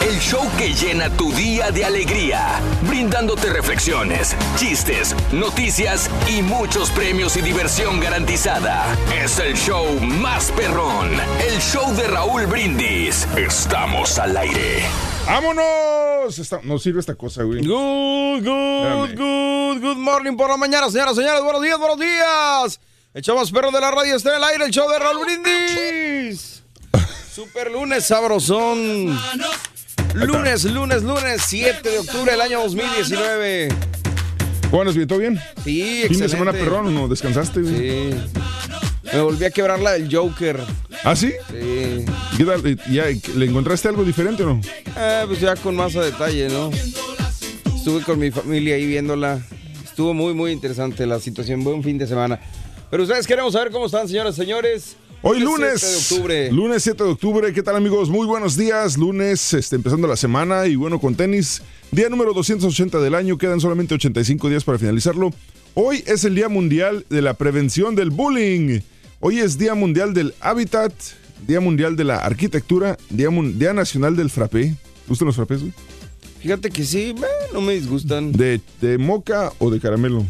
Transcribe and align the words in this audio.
El 0.00 0.18
show 0.18 0.42
que 0.56 0.72
llena 0.72 1.10
tu 1.16 1.30
día 1.32 1.70
de 1.70 1.84
alegría, 1.84 2.60
brindándote 2.82 3.50
reflexiones, 3.50 4.34
chistes, 4.56 5.14
noticias 5.32 6.10
y 6.28 6.42
muchos 6.42 6.90
premios 6.90 7.36
y 7.36 7.42
diversión 7.42 8.00
garantizada. 8.00 8.86
Es 9.14 9.38
el 9.38 9.54
show 9.56 9.86
más 10.00 10.50
perrón, 10.52 11.10
el 11.46 11.58
show 11.60 11.94
de 11.94 12.06
Raúl 12.08 12.46
Brindis. 12.46 13.26
Estamos 13.36 14.18
al 14.18 14.36
aire. 14.38 14.82
¡Vámonos! 15.26 16.38
Esta- 16.38 16.60
no 16.62 16.78
sirve 16.78 17.00
esta 17.00 17.14
cosa, 17.14 17.42
güey. 17.42 17.60
Good, 17.60 18.42
good, 18.44 19.10
good, 19.16 19.80
good 19.82 19.96
morning 19.96 20.36
por 20.36 20.48
la 20.48 20.56
mañana, 20.56 20.90
señoras, 20.90 21.14
señores. 21.14 21.42
Buenos 21.42 21.62
días, 21.62 21.78
buenos 21.78 21.98
días. 21.98 22.80
El 23.12 23.22
show 23.22 23.36
más 23.36 23.50
perro 23.50 23.70
de 23.70 23.80
la 23.80 23.90
radio 23.90 24.16
está 24.16 24.30
en 24.30 24.36
el 24.36 24.44
aire, 24.44 24.64
el 24.64 24.70
show 24.70 24.88
de 24.90 24.98
Raúl 24.98 25.24
Brindis. 25.24 26.62
Super 27.34 27.70
lunes 27.70 28.06
sabrosón. 28.06 29.18
Lunes, 30.14 30.64
lunes, 30.64 31.02
lunes, 31.02 31.42
7 31.46 31.88
de 31.88 31.98
octubre 31.98 32.32
del 32.32 32.40
año 32.40 32.60
2019. 32.62 33.68
Bueno, 34.70 34.92
¿todo 35.06 35.18
bien? 35.18 35.38
Sí, 35.64 35.82
Fin 35.82 35.96
excelente. 35.98 36.22
de 36.22 36.28
semana 36.28 36.52
perrón, 36.52 36.94
¿no? 36.94 37.08
¿Descansaste? 37.08 37.64
Sí. 37.64 38.10
Me 39.12 39.20
volví 39.20 39.44
a 39.44 39.50
quebrar 39.50 39.80
la 39.80 39.92
del 39.92 40.14
Joker. 40.14 40.60
¿Ah, 41.04 41.16
sí? 41.16 41.32
Sí. 41.50 42.04
¿Y 42.32 42.36
¿Qué 42.36 42.44
tal? 42.44 42.78
¿Ya, 42.90 43.04
¿Le 43.36 43.46
encontraste 43.46 43.88
algo 43.88 44.04
diferente 44.04 44.42
o 44.42 44.46
no? 44.54 44.60
Eh, 44.96 45.24
pues 45.26 45.40
ya 45.40 45.56
con 45.56 45.74
más 45.76 45.94
a 45.96 46.02
detalle, 46.02 46.48
¿no? 46.48 46.70
Estuve 47.74 48.02
con 48.02 48.18
mi 48.18 48.30
familia 48.30 48.74
ahí 48.74 48.86
viéndola. 48.86 49.40
Estuvo 49.84 50.12
muy, 50.14 50.34
muy 50.34 50.52
interesante 50.52 51.06
la 51.06 51.18
situación. 51.18 51.64
Buen 51.64 51.82
fin 51.82 51.98
de 51.98 52.06
semana. 52.06 52.38
Pero 52.90 53.04
ustedes 53.04 53.26
queremos 53.26 53.52
saber 53.52 53.70
cómo 53.70 53.86
están, 53.86 54.08
señoras 54.08 54.34
y 54.36 54.40
señores. 54.40 54.96
Hoy 55.22 55.38
Es 55.38 55.44
lunes, 55.44 55.80
7 55.80 55.86
de 55.86 55.98
octubre. 55.98 56.52
lunes 56.52 56.82
7 56.82 57.04
de 57.04 57.10
octubre, 57.10 57.52
¿qué 57.52 57.62
tal 57.62 57.76
amigos? 57.76 58.08
Muy 58.08 58.26
buenos 58.26 58.56
días, 58.56 58.96
lunes, 58.96 59.52
este, 59.52 59.76
empezando 59.76 60.08
la 60.08 60.16
semana 60.16 60.66
y 60.66 60.76
bueno, 60.76 60.98
con 60.98 61.14
tenis, 61.14 61.60
día 61.90 62.08
número 62.08 62.32
280 62.32 62.98
del 63.00 63.14
año, 63.14 63.36
quedan 63.36 63.60
solamente 63.60 63.94
85 63.94 64.48
días 64.48 64.64
para 64.64 64.78
finalizarlo. 64.78 65.30
Hoy 65.74 66.02
es 66.06 66.24
el 66.24 66.34
Día 66.34 66.48
Mundial 66.48 67.04
de 67.10 67.20
la 67.20 67.34
Prevención 67.34 67.94
del 67.94 68.08
Bullying, 68.10 68.80
hoy 69.20 69.40
es 69.40 69.58
Día 69.58 69.74
Mundial 69.74 70.14
del 70.14 70.34
Hábitat, 70.40 70.92
Día 71.46 71.60
Mundial 71.60 71.96
de 71.96 72.04
la 72.04 72.16
Arquitectura, 72.16 72.96
Día, 73.10 73.28
Día 73.28 73.74
Nacional 73.74 74.16
del 74.16 74.30
Frappé. 74.30 74.74
¿Gustan 75.06 75.26
los 75.26 75.36
frappés, 75.36 75.60
güey? 75.60 75.72
Fíjate 76.40 76.70
que 76.70 76.84
sí, 76.84 77.14
no 77.52 77.60
me 77.60 77.74
disgustan. 77.74 78.32
¿De, 78.32 78.60
¿De 78.80 78.96
moca 78.96 79.52
o 79.58 79.70
de 79.70 79.80
caramelo? 79.80 80.24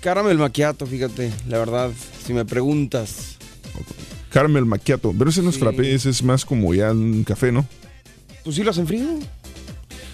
Caramel 0.00 0.38
macchiato, 0.38 0.86
fíjate, 0.86 1.30
la 1.48 1.58
verdad, 1.58 1.90
si 2.24 2.32
me 2.32 2.46
preguntas. 2.46 3.36
Caramel 4.30 4.64
macchiato, 4.64 5.12
pero 5.18 5.30
ese 5.30 5.42
no 5.42 5.48
es 5.50 5.56
Sí. 5.56 5.60
frappé, 5.60 5.94
ese 5.94 6.10
es 6.10 6.22
más 6.22 6.44
como 6.44 6.72
ya 6.74 6.92
un 6.92 7.24
café, 7.24 7.50
¿no? 7.52 7.66
¿Tú 8.44 8.52
sí 8.52 8.62
lo 8.62 8.70
hacen 8.70 8.86
frío? 8.86 9.06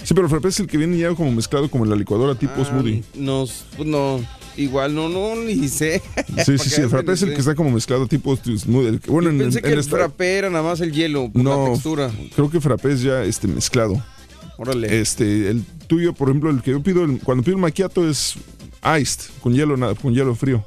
Sí, 0.03 0.15
pero 0.15 0.23
el 0.27 0.31
frappé 0.31 0.49
es 0.49 0.61
el 0.61 0.67
que 0.69 0.79
viene 0.79 0.97
ya 0.99 1.15
como 1.15 1.33
mezclado 1.33 1.69
como 1.71 1.85
en 1.85 1.91
la 1.91 1.97
licuadora 1.97 2.35
tipo 2.37 2.53
Ah, 2.59 2.65
smoothie. 2.65 3.03
No, 3.15 3.45
pues 3.77 3.89
no, 3.89 4.21
igual 4.57 4.95
no, 4.95 5.09
no, 5.09 5.35
ni 5.37 5.69
sé. 5.69 6.01
Sí, 6.45 6.59
sí, 6.59 6.69
sí, 6.71 6.81
el 6.83 6.89
frappé 6.89 7.13
es 7.13 7.23
el 7.23 7.33
que 7.35 7.41
está 7.41 7.55
como 7.55 7.71
mezclado 7.73 8.07
tipo 8.07 8.37
smoothie. 8.37 9.01
Que- 9.01 9.11
Bueno, 9.11 9.29
Yo 9.31 9.35
en, 9.35 9.39
pensé 9.39 9.59
en 9.59 9.65
que 9.65 9.73
el 9.73 9.79
esta- 9.81 9.97
frappé 9.97 10.37
era 10.39 10.49
nada 10.51 10.63
más 10.65 10.81
el 10.81 10.93
hielo, 10.93 11.31
por 11.31 11.43
No. 11.43 11.65
la 11.67 11.71
textura. 11.73 12.11
creo 12.35 12.51
que 12.51 12.61
frappé 12.61 12.93
es 12.93 13.03
ya 13.03 13.23
este 13.25 13.49
mezclado. 13.49 14.03
Órale. 14.59 15.01
Este, 15.01 15.51
el 15.51 15.63
tuyo, 15.89 16.15
por 16.15 16.29
ejemplo, 16.31 16.51
el 16.51 16.63
que 16.63 16.71
yo 16.71 16.83
pido, 16.83 17.05
el- 17.05 17.19
cuando 17.19 17.43
pido 17.45 17.57
el 17.57 17.61
macchiato 17.63 18.09
es 18.09 18.35
iced, 19.01 19.31
con 19.43 19.53
hielo, 19.55 19.77
nada, 19.77 19.95
con 19.95 20.15
hielo 20.15 20.35
frío. 20.35 20.65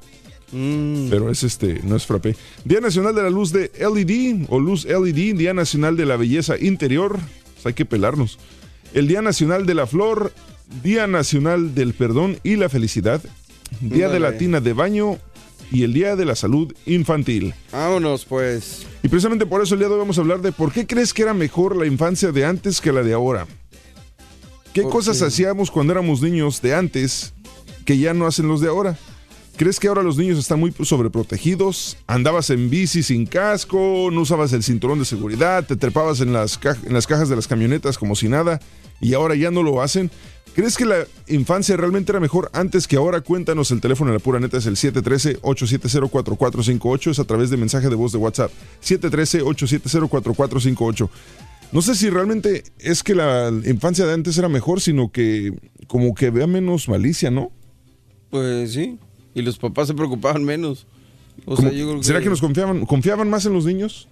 Mm. 0.51 1.09
Pero 1.09 1.29
es 1.29 1.43
este, 1.43 1.81
no 1.83 1.95
es 1.95 2.05
frappé. 2.05 2.35
Día 2.65 2.79
Nacional 2.81 3.15
de 3.15 3.23
la 3.23 3.29
Luz 3.29 3.51
de 3.51 3.71
LED 3.77 4.45
o 4.49 4.59
Luz 4.59 4.85
LED, 4.85 5.35
Día 5.35 5.53
Nacional 5.53 5.97
de 5.97 6.05
la 6.05 6.17
Belleza 6.17 6.57
Interior, 6.57 7.19
pues 7.53 7.65
hay 7.65 7.73
que 7.73 7.85
pelarnos. 7.85 8.39
El 8.93 9.07
Día 9.07 9.21
Nacional 9.21 9.65
de 9.65 9.75
la 9.75 9.85
Flor, 9.85 10.33
Día 10.83 11.07
Nacional 11.07 11.75
del 11.75 11.93
Perdón 11.93 12.39
y 12.43 12.55
la 12.55 12.69
Felicidad, 12.69 13.21
Día 13.81 14.09
de 14.09 14.19
la. 14.19 14.37
Tina 14.37 14.61
de 14.61 14.73
Baño 14.73 15.19
y 15.71 15.83
el 15.83 15.93
Día 15.93 16.15
de 16.15 16.25
la 16.25 16.35
Salud 16.35 16.73
Infantil. 16.85 17.53
Vámonos, 17.71 18.25
pues. 18.25 18.85
Y 19.03 19.07
precisamente 19.07 19.45
por 19.45 19.61
eso 19.61 19.75
el 19.75 19.79
día 19.79 19.87
de 19.87 19.93
hoy 19.93 19.99
vamos 19.99 20.17
a 20.17 20.21
hablar 20.21 20.41
de 20.41 20.51
por 20.51 20.71
qué 20.71 20.87
crees 20.87 21.13
que 21.13 21.21
era 21.21 21.33
mejor 21.33 21.75
la 21.75 21.85
infancia 21.85 22.31
de 22.31 22.45
antes 22.45 22.81
que 22.81 22.91
la 22.91 23.03
de 23.03 23.13
ahora. 23.13 23.45
¿Qué 24.73 24.83
cosas 24.83 25.21
hacíamos 25.21 25.71
cuando 25.71 25.93
éramos 25.93 26.21
niños 26.21 26.61
de 26.61 26.75
antes 26.75 27.33
que 27.85 27.97
ya 27.97 28.13
no 28.13 28.27
hacen 28.27 28.47
los 28.47 28.61
de 28.61 28.67
ahora? 28.67 28.97
¿Crees 29.59 29.77
que 29.77 29.89
ahora 29.89 30.03
los 30.03 30.15
niños 30.15 30.39
están 30.39 30.61
muy 30.61 30.71
sobreprotegidos? 30.71 31.97
¿Andabas 32.07 32.49
en 32.49 32.69
bici 32.69 33.03
sin 33.03 33.25
casco? 33.25 34.07
¿No 34.09 34.21
usabas 34.21 34.53
el 34.53 34.63
cinturón 34.63 34.99
de 34.99 35.05
seguridad? 35.05 35.65
¿Te 35.65 35.75
trepabas 35.75 36.21
en 36.21 36.31
las, 36.31 36.57
en 36.85 36.93
las 36.93 37.05
cajas 37.05 37.27
de 37.27 37.35
las 37.35 37.45
camionetas 37.45 37.97
como 37.97 38.15
si 38.15 38.29
nada? 38.29 38.61
¿Y 39.01 39.15
ahora 39.15 39.35
ya 39.35 39.51
no 39.51 39.61
lo 39.61 39.81
hacen? 39.81 40.11
¿Crees 40.55 40.77
que 40.77 40.85
la 40.85 41.05
infancia 41.27 41.75
realmente 41.75 42.13
era 42.13 42.21
mejor 42.21 42.49
antes 42.53 42.87
que 42.87 42.95
ahora? 42.95 43.19
Cuéntanos, 43.19 43.69
el 43.71 43.81
teléfono 43.81 44.11
de 44.11 44.19
la 44.19 44.23
pura 44.23 44.39
neta 44.39 44.55
es 44.55 44.65
el 44.65 44.77
713-870-4458, 44.77 47.11
es 47.11 47.19
a 47.19 47.25
través 47.25 47.49
de 47.49 47.57
mensaje 47.57 47.89
de 47.89 47.95
voz 47.95 48.13
de 48.13 48.17
WhatsApp. 48.17 48.53
713-870-4458. 48.81 51.09
No 51.73 51.81
sé 51.81 51.95
si 51.95 52.09
realmente 52.09 52.63
es 52.79 53.03
que 53.03 53.13
la 53.13 53.51
infancia 53.65 54.05
de 54.05 54.13
antes 54.13 54.37
era 54.37 54.47
mejor, 54.47 54.79
sino 54.79 55.11
que 55.11 55.53
como 55.87 56.15
que 56.15 56.29
vea 56.29 56.47
menos 56.47 56.87
malicia, 56.87 57.29
¿no? 57.29 57.51
Pues 58.29 58.71
sí. 58.71 58.97
Y 59.39 59.41
los 59.41 59.57
papás 59.57 59.87
se 59.87 59.93
preocupaban 59.93 60.43
menos. 60.43 60.85
O 61.45 61.55
sea, 61.55 61.71
yo 61.71 61.87
creo 61.87 62.03
¿Será 62.03 62.21
que 62.21 62.29
nos 62.29 62.41
confiaban, 62.41 62.85
confiaban 62.85 63.29
más 63.29 63.45
en 63.45 63.53
los 63.53 63.65
niños? 63.65 64.07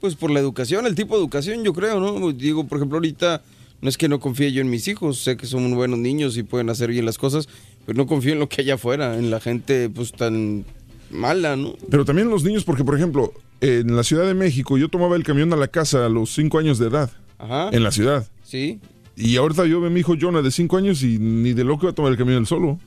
Pues 0.00 0.14
por 0.14 0.30
la 0.30 0.40
educación, 0.40 0.86
el 0.86 0.94
tipo 0.94 1.14
de 1.14 1.20
educación, 1.20 1.64
yo 1.64 1.72
creo, 1.72 1.98
¿no? 2.00 2.32
Digo, 2.32 2.66
por 2.66 2.78
ejemplo, 2.78 2.98
ahorita 2.98 3.42
no 3.80 3.88
es 3.88 3.96
que 3.96 4.08
no 4.08 4.20
confíe 4.20 4.52
yo 4.52 4.60
en 4.60 4.70
mis 4.70 4.86
hijos, 4.88 5.18
sé 5.22 5.36
que 5.36 5.46
son 5.46 5.74
buenos 5.74 5.98
niños 5.98 6.36
y 6.36 6.42
pueden 6.42 6.70
hacer 6.70 6.90
bien 6.90 7.04
las 7.04 7.18
cosas, 7.18 7.48
pero 7.84 7.96
no 7.96 8.06
confío 8.06 8.32
en 8.32 8.38
lo 8.38 8.48
que 8.48 8.62
hay 8.62 8.70
afuera, 8.70 9.18
en 9.18 9.30
la 9.30 9.40
gente 9.40 9.88
pues 9.88 10.12
tan 10.12 10.64
mala, 11.10 11.56
¿no? 11.56 11.74
Pero 11.90 12.04
también 12.04 12.28
los 12.28 12.44
niños, 12.44 12.64
porque 12.64 12.84
por 12.84 12.94
ejemplo, 12.94 13.32
en 13.60 13.96
la 13.96 14.02
Ciudad 14.02 14.26
de 14.26 14.34
México 14.34 14.76
yo 14.76 14.88
tomaba 14.88 15.16
el 15.16 15.24
camión 15.24 15.52
a 15.52 15.56
la 15.56 15.68
casa 15.68 16.06
a 16.06 16.08
los 16.08 16.34
5 16.34 16.58
años 16.58 16.78
de 16.78 16.88
edad, 16.88 17.10
Ajá. 17.38 17.70
en 17.72 17.82
la 17.82 17.90
ciudad. 17.90 18.28
Sí. 18.44 18.80
Y 19.16 19.36
ahorita 19.36 19.64
yo 19.66 19.80
veo 19.80 19.88
a 19.88 19.92
mi 19.92 20.00
hijo 20.00 20.14
Jonah 20.20 20.42
de 20.42 20.50
5 20.50 20.76
años 20.76 21.02
y 21.02 21.18
ni 21.18 21.54
de 21.54 21.64
loco 21.64 21.86
va 21.86 21.92
a 21.92 21.94
tomar 21.94 22.12
el 22.12 22.18
camión 22.18 22.38
él 22.38 22.46
solo. 22.46 22.78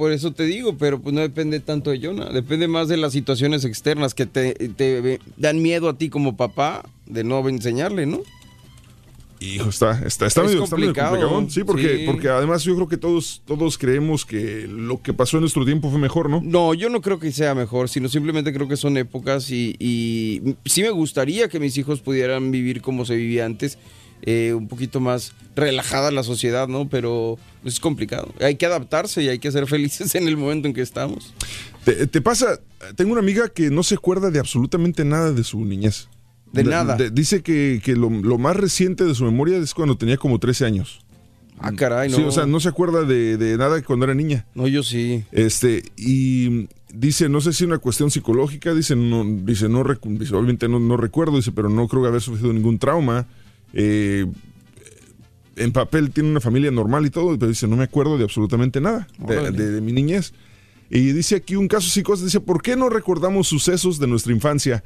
Por 0.00 0.12
eso 0.12 0.32
te 0.32 0.44
digo, 0.44 0.78
pero 0.78 0.98
pues 0.98 1.14
no 1.14 1.20
depende 1.20 1.60
tanto 1.60 1.90
de 1.90 2.00
Jonah, 2.00 2.30
depende 2.30 2.66
más 2.68 2.88
de 2.88 2.96
las 2.96 3.12
situaciones 3.12 3.66
externas 3.66 4.14
que 4.14 4.24
te, 4.24 4.54
te 4.54 5.20
dan 5.36 5.60
miedo 5.60 5.90
a 5.90 5.98
ti 5.98 6.08
como 6.08 6.38
papá 6.38 6.88
de 7.04 7.22
no 7.22 7.46
enseñarle, 7.46 8.06
¿no? 8.06 8.22
Hijo, 9.40 9.68
está, 9.68 10.00
está, 10.06 10.24
está, 10.24 10.40
Es 10.40 10.48
medio, 10.48 10.64
está 10.64 10.76
medio 10.76 10.94
complicado. 10.94 11.50
Sí, 11.50 11.64
porque, 11.64 11.98
sí. 11.98 12.04
porque 12.06 12.30
además 12.30 12.64
yo 12.64 12.74
creo 12.76 12.88
que 12.88 12.96
todos, 12.96 13.42
todos 13.44 13.76
creemos 13.76 14.24
que 14.24 14.66
lo 14.66 15.02
que 15.02 15.12
pasó 15.12 15.36
en 15.36 15.42
nuestro 15.42 15.66
tiempo 15.66 15.90
fue 15.90 15.98
mejor, 15.98 16.30
¿no? 16.30 16.40
No, 16.42 16.72
yo 16.72 16.88
no 16.88 17.02
creo 17.02 17.18
que 17.18 17.30
sea 17.30 17.54
mejor, 17.54 17.90
sino 17.90 18.08
simplemente 18.08 18.54
creo 18.54 18.68
que 18.68 18.78
son 18.78 18.96
épocas 18.96 19.50
y, 19.50 19.76
y 19.78 20.56
sí 20.64 20.80
me 20.82 20.90
gustaría 20.92 21.50
que 21.50 21.60
mis 21.60 21.76
hijos 21.76 22.00
pudieran 22.00 22.50
vivir 22.50 22.80
como 22.80 23.04
se 23.04 23.16
vivía 23.16 23.44
antes, 23.44 23.76
eh, 24.22 24.54
un 24.54 24.68
poquito 24.68 25.00
más 25.00 25.32
relajada 25.56 26.10
la 26.10 26.22
sociedad, 26.22 26.68
¿no? 26.68 26.88
Pero 26.88 27.38
es 27.64 27.80
complicado. 27.80 28.32
Hay 28.40 28.56
que 28.56 28.66
adaptarse 28.66 29.22
y 29.22 29.28
hay 29.28 29.38
que 29.38 29.50
ser 29.52 29.66
felices 29.68 30.14
en 30.14 30.28
el 30.28 30.36
momento 30.36 30.68
en 30.68 30.74
que 30.74 30.82
estamos. 30.82 31.34
Te, 31.84 32.06
te 32.06 32.20
pasa, 32.20 32.60
tengo 32.96 33.12
una 33.12 33.20
amiga 33.20 33.48
que 33.48 33.70
no 33.70 33.82
se 33.82 33.94
acuerda 33.94 34.30
de 34.30 34.38
absolutamente 34.38 35.04
nada 35.04 35.32
de 35.32 35.44
su 35.44 35.64
niñez. 35.64 36.08
De 36.52 36.64
nada. 36.64 36.96
dice 37.12 37.42
que, 37.42 37.80
que 37.84 37.94
lo, 37.94 38.10
lo 38.10 38.36
más 38.36 38.56
reciente 38.56 39.04
de 39.04 39.14
su 39.14 39.24
memoria 39.24 39.56
es 39.58 39.72
cuando 39.72 39.96
tenía 39.96 40.16
como 40.16 40.38
13 40.40 40.64
años. 40.66 41.00
Ah, 41.60 41.72
caray, 41.72 42.10
no. 42.10 42.16
Sí, 42.16 42.22
o 42.22 42.32
sea, 42.32 42.46
no 42.46 42.58
se 42.58 42.68
acuerda 42.70 43.04
de, 43.04 43.36
de 43.36 43.56
nada 43.56 43.80
cuando 43.82 44.06
era 44.06 44.14
niña. 44.14 44.46
No, 44.54 44.66
yo 44.66 44.82
sí. 44.82 45.24
Este, 45.30 45.84
y 45.96 46.66
dice, 46.92 47.28
no 47.28 47.40
sé 47.40 47.52
si 47.52 47.64
es 47.64 47.68
una 47.68 47.78
cuestión 47.78 48.10
psicológica, 48.10 48.74
dice, 48.74 48.96
no, 48.96 49.24
dice, 49.44 49.68
no, 49.68 49.84
recu- 49.84 50.16
dice, 50.18 50.34
obviamente 50.34 50.68
no, 50.68 50.80
no 50.80 50.96
recuerdo, 50.96 51.36
dice, 51.36 51.52
pero 51.52 51.68
no 51.68 51.86
creo 51.86 52.02
que 52.02 52.08
haber 52.08 52.22
sufrido 52.22 52.52
ningún 52.52 52.78
trauma. 52.78 53.26
Eh, 53.74 54.26
en 55.56 55.72
papel 55.72 56.10
tiene 56.10 56.30
una 56.30 56.40
familia 56.40 56.70
normal 56.70 57.04
y 57.06 57.10
todo, 57.10 57.36
pero 57.38 57.48
dice, 57.48 57.66
no 57.68 57.76
me 57.76 57.84
acuerdo 57.84 58.16
de 58.16 58.24
absolutamente 58.24 58.80
nada 58.80 59.06
de, 59.18 59.38
Órale. 59.38 59.56
de- 59.58 59.70
de 59.72 59.80
mi 59.80 59.92
niñez. 59.92 60.32
Y 60.88 61.12
dice 61.12 61.36
aquí 61.36 61.54
un 61.56 61.68
caso 61.68 61.88
psicosis, 61.88 62.24
dice, 62.24 62.40
¿por 62.40 62.62
qué 62.62 62.76
no 62.76 62.88
recordamos 62.88 63.46
sucesos 63.48 63.98
de 63.98 64.06
nuestra 64.06 64.32
infancia? 64.32 64.82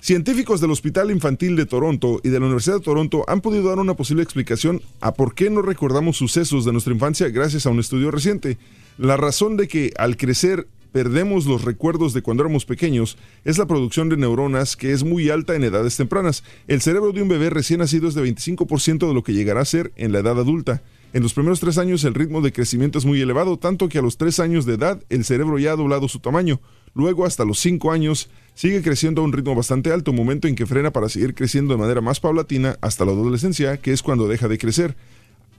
Científicos 0.00 0.60
del 0.60 0.70
Hospital 0.70 1.10
Infantil 1.10 1.56
de 1.56 1.66
Toronto 1.66 2.20
y 2.22 2.28
de 2.30 2.38
la 2.38 2.46
Universidad 2.46 2.76
de 2.76 2.82
Toronto 2.84 3.24
han 3.28 3.40
podido 3.40 3.68
dar 3.68 3.78
una 3.78 3.94
posible 3.94 4.22
explicación 4.22 4.80
a 5.00 5.12
por 5.12 5.34
qué 5.34 5.50
no 5.50 5.60
recordamos 5.60 6.16
sucesos 6.16 6.64
de 6.64 6.72
nuestra 6.72 6.92
infancia 6.94 7.28
gracias 7.28 7.66
a 7.66 7.70
un 7.70 7.80
estudio 7.80 8.10
reciente. 8.10 8.56
La 8.96 9.16
razón 9.18 9.56
de 9.56 9.68
que 9.68 9.92
al 9.98 10.16
crecer 10.16 10.66
perdemos 10.92 11.46
los 11.46 11.64
recuerdos 11.64 12.12
de 12.12 12.22
cuando 12.22 12.42
éramos 12.42 12.64
pequeños 12.64 13.16
es 13.44 13.58
la 13.58 13.66
producción 13.66 14.08
de 14.08 14.16
neuronas 14.16 14.76
que 14.76 14.92
es 14.92 15.04
muy 15.04 15.30
alta 15.30 15.54
en 15.54 15.64
edades 15.64 15.96
tempranas. 15.96 16.44
El 16.68 16.80
cerebro 16.80 17.12
de 17.12 17.22
un 17.22 17.28
bebé 17.28 17.50
recién 17.50 17.80
nacido 17.80 18.08
es 18.08 18.14
de 18.14 18.22
25% 18.22 19.08
de 19.08 19.14
lo 19.14 19.22
que 19.22 19.32
llegará 19.32 19.60
a 19.60 19.64
ser 19.64 19.92
en 19.96 20.12
la 20.12 20.20
edad 20.20 20.38
adulta. 20.38 20.82
En 21.12 21.24
los 21.24 21.34
primeros 21.34 21.58
tres 21.58 21.76
años 21.76 22.04
el 22.04 22.14
ritmo 22.14 22.40
de 22.40 22.52
crecimiento 22.52 22.98
es 22.98 23.04
muy 23.04 23.20
elevado, 23.20 23.58
tanto 23.58 23.88
que 23.88 23.98
a 23.98 24.02
los 24.02 24.16
tres 24.16 24.38
años 24.38 24.64
de 24.64 24.74
edad 24.74 25.02
el 25.08 25.24
cerebro 25.24 25.58
ya 25.58 25.72
ha 25.72 25.76
doblado 25.76 26.08
su 26.08 26.20
tamaño. 26.20 26.60
Luego, 26.94 27.24
hasta 27.24 27.44
los 27.44 27.58
cinco 27.58 27.92
años, 27.92 28.30
sigue 28.54 28.82
creciendo 28.82 29.22
a 29.22 29.24
un 29.24 29.32
ritmo 29.32 29.54
bastante 29.54 29.92
alto, 29.92 30.12
momento 30.12 30.48
en 30.48 30.54
que 30.54 30.66
frena 30.66 30.92
para 30.92 31.08
seguir 31.08 31.34
creciendo 31.34 31.74
de 31.74 31.80
manera 31.80 32.00
más 32.00 32.20
paulatina 32.20 32.76
hasta 32.80 33.04
la 33.04 33.12
adolescencia, 33.12 33.76
que 33.76 33.92
es 33.92 34.02
cuando 34.02 34.28
deja 34.28 34.48
de 34.48 34.58
crecer. 34.58 34.96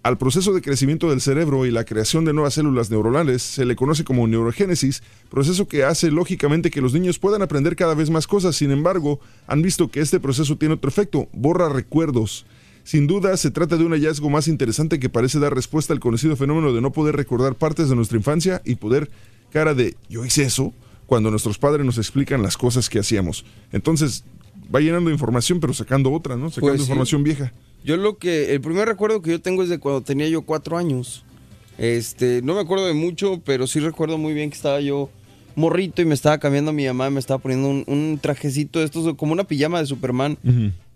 Al 0.04 0.18
proceso 0.18 0.52
de 0.52 0.64
crecimiento 0.64 1.12
del 1.12 1.22
cerebro 1.22 1.68
y 1.68 1.72
la 1.72 1.84
creación 1.84 2.26
de 2.26 2.34
nuevas 2.34 2.56
células 2.56 2.90
neuronales 2.90 3.44
se 3.44 3.66
le 3.66 3.76
conoce 3.76 4.04
como 4.04 4.28
neurogénesis, 4.28 5.04
proceso 5.30 5.68
que 5.68 5.84
hace 5.84 6.10
lógicamente 6.10 6.72
que 6.72 6.82
los 6.82 6.94
niños 6.94 7.20
puedan 7.20 7.44
aprender 7.44 7.76
cada 7.76 7.94
vez 7.94 8.10
más 8.10 8.26
cosas. 8.26 8.56
Sin 8.56 8.72
embargo, 8.72 9.20
han 9.46 9.62
visto 9.62 9.90
que 9.90 10.00
este 10.00 10.20
proceso 10.20 10.58
tiene 10.58 10.74
otro 10.74 10.90
efecto, 10.90 11.30
borra 11.34 11.70
recuerdos. 11.70 12.48
Sin 12.84 13.06
duda, 13.06 13.38
se 13.38 13.52
trata 13.52 13.78
de 13.78 13.86
un 13.86 13.92
hallazgo 13.92 14.32
más 14.32 14.48
interesante 14.48 15.00
que 15.00 15.10
parece 15.10 15.38
dar 15.38 15.54
respuesta 15.54 15.94
al 15.94 16.00
conocido 16.00 16.36
fenómeno 16.36 16.74
de 16.74 16.82
no 16.82 16.92
poder 16.92 17.16
recordar 17.16 17.54
partes 17.54 17.88
de 17.88 17.96
nuestra 17.96 18.18
infancia 18.18 18.60
y 18.66 18.78
poder 18.78 19.12
cara 19.52 19.76
de 19.76 19.96
yo 20.10 20.26
hice 20.26 20.42
eso 20.42 20.74
cuando 21.06 21.30
nuestros 21.30 21.60
padres 21.60 21.86
nos 21.86 22.00
explican 22.00 22.42
las 22.42 22.58
cosas 22.58 22.90
que 22.90 22.98
hacíamos. 22.98 23.46
Entonces, 23.72 24.24
va 24.74 24.80
llenando 24.80 25.12
información 25.12 25.60
pero 25.60 25.74
sacando 25.76 26.12
otra, 26.12 26.38
¿no? 26.38 26.50
Sacando 26.50 26.72
Pues 26.72 26.82
sí. 26.82 26.88
información 26.88 27.24
vieja. 27.24 27.54
Yo 27.84 27.98
lo 27.98 28.18
que, 28.18 28.54
el 28.54 28.62
primer 28.62 28.88
recuerdo 28.88 29.22
que 29.22 29.32
yo 29.32 29.42
tengo 29.42 29.64
es 29.64 29.70
de 29.70 29.80
cuando 29.80 30.02
tenía 30.02 30.28
yo 30.28 30.44
cuatro 30.44 30.78
años. 30.78 31.24
Este, 31.78 32.42
no 32.44 32.54
me 32.54 32.62
acuerdo 32.62 32.86
de 32.86 32.94
mucho, 32.94 33.42
pero 33.44 33.66
sí 33.66 33.80
recuerdo 33.80 34.18
muy 34.18 34.34
bien 34.34 34.50
que 34.50 34.56
estaba 34.56 34.80
yo 34.82 35.10
morrito 35.56 36.02
y 36.02 36.06
me 36.06 36.14
estaba 36.14 36.38
cambiando 36.38 36.72
mi 36.74 36.86
mamá, 36.86 37.10
me 37.10 37.20
estaba 37.20 37.40
poniendo 37.40 37.70
un, 37.70 37.84
un 37.88 38.20
trajecito 38.22 38.80
de 38.80 38.86
estos, 38.86 39.16
como 39.16 39.34
una 39.34 39.46
pijama 39.46 39.80
de 39.80 39.86
Superman. 39.86 40.38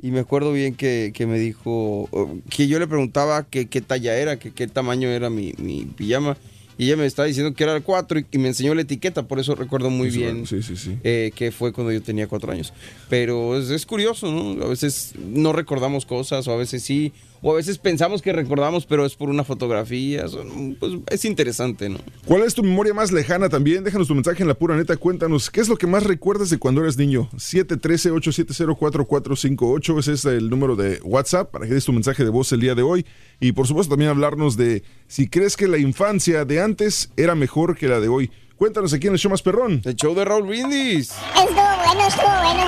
Y 0.01 0.11
me 0.11 0.19
acuerdo 0.19 0.53
bien 0.53 0.75
que, 0.75 1.11
que 1.15 1.25
me 1.25 1.39
dijo, 1.39 2.07
que 2.49 2.67
yo 2.67 2.77
le 2.77 2.87
preguntaba 2.87 3.43
qué 3.49 3.65
talla 3.65 4.15
era, 4.15 4.37
que 4.37 4.51
qué 4.51 4.67
tamaño 4.67 5.09
era 5.09 5.29
mi, 5.29 5.53
mi 5.57 5.85
pijama. 5.85 6.37
Y 6.77 6.85
ella 6.87 6.97
me 6.97 7.05
estaba 7.05 7.25
diciendo 7.27 7.53
que 7.53 7.63
era 7.63 7.73
el 7.75 7.83
4 7.83 8.19
y, 8.19 8.25
y 8.31 8.37
me 8.37 8.49
enseñó 8.49 8.75
la 8.75 8.81
etiqueta, 8.81 9.23
por 9.27 9.39
eso 9.39 9.55
recuerdo 9.55 9.89
muy 9.89 10.09
Eso, 10.09 10.17
bien 10.19 10.45
Sí, 10.45 10.61
sí, 10.61 10.75
sí. 10.75 10.97
eh, 11.03 11.31
que 11.35 11.51
fue 11.51 11.71
cuando 11.73 11.91
yo 11.93 12.01
tenía 12.01 12.27
cuatro 12.27 12.51
años. 12.51 12.73
Pero 13.09 13.57
es, 13.57 13.69
es 13.69 13.85
curioso, 13.85 14.29
¿no? 14.31 14.61
A 14.63 14.67
veces 14.69 15.13
no 15.19 15.53
recordamos 15.53 16.05
cosas, 16.05 16.47
o 16.47 16.51
a 16.51 16.57
veces 16.57 16.83
sí, 16.83 17.13
o 17.41 17.51
a 17.51 17.55
veces 17.55 17.77
pensamos 17.77 18.21
que 18.23 18.33
recordamos, 18.33 18.85
pero 18.85 19.05
es 19.05 19.15
por 19.15 19.29
una 19.29 19.43
fotografía. 19.43 20.27
son- 20.27 20.75
pues, 20.79 20.93
es 21.11 21.25
interesante, 21.25 21.89
¿no? 21.89 21.99
¿Cuál 22.25 22.41
es 22.43 22.53
tu 22.55 22.63
memoria 22.63 22.93
más 22.93 23.11
lejana 23.11 23.49
también? 23.49 23.83
Déjanos 23.83 24.07
tu 24.07 24.15
mensaje 24.15 24.41
en 24.41 24.47
la 24.47 24.55
pura 24.55 24.75
neta. 24.75 24.97
Cuéntanos, 24.97 25.49
¿qué 25.51 25.61
es 25.61 25.69
lo 25.69 25.77
que 25.77 25.85
más 25.87 26.03
recuerdas 26.03 26.49
de 26.49 26.57
cuando 26.57 26.81
eras 26.81 26.97
niño? 26.97 27.29
713-870-4458. 27.37 29.99
Ese 29.99 30.13
es 30.13 30.25
el 30.25 30.49
número 30.49 30.75
de 30.75 30.99
WhatsApp 31.03 31.51
para 31.51 31.67
que 31.67 31.73
des 31.73 31.85
tu 31.85 31.93
mensaje 31.93 32.23
de 32.23 32.29
voz 32.29 32.51
el 32.51 32.59
día 32.61 32.75
de 32.75 32.81
hoy. 32.81 33.05
Y 33.39 33.51
por 33.51 33.67
supuesto 33.67 33.91
también 33.91 34.09
hablarnos 34.11 34.57
de 34.57 34.83
si 35.07 35.27
crees 35.27 35.57
que 35.57 35.67
la 35.67 35.77
infancia 35.77 36.45
de 36.45 36.61
antes 36.65 37.09
era 37.15 37.35
mejor 37.35 37.77
que 37.77 37.87
la 37.87 37.99
de 37.99 38.09
hoy. 38.09 38.31
Cuéntanos 38.57 38.93
aquí 38.93 39.07
en 39.07 39.13
el 39.13 39.19
show 39.19 39.29
más 39.29 39.41
perrón. 39.41 39.81
El 39.83 39.95
show 39.95 40.15
de 40.15 40.25
Raúl 40.25 40.47
Brindis. 40.47 41.11
Estuvo 41.11 41.61
bueno, 41.85 42.07
estuvo 42.07 42.25
bueno. 42.25 42.63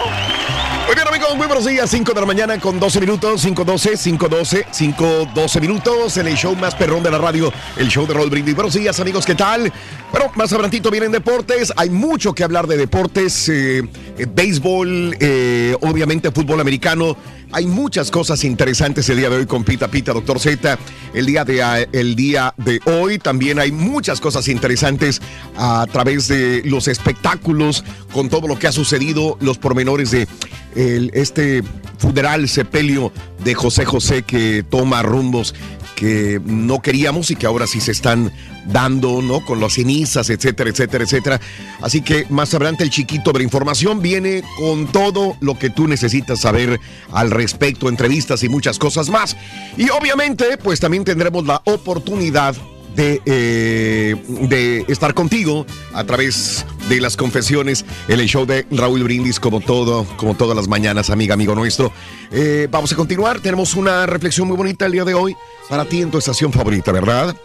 Muy 0.85 0.95
bien, 0.95 1.07
amigos, 1.07 1.35
muy 1.35 1.47
buenos 1.47 1.65
días. 1.65 1.89
5 1.89 2.13
de 2.13 2.21
la 2.21 2.27
mañana 2.27 2.59
con 2.59 2.79
12 2.79 2.99
minutos. 2.99 3.41
512, 3.41 3.97
512, 3.97 4.65
512 4.77 5.61
minutos. 5.61 6.17
En 6.17 6.27
el 6.27 6.35
show 6.35 6.55
más 6.55 6.75
perrón 6.75 7.03
de 7.03 7.11
la 7.11 7.17
radio, 7.17 7.51
el 7.77 7.87
show 7.89 8.05
de 8.05 8.13
Roll 8.13 8.29
Brindis. 8.29 8.55
Buenos 8.55 8.73
días, 8.73 8.99
amigos, 8.99 9.25
¿qué 9.25 9.35
tal? 9.35 9.71
Bueno, 10.11 10.31
más 10.35 10.51
adelantito 10.53 10.91
vienen 10.91 11.11
deportes. 11.11 11.73
Hay 11.75 11.89
mucho 11.89 12.33
que 12.33 12.43
hablar 12.43 12.67
de 12.67 12.77
deportes. 12.77 13.49
eh, 13.49 13.79
eh, 14.17 14.27
béisbol, 14.29 15.17
eh, 15.19 15.75
obviamente 15.81 16.31
fútbol 16.31 16.59
americano. 16.59 17.17
Hay 17.51 17.65
muchas 17.65 18.11
cosas 18.11 18.43
interesantes 18.43 19.07
el 19.09 19.17
día 19.17 19.29
de 19.29 19.37
hoy 19.37 19.45
con 19.45 19.63
Pita 19.63 19.87
Pita, 19.87 20.11
doctor 20.11 20.39
Z. 20.39 20.77
El 21.13 21.25
día 21.25 21.45
de, 21.45 21.63
ah, 21.63 21.79
el 21.93 22.15
día 22.15 22.53
de 22.57 22.79
hoy 22.85 23.19
también 23.19 23.57
hay 23.57 23.71
muchas 23.71 24.19
cosas 24.19 24.49
interesantes 24.49 25.21
a 25.55 25.87
través 25.91 26.27
de 26.27 26.61
los 26.65 26.87
espectáculos, 26.89 27.85
con 28.11 28.29
todo 28.29 28.47
lo 28.47 28.59
que 28.59 28.67
ha 28.67 28.71
sucedido, 28.71 29.37
los 29.39 29.57
pormenores 29.57 30.11
de 30.11 30.27
este 30.75 31.63
funeral 31.97 32.47
sepelio 32.47 33.11
de 33.43 33.55
José 33.55 33.85
José 33.85 34.23
que 34.23 34.63
toma 34.69 35.01
rumbos 35.01 35.55
que 35.97 36.39
no 36.45 36.79
queríamos 36.79 37.31
y 37.31 37.35
que 37.35 37.47
ahora 37.47 37.65
sí 37.65 37.81
se 37.81 37.91
están 37.91 38.31
dando, 38.67 39.23
¿no? 39.23 39.43
Con 39.43 39.59
las 39.59 39.73
cenizas, 39.73 40.29
etcétera, 40.29 40.69
etcétera, 40.69 41.03
etcétera. 41.03 41.41
Así 41.81 42.01
que 42.01 42.27
más 42.29 42.53
adelante 42.53 42.83
el 42.83 42.91
chiquito 42.91 43.31
de 43.31 43.39
la 43.39 43.43
información 43.43 43.99
viene 43.99 44.43
con 44.59 44.85
todo 44.91 45.35
lo 45.39 45.57
que 45.57 45.71
tú 45.71 45.87
necesitas 45.87 46.41
saber 46.41 46.79
al 47.11 47.31
respecto, 47.31 47.89
entrevistas 47.89 48.43
y 48.43 48.49
muchas 48.49 48.77
cosas 48.77 49.09
más. 49.09 49.35
Y 49.75 49.89
obviamente, 49.89 50.57
pues 50.57 50.79
también 50.79 51.03
tendremos 51.03 51.47
la 51.47 51.63
oportunidad 51.65 52.55
de, 52.97 53.21
eh, 53.25 54.15
de 54.27 54.85
estar 54.89 55.13
contigo 55.13 55.65
a 55.93 56.03
través 56.03 56.65
de 56.89 56.99
las 56.99 57.15
confesiones 57.15 57.85
en 58.07 58.19
el 58.19 58.27
show 58.27 58.45
de 58.45 58.65
Raúl 58.71 59.03
Brindis, 59.03 59.39
como 59.39 59.61
todo, 59.61 60.05
como 60.17 60.35
todas 60.35 60.57
las 60.57 60.67
mañanas, 60.67 61.09
amiga, 61.09 61.35
amigo 61.35 61.55
nuestro. 61.55 61.93
Eh, 62.31 62.67
vamos 62.69 62.91
a 62.91 62.95
continuar. 62.95 63.39
Tenemos 63.39 63.75
una 63.75 64.05
reflexión 64.05 64.47
muy 64.47 64.57
bonita 64.57 64.87
el 64.87 64.91
día 64.91 65.05
de 65.05 65.13
hoy 65.13 65.35
para 65.69 65.85
ti 65.85 66.01
en 66.01 66.11
tu 66.11 66.17
estación 66.17 66.51
favorita, 66.51 66.91
¿verdad? 66.91 67.35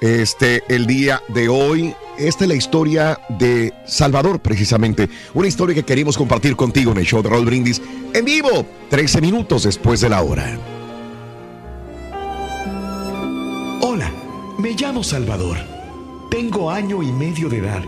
Este, 0.00 0.62
el 0.68 0.86
día 0.86 1.22
de 1.28 1.48
hoy, 1.48 1.94
esta 2.18 2.44
es 2.44 2.48
la 2.48 2.54
historia 2.54 3.20
de 3.28 3.72
Salvador, 3.86 4.40
precisamente. 4.40 5.08
Una 5.34 5.46
historia 5.46 5.74
que 5.74 5.84
queremos 5.84 6.16
compartir 6.16 6.56
contigo 6.56 6.92
en 6.92 6.98
el 6.98 7.04
show 7.04 7.22
de 7.22 7.28
Raúl 7.28 7.44
Brindis 7.44 7.80
en 8.12 8.24
vivo, 8.24 8.66
13 8.88 9.20
minutos 9.20 9.62
después 9.62 10.00
de 10.00 10.08
la 10.08 10.22
hora. 10.22 10.58
Hola, 13.82 14.10
me 14.60 14.72
llamo 14.72 15.02
Salvador. 15.02 15.56
Tengo 16.30 16.70
año 16.70 17.02
y 17.02 17.10
medio 17.12 17.48
de 17.48 17.58
edad, 17.58 17.82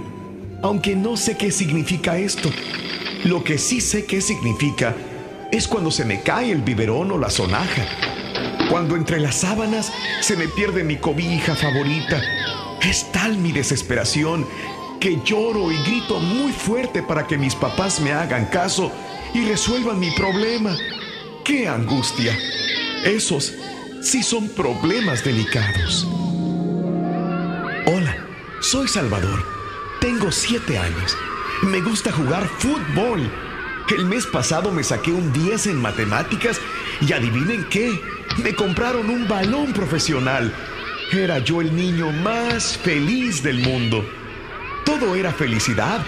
aunque 0.62 0.96
no 0.96 1.16
sé 1.16 1.36
qué 1.36 1.50
significa 1.50 2.16
esto. 2.16 2.50
Lo 3.24 3.44
que 3.44 3.58
sí 3.58 3.80
sé 3.80 4.06
qué 4.06 4.20
significa 4.20 4.96
es 5.50 5.68
cuando 5.68 5.90
se 5.90 6.06
me 6.06 6.22
cae 6.22 6.50
el 6.50 6.62
biberón 6.62 7.12
o 7.12 7.18
la 7.18 7.28
sonaja. 7.28 7.86
Cuando 8.70 8.96
entre 8.96 9.20
las 9.20 9.36
sábanas 9.36 9.92
se 10.20 10.36
me 10.36 10.48
pierde 10.48 10.82
mi 10.82 10.96
cobija 10.96 11.54
favorita. 11.54 12.22
Es 12.80 13.12
tal 13.12 13.36
mi 13.36 13.52
desesperación 13.52 14.46
que 14.98 15.20
lloro 15.24 15.70
y 15.70 15.76
grito 15.82 16.20
muy 16.20 16.52
fuerte 16.52 17.02
para 17.02 17.26
que 17.26 17.36
mis 17.36 17.54
papás 17.54 18.00
me 18.00 18.12
hagan 18.12 18.46
caso 18.46 18.90
y 19.34 19.44
resuelvan 19.44 20.00
mi 20.00 20.10
problema. 20.12 20.74
¡Qué 21.44 21.68
angustia! 21.68 22.36
Esos 23.04 23.52
sí 24.00 24.22
son 24.22 24.48
problemas 24.48 25.22
delicados. 25.22 26.08
Soy 28.62 28.86
Salvador. 28.86 29.44
Tengo 30.00 30.30
siete 30.30 30.78
años. 30.78 31.16
Me 31.62 31.80
gusta 31.80 32.12
jugar 32.12 32.46
fútbol. 32.46 33.28
El 33.90 34.06
mes 34.06 34.24
pasado 34.24 34.70
me 34.70 34.84
saqué 34.84 35.10
un 35.10 35.32
10 35.32 35.66
en 35.66 35.82
matemáticas 35.82 36.60
y 37.00 37.12
adivinen 37.12 37.66
qué, 37.68 38.00
Me 38.42 38.54
compraron 38.54 39.10
un 39.10 39.26
balón 39.26 39.72
profesional. 39.72 40.54
Era 41.10 41.40
yo 41.40 41.60
el 41.60 41.74
niño 41.74 42.12
más 42.12 42.78
feliz 42.78 43.42
del 43.42 43.58
mundo. 43.58 44.08
Todo 44.84 45.16
era 45.16 45.32
felicidad 45.32 46.00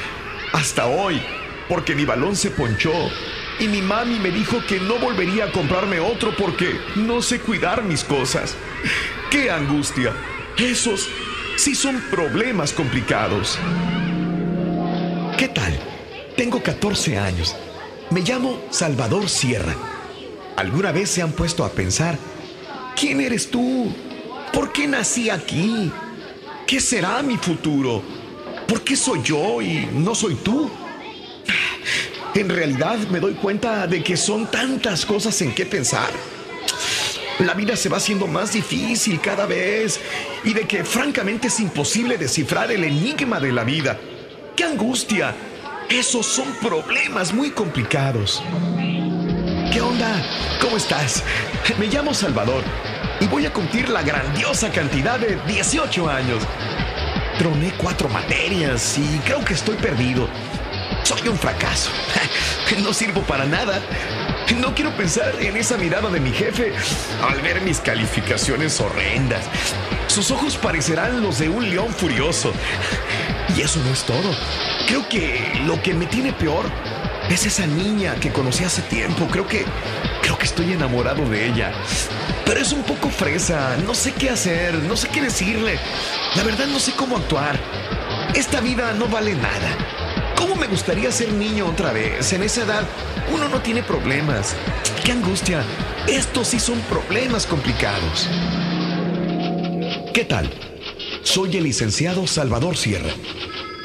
hasta 0.52 0.86
hoy, 0.86 1.20
porque 1.68 1.96
mi 1.96 2.04
balón 2.04 2.36
se 2.36 2.50
ponchó 2.50 3.10
y 3.58 3.66
mi 3.66 3.82
mami 3.82 4.20
me 4.20 4.30
dijo 4.30 4.64
que 4.66 4.78
no 4.78 4.98
volvería 4.98 5.46
a 5.46 5.52
comprarme 5.52 5.98
otro 5.98 6.34
porque 6.36 6.80
no 6.94 7.20
sé 7.20 7.40
cuidar 7.40 7.82
mis 7.82 8.04
cosas. 8.04 8.56
¡Qué 9.28 9.50
angustia! 9.50 10.12
Esos 10.56 11.08
sí 11.64 11.74
son 11.74 11.98
problemas 12.10 12.74
complicados. 12.74 13.58
¿Qué 15.38 15.48
tal? 15.48 15.72
Tengo 16.36 16.62
14 16.62 17.16
años. 17.16 17.56
Me 18.10 18.20
llamo 18.20 18.60
Salvador 18.68 19.30
Sierra. 19.30 19.74
¿Alguna 20.56 20.92
vez 20.92 21.08
se 21.08 21.22
han 21.22 21.32
puesto 21.32 21.64
a 21.64 21.70
pensar, 21.70 22.18
¿quién 22.94 23.18
eres 23.22 23.50
tú? 23.50 23.90
¿Por 24.52 24.74
qué 24.74 24.86
nací 24.86 25.30
aquí? 25.30 25.90
¿Qué 26.66 26.80
será 26.80 27.22
mi 27.22 27.38
futuro? 27.38 28.02
¿Por 28.68 28.82
qué 28.82 28.94
soy 28.94 29.22
yo 29.22 29.62
y 29.62 29.88
no 29.90 30.14
soy 30.14 30.34
tú? 30.34 30.70
En 32.34 32.50
realidad 32.50 32.98
me 33.10 33.20
doy 33.20 33.32
cuenta 33.36 33.86
de 33.86 34.04
que 34.04 34.18
son 34.18 34.50
tantas 34.50 35.06
cosas 35.06 35.40
en 35.40 35.54
qué 35.54 35.64
pensar. 35.64 36.10
La 37.40 37.54
vida 37.54 37.76
se 37.76 37.88
va 37.88 37.96
haciendo 37.96 38.28
más 38.28 38.52
difícil 38.52 39.20
cada 39.20 39.44
vez 39.46 40.00
y 40.44 40.54
de 40.54 40.68
que 40.68 40.84
francamente 40.84 41.48
es 41.48 41.58
imposible 41.58 42.16
descifrar 42.16 42.70
el 42.70 42.84
enigma 42.84 43.40
de 43.40 43.50
la 43.52 43.64
vida. 43.64 43.98
¡Qué 44.54 44.62
angustia! 44.62 45.34
Esos 45.88 46.26
son 46.26 46.46
problemas 46.62 47.34
muy 47.34 47.50
complicados. 47.50 48.40
¿Qué 49.72 49.80
onda? 49.80 50.22
¿Cómo 50.60 50.76
estás? 50.76 51.24
Me 51.76 51.86
llamo 51.88 52.14
Salvador 52.14 52.62
y 53.20 53.26
voy 53.26 53.46
a 53.46 53.52
cumplir 53.52 53.88
la 53.88 54.02
grandiosa 54.02 54.70
cantidad 54.70 55.18
de 55.18 55.36
18 55.48 56.08
años. 56.08 56.44
Troné 57.36 57.74
cuatro 57.76 58.08
materias 58.08 58.96
y 58.96 59.18
creo 59.24 59.44
que 59.44 59.54
estoy 59.54 59.76
perdido. 59.76 60.28
Soy 61.02 61.28
un 61.28 61.36
fracaso. 61.36 61.90
No 62.82 62.92
sirvo 62.92 63.20
para 63.22 63.44
nada. 63.44 63.80
No 64.52 64.74
quiero 64.74 64.94
pensar 64.94 65.34
en 65.40 65.56
esa 65.56 65.78
mirada 65.78 66.10
de 66.10 66.20
mi 66.20 66.30
jefe 66.30 66.72
al 67.22 67.40
ver 67.40 67.62
mis 67.62 67.80
calificaciones 67.80 68.78
horrendas. 68.78 69.44
Sus 70.06 70.30
ojos 70.30 70.56
parecerán 70.58 71.22
los 71.22 71.38
de 71.38 71.48
un 71.48 71.70
león 71.70 71.88
furioso. 71.94 72.52
Y 73.56 73.62
eso 73.62 73.80
no 73.84 73.92
es 73.92 74.04
todo. 74.04 74.34
Creo 74.86 75.08
que 75.08 75.62
lo 75.66 75.80
que 75.82 75.94
me 75.94 76.06
tiene 76.06 76.32
peor 76.32 76.66
es 77.30 77.46
esa 77.46 77.66
niña 77.66 78.16
que 78.16 78.32
conocí 78.32 78.64
hace 78.64 78.82
tiempo. 78.82 79.26
Creo 79.30 79.46
que 79.46 79.64
creo 80.22 80.36
que 80.36 80.44
estoy 80.44 80.72
enamorado 80.72 81.28
de 81.28 81.46
ella. 81.46 81.72
Pero 82.44 82.60
es 82.60 82.72
un 82.72 82.82
poco 82.82 83.08
fresa, 83.08 83.76
no 83.86 83.94
sé 83.94 84.12
qué 84.12 84.30
hacer, 84.30 84.74
no 84.74 84.96
sé 84.96 85.08
qué 85.08 85.22
decirle. 85.22 85.78
La 86.36 86.42
verdad 86.42 86.66
no 86.66 86.78
sé 86.78 86.92
cómo 86.92 87.16
actuar. 87.16 87.58
Esta 88.34 88.60
vida 88.60 88.92
no 88.92 89.06
vale 89.08 89.34
nada. 89.34 90.03
¿Cómo 90.36 90.56
me 90.56 90.66
gustaría 90.66 91.10
ser 91.12 91.32
niño 91.32 91.66
otra 91.66 91.92
vez? 91.92 92.32
En 92.32 92.42
esa 92.42 92.62
edad 92.64 92.82
uno 93.32 93.48
no 93.48 93.60
tiene 93.60 93.82
problemas. 93.82 94.54
¡Qué 95.04 95.12
angustia! 95.12 95.62
Estos 96.06 96.48
sí 96.48 96.60
son 96.60 96.80
problemas 96.82 97.46
complicados. 97.46 98.28
¿Qué 100.12 100.24
tal? 100.24 100.50
Soy 101.22 101.56
el 101.56 101.64
licenciado 101.64 102.26
Salvador 102.26 102.76
Sierra. 102.76 103.10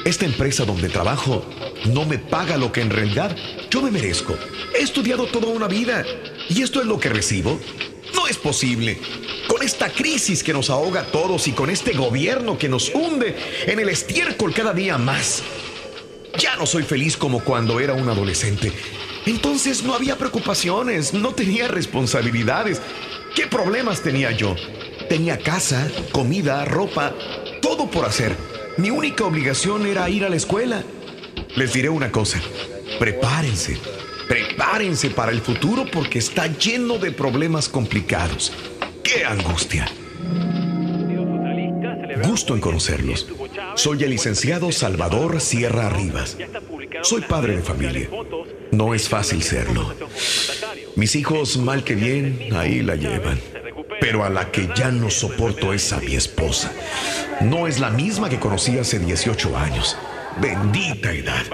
Esta 0.04 0.26
empresa 0.26 0.64
donde 0.64 0.88
trabajo 0.88 1.44
no 1.86 2.04
me 2.04 2.18
paga 2.18 2.56
lo 2.56 2.72
que 2.72 2.82
en 2.82 2.90
realidad 2.90 3.34
yo 3.70 3.82
me 3.82 3.90
merezco. 3.90 4.36
He 4.78 4.82
estudiado 4.82 5.26
toda 5.26 5.48
una 5.48 5.68
vida 5.68 6.04
y 6.48 6.62
esto 6.62 6.80
es 6.80 6.86
lo 6.86 6.98
que 6.98 7.08
recibo. 7.08 7.60
No 8.14 8.26
es 8.26 8.36
posible. 8.36 8.98
Con 9.48 9.62
esta 9.62 9.88
crisis 9.90 10.42
que 10.42 10.52
nos 10.52 10.70
ahoga 10.70 11.02
a 11.02 11.06
todos 11.06 11.48
y 11.48 11.52
con 11.52 11.70
este 11.70 11.92
gobierno 11.92 12.58
que 12.58 12.68
nos 12.68 12.94
hunde 12.94 13.36
en 13.66 13.78
el 13.78 13.88
estiércol 13.88 14.52
cada 14.52 14.72
día 14.72 14.98
más. 14.98 15.42
Ya 16.38 16.56
no 16.56 16.66
soy 16.66 16.82
feliz 16.82 17.16
como 17.16 17.40
cuando 17.40 17.80
era 17.80 17.92
un 17.92 18.08
adolescente. 18.08 18.72
Entonces 19.26 19.82
no 19.82 19.94
había 19.94 20.16
preocupaciones, 20.16 21.12
no 21.12 21.32
tenía 21.34 21.68
responsabilidades. 21.68 22.80
¿Qué 23.34 23.46
problemas 23.46 24.02
tenía 24.02 24.30
yo? 24.30 24.56
Tenía 25.08 25.38
casa, 25.38 25.90
comida, 26.12 26.64
ropa, 26.64 27.14
todo 27.60 27.90
por 27.90 28.04
hacer. 28.06 28.34
Mi 28.76 28.90
única 28.90 29.24
obligación 29.24 29.86
era 29.86 30.08
ir 30.08 30.24
a 30.24 30.28
la 30.28 30.36
escuela. 30.36 30.82
Les 31.56 31.72
diré 31.72 31.88
una 31.88 32.10
cosa, 32.10 32.40
prepárense, 32.98 33.76
prepárense 34.28 35.10
para 35.10 35.32
el 35.32 35.40
futuro 35.40 35.84
porque 35.92 36.18
está 36.18 36.46
lleno 36.46 36.98
de 36.98 37.10
problemas 37.10 37.68
complicados. 37.68 38.52
¡Qué 39.02 39.24
angustia! 39.24 39.86
Gusto 42.22 42.54
en 42.54 42.60
conocerlos. 42.60 43.26
Soy 43.76 44.02
el 44.04 44.10
licenciado 44.10 44.72
Salvador 44.72 45.40
Sierra 45.40 45.90
Rivas. 45.90 46.36
Soy 47.02 47.22
padre 47.22 47.56
de 47.56 47.62
familia. 47.62 48.08
No 48.72 48.94
es 48.94 49.08
fácil 49.08 49.42
serlo. 49.42 49.94
Mis 50.96 51.16
hijos, 51.16 51.56
mal 51.56 51.84
que 51.84 51.94
bien, 51.94 52.48
ahí 52.54 52.82
la 52.82 52.96
llevan. 52.96 53.40
Pero 54.00 54.24
a 54.24 54.30
la 54.30 54.50
que 54.50 54.68
ya 54.74 54.90
no 54.90 55.10
soporto 55.10 55.72
es 55.72 55.92
a 55.92 56.00
mi 56.00 56.14
esposa. 56.14 56.72
No 57.40 57.66
es 57.66 57.80
la 57.80 57.90
misma 57.90 58.28
que 58.28 58.38
conocí 58.38 58.78
hace 58.78 58.98
18 58.98 59.56
años. 59.56 59.96
Bendita 60.40 61.12
edad. 61.12 61.44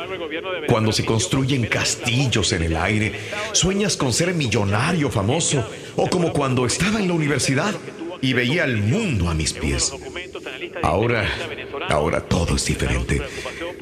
Cuando 0.68 0.92
se 0.92 1.04
construyen 1.04 1.66
castillos 1.66 2.52
en 2.52 2.62
el 2.62 2.76
aire, 2.76 3.12
sueñas 3.52 3.96
con 3.96 4.12
ser 4.12 4.34
millonario 4.34 5.10
famoso 5.10 5.68
o 5.96 6.08
como 6.08 6.32
cuando 6.32 6.66
estaba 6.66 7.00
en 7.00 7.08
la 7.08 7.14
universidad 7.14 7.74
y 8.20 8.32
veía 8.32 8.64
el 8.64 8.78
mundo 8.78 9.28
a 9.28 9.34
mis 9.34 9.52
pies. 9.52 9.92
Ahora, 10.82 11.28
ahora 11.88 12.20
todo 12.20 12.56
es 12.56 12.64
diferente. 12.64 13.22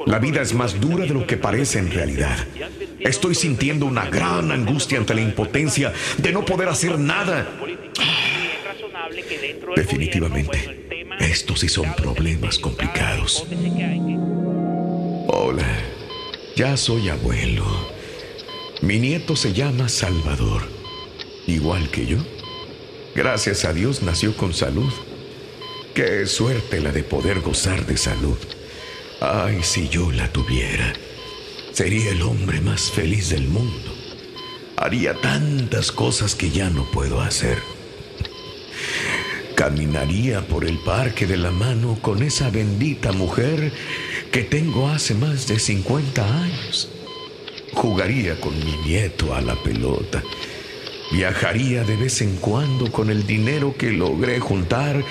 La 0.05 0.19
vida 0.19 0.41
es 0.41 0.53
más 0.53 0.79
dura 0.79 1.05
de 1.05 1.13
lo 1.13 1.25
que 1.25 1.37
parece 1.37 1.79
en 1.79 1.91
realidad. 1.91 2.37
Estoy 2.99 3.35
sintiendo 3.35 3.85
una 3.85 4.05
gran 4.09 4.51
angustia 4.51 4.97
ante 4.97 5.13
la 5.13 5.21
impotencia 5.21 5.93
de 6.17 6.31
no 6.31 6.45
poder 6.45 6.69
hacer 6.69 6.97
nada. 6.99 7.47
Definitivamente, 9.75 11.07
estos 11.19 11.59
sí 11.59 11.69
son 11.69 11.93
problemas 11.95 12.59
complicados. 12.59 13.45
Hola, 15.27 15.79
ya 16.55 16.77
soy 16.77 17.09
abuelo. 17.09 17.65
Mi 18.81 18.99
nieto 18.99 19.35
se 19.35 19.53
llama 19.53 19.89
Salvador, 19.89 20.63
igual 21.47 21.89
que 21.89 22.05
yo. 22.05 22.34
Gracias 23.15 23.63
a 23.63 23.71
Dios 23.71 24.03
nació 24.03 24.35
con 24.35 24.53
salud. 24.53 24.91
Qué 25.93 26.25
suerte 26.25 26.81
la 26.81 26.91
de 26.91 27.01
poder 27.01 27.39
gozar 27.39 27.85
de 27.85 27.95
salud. 27.95 28.37
Ay, 29.21 29.63
si 29.63 29.87
yo 29.87 30.11
la 30.11 30.27
tuviera, 30.33 30.91
sería 31.71 32.11
el 32.11 32.21
hombre 32.21 32.59
más 32.59 32.91
feliz 32.91 33.29
del 33.29 33.47
mundo. 33.47 33.89
Haría 34.75 35.13
tantas 35.21 35.93
cosas 35.93 36.35
que 36.35 36.49
ya 36.49 36.69
no 36.69 36.91
puedo 36.91 37.21
hacer. 37.21 37.57
Caminaría 39.55 40.45
por 40.45 40.65
el 40.65 40.77
parque 40.79 41.25
de 41.25 41.37
la 41.37 41.51
mano 41.51 41.97
con 42.01 42.21
esa 42.21 42.49
bendita 42.49 43.13
mujer 43.13 43.71
que 44.29 44.43
tengo 44.43 44.89
hace 44.89 45.13
más 45.13 45.47
de 45.47 45.57
50 45.57 46.43
años. 46.43 46.89
Jugaría 47.73 48.41
con 48.41 48.59
mi 48.59 48.75
nieto 48.85 49.33
a 49.33 49.39
la 49.39 49.55
pelota 49.63 50.21
Viajaría 51.11 51.83
de 51.83 51.95
vez 51.95 52.21
en 52.21 52.35
cuando 52.37 52.91
con 52.91 53.09
el 53.09 53.27
dinero 53.27 53.75
que 53.77 53.91
logré 53.91 54.39
juntar 54.39 55.03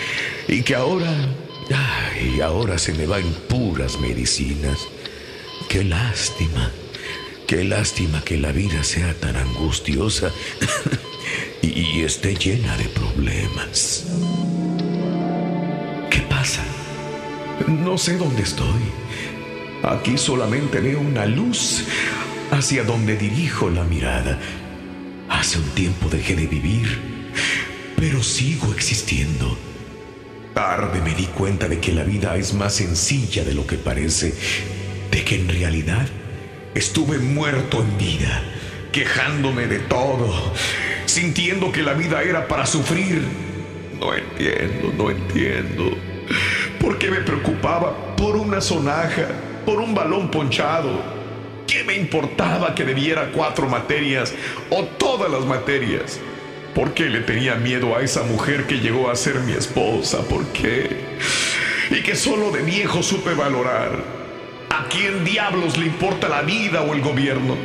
y 0.49 0.63
que 0.63 0.75
ahora, 0.75 1.13
ay, 1.73 2.41
ahora 2.41 2.79
se 2.79 2.93
me 2.95 3.07
va 3.07 3.19
en 3.19 3.33
puras 3.49 3.99
medicinas. 4.01 4.89
Qué 5.69 5.85
lástima, 5.85 6.71
qué 7.47 7.65
lástima 7.65 8.23
que 8.25 8.37
la 8.37 8.53
vida 8.53 8.83
sea 8.83 9.15
tan 9.15 9.37
angustiosa 9.37 10.33
y, 11.63 11.69
y 11.69 12.03
esté 12.03 12.35
llena 12.35 12.77
de 12.77 12.85
problemas. 12.87 14.07
¿Qué 16.11 16.21
pasa? 16.23 16.65
No 17.69 17.97
sé 17.97 18.19
dónde 18.19 18.43
estoy. 18.43 18.83
Aquí 19.85 20.19
solamente 20.19 20.81
veo 20.81 21.01
una 21.01 21.25
luz 21.25 21.85
hacia 22.51 22.85
donde 22.85 23.17
dirijo 23.17 23.71
la 23.71 23.85
mirada. 23.85 24.39
Hace 25.29 25.59
un 25.59 25.69
tiempo 25.71 26.09
dejé 26.09 26.37
de 26.37 26.47
vivir, 26.47 26.99
pero 27.97 28.23
sigo 28.23 28.73
existiendo. 28.73 29.57
Tarde 30.55 31.01
me 31.01 31.15
di 31.15 31.25
cuenta 31.25 31.69
de 31.69 31.81
que 31.81 31.93
la 31.93 32.05
vida 32.05 32.37
es 32.37 32.55
más 32.55 32.75
sencilla 32.75 33.45
de 33.45 33.55
lo 33.55 33.67
que 33.67 33.77
parece, 33.77 34.35
de 35.11 35.25
que 35.25 35.37
en 35.37 35.49
realidad 35.49 36.07
estuve 36.75 37.19
muerto 37.19 37.83
en 37.83 37.99
vida, 37.99 38.43
quejándome 38.93 39.67
de 39.67 39.81
todo, 39.81 40.33
sintiendo 41.07 41.73
que 41.73 41.83
la 41.83 41.95
vida 41.95 42.23
era 42.23 42.47
para 42.47 42.67
sufrir. 42.67 43.23
No 43.99 44.15
entiendo, 44.15 44.93
no 44.97 45.11
entiendo. 45.11 45.97
¿Por 46.81 46.99
qué 46.99 47.11
me 47.11 47.21
preocupaba 47.21 48.15
por 48.17 48.37
una 48.37 48.61
sonaja, 48.61 49.29
por 49.65 49.81
un 49.81 49.95
balón 49.95 50.31
ponchado? 50.31 51.24
¿Qué 51.75 51.83
me 51.83 51.97
importaba 51.97 52.73
que 52.73 52.85
debiera 52.85 53.33
cuatro 53.33 53.69
materias 53.69 54.33
o 54.71 54.85
todas 54.85 55.29
las 55.29 55.45
materias? 55.45 56.21
¿Por 56.73 56.95
qué 56.95 57.07
le 57.07 57.23
tenía 57.23 57.57
miedo 57.57 57.97
a 57.97 58.03
esa 58.03 58.23
mujer 58.23 58.69
que 58.69 58.79
llegó 58.79 59.11
a 59.11 59.17
ser 59.17 59.41
mi 59.41 59.55
esposa? 59.55 60.23
¿Por 60.29 60.47
qué? 60.53 60.89
Y 61.91 62.01
que 62.05 62.15
solo 62.15 62.53
de 62.53 62.63
viejo 62.63 63.03
supe 63.03 63.35
valorar. 63.35 64.05
¿A 64.71 64.87
quién 64.89 65.25
diablos 65.25 65.77
le 65.77 65.87
importa 65.87 66.29
la 66.29 66.43
vida 66.43 66.83
o 66.83 66.95
el 66.95 67.01
gobierno? 67.01 67.57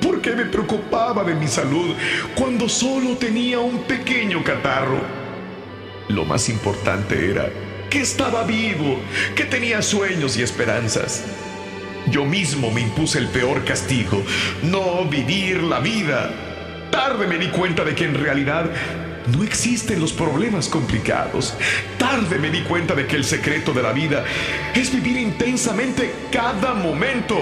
¿Por 0.00 0.20
qué 0.20 0.36
me 0.36 0.44
preocupaba 0.44 1.24
de 1.24 1.34
mi 1.34 1.48
salud 1.48 1.96
cuando 2.36 2.68
solo 2.68 3.16
tenía 3.16 3.58
un 3.58 3.82
pequeño 3.82 4.44
catarro? 4.44 5.00
Lo 6.06 6.24
más 6.24 6.48
importante 6.48 7.28
era 7.28 7.50
que 7.90 8.02
estaba 8.02 8.44
vivo, 8.44 9.00
que 9.34 9.46
tenía 9.46 9.82
sueños 9.82 10.36
y 10.36 10.42
esperanzas. 10.42 11.24
Yo 12.10 12.24
mismo 12.24 12.70
me 12.70 12.80
impuse 12.80 13.18
el 13.18 13.28
peor 13.28 13.64
castigo, 13.64 14.22
no 14.62 15.04
vivir 15.04 15.62
la 15.62 15.80
vida. 15.80 16.30
Tarde 16.90 17.26
me 17.26 17.38
di 17.38 17.48
cuenta 17.48 17.84
de 17.84 17.94
que 17.94 18.04
en 18.04 18.14
realidad 18.14 18.70
no 19.36 19.42
existen 19.42 20.00
los 20.00 20.12
problemas 20.12 20.68
complicados. 20.68 21.54
Tarde 21.98 22.38
me 22.38 22.50
di 22.50 22.62
cuenta 22.62 22.94
de 22.94 23.06
que 23.06 23.16
el 23.16 23.24
secreto 23.24 23.72
de 23.72 23.82
la 23.82 23.92
vida 23.92 24.24
es 24.74 24.92
vivir 24.92 25.18
intensamente 25.18 26.12
cada 26.32 26.74
momento. 26.74 27.36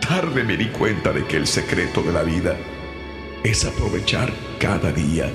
Tarde 0.00 0.42
me 0.42 0.56
di 0.56 0.66
cuenta 0.66 1.12
de 1.12 1.24
que 1.26 1.36
el 1.36 1.46
secreto 1.46 2.02
de 2.02 2.12
la 2.12 2.22
vida 2.22 2.56
es 3.44 3.64
aprovechar 3.64 4.32
cada 4.58 4.90
día 4.90 5.30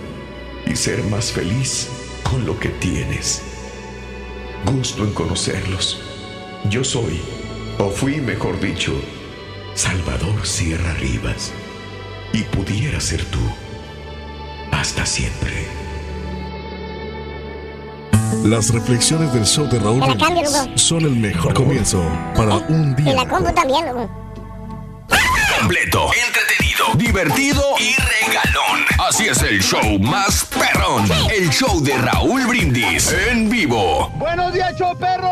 y 0.65 0.75
ser 0.75 1.03
más 1.03 1.31
feliz 1.31 1.89
con 2.23 2.45
lo 2.45 2.59
que 2.59 2.69
tienes. 2.69 3.41
Gusto 4.65 5.03
en 5.03 5.13
conocerlos. 5.13 6.01
Yo 6.69 6.83
soy, 6.83 7.21
o 7.79 7.89
fui 7.89 8.21
mejor 8.21 8.59
dicho, 8.59 8.93
Salvador 9.75 10.45
Sierra 10.45 10.93
Rivas. 10.95 11.51
Y 12.31 12.41
pudiera 12.43 12.99
ser 12.99 13.23
tú. 13.25 13.39
Hasta 14.71 15.05
siempre. 15.05 15.67
Las 18.43 18.73
reflexiones 18.73 19.31
del 19.33 19.45
show 19.45 19.67
de 19.69 19.79
Raúl 19.79 20.01
cambio, 20.17 20.49
son 20.75 21.01
el 21.03 21.15
mejor 21.15 21.53
comienzo 21.53 22.03
para 22.35 22.55
un 22.57 22.95
Y 22.97 23.03
día. 23.03 23.13
la 23.13 23.27
compu 23.27 23.53
también, 23.53 23.85
loco. 23.85 24.09
Completo, 25.63 26.09
entretenido, 26.27 26.85
divertido 26.95 27.63
y 27.79 27.95
regalón. 27.95 28.83
Así 29.07 29.27
es 29.27 29.41
el 29.43 29.63
show 29.63 29.97
más 29.97 30.43
perrón. 30.43 31.05
El 31.33 31.49
show 31.51 31.81
de 31.81 31.97
Raúl 31.99 32.45
Brindis 32.47 33.13
en 33.13 33.49
vivo. 33.49 34.09
Buenos 34.17 34.51
días, 34.51 34.75
Choperro. 34.75 35.31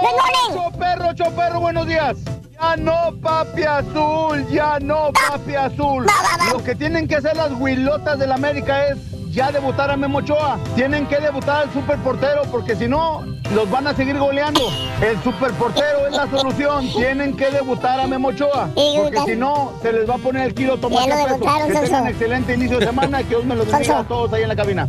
Choperro, 0.53 1.13
Choperro, 1.13 1.59
buenos 1.59 1.85
días. 1.85 2.15
Ya 2.53 2.77
no, 2.77 3.13
papi 3.21 3.63
azul, 3.63 4.47
ya 4.49 4.79
no, 4.79 5.11
papi 5.11 5.55
azul. 5.55 6.05
Lo 6.49 6.63
que 6.63 6.75
tienen 6.75 7.09
que 7.09 7.17
hacer 7.17 7.35
las 7.35 7.51
huilotas 7.51 8.17
del 8.17 8.31
América 8.31 8.87
es 8.87 8.99
ya 9.31 9.51
debutar 9.51 9.89
a 9.89 9.97
Memo 9.97 10.19
Ochoa. 10.19 10.59
Tienen 10.75 11.07
que 11.07 11.19
debutar 11.19 11.63
al 11.63 11.73
superportero 11.73 12.43
porque 12.51 12.75
si 12.75 12.87
no, 12.87 13.25
los 13.53 13.69
van 13.69 13.87
a 13.87 13.95
seguir 13.95 14.17
goleando. 14.17 14.61
El 15.01 15.21
superportero 15.23 16.07
es 16.07 16.13
la 16.15 16.29
solución. 16.29 16.87
Tienen 16.91 17.35
que 17.35 17.49
debutar 17.49 17.99
a 17.99 18.07
Memo 18.07 18.29
Ochoa. 18.29 18.69
Porque 18.73 19.19
si 19.25 19.35
no, 19.35 19.73
se 19.81 19.93
les 19.93 20.09
va 20.09 20.15
a 20.15 20.17
poner 20.17 20.47
el 20.47 20.53
kilo 20.53 20.77
tomate 20.77 21.09
Que 21.09 21.79
tengan 21.79 22.07
excelente 22.07 22.53
inicio 22.53 22.79
de 22.79 22.87
semana. 22.87 23.19
Que 23.19 23.29
Dios 23.29 23.45
me 23.45 23.55
los 23.55 23.71
bendiga 23.71 23.99
a 23.99 24.03
todos 24.03 24.33
ahí 24.33 24.43
en 24.43 24.49
la 24.49 24.55
cabina. 24.55 24.87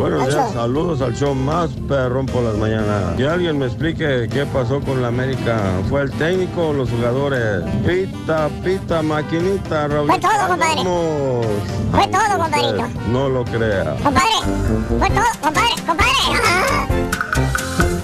Buenos 0.00 0.28
días, 0.28 0.52
saludos 0.54 1.02
al 1.02 1.14
show 1.14 1.34
más 1.34 1.68
perrón 1.86 2.24
por 2.24 2.42
las 2.42 2.56
mañanas. 2.56 3.16
Que 3.18 3.28
alguien 3.28 3.58
me 3.58 3.66
explique 3.66 4.30
qué 4.32 4.46
pasó 4.46 4.80
con 4.80 5.02
la 5.02 5.08
América. 5.08 5.60
¿Fue 5.90 6.00
el 6.00 6.10
técnico 6.12 6.68
o 6.68 6.72
los 6.72 6.88
jugadores? 6.88 7.62
Pita, 7.86 8.48
pita, 8.64 9.02
maquinita, 9.02 9.88
Raúl. 9.88 10.06
Fue 10.08 10.18
todo, 10.18 10.48
compadre. 10.48 10.82
Fue 11.90 12.08
todo, 12.08 12.38
compadrito. 12.38 12.88
No 13.12 13.28
lo 13.28 13.44
crea. 13.44 13.94
Compadre, 14.02 14.30
fue 14.98 15.10
todo, 15.10 15.26
compadre, 15.42 15.74
compadre. 15.86 16.12
Ah. 16.46 16.99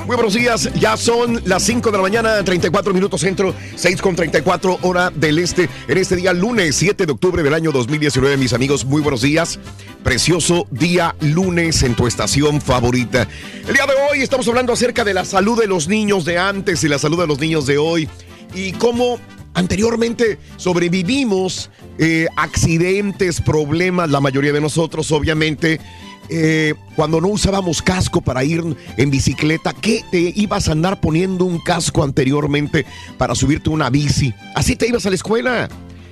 Muy 0.07 0.15
buenos 0.15 0.35
días, 0.35 0.71
ya 0.75 0.97
son 0.97 1.43
las 1.47 1.65
5 1.65 1.91
de 1.91 1.97
la 1.97 2.03
mañana, 2.03 2.45
34 2.45 2.95
minutos 2.95 3.21
centro, 3.21 3.53
6 3.75 4.01
con 4.01 4.15
34 4.15 4.79
hora 4.83 5.11
del 5.11 5.41
este, 5.41 5.69
en 5.89 5.99
este 5.99 6.15
día 6.15 6.33
lunes 6.33 6.77
7 6.77 7.07
de 7.07 7.13
octubre 7.13 7.43
del 7.43 7.53
año 7.53 7.73
2019, 7.73 8.37
mis 8.37 8.53
amigos, 8.53 8.85
muy 8.85 9.03
buenos 9.03 9.23
días, 9.23 9.59
precioso 10.05 10.69
día 10.71 11.17
lunes 11.21 11.83
en 11.83 11.97
tu 11.97 12.07
estación 12.07 12.61
favorita. 12.61 13.27
El 13.67 13.75
día 13.75 13.85
de 13.85 13.95
hoy 14.09 14.23
estamos 14.23 14.47
hablando 14.47 14.73
acerca 14.73 15.03
de 15.03 15.13
la 15.13 15.25
salud 15.25 15.61
de 15.61 15.67
los 15.67 15.89
niños 15.89 16.25
de 16.25 16.39
antes 16.39 16.85
y 16.85 16.89
la 16.89 17.01
salud 17.01 17.19
de 17.19 17.27
los 17.27 17.41
niños 17.41 17.67
de 17.67 17.77
hoy 17.77 18.09
y 18.55 18.75
cómo 18.75 19.19
anteriormente 19.55 20.39
sobrevivimos 20.57 21.69
eh, 21.99 22.29
accidentes, 22.37 23.41
problemas, 23.41 24.09
la 24.09 24.21
mayoría 24.21 24.53
de 24.53 24.61
nosotros 24.61 25.11
obviamente 25.11 25.81
eh, 26.29 26.75
cuando 26.95 27.21
no 27.21 27.29
usábamos 27.29 27.83
casco 27.83 28.21
para 28.21 28.45
ir 28.45 28.63
en 28.97 29.11
bicicleta, 29.11 29.73
¿qué 29.73 30.05
te 30.11 30.33
ibas 30.35 30.69
a 30.69 30.73
andar 30.73 31.01
poniendo 31.01 31.45
un 31.45 31.59
casco 31.59 32.03
anteriormente 32.03 32.85
para 33.19 33.35
subirte 33.35 33.71
una 33.71 33.91
bici? 33.91 34.35
Así 34.55 34.77
te 34.77 34.89
ibas 34.89 35.07
a 35.07 35.11
la 35.11 35.17
escuela. 35.17 35.69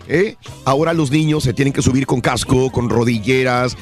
¿eh? 0.09 0.37
Ahora 0.65 0.93
los 0.93 1.11
niños 1.11 1.45
se 1.45 1.53
tienen 1.53 1.73
que 1.73 1.83
subir 1.83 2.07
con 2.07 2.21
casco, 2.21 2.71
con 2.71 2.89
rodilleras, 2.89 3.77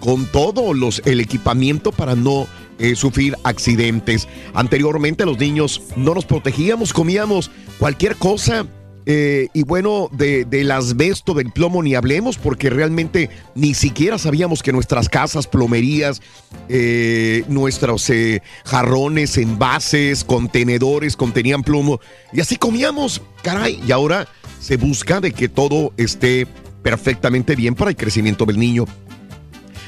con 0.00 0.26
todo 0.26 0.72
el 1.04 1.20
equipamiento 1.20 1.92
para 1.92 2.14
no 2.14 2.46
eh, 2.78 2.96
sufrir 2.96 3.36
accidentes. 3.44 4.28
Anteriormente 4.52 5.24
los 5.24 5.38
niños 5.38 5.82
no 5.96 6.14
nos 6.14 6.24
protegíamos, 6.24 6.92
comíamos 6.92 7.50
cualquier 7.78 8.16
cosa. 8.16 8.66
Eh, 9.06 9.48
y 9.52 9.64
bueno, 9.64 10.08
de, 10.12 10.44
del 10.44 10.70
asbesto, 10.70 11.34
del 11.34 11.52
plomo, 11.52 11.82
ni 11.82 11.94
hablemos, 11.94 12.38
porque 12.38 12.70
realmente 12.70 13.28
ni 13.54 13.74
siquiera 13.74 14.18
sabíamos 14.18 14.62
que 14.62 14.72
nuestras 14.72 15.08
casas, 15.08 15.46
plomerías, 15.46 16.22
eh, 16.68 17.44
nuestros 17.48 18.08
eh, 18.10 18.42
jarrones, 18.64 19.36
envases, 19.36 20.24
contenedores 20.24 21.16
contenían 21.16 21.62
plomo. 21.62 22.00
Y 22.32 22.40
así 22.40 22.56
comíamos, 22.56 23.20
caray. 23.42 23.80
Y 23.86 23.92
ahora 23.92 24.26
se 24.60 24.76
busca 24.76 25.20
de 25.20 25.32
que 25.32 25.48
todo 25.48 25.92
esté 25.98 26.46
perfectamente 26.82 27.56
bien 27.56 27.74
para 27.74 27.90
el 27.90 27.96
crecimiento 27.96 28.46
del 28.46 28.58
niño. 28.58 28.86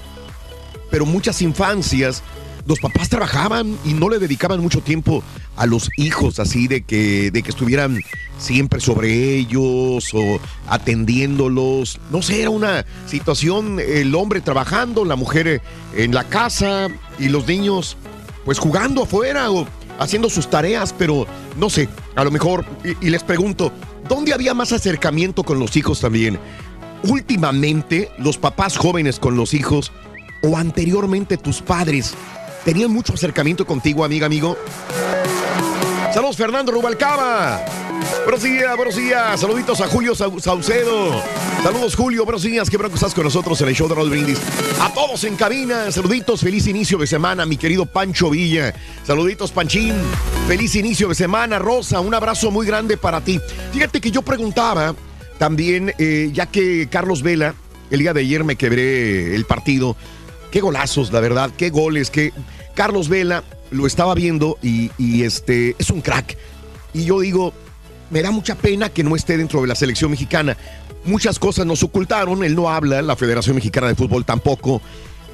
Pero 0.89 1.05
muchas 1.05 1.41
infancias 1.41 2.23
los 2.65 2.79
papás 2.79 3.09
trabajaban 3.09 3.77
y 3.83 3.93
no 3.93 4.09
le 4.09 4.19
dedicaban 4.19 4.62
mucho 4.62 4.81
tiempo 4.81 5.23
a 5.55 5.65
los 5.65 5.89
hijos, 5.97 6.39
así 6.39 6.67
de 6.67 6.83
que, 6.83 7.29
de 7.31 7.43
que 7.43 7.49
estuvieran 7.49 7.99
siempre 8.38 8.79
sobre 8.79 9.36
ellos 9.36 10.13
o 10.13 10.39
atendiéndolos. 10.67 11.99
No 12.12 12.21
sé, 12.21 12.41
era 12.41 12.49
una 12.49 12.86
situación, 13.05 13.79
el 13.79 14.15
hombre 14.15 14.41
trabajando, 14.41 15.05
la 15.05 15.15
mujer 15.15 15.47
eh, 15.47 15.62
en 15.95 16.13
la 16.13 16.23
casa 16.23 16.88
y 17.19 17.29
los 17.29 17.47
niños 17.47 17.97
pues 18.45 18.59
jugando 18.59 19.03
afuera 19.03 19.51
o 19.51 19.67
haciendo 19.99 20.29
sus 20.29 20.49
tareas, 20.49 20.93
pero 20.97 21.27
no 21.57 21.69
sé, 21.69 21.88
a 22.15 22.23
lo 22.23 22.31
mejor, 22.31 22.65
y, 22.83 23.07
y 23.07 23.09
les 23.09 23.23
pregunto, 23.23 23.71
¿dónde 24.07 24.33
había 24.33 24.53
más 24.53 24.71
acercamiento 24.73 25.43
con 25.43 25.59
los 25.59 25.77
hijos 25.77 26.01
también? 26.01 26.39
Últimamente, 27.03 28.09
los 28.17 28.37
papás 28.37 28.77
jóvenes 28.77 29.19
con 29.19 29.35
los 29.35 29.53
hijos 29.53 29.91
o 30.41 30.57
anteriormente 30.57 31.37
tus 31.37 31.61
padres 31.61 32.13
tenían 32.65 32.91
mucho 32.91 33.13
acercamiento 33.13 33.65
contigo, 33.65 34.03
amiga, 34.05 34.25
amigo. 34.25 34.57
Saludos, 36.13 36.37
Fernando 36.37 36.71
Rubalcaba. 36.71 37.63
Buenos 38.23 38.43
días, 38.43 38.75
buenos 38.75 38.95
días. 38.95 39.39
Saluditos 39.39 39.81
a 39.81 39.87
Julio 39.87 40.13
Sau- 40.15 40.39
Saucedo. 40.39 41.21
Saludos, 41.63 41.95
Julio. 41.95 42.23
Buenos 42.25 42.43
días. 42.43 42.69
Qué 42.69 42.77
bueno 42.77 42.89
que 42.89 42.95
estás 42.95 43.13
con 43.13 43.23
nosotros 43.23 43.59
en 43.61 43.69
el 43.69 43.75
show 43.75 43.87
de 43.87 43.95
Roll 43.95 44.09
Brindis. 44.09 44.39
A 44.81 44.93
todos 44.93 45.23
en 45.23 45.35
cabina. 45.35 45.91
Saluditos. 45.91 46.41
Feliz 46.41 46.67
inicio 46.67 46.97
de 46.97 47.07
semana, 47.07 47.45
mi 47.45 47.57
querido 47.57 47.85
Pancho 47.85 48.29
Villa. 48.29 48.73
Saluditos, 49.05 49.51
Panchín. 49.51 49.93
Feliz 50.47 50.75
inicio 50.75 51.07
de 51.09 51.15
semana, 51.15 51.59
Rosa. 51.59 51.99
Un 51.99 52.13
abrazo 52.13 52.51
muy 52.51 52.65
grande 52.67 52.95
para 52.97 53.21
ti. 53.21 53.39
Fíjate 53.73 53.99
que 53.99 54.11
yo 54.11 54.21
preguntaba 54.21 54.93
también, 55.43 55.93
eh, 55.99 56.29
ya 56.32 56.45
que 56.45 56.88
Carlos 56.89 57.21
Vela, 57.21 57.53
el 57.91 57.99
día 57.99 58.13
de 58.13 58.21
ayer 58.21 58.45
me 58.45 58.56
quebré 58.56 59.36
el 59.36 59.43
partido. 59.43 59.97
Qué 60.51 60.62
golazos, 60.62 61.12
la 61.12 61.19
verdad. 61.19 61.51
Qué 61.58 61.69
goles. 61.69 62.10
Que 62.10 62.32
Carlos 62.75 63.10
Vela 63.10 63.43
lo 63.69 63.86
estaba 63.86 64.15
viendo 64.15 64.58
y, 64.62 64.89
este 65.21 65.75
es 65.77 65.89
un 65.89 65.99
crack. 65.99 66.38
Y 66.93 67.03
yo 67.03 67.19
digo, 67.19 67.53
me 68.10 68.21
da 68.21 68.32
mucha 68.32 68.56
pena 68.56 68.88
que 68.88 69.03
no 69.03 69.17
esté 69.17 69.36
dentro 69.36 69.60
de 69.60 69.67
la 69.67 69.75
selección 69.75 70.12
mexicana. 70.12 70.56
Muchas 71.03 71.39
cosas 71.39 71.65
nos 71.65 71.84
ocultaron, 71.84 72.45
él 72.45 72.56
no 72.56 72.69
habla, 72.69 73.01
la 73.01 73.17
Federación 73.17 73.58
Mexicana 73.58 73.89
de 73.89 73.95
Fútbol 73.95 74.23
tampoco. 74.23 74.82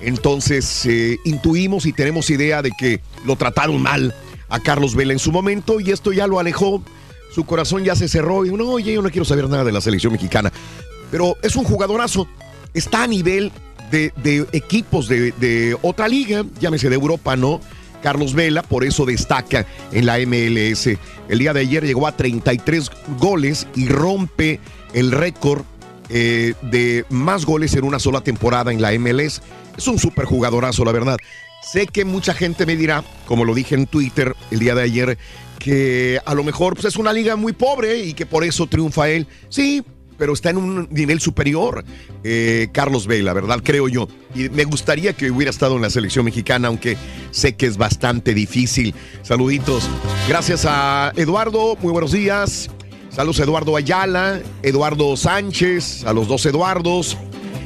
Entonces 0.01 0.87
eh, 0.87 1.19
intuimos 1.23 1.85
y 1.85 1.93
tenemos 1.93 2.31
idea 2.31 2.63
de 2.63 2.71
que 2.71 2.99
lo 3.27 3.35
trataron 3.35 3.79
mal 3.79 4.15
a 4.49 4.59
Carlos 4.59 4.95
Vela 4.95 5.13
en 5.13 5.19
su 5.19 5.31
momento 5.31 5.79
y 5.79 5.91
esto 5.91 6.11
ya 6.11 6.25
lo 6.25 6.39
alejó. 6.39 6.81
Su 7.33 7.45
corazón 7.45 7.83
ya 7.83 7.95
se 7.95 8.07
cerró 8.07 8.45
y 8.45 8.51
no, 8.51 8.69
oye, 8.69 8.93
yo 8.93 9.01
no 9.01 9.09
quiero 9.09 9.25
saber 9.25 9.47
nada 9.49 9.63
de 9.63 9.71
la 9.71 9.81
selección 9.81 10.13
mexicana. 10.13 10.51
Pero 11.11 11.37
es 11.41 11.55
un 11.55 11.63
jugadorazo, 11.63 12.27
está 12.73 13.03
a 13.03 13.07
nivel 13.07 13.51
de, 13.91 14.47
equipos 14.51 15.07
de, 15.07 15.77
otra 15.81 16.07
liga, 16.07 16.45
llámese 16.59 16.89
de 16.89 16.95
Europa, 16.95 17.35
¿no? 17.35 17.59
Carlos 18.01 18.33
Vela, 18.33 18.63
por 18.63 18.85
eso 18.85 19.05
destaca 19.05 19.65
en 19.91 20.05
la 20.05 20.19
MLS. 20.19 20.87
El 21.27 21.39
día 21.39 21.53
de 21.53 21.61
ayer 21.61 21.85
llegó 21.85 22.07
a 22.07 22.15
33 22.15 22.91
goles 23.19 23.67
y 23.75 23.89
rompe 23.89 24.59
el 24.93 25.11
récord 25.11 25.63
eh, 26.09 26.53
de 26.61 27.05
más 27.09 27.45
goles 27.45 27.73
en 27.75 27.83
una 27.83 27.99
sola 27.99 28.21
temporada 28.21 28.71
en 28.71 28.81
la 28.81 28.97
MLS. 28.97 29.41
Es 29.77 29.87
un 29.87 29.99
súper 29.99 30.25
jugadorazo, 30.25 30.85
la 30.85 30.91
verdad. 30.91 31.17
Sé 31.61 31.87
que 31.87 32.05
mucha 32.05 32.33
gente 32.33 32.65
me 32.65 32.77
dirá, 32.77 33.03
como 33.25 33.43
lo 33.43 33.53
dije 33.53 33.75
en 33.75 33.85
Twitter 33.85 34.35
el 34.49 34.59
día 34.59 34.75
de 34.75 34.83
ayer, 34.83 35.17
que 35.59 36.19
a 36.25 36.33
lo 36.33 36.43
mejor 36.43 36.73
pues, 36.73 36.85
es 36.85 36.95
una 36.95 37.13
liga 37.13 37.35
muy 37.35 37.53
pobre 37.53 37.99
y 37.99 38.13
que 38.13 38.25
por 38.25 38.43
eso 38.43 38.65
triunfa 38.67 39.09
él. 39.09 39.27
Sí, 39.49 39.83
pero 40.19 40.33
está 40.33 40.49
en 40.49 40.57
un 40.57 40.87
nivel 40.91 41.19
superior 41.19 41.83
eh, 42.23 42.67
Carlos 42.71 43.07
Vela, 43.07 43.33
¿verdad? 43.33 43.61
Creo 43.63 43.87
yo. 43.87 44.07
Y 44.35 44.49
me 44.49 44.65
gustaría 44.65 45.13
que 45.13 45.31
hubiera 45.31 45.49
estado 45.49 45.77
en 45.77 45.81
la 45.81 45.89
selección 45.89 46.25
mexicana, 46.25 46.67
aunque 46.67 46.97
sé 47.31 47.55
que 47.55 47.65
es 47.65 47.77
bastante 47.77 48.33
difícil. 48.33 48.93
Saluditos. 49.23 49.89
Gracias 50.27 50.65
a 50.67 51.13
Eduardo, 51.15 51.77
muy 51.81 51.91
buenos 51.91 52.11
días. 52.11 52.69
Saludos 53.09 53.39
a 53.39 53.43
Eduardo 53.43 53.75
Ayala, 53.75 54.41
Eduardo 54.61 55.17
Sánchez, 55.17 56.05
a 56.05 56.13
los 56.13 56.27
dos 56.27 56.45
Eduardos. 56.45 57.17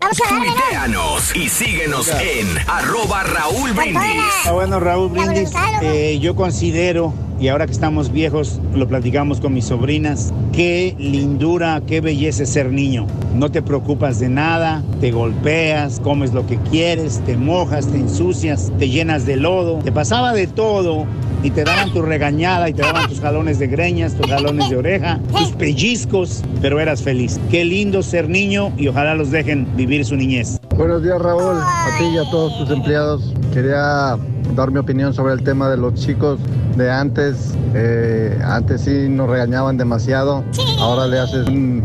Vamos 0.00 0.20
a 0.20 0.34
darle, 0.34 0.46
¿no? 0.46 0.54
Tuiteanos 0.54 1.36
y 1.36 1.48
síguenos 1.48 2.08
en 2.08 2.46
arroba 2.68 3.22
Raúl 3.22 3.72
Brindis. 3.72 4.00
Ah, 4.46 4.52
bueno, 4.52 4.80
Raúl 4.80 5.10
Brindis, 5.10 5.52
eh, 5.80 6.18
yo 6.20 6.34
considero, 6.36 7.12
y 7.40 7.48
ahora 7.48 7.66
que 7.66 7.72
estamos 7.72 8.12
viejos, 8.12 8.60
lo 8.74 8.86
platicamos 8.88 9.40
con 9.40 9.54
mis 9.54 9.66
sobrinas, 9.66 10.32
qué 10.52 10.94
lindura, 10.98 11.82
qué 11.86 12.00
belleza 12.00 12.42
es 12.42 12.52
ser 12.52 12.70
niño. 12.70 13.06
No 13.34 13.50
te 13.50 13.62
preocupas 13.62 14.18
de 14.18 14.28
nada, 14.28 14.82
te 15.00 15.10
golpeas, 15.12 16.00
comes 16.00 16.32
lo 16.32 16.46
que 16.46 16.58
quieres, 16.70 17.20
te 17.24 17.36
mojas, 17.36 17.86
te 17.86 17.96
ensucias, 17.96 18.72
te 18.78 18.88
llenas 18.88 19.26
de 19.26 19.36
lodo, 19.36 19.78
te 19.82 19.92
pasaba 19.92 20.32
de 20.32 20.46
todo 20.46 21.06
y 21.46 21.50
te 21.52 21.62
daban 21.62 21.92
tu 21.92 22.02
regañada 22.02 22.68
y 22.68 22.72
te 22.72 22.82
daban 22.82 23.08
tus 23.08 23.20
jalones 23.20 23.60
de 23.60 23.68
greñas, 23.68 24.14
tus 24.14 24.26
jalones 24.26 24.68
de 24.68 24.78
oreja, 24.78 25.20
tus 25.30 25.52
pellizcos, 25.52 26.42
pero 26.60 26.80
eras 26.80 27.02
feliz. 27.02 27.38
Qué 27.52 27.64
lindo 27.64 28.02
ser 28.02 28.28
niño 28.28 28.72
y 28.76 28.88
ojalá 28.88 29.14
los 29.14 29.30
dejen 29.30 29.64
vivir 29.76 30.04
su 30.04 30.16
niñez. 30.16 30.58
Buenos 30.76 31.04
días 31.04 31.22
Raúl, 31.22 31.56
a 31.56 31.98
ti 31.98 32.04
y 32.12 32.18
a 32.18 32.28
todos 32.32 32.58
tus 32.58 32.70
empleados. 32.70 33.32
Quería 33.54 34.18
dar 34.56 34.72
mi 34.72 34.78
opinión 34.78 35.14
sobre 35.14 35.34
el 35.34 35.44
tema 35.44 35.70
de 35.70 35.76
los 35.76 35.94
chicos 35.94 36.40
de 36.76 36.90
antes. 36.90 37.54
Eh, 37.74 38.36
antes 38.44 38.80
sí 38.80 39.08
nos 39.08 39.30
regañaban 39.30 39.76
demasiado. 39.76 40.42
Ahora 40.80 41.06
le 41.06 41.20
haces 41.20 41.46
un, 41.46 41.84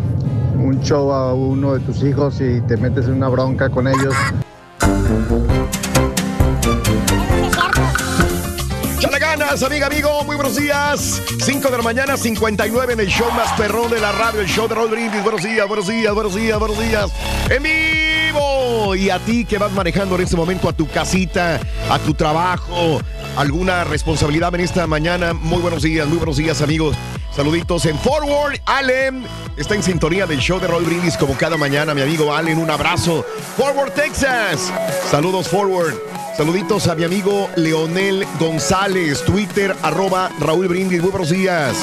un 0.58 0.82
show 0.82 1.12
a 1.12 1.36
uno 1.36 1.76
de 1.76 1.82
tus 1.82 2.02
hijos 2.02 2.42
y 2.42 2.62
te 2.62 2.78
metes 2.78 3.06
en 3.06 3.14
una 3.14 3.30
bronca 3.30 3.70
con 3.70 3.88
ellos. 3.88 4.16
¡Chale 9.52 9.60
ganas, 9.60 9.64
amiga, 9.64 9.88
amigo! 9.88 10.24
Muy 10.24 10.38
buenos 10.38 10.56
días. 10.56 11.22
5 11.44 11.70
de 11.70 11.78
la 11.78 11.84
mañana, 11.84 12.16
59 12.16 12.94
en 12.94 13.00
el 13.02 13.08
show 13.08 13.30
más 13.32 13.52
perrón 13.54 13.92
de 13.92 14.00
la 14.00 14.14
radio, 14.14 14.40
el 14.40 14.48
show 14.48 14.66
de 14.66 14.76
Brindis. 14.76 15.22
Buenos 15.24 15.44
días, 15.44 15.68
buenos 15.68 15.88
días, 15.88 16.14
buenos 16.14 16.36
días, 16.36 16.58
buenos 16.58 16.80
días. 16.80 17.12
¡En 17.50 17.62
vivo! 17.62 18.01
Y 18.96 19.10
a 19.12 19.20
ti 19.20 19.46
que 19.46 19.60
vas 19.60 19.72
manejando 19.72 20.16
en 20.16 20.22
este 20.22 20.36
momento 20.36 20.68
a 20.68 20.74
tu 20.74 20.88
casita, 20.88 21.60
a 21.90 22.00
tu 22.00 22.16
trabajo, 22.16 23.00
alguna 23.38 23.84
responsabilidad 23.84 24.54
en 24.56 24.62
esta 24.62 24.88
mañana. 24.88 25.34
Muy 25.34 25.62
buenos 25.62 25.84
días, 25.84 26.08
muy 26.08 26.18
buenos 26.18 26.38
días, 26.38 26.62
amigos. 26.62 26.96
Saluditos 27.34 27.86
en 27.86 27.98
Forward, 28.00 28.60
Allen. 28.66 29.24
Está 29.56 29.76
en 29.76 29.84
sintonía 29.84 30.26
del 30.26 30.40
show 30.40 30.60
de 30.60 30.68
Raúl 30.68 30.84
Brindis 30.84 31.16
como 31.16 31.36
cada 31.36 31.58
mañana, 31.58 31.94
mi 31.94 32.02
amigo 32.02 32.34
Allen. 32.34 32.58
Un 32.58 32.72
abrazo. 32.72 33.24
Forward, 33.56 33.92
Texas. 33.92 34.74
Saludos, 35.10 35.48
Forward. 35.48 35.94
Saluditos 36.36 36.88
a 36.88 36.96
mi 36.96 37.04
amigo 37.04 37.50
Leonel 37.56 38.26
González, 38.40 39.24
Twitter, 39.24 39.76
arroba 39.84 40.32
Raúl 40.40 40.68
Brindis. 40.68 41.02
Muy 41.02 41.12
buenos 41.12 41.30
días. 41.30 41.78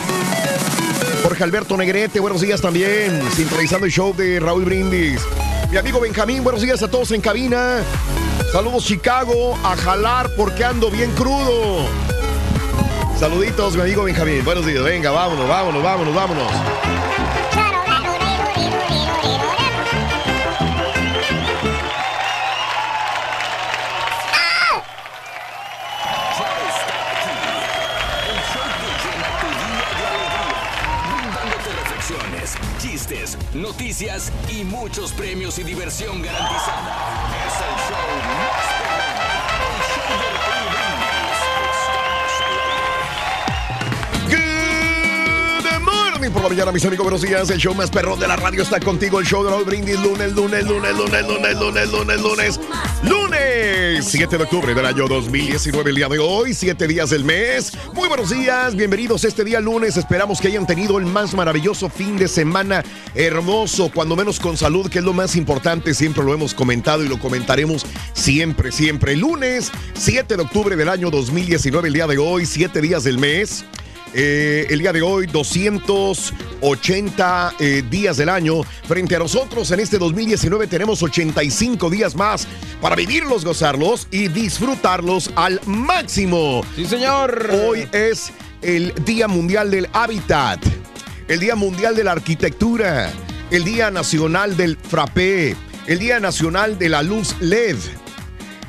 Jorge 1.22 1.44
Alberto 1.44 1.76
Negrete, 1.76 2.18
buenos 2.18 2.40
días 2.40 2.60
también. 2.60 3.22
Sintonizando 3.36 3.86
el 3.86 3.92
show 3.92 4.14
de 4.14 4.40
Raúl 4.40 4.64
Brindis. 4.64 5.22
Mi 5.70 5.76
amigo 5.76 6.00
Benjamín, 6.00 6.42
buenos 6.42 6.62
días 6.62 6.82
a 6.82 6.88
todos 6.88 7.10
en 7.10 7.20
cabina. 7.20 7.82
Saludos 8.52 8.84
Chicago, 8.84 9.54
a 9.62 9.76
jalar 9.76 10.30
porque 10.34 10.64
ando 10.64 10.90
bien 10.90 11.10
crudo. 11.12 11.84
Saluditos, 13.18 13.76
mi 13.76 13.82
amigo 13.82 14.04
Benjamín. 14.04 14.42
Buenos 14.46 14.64
días. 14.64 14.82
Venga, 14.82 15.10
vámonos, 15.10 15.46
vámonos, 15.46 15.82
vámonos, 15.82 16.14
vámonos. 16.14 16.52
Noticias 33.78 34.32
y 34.50 34.64
muchos 34.64 35.12
premios 35.12 35.56
y 35.60 35.62
diversión 35.62 36.20
garantizada. 36.20 37.30
Es 37.46 37.54
el 37.60 37.76
show 37.86 38.08
más 38.26 38.66
perrón, 38.74 39.70
el 39.70 39.86
show 39.94 40.18
de 40.18 40.28
Brindis. 44.26 45.62
Good 45.62 45.80
morning 45.80 46.32
por 46.32 46.42
la 46.42 46.48
mañana, 46.48 46.72
mis 46.72 46.84
amigos. 46.84 47.04
Buenos 47.04 47.22
días. 47.22 47.48
El 47.50 47.58
show 47.58 47.72
más 47.72 47.88
perrón 47.88 48.18
de 48.18 48.26
la 48.26 48.34
radio 48.34 48.64
está 48.64 48.80
contigo. 48.80 49.20
El 49.20 49.26
show 49.26 49.44
de 49.44 49.50
Raúl 49.50 49.64
Brindis. 49.64 50.00
Lunes, 50.00 50.32
lunes, 50.32 50.64
lunes, 50.64 50.96
lunes, 50.96 51.24
lunes, 51.28 51.56
lunes, 51.56 51.88
lunes, 51.88 52.20
lunes. 52.20 52.60
Lunes 53.04 53.27
7 54.00 54.36
de 54.36 54.44
octubre 54.44 54.72
del 54.72 54.86
año 54.86 55.08
2019, 55.08 55.90
el 55.90 55.96
día 55.96 56.08
de 56.08 56.18
hoy, 56.18 56.54
7 56.54 56.86
días 56.86 57.10
del 57.10 57.24
mes. 57.24 57.72
Muy 57.92 58.06
buenos 58.06 58.30
días, 58.30 58.76
bienvenidos 58.76 59.24
este 59.24 59.42
día 59.42 59.60
lunes. 59.60 59.96
Esperamos 59.96 60.40
que 60.40 60.48
hayan 60.48 60.66
tenido 60.66 60.98
el 60.98 61.06
más 61.06 61.34
maravilloso 61.34 61.88
fin 61.88 62.16
de 62.16 62.28
semana, 62.28 62.84
hermoso, 63.14 63.90
cuando 63.92 64.14
menos 64.14 64.38
con 64.38 64.56
salud, 64.56 64.88
que 64.88 65.00
es 65.00 65.04
lo 65.04 65.12
más 65.12 65.34
importante. 65.34 65.92
Siempre 65.92 66.22
lo 66.22 66.32
hemos 66.32 66.54
comentado 66.54 67.04
y 67.04 67.08
lo 67.08 67.18
comentaremos 67.18 67.84
siempre, 68.12 68.70
siempre. 68.70 69.16
Lunes 69.16 69.72
7 69.94 70.36
de 70.36 70.42
octubre 70.42 70.76
del 70.76 70.88
año 70.88 71.10
2019, 71.10 71.88
el 71.88 71.94
día 71.94 72.06
de 72.06 72.18
hoy, 72.18 72.46
7 72.46 72.80
días 72.80 73.02
del 73.02 73.18
mes. 73.18 73.64
Eh, 74.14 74.66
el 74.70 74.78
día 74.78 74.92
de 74.92 75.02
hoy, 75.02 75.26
280 75.26 77.54
eh, 77.58 77.82
días 77.88 78.16
del 78.16 78.28
año. 78.28 78.62
Frente 78.86 79.16
a 79.16 79.18
nosotros 79.18 79.70
en 79.70 79.80
este 79.80 79.98
2019 79.98 80.66
tenemos 80.66 81.02
85 81.02 81.90
días 81.90 82.16
más 82.16 82.46
para 82.80 82.96
vivirlos, 82.96 83.44
gozarlos 83.44 84.08
y 84.10 84.28
disfrutarlos 84.28 85.30
al 85.36 85.60
máximo. 85.66 86.62
Sí, 86.76 86.86
señor. 86.86 87.50
Hoy 87.52 87.88
es 87.92 88.32
el 88.62 88.94
Día 89.04 89.28
Mundial 89.28 89.70
del 89.70 89.88
Hábitat, 89.92 90.60
el 91.28 91.40
Día 91.40 91.54
Mundial 91.54 91.94
de 91.94 92.04
la 92.04 92.12
Arquitectura, 92.12 93.12
el 93.50 93.64
Día 93.64 93.90
Nacional 93.90 94.56
del 94.56 94.76
Frappé, 94.76 95.56
el 95.86 95.98
Día 95.98 96.20
Nacional 96.20 96.78
de 96.78 96.88
la 96.88 97.02
Luz 97.02 97.36
LED, 97.40 97.76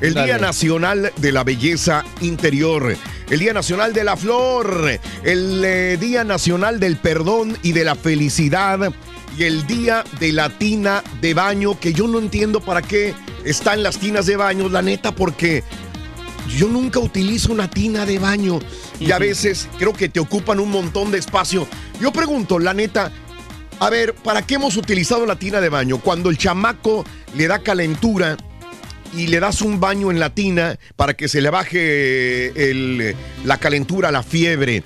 el 0.00 0.14
Dale. 0.14 0.26
Día 0.26 0.38
Nacional 0.38 1.12
de 1.16 1.32
la 1.32 1.44
Belleza 1.44 2.04
Interior, 2.20 2.96
el 3.28 3.38
Día 3.38 3.52
Nacional 3.52 3.92
de 3.92 4.04
la 4.04 4.16
Flor, 4.16 4.98
el 5.24 5.62
eh, 5.64 5.96
Día 6.00 6.24
Nacional 6.24 6.80
del 6.80 6.96
Perdón 6.96 7.56
y 7.62 7.72
de 7.72 7.84
la 7.84 7.94
Felicidad 7.94 8.92
y 9.36 9.44
el 9.44 9.66
Día 9.66 10.04
de 10.18 10.32
la 10.32 10.50
Tina 10.50 11.02
de 11.20 11.34
Baño, 11.34 11.78
que 11.78 11.92
yo 11.92 12.08
no 12.08 12.18
entiendo 12.18 12.60
para 12.60 12.82
qué 12.82 13.14
están 13.44 13.82
las 13.82 13.98
tinas 13.98 14.26
de 14.26 14.36
baño, 14.36 14.68
la 14.68 14.82
neta, 14.82 15.12
porque 15.12 15.62
yo 16.56 16.68
nunca 16.68 16.98
utilizo 16.98 17.52
una 17.52 17.70
tina 17.70 18.06
de 18.06 18.18
baño 18.18 18.58
y 18.98 19.12
a 19.12 19.18
veces 19.18 19.68
creo 19.78 19.92
que 19.92 20.08
te 20.08 20.20
ocupan 20.20 20.60
un 20.60 20.70
montón 20.70 21.10
de 21.10 21.18
espacio. 21.18 21.66
Yo 22.00 22.12
pregunto, 22.12 22.58
la 22.58 22.74
neta, 22.74 23.12
a 23.78 23.90
ver, 23.90 24.14
¿para 24.14 24.42
qué 24.42 24.56
hemos 24.56 24.76
utilizado 24.76 25.24
la 25.26 25.36
tina 25.36 25.60
de 25.60 25.68
baño? 25.68 25.98
Cuando 25.98 26.28
el 26.28 26.38
chamaco 26.38 27.04
le 27.34 27.46
da 27.46 27.60
calentura 27.60 28.36
y 29.14 29.26
le 29.26 29.40
das 29.40 29.60
un 29.62 29.80
baño 29.80 30.10
en 30.10 30.18
la 30.20 30.34
tina 30.34 30.78
para 30.96 31.14
que 31.14 31.28
se 31.28 31.40
le 31.40 31.50
baje 31.50 32.70
el- 32.70 33.14
la 33.44 33.58
calentura, 33.58 34.10
la 34.10 34.22
fiebre. 34.22 34.82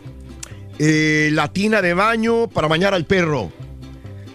Eh, 0.78 1.30
la 1.32 1.52
tina 1.52 1.80
de 1.82 1.94
baño 1.94 2.48
para 2.48 2.66
bañar 2.68 2.94
al 2.94 3.04
perro. 3.04 3.52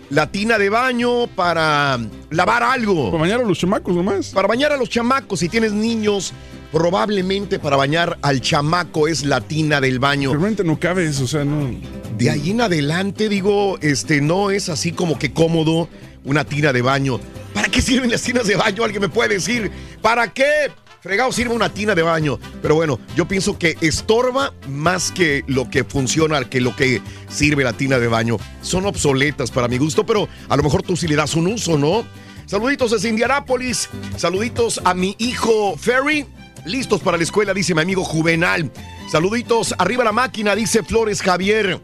La 0.09 0.31
tina 0.31 0.57
de 0.57 0.69
baño 0.69 1.27
para 1.27 1.99
lavar 2.31 2.63
algo. 2.63 3.11
Para 3.11 3.21
bañar 3.21 3.41
a 3.41 3.43
los 3.43 3.59
chamacos 3.59 3.95
nomás. 3.95 4.29
Para 4.29 4.47
bañar 4.47 4.71
a 4.71 4.77
los 4.77 4.89
chamacos. 4.89 5.39
Si 5.39 5.49
tienes 5.49 5.71
niños, 5.73 6.33
probablemente 6.71 7.59
para 7.59 7.75
bañar 7.75 8.17
al 8.21 8.41
chamaco 8.41 9.07
es 9.07 9.23
la 9.25 9.41
tina 9.41 9.81
del 9.81 9.99
baño. 9.99 10.31
Realmente 10.31 10.63
no 10.63 10.79
cabe 10.79 11.05
eso, 11.05 11.25
o 11.25 11.27
sea, 11.27 11.43
no. 11.43 11.69
De 12.17 12.29
ahí 12.29 12.51
en 12.51 12.61
adelante, 12.61 13.29
digo, 13.29 13.77
este, 13.81 14.21
no 14.21 14.49
es 14.49 14.69
así 14.69 14.91
como 14.93 15.19
que 15.19 15.31
cómodo 15.31 15.89
una 16.23 16.43
tina 16.43 16.73
de 16.73 16.81
baño. 16.81 17.19
¿Para 17.53 17.69
qué 17.69 17.81
sirven 17.81 18.11
las 18.11 18.21
tinas 18.21 18.47
de 18.47 18.55
baño? 18.55 18.83
Alguien 18.83 19.01
me 19.01 19.09
puede 19.09 19.35
decir. 19.35 19.71
¿Para 20.01 20.31
qué? 20.31 20.71
Fregado 21.01 21.31
sirve 21.31 21.53
una 21.53 21.69
tina 21.69 21.95
de 21.95 22.01
baño. 22.01 22.39
Pero 22.61 22.75
bueno, 22.75 22.99
yo 23.15 23.27
pienso 23.27 23.57
que 23.57 23.77
estorba 23.81 24.53
más 24.67 25.11
que 25.11 25.43
lo 25.47 25.69
que 25.69 25.83
funciona, 25.83 26.43
que 26.43 26.59
lo 26.59 26.75
que 26.75 27.01
sirve 27.29 27.63
la 27.63 27.73
tina 27.73 27.99
de 27.99 28.07
baño. 28.07 28.37
Son 28.61 28.85
obsoletas 28.85 29.49
para 29.49 29.67
mi 29.67 29.77
gusto, 29.77 30.05
pero 30.05 30.27
a 30.49 30.57
lo 30.57 30.63
mejor 30.63 30.83
tú 30.83 30.97
sí 30.97 31.07
le 31.07 31.15
das 31.15 31.35
un 31.35 31.47
uso, 31.47 31.77
¿no? 31.77 32.05
Saluditos 32.45 32.91
desde 32.91 33.09
Indianápolis. 33.09 33.89
Saluditos 34.17 34.81
a 34.83 34.93
mi 34.93 35.15
hijo 35.19 35.77
Ferry. 35.77 36.25
Listos 36.65 36.99
para 36.99 37.15
la 37.15 37.23
escuela, 37.23 37.53
dice 37.53 37.73
mi 37.73 37.81
amigo 37.81 38.03
Juvenal. 38.03 38.69
Saluditos 39.09 39.73
arriba 39.77 40.03
la 40.03 40.11
máquina, 40.11 40.53
dice 40.55 40.83
Flores 40.83 41.21
Javier. 41.21 41.79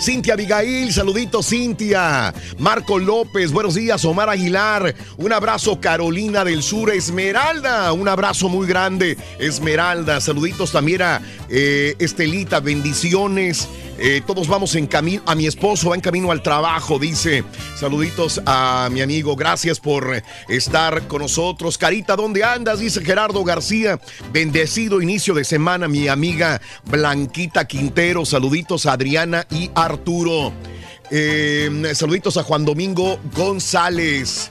Cintia 0.00 0.34
Abigail, 0.34 0.92
saluditos 0.92 1.48
Cintia. 1.48 2.34
Marco 2.58 2.98
López, 2.98 3.52
buenos 3.52 3.74
días. 3.74 4.04
Omar 4.04 4.28
Aguilar, 4.28 4.94
un 5.16 5.32
abrazo 5.32 5.80
Carolina 5.80 6.44
del 6.44 6.62
Sur. 6.62 6.90
Esmeralda, 6.90 7.92
un 7.92 8.08
abrazo 8.08 8.48
muy 8.48 8.66
grande. 8.66 9.16
Esmeralda, 9.38 10.20
saluditos 10.20 10.72
también 10.72 11.02
a 11.02 11.22
eh, 11.48 11.94
Estelita, 11.98 12.60
bendiciones. 12.60 13.68
Eh, 13.98 14.22
todos 14.26 14.48
vamos 14.48 14.74
en 14.74 14.86
camino, 14.86 15.22
a 15.26 15.34
mi 15.34 15.46
esposo 15.46 15.90
va 15.90 15.94
en 15.94 16.00
camino 16.00 16.30
al 16.30 16.42
trabajo, 16.42 16.98
dice. 16.98 17.44
Saluditos 17.78 18.40
a 18.44 18.88
mi 18.90 19.02
amigo, 19.02 19.36
gracias 19.36 19.78
por 19.78 20.22
estar 20.48 21.06
con 21.06 21.22
nosotros. 21.22 21.78
Carita, 21.78 22.16
¿dónde 22.16 22.42
andas? 22.42 22.80
Dice 22.80 23.04
Gerardo 23.04 23.44
García. 23.44 24.00
Bendecido 24.32 25.00
inicio 25.00 25.34
de 25.34 25.44
semana, 25.44 25.88
mi 25.88 26.08
amiga 26.08 26.60
Blanquita 26.84 27.66
Quintero. 27.66 28.24
Saluditos 28.24 28.86
a 28.86 28.92
Adriana 28.92 29.46
y 29.50 29.70
Arturo. 29.74 30.52
Eh, 31.10 31.92
saluditos 31.94 32.36
a 32.36 32.42
Juan 32.42 32.64
Domingo 32.64 33.20
González. 33.34 34.50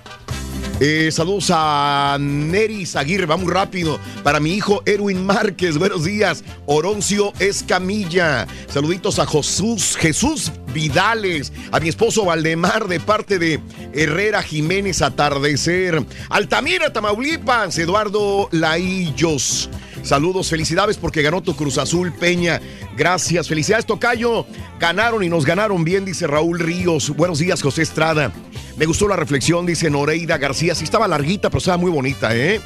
Eh, 0.79 1.09
saludos 1.11 1.51
a 1.53 2.17
Neris 2.19 2.95
Aguirre, 2.95 3.25
va 3.25 3.37
muy 3.37 3.51
rápido. 3.51 3.99
Para 4.23 4.39
mi 4.39 4.53
hijo 4.53 4.81
Erwin 4.85 5.25
Márquez, 5.25 5.77
buenos 5.77 6.03
días. 6.03 6.43
Oroncio 6.65 7.33
Escamilla. 7.39 8.47
Saluditos 8.67 9.19
a 9.19 9.25
Jesús, 9.25 9.95
Jesús 9.97 10.51
Vidales. 10.73 11.53
A 11.71 11.79
mi 11.79 11.89
esposo 11.89 12.25
Valdemar 12.25 12.87
de 12.87 12.99
parte 12.99 13.39
de 13.39 13.59
Herrera 13.93 14.41
Jiménez 14.41 15.01
Atardecer. 15.01 16.03
Altamira, 16.29 16.91
Tamaulipas, 16.91 17.77
Eduardo 17.77 18.49
Laillos. 18.51 19.69
Saludos, 20.03 20.49
felicidades 20.49 20.97
porque 20.97 21.21
ganó 21.21 21.41
tu 21.41 21.55
Cruz 21.55 21.77
Azul 21.77 22.11
Peña. 22.11 22.59
Gracias, 22.97 23.47
felicidades 23.47 23.85
Tocayo. 23.85 24.45
Ganaron 24.79 25.23
y 25.23 25.29
nos 25.29 25.45
ganaron 25.45 25.85
bien, 25.85 26.03
dice 26.03 26.27
Raúl 26.27 26.59
Ríos. 26.59 27.09
Buenos 27.11 27.39
días, 27.39 27.61
José 27.61 27.83
Estrada. 27.83 28.33
Me 28.75 28.85
gustó 28.85 29.07
la 29.07 29.15
reflexión, 29.15 29.65
dice 29.65 29.89
Noreida 29.89 30.37
García. 30.37 30.75
Sí 30.75 30.83
estaba 30.83 31.07
larguita, 31.07 31.49
pero 31.49 31.59
estaba 31.59 31.77
muy 31.77 31.89
bonita, 31.91 32.35
¿eh? 32.35 32.59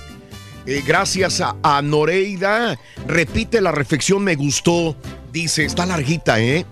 Eh, 0.65 0.83
gracias 0.85 1.39
a, 1.39 1.55
a 1.61 1.81
Noreida. 1.81 2.79
Repite 3.07 3.61
la 3.61 3.71
reflexión, 3.71 4.23
me 4.23 4.35
gustó. 4.35 4.95
Dice, 5.31 5.63
está 5.65 5.85
larguita, 5.85 6.39
¿eh? 6.39 6.65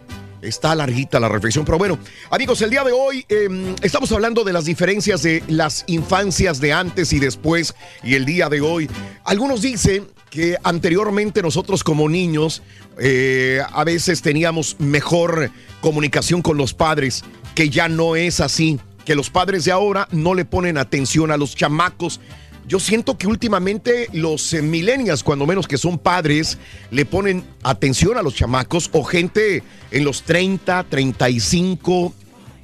Está 0.45 0.75
larguita 0.75 1.19
la 1.19 1.27
reflexión, 1.27 1.65
pero 1.65 1.79
bueno, 1.79 1.97
amigos, 2.29 2.61
el 2.61 2.69
día 2.69 2.83
de 2.83 2.91
hoy 2.91 3.25
eh, 3.29 3.75
estamos 3.81 4.11
hablando 4.11 4.43
de 4.43 4.53
las 4.53 4.65
diferencias 4.65 5.23
de 5.23 5.43
las 5.47 5.83
infancias 5.87 6.61
de 6.61 6.71
antes 6.71 7.13
y 7.13 7.19
después 7.19 7.73
y 8.03 8.13
el 8.13 8.25
día 8.25 8.47
de 8.47 8.61
hoy. 8.61 8.87
Algunos 9.23 9.63
dicen 9.63 10.07
que 10.29 10.55
anteriormente 10.63 11.41
nosotros 11.41 11.83
como 11.83 12.07
niños 12.09 12.61
eh, 12.99 13.61
a 13.73 13.83
veces 13.83 14.21
teníamos 14.21 14.75
mejor 14.79 15.49
comunicación 15.81 16.43
con 16.43 16.57
los 16.57 16.75
padres, 16.75 17.23
que 17.55 17.71
ya 17.71 17.89
no 17.89 18.15
es 18.15 18.39
así, 18.39 18.79
que 19.03 19.15
los 19.15 19.31
padres 19.31 19.65
de 19.65 19.71
ahora 19.71 20.07
no 20.11 20.35
le 20.35 20.45
ponen 20.45 20.77
atención 20.77 21.31
a 21.31 21.37
los 21.37 21.55
chamacos. 21.55 22.19
Yo 22.67 22.79
siento 22.79 23.17
que 23.17 23.27
últimamente 23.27 24.09
los 24.11 24.53
eh, 24.53 24.61
millennials, 24.61 25.23
cuando 25.23 25.45
menos 25.45 25.67
que 25.67 25.77
son 25.77 25.99
padres, 25.99 26.57
le 26.89 27.05
ponen 27.05 27.43
atención 27.61 28.17
a 28.17 28.23
los 28.23 28.33
chamacos 28.33 28.89
o 28.91 29.03
gente 29.03 29.61
en 29.91 30.03
los 30.03 30.23
30, 30.23 30.85
35, 30.89 32.13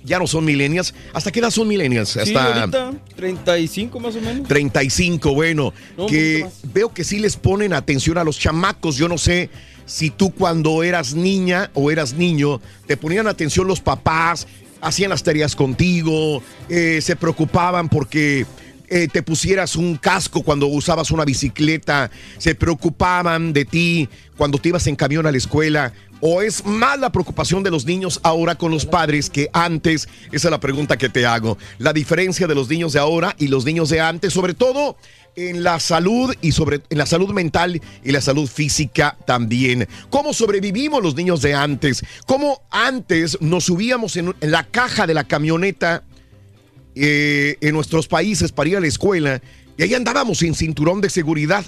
ya 0.04 0.18
no 0.18 0.26
son 0.26 0.46
millennials. 0.46 0.96
¿Hasta 1.14 1.32
qué 1.32 1.40
edad 1.40 1.52
son 1.52 1.68
millennials? 1.68 2.10
Sí, 2.10 2.20
Hasta 2.20 2.62
ahorita 2.62 2.94
35 3.16 4.00
más 4.00 4.16
o 4.16 4.22
menos. 4.22 4.48
35, 4.48 5.34
bueno, 5.36 5.74
No, 5.96 6.08
que 6.08 6.48
veo 6.74 6.92
que 6.92 7.04
sí 7.04 7.20
les 7.20 7.38
ponen 7.38 7.74
atención 7.74 8.18
a 8.18 8.24
los 8.24 8.40
chamacos. 8.40 8.98
Yo 8.98 9.08
no 9.08 9.20
sé 9.20 9.52
si 9.86 10.10
tú 10.10 10.32
cuando 10.32 10.82
eras 10.82 11.14
niña 11.14 11.70
o 11.76 11.92
eras 11.92 12.14
niño, 12.14 12.60
te 12.88 12.98
ponían 12.98 13.28
atención 13.28 13.68
los 13.68 13.82
papás, 13.82 14.48
hacían 14.82 15.12
las 15.12 15.22
tareas 15.22 15.56
contigo, 15.56 16.42
eh, 16.70 17.00
se 17.02 17.16
preocupaban 17.16 17.88
porque 17.88 18.46
eh, 18.94 19.08
te 19.08 19.24
pusieras 19.24 19.78
un 19.78 19.96
casco 19.96 20.44
cuando 20.44 20.68
usabas 20.68 21.12
una 21.12 21.24
bicicleta, 21.24 22.12
se 22.38 22.56
preocupaban 22.56 23.54
de 23.54 23.64
ti 23.64 24.10
cuando 24.36 24.58
te 24.58 24.68
ibas 24.68 24.86
en 24.86 24.98
camión 24.98 25.26
a 25.26 25.32
la 25.32 25.38
escuela. 25.38 25.94
¿O 26.20 26.42
es 26.42 26.66
más 26.66 27.00
la 27.00 27.10
preocupación 27.10 27.64
de 27.64 27.72
los 27.72 27.86
niños 27.86 28.20
ahora 28.22 28.56
con 28.56 28.70
los 28.70 28.86
padres 28.86 29.30
que 29.30 29.50
antes? 29.54 30.10
Esa 30.34 30.48
es 30.50 30.52
la 30.52 30.60
pregunta 30.60 30.98
que 30.98 31.08
te 31.08 31.26
hago. 31.26 31.58
La 31.78 31.94
diferencia 31.94 32.48
de 32.48 32.54
los 32.54 32.68
niños 32.68 32.92
de 32.92 33.00
ahora 33.00 33.34
y 33.40 33.48
los 33.48 33.64
niños 33.64 33.88
de 33.88 34.02
antes, 34.02 34.34
sobre 34.34 34.56
todo 34.56 34.98
en 35.38 35.64
la 35.64 35.80
salud 35.80 36.36
y 36.42 36.52
sobre 36.52 36.82
en 36.90 36.98
la 36.98 37.06
salud 37.06 37.30
mental 37.30 37.82
y 38.04 38.12
la 38.12 38.20
salud 38.20 38.50
física 38.50 39.16
también. 39.26 39.88
¿Cómo 40.10 40.34
sobrevivimos 40.34 41.02
los 41.02 41.16
niños 41.16 41.42
de 41.42 41.54
antes? 41.54 42.04
¿Cómo 42.26 42.62
antes 42.70 43.40
nos 43.40 43.64
subíamos 43.64 44.18
en, 44.18 44.36
en 44.42 44.52
la 44.52 44.66
caja 44.66 45.08
de 45.08 45.14
la 45.14 45.24
camioneta 45.24 46.04
eh, 46.96 47.58
en 47.62 47.74
nuestros 47.74 48.08
países 48.08 48.52
para 48.52 48.70
ir 48.70 48.78
a 48.78 48.82
la 48.82 48.88
escuela 48.88 49.42
y 49.78 49.84
ahí 49.84 49.94
andábamos 49.94 50.40
sin 50.40 50.56
cinturón 50.56 51.02
de 51.02 51.10
seguridad? 51.10 51.66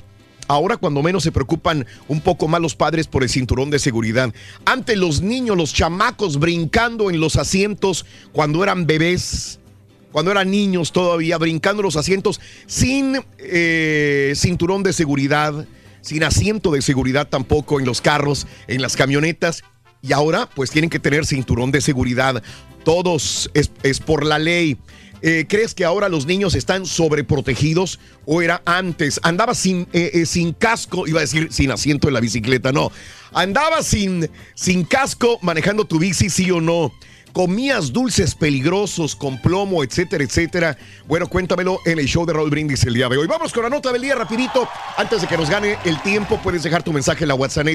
Ahora 0.47 0.77
cuando 0.77 1.01
menos 1.01 1.23
se 1.23 1.31
preocupan 1.31 1.85
un 2.07 2.21
poco 2.21 2.47
más 2.47 2.61
los 2.61 2.75
padres 2.75 3.07
por 3.07 3.23
el 3.23 3.29
cinturón 3.29 3.69
de 3.69 3.79
seguridad. 3.79 4.33
Antes 4.65 4.97
los 4.97 5.21
niños, 5.21 5.55
los 5.55 5.73
chamacos 5.73 6.39
brincando 6.39 7.09
en 7.09 7.19
los 7.19 7.37
asientos 7.37 8.05
cuando 8.31 8.63
eran 8.63 8.85
bebés, 8.85 9.59
cuando 10.11 10.31
eran 10.31 10.51
niños 10.51 10.91
todavía, 10.91 11.37
brincando 11.37 11.81
en 11.81 11.85
los 11.85 11.95
asientos 11.95 12.41
sin 12.67 13.17
eh, 13.39 14.33
cinturón 14.35 14.83
de 14.83 14.93
seguridad, 14.93 15.65
sin 16.01 16.23
asiento 16.23 16.71
de 16.71 16.81
seguridad 16.81 17.29
tampoco 17.29 17.79
en 17.79 17.85
los 17.85 18.01
carros, 18.01 18.45
en 18.67 18.81
las 18.81 18.95
camionetas. 18.95 19.63
Y 20.01 20.11
ahora 20.11 20.49
pues 20.53 20.69
tienen 20.69 20.89
que 20.89 20.99
tener 20.99 21.25
cinturón 21.25 21.71
de 21.71 21.79
seguridad. 21.79 22.43
Todos 22.83 23.49
es, 23.53 23.71
es 23.83 24.01
por 24.01 24.25
la 24.25 24.37
ley. 24.37 24.77
Eh, 25.25 25.45
¿Crees 25.47 25.73
que 25.73 25.85
ahora 25.85 26.09
los 26.09 26.25
niños 26.25 26.53
están 26.53 26.85
sobreprotegidos 26.85 27.97
o 28.25 28.41
era 28.41 28.61
antes? 28.65 29.21
Andaba 29.23 29.55
sin, 29.55 29.87
eh, 29.93 30.11
eh, 30.13 30.25
sin 30.25 30.51
casco, 30.51 31.07
iba 31.07 31.19
a 31.19 31.21
decir 31.21 31.47
sin 31.49 31.71
asiento 31.71 32.09
en 32.09 32.13
la 32.13 32.19
bicicleta, 32.19 32.73
no. 32.73 32.91
Andaba 33.31 33.83
sin, 33.83 34.29
sin 34.53 34.83
casco 34.83 35.39
manejando 35.41 35.85
tu 35.85 35.97
bici, 35.97 36.29
sí 36.29 36.51
o 36.51 36.59
no. 36.59 36.91
Comías 37.31 37.93
dulces 37.93 38.35
peligrosos 38.35 39.15
con 39.15 39.41
plomo, 39.41 39.81
etcétera, 39.81 40.25
etcétera. 40.25 40.77
Bueno, 41.07 41.29
cuéntamelo 41.29 41.79
en 41.85 41.99
el 41.99 42.05
show 42.05 42.25
de 42.25 42.33
Raúl 42.33 42.49
Brindis 42.49 42.83
el 42.83 42.93
día 42.93 43.07
de 43.07 43.17
hoy. 43.17 43.25
Vamos 43.25 43.53
con 43.53 43.63
la 43.63 43.69
nota 43.69 43.93
del 43.93 44.01
día 44.01 44.15
rapidito. 44.15 44.67
Antes 44.97 45.21
de 45.21 45.27
que 45.27 45.37
nos 45.37 45.49
gane 45.49 45.77
el 45.85 46.01
tiempo, 46.01 46.37
puedes 46.43 46.63
dejar 46.63 46.83
tu 46.83 46.91
mensaje 46.91 47.23
en 47.23 47.29
la 47.29 47.35
WhatsApp 47.35 47.67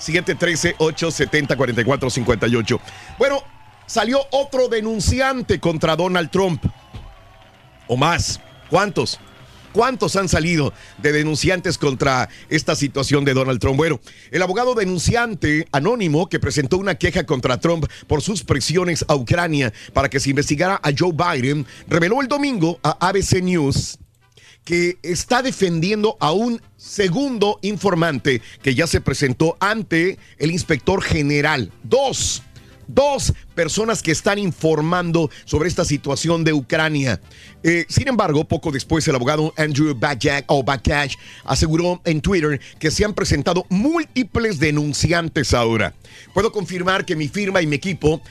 713-870-4458. 0.00 2.80
Bueno, 3.18 3.44
salió 3.86 4.18
otro 4.32 4.66
denunciante 4.66 5.60
contra 5.60 5.94
Donald 5.94 6.30
Trump 6.30 6.60
o 7.88 7.96
más. 7.96 8.40
¿Cuántos? 8.70 9.18
¿Cuántos 9.72 10.16
han 10.16 10.28
salido 10.28 10.72
de 11.02 11.12
denunciantes 11.12 11.78
contra 11.78 12.28
esta 12.48 12.74
situación 12.74 13.24
de 13.24 13.34
Donald 13.34 13.60
Trump? 13.60 13.76
Bueno, 13.76 14.00
el 14.30 14.42
abogado 14.42 14.74
denunciante 14.74 15.68
anónimo 15.72 16.28
que 16.28 16.40
presentó 16.40 16.78
una 16.78 16.94
queja 16.96 17.24
contra 17.24 17.60
Trump 17.60 17.86
por 18.06 18.22
sus 18.22 18.44
presiones 18.44 19.04
a 19.08 19.14
Ucrania 19.14 19.72
para 19.92 20.08
que 20.08 20.20
se 20.20 20.30
investigara 20.30 20.80
a 20.82 20.90
Joe 20.96 21.12
Biden 21.12 21.66
reveló 21.86 22.22
el 22.22 22.28
domingo 22.28 22.80
a 22.82 23.08
ABC 23.08 23.42
News 23.42 23.98
que 24.64 24.98
está 25.02 25.42
defendiendo 25.42 26.16
a 26.20 26.32
un 26.32 26.60
segundo 26.76 27.58
informante 27.62 28.42
que 28.62 28.74
ya 28.74 28.86
se 28.86 29.00
presentó 29.00 29.56
ante 29.60 30.18
el 30.38 30.50
inspector 30.50 31.02
general. 31.02 31.72
Dos, 31.84 32.42
dos 32.86 33.32
personas 33.58 34.04
que 34.04 34.12
están 34.12 34.38
informando 34.38 35.32
sobre 35.44 35.68
esta 35.68 35.84
situación 35.84 36.44
de 36.44 36.52
Ucrania. 36.52 37.20
Eh, 37.64 37.86
sin 37.88 38.06
embargo, 38.06 38.44
poco 38.44 38.70
después 38.70 39.08
el 39.08 39.16
abogado 39.16 39.52
Andrew 39.56 39.96
Bajak, 39.98 40.44
o 40.46 40.62
Bakash 40.62 41.16
aseguró 41.42 42.00
en 42.04 42.20
Twitter 42.20 42.60
que 42.78 42.92
se 42.92 43.04
han 43.04 43.14
presentado 43.14 43.66
múltiples 43.68 44.60
denunciantes 44.60 45.54
ahora. 45.54 45.92
Puedo 46.32 46.52
confirmar 46.52 47.04
que 47.04 47.16
mi 47.16 47.26
firma 47.26 47.60
y 47.60 47.66
mi 47.66 47.74
equipo 47.74 48.22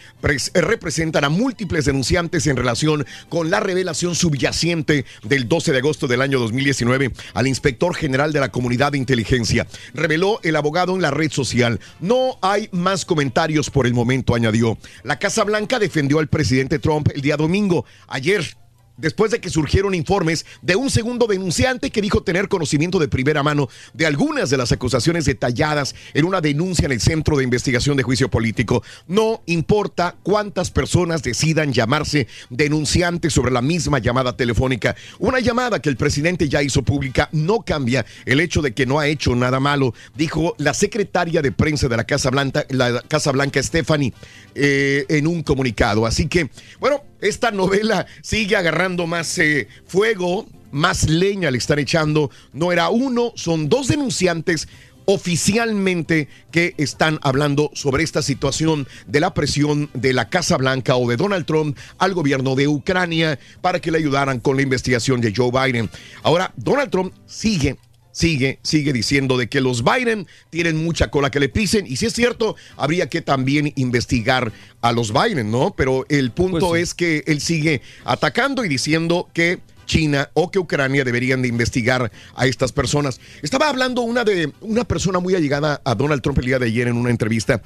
representan 0.54 1.26
a 1.26 1.30
múltiples 1.30 1.84
denunciantes 1.84 2.48
en 2.48 2.56
relación 2.56 3.06
con 3.28 3.50
la 3.50 3.60
revelación 3.60 4.16
subyacente 4.16 5.04
del 5.24 5.50
12 5.50 5.74
de 5.74 5.78
agosto 5.80 6.08
del 6.08 6.22
año 6.22 6.40
2019 6.40 7.12
al 7.34 7.48
inspector 7.48 7.94
general 7.94 8.32
de 8.32 8.40
la 8.40 8.50
comunidad 8.50 8.94
de 8.94 8.98
inteligencia. 8.98 9.68
Reveló 9.94 10.40
el 10.44 10.56
abogado 10.56 10.96
en 10.96 11.02
la 11.02 11.12
red 11.12 11.32
social. 11.34 11.82
No 12.00 12.38
hay 12.42 12.70
más 12.72 13.04
comentarios 13.04 13.70
por 13.70 13.88
el 13.88 13.94
momento, 13.94 14.34
añadió. 14.34 14.78
La 15.18 15.22
Casa 15.22 15.44
Blanca 15.44 15.80
defendió 15.80 16.20
al 16.20 16.28
presidente 16.28 16.78
Trump 16.78 17.10
el 17.12 17.22
día 17.22 17.38
domingo. 17.38 17.86
Ayer 18.08 18.56
después 18.98 19.32
de 19.32 19.40
que 19.40 19.50
surgieron 19.50 19.96
informes 19.96 20.46
de 20.62 20.76
un 20.76 20.90
segundo 20.90 21.28
denunciante 21.28 21.92
que 21.92 22.02
dijo 22.02 22.24
tener 22.24 22.48
conocimiento 22.48 23.00
de 23.00 23.08
primera 23.08 23.44
mano 23.44 23.70
de 23.94 24.06
algunas 24.06 24.50
de 24.50 24.58
las 24.58 24.72
acusaciones 24.72 25.26
detalladas 25.26 25.96
en 26.14 26.26
una 26.26 26.42
denuncia 26.42 26.86
en 26.86 26.92
el 26.92 27.02
Centro 27.02 27.38
de 27.38 27.44
Investigación 27.44 27.98
de 27.98 28.04
Juicio 28.04 28.30
Político. 28.30 28.84
No 29.08 29.42
importa 29.46 30.16
cuántas 30.24 30.72
personas 30.72 31.24
decidan 31.24 31.74
llamarse 31.74 32.28
denunciantes 32.50 33.34
sobre 33.34 33.52
la 33.52 33.62
misma 33.62 34.00
llamada 34.00 34.36
telefónica, 34.36 34.96
una 35.20 35.40
llamada 35.40 35.82
que 35.82 35.90
el 35.90 35.98
presidente 35.98 36.50
ya 36.50 36.62
hizo 36.62 36.84
pública 36.84 37.30
no 37.32 37.62
cambia 37.62 38.06
el 38.26 38.40
hecho 38.40 38.62
de 38.62 38.74
que 38.74 38.86
no 38.86 39.00
ha 39.00 39.08
hecho 39.08 39.36
nada 39.36 39.60
malo, 39.60 39.94
dijo 40.16 40.56
la 40.58 40.74
secretaria 40.74 41.42
de 41.42 41.52
prensa 41.52 41.88
de 41.88 41.98
la 41.98 42.04
Casa 42.04 42.30
Blanca, 42.30 42.66
la 42.70 43.02
Casa 43.02 43.32
Blanca 43.32 43.62
Stephanie, 43.62 44.14
eh, 44.56 45.06
en 45.10 45.28
un 45.28 45.44
comunicado. 45.44 46.06
Así 46.06 46.28
que, 46.28 46.50
bueno, 46.80 47.04
esta 47.22 47.52
novela 47.52 48.06
sigue 48.22 48.56
agarrando 48.56 49.08
más 49.08 49.38
eh, 49.38 49.68
fuego, 49.86 50.48
más 50.72 51.10
leña 51.10 51.52
le 51.52 51.58
están 51.58 51.80
echando. 51.80 52.30
No 52.54 52.72
era 52.72 52.90
uno, 52.90 53.34
son 53.36 53.70
dos 53.70 53.88
denunciantes 53.88 54.68
oficialmente 55.10 56.28
que 56.52 56.76
están 56.78 57.18
hablando 57.22 57.72
sobre 57.74 58.04
esta 58.04 58.22
situación 58.22 58.88
de 59.08 59.22
la 59.22 59.34
presión 59.34 59.90
de 59.94 60.12
la 60.12 60.30
Casa 60.30 60.58
Blanca 60.58 60.98
o 60.98 61.08
de 61.08 61.16
Donald 61.16 61.46
Trump 61.46 61.78
al 61.98 62.14
gobierno 62.14 62.56
de 62.56 62.68
Ucrania 62.68 63.40
para 63.62 63.80
que 63.80 63.90
le 63.90 64.00
ayudaran 64.00 64.42
con 64.42 64.58
la 64.58 64.64
investigación 64.64 65.22
de 65.22 65.34
Joe 65.34 65.50
Biden. 65.50 65.90
Ahora, 66.24 66.52
Donald 66.58 66.92
Trump 66.92 67.14
sigue 67.26 67.78
sigue, 68.18 68.58
sigue 68.64 68.94
diciendo 68.94 69.38
de 69.38 69.48
que 69.48 69.62
los 69.62 69.84
Biden 69.84 70.26
tienen 70.50 70.84
mucha 70.84 71.12
cola 71.12 71.30
que 71.30 71.40
le 71.40 71.50
pisen. 71.50 71.86
Y 71.86 71.98
si 71.98 72.08
es 72.08 72.14
cierto, 72.14 72.56
habría 72.76 73.10
que 73.10 73.22
también 73.22 73.74
investigar 73.76 74.52
a 74.82 74.92
los 74.92 75.14
Biden, 75.14 75.52
¿no? 75.52 75.76
Pero 75.78 76.04
el 76.10 76.32
punto 76.32 76.70
Pues 76.70 76.80
sí. 76.80 76.84
es 76.84 76.94
que 76.96 77.24
él 77.32 77.42
sigue 77.42 77.82
atacando 78.06 78.66
y 78.66 78.70
diciendo 78.70 79.30
que 79.34 79.60
China 79.86 80.32
o 80.34 80.50
que 80.50 80.58
Ucrania 80.58 81.04
deberían 81.04 81.44
de 81.44 81.48
investigar 81.48 82.12
a 82.36 82.48
estas 82.48 82.72
personas. 82.72 83.22
Estaba 83.44 83.70
hablando 83.70 84.02
una 84.02 84.24
de 84.24 84.52
una 84.62 84.84
persona 84.84 85.20
muy 85.20 85.36
allegada 85.36 85.80
a 85.86 85.94
Donald 85.94 86.24
Trump 86.24 86.40
el 86.40 86.46
día 86.46 86.58
de 86.60 86.66
ayer 86.66 86.88
en 86.88 86.98
una 86.98 87.12
entrevista 87.12 87.62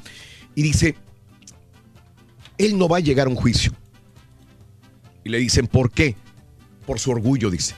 y 0.53 0.63
dice, 0.63 0.95
él 2.57 2.77
no 2.77 2.89
va 2.89 2.97
a 2.97 2.99
llegar 2.99 3.27
a 3.27 3.29
un 3.29 3.37
juicio. 3.37 3.71
Y 5.23 5.29
le 5.29 5.37
dicen, 5.37 5.67
¿por 5.67 5.91
qué? 5.91 6.17
Por 6.85 6.99
su 6.99 7.09
orgullo, 7.11 7.49
dice. 7.49 7.73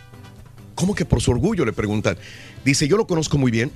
¿Cómo 0.74 0.96
que 0.96 1.06
por 1.06 1.22
su 1.22 1.30
orgullo? 1.30 1.66
Le 1.66 1.74
preguntan. 1.74 2.18
Dice, 2.66 2.88
yo 2.88 2.98
lo 2.98 3.08
conozco 3.08 3.38
muy 3.38 3.52
bien. 3.52 3.72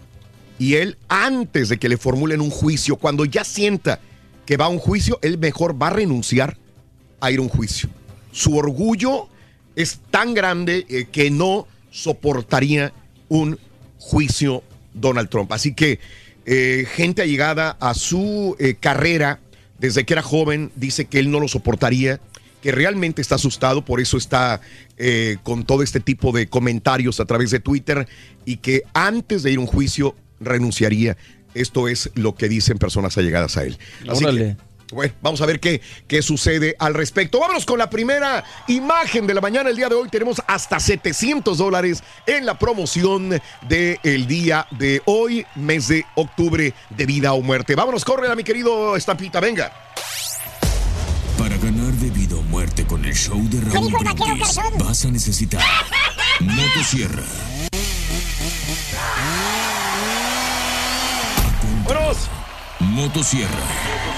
Y 0.59 0.75
él, 0.75 0.97
antes 1.07 1.69
de 1.69 1.77
que 1.77 1.89
le 1.89 1.97
formulen 1.97 2.41
un 2.41 2.49
juicio, 2.49 2.95
cuando 2.95 3.25
ya 3.25 3.43
sienta 3.43 3.99
que 4.45 4.57
va 4.57 4.65
a 4.65 4.69
un 4.69 4.79
juicio, 4.79 5.19
él 5.21 5.37
mejor 5.37 5.81
va 5.81 5.87
a 5.87 5.91
renunciar 5.91 6.57
a 7.19 7.31
ir 7.31 7.39
a 7.39 7.41
un 7.41 7.49
juicio. 7.49 7.89
Su 8.31 8.55
orgullo 8.57 9.27
es 9.75 9.99
tan 10.09 10.33
grande 10.33 10.85
eh, 10.89 11.07
que 11.11 11.29
no 11.29 11.67
soportaría 11.91 12.93
un 13.29 13.59
juicio 13.99 14.63
Donald 14.93 15.29
Trump. 15.29 15.51
Así 15.51 15.73
que 15.73 15.99
eh, 16.45 16.85
gente 16.89 17.21
allegada 17.21 17.77
a 17.79 17.93
su 17.93 18.55
eh, 18.59 18.75
carrera 18.79 19.39
desde 19.79 20.05
que 20.05 20.13
era 20.13 20.21
joven 20.21 20.71
dice 20.75 21.05
que 21.05 21.19
él 21.19 21.29
no 21.29 21.39
lo 21.39 21.47
soportaría, 21.47 22.19
que 22.67 22.73
realmente 22.73 23.21
está 23.21 23.35
asustado, 23.35 23.85
por 23.85 24.01
eso 24.01 24.17
está 24.17 24.59
eh, 24.97 25.37
con 25.43 25.63
todo 25.63 25.83
este 25.83 26.01
tipo 26.01 26.33
de 26.33 26.49
comentarios 26.49 27.21
a 27.21 27.25
través 27.25 27.49
de 27.49 27.61
Twitter 27.61 28.09
y 28.43 28.57
que 28.57 28.83
antes 28.93 29.41
de 29.41 29.51
ir 29.51 29.57
a 29.57 29.61
un 29.61 29.67
juicio 29.67 30.17
renunciaría. 30.41 31.15
Esto 31.53 31.87
es 31.87 32.11
lo 32.15 32.35
que 32.35 32.49
dicen 32.49 32.77
personas 32.77 33.17
allegadas 33.17 33.55
a 33.55 33.63
él. 33.63 33.77
Así 34.09 34.25
que, 34.25 34.57
bueno, 34.91 35.13
vamos 35.21 35.39
a 35.39 35.45
ver 35.45 35.61
qué, 35.61 35.79
qué 36.09 36.21
sucede 36.21 36.75
al 36.77 36.93
respecto. 36.93 37.39
Vámonos 37.39 37.65
con 37.65 37.79
la 37.79 37.89
primera 37.89 38.43
imagen 38.67 39.27
de 39.27 39.33
la 39.33 39.39
mañana. 39.39 39.69
El 39.69 39.77
día 39.77 39.87
de 39.87 39.95
hoy 39.95 40.09
tenemos 40.09 40.41
hasta 40.45 40.77
700 40.81 41.57
dólares 41.57 42.03
en 42.25 42.45
la 42.45 42.59
promoción 42.59 43.29
del 43.69 44.27
día 44.27 44.67
de 44.71 45.01
hoy, 45.05 45.45
mes 45.55 45.87
de 45.87 46.03
octubre 46.15 46.73
de 46.89 47.05
vida 47.05 47.31
o 47.31 47.41
muerte. 47.41 47.75
Vámonos, 47.75 48.03
corre 48.03 48.35
mi 48.35 48.43
querido 48.43 48.97
Estampita, 48.97 49.39
venga. 49.39 49.71
Para 51.37 51.55
ganar 51.57 51.93
de 51.93 52.09
con 52.87 53.03
el 53.05 53.13
show 53.13 53.41
de 53.49 53.61
Raúl 53.61 53.91
Brindis, 53.91 54.59
vas 54.77 55.05
a 55.05 55.11
necesitar 55.11 55.61
motosierra, 56.39 57.23
¡Vámonos! 61.85 62.17
Motosierra. 62.79 64.16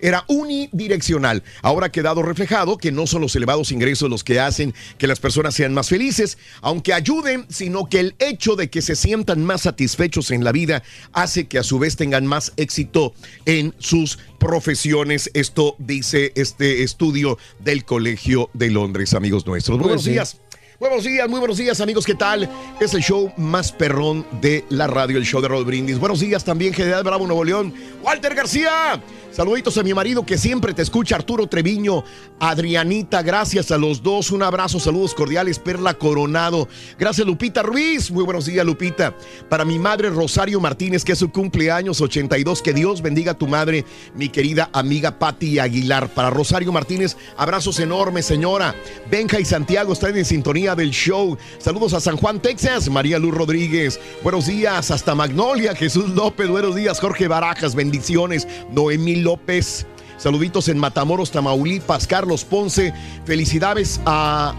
era 0.00 0.24
unidireccional. 0.28 1.42
Ahora 1.62 1.86
ha 1.86 1.92
quedado 1.92 2.22
reflejado 2.22 2.78
que 2.78 2.92
no 2.92 3.06
son 3.06 3.22
los 3.22 3.36
elevados 3.36 3.72
ingresos 3.72 4.10
los 4.10 4.24
que 4.24 4.40
hacen 4.40 4.74
que 4.98 5.06
las 5.06 5.20
personas 5.20 5.54
sean 5.54 5.74
más 5.74 5.88
felices, 5.88 6.38
aunque 6.60 6.92
ayuden, 6.92 7.46
sino 7.48 7.88
que 7.88 8.00
el 8.00 8.14
hecho 8.18 8.56
de 8.56 8.70
que 8.70 8.82
se 8.82 8.96
sientan 8.96 9.44
más 9.44 9.62
satisfechos 9.62 10.30
en 10.30 10.44
la 10.44 10.52
vida 10.52 10.82
hace 11.12 11.46
que 11.46 11.58
a 11.58 11.62
su 11.62 11.78
vez 11.78 11.96
tengan 11.96 12.26
más 12.26 12.52
éxito 12.56 13.14
en 13.44 13.74
sus 13.78 14.18
profesiones. 14.38 15.30
Esto 15.34 15.76
dice 15.78 16.32
este 16.34 16.82
estudio 16.82 17.38
del 17.58 17.84
Colegio 17.84 18.50
de 18.52 18.70
Londres, 18.70 19.14
amigos 19.14 19.46
nuestros. 19.46 19.78
Buenos 19.78 20.04
sí. 20.04 20.10
días. 20.10 20.38
Buenos 20.78 21.04
días, 21.04 21.26
muy 21.26 21.38
buenos 21.38 21.56
días 21.56 21.80
amigos, 21.80 22.04
¿qué 22.04 22.14
tal? 22.14 22.50
Es 22.80 22.92
el 22.92 23.00
show 23.00 23.32
más 23.38 23.72
perrón 23.72 24.26
de 24.42 24.62
la 24.68 24.86
radio, 24.86 25.16
el 25.16 25.24
show 25.24 25.40
de 25.40 25.48
Rod 25.48 25.64
Brindis. 25.64 25.98
Buenos 25.98 26.20
días 26.20 26.44
también, 26.44 26.74
General 26.74 27.02
Bravo, 27.02 27.26
Nuevo 27.26 27.44
León. 27.44 27.72
Walter 28.02 28.34
García, 28.34 29.02
saluditos 29.36 29.76
a 29.76 29.82
mi 29.82 29.92
marido 29.92 30.24
que 30.24 30.38
siempre 30.38 30.72
te 30.72 30.80
escucha, 30.80 31.14
Arturo 31.14 31.46
Treviño, 31.46 32.02
Adrianita, 32.40 33.22
gracias 33.22 33.70
a 33.70 33.76
los 33.76 34.02
dos, 34.02 34.30
un 34.30 34.42
abrazo, 34.42 34.80
saludos 34.80 35.14
cordiales, 35.14 35.58
Perla 35.58 35.92
Coronado. 35.92 36.68
Gracias 36.98 37.26
Lupita 37.26 37.62
Ruiz, 37.62 38.10
muy 38.10 38.24
buenos 38.24 38.46
días 38.46 38.64
Lupita. 38.64 39.14
Para 39.50 39.66
mi 39.66 39.78
madre 39.78 40.08
Rosario 40.08 40.58
Martínez, 40.58 41.04
que 41.04 41.12
es 41.12 41.18
su 41.18 41.30
cumpleaños 41.30 42.00
82, 42.00 42.62
que 42.62 42.72
Dios 42.72 43.02
bendiga 43.02 43.32
a 43.32 43.38
tu 43.38 43.46
madre, 43.46 43.84
mi 44.14 44.30
querida 44.30 44.70
amiga 44.72 45.18
Patti 45.18 45.58
Aguilar. 45.58 46.08
Para 46.08 46.30
Rosario 46.30 46.72
Martínez, 46.72 47.18
abrazos 47.36 47.78
enormes, 47.78 48.24
señora. 48.24 48.74
Benja 49.10 49.38
y 49.38 49.44
Santiago 49.44 49.92
están 49.92 50.16
en 50.16 50.24
sintonía 50.24 50.74
del 50.74 50.90
show. 50.90 51.36
Saludos 51.58 51.92
a 51.92 52.00
San 52.00 52.16
Juan, 52.16 52.40
Texas. 52.40 52.88
María 52.88 53.18
Luz 53.18 53.34
Rodríguez. 53.34 54.00
Buenos 54.22 54.46
días 54.46 54.90
hasta 54.90 55.14
Magnolia. 55.14 55.74
Jesús 55.74 56.10
López. 56.10 56.48
Buenos 56.48 56.74
días. 56.74 57.00
Jorge 57.00 57.28
Barajas. 57.28 57.74
Bendiciones. 57.74 58.48
Noemí 58.72 59.25
López. 59.26 59.86
Saluditos 60.18 60.68
en 60.68 60.78
Matamoros, 60.78 61.32
Tamaulipas. 61.32 62.06
Carlos 62.06 62.44
Ponce. 62.44 62.94
Felicidades 63.24 64.00
a 64.06 64.54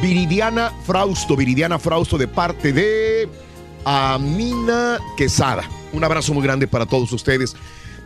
Viridiana 0.00 0.72
Frausto. 0.86 1.36
Viridiana 1.36 1.78
Frausto 1.78 2.16
de 2.16 2.26
parte 2.26 2.72
de 2.72 3.28
Amina 3.84 4.98
Quesada. 5.18 5.62
Un 5.92 6.02
abrazo 6.04 6.32
muy 6.32 6.42
grande 6.42 6.66
para 6.66 6.86
todos 6.86 7.12
ustedes. 7.12 7.54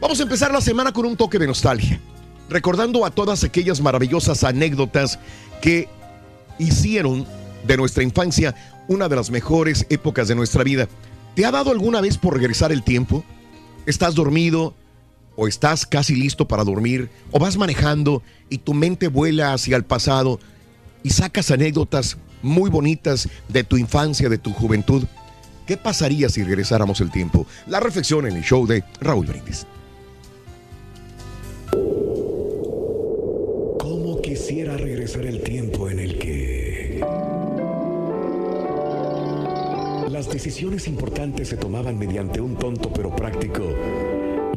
Vamos 0.01 0.19
a 0.19 0.25
empezar 0.25 0.53
la 0.53 0.61
semana 0.61 0.93
con 0.93 1.07
un 1.07 1.17
toque 1.17 1.39
de 1.39 1.47
nostalgia. 1.47 2.01
Recordando 2.49 3.07
a 3.07 3.13
todas 3.13 3.45
aquellas 3.45 3.81
maravillosas 3.81 4.43
anécdotas 4.43 5.21
que 5.63 5.89
hicieron 6.59 7.25
de 7.65 7.77
nuestra 7.77 8.03
infancia 8.03 8.57
una 8.89 9.09
de 9.09 9.15
las 9.15 9.31
mejores 9.31 9.87
épocas 9.89 10.27
de 10.27 10.35
nuestra 10.35 10.65
vida. 10.65 10.89
¿Te 11.37 11.45
ha 11.47 11.53
dado 11.53 11.71
alguna 11.71 12.01
vez 12.01 12.19
por 12.19 12.35
regresar 12.35 12.73
el 12.73 12.83
tiempo? 12.83 13.25
¿Estás 13.87 14.17
dormido 14.17 14.75
o 15.43 15.49
estás 15.49 15.87
casi 15.87 16.15
listo 16.15 16.47
para 16.47 16.65
dormir 16.65 17.09
o 17.31 17.39
vas 17.39 17.57
manejando 17.57 18.23
y 18.51 18.59
tu 18.59 18.75
mente 18.75 19.09
vuela 19.09 19.55
hacia 19.55 19.75
el 19.75 19.85
pasado 19.85 20.39
y 21.03 21.09
sacas 21.09 21.51
anécdotas 21.51 22.19
muy 22.43 22.69
bonitas 22.69 23.27
de 23.49 23.65
tu 23.65 23.79
infancia, 23.79 24.29
de 24.29 24.37
tu 24.37 24.53
juventud? 24.53 25.05
¿Qué 25.67 25.79
pasaría 25.79 26.29
si 26.29 26.43
regresáramos 26.43 27.01
el 27.01 27.11
tiempo? 27.11 27.47
La 27.67 27.81
reflexión 27.81 28.27
en 28.27 28.37
el 28.37 28.43
show 28.43 28.67
de 28.67 28.85
Raúl 29.01 29.25
Brindis. 29.25 29.67
¿Cómo 33.79 34.21
quisiera 34.21 34.77
regresar 34.77 35.25
el 35.25 35.41
tiempo 35.41 35.89
en 35.89 36.01
el 36.01 36.19
que 36.19 37.01
las 40.11 40.29
decisiones 40.29 40.87
importantes 40.87 41.49
se 41.49 41.57
tomaban 41.57 41.99
mediante 41.99 42.43
un 42.43 42.57
tonto 42.57 42.93
pero 42.93 43.17
práctico 43.17 43.63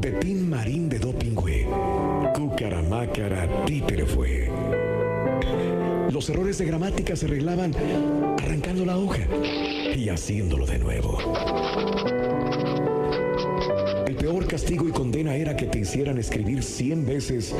Pepín 0.01 0.49
Marín 0.49 0.89
de 0.89 0.99
Dopingüe? 0.99 1.67
Cucaramácara 2.33 3.47
títere 3.65 4.05
fue. 4.05 4.49
Los 6.11 6.29
errores 6.29 6.57
de 6.57 6.65
gramática 6.65 7.15
se 7.15 7.25
arreglaban 7.25 7.73
arrancando 8.41 8.85
la 8.85 8.97
hoja 8.97 9.27
y 9.95 10.09
haciéndolo 10.09 10.65
de 10.65 10.79
nuevo. 10.79 11.17
El 14.05 14.15
peor 14.15 14.47
castigo 14.47 14.87
y 14.87 14.91
condena 14.91 15.35
era 15.35 15.55
que 15.55 15.65
te 15.65 15.79
hicieran 15.79 16.17
escribir 16.17 16.63
100 16.63 17.05
veces, 17.05 17.55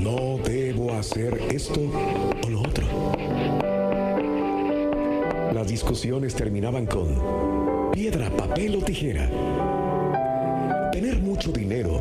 no 0.00 0.38
debo 0.44 0.92
hacer 0.94 1.40
esto 1.50 1.80
o 2.44 2.48
lo 2.48 2.60
otro. 2.62 2.86
Las 5.52 5.68
discusiones 5.68 6.34
terminaban 6.34 6.86
con 6.86 7.90
piedra, 7.92 8.30
papel 8.30 8.76
o 8.76 8.78
tijera. 8.80 9.30
Tener 10.94 11.18
mucho 11.18 11.50
dinero 11.50 12.00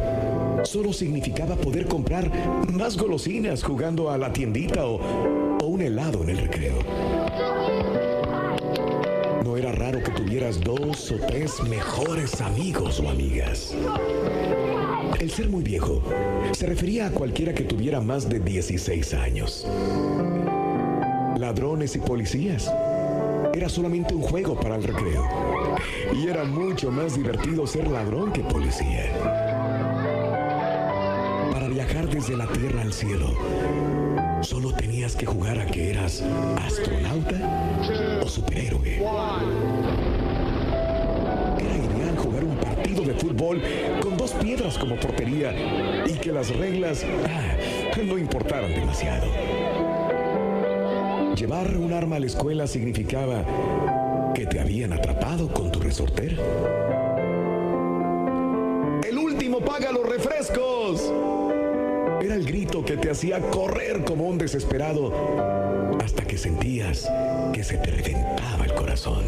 solo 0.65 0.93
significaba 0.93 1.55
poder 1.55 1.87
comprar 1.87 2.29
más 2.71 2.95
golosinas 2.95 3.63
jugando 3.63 4.11
a 4.11 4.19
la 4.19 4.31
tiendita 4.31 4.85
o, 4.85 4.99
un 5.65 5.81
helado 5.81 6.21
en 6.21 6.29
el 6.29 6.37
recreo. 6.37 6.75
No 9.43 9.57
era 9.57 9.71
raro 9.71 10.03
que 10.03 10.11
tuvieras 10.11 10.61
dos 10.61 11.11
o 11.11 11.15
tres 11.25 11.59
mejores 11.63 12.39
amigos 12.39 12.99
o 12.99 13.09
amigas. 13.09 13.75
El 15.19 15.31
ser 15.31 15.49
muy 15.49 15.63
viejo 15.63 16.03
se 16.51 16.67
refería 16.67 17.07
a 17.07 17.09
cualquiera 17.09 17.51
que 17.55 17.63
tuviera 17.63 17.99
más 17.99 18.29
de 18.29 18.41
16 18.41 19.15
años. 19.15 19.65
Ladrones 21.39 21.95
y 21.95 21.99
policías. 21.99 22.71
Era 23.53 23.69
solamente 23.69 24.15
un 24.15 24.21
juego 24.21 24.55
para 24.55 24.75
el 24.75 24.83
recreo. 24.83 25.27
Y 26.11 26.27
era 26.27 26.43
mucho 26.43 26.89
más 26.89 27.15
divertido 27.15 27.67
ser 27.67 27.87
ladrón 27.87 28.33
que 28.33 28.41
policía. 28.41 29.11
Para 31.51 31.67
viajar 31.67 32.09
desde 32.09 32.35
la 32.35 32.47
tierra 32.47 32.81
al 32.81 32.91
cielo, 32.91 33.27
solo 34.41 34.73
tenías 34.73 35.15
que 35.15 35.27
jugar 35.27 35.59
a 35.59 35.67
que 35.67 35.91
eras 35.91 36.23
astronauta 36.65 38.19
o 38.23 38.27
superhéroe. 38.27 38.95
Era 41.59 41.77
ideal 41.77 42.17
jugar 42.17 42.43
un 42.43 42.57
partido 42.57 43.03
de 43.03 43.13
fútbol 43.13 43.61
con 44.01 44.17
dos 44.17 44.31
piedras 44.31 44.79
como 44.79 44.95
portería 44.99 45.53
y 46.07 46.13
que 46.13 46.31
las 46.31 46.49
reglas 46.55 47.05
ah, 47.27 47.55
no 48.03 48.17
importaran 48.17 48.73
demasiado. 48.73 49.27
Llevar 51.35 51.75
un 51.77 51.93
arma 51.93 52.17
a 52.17 52.19
la 52.19 52.25
escuela 52.27 52.67
significaba 52.67 53.43
que 54.33 54.45
te 54.45 54.59
habían 54.59 54.93
atrapado 54.93 55.47
con 55.51 55.71
tu 55.71 55.79
resortera. 55.79 56.37
paga 59.61 59.91
los 59.91 60.07
refrescos. 60.07 61.11
Era 62.21 62.35
el 62.35 62.45
grito 62.45 62.83
que 62.83 62.97
te 62.97 63.09
hacía 63.11 63.39
correr 63.49 64.03
como 64.03 64.27
un 64.27 64.37
desesperado 64.37 65.11
hasta 66.03 66.23
que 66.23 66.37
sentías 66.37 67.09
que 67.53 67.63
se 67.63 67.77
te 67.77 67.91
reventaba 67.91 68.65
el 68.65 68.73
corazón. 68.73 69.23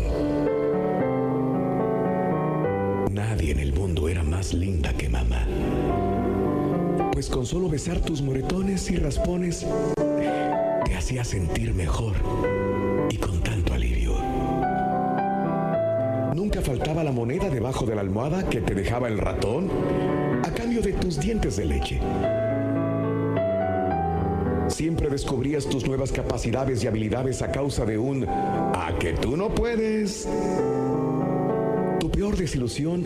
Nadie 3.12 3.52
en 3.52 3.60
el 3.60 3.74
mundo 3.74 4.10
era 4.10 4.24
más 4.24 4.54
linda 4.54 4.94
que 4.94 5.10
mamá. 5.10 5.48
Pues 7.12 7.30
con 7.30 7.46
solo 7.46 7.70
besar 7.70 8.00
tus 8.00 8.22
moretones 8.22 8.90
y 8.92 8.98
raspones 8.98 9.66
hacía 11.06 11.24
sentir 11.24 11.72
mejor 11.76 12.16
y 13.12 13.18
con 13.18 13.40
tanto 13.42 13.76
alivio. 13.76 14.16
Nunca 16.34 16.64
faltaba 16.64 17.04
la 17.04 17.12
moneda 17.12 17.48
debajo 17.52 17.86
de 17.86 17.94
la 17.94 18.02
almohada 18.02 18.50
que 18.50 18.60
te 18.60 18.74
dejaba 18.74 19.08
el 19.08 19.20
ratón 19.20 19.70
a 20.44 20.50
cambio 20.50 20.82
de 20.82 20.94
tus 20.94 21.20
dientes 21.20 21.58
de 21.58 21.66
leche. 21.66 22.00
Siempre 24.68 25.12
descubrías 25.12 25.68
tus 25.68 25.86
nuevas 25.86 26.12
capacidades 26.12 26.84
y 26.84 26.88
habilidades 26.88 27.44
a 27.44 27.52
causa 27.52 27.86
de 27.86 28.00
un 28.00 28.26
a 28.28 28.92
que 29.00 29.14
tú 29.14 29.38
no 29.38 29.50
puedes. 29.50 30.28
Tu 32.00 32.10
peor 32.10 32.36
desilusión 32.36 33.06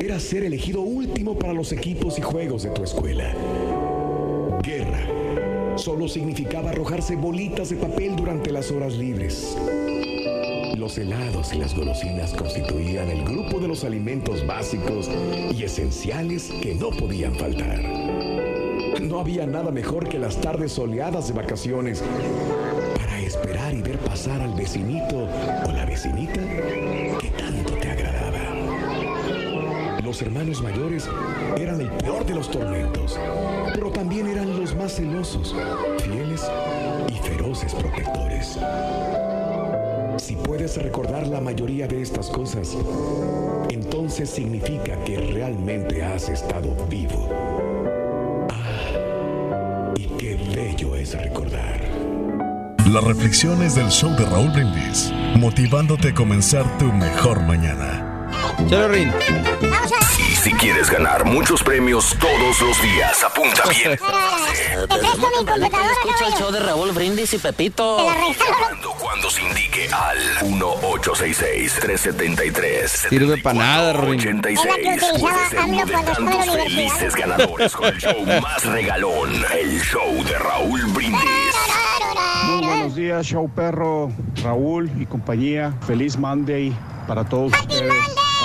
era 0.00 0.20
ser 0.20 0.44
elegido 0.44 0.82
último 0.82 1.36
para 1.36 1.52
los 1.52 1.72
equipos 1.72 2.20
y 2.20 2.22
juegos 2.22 2.62
de 2.62 2.70
tu 2.70 2.84
escuela. 2.84 3.34
Guerra 4.62 5.45
solo 5.78 6.08
significaba 6.08 6.70
arrojarse 6.70 7.16
bolitas 7.16 7.70
de 7.70 7.76
papel 7.76 8.16
durante 8.16 8.50
las 8.50 8.70
horas 8.70 8.94
libres. 8.94 9.56
Los 10.76 10.98
helados 10.98 11.52
y 11.52 11.58
las 11.58 11.74
golosinas 11.74 12.32
constituían 12.34 13.08
el 13.10 13.24
grupo 13.24 13.60
de 13.60 13.68
los 13.68 13.84
alimentos 13.84 14.46
básicos 14.46 15.10
y 15.54 15.62
esenciales 15.62 16.50
que 16.62 16.74
no 16.74 16.90
podían 16.90 17.34
faltar. 17.34 17.82
No 19.00 19.20
había 19.20 19.46
nada 19.46 19.70
mejor 19.70 20.08
que 20.08 20.18
las 20.18 20.40
tardes 20.40 20.72
soleadas 20.72 21.28
de 21.28 21.34
vacaciones 21.34 22.02
para 22.96 23.20
esperar 23.20 23.74
y 23.74 23.82
ver 23.82 23.98
pasar 23.98 24.40
al 24.40 24.54
vecinito 24.54 25.28
o 25.66 25.72
la 25.72 25.84
vecinita 25.84 26.40
Los 30.06 30.22
hermanos 30.22 30.62
mayores 30.62 31.10
eran 31.58 31.80
el 31.80 31.90
peor 31.90 32.24
de 32.24 32.36
los 32.36 32.48
tormentos, 32.48 33.18
pero 33.74 33.90
también 33.90 34.28
eran 34.28 34.56
los 34.56 34.72
más 34.76 34.94
celosos, 34.94 35.52
fieles 36.04 36.48
y 37.08 37.14
feroces 37.26 37.74
protectores. 37.74 38.56
Si 40.18 40.36
puedes 40.36 40.80
recordar 40.80 41.26
la 41.26 41.40
mayoría 41.40 41.88
de 41.88 42.02
estas 42.02 42.28
cosas, 42.28 42.76
entonces 43.68 44.30
significa 44.30 44.96
que 45.04 45.18
realmente 45.18 46.04
has 46.04 46.28
estado 46.28 46.76
vivo. 46.88 47.28
Ah, 48.52 49.92
y 49.96 50.04
qué 50.18 50.38
bello 50.54 50.94
es 50.94 51.20
recordar. 51.20 51.80
Las 52.92 53.02
reflexiones 53.02 53.74
del 53.74 53.90
show 53.90 54.14
de 54.16 54.24
Raúl 54.24 54.52
Brindis, 54.52 55.10
motivándote 55.36 56.10
a 56.10 56.14
comenzar 56.14 56.78
tu 56.78 56.84
mejor 56.92 57.42
mañana. 57.42 58.12
Y 58.58 59.65
si 60.46 60.52
quieres 60.52 60.88
ganar 60.88 61.24
muchos 61.24 61.60
premios 61.60 62.16
todos 62.20 62.60
los 62.60 62.80
días, 62.80 63.24
apunta 63.24 63.64
bien. 63.68 63.94
Escucha 63.94 64.14
el 66.28 66.34
show 66.34 66.52
de 66.52 66.60
Raúl 66.60 66.92
Brindis 66.92 67.34
y 67.34 67.38
Pepito. 67.38 68.06
Cuando, 68.56 68.92
cuando 68.92 69.28
se 69.28 69.42
indique 69.42 69.88
al 69.92 70.18
1-866-373. 70.42 72.86
Sirve 72.86 73.38
para 73.38 73.58
nada. 73.58 74.00
86. 74.00 74.60
Puedes 75.18 75.48
ser 75.48 75.64
uno 75.64 75.84
de 75.84 75.92
tantos 75.92 76.62
felices 76.62 77.16
ganadores 77.16 77.72
con 77.72 77.86
el 77.86 77.98
show 77.98 78.24
más 78.40 78.64
regalón. 78.66 79.44
El 79.52 79.82
show 79.82 80.22
de 80.22 80.38
Raúl 80.38 80.80
Brindis. 80.92 81.56
Muy 82.44 82.64
buenos 82.64 82.94
días, 82.94 83.26
show 83.26 83.50
perro, 83.52 84.12
Raúl 84.44 84.92
y 84.96 85.06
compañía. 85.06 85.74
Feliz 85.84 86.16
Monday 86.16 86.72
para 87.08 87.24
todos 87.24 87.52
ustedes, 87.52 87.92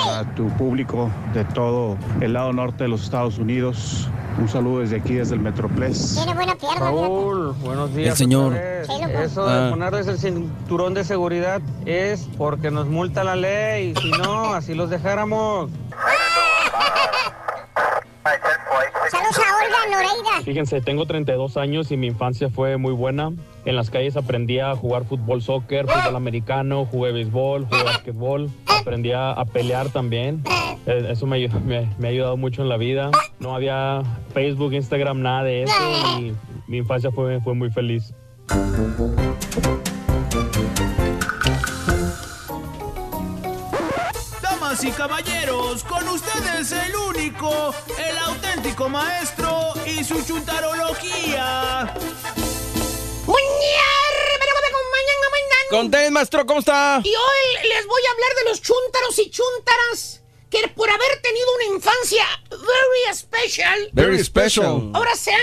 para 0.04 0.34
tu 0.34 0.48
público 0.50 1.10
de 1.34 1.44
todo 1.44 1.96
el 2.20 2.32
lado 2.32 2.52
norte 2.52 2.84
de 2.84 2.88
los 2.88 3.02
Estados 3.02 3.38
Unidos. 3.38 4.08
Un 4.38 4.48
saludo 4.48 4.80
desde 4.80 4.96
aquí, 4.96 5.14
desde 5.14 5.34
el 5.34 5.40
Metroplex. 5.40 6.14
Tiene 6.14 6.34
buena 6.34 6.54
pierna. 6.54 6.80
Raúl, 6.80 7.52
buenos 7.62 7.94
días. 7.94 8.10
El 8.12 8.16
señor. 8.16 8.54
Eso 8.56 9.46
de 9.46 9.52
Ah. 9.52 9.70
ponerles 9.70 10.06
el 10.08 10.18
cinturón 10.18 10.94
de 10.94 11.04
seguridad 11.04 11.60
es 11.84 12.28
porque 12.38 12.70
nos 12.70 12.86
multa 12.86 13.24
la 13.24 13.36
ley. 13.36 13.94
Si 14.00 14.10
no, 14.10 14.54
así 14.54 14.74
los 14.74 14.88
dejáramos. 14.90 15.70
Saludos 19.10 19.38
a 19.38 19.64
Olga 19.64 19.96
Noreida. 19.96 20.42
Fíjense, 20.44 20.80
tengo 20.80 21.06
32 21.06 21.56
años 21.56 21.90
y 21.92 21.96
mi 21.96 22.06
infancia 22.06 22.48
fue 22.48 22.76
muy 22.78 22.92
buena. 22.92 23.32
En 23.64 23.76
las 23.76 23.90
calles 23.90 24.16
aprendí 24.16 24.58
a 24.58 24.74
jugar 24.74 25.04
fútbol, 25.04 25.40
soccer, 25.40 25.86
fútbol 25.86 26.16
americano, 26.16 26.84
jugué 26.84 27.12
béisbol, 27.12 27.66
jugué 27.66 27.82
basquetbol, 27.84 28.50
aprendí 28.66 29.12
a, 29.12 29.30
a 29.30 29.44
pelear 29.44 29.88
también. 29.90 30.42
Eh, 30.86 31.08
Eso 31.10 31.26
me, 31.26 31.48
me 31.98 32.06
ha 32.06 32.10
ayudado 32.10 32.36
mucho 32.36 32.62
en 32.62 32.68
la 32.68 32.76
vida. 32.76 33.10
No 33.38 33.54
había 33.54 34.02
Facebook, 34.34 34.72
Instagram, 34.72 35.22
nada 35.22 35.44
de 35.44 35.62
eso 35.62 35.72
y 36.18 36.34
mi 36.66 36.78
infancia 36.78 37.10
fue, 37.12 37.40
fue 37.40 37.54
muy 37.54 37.70
feliz. 37.70 38.12
Damas 44.42 44.82
y 44.84 44.90
caballeros, 44.90 45.84
con 45.84 46.06
ustedes 46.08 46.72
el 46.72 46.92
único, 46.96 47.72
el 47.98 48.18
auténtico 48.18 48.88
maestro 48.88 49.72
y 49.86 50.02
su 50.04 50.24
chuntarología. 50.24 51.92
Content, 55.70 56.10
maestro, 56.10 56.44
¿cómo 56.44 56.60
está? 56.60 57.00
Y 57.02 57.08
hoy 57.08 57.68
les 57.68 57.86
voy 57.86 58.02
a 58.06 58.10
hablar 58.12 58.44
de 58.44 58.50
los 58.50 58.60
chúntaros 58.60 59.18
y 59.18 59.30
chúntaras 59.30 60.20
que 60.50 60.68
por 60.68 60.90
haber 60.90 61.22
tenido 61.22 61.46
una 61.56 61.76
infancia 61.76 62.26
very 62.50 63.14
special, 63.16 63.88
Very 63.92 64.22
special. 64.22 64.90
ahora 64.92 65.16
se 65.16 65.32
han 65.32 65.40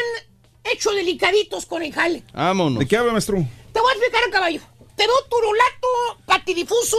hecho 0.66 0.92
delicaditos 0.92 1.66
con 1.66 1.82
el 1.82 1.92
jale. 1.92 2.24
Vámonos. 2.32 2.78
¿De 2.78 2.88
qué 2.88 2.96
habla, 2.98 3.12
maestro? 3.12 3.38
Te 3.74 3.80
voy 3.80 3.90
a 3.92 3.96
explicar, 3.96 4.30
caballo. 4.30 4.62
Te 4.96 5.08
veo 5.08 5.16
turulato, 5.32 6.24
patidifuso, 6.28 6.98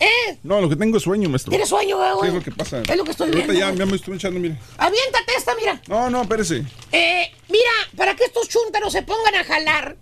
¿eh? 0.00 0.38
No, 0.42 0.60
lo 0.60 0.68
que 0.68 0.76
tengo 0.76 0.98
es 0.98 1.02
sueño, 1.04 1.30
maestro. 1.30 1.48
¿Tienes 1.48 1.70
sueño, 1.70 1.96
güey? 1.96 2.20
Sí, 2.20 2.26
es 2.28 2.34
lo 2.34 2.42
que 2.42 2.50
pasa. 2.52 2.82
Es 2.82 2.96
lo 2.98 3.04
que 3.04 3.12
estoy 3.12 3.28
Ahorita 3.28 3.46
viendo, 3.46 3.60
ya, 3.60 3.66
güey. 3.68 3.78
ya 3.78 3.86
me 3.86 3.96
estoy 3.96 4.14
echando, 4.16 4.40
mire. 4.40 4.58
Aviéntate 4.76 5.34
esta, 5.38 5.54
mira. 5.54 5.80
No, 5.86 6.10
no, 6.10 6.20
espérese. 6.20 6.64
Eh, 6.92 7.32
mira, 7.48 7.70
para 7.96 8.14
que 8.14 8.24
estos 8.24 8.46
chúntaros 8.50 8.92
se 8.92 9.00
pongan 9.04 9.34
a 9.36 9.44
jalar, 9.44 9.96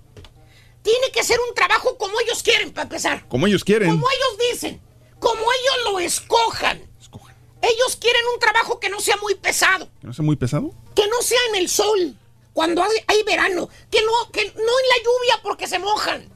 tiene 0.87 1.11
que 1.13 1.25
ser 1.25 1.39
un 1.49 1.55
trabajo 1.55 1.99
como 1.99 2.19
ellos 2.21 2.43
quieren, 2.43 2.73
para 2.73 2.85
empezar. 2.85 3.27
Como 3.29 3.47
ellos 3.49 3.65
quieren. 3.65 3.91
Como 3.91 4.07
ellos 4.09 4.51
dicen, 4.53 4.81
como 5.19 5.41
ellos 5.43 5.93
lo 5.93 5.99
escojan. 5.99 6.81
Ellos 7.63 7.97
quieren 7.97 8.23
un 8.33 8.39
trabajo 8.39 8.79
que 8.79 8.89
no 8.89 9.01
sea 9.01 9.17
muy 9.17 9.35
pesado, 9.35 9.89
¿Que 10.01 10.07
no 10.07 10.13
sea 10.13 10.25
muy 10.25 10.37
pesado? 10.37 10.73
que 10.95 11.09
no 11.09 11.21
sea 11.23 11.41
en 11.51 11.57
el 11.57 11.69
sol, 11.69 12.17
cuando 12.53 12.83
hay, 12.83 12.91
hay 13.09 13.23
verano, 13.25 13.69
que 13.91 14.01
no, 14.03 14.31
que 14.31 14.45
no 14.45 14.51
en 14.53 14.89
la 14.89 14.99
lluvia 15.05 15.41
porque 15.43 15.67
se 15.67 15.79
mojan, 15.81 16.29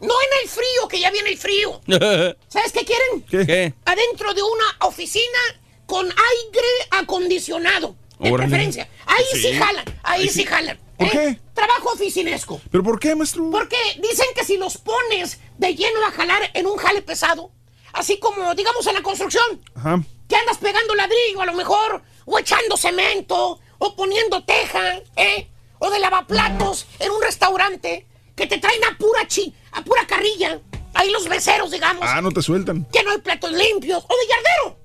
no 0.00 0.14
en 0.14 0.42
el 0.42 0.48
frío, 0.48 0.88
que 0.88 0.98
ya 0.98 1.10
viene 1.12 1.30
el 1.30 1.38
frío. 1.38 1.80
¿Sabes 2.48 2.72
qué 2.72 2.84
quieren? 2.84 3.22
¿Qué? 3.30 3.74
Adentro 3.84 4.34
de 4.34 4.42
una 4.42 4.64
oficina 4.88 5.38
con 5.86 6.06
aire 6.06 6.68
acondicionado, 6.90 7.94
de 8.18 8.30
Órale. 8.32 8.48
preferencia. 8.48 8.88
Ahí 9.06 9.24
sí, 9.32 9.42
Sí. 9.42 9.52
jalan, 9.58 9.84
ahí 10.02 10.22
Ahí 10.22 10.28
sí, 10.28 10.40
sí. 10.40 10.44
jalan. 10.46 10.80
¿Por 11.02 11.10
qué? 11.10 11.38
Trabajo 11.54 11.90
oficinesco. 11.92 12.60
¿Pero 12.70 12.82
por 12.82 12.98
qué, 12.98 13.14
maestro? 13.14 13.50
Porque 13.50 13.76
dicen 14.00 14.26
que 14.34 14.44
si 14.44 14.56
los 14.56 14.78
pones 14.78 15.38
de 15.58 15.74
lleno 15.74 16.04
a 16.06 16.10
jalar 16.10 16.50
en 16.54 16.66
un 16.66 16.76
jale 16.76 17.02
pesado, 17.02 17.50
así 17.92 18.18
como 18.18 18.54
digamos 18.54 18.86
en 18.86 18.94
la 18.94 19.02
construcción, 19.02 19.60
Ajá. 19.74 20.00
que 20.28 20.36
andas 20.36 20.58
pegando 20.58 20.94
ladrillo 20.94 21.40
a 21.42 21.46
lo 21.46 21.52
mejor, 21.54 22.02
o 22.24 22.38
echando 22.38 22.76
cemento, 22.76 23.58
o 23.78 23.96
poniendo 23.96 24.44
teja, 24.44 24.96
¿eh? 25.16 25.48
O 25.78 25.90
de 25.90 25.98
lavaplatos 25.98 26.86
en 27.00 27.10
un 27.10 27.20
restaurante, 27.22 28.06
que 28.36 28.46
te 28.46 28.58
traen 28.58 28.82
a 28.84 28.96
pura 28.96 29.26
chi, 29.26 29.52
a 29.72 29.82
pura 29.82 30.06
carrilla, 30.06 30.60
ahí 30.94 31.10
los 31.10 31.28
becerros, 31.28 31.70
digamos, 31.72 32.04
Ah, 32.06 32.20
no 32.22 32.30
te 32.30 32.40
sueltan. 32.42 32.86
que 32.92 33.02
no 33.02 33.10
hay 33.10 33.18
platos 33.18 33.50
limpios, 33.52 34.04
o 34.04 34.08
de 34.16 34.26
yardero, 34.28 34.78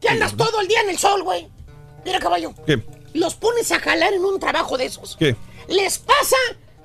que 0.00 0.08
andas 0.08 0.36
todo 0.36 0.60
el 0.60 0.68
día 0.68 0.80
en 0.80 0.90
el 0.90 0.98
sol, 0.98 1.22
güey. 1.22 1.48
Mira, 2.04 2.18
caballo, 2.18 2.54
¿Qué? 2.66 2.82
los 3.12 3.34
pones 3.34 3.70
a 3.72 3.78
jalar 3.80 4.14
en 4.14 4.24
un 4.24 4.40
trabajo 4.40 4.78
de 4.78 4.86
esos. 4.86 5.16
¿Qué? 5.18 5.36
Les 5.70 5.98
pasa 5.98 6.36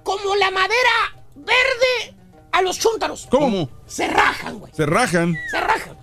como 0.04 0.36
la 0.36 0.52
madera 0.52 1.16
verde 1.36 2.16
a 2.52 2.62
los 2.62 2.80
chúntaros. 2.80 3.28
¿Cómo? 3.30 3.70
Se 3.88 4.08
rajan, 4.08 4.60
güey. 4.60 4.72
Se 4.74 4.86
rajan. 4.86 5.36
Se 5.52 5.60
rajan. 5.60 5.98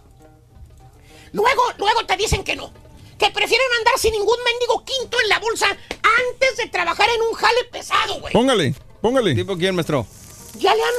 Luego, 1.33 1.63
luego 1.79 2.05
te 2.07 2.17
dicen 2.17 2.45
que 2.45 2.57
no. 2.57 2.73
Que 3.19 3.31
prefieren 3.31 3.67
andar 3.79 3.95
sin 3.99 4.13
ningún 4.13 4.37
mendigo 4.45 4.85
quinto 4.85 5.17
en 5.23 5.29
la 5.29 5.39
bolsa 5.39 5.67
antes 5.69 6.57
de 6.57 6.67
trabajar 6.67 7.09
en 7.09 7.23
un 7.23 7.33
jale 7.35 7.65
pesado, 7.71 8.21
güey. 8.21 8.33
Póngale, 8.33 8.75
póngale. 9.01 9.35
¿Tipo 9.35 9.57
quién, 9.57 9.75
maestro? 9.77 10.07
Ya 10.59 10.75
le 10.75 10.83
han 10.83 10.95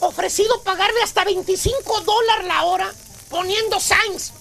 ofrecido 0.00 0.62
pagarle 0.62 1.02
hasta 1.02 1.24
25 1.24 2.00
dólares 2.02 2.46
la 2.46 2.64
hora 2.64 2.92
poniendo 3.30 3.80
signs. 3.80 4.34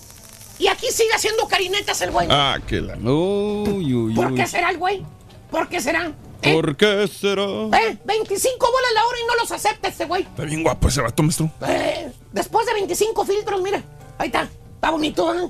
Y 0.59 0.67
aquí 0.67 0.87
sigue 0.91 1.13
haciendo 1.13 1.47
carinetas 1.47 2.01
el 2.01 2.11
güey. 2.11 2.27
Ah, 2.29 2.59
qué 2.67 2.81
la. 2.81 2.95
Uy, 2.97 3.93
uy, 3.95 4.13
¿Por 4.13 4.31
uy. 4.33 4.35
qué 4.35 4.45
será 4.45 4.69
el 4.69 4.77
güey? 4.77 5.03
¿Por 5.49 5.69
qué 5.69 5.81
será? 5.81 6.11
¿Por 6.41 6.75
qué 6.75 7.07
será? 7.07 7.43
Eh, 7.43 7.97
25 8.03 8.71
bolas 8.71 8.91
la 8.93 9.05
hora 9.05 9.17
y 9.19 9.27
no 9.27 9.35
los 9.35 9.51
acepta 9.51 9.87
este 9.87 10.05
güey. 10.05 10.23
Está 10.23 10.43
bien 10.43 10.63
guapo 10.63 10.87
ese 10.87 11.01
vato, 11.01 11.23
maestro. 11.23 11.49
Eh, 11.67 12.11
después 12.31 12.65
de 12.65 12.73
25 12.73 13.25
filtros, 13.25 13.61
mira, 13.61 13.83
ahí 14.17 14.27
está, 14.27 14.49
está 14.75 14.89
bonito. 14.89 15.33
¿eh? 15.33 15.49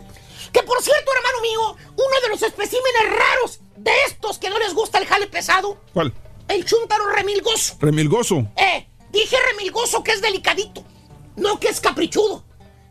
Que 0.51 0.63
por 0.63 0.81
cierto, 0.81 1.11
hermano 1.15 1.41
mío, 1.41 1.77
uno 1.95 2.21
de 2.23 2.29
los 2.29 2.41
especímenes 2.43 3.01
raros 3.09 3.59
de 3.77 3.91
estos 4.07 4.37
que 4.37 4.49
no 4.49 4.59
les 4.59 4.73
gusta 4.73 4.97
el 4.99 5.05
jale 5.05 5.27
pesado, 5.27 5.77
¿Cuál? 5.93 6.13
el 6.47 6.65
chúntaro 6.65 7.09
remilgoso. 7.09 7.75
Remilgoso. 7.79 8.47
Eh, 8.57 8.87
dije 9.11 9.37
remilgoso 9.51 10.03
que 10.03 10.11
es 10.11 10.21
delicadito, 10.21 10.83
no 11.37 11.59
que 11.59 11.69
es 11.69 11.79
caprichudo. 11.79 12.43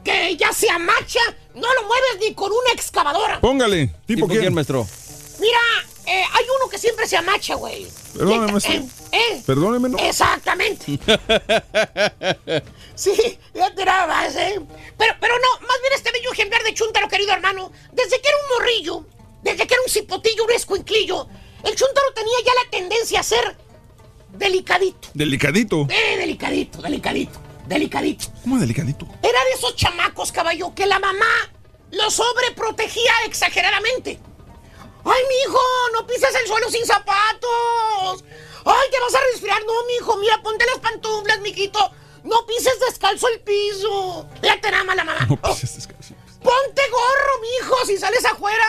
Que 0.03 0.35
ya 0.39 0.51
se 0.55 0.71
amacha, 0.71 1.21
no 1.55 1.75
lo 1.75 1.83
mueves 1.87 2.17
ni 2.21 2.35
con 2.35 2.51
una 2.51 2.73
excavadora. 2.73 3.39
Póngale. 3.43 3.89
¿Tipo, 3.89 3.99
¿Tipo 4.07 4.29
quién? 4.29 4.41
quién, 4.41 4.55
maestro? 4.55 4.87
Mira, 5.39 5.59
eh, 6.11 6.25
hay 6.33 6.45
uno 6.57 6.69
que 6.69 6.77
siempre 6.77 7.07
se 7.07 7.17
amacha, 7.17 7.55
güey. 7.55 7.87
Perdóneme, 8.15 8.53
maestro. 8.53 8.73
Eh, 8.73 8.89
eh, 9.13 9.43
Perdóneme, 9.47 9.89
¿no? 9.91 9.99
Exactamente. 9.99 10.99
Sí, 12.97 13.39
ya 13.55 13.75
te 13.75 13.83
más, 13.83 14.37
¿eh? 14.37 14.61
Pero, 14.99 15.15
pero 15.19 15.35
no, 15.39 15.67
más 15.67 15.81
bien 15.81 15.95
este 15.95 16.13
bello 16.13 16.31
ejemplar 16.33 16.63
de 16.63 16.75
Chuntaro, 16.75 17.09
querido 17.09 17.33
hermano, 17.33 17.73
desde 17.93 18.21
que 18.21 18.29
era 18.29 18.37
un 18.37 18.59
morrillo, 18.59 19.07
desde 19.43 19.67
que 19.67 19.73
era 19.73 19.83
un 19.83 19.89
cipotillo, 19.89 20.45
un 20.45 20.51
escuinclillo, 20.51 21.27
el 21.65 21.75
Chuntaro 21.75 22.13
tenía 22.15 22.37
ya 22.45 22.53
la 22.63 22.71
tendencia 22.71 23.21
a 23.21 23.23
ser 23.23 23.57
delicadito. 24.35 25.09
Delicadito. 25.15 25.87
Eh, 25.89 26.19
delicadito, 26.19 26.83
delicadito, 26.83 27.41
delicadito. 27.67 28.27
¿Cómo 28.43 28.59
delicadito? 28.59 29.07
Era 29.23 29.45
de 29.45 29.53
esos 29.55 29.77
chamacos, 29.77 30.31
caballo, 30.31 30.75
que 30.75 30.85
la 30.85 30.99
mamá 30.99 31.51
lo 31.93 32.11
sobreprotegía 32.11 33.13
exageradamente. 33.25 34.19
¡Ay, 35.05 35.23
mijo! 35.29 35.59
¡No 35.95 36.07
pises 36.07 36.35
el 36.35 36.47
suelo 36.47 36.71
sin 36.71 36.85
zapatos! 36.87 38.25
¡Ay, 38.65 38.91
te 38.91 39.01
vas 39.01 39.15
a 39.15 39.21
resfriar! 39.33 39.63
No, 39.65 39.73
mijo, 39.87 40.17
mira, 40.19 40.41
ponte 40.43 40.67
las 40.67 40.79
pantuflas, 40.79 41.41
mijito. 41.41 41.79
No 42.25 42.45
pises 42.47 42.79
descalzo 42.81 43.29
el 43.29 43.41
piso. 43.41 44.27
Ya 44.43 44.61
te 44.61 44.69
ama 44.69 44.95
la 44.95 45.05
mamá. 45.05 45.27
No 45.29 45.37
pises 45.41 45.75
descalzo. 45.75 46.15
Ponte 46.43 46.83
gorro, 46.91 47.41
mijo, 47.41 47.87
si 47.87 47.97
sales 47.99 48.25
afuera. 48.25 48.65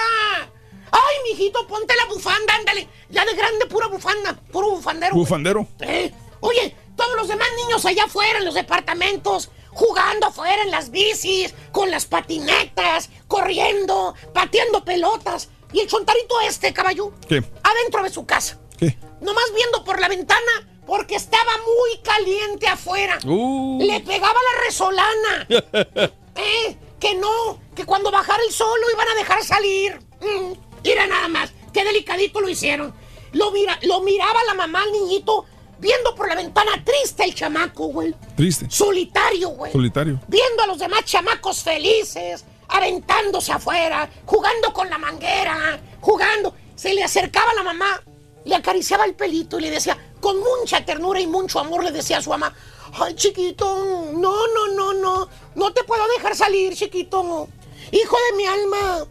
Ay, 0.91 1.15
mijito, 1.31 1.65
ponte 1.67 1.95
la 1.95 2.05
bufanda, 2.05 2.55
ándale. 2.55 2.87
Ya 3.09 3.25
de 3.25 3.33
grande, 3.33 3.65
pura 3.65 3.87
bufanda, 3.87 4.33
puro 4.51 4.71
bufandero. 4.71 5.15
Bufandero. 5.15 5.67
Eh, 5.79 6.13
Oye, 6.41 6.75
todos 6.95 7.15
los 7.15 7.27
demás 7.27 7.47
niños 7.55 7.85
allá 7.85 8.05
afuera 8.05 8.39
en 8.39 8.45
los 8.45 8.55
departamentos, 8.55 9.49
jugando 9.69 10.27
afuera 10.27 10.63
en 10.63 10.71
las 10.71 10.89
bicis, 10.89 11.53
con 11.71 11.91
las 11.91 12.05
patinetas, 12.05 13.09
corriendo, 13.27 14.15
pateando 14.33 14.83
pelotas. 14.83 15.49
Y 15.73 15.79
el 15.79 15.87
chontarito 15.87 16.39
este, 16.41 16.73
caballo, 16.73 17.11
¿Qué? 17.27 17.43
adentro 17.63 18.03
de 18.03 18.09
su 18.09 18.25
casa. 18.25 18.59
¿Qué? 18.77 18.97
Nomás 19.21 19.45
viendo 19.55 19.83
por 19.83 19.99
la 19.99 20.07
ventana 20.07 20.67
porque 20.85 21.15
estaba 21.15 21.51
muy 21.57 21.99
caliente 22.03 22.67
afuera. 22.67 23.17
Uh. 23.23 23.79
Le 23.81 23.99
pegaba 24.01 24.33
la 24.33 24.65
resolana. 24.65 26.11
Eh, 26.33 26.77
que 26.97 27.13
no, 27.15 27.59
que 27.75 27.85
cuando 27.85 28.09
bajara 28.09 28.41
el 28.47 28.53
sol 28.53 28.79
lo 28.79 28.89
iban 28.89 29.05
a 29.09 29.15
dejar 29.15 29.43
salir. 29.43 29.99
Mm, 30.21 30.53
mira 30.81 31.05
nada 31.05 31.27
más, 31.27 31.51
qué 31.73 31.83
delicadito 31.83 32.39
lo 32.39 32.47
hicieron. 32.47 32.93
Lo, 33.33 33.51
mira, 33.51 33.77
lo 33.81 33.99
miraba 33.99 34.41
la 34.45 34.53
mamá 34.53 34.81
al 34.81 34.93
niñito 34.93 35.45
viendo 35.81 36.15
por 36.15 36.29
la 36.29 36.35
ventana 36.35 36.71
triste 36.85 37.25
el 37.25 37.35
chamaco, 37.35 37.87
güey. 37.87 38.15
Triste. 38.37 38.67
Solitario, 38.69 39.49
güey. 39.49 39.71
Solitario. 39.73 40.21
Viendo 40.27 40.63
a 40.63 40.67
los 40.67 40.79
demás 40.79 41.03
chamacos 41.03 41.63
felices, 41.63 42.45
aventándose 42.71 43.51
afuera, 43.51 44.09
jugando 44.25 44.73
con 44.73 44.89
la 44.89 44.97
manguera, 44.97 45.79
jugando. 45.99 46.55
Se 46.75 46.93
le 46.93 47.03
acercaba 47.03 47.53
la 47.53 47.63
mamá, 47.63 48.01
le 48.45 48.55
acariciaba 48.55 49.05
el 49.05 49.13
pelito 49.13 49.59
y 49.59 49.63
le 49.63 49.69
decía, 49.69 49.97
con 50.19 50.39
mucha 50.39 50.83
ternura 50.83 51.19
y 51.19 51.27
mucho 51.27 51.59
amor, 51.59 51.83
le 51.83 51.91
decía 51.91 52.17
a 52.17 52.21
su 52.21 52.29
mamá, 52.29 52.53
ay 52.93 53.13
chiquito, 53.15 54.11
no, 54.13 54.47
no, 54.47 54.67
no, 54.73 54.93
no, 54.93 55.29
no 55.53 55.73
te 55.73 55.83
puedo 55.83 56.03
dejar 56.15 56.35
salir, 56.35 56.73
chiquito. 56.73 57.47
Hijo 57.91 58.17
de 58.29 58.37
mi 58.37 58.45
alma, 58.45 59.05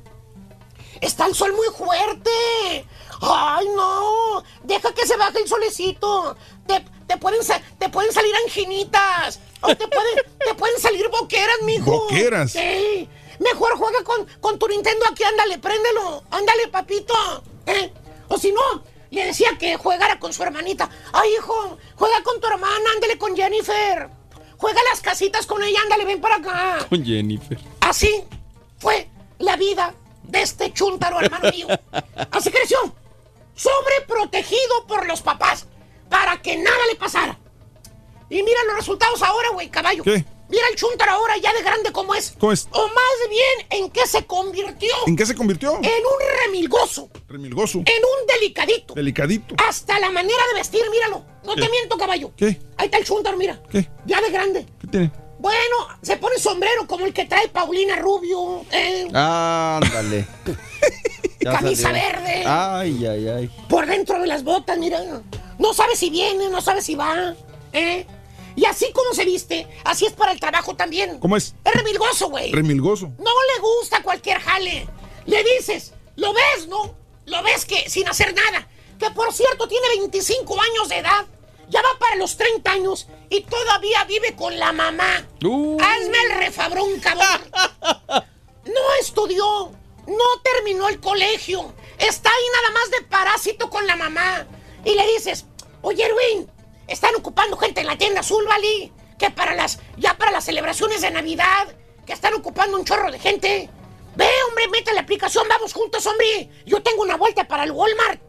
está 1.01 1.27
el 1.27 1.35
sol 1.35 1.53
muy 1.53 1.69
fuerte. 1.69 2.31
Ay, 3.23 3.69
no, 3.77 4.43
deja 4.65 4.95
que 4.95 5.07
se 5.07 5.17
baje 5.17 5.41
el 5.41 5.49
solecito. 5.49 6.37
Te, 6.67 6.83
te 7.07 7.19
pueden, 7.19 7.41
te 7.79 7.89
pueden 7.91 8.13
salir 8.13 8.35
anginitas. 8.47 9.39
O 9.61 9.69
te 9.77 9.87
pueden, 9.87 10.25
te 10.39 10.55
pueden 10.55 10.81
salir 10.81 11.07
boqueras, 11.11 11.57
mijo. 11.65 11.91
¿Boqueras? 11.91 12.53
Sí. 12.53 13.09
Mejor 13.41 13.77
juega 13.77 14.05
con, 14.05 14.27
con 14.41 14.59
tu 14.59 14.69
Nintendo 14.69 15.07
aquí, 15.11 15.25
ándale, 15.25 15.59
préndelo. 15.59 16.23
Ándale, 16.31 16.69
papito. 16.69 17.15
¿Eh? 17.67 17.91
O 18.29 18.39
si 18.39 18.53
no, 18.53 18.85
le 19.11 19.25
decía 19.25 19.57
que 19.59 19.77
jugara 19.77 20.19
con 20.19 20.33
su 20.33 20.43
hermanita. 20.43 20.89
Ay, 21.13 21.31
hijo, 21.37 21.79
juega 21.97 22.23
con 22.23 22.39
tu 22.39 22.47
hermana, 22.47 22.91
ándale 22.95 23.19
con 23.19 23.35
Jennifer. 23.35 24.11
Juega 24.59 24.81
las 24.91 25.01
casitas 25.01 25.47
con 25.47 25.63
ella, 25.63 25.81
ándale, 25.83 26.05
ven 26.05 26.21
para 26.21 26.37
acá. 26.37 26.87
Con 26.91 27.03
Jennifer. 27.03 27.59
Así 27.81 28.25
fue 28.79 29.09
la 29.39 29.57
vida 29.57 29.95
de 30.23 30.43
este 30.43 30.71
chúntaro, 30.75 31.19
hermano 31.19 31.51
mío. 31.51 31.67
Así 32.31 32.51
creció, 32.51 32.95
sobreprotegido 33.55 34.87
por 34.87 35.07
los 35.07 35.23
papás, 35.23 35.67
para 36.11 36.43
que 36.43 36.59
nada 36.59 36.87
le 36.91 36.97
pasara. 36.97 37.39
Y 38.29 38.43
mira 38.43 38.63
los 38.67 38.77
resultados 38.77 39.23
ahora, 39.23 39.49
güey, 39.55 39.71
caballo. 39.71 40.05
¿Qué? 40.05 40.27
Mira 40.51 40.65
el 40.71 40.77
chúntaro 40.77 41.13
ahora, 41.13 41.37
ya 41.39 41.53
de 41.53 41.63
grande 41.63 41.93
como 41.93 42.15
es. 42.15 42.35
¿Cómo 42.39 42.53
es? 42.53 42.67
O 42.73 42.87
más 42.89 43.29
bien, 43.31 43.83
¿en 43.83 43.91
qué 43.91 44.07
se 44.07 44.25
convirtió? 44.27 44.93
¿En 45.07 45.17
qué 45.17 45.25
se 45.25 45.35
convirtió? 45.35 45.77
En 45.77 45.83
un 45.85 46.45
remilgoso, 46.45 47.09
Remilgoso. 47.29 47.79
en 47.79 47.85
un 47.85 48.27
delicadito. 48.27 48.95
Delicadito. 48.95 49.55
Hasta 49.69 49.99
la 50.01 50.11
manera 50.11 50.43
de 50.53 50.59
vestir, 50.59 50.83
míralo. 50.91 51.25
No 51.45 51.55
te 51.55 51.69
miento, 51.69 51.97
caballo. 51.97 52.33
¿Qué? 52.37 52.61
Ahí 52.77 52.87
está 52.87 52.99
el 52.99 53.05
chúntaro, 53.05 53.37
mira. 53.37 53.61
¿Qué? 53.71 53.89
Ya 54.07 54.21
de 54.21 54.31
grande. 54.31 54.67
¿Qué 54.81 54.87
tiene? 54.89 55.11
Bueno, 55.39 55.77
se 56.03 56.17
pone 56.19 56.39
sombrero 56.39 56.87
como 56.87 57.07
el 57.07 57.15
que 57.15 57.25
trae 57.25 57.49
Paulina 57.49 57.97
Rubio. 57.97 58.63
¿eh? 58.73 59.09
Ándale. 59.15 60.27
Camisa 61.41 61.83
salió. 61.85 62.03
verde. 62.03 62.45
Ay, 62.47 63.07
ay, 63.07 63.29
ay. 63.29 63.51
por 63.69 63.87
dentro 63.87 64.21
de 64.21 64.27
las 64.27 64.45
botas, 64.45 64.77
mira. 64.77 65.01
No 65.59 65.73
sabe 65.73 65.97
si 65.97 66.11
viene, 66.11 66.51
no 66.51 66.61
sabe 66.61 66.83
si 66.83 66.95
va. 66.95 67.35
¿eh? 67.73 68.07
Y 68.61 68.67
así 68.67 68.93
como 68.93 69.15
se 69.15 69.25
viste, 69.25 69.67
así 69.85 70.05
es 70.05 70.13
para 70.13 70.33
el 70.33 70.39
trabajo 70.39 70.77
también. 70.77 71.19
¿Cómo 71.19 71.35
es? 71.35 71.55
Es 71.65 71.73
remilgoso, 71.73 72.29
güey. 72.29 72.53
Remilgoso. 72.53 73.07
No 73.19 73.31
le 73.55 73.61
gusta 73.63 74.03
cualquier 74.03 74.39
jale. 74.39 74.87
Le 75.25 75.43
dices, 75.43 75.95
lo 76.17 76.35
ves, 76.35 76.69
¿no? 76.69 76.95
Lo 77.25 77.43
ves 77.43 77.65
que 77.65 77.89
sin 77.89 78.07
hacer 78.07 78.35
nada. 78.35 78.69
Que 78.99 79.11
por 79.13 79.33
cierto 79.33 79.67
tiene 79.67 79.89
25 80.01 80.61
años 80.61 80.91
de 80.91 80.99
edad. 80.99 81.25
Ya 81.71 81.81
va 81.81 81.99
para 81.99 82.17
los 82.17 82.37
30 82.37 82.71
años 82.71 83.09
y 83.31 83.41
todavía 83.41 84.05
vive 84.05 84.37
con 84.37 84.59
la 84.59 84.73
mamá. 84.73 85.27
Uh. 85.43 85.79
Hazme 85.81 86.19
el 86.29 86.39
refabrón, 86.41 87.01
cabrón. 87.01 87.41
No 88.67 88.95
estudió, 89.01 89.73
no 90.07 90.41
terminó 90.45 90.91
el 90.91 91.01
colegio. 91.01 91.73
Está 91.99 92.29
ahí 92.29 92.45
nada 92.53 92.75
más 92.75 92.91
de 92.91 93.07
parásito 93.07 93.71
con 93.71 93.87
la 93.87 93.97
mamá. 93.97 94.47
Y 94.85 94.95
le 94.95 95.07
dices, 95.15 95.47
oye, 95.81 96.05
Erwin, 96.05 96.47
están 96.91 97.15
ocupando 97.17 97.57
gente 97.57 97.81
en 97.81 97.87
la 97.87 97.97
tienda 97.97 98.21
azul, 98.21 98.45
¿vale? 98.47 98.93
Que 99.19 99.31
para 99.31 99.55
las, 99.55 99.79
ya 99.97 100.17
para 100.19 100.33
las 100.33 100.45
celebraciones 100.45 101.01
de 101.01 101.11
Navidad, 101.11 101.75
que 102.05 102.13
están 102.13 102.35
ocupando 102.35 102.77
un 102.77 102.85
chorro 102.85 103.11
de 103.11 103.19
gente. 103.19 103.71
Ve, 104.17 104.27
hombre, 104.49 104.69
mete 104.69 104.93
la 104.93 105.03
aplicación, 105.03 105.47
vamos 105.49 105.73
juntos, 105.73 106.05
hombre. 106.07 106.51
Yo 106.67 106.83
tengo 106.83 107.03
una 107.03 107.17
vuelta 107.17 107.47
para 107.47 107.65
el 107.65 107.71
Walmart. 107.71 108.21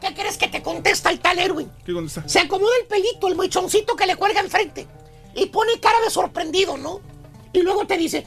¿Qué 0.00 0.12
crees 0.12 0.36
que 0.36 0.48
te 0.48 0.62
contesta 0.62 1.10
el 1.10 1.20
tal 1.20 1.38
Erwin? 1.38 1.70
¿Qué 1.86 1.92
está? 2.04 2.28
Se 2.28 2.40
acomoda 2.40 2.72
el 2.80 2.86
pelito, 2.86 3.28
el 3.28 3.36
mechoncito 3.36 3.94
que 3.94 4.06
le 4.06 4.16
cuelga 4.16 4.40
enfrente. 4.40 4.86
Y 5.34 5.46
pone 5.46 5.78
cara 5.80 6.00
de 6.00 6.10
sorprendido, 6.10 6.76
¿no? 6.76 7.00
Y 7.52 7.62
luego 7.62 7.86
te 7.86 7.96
dice, 7.96 8.26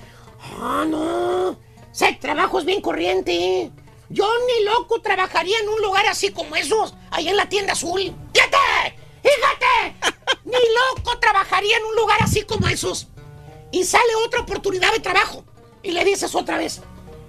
ah, 0.61 0.85
no, 0.87 1.59
ese 1.91 2.13
trabajo 2.13 2.59
es 2.59 2.65
bien 2.65 2.81
corriente. 2.81 3.71
Yo 4.09 4.27
ni 4.47 4.63
loco 4.63 5.01
trabajaría 5.01 5.59
en 5.59 5.67
un 5.67 5.81
lugar 5.81 6.05
así 6.07 6.31
como 6.31 6.55
esos, 6.55 6.95
ahí 7.11 7.27
en 7.27 7.35
la 7.35 7.49
tienda 7.49 7.73
azul. 7.73 8.13
¡Fíjate! 8.33 9.06
¡Fíjate! 9.27 10.13
ni 10.45 10.51
loco 10.53 11.17
trabajaría 11.19 11.77
en 11.77 11.85
un 11.85 11.95
lugar 11.95 12.19
así 12.21 12.43
como 12.43 12.67
esos. 12.67 13.07
Y 13.71 13.83
sale 13.83 14.15
otra 14.25 14.41
oportunidad 14.41 14.93
de 14.93 14.99
trabajo. 14.99 15.43
Y 15.83 15.91
le 15.91 16.03
dices 16.03 16.33
otra 16.35 16.57
vez, 16.57 16.81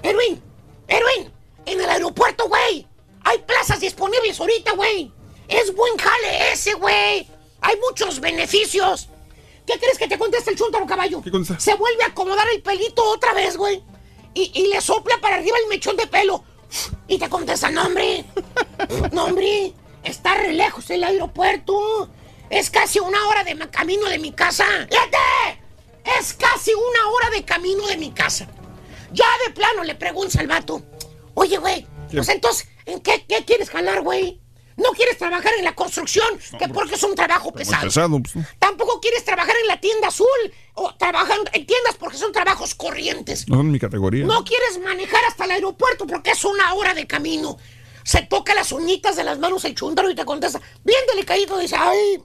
Erwin, 0.02 0.42
Erwin, 0.86 1.32
en 1.66 1.80
el 1.80 1.88
aeropuerto, 1.88 2.48
güey. 2.48 2.86
Hay 3.24 3.38
plazas 3.38 3.80
disponibles 3.80 4.38
ahorita, 4.40 4.72
güey. 4.72 5.12
Es 5.48 5.74
buen 5.74 5.96
jale 5.96 6.52
ese, 6.52 6.74
güey. 6.74 7.28
Hay 7.60 7.76
muchos 7.88 8.20
beneficios. 8.20 9.08
¿Qué 9.66 9.78
crees 9.78 9.98
que 9.98 10.08
te 10.08 10.18
contesta 10.18 10.50
el 10.50 10.56
chúntaro 10.56 10.86
caballo? 10.86 11.20
¿Qué 11.22 11.30
contesta? 11.30 11.60
Se 11.60 11.74
vuelve 11.74 12.04
a 12.04 12.08
acomodar 12.08 12.48
el 12.54 12.62
pelito 12.62 13.04
otra 13.04 13.34
vez, 13.34 13.56
güey. 13.56 13.82
Y, 14.34 14.50
y 14.54 14.68
le 14.68 14.80
sopla 14.80 15.18
para 15.20 15.36
arriba 15.36 15.58
el 15.62 15.68
mechón 15.68 15.96
de 15.96 16.06
pelo. 16.06 16.44
Y 17.06 17.18
te 17.18 17.28
contesta, 17.28 17.70
no, 17.70 17.82
hombre. 17.82 18.24
No, 19.12 19.24
hombre. 19.24 19.74
Está 20.08 20.34
re 20.34 20.52
lejos 20.52 20.88
el 20.90 21.04
aeropuerto. 21.04 22.10
Es 22.48 22.70
casi 22.70 22.98
una 22.98 23.26
hora 23.26 23.44
de 23.44 23.56
camino 23.70 24.06
de 24.06 24.18
mi 24.18 24.32
casa. 24.32 24.64
¡Fíjate! 24.90 25.60
Es 26.18 26.32
casi 26.32 26.72
una 26.72 27.08
hora 27.10 27.30
de 27.30 27.44
camino 27.44 27.86
de 27.86 27.98
mi 27.98 28.10
casa. 28.10 28.48
Ya 29.12 29.26
de 29.46 29.52
plano 29.52 29.84
le 29.84 29.94
preguntas 29.94 30.36
al 30.36 30.46
vato. 30.46 30.82
Oye, 31.34 31.58
güey, 31.58 31.86
pues 32.10 32.28
entonces, 32.30 32.68
¿en 32.86 33.00
qué, 33.00 33.24
qué 33.28 33.44
quieres 33.44 33.68
jalar, 33.70 34.00
güey? 34.00 34.40
No 34.76 34.92
quieres 34.92 35.18
trabajar 35.18 35.52
en 35.58 35.64
la 35.64 35.74
construcción, 35.74 36.26
que 36.58 36.68
porque 36.68 36.94
es 36.94 37.02
un 37.02 37.14
trabajo 37.14 37.52
pesado. 37.52 37.82
pesado, 37.82 38.20
pues, 38.22 38.36
¿no? 38.36 38.46
Tampoco 38.60 39.00
quieres 39.00 39.24
trabajar 39.24 39.54
en 39.60 39.66
la 39.66 39.80
tienda 39.80 40.08
azul 40.08 40.26
o 40.74 40.94
trabajar 40.94 41.36
en 41.52 41.66
tiendas 41.66 41.96
porque 41.98 42.16
son 42.16 42.32
trabajos 42.32 42.76
corrientes. 42.76 43.48
No 43.48 43.56
son 43.56 43.72
mi 43.72 43.80
categoría. 43.80 44.24
No 44.24 44.44
quieres 44.44 44.78
manejar 44.78 45.24
hasta 45.26 45.44
el 45.46 45.50
aeropuerto 45.50 46.06
porque 46.06 46.30
es 46.30 46.44
una 46.44 46.74
hora 46.74 46.94
de 46.94 47.06
camino. 47.08 47.58
Se 48.08 48.22
toca 48.22 48.54
las 48.54 48.72
uñitas 48.72 49.16
de 49.16 49.22
las 49.22 49.38
manos 49.38 49.66
el 49.66 49.74
chúndaro 49.74 50.08
y 50.08 50.14
te 50.14 50.24
contesta, 50.24 50.58
bien 50.82 50.98
delicadito, 51.12 51.58
dice, 51.58 51.76
ay, 51.78 52.18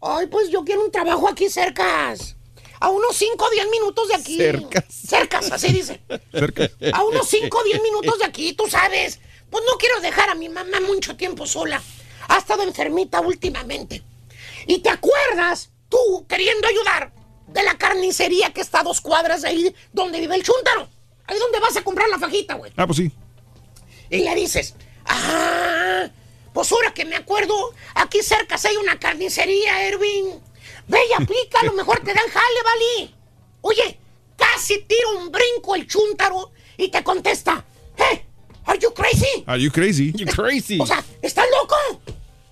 ay, 0.00 0.26
pues 0.28 0.48
yo 0.48 0.64
quiero 0.64 0.82
un 0.82 0.90
trabajo 0.90 1.28
aquí 1.28 1.50
cercas. 1.50 2.36
A 2.80 2.88
unos 2.88 3.14
5 3.14 3.44
o 3.44 3.50
10 3.50 3.68
minutos 3.68 4.08
de 4.08 4.14
aquí. 4.14 4.38
Cercas. 4.38 4.84
Cercas, 4.88 5.52
así 5.52 5.74
dice. 5.74 6.00
Cerca. 6.32 6.70
A 6.94 7.04
unos 7.04 7.28
5 7.28 7.54
o 7.54 7.62
10 7.62 7.82
minutos 7.82 8.18
de 8.18 8.24
aquí, 8.24 8.54
tú 8.54 8.66
sabes. 8.66 9.20
Pues 9.50 9.62
no 9.70 9.76
quiero 9.76 10.00
dejar 10.00 10.30
a 10.30 10.34
mi 10.34 10.48
mamá 10.48 10.80
mucho 10.80 11.18
tiempo 11.18 11.46
sola. 11.46 11.82
Ha 12.28 12.38
estado 12.38 12.62
enfermita 12.62 13.20
últimamente. 13.20 14.02
Y 14.66 14.78
te 14.78 14.88
acuerdas, 14.88 15.68
tú 15.90 16.24
queriendo 16.26 16.66
ayudar, 16.66 17.12
de 17.46 17.62
la 17.62 17.76
carnicería 17.76 18.54
que 18.54 18.62
está 18.62 18.80
a 18.80 18.84
dos 18.84 19.02
cuadras 19.02 19.42
de 19.42 19.48
ahí 19.48 19.74
donde 19.92 20.18
vive 20.18 20.34
el 20.34 20.42
chúntaro. 20.42 20.88
Ahí 21.26 21.38
donde 21.38 21.60
vas 21.60 21.76
a 21.76 21.84
comprar 21.84 22.08
la 22.08 22.18
fajita, 22.18 22.54
güey. 22.54 22.72
Ah, 22.74 22.86
pues 22.86 22.96
sí. 22.96 23.12
Y 24.12 24.18
le 24.18 24.34
dices, 24.34 24.74
ah, 25.06 26.06
pues 26.52 26.70
ahora 26.70 26.92
que 26.92 27.06
me 27.06 27.16
acuerdo, 27.16 27.54
aquí 27.94 28.22
cerca 28.22 28.56
hay 28.62 28.76
una 28.76 28.98
carnicería, 28.98 29.88
Erwin. 29.88 30.38
Ve 30.86 30.98
y 31.08 31.14
aplica, 31.14 31.60
a 31.60 31.64
lo 31.64 31.72
mejor 31.72 32.00
te 32.00 32.12
dan 32.12 32.28
jale, 32.28 32.62
¿vale? 32.62 33.14
Oye, 33.62 33.98
casi 34.36 34.82
tira 34.82 35.08
un 35.16 35.32
brinco 35.32 35.74
el 35.74 35.86
chúntaro 35.86 36.52
y 36.76 36.88
te 36.88 37.02
contesta, 37.02 37.64
hey, 37.96 38.22
are 38.66 38.78
you 38.78 38.92
crazy? 38.92 39.44
Are 39.46 39.58
you 39.58 39.70
crazy? 39.72 40.12
You 40.12 40.26
crazy. 40.26 40.78
O 40.78 40.84
sea, 40.84 41.02
¿estás 41.22 41.46
loco? 41.50 42.02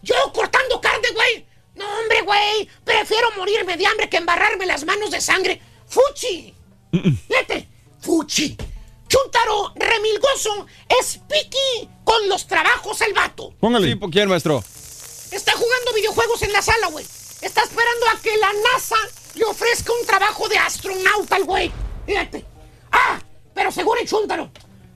Yo 0.01 0.15
cortando 0.33 0.81
carne, 0.81 1.09
güey. 1.15 1.47
No, 1.75 1.85
hombre, 1.85 2.23
güey. 2.23 2.71
Prefiero 2.85 3.33
morirme 3.37 3.77
de 3.77 3.85
hambre 3.85 4.09
que 4.09 4.17
embarrarme 4.17 4.65
las 4.65 4.87
manos 4.87 5.11
de 5.11 5.21
sangre. 5.21 5.61
¡Fuchi! 5.87 6.55
Fíjate, 7.29 7.69
Fuchi. 8.01 8.57
Chuntaro 9.11 9.73
remilgoso 9.75 10.67
es 11.01 11.19
piqui 11.29 11.91
con 12.05 12.29
los 12.29 12.47
trabajos 12.47 13.01
el 13.01 13.13
vato. 13.13 13.53
Póngale. 13.59 13.89
Sí, 13.89 13.95
¿por 13.97 14.09
quién, 14.09 14.29
maestro? 14.29 14.63
Está 15.33 15.53
jugando 15.53 15.93
videojuegos 15.95 16.41
en 16.43 16.53
la 16.53 16.63
sala, 16.63 16.87
güey. 16.87 17.05
Está 17.41 17.63
esperando 17.63 18.07
a 18.07 18.21
que 18.23 18.37
la 18.37 18.53
NASA 18.53 18.97
le 19.35 19.45
ofrezca 19.47 19.93
un 19.93 20.07
trabajo 20.07 20.49
de 20.49 20.59
astronauta 20.59 21.35
al 21.35 21.45
güey. 21.45 21.73
Fíjate. 22.07 22.45
Ah, 22.93 23.21
pero 23.53 23.73
seguro 23.73 24.01
el 24.01 24.09
chúntaro. 24.09 24.49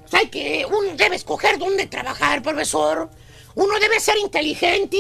O 0.05 0.09
sea, 0.09 0.31
que 0.31 0.65
uno 0.65 0.95
debe 0.95 1.17
escoger 1.17 1.59
dónde 1.59 1.87
trabajar, 1.89 2.41
profesor. 2.41 3.11
Uno 3.57 3.79
debe 3.81 3.99
ser 3.99 4.17
inteligente, 4.19 4.97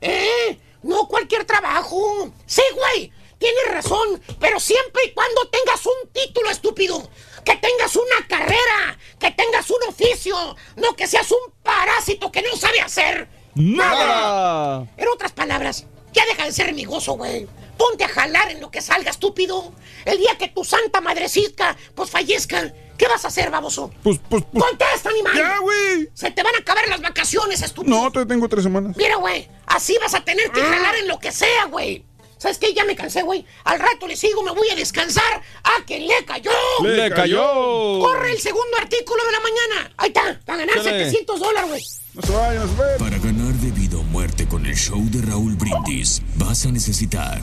¿eh? 0.00 0.58
No 0.82 1.08
cualquier 1.08 1.44
trabajo. 1.44 2.32
Sí, 2.46 2.62
güey, 2.74 3.12
tienes 3.38 3.74
razón, 3.74 4.22
pero 4.38 4.60
siempre 4.60 5.06
y 5.06 5.12
cuando 5.12 5.48
tengas 5.48 5.84
un 5.84 6.12
título 6.12 6.48
estúpido. 6.50 7.08
Que 7.44 7.56
tengas 7.56 7.96
una 7.96 8.26
carrera, 8.28 8.98
que 9.18 9.30
tengas 9.32 9.68
un 9.70 9.78
oficio, 9.88 10.56
no 10.76 10.94
que 10.94 11.06
seas 11.06 11.30
un 11.30 11.52
parásito 11.62 12.30
que 12.30 12.42
no 12.42 12.56
sabe 12.56 12.80
hacer 12.80 13.28
Nada. 13.54 14.86
En 14.96 15.08
otras 15.08 15.32
palabras, 15.32 15.86
ya 16.12 16.24
deja 16.26 16.44
de 16.44 16.52
ser 16.52 16.72
mi 16.74 16.84
gozo, 16.84 17.14
güey. 17.14 17.46
Ponte 17.76 18.04
a 18.04 18.08
jalar 18.08 18.50
en 18.50 18.60
lo 18.60 18.70
que 18.70 18.80
salga, 18.80 19.10
estúpido. 19.10 19.72
El 20.04 20.18
día 20.18 20.36
que 20.38 20.48
tu 20.48 20.64
santa 20.64 21.00
madrecita, 21.00 21.76
pues 21.94 22.10
fallezca, 22.10 22.72
¿qué 22.96 23.08
vas 23.08 23.24
a 23.24 23.28
hacer, 23.28 23.50
baboso? 23.50 23.90
Pues, 24.02 24.20
pues, 24.28 24.44
pues. 24.50 24.64
¡Contesta, 24.64 25.10
animal! 25.10 25.36
Ya, 25.36 25.58
güey. 25.58 26.08
Se 26.14 26.30
te 26.30 26.42
van 26.42 26.54
a 26.54 26.58
acabar 26.58 26.86
las 26.88 27.00
vacaciones, 27.00 27.62
estúpido. 27.62 27.94
No, 27.94 28.10
te 28.10 28.24
tengo 28.24 28.48
tres 28.48 28.62
semanas. 28.62 28.96
Mira, 28.96 29.16
güey, 29.16 29.48
así 29.66 29.96
vas 30.00 30.14
a 30.14 30.24
tener 30.24 30.50
que 30.50 30.62
jalar 30.62 30.96
en 30.96 31.08
lo 31.08 31.18
que 31.18 31.32
sea, 31.32 31.66
güey. 31.66 32.04
¿Sabes 32.42 32.58
qué? 32.58 32.74
Ya 32.74 32.84
me 32.84 32.96
cansé, 32.96 33.22
güey. 33.22 33.46
Al 33.62 33.78
rato 33.78 34.08
le 34.08 34.16
sigo, 34.16 34.42
me 34.42 34.50
voy 34.50 34.68
a 34.68 34.74
descansar. 34.74 35.40
¡A 35.62 35.86
que 35.86 36.00
le 36.00 36.24
cayó! 36.24 36.50
Le 36.82 37.08
cayó. 37.08 38.00
Corre 38.00 38.32
el 38.32 38.40
segundo 38.40 38.78
artículo 38.78 39.24
de 39.24 39.30
la 39.30 39.38
mañana. 39.38 39.94
Ahí 39.96 40.08
está, 40.08 40.40
para 40.44 40.58
ganar 40.58 40.82
Dale. 40.82 41.04
700 41.04 41.38
dólares, 41.38 41.68
güey. 41.70 41.84
No 42.14 42.22
se 42.22 42.32
vayan, 42.32 42.66
no 42.66 42.72
se 42.72 42.82
vayan. 42.82 42.98
Para 42.98 43.18
ganar 43.18 43.54
de 43.54 43.70
vida 43.70 43.96
o 43.96 44.02
muerte 44.02 44.48
con 44.48 44.66
el 44.66 44.74
show 44.74 45.00
de 45.12 45.22
Raúl 45.22 45.54
Brindis, 45.54 46.20
vas 46.34 46.66
a 46.66 46.72
necesitar 46.72 47.40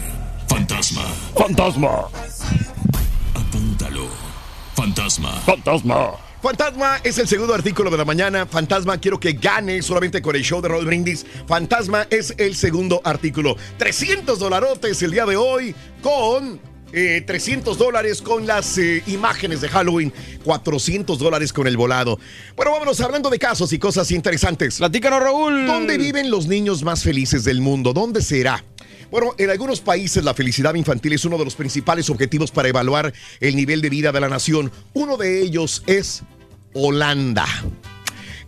fantasma. 0.49 1.05
Fantasma. 1.33 2.09
Apúntalo. 3.35 4.05
Fantasma. 4.75 5.31
Fantasma. 5.45 6.28
Fantasma 6.41 7.01
es 7.03 7.17
el 7.17 7.27
segundo 7.27 7.53
artículo 7.53 7.89
de 7.91 7.97
la 7.97 8.05
mañana. 8.05 8.45
Fantasma, 8.45 8.97
quiero 8.97 9.19
que 9.19 9.33
gane 9.33 9.81
solamente 9.81 10.21
con 10.21 10.37
el 10.37 10.41
show 10.41 10.61
de 10.61 10.69
Raúl 10.69 10.85
Brindis. 10.85 11.25
Fantasma 11.47 12.07
es 12.09 12.33
el 12.37 12.55
segundo 12.55 13.01
artículo. 13.03 13.57
300 13.77 14.39
dolarotes 14.39 15.01
el 15.01 15.11
día 15.11 15.25
de 15.25 15.35
hoy 15.35 15.75
con 16.01 16.61
eh, 16.93 17.23
300 17.27 17.77
dólares 17.77 18.21
con 18.21 18.47
las 18.47 18.77
eh, 18.77 19.03
imágenes 19.07 19.59
de 19.59 19.67
Halloween. 19.67 20.13
400 20.45 21.19
dólares 21.19 21.51
con 21.51 21.67
el 21.67 21.75
volado. 21.75 22.17
Bueno, 22.55 22.71
vámonos 22.71 23.01
hablando 23.01 23.29
de 23.29 23.37
casos 23.37 23.73
y 23.73 23.79
cosas 23.79 24.09
interesantes. 24.11 24.77
Platícanos, 24.77 25.21
Raúl. 25.21 25.65
¿Dónde 25.67 25.97
viven 25.97 26.31
los 26.31 26.47
niños 26.47 26.83
más 26.83 27.03
felices 27.03 27.43
del 27.43 27.59
mundo? 27.59 27.91
¿Dónde 27.91 28.21
será? 28.21 28.63
Bueno, 29.11 29.33
en 29.37 29.49
algunos 29.49 29.81
países 29.81 30.23
la 30.23 30.33
felicidad 30.33 30.75
infantil 30.75 31.13
es 31.13 31.25
uno 31.25 31.37
de 31.37 31.45
los 31.45 31.55
principales 31.55 32.09
objetivos 32.09 32.51
para 32.51 32.69
evaluar 32.69 33.13
el 33.39 33.55
nivel 33.55 33.81
de 33.81 33.89
vida 33.89 34.11
de 34.11 34.19
la 34.19 34.29
nación. 34.29 34.71
Uno 34.93 35.17
de 35.17 35.41
ellos 35.41 35.83
es 35.87 36.21
Holanda 36.73 37.47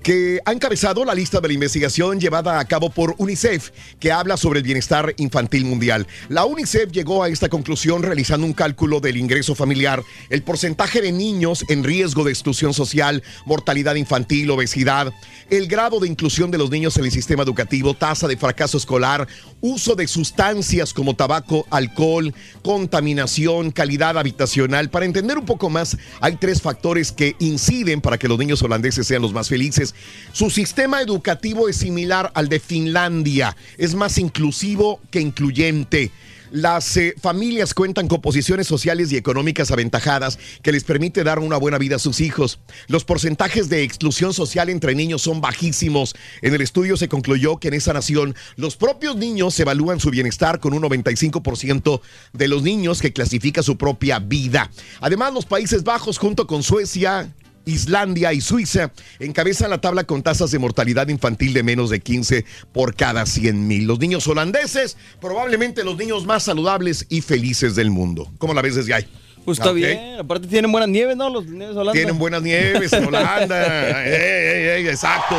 que 0.04 0.40
ha 0.46 0.52
encabezado 0.52 1.06
la 1.06 1.14
lista 1.14 1.40
de 1.40 1.48
la 1.48 1.54
investigación 1.54 2.20
llevada 2.20 2.60
a 2.60 2.66
cabo 2.66 2.90
por 2.90 3.16
UNICEF, 3.18 3.70
que 4.00 4.12
habla 4.12 4.38
sobre 4.38 4.60
el 4.60 4.66
bienestar 4.66 5.14
infantil 5.18 5.66
mundial. 5.66 6.08
La 6.30 6.46
UNICEF 6.46 6.92
llegó 6.92 7.24
a 7.24 7.30
esta 7.30 7.50
conclusión 7.50 8.02
realizando 8.02 8.46
un 8.46 8.54
cálculo 8.54 9.00
del 9.00 9.18
ingreso 9.18 9.54
familiar, 9.54 10.04
el 10.30 10.42
porcentaje 10.42 11.02
de 11.02 11.12
niños 11.12 11.64
en 11.70 11.84
riesgo 11.84 12.24
de 12.24 12.32
exclusión 12.32 12.74
social, 12.74 13.24
mortalidad 13.46 13.96
infantil, 13.96 14.50
obesidad, 14.50 15.14
el 15.50 15.68
grado 15.68 16.00
de 16.00 16.08
inclusión 16.08 16.50
de 16.50 16.58
los 16.58 16.70
niños 16.70 16.98
en 16.98 17.06
el 17.06 17.12
sistema 17.12 17.44
educativo, 17.44 17.94
tasa 17.94 18.28
de 18.28 18.38
fracaso 18.38 18.78
escolar, 18.78 19.28
uso 19.60 19.96
de 19.96 20.08
sustancias 20.08 20.94
como 20.94 21.16
tabaco, 21.16 21.68
alcohol, 21.70 22.34
contaminación, 22.64 23.72
calidad 23.72 24.18
habitacional. 24.18 24.90
Para 24.90 25.06
entender 25.06 25.38
un 25.38 25.46
poco 25.46 25.70
más, 25.70 25.98
hay 26.20 26.38
tres 26.38 26.62
factores 26.62 27.12
que 27.12 27.36
inciden 27.40 28.02
para 28.02 28.18
que 28.18 28.28
los 28.28 28.40
niños 28.40 28.62
holandeses 28.64 29.06
sean 29.06 29.22
los 29.22 29.34
más 29.34 29.50
felices. 29.50 29.91
Su 30.32 30.50
sistema 30.50 31.02
educativo 31.02 31.70
es 31.70 31.78
similar 31.78 32.32
al 32.36 32.50
de 32.50 32.60
Finlandia, 32.60 33.56
es 33.78 33.96
más 33.96 34.18
inclusivo 34.18 35.00
que 35.12 35.22
incluyente. 35.22 36.12
Las 36.52 36.98
eh, 36.98 37.16
familias 37.20 37.74
cuentan 37.74 38.10
con 38.10 38.20
posiciones 38.20 38.68
sociales 38.68 39.10
y 39.12 39.16
económicas 39.16 39.72
aventajadas 39.72 40.38
que 40.62 40.74
les 40.74 40.84
permite 40.84 41.24
dar 41.24 41.40
una 41.40 41.56
buena 41.56 41.78
vida 41.78 41.96
a 41.96 42.00
sus 42.00 42.20
hijos. 42.20 42.60
Los 42.88 43.06
porcentajes 43.06 43.70
de 43.70 43.84
exclusión 43.84 44.34
social 44.34 44.70
entre 44.70 44.94
niños 44.94 45.22
son 45.22 45.40
bajísimos. 45.40 46.14
En 46.42 46.54
el 46.54 46.60
estudio 46.60 46.98
se 46.98 47.08
concluyó 47.08 47.58
que 47.58 47.70
en 47.70 47.76
esa 47.76 47.94
nación 47.94 48.36
los 48.58 48.76
propios 48.76 49.16
niños 49.16 49.58
evalúan 49.62 50.02
su 50.02 50.10
bienestar 50.10 50.60
con 50.60 50.74
un 50.74 50.84
95% 50.84 52.02
de 52.34 52.48
los 52.50 52.64
niños 52.64 53.02
que 53.02 53.14
clasifica 53.14 53.64
su 53.64 53.78
propia 53.78 54.20
vida. 54.20 54.70
Además, 55.00 55.34
los 55.34 55.46
Países 55.46 55.86
Bajos 55.86 56.18
junto 56.18 56.48
con 56.48 56.64
Suecia, 56.64 57.32
Islandia 57.66 58.34
y 58.34 58.42
Suiza 58.42 58.92
encabezan 59.20 59.70
la 59.70 59.80
tabla 59.82 60.04
con 60.04 60.24
tasas 60.24 60.52
de 60.52 60.60
mortalidad 60.60 61.08
infantil 61.10 61.54
de 61.54 61.64
menos 61.64 61.90
de 61.90 62.00
15 62.00 62.46
por 62.72 62.96
cada 62.96 63.26
100 63.26 63.68
mil. 63.68 63.86
Los 63.86 64.00
niños 64.00 64.28
holandeses, 64.28 64.98
probablemente 65.20 65.84
los 65.84 65.98
niños 65.98 66.26
más 66.26 66.44
saludables 66.44 67.06
y 67.10 67.22
felices 67.22 67.76
del 67.76 67.92
mundo. 67.92 68.32
¿Cómo 68.38 68.54
la 68.54 68.62
ves 68.62 68.76
desde 68.76 68.94
ahí? 68.94 69.08
Pues 69.46 69.58
está 69.58 69.72
Ok. 69.72 69.76
bien. 69.78 70.20
Aparte 70.20 70.48
tienen 70.48 70.72
buenas 70.72 70.90
nieves, 70.90 71.18
¿no? 71.18 71.30
Los 71.30 71.46
nieves. 71.48 71.76
Tienen 71.94 72.18
buenas 72.20 72.42
nieves 72.44 72.94
en 72.94 73.06
Holanda. 73.06 73.90
Ey, 74.06 74.14
ey, 74.14 74.68
ey, 74.86 74.88
exacto. 74.88 75.36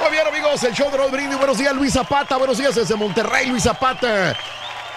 Muy 0.00 0.12
bien, 0.12 0.22
amigos, 0.28 0.62
el 0.62 0.72
show 0.72 0.88
de 0.90 1.10
Brindis. 1.10 1.36
Buenos 1.36 1.58
días, 1.58 1.74
Luis 1.74 1.92
Zapata. 1.92 2.36
Buenos 2.36 2.56
días 2.58 2.74
desde 2.76 2.94
Monterrey, 2.94 3.48
Luis 3.48 3.64
Zapata. 3.64 4.36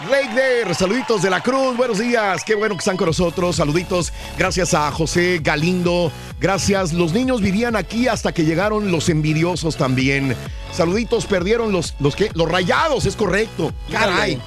Reigner, 0.09 0.73
saluditos 0.73 1.21
de 1.21 1.29
la 1.29 1.41
Cruz, 1.41 1.77
buenos 1.77 1.99
días, 1.99 2.43
qué 2.43 2.55
bueno 2.55 2.75
que 2.75 2.79
están 2.79 2.97
con 2.97 3.07
nosotros, 3.07 3.57
saluditos, 3.57 4.11
gracias 4.37 4.73
a 4.73 4.91
José 4.91 5.39
Galindo, 5.43 6.11
gracias, 6.39 6.93
los 6.93 7.13
niños 7.13 7.41
vivían 7.41 7.75
aquí 7.75 8.07
hasta 8.07 8.31
que 8.31 8.43
llegaron 8.43 8.91
los 8.91 9.09
envidiosos 9.09 9.77
también, 9.77 10.35
saluditos, 10.73 11.25
perdieron 11.25 11.71
los, 11.71 11.93
los 11.99 12.15
que, 12.15 12.31
los 12.33 12.49
rayados, 12.49 13.05
es 13.05 13.15
correcto, 13.15 13.71
caray, 13.91 14.41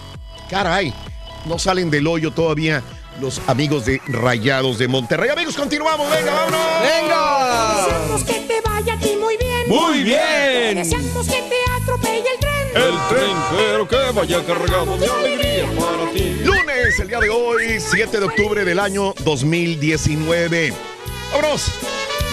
caray, 0.50 0.92
no 1.46 1.58
salen 1.58 1.90
del 1.90 2.06
hoyo 2.06 2.32
todavía 2.32 2.82
los 3.20 3.40
amigos 3.46 3.84
de 3.84 4.00
Rayados 4.08 4.78
de 4.78 4.88
Monterrey, 4.88 5.30
amigos, 5.30 5.56
continuamos, 5.56 6.10
venga, 6.10 6.32
vámonos, 6.32 6.60
¡Venga! 6.82 7.84
Deseamos 7.84 8.24
que 8.24 8.40
te 8.40 8.60
vaya 8.60 8.94
a 8.94 8.98
ti 8.98 9.16
muy 9.20 9.36
bien. 9.36 9.68
Muy 9.68 10.02
bien. 10.02 10.74
Deseamos 10.76 11.26
que 11.26 11.42
te 11.42 11.82
atropelle 11.82 12.18
el 12.18 12.40
tren. 12.40 12.53
El 12.74 12.94
tren, 13.08 13.36
pero 13.56 13.86
que 13.86 13.96
vaya 14.12 14.44
cargado 14.44 14.96
de 14.98 15.06
alegría 15.06 15.66
para 15.78 16.10
ti. 16.10 16.36
Lunes, 16.42 16.98
el 16.98 17.06
día 17.06 17.20
de 17.20 17.30
hoy, 17.30 17.78
7 17.78 18.18
de 18.18 18.24
octubre 18.24 18.64
del 18.64 18.80
año 18.80 19.14
2019. 19.24 20.72
Vámonos. 21.32 21.70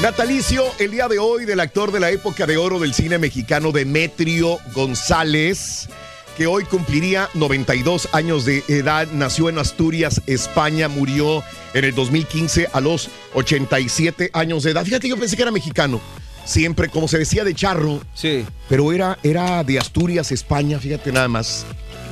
Natalicio, 0.01 0.65
el 0.79 0.89
día 0.89 1.07
de 1.07 1.19
hoy, 1.19 1.45
del 1.45 1.59
actor 1.59 1.91
de 1.91 1.99
la 1.99 2.09
época 2.09 2.47
de 2.47 2.57
oro 2.57 2.79
del 2.79 2.95
cine 2.95 3.19
mexicano, 3.19 3.71
Demetrio 3.71 4.57
González, 4.73 5.87
que 6.35 6.47
hoy 6.47 6.63
cumpliría 6.63 7.29
92 7.35 8.09
años 8.11 8.43
de 8.43 8.63
edad, 8.67 9.07
nació 9.11 9.47
en 9.47 9.59
Asturias, 9.59 10.23
España, 10.25 10.87
murió 10.87 11.43
en 11.75 11.85
el 11.85 11.93
2015 11.93 12.67
a 12.73 12.81
los 12.81 13.11
87 13.35 14.31
años 14.33 14.63
de 14.63 14.71
edad. 14.71 14.83
Fíjate, 14.83 15.07
yo 15.07 15.17
pensé 15.17 15.35
que 15.35 15.43
era 15.43 15.51
mexicano. 15.51 16.01
Siempre, 16.45 16.89
como 16.89 17.07
se 17.07 17.17
decía, 17.17 17.43
de 17.43 17.53
charro. 17.53 18.01
Sí. 18.13 18.45
Pero 18.69 18.91
era, 18.91 19.17
era 19.23 19.63
de 19.63 19.79
Asturias, 19.79 20.31
España, 20.31 20.79
fíjate 20.79 21.11
nada 21.11 21.27
más. 21.27 21.65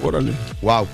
Órale. 0.04 0.32
Wow. 0.62 0.88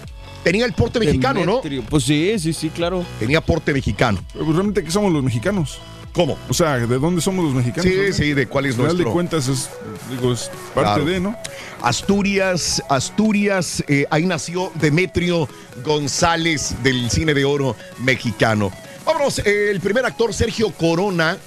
Tenía 0.44 0.66
el 0.66 0.74
porte 0.74 1.00
mexicano, 1.00 1.44
¿no? 1.46 1.62
Pues 1.90 2.04
sí, 2.04 2.36
sí, 2.40 2.54
sí, 2.54 2.70
claro. 2.70 3.04
Tenía 3.20 3.42
porte 3.42 3.74
mexicano. 3.74 4.24
Pero 4.32 4.46
pues, 4.46 4.56
realmente, 4.56 4.84
¿qué 4.84 4.92
somos 4.92 5.12
los 5.12 5.24
mexicanos? 5.24 5.80
¿Cómo? 6.14 6.38
O 6.48 6.54
sea, 6.54 6.78
¿de 6.78 6.88
dónde 7.00 7.20
somos 7.22 7.44
los 7.44 7.54
mexicanos? 7.54 7.84
Sí, 7.92 7.98
O 8.00 8.04
sea, 8.04 8.14
sí, 8.14 8.34
de 8.34 8.48
cuál 8.48 8.68
es 8.68 8.78
nuestro. 8.78 9.06
de 9.06 9.12
cuentas 9.12 9.48
es, 9.50 9.70
digo, 10.10 10.32
es 10.34 10.50
parte 10.74 11.02
Claro. 11.02 11.06
de, 11.06 11.20
¿no? 11.20 11.36
Asturias, 11.82 12.82
Asturias, 12.90 13.84
eh, 13.88 14.06
ahí 14.10 14.26
nació 14.26 14.72
Demetrio 14.76 15.50
González 15.84 16.76
del 16.84 17.10
cine 17.10 17.34
de 17.34 17.44
oro 17.44 17.76
mexicano. 18.00 18.72
Vámonos, 19.06 19.40
eh, 19.40 19.70
el 19.72 19.80
primer 19.82 20.06
actor, 20.06 20.34
Sergio 20.34 20.72
Corona, 20.72 21.38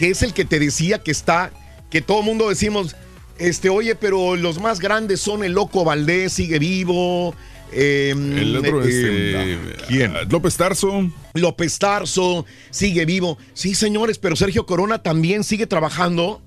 que 0.00 0.08
es 0.08 0.22
el 0.22 0.32
que 0.32 0.46
te 0.46 0.58
decía 0.58 1.00
que 1.00 1.10
está, 1.10 1.52
que 1.90 2.00
todo 2.00 2.22
mundo 2.22 2.48
decimos, 2.48 2.96
este, 3.38 3.68
oye, 3.68 3.94
pero 3.94 4.34
los 4.34 4.58
más 4.58 4.80
grandes 4.80 5.20
son 5.20 5.44
el 5.44 5.52
Loco 5.52 5.84
Valdés, 5.84 6.32
sigue 6.32 6.58
vivo. 6.58 7.34
eh, 7.70 8.14
El 8.16 8.56
otro, 8.56 8.82
eh, 8.82 9.58
este, 9.58 9.84
¿Quién? 9.88 10.14
López 10.30 10.56
Tarso. 10.56 11.06
López 11.34 11.78
Tarso 11.78 12.46
sigue 12.70 13.04
vivo. 13.04 13.36
Sí, 13.52 13.74
señores, 13.74 14.16
pero 14.16 14.36
Sergio 14.36 14.64
Corona 14.64 15.02
también 15.02 15.44
sigue 15.44 15.66
trabajando 15.66 16.40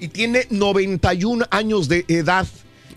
y 0.00 0.08
tiene 0.08 0.48
91 0.50 1.46
años 1.52 1.86
de 1.86 2.04
edad. 2.08 2.48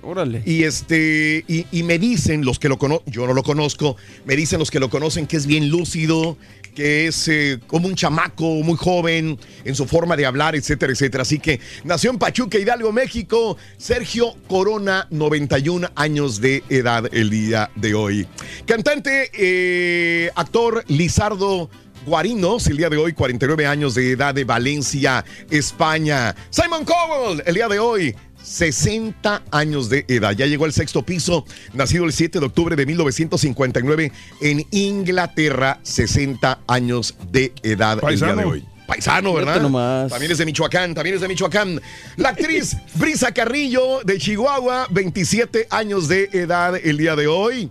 Órale. 0.01 0.41
Y 0.43 0.63
este, 0.63 1.43
y, 1.47 1.67
y 1.71 1.83
me 1.83 1.99
dicen 1.99 2.45
los 2.45 2.57
que 2.57 2.67
lo 2.67 2.79
conocen, 2.79 3.13
yo 3.13 3.27
no 3.27 3.33
lo 3.33 3.43
conozco, 3.43 3.95
me 4.25 4.35
dicen 4.35 4.57
los 4.57 4.71
que 4.71 4.79
lo 4.79 4.89
conocen 4.89 5.27
que 5.27 5.37
es 5.37 5.45
bien 5.45 5.69
lúcido, 5.69 6.35
que 6.79 7.07
es 7.07 7.27
eh, 7.27 7.59
como 7.67 7.89
un 7.89 7.95
chamaco 7.95 8.45
muy 8.63 8.77
joven 8.77 9.37
en 9.65 9.75
su 9.75 9.85
forma 9.85 10.15
de 10.15 10.25
hablar, 10.25 10.55
etcétera, 10.55 10.93
etcétera. 10.93 11.23
Así 11.23 11.37
que 11.37 11.59
nació 11.83 12.09
en 12.09 12.17
Pachuca, 12.17 12.57
Hidalgo, 12.57 12.93
México, 12.93 13.57
Sergio 13.77 14.33
Corona, 14.47 15.05
91 15.09 15.89
años 15.95 16.39
de 16.39 16.63
edad 16.69 17.03
el 17.11 17.29
día 17.31 17.69
de 17.75 17.95
hoy. 17.95 18.27
Cantante, 18.65 19.29
eh, 19.33 20.31
actor 20.35 20.85
Lizardo 20.87 21.69
Guarinos, 22.05 22.65
el 22.67 22.77
día 22.77 22.89
de 22.89 22.95
hoy, 22.95 23.11
49 23.11 23.67
años 23.67 23.93
de 23.95 24.11
edad 24.11 24.33
de 24.33 24.45
Valencia, 24.45 25.25
España. 25.49 26.33
Simon 26.49 26.85
Cowell, 26.85 27.43
el 27.45 27.55
día 27.55 27.67
de 27.67 27.79
hoy, 27.79 28.15
60 28.49 29.43
años 29.51 29.89
de 29.89 30.05
edad. 30.07 30.31
Ya 30.31 30.47
llegó 30.47 30.65
al 30.65 30.73
sexto 30.73 31.03
piso, 31.03 31.45
nacido 31.73 32.05
el 32.05 32.13
7 32.13 32.39
de 32.39 32.45
octubre 32.47 32.75
de 32.75 32.85
1959 32.85 34.11
en 34.41 34.65
Inglaterra, 34.71 35.79
60 35.83 36.59
años 36.67 37.15
de 37.31 37.53
edad 37.61 37.99
el 38.09 38.19
día 38.19 38.27
de 38.27 38.33
Paisano. 38.33 38.47
hoy. 38.49 38.65
Paisano, 38.87 39.33
¿verdad? 39.35 40.09
También 40.09 40.31
es 40.31 40.39
de 40.39 40.47
Michoacán, 40.47 40.95
también 40.95 41.15
es 41.15 41.21
de 41.21 41.27
Michoacán. 41.27 41.79
La 42.17 42.29
actriz 42.29 42.75
Brisa 42.95 43.31
Carrillo 43.31 44.01
de 44.03 44.17
Chihuahua, 44.17 44.87
27 44.89 45.67
años 45.69 46.07
de 46.07 46.27
edad 46.33 46.75
el 46.75 46.97
día 46.97 47.15
de 47.15 47.27
hoy. 47.27 47.69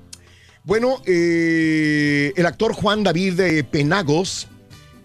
Bueno, 0.62 1.02
eh, 1.06 2.32
el 2.36 2.46
actor 2.46 2.72
Juan 2.72 3.02
David 3.02 3.34
de 3.34 3.64
Penagos. 3.64 4.46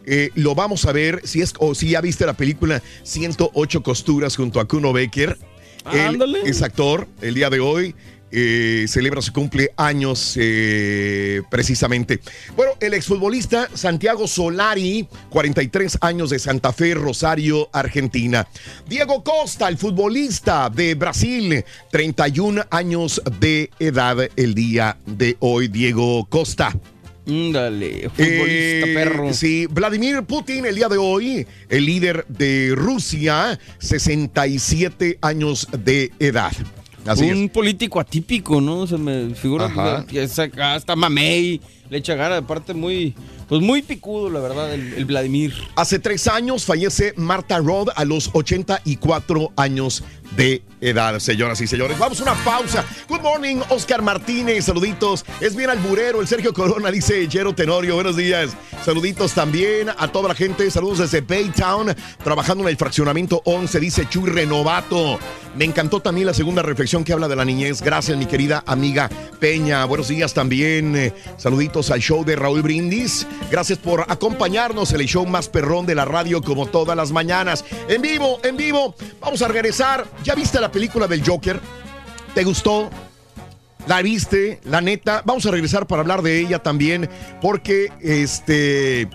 eh, 0.06 0.30
lo 0.36 0.54
vamos 0.54 0.86
a 0.86 0.92
ver 0.92 1.22
si 1.24 1.42
es 1.42 1.54
o 1.58 1.74
si 1.74 1.92
ya 1.92 2.02
viste 2.02 2.26
la 2.28 2.34
película 2.34 2.84
108 3.04 3.82
costuras 3.82 4.36
junto 4.36 4.60
a 4.60 4.68
Kuno 4.68 4.94
Becker. 4.94 5.36
Él 5.92 6.38
es 6.46 6.62
actor 6.62 7.08
el 7.22 7.34
día 7.36 7.50
de 7.50 7.60
hoy. 7.60 7.96
eh, 8.34 8.86
celebra 8.88 9.22
su 9.22 9.32
cumpleaños 9.32 10.36
eh, 10.40 11.42
precisamente. 11.50 12.20
Bueno, 12.56 12.74
el 12.80 12.96
exfutbolista 12.96 13.70
Santiago 13.74 14.28
Solari, 14.28 15.08
43 15.30 16.00
años 16.02 16.32
de 16.32 16.40
Santa 16.40 16.74
Fe, 16.74 16.96
Rosario, 16.96 17.70
Argentina. 17.72 18.48
Diego 18.88 19.24
Costa, 19.24 19.68
el 19.68 19.78
futbolista 19.78 20.70
de 20.70 20.96
Brasil, 20.96 21.64
31 21.92 22.64
años 22.72 23.22
de 23.40 23.70
edad 23.80 24.18
el 24.36 24.56
día 24.56 24.98
de 25.06 25.38
hoy. 25.40 25.68
Diego 25.68 26.26
Costa. 26.26 26.74
Dale, 27.26 28.10
futbolista 28.10 28.88
Eh, 28.88 28.94
perro. 28.94 29.34
Sí, 29.34 29.66
Vladimir 29.70 30.24
Putin 30.24 30.66
el 30.66 30.76
día 30.76 30.90
de 30.90 30.98
hoy, 30.98 31.48
el 31.70 31.86
líder 31.86 32.26
de 32.28 32.74
Rusia, 32.76 33.60
67 33.80 35.20
años 35.22 35.68
de 35.72 36.12
edad. 36.20 36.52
Así 37.06 37.30
un 37.30 37.46
es. 37.46 37.52
político 37.52 38.00
atípico, 38.00 38.62
¿no? 38.62 38.88
Se 38.88 38.98
me 38.98 39.36
figura 39.36 40.06
que 40.10 40.22
hasta 40.62 40.96
mamey, 40.96 41.62
le 41.90 41.98
echa 41.98 42.16
gana, 42.16 42.38
aparte 42.38 42.74
muy, 42.74 43.14
pues 43.54 43.62
muy 43.62 43.84
picudo, 43.84 44.32
la 44.32 44.40
verdad, 44.40 44.74
el, 44.74 45.06
Vladimir. 45.06 45.54
Hace 45.76 46.00
tres 46.00 46.28
años 46.28 46.66
fallece 46.66 47.14
Marta 47.18 47.60
Rod 47.60 47.90
a 47.96 48.04
los 48.04 48.32
84 48.34 49.54
años 49.56 50.04
de 50.36 50.64
edad, 50.82 51.20
señoras 51.20 51.62
y 51.62 51.68
señores. 51.68 52.00
Vamos 52.00 52.20
a 52.20 52.24
una 52.24 52.34
pausa. 52.44 52.84
Good 53.08 53.22
morning, 53.22 53.58
Oscar 53.70 54.02
Martínez. 54.02 54.66
Saluditos. 54.66 55.24
Es 55.40 55.56
bien 55.56 55.70
alburero. 55.70 56.20
El 56.22 56.28
Sergio 56.28 56.52
Corona 56.54 56.90
dice 56.90 57.28
Jero 57.30 57.54
Tenorio. 57.54 57.94
Buenos 57.94 58.18
días. 58.18 58.52
Saluditos 58.84 59.34
también 59.34 59.90
a 59.90 60.08
toda 60.12 60.30
la 60.30 60.36
gente. 60.36 60.70
Saludos 60.72 60.98
desde 61.00 61.22
Baytown, 61.22 61.96
trabajando 62.24 62.64
en 62.64 62.70
el 62.70 62.78
fraccionamiento 62.78 63.42
11. 63.46 63.80
Dice 63.80 64.08
Chuy 64.10 64.30
Renovato. 64.30 65.20
Me 65.56 65.66
encantó 65.66 66.00
también 66.00 66.26
la 66.26 66.34
segunda 66.34 66.64
reflexión 66.64 67.04
que 67.04 67.14
habla 67.14 67.28
de 67.28 67.36
la 67.36 67.46
niñez. 67.46 67.82
Gracias, 67.82 68.18
mi 68.18 68.26
querida 68.26 68.64
amiga 68.66 69.10
Peña. 69.40 69.86
Buenos 69.86 70.08
días 70.08 70.34
también. 70.34 70.96
Eh, 70.96 71.14
Saluditos 71.38 71.92
al 71.92 72.00
show 72.02 72.26
de 72.26 72.36
Raúl 72.36 72.64
Brindis. 72.64 73.28
Gracias 73.50 73.78
por 73.80 74.02
acompañarnos 74.10 74.92
el 74.94 75.06
show 75.06 75.26
más 75.26 75.48
perrón 75.48 75.86
de 75.86 75.96
la 75.96 76.06
radio 76.06 76.42
como 76.42 76.66
todas 76.66 76.98
las 76.98 77.12
mañanas. 77.12 77.64
En 77.88 78.02
vivo, 78.02 78.40
en 78.44 78.58
vivo. 78.58 78.96
Vamos 79.22 79.42
a 79.42 79.48
regresar. 79.48 80.06
¿Ya 80.24 80.36
viste 80.36 80.60
la 80.60 80.72
película 80.72 81.08
del 81.08 81.24
Joker? 81.26 81.60
¿Te 82.34 82.44
gustó? 82.44 82.90
¿La 83.88 84.02
viste? 84.02 84.60
La 84.64 84.82
neta. 84.82 85.22
Vamos 85.26 85.46
a 85.46 85.52
regresar 85.52 85.86
para 85.88 86.02
hablar 86.02 86.22
de 86.22 86.40
ella 86.40 86.60
también 86.60 87.10
porque 87.42 87.92
este, 88.02 89.08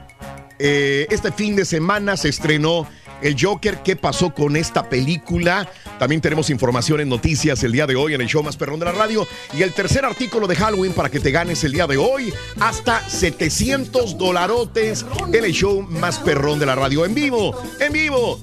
eh, 0.58 1.06
este 1.10 1.32
fin 1.32 1.56
de 1.56 1.64
semana 1.64 2.16
se 2.16 2.28
estrenó 2.28 2.86
el 3.22 3.36
Joker. 3.38 3.82
¿Qué 3.82 3.96
pasó 3.96 4.32
con 4.34 4.56
esta 4.56 4.88
película? 4.88 5.68
También 5.98 6.20
tenemos 6.20 6.50
información 6.50 7.00
en 7.00 7.08
noticias 7.08 7.62
el 7.62 7.72
día 7.72 7.86
de 7.86 7.96
hoy 7.96 8.14
en 8.14 8.20
el 8.20 8.28
show 8.28 8.42
más 8.42 8.56
perrón 8.56 8.78
de 8.78 8.86
la 8.86 8.92
radio. 8.92 9.26
Y 9.52 9.62
el 9.62 9.72
tercer 9.72 10.04
artículo 10.04 10.46
de 10.46 10.56
Halloween 10.56 10.92
para 10.92 11.10
que 11.10 11.20
te 11.20 11.30
ganes 11.30 11.64
el 11.64 11.72
día 11.72 11.86
de 11.86 11.96
hoy 11.96 12.32
hasta 12.60 13.08
700 13.08 14.16
dolarotes 14.18 15.04
en 15.32 15.44
el 15.44 15.52
show 15.52 15.82
más 15.82 16.18
perrón 16.18 16.58
de 16.58 16.66
la 16.66 16.74
radio. 16.74 17.04
En 17.04 17.14
vivo, 17.14 17.60
en 17.80 17.92
vivo, 17.92 18.40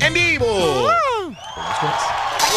en 0.00 0.14
vivo. 0.14 0.88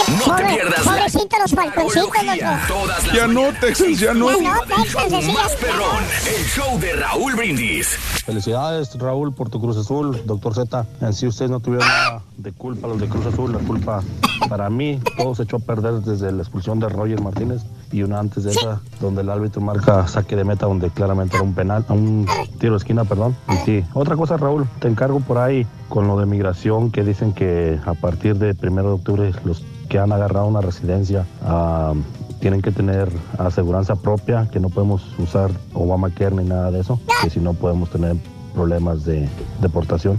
No 0.08 0.36
te 0.36 0.44
pierdas 0.44 0.82
Pobrecito 0.82 1.38
los 1.39 1.54
balconcitos, 1.54 2.06
loco. 2.06 3.12
Ya 3.14 3.28
no, 3.28 3.42
Texas, 3.60 4.00
ya 4.00 4.14
no. 4.14 4.30
Ya 4.32 4.54
no, 4.54 4.62
Texas, 4.62 5.12
decías. 5.12 5.34
más 5.34 5.56
perrón, 5.56 6.04
el 6.28 6.46
show 6.46 6.80
de 6.80 6.94
Raúl 6.94 7.36
Brindis. 7.36 7.88
Felicidades, 8.26 8.98
Raúl, 8.98 9.34
por 9.34 9.50
tu 9.50 9.60
Cruz 9.60 9.78
Azul, 9.78 10.22
doctor 10.26 10.54
Z. 10.54 10.86
En 11.02 11.14
sí 11.14 11.28
ustedes 11.28 11.52
no 11.52 11.60
tuvieron 11.60 11.88
nada 11.88 12.22
de 12.38 12.52
culpa, 12.52 12.88
los 12.88 13.00
de 13.00 13.08
Cruz 13.08 13.26
Azul. 13.26 13.52
La 13.52 13.60
culpa 13.60 14.04
para 14.50 14.70
mí, 14.70 15.00
todo 15.18 15.36
se 15.36 15.44
echó 15.44 15.58
a 15.58 15.60
perder 15.60 15.94
desde 16.02 16.32
la 16.32 16.42
expulsión 16.42 16.80
de 16.80 16.89
Roger 16.89 17.22
Martínez 17.22 17.62
y 17.92 18.04
una 18.04 18.20
antes 18.20 18.44
de 18.44 18.52
esa, 18.52 18.82
donde 19.00 19.22
el 19.22 19.30
árbitro 19.30 19.62
marca 19.62 20.08
saque 20.08 20.36
de 20.36 20.44
meta, 20.44 20.66
donde 20.66 20.89
claramente 20.89 21.36
era 21.36 21.44
un 21.44 21.54
penal, 21.54 21.86
un 21.89 22.28
tiro 22.60 22.74
de 22.74 22.78
esquina, 22.78 23.04
perdón. 23.06 23.36
Y 23.50 23.66
sí, 23.66 23.86
otra 23.94 24.16
cosa, 24.16 24.38
Raúl, 24.38 24.68
te 24.80 24.88
encargo 24.88 25.20
por 25.20 25.38
ahí 25.38 25.66
con 25.92 26.08
lo 26.08 26.18
de 26.18 26.26
migración 26.26 26.89
que 26.89 27.04
dicen 27.04 27.34
que 27.34 27.78
a 27.86 27.94
partir 27.94 28.38
de 28.38 28.56
primero 28.56 28.88
de 28.88 28.94
octubre 28.96 29.32
los 29.44 29.62
que 29.89 30.00
han 30.00 30.14
agarrado 30.14 30.48
una 30.48 30.62
residencia 30.62 31.26
ah, 31.44 31.94
tienen 32.39 32.62
que 32.62 32.72
tener 32.72 33.10
aseguranza 33.38 33.98
propia, 33.98 34.48
que 34.50 34.62
no 34.62 34.70
podemos 34.70 35.04
usar 35.20 35.52
Obamacare 35.74 36.34
ni 36.34 36.46
nada 36.46 36.72
de 36.72 36.80
eso, 36.80 37.00
que 37.22 37.30
si 37.30 37.42
no 37.42 37.54
podemos 37.54 37.89
tener 37.89 38.16
problemas 38.56 39.04
de 39.04 39.28
deportación. 39.60 40.18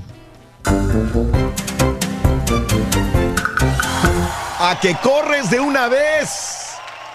A 4.60 4.78
que 4.80 4.94
corres 5.02 5.50
de 5.50 5.58
una 5.58 5.88
vez. 5.88 6.58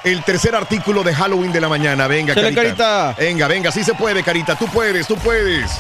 El 0.04 0.24
tercer 0.24 0.56
artículo 0.56 1.04
de 1.04 1.14
Halloween 1.14 1.52
de 1.52 1.62
la 1.62 1.70
mañana. 1.70 2.08
Venga, 2.08 2.34
carita. 2.34 2.62
Carita. 2.62 3.16
Venga, 3.20 3.48
venga, 3.48 3.72
sí 3.72 3.84
se 3.84 3.94
puede, 3.94 4.24
Carita. 4.24 4.56
Tú 4.56 4.66
puedes, 4.68 5.06
tú 5.06 5.16
puedes. 5.16 5.72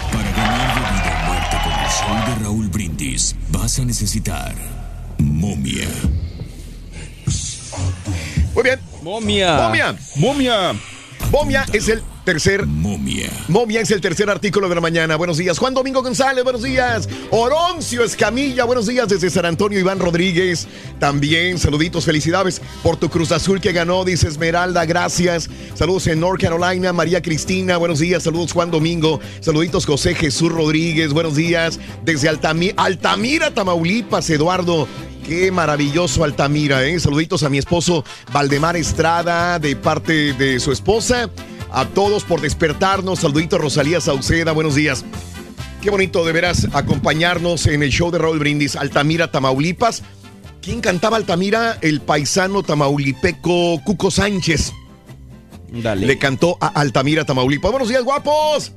Raúl 2.47 2.69
Brindis, 2.69 3.35
vas 3.49 3.77
a 3.77 3.83
necesitar 3.83 4.55
momia. 5.17 5.85
Muy 8.53 8.63
bien. 8.63 8.79
Momia. 9.03 9.57
Momia. 9.57 9.95
Momia. 10.15 10.73
Momia 11.29 11.65
es 11.73 11.89
el 11.89 12.01
Tercer. 12.27 12.65
Momia. 12.65 13.29
Momia 13.47 13.79
es 13.79 13.89
el 13.89 14.01
tercer 14.01 14.29
artículo 14.29 14.67
de 14.67 14.75
la 14.75 14.81
mañana. 14.81 15.15
Buenos 15.15 15.37
días. 15.37 15.57
Juan 15.57 15.73
Domingo 15.73 16.03
González, 16.03 16.43
buenos 16.43 16.61
días. 16.61 17.07
Oroncio 17.31 18.03
Escamilla, 18.03 18.65
buenos 18.65 18.85
días 18.85 19.07
desde 19.07 19.29
San 19.29 19.45
Antonio. 19.45 19.79
Iván 19.79 19.97
Rodríguez, 19.97 20.67
también 20.99 21.57
saluditos, 21.57 22.03
felicidades 22.03 22.61
por 22.83 22.97
tu 22.97 23.07
Cruz 23.09 23.31
Azul 23.31 23.61
que 23.61 23.71
ganó, 23.71 24.03
dice 24.03 24.27
Esmeralda, 24.27 24.83
gracias. 24.83 25.49
Saludos 25.73 26.07
en 26.07 26.19
North 26.19 26.41
Carolina, 26.41 26.91
María 26.91 27.21
Cristina, 27.21 27.77
buenos 27.77 27.99
días. 27.99 28.23
Saludos 28.23 28.51
Juan 28.51 28.71
Domingo, 28.71 29.21
saluditos 29.39 29.85
José 29.85 30.13
Jesús 30.13 30.51
Rodríguez, 30.51 31.13
buenos 31.13 31.37
días. 31.37 31.79
Desde 32.03 32.29
Altami- 32.29 32.73
Altamira, 32.75 33.53
Tamaulipas, 33.53 34.29
Eduardo. 34.29 34.85
Qué 35.25 35.49
maravilloso 35.49 36.25
Altamira, 36.25 36.83
¿eh? 36.85 36.99
Saluditos 36.99 37.43
a 37.43 37.49
mi 37.49 37.57
esposo 37.57 38.03
Valdemar 38.33 38.75
Estrada 38.75 39.59
de 39.59 39.77
parte 39.77 40.33
de 40.33 40.59
su 40.59 40.73
esposa. 40.73 41.29
A 41.71 41.85
todos 41.85 42.23
por 42.23 42.41
despertarnos. 42.41 43.19
Saluditos 43.19 43.59
Rosalía 43.59 44.01
Sauceda, 44.01 44.51
buenos 44.51 44.75
días. 44.75 45.05
Qué 45.81 45.89
bonito 45.89 46.25
de 46.25 46.31
veras 46.31 46.67
acompañarnos 46.73 47.67
en 47.67 47.83
el 47.83 47.91
show 47.91 48.11
de 48.11 48.17
Raúl 48.17 48.39
Brindis, 48.39 48.75
Altamira, 48.75 49.31
Tamaulipas. 49.31 50.03
¿Quién 50.61 50.81
cantaba 50.81 51.17
Altamira? 51.17 51.77
El 51.81 52.01
paisano 52.01 52.63
tamaulipeco 52.63 53.81
Cuco 53.85 54.11
Sánchez. 54.11 54.73
Le 55.71 56.17
cantó 56.17 56.57
a 56.59 56.67
Altamira, 56.67 57.25
Tamaulipas. 57.25 57.71
Buenos 57.71 57.89
días, 57.89 58.03
guapos. 58.03 58.73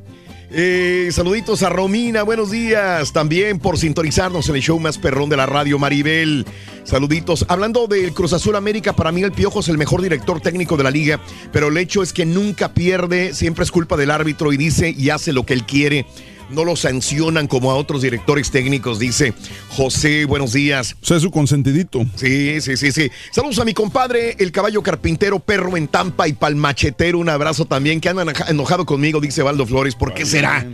Eh, 0.52 1.10
saluditos 1.12 1.62
a 1.62 1.68
Romina, 1.68 2.24
buenos 2.24 2.50
días. 2.50 3.12
También 3.12 3.60
por 3.60 3.78
sintonizarnos 3.78 4.48
en 4.48 4.56
el 4.56 4.62
show 4.62 4.80
más 4.80 4.98
perrón 4.98 5.30
de 5.30 5.36
la 5.36 5.46
radio, 5.46 5.78
Maribel. 5.78 6.44
Saluditos. 6.82 7.46
Hablando 7.48 7.86
del 7.86 8.12
Cruz 8.12 8.32
Azul 8.32 8.56
América, 8.56 8.92
para 8.92 9.12
mí 9.12 9.22
el 9.22 9.30
Piojo 9.30 9.60
es 9.60 9.68
el 9.68 9.78
mejor 9.78 10.02
director 10.02 10.40
técnico 10.40 10.76
de 10.76 10.82
la 10.82 10.90
liga, 10.90 11.20
pero 11.52 11.68
el 11.68 11.76
hecho 11.76 12.02
es 12.02 12.12
que 12.12 12.26
nunca 12.26 12.74
pierde, 12.74 13.32
siempre 13.32 13.62
es 13.62 13.70
culpa 13.70 13.96
del 13.96 14.10
árbitro 14.10 14.52
y 14.52 14.56
dice 14.56 14.90
y 14.90 15.10
hace 15.10 15.32
lo 15.32 15.46
que 15.46 15.54
él 15.54 15.64
quiere. 15.64 16.06
No 16.50 16.64
lo 16.64 16.74
sancionan 16.76 17.46
como 17.46 17.70
a 17.70 17.76
otros 17.76 18.02
directores 18.02 18.50
técnicos, 18.50 18.98
dice 18.98 19.32
José. 19.70 20.24
Buenos 20.24 20.52
días. 20.52 20.96
O 21.02 21.06
sea, 21.06 21.16
es 21.16 21.22
su 21.22 21.30
consentidito. 21.30 22.04
Sí, 22.16 22.60
sí, 22.60 22.76
sí, 22.76 22.90
sí. 22.92 23.10
Saludos 23.30 23.58
a 23.60 23.64
mi 23.64 23.72
compadre, 23.74 24.34
el 24.38 24.50
caballo 24.52 24.82
carpintero, 24.82 25.38
perro 25.38 25.76
en 25.76 25.86
Tampa 25.88 26.26
y 26.28 26.32
palmachetero. 26.32 27.18
Un 27.18 27.28
abrazo 27.28 27.64
también, 27.64 28.00
que 28.00 28.08
andan 28.08 28.28
enoja- 28.28 28.50
enojado 28.50 28.84
conmigo, 28.86 29.20
dice 29.20 29.42
Valdo 29.42 29.66
Flores. 29.66 29.94
¿Por 29.94 30.12
qué 30.12 30.26
será? 30.26 30.66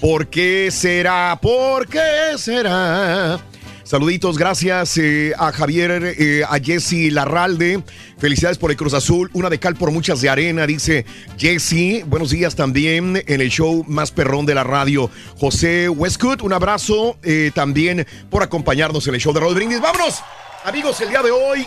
¿Por 0.00 0.28
qué 0.28 0.70
será? 0.70 1.38
¿Por 1.40 1.88
qué 1.88 2.36
será? 2.36 3.40
Saluditos, 3.92 4.38
gracias 4.38 4.96
eh, 4.96 5.34
a 5.36 5.52
Javier, 5.52 6.14
eh, 6.18 6.44
a 6.48 6.58
Jesse 6.58 7.12
Larralde. 7.12 7.82
Felicidades 8.16 8.56
por 8.56 8.70
el 8.70 8.76
Cruz 8.78 8.94
Azul. 8.94 9.28
Una 9.34 9.50
de 9.50 9.60
cal 9.60 9.76
por 9.76 9.90
muchas 9.90 10.22
de 10.22 10.30
arena, 10.30 10.66
dice 10.66 11.04
Jesse. 11.36 12.02
Buenos 12.06 12.30
días 12.30 12.56
también 12.56 13.22
en 13.26 13.40
el 13.42 13.50
show 13.50 13.84
más 13.86 14.10
perrón 14.10 14.46
de 14.46 14.54
la 14.54 14.64
radio. 14.64 15.10
José 15.36 15.90
Westwood, 15.90 16.40
un 16.40 16.54
abrazo 16.54 17.18
eh, 17.22 17.50
también 17.54 18.06
por 18.30 18.42
acompañarnos 18.42 19.06
en 19.08 19.14
el 19.14 19.20
show 19.20 19.34
de 19.34 19.40
Brindis. 19.40 19.82
¡Vámonos! 19.82 20.22
Amigos, 20.64 20.98
el 21.02 21.10
día 21.10 21.20
de 21.20 21.30
hoy 21.30 21.66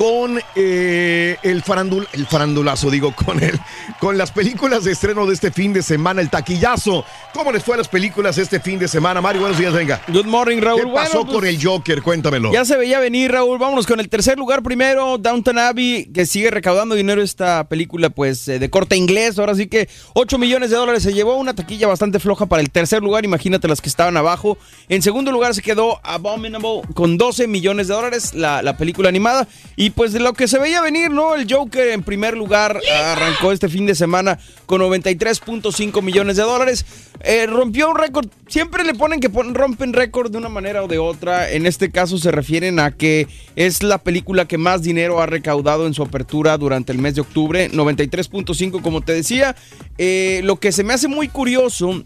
con 0.00 0.40
eh, 0.54 1.36
el, 1.42 1.62
farandul, 1.62 2.08
el 2.14 2.24
farandulazo, 2.24 2.90
digo, 2.90 3.14
con 3.14 3.42
el, 3.42 3.60
con 3.98 4.16
las 4.16 4.30
películas 4.30 4.82
de 4.84 4.92
estreno 4.92 5.26
de 5.26 5.34
este 5.34 5.50
fin 5.50 5.74
de 5.74 5.82
semana, 5.82 6.22
el 6.22 6.30
taquillazo. 6.30 7.04
¿Cómo 7.34 7.52
les 7.52 7.62
fue 7.62 7.74
a 7.74 7.78
las 7.78 7.88
películas 7.88 8.38
este 8.38 8.60
fin 8.60 8.78
de 8.78 8.88
semana? 8.88 9.20
Mario, 9.20 9.42
buenos 9.42 9.58
días, 9.58 9.74
venga. 9.74 10.00
Good 10.08 10.24
morning, 10.24 10.62
Raúl. 10.62 10.84
¿Qué 10.84 10.86
pasó 10.86 11.18
Bueno, 11.18 11.32
con 11.32 11.40
pues, 11.42 11.54
el 11.54 11.62
Joker? 11.62 12.00
Cuéntamelo. 12.00 12.50
Ya 12.50 12.64
se 12.64 12.78
veía 12.78 12.98
venir, 12.98 13.30
Raúl. 13.30 13.58
Vámonos 13.58 13.86
con 13.86 14.00
el 14.00 14.08
tercer 14.08 14.38
lugar 14.38 14.62
primero, 14.62 15.18
Downton 15.18 15.58
Abbey, 15.58 16.06
que 16.06 16.24
sigue 16.24 16.50
recaudando 16.50 16.94
dinero 16.94 17.20
esta 17.20 17.68
película, 17.68 18.08
pues, 18.08 18.48
eh, 18.48 18.58
de 18.58 18.70
corte 18.70 18.96
inglés. 18.96 19.38
Ahora 19.38 19.54
sí 19.54 19.66
que 19.66 19.90
8 20.14 20.38
millones 20.38 20.70
de 20.70 20.76
dólares 20.76 21.02
se 21.02 21.12
llevó, 21.12 21.36
una 21.36 21.54
taquilla 21.54 21.88
bastante 21.88 22.20
floja 22.20 22.46
para 22.46 22.62
el 22.62 22.70
tercer 22.70 23.02
lugar. 23.02 23.26
Imagínate 23.26 23.68
las 23.68 23.82
que 23.82 23.90
estaban 23.90 24.16
abajo. 24.16 24.56
En 24.88 25.02
segundo 25.02 25.30
lugar 25.30 25.54
se 25.54 25.60
quedó 25.60 26.00
Abominable 26.02 26.80
con 26.94 27.18
12 27.18 27.48
millones 27.48 27.88
de 27.88 27.92
dólares, 27.92 28.32
la, 28.32 28.62
la 28.62 28.78
película 28.78 29.10
animada. 29.10 29.46
Y 29.76 29.89
pues 29.94 30.12
de 30.12 30.20
lo 30.20 30.32
que 30.32 30.48
se 30.48 30.58
veía 30.58 30.80
venir, 30.80 31.10
¿no? 31.10 31.34
El 31.34 31.50
Joker 31.50 31.88
en 31.88 32.02
primer 32.02 32.36
lugar 32.36 32.80
arrancó 32.92 33.52
este 33.52 33.68
fin 33.68 33.86
de 33.86 33.94
semana 33.94 34.38
con 34.66 34.80
93.5 34.80 36.02
millones 36.02 36.36
de 36.36 36.42
dólares. 36.42 36.84
Eh, 37.22 37.46
rompió 37.46 37.90
un 37.90 37.96
récord. 37.96 38.28
Siempre 38.48 38.84
le 38.84 38.94
ponen 38.94 39.20
que 39.20 39.28
rompen 39.28 39.92
récord 39.92 40.30
de 40.30 40.38
una 40.38 40.48
manera 40.48 40.82
o 40.82 40.88
de 40.88 40.98
otra. 40.98 41.50
En 41.50 41.66
este 41.66 41.90
caso 41.90 42.18
se 42.18 42.30
refieren 42.30 42.78
a 42.78 42.92
que 42.92 43.28
es 43.56 43.82
la 43.82 43.98
película 43.98 44.46
que 44.46 44.58
más 44.58 44.82
dinero 44.82 45.20
ha 45.20 45.26
recaudado 45.26 45.86
en 45.86 45.94
su 45.94 46.02
apertura 46.02 46.56
durante 46.58 46.92
el 46.92 46.98
mes 46.98 47.14
de 47.14 47.20
octubre. 47.20 47.70
93.5 47.70 48.82
como 48.82 49.00
te 49.02 49.12
decía. 49.12 49.56
Eh, 49.98 50.40
lo 50.44 50.56
que 50.56 50.72
se 50.72 50.84
me 50.84 50.94
hace 50.94 51.08
muy 51.08 51.28
curioso... 51.28 52.02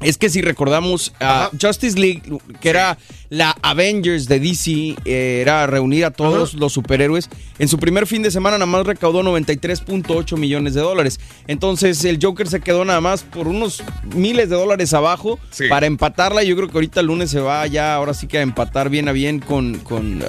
Es 0.00 0.16
que 0.16 0.30
si 0.30 0.40
recordamos 0.40 1.12
a 1.20 1.50
Justice 1.60 1.98
League, 1.98 2.22
que 2.60 2.70
era 2.70 2.96
la 3.28 3.54
Avengers 3.62 4.26
de 4.28 4.40
DC, 4.40 4.96
eh, 5.04 5.38
era 5.42 5.66
reunir 5.66 6.04
a 6.04 6.10
todos 6.10 6.54
los 6.54 6.72
superhéroes, 6.72 7.28
en 7.58 7.68
su 7.68 7.78
primer 7.78 8.06
fin 8.06 8.22
de 8.22 8.30
semana 8.30 8.56
nada 8.56 8.66
más 8.66 8.86
recaudó 8.86 9.22
93.8 9.22 10.36
millones 10.36 10.74
de 10.74 10.80
dólares. 10.80 11.20
Entonces 11.46 12.04
el 12.04 12.18
Joker 12.20 12.48
se 12.48 12.60
quedó 12.60 12.84
nada 12.84 13.00
más 13.00 13.22
por 13.22 13.46
unos 13.46 13.82
miles 14.16 14.48
de 14.48 14.56
dólares 14.56 14.94
abajo 14.94 15.38
Sí. 15.50 15.68
para 15.68 15.86
empatarla. 15.86 16.42
Yo 16.42 16.56
creo 16.56 16.68
que 16.68 16.74
ahorita 16.78 17.00
el 17.00 17.06
lunes 17.06 17.30
se 17.30 17.40
va 17.40 17.66
ya, 17.66 17.94
ahora 17.94 18.14
sí 18.14 18.26
que 18.26 18.38
a 18.38 18.42
empatar 18.42 18.88
bien 18.88 19.08
a 19.08 19.12
bien 19.12 19.38
con, 19.38 19.78
con 19.80 20.22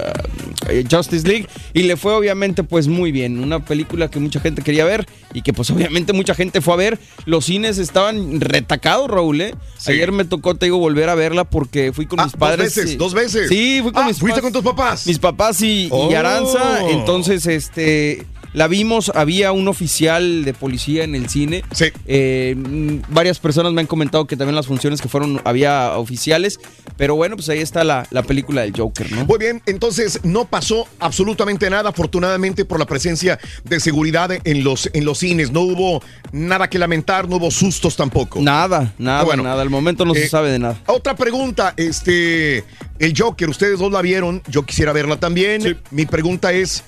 eh, 0.70 0.84
Justice 0.90 1.28
League. 1.28 1.48
Y 1.74 1.84
le 1.84 1.96
fue 1.98 2.14
obviamente 2.14 2.64
pues 2.64 2.88
muy 2.88 3.12
bien. 3.12 3.40
Una 3.40 3.64
película 3.64 4.10
que 4.10 4.20
mucha 4.20 4.40
gente 4.42 4.62
quería 4.62 4.86
ver 4.86 5.08
y 5.34 5.42
que 5.42 5.54
pues 5.54 5.70
obviamente 5.72 6.14
mucha 6.14 6.36
gente 6.36 6.62
fue 6.62 6.74
a 6.74 6.78
ver. 6.78 7.00
Los 7.26 7.46
cines 7.46 7.78
estaban 7.78 8.40
retacados, 8.42 9.10
Raúl. 9.10 9.42
¿eh? 9.42 9.56
Ayer 9.88 10.12
me 10.12 10.26
tocó, 10.26 10.56
te 10.56 10.66
digo, 10.68 10.78
volver 10.78 11.10
a 11.10 11.16
verla 11.16 11.44
porque 11.44 11.92
fui 11.94 12.06
con 12.06 12.18
mis 12.18 12.26
Ah, 12.26 12.30
dos 12.32 12.40
padres. 12.40 12.76
veces, 12.76 12.92
sí. 12.92 12.96
dos 12.98 13.14
veces. 13.14 13.50
Sí, 13.50 13.80
fui 13.82 13.92
con 13.92 14.04
Ah, 14.04 14.08
mis 14.08 14.20
¿fuiste 14.20 14.42
con 14.42 14.52
tus 14.52 14.64
papás? 14.64 15.08
Mis 15.08 15.20
papás 15.20 15.62
y, 15.62 15.86
y 15.86 15.90
Oh. 15.92 16.16
Aranza. 16.18 16.90
Entonces, 16.90 17.46
este. 17.48 18.26
La 18.54 18.68
vimos, 18.68 19.12
había 19.16 19.54
un 19.54 19.68
oficial 19.70 20.44
de 20.44 20.54
policía 20.54 21.04
en 21.04 21.16
el 21.16 21.30
cine. 21.30 21.64
Eh, 22.06 22.56
mm, 22.58 23.14
varias 23.14 23.40
personas 23.40 23.72
me 23.72 23.82
han 23.82 23.88
comentado 23.88 24.28
que 24.28 24.36
también 24.36 24.56
las 24.56 24.68
funciones 24.68 25.02
que 25.02 25.08
fueron, 25.08 25.42
había 25.46 25.98
oficiales. 25.98 26.60
Pero 26.98 27.16
bueno, 27.16 27.38
pues 27.38 27.48
ahí 27.50 27.60
está 27.60 27.84
la, 27.84 28.06
la 28.12 28.24
película 28.24 28.62
del 28.62 28.76
Joker, 28.76 29.10
¿no? 29.12 29.26
Muy 29.26 29.40
bien, 29.40 29.62
entonces 29.66 30.20
no 30.24 30.46
pasó 30.46 30.86
absolutamente 31.00 31.70
nada, 31.70 31.90
afortunadamente 31.90 32.66
por 32.66 32.78
la 32.78 32.86
presencia 32.86 33.40
de 33.64 33.80
seguridad 33.80 34.30
en 34.44 34.64
los, 34.64 34.90
en 34.94 35.06
los 35.06 35.20
cines. 35.20 35.52
No 35.52 35.62
hubo 35.62 36.04
nada 36.34 36.70
que 36.70 36.78
lamentar, 36.78 37.30
no 37.30 37.38
hubo 37.38 37.52
sustos 37.52 37.96
tampoco. 37.96 38.42
Nada, 38.42 38.94
nada, 38.98 39.24
Bueno, 39.24 39.44
nada. 39.44 39.62
Al 39.62 39.70
momento 39.70 40.04
no 40.04 40.14
eh, 40.14 40.24
se 40.24 40.30
sabe 40.30 40.52
de 40.52 40.60
nada. 40.60 40.78
Otra 40.88 41.16
pregunta, 41.16 41.74
este, 41.78 42.66
el 43.00 43.14
Joker, 43.18 43.50
ustedes 43.50 43.80
dos 43.80 43.92
la 43.92 44.02
vieron, 44.02 44.42
yo 44.48 44.66
quisiera 44.66 44.92
verla 44.92 45.18
también. 45.18 45.80
Mi 45.92 46.06
pregunta 46.06 46.52
es, 46.52 46.84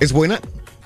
¿es 0.00 0.12
buena? 0.12 0.40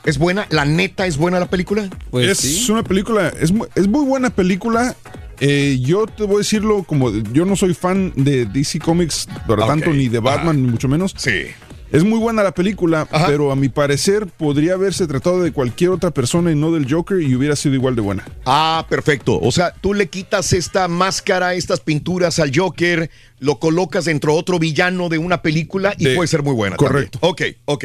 ¿Es 0.05 0.18
buena? 0.18 0.46
¿La 0.50 0.64
neta 0.64 1.07
es 1.07 1.16
buena 1.16 1.38
la 1.38 1.48
película? 1.48 1.88
Pues 2.11 2.44
es 2.44 2.68
una 2.68 2.82
película, 2.82 3.28
es, 3.40 3.53
es 3.74 3.88
muy 3.88 4.05
buena 4.05 4.30
película. 4.30 4.96
Eh, 5.40 5.78
yo 5.80 6.07
te 6.07 6.24
voy 6.24 6.36
a 6.36 6.38
decirlo 6.38 6.84
como 6.84 7.11
yo 7.11 7.44
no 7.44 7.57
soy 7.57 7.74
fan 7.74 8.12
de 8.16 8.46
DC 8.46 8.78
Comics, 8.78 9.28
pero 9.46 9.62
Ok, 9.62 9.68
tanto 9.68 9.90
ni 9.92 10.09
de 10.09 10.20
Batman, 10.20 10.62
ni 10.62 10.68
mucho 10.68 10.88
menos. 10.88 11.14
Sí. 11.16 11.46
Es 11.93 12.05
muy 12.05 12.18
buena 12.18 12.43
la 12.43 12.53
película, 12.53 13.07
pero 13.26 13.53
a 13.53 13.57
mi 13.57 13.68
parecer 13.68 14.26
podría 14.26 14.72
haberse 14.74 15.07
tratado 15.07 15.43
de 15.43 15.53
cualquier 15.53 15.90
otra 15.90 16.11
persona 16.11 16.51
y 16.51 16.55
no 16.55 16.72
del 16.72 16.90
Joker 16.90 17.20
y 17.20 17.34
hubiera 17.34 17.55
sido 17.55 17.74
igual 17.74 17.95
de 17.95 18.01
buena. 18.01 18.24
Ah, 18.47 18.86
perfecto. 18.88 19.38
O 19.38 19.53
sea, 19.53 19.74
tú 19.78 19.93
le 19.93 20.09
quitas 20.09 20.55
esta 20.55 20.88
máscara, 20.88 21.53
estas 21.53 21.80
pinturas 21.80 22.38
al 22.38 22.51
Joker, 22.57 23.11
lo 23.40 23.59
colocas 23.59 24.07
dentro 24.07 24.32
de 24.32 24.38
otro 24.38 24.59
villano 24.59 25.11
de 25.11 25.18
una 25.18 25.43
película 25.43 25.95
y 25.99 26.05
De- 26.07 26.14
puede 26.16 26.28
ser 26.28 26.43
muy 26.43 26.55
buena. 26.55 26.76
correcto. 26.76 27.18
también. 27.20 27.57
Ok, 27.66 27.74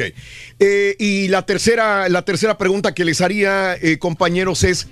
Eh, 0.58 0.96
y 0.98 1.28
la 1.28 1.44
tercera, 1.44 2.08
la 2.08 2.22
tercera 2.22 2.56
pregunta 2.56 2.94
que 2.94 3.04
les 3.04 3.20
haría, 3.20 3.74
eh, 3.74 3.98
compañeros, 3.98 4.64
es: 4.64 4.88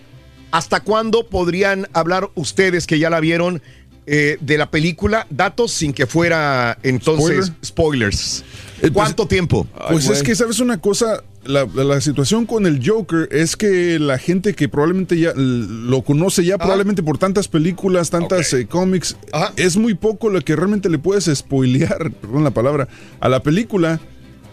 ¿hasta 0.50 0.80
cuándo 0.80 1.26
podrían 1.26 1.88
hablar 1.94 2.28
ustedes 2.34 2.86
que 2.86 2.98
ya 2.98 3.08
la 3.08 3.20
vieron 3.20 3.62
eh, 4.06 4.36
de 4.42 4.58
la 4.58 4.70
película? 4.70 5.26
Datos 5.30 5.72
sin 5.72 5.94
que 5.94 6.06
fuera 6.06 6.76
entonces 6.82 7.50
spoilers. 7.64 8.44
¿Cuánto 8.92 9.26
tiempo? 9.26 9.66
Pues 9.90 10.04
es 10.14 10.22
que, 10.22 10.34
¿sabes 10.34 10.60
una 10.60 10.78
cosa? 10.80 11.22
La, 11.44 11.64
la- 11.74 11.84
la 11.84 12.00
situación 12.00 12.44
con 12.44 12.66
el 12.66 12.80
Joker 12.86 13.28
es 13.30 13.56
que 13.56 13.98
la 14.00 14.18
gente 14.18 14.54
que 14.54 14.68
probablemente 14.68 15.18
ya 15.18 15.32
lo 15.34 16.02
conoce 16.02 16.44
ya 16.44 16.58
probablemente 16.58 17.02
por 17.04 17.18
tantas 17.18 17.46
películas, 17.48 18.10
tantas 18.10 18.52
eh, 18.52 18.66
cómics, 18.66 19.16
es 19.56 19.76
muy 19.76 19.94
poco 19.94 20.28
lo 20.28 20.40
que 20.40 20.56
realmente 20.56 20.88
le 20.90 20.98
puedes 20.98 21.24
spoilear, 21.32 22.10
perdón 22.20 22.42
la 22.44 22.50
palabra, 22.50 22.88
a 23.20 23.28
la 23.28 23.42
película. 23.42 24.00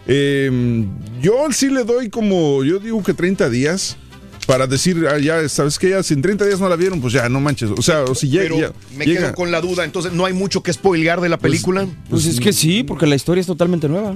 Eh, 0.06 0.84
yo 1.22 1.46
sí 1.50 1.68
le 1.70 1.84
doy 1.84 2.10
como, 2.10 2.62
yo 2.64 2.78
digo 2.78 3.02
que 3.02 3.14
30 3.14 3.48
días. 3.50 3.96
Para 4.44 4.66
decir, 4.66 5.06
ah, 5.10 5.18
ya, 5.18 5.48
¿sabes 5.48 5.78
que 5.78 5.90
Ya, 5.90 6.02
si 6.02 6.14
en 6.14 6.22
30 6.22 6.44
días 6.46 6.60
no 6.60 6.68
la 6.68 6.76
vieron, 6.76 7.00
pues 7.00 7.12
ya, 7.12 7.28
no 7.28 7.40
manches. 7.40 7.70
O 7.76 7.82
sea, 7.82 8.04
o 8.04 8.14
si 8.14 8.28
llega. 8.28 8.42
Pero 8.44 8.58
ya- 8.58 8.72
me 8.96 9.04
llega- 9.06 9.20
quedo 9.28 9.34
con 9.34 9.50
la 9.50 9.60
duda, 9.60 9.84
entonces 9.84 10.12
no 10.12 10.24
hay 10.24 10.32
mucho 10.32 10.62
que 10.62 10.72
spoilear 10.72 11.20
de 11.20 11.28
la 11.28 11.38
película. 11.38 11.86
Pues 12.10 12.26
es 12.26 12.40
que 12.40 12.52
sí, 12.52 12.82
porque 12.84 13.06
la 13.06 13.14
historia 13.14 13.40
es 13.40 13.46
totalmente 13.46 13.88
nueva. 13.88 14.14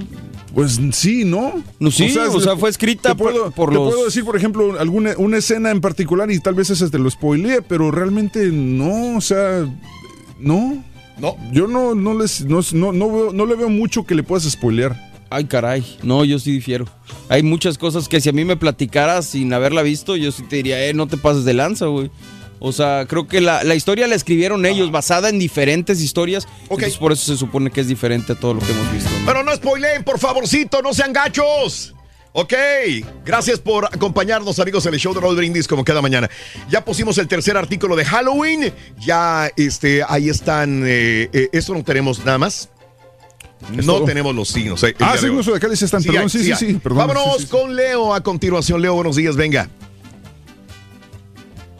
Pues 0.53 0.79
sí, 0.93 1.25
¿no? 1.25 1.63
No, 1.79 1.91
sí, 1.91 2.15
o 2.17 2.39
sea, 2.41 2.57
fue 2.57 2.69
escrita 2.69 3.09
te 3.09 3.15
puedo, 3.15 3.45
por- 3.45 3.53
por 3.53 3.69
te 3.69 3.75
los- 3.75 3.93
puedo 3.93 4.05
decir, 4.05 4.25
por 4.25 4.35
ejemplo, 4.35 4.79
alguna 4.79 5.13
una 5.17 5.37
escena 5.37 5.69
en 5.71 5.79
particular 5.81 6.29
y 6.31 6.39
tal 6.39 6.55
vez 6.55 6.69
ese 6.69 6.89
te 6.89 6.97
lo 6.99 7.09
spoileé, 7.09 7.61
pero 7.61 7.91
realmente 7.91 8.47
no, 8.51 9.17
o 9.17 9.21
sea, 9.21 9.65
no. 10.39 10.83
No. 11.19 11.35
Yo 11.51 11.67
no, 11.67 11.95
no 11.95 12.17
les, 12.17 12.45
no, 12.45 12.61
no, 12.73 12.91
no, 12.93 13.11
veo- 13.11 13.33
no 13.33 13.45
le 13.45 13.55
veo 13.55 13.69
mucho 13.69 14.05
que 14.05 14.15
le 14.15 14.23
puedas 14.23 14.49
spoilear. 14.49 15.08
Ay, 15.29 15.45
caray. 15.45 15.97
No, 16.01 16.25
yo 16.25 16.39
sí 16.39 16.51
difiero. 16.51 16.85
Hay 17.29 17.43
muchas 17.43 17.77
cosas 17.77 18.07
que 18.07 18.19
si 18.19 18.29
a 18.29 18.31
mí 18.31 18.45
me 18.45 18.57
platicaras 18.57 19.27
sin 19.27 19.53
haberla 19.53 19.83
visto, 19.83 20.15
yo 20.15 20.31
sí 20.31 20.43
te 20.43 20.57
diría, 20.57 20.83
eh, 20.85 20.93
no 20.93 21.07
te 21.07 21.17
pases 21.17 21.45
de 21.45 21.53
lanza, 21.53 21.85
güey. 21.85 22.09
O 22.59 22.71
sea, 22.71 23.05
creo 23.07 23.27
que 23.27 23.39
la, 23.39 23.63
la 23.63 23.75
historia 23.75 24.07
la 24.07 24.15
escribieron 24.15 24.65
ellos, 24.65 24.91
basada 24.91 25.29
en 25.29 25.39
diferentes 25.39 26.01
historias. 26.01 26.47
Entonces, 26.63 26.97
por 26.97 27.11
eso 27.11 27.31
se 27.31 27.37
supone 27.37 27.71
que 27.71 27.81
es 27.81 27.87
diferente 27.87 28.33
a 28.33 28.35
todo 28.35 28.55
lo 28.55 28.59
que 28.59 28.71
hemos 28.71 28.91
visto. 28.91 29.09
Pero 29.25 29.43
no 29.43 29.55
spoileen, 29.55 30.03
por 30.03 30.19
favorcito, 30.19 30.81
no 30.81 30.93
sean 30.93 31.13
gachos. 31.13 31.93
Ok, 32.31 32.53
gracias 33.25 33.59
por 33.59 33.85
acompañarnos 33.85 34.59
amigos 34.59 34.85
en 34.85 34.93
el 34.93 34.99
show 34.99 35.13
de 35.15 35.19
Roll 35.19 35.35
Brindis 35.35 35.67
como 35.67 35.83
cada 35.83 36.01
mañana. 36.01 36.29
Ya 36.69 36.85
pusimos 36.85 37.17
el 37.17 37.27
tercer 37.27 37.57
artículo 37.57 37.95
de 37.95 38.05
Halloween, 38.05 38.71
ya 38.99 39.49
este, 39.57 40.03
ahí 40.07 40.29
están, 40.29 40.83
eh, 40.85 41.29
eh, 41.33 41.49
esto 41.53 41.73
no 41.73 41.83
tenemos 41.83 42.23
nada 42.23 42.37
más. 42.37 42.69
Es 43.77 43.85
no 43.85 43.93
todo. 43.95 44.05
tenemos 44.05 44.33
los 44.35 44.47
signos. 44.49 44.83
eh, 44.83 44.95
Ah, 44.99 45.17
signos 45.17 45.45
zodiacales 45.45 45.81
están, 45.81 46.01
perdón, 46.03 46.23
hay, 46.23 46.29
sí, 46.29 46.43
sí, 46.43 46.53
sí, 46.57 46.73
perdón, 46.75 46.99
Vámonos 46.99 47.23
sí, 47.23 47.31
sí, 47.39 47.43
sí. 47.43 47.47
con 47.49 47.75
Leo 47.75 48.13
a 48.13 48.21
continuación. 48.23 48.81
Leo, 48.81 48.93
buenos 48.95 49.15
días, 49.17 49.35
venga. 49.35 49.69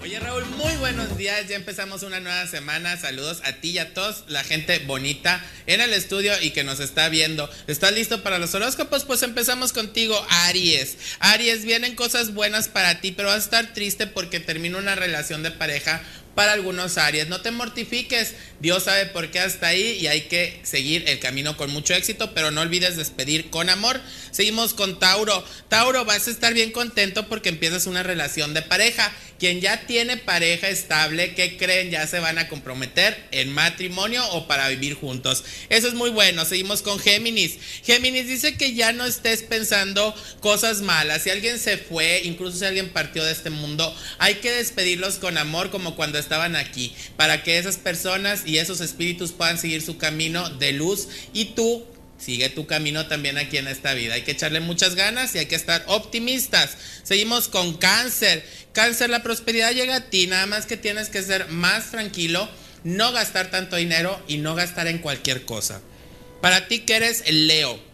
Oye 0.01 0.17
Raúl, 0.19 0.45
muy 0.57 0.73
buenos 0.77 1.17
días. 1.17 1.47
Ya 1.49 1.55
empezamos 1.55 2.03
una 2.03 2.19
nueva 2.19 2.47
semana. 2.47 2.97
Saludos 2.97 3.41
a 3.45 3.53
ti 3.53 3.71
y 3.71 3.77
a 3.79 3.93
todos, 3.93 4.23
la 4.27 4.43
gente 4.43 4.79
bonita 4.79 5.43
en 5.67 5.81
el 5.81 5.93
estudio 5.93 6.31
y 6.41 6.51
que 6.51 6.63
nos 6.63 6.79
está 6.79 7.09
viendo. 7.09 7.49
¿Estás 7.67 7.93
listo 7.93 8.23
para 8.23 8.39
los 8.39 8.55
horóscopos? 8.55 9.03
Pues 9.05 9.21
empezamos 9.23 9.71
contigo, 9.73 10.15
Aries. 10.47 10.97
Aries, 11.19 11.63
vienen 11.65 11.95
cosas 11.95 12.33
buenas 12.33 12.69
para 12.69 13.01
ti, 13.01 13.11
pero 13.11 13.27
vas 13.27 13.37
a 13.37 13.43
estar 13.43 13.73
triste 13.73 14.07
porque 14.07 14.39
termina 14.39 14.77
una 14.77 14.95
relación 14.95 15.43
de 15.43 15.51
pareja 15.51 16.01
para 16.35 16.53
algunos 16.53 16.97
Aries. 16.97 17.27
No 17.27 17.41
te 17.41 17.51
mortifiques. 17.51 18.35
Dios 18.59 18.83
sabe 18.83 19.05
por 19.07 19.31
qué 19.31 19.39
hasta 19.39 19.67
ahí 19.67 19.97
y 19.99 20.07
hay 20.07 20.21
que 20.21 20.59
seguir 20.63 21.03
el 21.07 21.19
camino 21.19 21.57
con 21.57 21.71
mucho 21.71 21.93
éxito, 21.93 22.33
pero 22.33 22.51
no 22.51 22.61
olvides 22.61 22.97
despedir 22.97 23.49
con 23.49 23.69
amor. 23.69 23.99
Seguimos 24.31 24.73
con 24.73 24.99
Tauro. 24.99 25.43
Tauro, 25.67 26.05
vas 26.05 26.27
a 26.27 26.31
estar 26.31 26.53
bien 26.53 26.71
contento 26.71 27.27
porque 27.27 27.49
empiezas 27.49 27.87
una 27.87 28.03
relación 28.03 28.53
de 28.53 28.61
pareja. 28.61 29.11
Quien 29.39 29.61
ya 29.61 29.85
tiene 29.87 30.17
pareja 30.17 30.67
estable, 30.67 31.33
¿qué 31.33 31.55
creen? 31.57 31.91
Ya 31.91 32.05
se 32.07 32.19
van 32.19 32.37
a 32.37 32.49
comprometer 32.49 33.17
en 33.31 33.53
matrimonio 33.53 34.25
o 34.31 34.47
para 34.47 34.67
vivir 34.67 34.95
juntos. 34.95 35.45
Eso 35.69 35.87
es 35.87 35.93
muy 35.93 36.09
bueno. 36.09 36.43
Seguimos 36.43 36.81
con 36.81 36.99
Géminis. 36.99 37.57
Géminis 37.85 38.27
dice 38.27 38.57
que 38.57 38.73
ya 38.73 38.91
no 38.91 39.05
estés 39.05 39.43
pensando 39.43 40.13
cosas 40.41 40.81
malas. 40.81 41.23
Si 41.23 41.29
alguien 41.29 41.57
se 41.57 41.77
fue, 41.77 42.21
incluso 42.25 42.57
si 42.57 42.65
alguien 42.65 42.89
partió 42.89 43.23
de 43.23 43.31
este 43.31 43.49
mundo, 43.49 43.95
hay 44.17 44.35
que 44.35 44.51
despedirlos 44.51 45.15
con 45.15 45.37
amor 45.37 45.69
como 45.69 45.95
cuando 45.95 46.19
estaban 46.19 46.55
aquí, 46.55 46.93
para 47.15 47.43
que 47.43 47.57
esas 47.57 47.77
personas 47.77 48.43
y 48.45 48.57
esos 48.57 48.81
espíritus 48.81 49.31
puedan 49.31 49.57
seguir 49.57 49.81
su 49.81 49.97
camino 49.97 50.49
de 50.49 50.73
luz 50.73 51.07
y 51.33 51.45
tú 51.45 51.85
Sigue 52.19 52.49
tu 52.49 52.67
camino 52.67 53.07
también 53.07 53.37
aquí 53.37 53.57
en 53.57 53.67
esta 53.67 53.93
vida. 53.93 54.15
Hay 54.15 54.23
que 54.23 54.31
echarle 54.31 54.59
muchas 54.59 54.95
ganas 54.95 55.33
y 55.33 55.39
hay 55.39 55.45
que 55.45 55.55
estar 55.55 55.83
optimistas. 55.87 56.77
Seguimos 57.03 57.47
con 57.47 57.77
cáncer. 57.77 58.45
Cáncer, 58.73 59.09
la 59.09 59.23
prosperidad 59.23 59.71
llega 59.71 59.95
a 59.95 60.09
ti. 60.09 60.27
Nada 60.27 60.45
más 60.45 60.65
que 60.65 60.75
tienes 60.75 61.07
que 61.07 61.23
ser 61.23 61.47
más 61.47 61.91
tranquilo, 61.91 62.49
no 62.83 63.13
gastar 63.13 63.49
tanto 63.49 63.77
dinero 63.77 64.21
y 64.27 64.37
no 64.37 64.53
gastar 64.53 64.87
en 64.87 64.99
cualquier 64.99 65.45
cosa. 65.45 65.81
Para 66.41 66.67
ti 66.67 66.79
que 66.79 66.97
eres 66.97 67.23
el 67.25 67.47
Leo. 67.47 67.88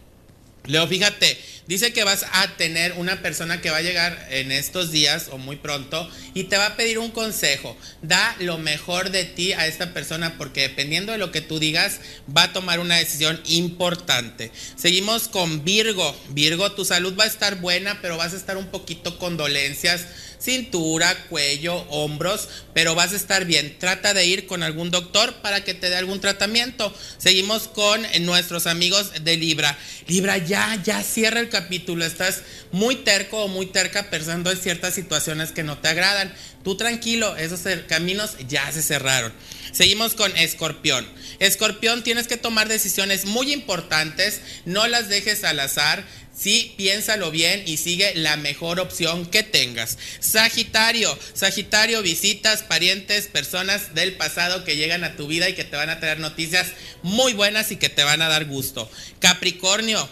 Leo, 0.66 0.86
fíjate, 0.88 1.38
dice 1.66 1.92
que 1.92 2.04
vas 2.04 2.26
a 2.32 2.56
tener 2.56 2.92
una 2.94 3.22
persona 3.22 3.60
que 3.60 3.70
va 3.70 3.78
a 3.78 3.82
llegar 3.82 4.26
en 4.30 4.50
estos 4.50 4.90
días 4.90 5.28
o 5.30 5.38
muy 5.38 5.56
pronto 5.56 6.08
y 6.34 6.44
te 6.44 6.56
va 6.56 6.66
a 6.66 6.76
pedir 6.76 6.98
un 6.98 7.10
consejo. 7.10 7.76
Da 8.02 8.36
lo 8.40 8.58
mejor 8.58 9.10
de 9.10 9.24
ti 9.24 9.52
a 9.52 9.66
esta 9.66 9.92
persona 9.92 10.36
porque 10.38 10.62
dependiendo 10.62 11.12
de 11.12 11.18
lo 11.18 11.30
que 11.30 11.40
tú 11.40 11.58
digas 11.58 12.00
va 12.36 12.44
a 12.44 12.52
tomar 12.52 12.80
una 12.80 12.96
decisión 12.96 13.40
importante. 13.46 14.50
Seguimos 14.76 15.28
con 15.28 15.64
Virgo. 15.64 16.16
Virgo, 16.30 16.72
tu 16.72 16.84
salud 16.84 17.16
va 17.18 17.24
a 17.24 17.28
estar 17.28 17.60
buena, 17.60 18.00
pero 18.02 18.16
vas 18.16 18.32
a 18.32 18.36
estar 18.36 18.56
un 18.56 18.66
poquito 18.66 19.18
con 19.18 19.36
dolencias 19.36 20.06
cintura, 20.38 21.26
cuello, 21.28 21.76
hombros, 21.88 22.48
pero 22.74 22.94
vas 22.94 23.12
a 23.12 23.16
estar 23.16 23.44
bien. 23.44 23.76
Trata 23.78 24.14
de 24.14 24.26
ir 24.26 24.46
con 24.46 24.62
algún 24.62 24.90
doctor 24.90 25.34
para 25.42 25.64
que 25.64 25.74
te 25.74 25.90
dé 25.90 25.96
algún 25.96 26.20
tratamiento. 26.20 26.94
Seguimos 27.18 27.68
con 27.68 28.02
nuestros 28.20 28.66
amigos 28.66 29.12
de 29.22 29.36
Libra. 29.36 29.76
Libra, 30.06 30.38
ya, 30.38 30.80
ya 30.82 31.02
cierra 31.02 31.40
el 31.40 31.48
capítulo. 31.48 32.04
Estás 32.04 32.42
muy 32.72 32.96
terco 32.96 33.44
o 33.44 33.48
muy 33.48 33.66
terca 33.66 34.10
pensando 34.10 34.50
en 34.50 34.58
ciertas 34.58 34.94
situaciones 34.94 35.52
que 35.52 35.62
no 35.62 35.78
te 35.78 35.88
agradan. 35.88 36.32
Tú 36.62 36.76
tranquilo, 36.76 37.36
esos 37.36 37.60
caminos 37.86 38.32
ya 38.48 38.70
se 38.72 38.82
cerraron. 38.82 39.32
Seguimos 39.72 40.14
con 40.14 40.36
Escorpión. 40.36 41.06
Escorpión, 41.38 42.02
tienes 42.02 42.28
que 42.28 42.36
tomar 42.36 42.68
decisiones 42.68 43.24
muy 43.24 43.52
importantes, 43.52 44.40
no 44.64 44.86
las 44.86 45.08
dejes 45.08 45.44
al 45.44 45.60
azar. 45.60 46.04
Sí, 46.36 46.74
piénsalo 46.76 47.30
bien 47.30 47.62
y 47.66 47.78
sigue 47.78 48.14
la 48.14 48.36
mejor 48.36 48.78
opción 48.78 49.24
que 49.24 49.42
tengas. 49.42 49.96
Sagitario, 50.20 51.18
Sagitario, 51.32 52.02
visitas, 52.02 52.62
parientes, 52.62 53.26
personas 53.26 53.94
del 53.94 54.12
pasado 54.12 54.62
que 54.62 54.76
llegan 54.76 55.02
a 55.02 55.16
tu 55.16 55.28
vida 55.28 55.48
y 55.48 55.54
que 55.54 55.64
te 55.64 55.76
van 55.76 55.88
a 55.88 55.98
traer 55.98 56.20
noticias 56.20 56.72
muy 57.02 57.32
buenas 57.32 57.72
y 57.72 57.76
que 57.76 57.88
te 57.88 58.04
van 58.04 58.20
a 58.20 58.28
dar 58.28 58.44
gusto. 58.44 58.90
Capricornio, 59.18 60.06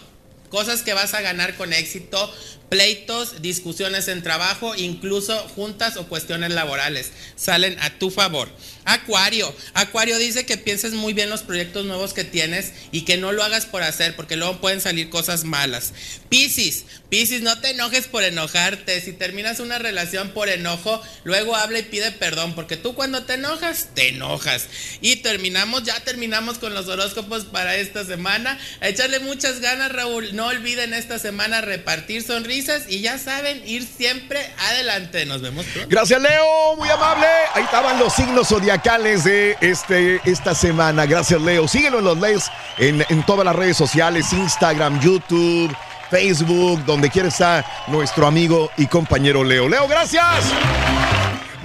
cosas 0.49 0.81
que 0.81 0.93
vas 0.93 1.13
a 1.13 1.21
ganar 1.21 1.55
con 1.57 1.73
éxito, 1.73 2.33
pleitos, 2.69 3.41
discusiones 3.41 4.07
en 4.07 4.23
trabajo, 4.23 4.73
incluso 4.75 5.37
juntas 5.49 5.97
o 5.97 6.07
cuestiones 6.07 6.51
laborales, 6.51 7.11
salen 7.35 7.77
a 7.81 7.99
tu 7.99 8.09
favor. 8.09 8.49
Acuario, 8.85 9.53
Acuario 9.73 10.19
dice 10.19 10.45
que 10.45 10.57
pienses 10.57 10.93
muy 10.93 11.13
bien 11.13 11.31
los 11.31 11.41
proyectos 11.41 11.85
nuevos 11.85 12.13
que 12.13 12.23
tienes 12.23 12.71
y 12.91 13.01
que 13.01 13.17
no 13.17 13.31
lo 13.31 13.43
hagas 13.43 13.65
por 13.65 13.81
hacer, 13.81 14.15
porque 14.15 14.35
luego 14.35 14.61
pueden 14.61 14.79
salir 14.79 15.09
cosas 15.09 15.43
malas. 15.43 15.91
Piscis, 16.29 16.85
Piscis, 17.09 17.41
no 17.41 17.59
te 17.59 17.71
enojes 17.71 18.07
por 18.07 18.23
enojarte. 18.23 19.01
Si 19.01 19.11
terminas 19.11 19.59
una 19.59 19.79
relación 19.79 20.29
por 20.29 20.49
enojo, 20.49 21.01
luego 21.23 21.55
habla 21.55 21.79
y 21.79 21.83
pide 21.83 22.11
perdón, 22.11 22.53
porque 22.53 22.77
tú 22.77 22.93
cuando 22.93 23.23
te 23.23 23.33
enojas, 23.33 23.89
te 23.95 24.09
enojas. 24.09 24.67
Y 25.01 25.17
terminamos, 25.17 25.83
ya 25.83 25.99
terminamos 26.01 26.59
con 26.59 26.75
los 26.75 26.87
horóscopos 26.87 27.45
para 27.45 27.75
esta 27.77 28.05
semana. 28.05 28.59
A 28.81 28.87
echarle 28.87 29.19
muchas 29.19 29.61
ganas, 29.61 29.91
Raúl. 29.91 30.35
No 30.35 30.47
olviden 30.47 30.93
esta 30.93 31.17
semana 31.17 31.61
repartir 31.61 32.21
sonrisas 32.21 32.83
y 32.87 33.01
ya 33.01 33.17
saben, 33.17 33.67
ir 33.67 33.87
siempre 33.87 34.39
adelante. 34.59 35.25
Nos 35.25 35.41
vemos 35.41 35.65
pronto. 35.65 35.89
Gracias, 35.89 36.21
Leo, 36.21 36.75
muy 36.77 36.89
amable. 36.89 37.25
Ahí 37.53 37.63
estaban 37.63 37.97
los 37.97 38.13
signos 38.13 38.49
zodiacales 38.49 38.74
de 39.23 39.57
este, 39.61 40.21
esta 40.25 40.53
semana. 40.53 41.05
Gracias, 41.05 41.41
Leo. 41.41 41.67
Síguelo 41.67 41.99
en 41.99 42.05
los 42.05 42.19
lees 42.19 42.51
en, 42.77 43.05
en 43.09 43.23
todas 43.25 43.45
las 43.45 43.55
redes 43.55 43.77
sociales: 43.77 44.31
Instagram, 44.33 44.99
YouTube, 44.99 45.75
Facebook, 46.09 46.83
donde 46.85 47.09
quiera 47.09 47.29
está 47.29 47.65
nuestro 47.87 48.27
amigo 48.27 48.69
y 48.77 48.87
compañero 48.87 49.43
Leo. 49.43 49.69
Leo, 49.69 49.87
gracias. 49.87 50.53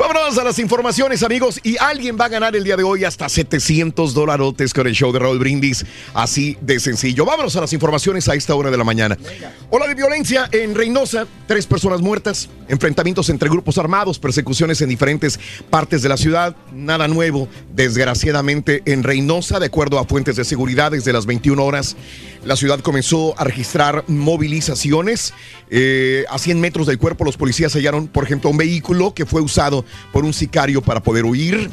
Vámonos 0.01 0.39
a 0.39 0.44
las 0.44 0.59
informaciones, 0.59 1.22
amigos. 1.22 1.60
Y 1.62 1.77
alguien 1.77 2.16
va 2.18 2.24
a 2.24 2.28
ganar 2.31 2.56
el 2.56 2.64
día 2.64 2.74
de 2.74 2.82
hoy 2.82 3.05
hasta 3.05 3.28
700 3.28 4.14
dolarotes 4.14 4.72
con 4.72 4.86
el 4.86 4.94
show 4.94 5.12
de 5.12 5.18
Raúl 5.18 5.39
Brindis. 5.39 5.85
Así 6.14 6.56
de 6.62 6.81
sencillo. 6.81 7.27
Vámonos 7.27 7.55
a 7.56 7.60
las 7.60 7.74
informaciones 7.74 8.27
a 8.31 8.35
esta 8.35 8.55
hora 8.55 8.70
de 8.70 8.78
la 8.78 8.85
mañana. 8.85 9.18
Ola 9.68 9.86
de 9.86 9.94
violencia 9.94 10.48
en 10.52 10.74
Reynosa. 10.74 11.27
Tres 11.47 11.66
personas 11.66 12.01
muertas. 12.01 12.48
Enfrentamientos 12.68 13.28
entre 13.28 13.51
grupos 13.51 13.77
armados. 13.77 14.18
Persecuciones 14.18 14.81
en 14.81 14.89
diferentes 14.89 15.39
partes 15.68 16.01
de 16.01 16.09
la 16.09 16.16
ciudad. 16.16 16.56
Nada 16.72 17.06
nuevo, 17.06 17.47
desgraciadamente, 17.74 18.81
en 18.86 19.02
Reynosa. 19.02 19.60
De 19.60 19.66
acuerdo 19.66 19.98
a 19.98 20.06
fuentes 20.06 20.35
de 20.36 20.47
seguridad, 20.47 20.93
desde 20.93 21.12
las 21.12 21.27
21 21.27 21.62
horas, 21.62 21.94
la 22.43 22.56
ciudad 22.56 22.81
comenzó 22.81 23.39
a 23.39 23.44
registrar 23.44 24.05
movilizaciones. 24.06 25.35
Eh, 25.68 26.24
a 26.31 26.39
100 26.39 26.59
metros 26.59 26.86
del 26.86 26.97
cuerpo, 26.97 27.24
los 27.24 27.36
policías 27.36 27.74
hallaron, 27.74 28.09
por 28.09 28.24
ejemplo, 28.24 28.48
un 28.48 28.56
vehículo 28.56 29.12
que 29.12 29.27
fue 29.27 29.43
usado 29.43 29.85
por 30.12 30.24
un 30.24 30.32
sicario 30.32 30.82
para 30.82 31.02
poder 31.02 31.24
huir. 31.24 31.70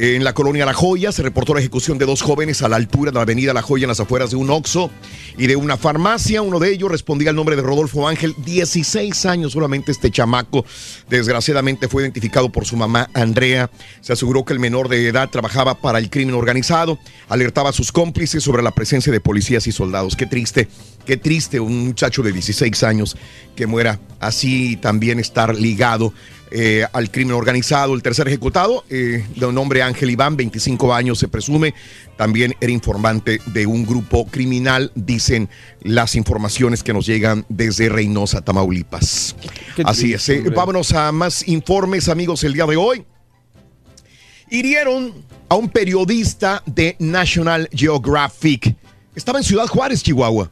En 0.00 0.22
la 0.22 0.32
colonia 0.32 0.64
La 0.64 0.74
Joya 0.74 1.10
se 1.10 1.24
reportó 1.24 1.54
la 1.54 1.58
ejecución 1.58 1.98
de 1.98 2.06
dos 2.06 2.22
jóvenes 2.22 2.62
a 2.62 2.68
la 2.68 2.76
altura 2.76 3.10
de 3.10 3.16
la 3.16 3.22
avenida 3.22 3.52
La 3.52 3.62
Joya 3.62 3.82
en 3.82 3.88
las 3.88 3.98
afueras 3.98 4.30
de 4.30 4.36
un 4.36 4.48
Oxxo 4.48 4.92
y 5.36 5.48
de 5.48 5.56
una 5.56 5.76
farmacia. 5.76 6.40
Uno 6.40 6.60
de 6.60 6.72
ellos 6.72 6.88
respondía 6.88 7.30
al 7.30 7.36
nombre 7.36 7.56
de 7.56 7.62
Rodolfo 7.62 8.06
Ángel, 8.06 8.36
16 8.44 9.26
años 9.26 9.54
solamente 9.54 9.90
este 9.90 10.12
chamaco. 10.12 10.64
Desgraciadamente 11.10 11.88
fue 11.88 12.04
identificado 12.04 12.48
por 12.48 12.64
su 12.64 12.76
mamá 12.76 13.10
Andrea. 13.12 13.72
Se 14.00 14.12
aseguró 14.12 14.44
que 14.44 14.52
el 14.52 14.60
menor 14.60 14.88
de 14.88 15.08
edad 15.08 15.30
trabajaba 15.30 15.80
para 15.80 15.98
el 15.98 16.10
crimen 16.10 16.36
organizado. 16.36 17.00
Alertaba 17.28 17.70
a 17.70 17.72
sus 17.72 17.90
cómplices 17.90 18.44
sobre 18.44 18.62
la 18.62 18.70
presencia 18.70 19.12
de 19.12 19.18
policías 19.18 19.66
y 19.66 19.72
soldados. 19.72 20.14
Qué 20.14 20.26
triste, 20.26 20.68
qué 21.06 21.16
triste 21.16 21.58
un 21.58 21.86
muchacho 21.86 22.22
de 22.22 22.30
16 22.30 22.84
años 22.84 23.16
que 23.56 23.66
muera 23.66 23.98
así 24.20 24.76
también 24.76 25.18
estar 25.18 25.56
ligado 25.56 26.14
eh, 26.50 26.86
al 26.92 27.10
crimen 27.10 27.34
organizado. 27.34 27.94
El 27.94 28.02
tercer 28.02 28.28
ejecutado, 28.28 28.84
eh, 28.90 29.24
de 29.34 29.52
nombre 29.52 29.82
Ángel 29.82 30.10
Iván, 30.10 30.36
25 30.36 30.94
años 30.94 31.18
se 31.18 31.28
presume, 31.28 31.74
también 32.16 32.54
era 32.60 32.72
informante 32.72 33.40
de 33.46 33.66
un 33.66 33.84
grupo 33.86 34.26
criminal, 34.26 34.90
dicen 34.94 35.48
las 35.82 36.14
informaciones 36.14 36.82
que 36.82 36.92
nos 36.92 37.06
llegan 37.06 37.44
desde 37.48 37.88
Reynosa, 37.88 38.40
Tamaulipas. 38.40 39.36
Así 39.84 40.12
es. 40.12 40.28
eh. 40.28 40.44
Vámonos 40.54 40.92
a 40.92 41.12
más 41.12 41.46
informes, 41.46 42.08
amigos, 42.08 42.42
el 42.44 42.52
día 42.52 42.66
de 42.66 42.76
hoy. 42.76 43.04
Hirieron 44.50 45.12
a 45.48 45.54
un 45.56 45.68
periodista 45.68 46.62
de 46.66 46.96
National 46.98 47.68
Geographic. 47.72 48.74
Estaba 49.14 49.38
en 49.38 49.44
Ciudad 49.44 49.66
Juárez, 49.66 50.02
Chihuahua. 50.02 50.50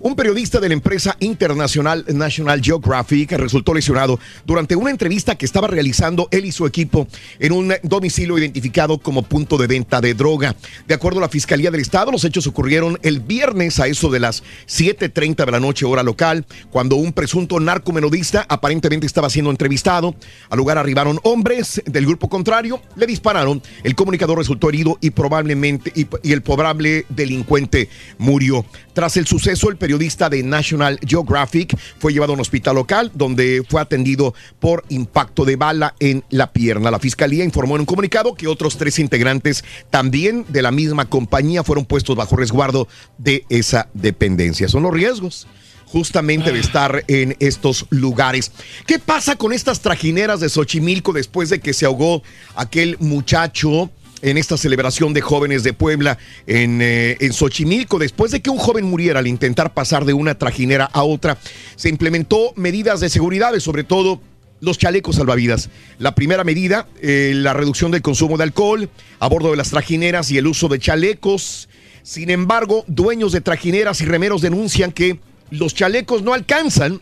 Un 0.00 0.14
periodista 0.14 0.60
de 0.60 0.68
la 0.68 0.74
empresa 0.74 1.16
internacional 1.18 2.04
National 2.08 2.60
Geographic 2.62 3.32
resultó 3.32 3.74
lesionado 3.74 4.20
durante 4.46 4.76
una 4.76 4.90
entrevista 4.90 5.34
que 5.34 5.44
estaba 5.44 5.66
realizando 5.66 6.28
él 6.30 6.44
y 6.44 6.52
su 6.52 6.66
equipo 6.66 7.08
en 7.40 7.50
un 7.50 7.74
domicilio 7.82 8.38
identificado 8.38 8.98
como 8.98 9.24
punto 9.24 9.56
de 9.56 9.66
venta 9.66 10.00
de 10.00 10.14
droga. 10.14 10.54
De 10.86 10.94
acuerdo 10.94 11.18
a 11.18 11.22
la 11.22 11.28
Fiscalía 11.28 11.72
del 11.72 11.80
Estado, 11.80 12.12
los 12.12 12.24
hechos 12.24 12.46
ocurrieron 12.46 12.98
el 13.02 13.18
viernes 13.18 13.80
a 13.80 13.88
eso 13.88 14.08
de 14.08 14.20
las 14.20 14.44
7.30 14.68 15.44
de 15.44 15.50
la 15.50 15.58
noche 15.58 15.84
hora 15.84 16.04
local, 16.04 16.46
cuando 16.70 16.94
un 16.94 17.12
presunto 17.12 17.58
narcomenodista 17.58 18.46
aparentemente 18.48 19.06
estaba 19.06 19.30
siendo 19.30 19.50
entrevistado. 19.50 20.14
Al 20.48 20.58
lugar 20.58 20.78
arribaron 20.78 21.18
hombres 21.24 21.82
del 21.86 22.06
grupo 22.06 22.28
contrario, 22.28 22.80
le 22.94 23.06
dispararon, 23.06 23.62
el 23.82 23.96
comunicador 23.96 24.38
resultó 24.38 24.68
herido 24.68 24.96
y 25.00 25.10
probablemente 25.10 25.92
y, 25.94 26.06
el 26.32 26.42
probable 26.42 27.04
delincuente 27.08 27.88
murió. 28.18 28.64
Tras 28.92 29.16
el 29.16 29.26
suceso, 29.26 29.70
el 29.70 29.76
periodista 29.76 29.87
de 29.96 30.42
National 30.42 30.98
Geographic 31.06 31.78
fue 31.98 32.12
llevado 32.12 32.32
a 32.32 32.34
un 32.34 32.40
hospital 32.40 32.74
local 32.74 33.10
donde 33.14 33.62
fue 33.68 33.80
atendido 33.80 34.34
por 34.60 34.84
impacto 34.90 35.44
de 35.44 35.56
bala 35.56 35.94
en 36.00 36.24
la 36.28 36.52
pierna. 36.52 36.90
La 36.90 36.98
fiscalía 36.98 37.44
informó 37.44 37.76
en 37.76 37.80
un 37.80 37.86
comunicado 37.86 38.34
que 38.34 38.48
otros 38.48 38.76
tres 38.76 38.98
integrantes 38.98 39.64
también 39.90 40.44
de 40.48 40.62
la 40.62 40.70
misma 40.70 41.06
compañía 41.06 41.64
fueron 41.64 41.86
puestos 41.86 42.16
bajo 42.16 42.36
resguardo 42.36 42.88
de 43.16 43.44
esa 43.48 43.88
dependencia. 43.94 44.68
Son 44.68 44.82
los 44.82 44.92
riesgos 44.92 45.46
justamente 45.86 46.52
de 46.52 46.60
estar 46.60 47.04
en 47.08 47.36
estos 47.40 47.86
lugares. 47.90 48.52
¿Qué 48.86 48.98
pasa 48.98 49.36
con 49.36 49.52
estas 49.52 49.80
trajineras 49.80 50.40
de 50.40 50.48
Xochimilco 50.48 51.12
después 51.12 51.48
de 51.48 51.60
que 51.60 51.72
se 51.72 51.86
ahogó 51.86 52.22
aquel 52.54 52.96
muchacho? 53.00 53.90
En 54.22 54.38
esta 54.38 54.56
celebración 54.56 55.14
de 55.14 55.20
jóvenes 55.20 55.62
de 55.62 55.72
Puebla 55.72 56.18
en, 56.46 56.80
eh, 56.82 57.16
en 57.20 57.32
Xochimilco. 57.32 57.98
Después 57.98 58.32
de 58.32 58.40
que 58.40 58.50
un 58.50 58.58
joven 58.58 58.84
muriera 58.84 59.20
al 59.20 59.26
intentar 59.26 59.74
pasar 59.74 60.04
de 60.04 60.14
una 60.14 60.36
trajinera 60.36 60.84
a 60.84 61.02
otra, 61.02 61.38
se 61.76 61.88
implementó 61.88 62.52
medidas 62.56 63.00
de 63.00 63.08
seguridad, 63.08 63.58
sobre 63.58 63.84
todo 63.84 64.20
los 64.60 64.78
chalecos 64.78 65.16
salvavidas. 65.16 65.70
La 65.98 66.14
primera 66.14 66.44
medida, 66.44 66.88
eh, 67.00 67.32
la 67.34 67.52
reducción 67.52 67.90
del 67.90 68.02
consumo 68.02 68.36
de 68.36 68.44
alcohol 68.44 68.88
a 69.18 69.28
bordo 69.28 69.50
de 69.50 69.56
las 69.56 69.70
trajineras 69.70 70.30
y 70.30 70.38
el 70.38 70.46
uso 70.46 70.68
de 70.68 70.78
chalecos. 70.78 71.68
Sin 72.02 72.30
embargo, 72.30 72.84
dueños 72.86 73.32
de 73.32 73.40
trajineras 73.40 74.00
y 74.00 74.06
remeros 74.06 74.42
denuncian 74.42 74.92
que 74.92 75.20
los 75.50 75.74
chalecos 75.74 76.22
no 76.22 76.34
alcanzan 76.34 77.00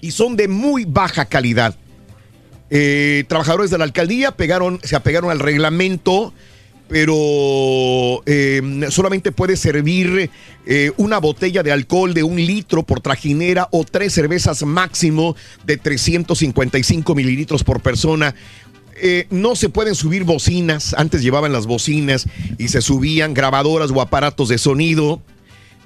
y 0.00 0.10
son 0.10 0.36
de 0.36 0.48
muy 0.48 0.84
baja 0.84 1.26
calidad. 1.26 1.76
Eh, 2.76 3.22
trabajadores 3.28 3.70
de 3.70 3.78
la 3.78 3.84
alcaldía 3.84 4.32
pegaron, 4.32 4.80
se 4.82 4.96
apegaron 4.96 5.30
al 5.30 5.38
reglamento, 5.38 6.34
pero 6.88 8.20
eh, 8.26 8.60
solamente 8.90 9.30
puede 9.30 9.56
servir 9.56 10.28
eh, 10.66 10.90
una 10.96 11.18
botella 11.18 11.62
de 11.62 11.70
alcohol 11.70 12.14
de 12.14 12.24
un 12.24 12.34
litro 12.34 12.82
por 12.82 13.00
trajinera 13.00 13.68
o 13.70 13.84
tres 13.84 14.12
cervezas 14.12 14.64
máximo 14.64 15.36
de 15.64 15.76
355 15.76 17.14
mililitros 17.14 17.62
por 17.62 17.80
persona. 17.80 18.34
Eh, 19.00 19.28
no 19.30 19.54
se 19.54 19.68
pueden 19.68 19.94
subir 19.94 20.24
bocinas, 20.24 20.94
antes 20.98 21.22
llevaban 21.22 21.52
las 21.52 21.66
bocinas 21.66 22.26
y 22.58 22.68
se 22.68 22.80
subían 22.80 23.34
grabadoras 23.34 23.92
o 23.92 24.00
aparatos 24.00 24.48
de 24.48 24.58
sonido. 24.58 25.22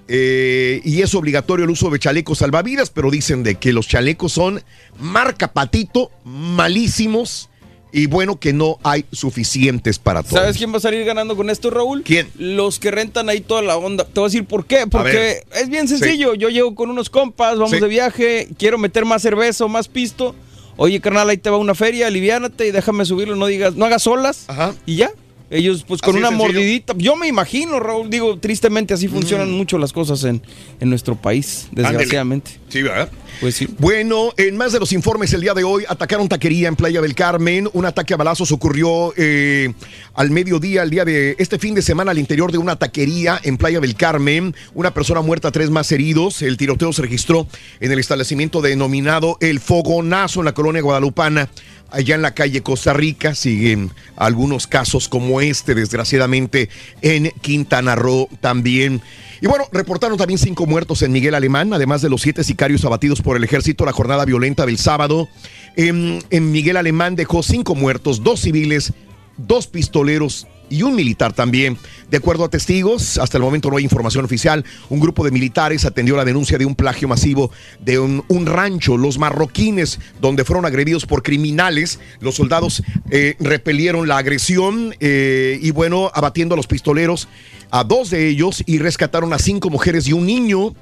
Eh, 0.08 0.80
y 0.84 1.02
es 1.02 1.14
obligatorio 1.14 1.64
el 1.64 1.70
uso 1.70 1.90
de 1.90 1.98
chalecos 1.98 2.38
salvavidas, 2.38 2.90
pero 2.90 3.10
dicen 3.10 3.42
de 3.42 3.56
que 3.56 3.72
los 3.74 3.86
chalecos 3.86 4.32
son 4.32 4.62
marca 4.98 5.52
patito, 5.52 6.10
malísimos 6.24 7.50
y 7.92 8.06
bueno 8.06 8.38
que 8.38 8.52
no 8.52 8.78
hay 8.82 9.04
suficientes 9.12 9.98
para 9.98 10.22
todos. 10.22 10.38
¿Sabes 10.40 10.56
quién 10.56 10.72
va 10.72 10.76
a 10.78 10.80
salir 10.80 11.04
ganando 11.04 11.36
con 11.36 11.50
esto, 11.50 11.70
Raúl? 11.70 12.02
¿Quién? 12.04 12.28
Los 12.38 12.78
que 12.78 12.90
rentan 12.90 13.28
ahí 13.28 13.40
toda 13.40 13.62
la 13.62 13.76
onda. 13.76 14.04
Te 14.04 14.20
voy 14.20 14.24
a 14.26 14.28
decir 14.30 14.44
por 14.44 14.66
qué. 14.66 14.86
Porque 14.86 15.42
es 15.54 15.68
bien 15.68 15.88
sencillo. 15.88 16.34
Yo 16.34 16.48
llego 16.48 16.74
con 16.74 16.90
unos 16.90 17.10
compas, 17.10 17.54
vamos 17.56 17.70
Sí. 17.70 17.80
de 17.80 17.88
viaje, 17.88 18.48
quiero 18.58 18.78
meter 18.78 19.04
más 19.04 19.22
cerveza 19.22 19.64
o 19.64 19.68
más 19.68 19.88
pisto. 19.88 20.34
Oye, 20.76 21.00
carnal, 21.00 21.28
ahí 21.28 21.38
te 21.38 21.50
va 21.50 21.56
una 21.56 21.74
feria, 21.74 22.06
aliviánate 22.06 22.66
y 22.68 22.70
déjame 22.70 23.04
subirlo, 23.04 23.36
no 23.36 23.46
digas, 23.46 23.74
no 23.74 23.84
hagas 23.84 24.06
olas. 24.06 24.46
Y 24.86 24.96
ya. 24.96 25.10
Ellos, 25.50 25.84
pues 25.88 26.02
con 26.02 26.14
Así 26.14 26.18
una 26.18 26.30
mordidita. 26.30 26.94
Yo 26.98 27.16
me 27.16 27.26
imagino, 27.26 27.80
Raúl, 27.80 28.10
digo, 28.10 28.38
tristemente 28.38 28.92
así 28.92 29.08
funcionan 29.08 29.50
mucho 29.50 29.78
las 29.78 29.94
cosas 29.94 30.24
en, 30.24 30.42
en 30.78 30.90
nuestro 30.90 31.16
país, 31.16 31.68
desgraciadamente. 31.72 32.50
Sí, 32.68 32.82
¿verdad? 32.82 33.10
Pues 33.40 33.54
sí. 33.54 33.66
Bueno, 33.78 34.34
en 34.36 34.56
más 34.56 34.72
de 34.72 34.80
los 34.80 34.92
informes 34.92 35.32
el 35.32 35.40
día 35.40 35.54
de 35.54 35.64
hoy, 35.64 35.84
atacaron 35.88 36.28
taquería 36.28 36.68
en 36.68 36.76
Playa 36.76 37.00
del 37.00 37.14
Carmen. 37.14 37.68
Un 37.72 37.86
ataque 37.86 38.12
a 38.12 38.16
balazos 38.16 38.52
ocurrió 38.52 39.14
eh, 39.16 39.72
al 40.14 40.30
mediodía, 40.30 40.82
el 40.82 40.90
día 40.90 41.04
de 41.04 41.36
este 41.38 41.58
fin 41.58 41.74
de 41.74 41.80
semana, 41.80 42.10
al 42.10 42.18
interior 42.18 42.52
de 42.52 42.58
una 42.58 42.76
taquería 42.76 43.40
en 43.42 43.56
Playa 43.56 43.80
del 43.80 43.94
Carmen. 43.94 44.54
Una 44.74 44.92
persona 44.92 45.22
muerta, 45.22 45.50
tres 45.50 45.70
más 45.70 45.90
heridos. 45.92 46.42
El 46.42 46.56
tiroteo 46.56 46.92
se 46.92 47.00
registró 47.00 47.46
en 47.80 47.92
el 47.92 47.98
establecimiento 47.98 48.60
denominado 48.60 49.38
El 49.40 49.60
Fogonazo 49.60 50.40
en 50.40 50.46
la 50.46 50.52
colonia 50.52 50.82
guadalupana. 50.82 51.48
Allá 51.90 52.14
en 52.14 52.22
la 52.22 52.34
calle 52.34 52.62
Costa 52.62 52.92
Rica 52.92 53.34
siguen 53.34 53.90
algunos 54.16 54.66
casos 54.66 55.08
como 55.08 55.40
este, 55.40 55.74
desgraciadamente, 55.74 56.68
en 57.00 57.30
Quintana 57.40 57.94
Roo 57.94 58.28
también. 58.40 59.00
Y 59.40 59.46
bueno, 59.46 59.64
reportaron 59.72 60.18
también 60.18 60.38
cinco 60.38 60.66
muertos 60.66 61.00
en 61.02 61.12
Miguel 61.12 61.34
Alemán, 61.34 61.72
además 61.72 62.02
de 62.02 62.10
los 62.10 62.20
siete 62.20 62.44
sicarios 62.44 62.84
abatidos 62.84 63.22
por 63.22 63.36
el 63.36 63.44
ejército. 63.44 63.86
La 63.86 63.92
jornada 63.92 64.26
violenta 64.26 64.66
del 64.66 64.76
sábado 64.78 65.28
en, 65.76 66.22
en 66.28 66.50
Miguel 66.50 66.76
Alemán 66.76 67.16
dejó 67.16 67.42
cinco 67.42 67.74
muertos, 67.74 68.22
dos 68.22 68.40
civiles, 68.40 68.92
dos 69.38 69.66
pistoleros 69.66 70.46
y 70.70 70.82
un 70.82 70.94
militar 70.94 71.32
también. 71.32 71.78
De 72.10 72.16
acuerdo 72.16 72.44
a 72.44 72.48
testigos, 72.48 73.18
hasta 73.18 73.36
el 73.36 73.42
momento 73.42 73.70
no 73.70 73.76
hay 73.76 73.84
información 73.84 74.24
oficial. 74.24 74.64
Un 74.88 75.00
grupo 75.00 75.24
de 75.24 75.30
militares 75.30 75.84
atendió 75.84 76.16
la 76.16 76.24
denuncia 76.24 76.58
de 76.58 76.66
un 76.66 76.74
plagio 76.74 77.08
masivo 77.08 77.50
de 77.80 77.98
un, 77.98 78.46
rancho, 78.46 78.96
los 78.96 79.18
marroquines, 79.18 80.00
donde 80.20 80.44
fueron 80.44 80.64
agredidos 80.64 81.06
por 81.06 81.22
criminales. 81.22 82.00
Los 82.20 82.36
soldados 82.36 82.82
eh, 83.10 83.36
repelieron 83.40 84.08
la 84.08 84.18
agresión 84.18 84.94
eh, 85.00 85.58
y 85.60 85.70
bueno, 85.70 86.10
abatiendo 86.14 86.54
a 86.54 86.56
los 86.56 86.66
pistoleros, 86.66 87.28
a 87.70 87.84
dos 87.84 88.10
de 88.10 88.28
ellos 88.28 88.62
y 88.66 88.78
rescataron 88.78 89.32
a 89.32 89.38
cinco 89.38 89.70
mujeres 89.70 90.08
y 90.08 90.12
un 90.12 90.26
niño, 90.26 90.74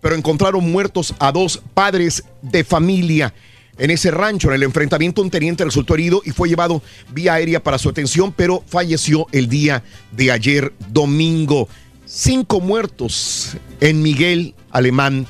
pero 0.00 0.14
encontraron 0.14 0.70
muertos 0.70 1.14
a 1.18 1.32
dos 1.32 1.62
padres 1.74 2.24
de 2.42 2.64
familia. 2.64 3.32
En 3.78 3.90
ese 3.90 4.10
rancho, 4.10 4.48
en 4.48 4.54
el 4.54 4.62
enfrentamiento, 4.62 5.20
un 5.20 5.30
teniente 5.30 5.64
resultó 5.64 5.94
herido 5.94 6.22
y 6.24 6.30
fue 6.30 6.48
llevado 6.48 6.82
vía 7.12 7.34
aérea 7.34 7.62
para 7.62 7.78
su 7.78 7.88
atención, 7.88 8.32
pero 8.32 8.64
falleció 8.66 9.26
el 9.32 9.48
día 9.48 9.82
de 10.12 10.32
ayer, 10.32 10.72
domingo. 10.90 11.68
Cinco 12.06 12.60
muertos 12.60 13.56
en 13.80 14.00
Miguel 14.00 14.54
Alemán, 14.70 15.26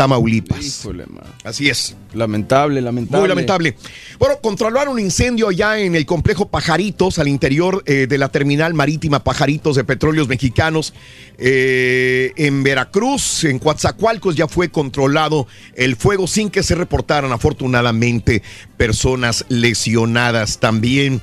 Tamaulipas. 0.00 0.64
Híjole. 0.64 1.04
Así 1.44 1.68
es. 1.68 1.94
Lamentable, 2.14 2.80
lamentable. 2.80 3.20
Muy 3.20 3.28
lamentable. 3.28 3.76
Bueno, 4.18 4.40
controlaron 4.40 4.94
un 4.94 4.98
incendio 4.98 5.48
allá 5.48 5.78
en 5.78 5.94
el 5.94 6.06
complejo 6.06 6.48
Pajaritos, 6.48 7.18
al 7.18 7.28
interior 7.28 7.82
eh, 7.84 8.06
de 8.08 8.16
la 8.16 8.30
terminal 8.30 8.72
marítima 8.72 9.22
Pajaritos 9.22 9.76
de 9.76 9.84
Petróleos 9.84 10.26
Mexicanos. 10.26 10.94
Eh, 11.36 12.32
en 12.36 12.62
Veracruz, 12.62 13.44
en 13.44 13.58
Coatzacoalcos, 13.58 14.36
ya 14.36 14.48
fue 14.48 14.70
controlado 14.70 15.46
el 15.74 15.96
fuego 15.96 16.26
sin 16.26 16.48
que 16.48 16.62
se 16.62 16.74
reportaran, 16.74 17.30
afortunadamente, 17.32 18.42
personas 18.78 19.44
lesionadas 19.50 20.60
también. 20.60 21.20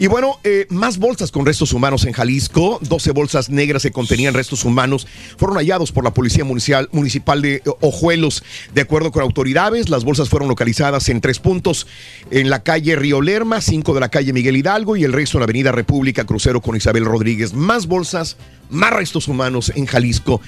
Y 0.00 0.06
bueno, 0.06 0.40
eh, 0.44 0.66
más 0.70 0.96
bolsas 0.96 1.30
con 1.30 1.44
restos 1.44 1.74
humanos 1.74 2.06
en 2.06 2.14
Jalisco. 2.14 2.78
12 2.80 3.10
bolsas 3.10 3.50
negras 3.50 3.82
que 3.82 3.90
contenían 3.90 4.32
restos 4.32 4.64
humanos 4.64 5.06
fueron 5.36 5.58
hallados 5.58 5.92
por 5.92 6.04
la 6.04 6.14
Policía 6.14 6.42
Municipal, 6.42 6.88
municipal 6.90 7.42
de 7.42 7.62
Ojuelos. 7.80 8.42
De 8.72 8.80
acuerdo 8.80 9.12
con 9.12 9.22
autoridades, 9.22 9.90
las 9.90 10.04
bolsas 10.04 10.30
fueron 10.30 10.48
localizadas 10.48 11.10
en 11.10 11.20
tres 11.20 11.38
puntos. 11.38 11.86
En 12.30 12.48
la 12.48 12.62
calle 12.62 12.96
Río 12.96 13.20
Lerma, 13.20 13.60
cinco 13.60 13.92
de 13.92 14.00
la 14.00 14.08
calle 14.08 14.32
Miguel 14.32 14.56
Hidalgo 14.56 14.96
y 14.96 15.04
el 15.04 15.12
resto 15.12 15.36
en 15.36 15.40
la 15.40 15.44
avenida 15.44 15.70
República, 15.70 16.24
crucero 16.24 16.62
con 16.62 16.76
Isabel 16.76 17.04
Rodríguez. 17.04 17.52
Más 17.52 17.86
bolsas, 17.86 18.38
más 18.70 18.94
restos 18.94 19.28
humanos 19.28 19.70
en 19.76 19.84
Jalisco. 19.84 20.40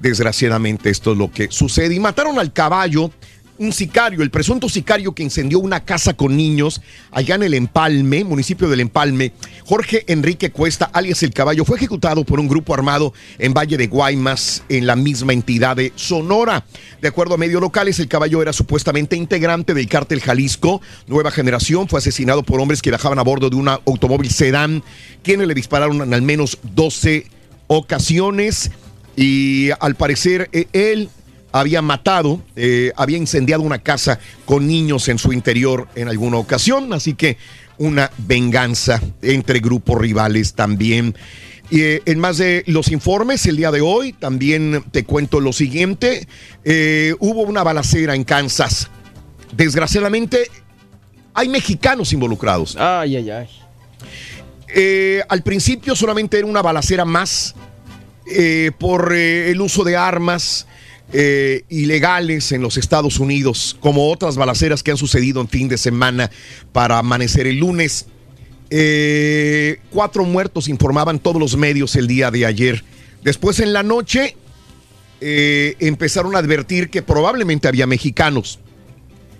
Desgraciadamente 0.00 0.90
esto 0.90 1.12
es 1.12 1.18
lo 1.18 1.32
que 1.32 1.48
sucede. 1.50 1.94
Y 1.94 2.00
mataron 2.00 2.38
al 2.38 2.52
caballo 2.52 3.10
un 3.58 3.72
sicario, 3.72 4.22
el 4.22 4.30
presunto 4.30 4.68
sicario 4.68 5.14
que 5.14 5.22
incendió 5.22 5.58
una 5.58 5.84
casa 5.84 6.14
con 6.14 6.36
niños 6.36 6.80
allá 7.10 7.34
en 7.34 7.42
el 7.42 7.54
Empalme, 7.54 8.24
municipio 8.24 8.68
del 8.68 8.80
Empalme, 8.80 9.32
Jorge 9.64 10.04
Enrique 10.06 10.50
Cuesta, 10.50 10.86
alias 10.86 11.22
El 11.22 11.32
Caballo, 11.32 11.64
fue 11.64 11.76
ejecutado 11.76 12.24
por 12.24 12.40
un 12.40 12.48
grupo 12.48 12.74
armado 12.74 13.12
en 13.38 13.54
Valle 13.54 13.76
de 13.76 13.88
Guaymas, 13.88 14.62
en 14.68 14.86
la 14.86 14.96
misma 14.96 15.32
entidad 15.32 15.76
de 15.76 15.92
Sonora. 15.96 16.64
De 17.02 17.08
acuerdo 17.08 17.34
a 17.34 17.38
medios 17.38 17.60
locales, 17.60 17.98
El 17.98 18.08
Caballo 18.08 18.40
era 18.40 18.52
supuestamente 18.52 19.16
integrante 19.16 19.74
del 19.74 19.88
cártel 19.88 20.20
Jalisco, 20.20 20.80
nueva 21.06 21.30
generación, 21.30 21.88
fue 21.88 21.98
asesinado 21.98 22.42
por 22.42 22.60
hombres 22.60 22.82
que 22.82 22.90
viajaban 22.90 23.18
a 23.18 23.22
bordo 23.22 23.50
de 23.50 23.56
un 23.56 23.68
automóvil 23.68 24.30
sedán, 24.30 24.82
quienes 25.22 25.48
le 25.48 25.54
dispararon 25.54 26.02
en 26.02 26.14
al 26.14 26.22
menos 26.22 26.58
12 26.74 27.26
ocasiones. 27.66 28.70
Y 29.16 29.70
al 29.80 29.96
parecer 29.96 30.48
eh, 30.52 30.68
él 30.72 31.10
había 31.52 31.82
matado, 31.82 32.42
eh, 32.56 32.92
había 32.96 33.16
incendiado 33.16 33.62
una 33.62 33.78
casa 33.78 34.18
con 34.44 34.66
niños 34.66 35.08
en 35.08 35.18
su 35.18 35.32
interior 35.32 35.88
en 35.94 36.08
alguna 36.08 36.38
ocasión, 36.38 36.92
así 36.92 37.14
que 37.14 37.36
una 37.78 38.10
venganza 38.18 39.00
entre 39.22 39.60
grupos 39.60 39.98
rivales 39.98 40.54
también. 40.54 41.14
Y 41.70 41.82
eh, 41.82 42.02
en 42.06 42.18
más 42.18 42.38
de 42.38 42.64
los 42.66 42.90
informes, 42.90 43.44
el 43.46 43.56
día 43.56 43.70
de 43.70 43.80
hoy 43.80 44.12
también 44.12 44.84
te 44.90 45.04
cuento 45.04 45.40
lo 45.40 45.52
siguiente, 45.52 46.26
eh, 46.64 47.14
hubo 47.18 47.42
una 47.42 47.62
balacera 47.62 48.14
en 48.14 48.24
Kansas. 48.24 48.88
Desgraciadamente, 49.54 50.50
hay 51.34 51.48
mexicanos 51.48 52.12
involucrados. 52.12 52.76
Ay, 52.78 53.16
ay, 53.16 53.30
ay. 53.30 53.48
al 55.28 55.42
principio 55.42 55.94
solamente 55.94 56.38
era 56.38 56.46
una 56.46 56.62
balacera 56.62 57.04
más 57.04 57.54
por 58.78 59.14
el 59.14 59.58
uso 59.60 59.84
de 59.84 59.96
armas 59.96 60.66
eh, 61.12 61.62
ilegales 61.70 62.52
en 62.52 62.60
los 62.60 62.76
Estados 62.76 63.18
Unidos, 63.18 63.76
como 63.80 64.10
otras 64.10 64.36
balaceras 64.36 64.82
que 64.82 64.90
han 64.90 64.98
sucedido 64.98 65.40
en 65.40 65.48
fin 65.48 65.68
de 65.68 65.78
semana 65.78 66.30
para 66.72 66.98
amanecer 66.98 67.46
el 67.46 67.58
lunes. 67.58 68.06
Eh, 68.70 69.80
cuatro 69.90 70.24
muertos 70.24 70.68
informaban 70.68 71.18
todos 71.18 71.40
los 71.40 71.56
medios 71.56 71.96
el 71.96 72.06
día 72.06 72.30
de 72.30 72.44
ayer. 72.44 72.84
Después 73.22 73.60
en 73.60 73.72
la 73.72 73.82
noche 73.82 74.36
eh, 75.20 75.76
empezaron 75.80 76.36
a 76.36 76.40
advertir 76.40 76.90
que 76.90 77.02
probablemente 77.02 77.68
había 77.68 77.86
mexicanos. 77.86 78.58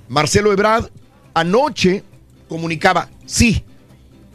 Marcelo 0.09 0.53
Ebrard 0.53 0.91
anoche 1.35 2.03
comunicaba, 2.49 3.11
sí, 3.27 3.63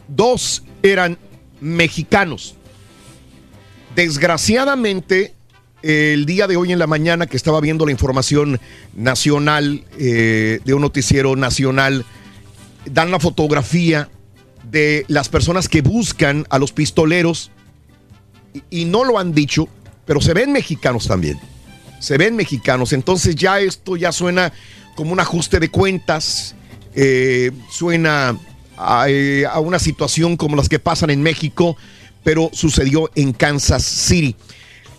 dos 0.06 0.62
eran 0.82 1.18
mexicanos. 1.60 2.54
Desgraciadamente, 3.94 5.33
el 5.84 6.24
día 6.24 6.46
de 6.46 6.56
hoy 6.56 6.72
en 6.72 6.78
la 6.78 6.86
mañana 6.86 7.26
que 7.26 7.36
estaba 7.36 7.60
viendo 7.60 7.84
la 7.84 7.92
información 7.92 8.58
nacional 8.94 9.84
eh, 9.98 10.60
de 10.64 10.74
un 10.74 10.80
noticiero 10.80 11.36
nacional, 11.36 12.06
dan 12.86 13.10
la 13.10 13.20
fotografía 13.20 14.08
de 14.70 15.04
las 15.08 15.28
personas 15.28 15.68
que 15.68 15.82
buscan 15.82 16.46
a 16.48 16.58
los 16.58 16.72
pistoleros 16.72 17.50
y, 18.70 18.86
no 18.86 19.04
lo 19.04 19.18
han 19.18 19.34
dicho, 19.34 19.68
pero 20.06 20.22
se 20.22 20.32
ven 20.32 20.52
mexicanos 20.52 21.06
también. 21.06 21.38
Se 21.98 22.16
ven 22.16 22.34
mexicanos. 22.34 22.94
Entonces 22.94 23.36
ya 23.36 23.60
esto 23.60 23.96
ya 23.96 24.10
suena 24.10 24.54
como 24.94 25.12
un 25.12 25.20
ajuste 25.20 25.60
de 25.60 25.68
cuentas, 25.68 26.54
eh, 26.94 27.50
suena 27.70 28.38
eh, 29.06 29.44
a 29.50 29.60
una 29.60 29.78
situación 29.78 30.38
como 30.38 30.56
las 30.56 30.70
que 30.70 30.78
pasan 30.78 31.10
en 31.10 31.22
México, 31.22 31.76
pero 32.22 32.48
sucedió 32.54 33.10
en 33.16 33.34
Kansas 33.34 33.82
City. 33.82 34.34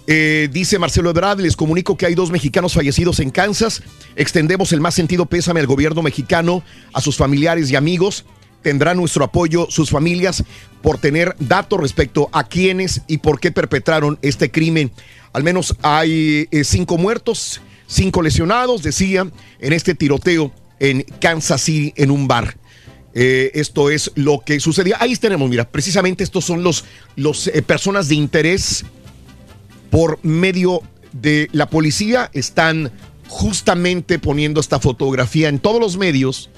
Eh, 0.07 0.49
dice 0.51 0.77
Marcelo 0.77 1.09
Ebrard, 1.09 1.39
les 1.39 1.55
comunico 1.55 1.97
que 1.97 2.05
hay 2.05 2.13
dos 2.13 2.29
mexicanos 2.29 2.73
fallecidos 2.73 3.19
en 3.19 3.31
Kansas. 3.31 3.81
Extendemos 4.15 4.71
el 4.71 4.79
más 4.79 4.93
sentido 4.93 5.25
pésame 5.25 5.59
al 5.59 5.67
gobierno 5.67 6.03
mexicano, 6.03 6.63
a 6.93 7.01
sus 7.01 7.17
familiares 7.17 7.71
y 7.71 7.75
amigos. 7.75 8.25
Tendrá 8.61 8.93
nuestro 8.93 9.23
apoyo 9.23 9.67
sus 9.69 9.89
familias 9.89 10.43
por 10.81 10.99
tener 10.99 11.35
datos 11.39 11.79
respecto 11.79 12.29
a 12.33 12.43
quiénes 12.47 13.01
y 13.07 13.17
por 13.17 13.39
qué 13.39 13.51
perpetraron 13.51 14.19
este 14.21 14.51
crimen. 14.51 14.91
Al 15.33 15.43
menos 15.43 15.75
hay 15.81 16.47
eh, 16.51 16.63
cinco 16.63 16.97
muertos, 16.97 17.61
cinco 17.87 18.21
lesionados, 18.21 18.83
decía, 18.83 19.27
en 19.59 19.73
este 19.73 19.95
tiroteo 19.95 20.51
en 20.79 21.03
Kansas 21.19 21.61
City, 21.61 21.93
en 21.95 22.11
un 22.11 22.27
bar. 22.27 22.57
Eh, 23.13 23.51
esto 23.53 23.89
es 23.89 24.11
lo 24.15 24.41
que 24.45 24.59
sucedía. 24.59 24.97
Ahí 24.99 25.15
tenemos, 25.15 25.49
mira, 25.49 25.69
precisamente 25.69 26.23
estos 26.23 26.45
son 26.45 26.63
los, 26.63 26.85
los 27.15 27.49
personas 27.65 28.07
de 28.07 28.15
interés 28.15 28.83
por 29.95 30.19
medio 30.23 30.81
de 31.13 31.47
la 31.53 31.69
policía 31.69 32.29
están 32.33 32.91
justamente 33.29 34.19
poniendo 34.19 34.59
esta 34.59 34.81
fotografía 34.81 35.47
en 35.47 35.57
todos 35.57 35.79
los 35.79 35.95
medios 35.95 36.49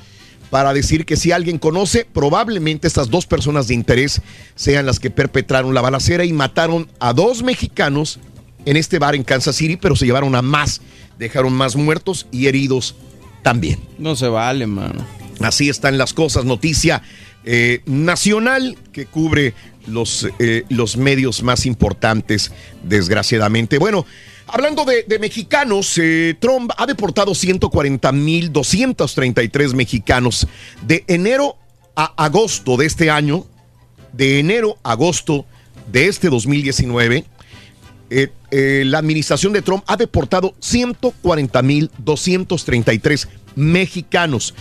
para 0.50 0.74
decir 0.74 1.06
que 1.06 1.18
si 1.18 1.32
alguien 1.32 1.60
conoce, 1.60 2.08
probablemente 2.12 2.88
estas 2.88 3.12
dos 3.12 3.28
personas 3.28 3.68
de 3.68 3.76
interés 3.76 4.24
sean 4.56 4.88
las 4.88 5.00
que 5.00 5.12
perpetraron 5.12 5.76
la 5.76 5.82
balacera 5.82 6.26
y 6.26 6.34
mataron 6.34 6.90
a 7.00 7.14
dos 7.14 7.44
mexicanos 7.44 8.20
en 8.66 8.76
este 8.76 8.98
bar 8.98 9.14
en 9.14 9.24
Kansas 9.24 9.56
City, 9.56 9.78
pero 9.78 9.96
se 9.96 10.08
llevaron 10.08 10.34
a 10.34 10.42
más, 10.42 10.82
dejaron 11.20 11.54
más 11.54 11.76
muertos 11.76 12.26
y 12.32 12.48
heridos 12.48 12.96
también. 13.44 13.80
No 14.00 14.16
se 14.16 14.30
vale, 14.30 14.66
mano. 14.66 15.06
Así 15.42 15.70
están 15.70 16.00
las 16.00 16.16
cosas. 16.16 16.44
Noticia 16.44 17.04
eh, 17.46 17.84
nacional 17.86 18.78
que 18.92 19.06
cubre 19.06 19.54
los, 19.88 20.28
eh, 20.40 20.64
los 20.70 20.96
medios 20.98 21.44
más 21.44 21.66
importantes, 21.66 22.52
desgraciadamente. 22.84 23.78
Bueno, 23.78 24.06
hablando 24.48 24.84
de, 24.86 25.06
mexicanos, 25.20 25.98
eh, 25.98 26.36
Trump 26.40 26.72
ha 26.78 26.86
deportado 26.86 27.32
140.233 27.32 29.74
mexicanos 29.74 30.48
de 30.86 31.04
enero 31.08 31.58
a 31.96 32.14
agosto 32.24 32.78
de 32.78 32.86
este 32.86 33.10
año, 33.10 33.48
de 34.14 34.40
enero 34.40 34.78
a 34.84 34.92
agosto 34.92 35.46
de 35.92 36.08
este 36.08 36.30
2019. 36.30 37.26
Eh, 38.10 38.30
la 38.86 39.00
administración 39.00 39.52
de 39.52 39.62
Trump 39.62 39.84
ha 39.88 39.98
deportado 39.98 40.56
140.233 40.62 43.28
mexicanos, 43.56 44.54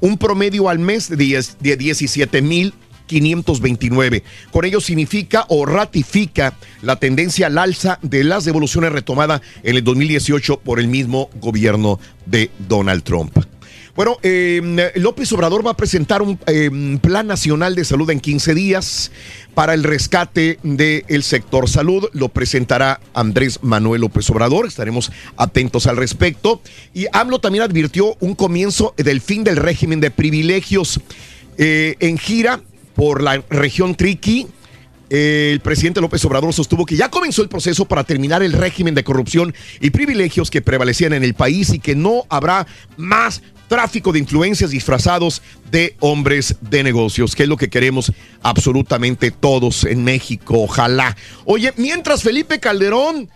un 0.00 0.16
promedio 0.16 0.70
al 0.70 0.78
mes 0.78 1.10
de, 1.10 1.44
de 1.60 1.76
17 1.76 2.40
mil 2.40 2.72
529. 3.08 4.22
Con 4.52 4.64
ello 4.64 4.80
significa 4.80 5.44
o 5.48 5.66
ratifica 5.66 6.54
la 6.82 6.96
tendencia 6.96 7.48
al 7.48 7.58
alza 7.58 7.98
de 8.02 8.22
las 8.22 8.44
devoluciones 8.44 8.92
retomada 8.92 9.42
en 9.64 9.74
el 9.74 9.82
2018 9.82 10.60
por 10.60 10.78
el 10.78 10.86
mismo 10.86 11.30
gobierno 11.40 11.98
de 12.26 12.52
Donald 12.68 13.02
Trump. 13.02 13.36
Bueno, 13.98 14.16
em, 14.22 14.76
López 14.94 15.32
Obrador 15.32 15.66
va 15.66 15.72
a 15.72 15.76
presentar 15.76 16.22
un 16.22 16.38
em, 16.46 17.00
plan 17.00 17.26
nacional 17.26 17.74
de 17.74 17.84
salud 17.84 18.08
en 18.10 18.20
15 18.20 18.54
días 18.54 19.10
para 19.54 19.74
el 19.74 19.82
rescate 19.82 20.60
del 20.62 21.24
sector 21.24 21.68
salud. 21.68 22.08
Lo 22.12 22.28
presentará 22.28 23.00
Andrés 23.12 23.58
Manuel 23.60 24.02
López 24.02 24.30
Obrador. 24.30 24.68
Estaremos 24.68 25.10
atentos 25.36 25.88
al 25.88 25.96
respecto. 25.96 26.62
Y 26.94 27.06
AMLO 27.12 27.40
también 27.40 27.64
advirtió 27.64 28.16
un 28.20 28.36
comienzo 28.36 28.94
del 28.96 29.20
fin 29.20 29.42
del 29.42 29.56
régimen 29.56 29.98
de 29.98 30.12
privilegios. 30.12 31.00
Eh, 31.56 31.96
en 31.98 32.18
gira 32.18 32.60
por 32.98 33.22
la 33.22 33.40
región 33.48 33.94
Triqui. 33.94 34.48
El 35.08 35.60
presidente 35.60 36.00
López 36.00 36.24
Obrador 36.24 36.52
sostuvo 36.52 36.84
que 36.84 36.96
ya 36.96 37.08
comenzó 37.08 37.42
el 37.42 37.48
proceso 37.48 37.84
para 37.84 38.02
terminar 38.02 38.42
el 38.42 38.52
régimen 38.52 38.96
de 38.96 39.04
corrupción 39.04 39.54
y 39.80 39.90
privilegios 39.90 40.50
que 40.50 40.62
prevalecían 40.62 41.12
en 41.12 41.22
el 41.22 41.34
país 41.34 41.72
y 41.72 41.78
que 41.78 41.94
no 41.94 42.24
habrá 42.28 42.66
más 42.96 43.40
tráfico 43.68 44.10
de 44.10 44.18
influencias 44.18 44.70
disfrazados 44.70 45.42
de 45.70 45.94
hombres 46.00 46.56
de 46.60 46.82
negocios, 46.82 47.36
que 47.36 47.44
es 47.44 47.48
lo 47.48 47.56
que 47.56 47.70
queremos 47.70 48.12
absolutamente 48.42 49.30
todos 49.30 49.84
en 49.84 50.02
México, 50.02 50.62
ojalá. 50.62 51.16
Oye, 51.44 51.72
mientras 51.76 52.24
Felipe 52.24 52.58
Calderón 52.58 53.30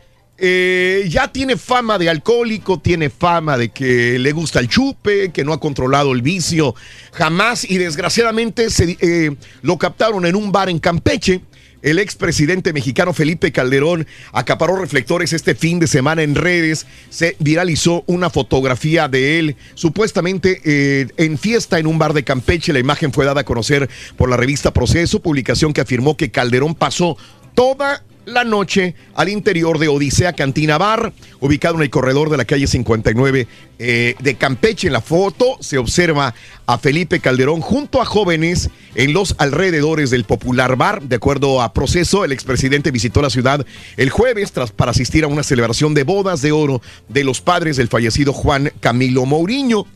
eh, 0.45 1.07
ya 1.09 1.31
tiene 1.31 1.57
fama 1.57 1.99
de 1.99 2.11
alcohólico, 2.11 2.81
tiene 2.81 3.11
fama 3.11 3.57
de 3.57 3.69
que 3.69 4.19
le 4.19 4.33
gusta 4.33 4.59
el 4.59 4.67
chupe, 4.67 5.31
que 5.31 5.45
no 5.45 5.53
ha 5.53 5.61
controlado 5.61 6.13
el 6.13 6.21
vicio 6.21 6.75
jamás 7.13 7.63
y 7.63 7.79
desgraciadamente 7.79 8.67
eh, 8.81 9.37
lo 9.63 9.79
captaron 9.79 10.27
en 10.27 10.35
un 10.35 10.51
bar 10.51 10.69
en 10.69 10.81
Campeche. 10.81 11.43
El 11.81 12.01
expresidente 12.01 12.73
mexicano 12.73 13.13
Felipe 13.13 13.53
Calderón 13.53 14.05
acaparó 14.33 14.75
reflectores 14.75 15.33
este 15.33 15.55
fin 15.55 15.79
de 15.79 15.87
semana 15.87 16.25
en 16.25 16.35
redes. 16.35 16.87
Se 17.09 17.37
viralizó 17.39 18.03
una 18.09 18.29
fotografía 18.29 19.07
de 19.07 19.39
él, 19.39 19.57
supuestamente 19.75 20.61
eh, 20.65 21.07
en 21.19 21.39
fiesta 21.39 21.79
en 21.79 21.87
un 21.87 22.01
bar 22.01 22.15
de 22.15 22.25
Campeche. 22.25 22.73
La 22.73 22.81
imagen 22.81 23.13
fue 23.13 23.25
dada 23.25 23.43
a 23.43 23.45
conocer 23.45 23.89
por 24.17 24.29
la 24.29 24.37
revista 24.37 24.73
Proceso, 24.73 25.23
publicación 25.23 25.73
que 25.73 25.83
afirmó 25.83 26.17
que 26.17 26.33
Calderón 26.33 26.75
pasó 26.75 27.17
toda 27.55 28.03
la 28.25 28.45
noche 28.45 28.95
al 29.15 29.29
interior 29.29 29.79
de 29.79 29.89
Odisea 29.89 30.33
Cantina 30.33 30.79
Bar, 30.79 31.13
ubicado 31.41 31.77
en 31.77 31.83
el 31.83 31.91
corredor 31.91 32.31
de 32.31 32.37
la 32.37 32.45
calle 32.45 32.67
59 32.67 33.47
eh, 33.79 34.15
de 34.19 34.35
Campeche. 34.37 34.87
En 34.87 34.93
la 34.93 35.01
foto 35.01 35.57
se 35.61 35.79
observa 35.79 36.35
a 36.67 36.79
Felipe 36.79 37.21
Calderón 37.21 37.61
junto 37.61 38.01
a 38.01 38.05
jóvenes 38.05 38.71
en 38.95 39.13
los 39.13 39.35
alrededores 39.39 40.11
del 40.11 40.25
popular 40.25 40.77
bar. 40.77 41.03
De 41.03 41.17
acuerdo 41.17 41.61
a 41.63 41.73
proceso, 41.73 42.25
el 42.25 42.33
expresidente 42.33 42.91
visitó 42.91 43.23
la 43.23 43.31
ciudad 43.31 43.67
el 43.97 44.11
jueves 44.11 44.53
tras, 44.53 44.71
para 44.71 44.93
asistir 44.93 45.25
a 45.25 45.29
una 45.29 45.43
celebración 45.43 45.95
de 45.95 46.05
bodas 46.05 46.43
de 46.43 46.53
oro 46.53 46.81
de 47.09 47.25
los 47.25 47.41
padres 47.41 47.77
del 47.77 47.89
fallecido 47.89 48.33
Juan 48.33 48.73
Camilo 48.81 49.27
Mourinho. 49.27 49.87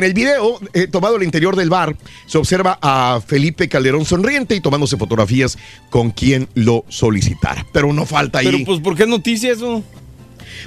En 0.00 0.04
el 0.04 0.14
video, 0.14 0.58
eh, 0.72 0.86
tomado 0.86 1.16
al 1.16 1.22
interior 1.22 1.54
del 1.56 1.68
bar, 1.68 1.94
se 2.24 2.38
observa 2.38 2.78
a 2.80 3.20
Felipe 3.20 3.68
Calderón 3.68 4.06
sonriente 4.06 4.56
y 4.56 4.60
tomándose 4.62 4.96
fotografías 4.96 5.58
con 5.90 6.10
quien 6.10 6.48
lo 6.54 6.86
solicitara. 6.88 7.66
Pero 7.70 7.92
no 7.92 8.06
falta 8.06 8.38
ahí. 8.38 8.46
Pero 8.46 8.64
pues, 8.64 8.80
¿por 8.80 8.96
qué 8.96 9.02
es 9.02 9.10
noticia 9.10 9.52
eso? 9.52 9.84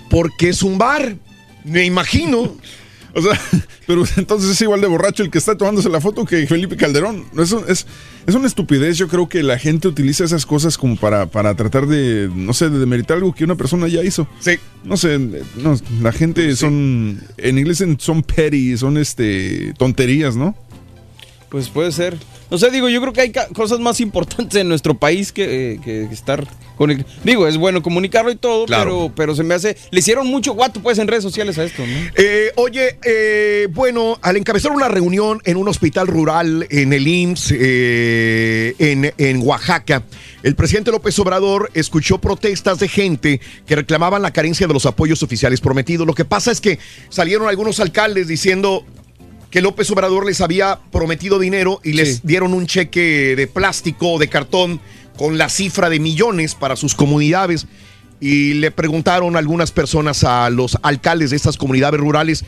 Porque 0.08 0.50
es 0.50 0.62
un 0.62 0.78
bar, 0.78 1.16
me 1.64 1.84
imagino. 1.84 2.56
O 3.14 3.22
sea, 3.22 3.40
pero 3.88 4.04
entonces 4.18 4.50
es 4.50 4.62
igual 4.62 4.82
de 4.82 4.88
borracho 4.88 5.24
el 5.24 5.30
que 5.30 5.38
está 5.38 5.56
tomándose 5.58 5.90
la 5.90 6.02
foto 6.02 6.26
que 6.26 6.48
Felipe 6.48 6.76
Calderón. 6.76 7.26
Eso 7.38 7.66
es, 7.68 7.86
es 8.26 8.36
una 8.36 8.48
estupidez. 8.48 8.98
Yo 8.98 9.08
creo 9.08 9.30
que 9.30 9.44
la 9.44 9.60
gente 9.60 9.88
utiliza 9.88 10.24
esas 10.24 10.46
cosas 10.46 10.78
como 10.78 10.96
para, 10.96 11.28
para 11.28 11.56
tratar 11.56 11.88
de, 11.88 12.30
no 12.34 12.54
sé, 12.54 12.70
de 12.70 12.80
demeritar 12.80 13.18
algo 13.18 13.34
que 13.34 13.44
una 13.44 13.56
persona 13.56 13.88
ya 13.88 14.04
hizo. 14.04 14.28
Sí. 14.40 14.54
No 14.84 14.98
sé, 14.98 15.18
no, 15.18 15.78
la 16.02 16.12
gente 16.12 16.56
son, 16.56 17.22
en 17.38 17.58
inglés 17.58 17.84
son 18.00 18.24
petty, 18.24 18.78
son 18.78 18.98
este 18.98 19.74
tonterías, 19.78 20.36
¿no? 20.36 20.56
Pues 21.50 21.70
puede 21.70 21.92
ser. 21.92 22.18
No 22.54 22.60
sé, 22.60 22.70
digo, 22.70 22.88
yo 22.88 23.02
creo 23.02 23.14
que 23.14 23.22
hay 23.22 23.32
cosas 23.56 23.80
más 23.80 24.00
importantes 24.00 24.62
en 24.62 24.70
nuestro 24.70 24.94
país 24.94 25.32
que, 25.32 25.72
eh, 25.72 25.80
que 25.84 26.04
estar 26.04 26.46
con 26.78 26.92
el... 26.92 27.04
Digo, 27.24 27.48
es 27.48 27.58
bueno 27.58 27.82
comunicarlo 27.82 28.30
y 28.30 28.36
todo, 28.36 28.68
Claro. 28.68 28.84
pero, 28.92 29.14
pero 29.16 29.36
se 29.36 29.42
me 29.42 29.56
hace... 29.56 29.76
Le 29.90 30.02
hicieron 30.02 30.28
mucho 30.28 30.54
guato 30.54 30.80
pues 30.80 31.00
en 31.00 31.08
redes 31.08 31.24
sociales 31.24 31.58
a 31.58 31.64
esto, 31.64 31.84
¿no? 31.84 31.98
Eh, 32.16 32.52
oye, 32.58 33.00
eh, 33.04 33.68
bueno, 33.72 34.20
al 34.22 34.38
encabezar 34.38 34.72
una 34.72 34.88
reunión 34.88 35.42
en 35.46 35.58
un 35.58 35.68
hospital 35.68 36.06
rural 36.06 36.68
en 36.70 36.94
el 36.94 37.08
IMSS 37.08 37.54
en, 37.54 39.12
en 39.18 39.42
Oaxaca, 39.42 40.04
el 40.44 40.54
presidente 40.54 40.92
López 40.92 41.18
Obrador 41.18 41.72
escuchó 41.74 42.20
protestas 42.20 42.78
de 42.78 42.88
gente 42.88 43.42
que 43.66 43.76
reclamaban 43.76 44.22
la 44.22 44.30
carencia 44.30 44.68
de 44.68 44.74
los 44.74 44.86
apoyos 44.86 45.24
oficiales 45.24 45.60
prometidos. 45.60 46.06
Lo 46.06 46.14
que 46.14 46.24
pasa 46.24 46.52
es 46.52 46.62
que 46.62 46.78
salieron 47.10 47.48
algunos 47.48 47.80
alcaldes 47.80 48.28
diciendo 48.28 48.86
que 49.54 49.62
López 49.62 49.88
Obrador 49.92 50.26
les 50.26 50.42
había 50.42 50.80
prometido 50.92 51.38
dinero 51.38 51.80
y 51.84 51.94
les 51.94 52.26
dieron 52.26 52.56
un 52.56 52.66
cheque 52.66 53.36
de 53.38 53.46
plástico 53.46 54.14
o 54.14 54.18
de 54.18 54.28
cartón 54.28 54.82
con 55.16 55.38
la 55.38 55.48
cifra 55.48 55.92
de 55.92 56.00
millones 56.00 56.56
para 56.56 56.76
sus 56.76 56.96
comunidades. 56.96 57.68
Y 58.20 58.56
le 58.56 58.72
preguntaron 58.72 59.36
algunas 59.38 59.70
personas 59.70 60.24
a 60.24 60.50
los 60.50 60.76
alcaldes 60.82 61.30
de 61.30 61.36
estas 61.36 61.58
comunidades 61.58 62.00
rurales, 62.00 62.46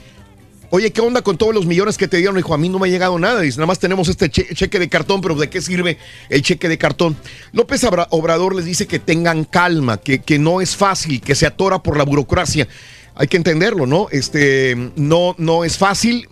oye, 0.72 0.92
¿qué 0.92 1.02
onda 1.02 1.22
con 1.22 1.38
todos 1.38 1.54
los 1.54 1.68
millones 1.68 1.96
que 2.00 2.08
te 2.08 2.18
dieron? 2.18 2.38
Dijo, 2.38 2.56
a 2.56 2.58
mí 2.58 2.70
no 2.70 2.80
me 2.80 2.88
ha 2.88 2.92
llegado 2.92 3.20
nada. 3.20 3.42
Dice, 3.42 3.58
nada 3.58 3.68
más 3.68 3.78
tenemos 3.78 4.08
este 4.08 4.32
che- 4.32 4.48
cheque 4.56 4.80
de 4.80 4.90
cartón, 4.90 5.22
pero 5.22 5.36
¿de 5.36 5.48
qué 5.48 5.62
sirve 5.62 6.00
el 6.30 6.42
cheque 6.42 6.68
de 6.68 6.80
cartón? 6.80 7.16
López 7.52 7.84
Obrador 8.10 8.56
les 8.56 8.66
dice 8.66 8.88
que 8.88 8.98
tengan 8.98 9.44
calma, 9.44 9.98
que, 9.98 10.24
que 10.24 10.40
no 10.40 10.60
es 10.60 10.76
fácil, 10.76 11.22
que 11.22 11.36
se 11.36 11.46
atora 11.46 11.84
por 11.84 11.98
la 12.00 12.04
burocracia. 12.04 12.68
Hay 13.14 13.28
que 13.28 13.38
entenderlo, 13.38 13.86
¿no? 13.86 14.08
Este, 14.12 14.76
no, 14.96 15.36
no 15.38 15.64
es 15.66 15.78
fácil. 15.78 16.30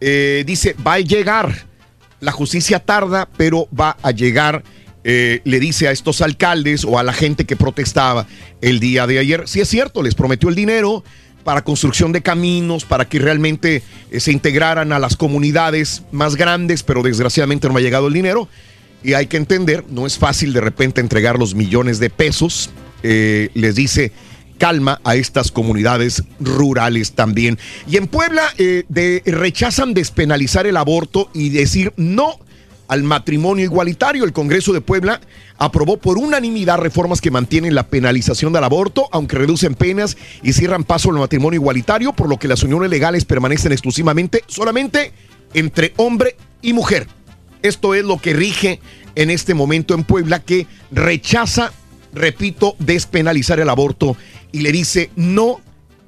Eh, 0.00 0.44
dice, 0.46 0.74
va 0.86 0.94
a 0.94 1.00
llegar. 1.00 1.66
La 2.20 2.32
justicia 2.32 2.80
tarda, 2.80 3.28
pero 3.36 3.68
va 3.78 3.96
a 4.02 4.10
llegar. 4.10 4.62
Eh, 5.02 5.40
le 5.44 5.60
dice 5.60 5.88
a 5.88 5.92
estos 5.92 6.20
alcaldes 6.20 6.84
o 6.84 6.98
a 6.98 7.02
la 7.02 7.14
gente 7.14 7.46
que 7.46 7.56
protestaba 7.56 8.26
el 8.60 8.80
día 8.80 9.06
de 9.06 9.18
ayer. 9.18 9.48
Si 9.48 9.60
es 9.60 9.68
cierto, 9.68 10.02
les 10.02 10.14
prometió 10.14 10.50
el 10.50 10.54
dinero 10.54 11.02
para 11.44 11.64
construcción 11.64 12.12
de 12.12 12.20
caminos, 12.20 12.84
para 12.84 13.08
que 13.08 13.18
realmente 13.18 13.82
eh, 14.10 14.20
se 14.20 14.32
integraran 14.32 14.92
a 14.92 14.98
las 14.98 15.16
comunidades 15.16 16.02
más 16.12 16.36
grandes, 16.36 16.82
pero 16.82 17.02
desgraciadamente 17.02 17.68
no 17.68 17.76
ha 17.78 17.80
llegado 17.80 18.08
el 18.08 18.12
dinero. 18.12 18.48
Y 19.02 19.14
hay 19.14 19.26
que 19.26 19.38
entender, 19.38 19.86
no 19.88 20.06
es 20.06 20.18
fácil 20.18 20.52
de 20.52 20.60
repente 20.60 21.00
entregar 21.00 21.38
los 21.38 21.54
millones 21.54 21.98
de 21.98 22.10
pesos. 22.10 22.68
Les 23.02 23.74
dice 23.74 24.12
calma 24.60 25.00
a 25.04 25.16
estas 25.16 25.50
comunidades 25.50 26.22
rurales 26.38 27.12
también. 27.12 27.58
Y 27.88 27.96
en 27.96 28.06
Puebla 28.06 28.42
eh, 28.58 28.84
rechazan 29.24 29.94
despenalizar 29.94 30.66
el 30.66 30.76
aborto 30.76 31.30
y 31.32 31.48
decir 31.48 31.94
no 31.96 32.38
al 32.86 33.02
matrimonio 33.02 33.64
igualitario. 33.64 34.24
El 34.24 34.34
Congreso 34.34 34.74
de 34.74 34.82
Puebla 34.82 35.20
aprobó 35.58 35.96
por 35.96 36.18
unanimidad 36.18 36.78
reformas 36.78 37.22
que 37.22 37.30
mantienen 37.30 37.74
la 37.74 37.86
penalización 37.86 38.52
del 38.52 38.64
aborto, 38.64 39.08
aunque 39.12 39.38
reducen 39.38 39.74
penas 39.74 40.18
y 40.42 40.52
cierran 40.52 40.84
paso 40.84 41.08
al 41.08 41.16
matrimonio 41.16 41.58
igualitario, 41.58 42.12
por 42.12 42.28
lo 42.28 42.38
que 42.38 42.48
las 42.48 42.62
uniones 42.62 42.90
legales 42.90 43.24
permanecen 43.24 43.72
exclusivamente 43.72 44.44
solamente 44.46 45.12
entre 45.54 45.94
hombre 45.96 46.36
y 46.60 46.74
mujer. 46.74 47.06
Esto 47.62 47.94
es 47.94 48.04
lo 48.04 48.18
que 48.18 48.34
rige 48.34 48.80
en 49.14 49.30
este 49.30 49.54
momento 49.54 49.94
en 49.94 50.04
Puebla, 50.04 50.40
que 50.40 50.66
rechaza, 50.90 51.72
repito, 52.12 52.76
despenalizar 52.78 53.60
el 53.60 53.68
aborto 53.68 54.16
y 54.52 54.60
le 54.60 54.72
dice 54.72 55.10
no 55.16 55.60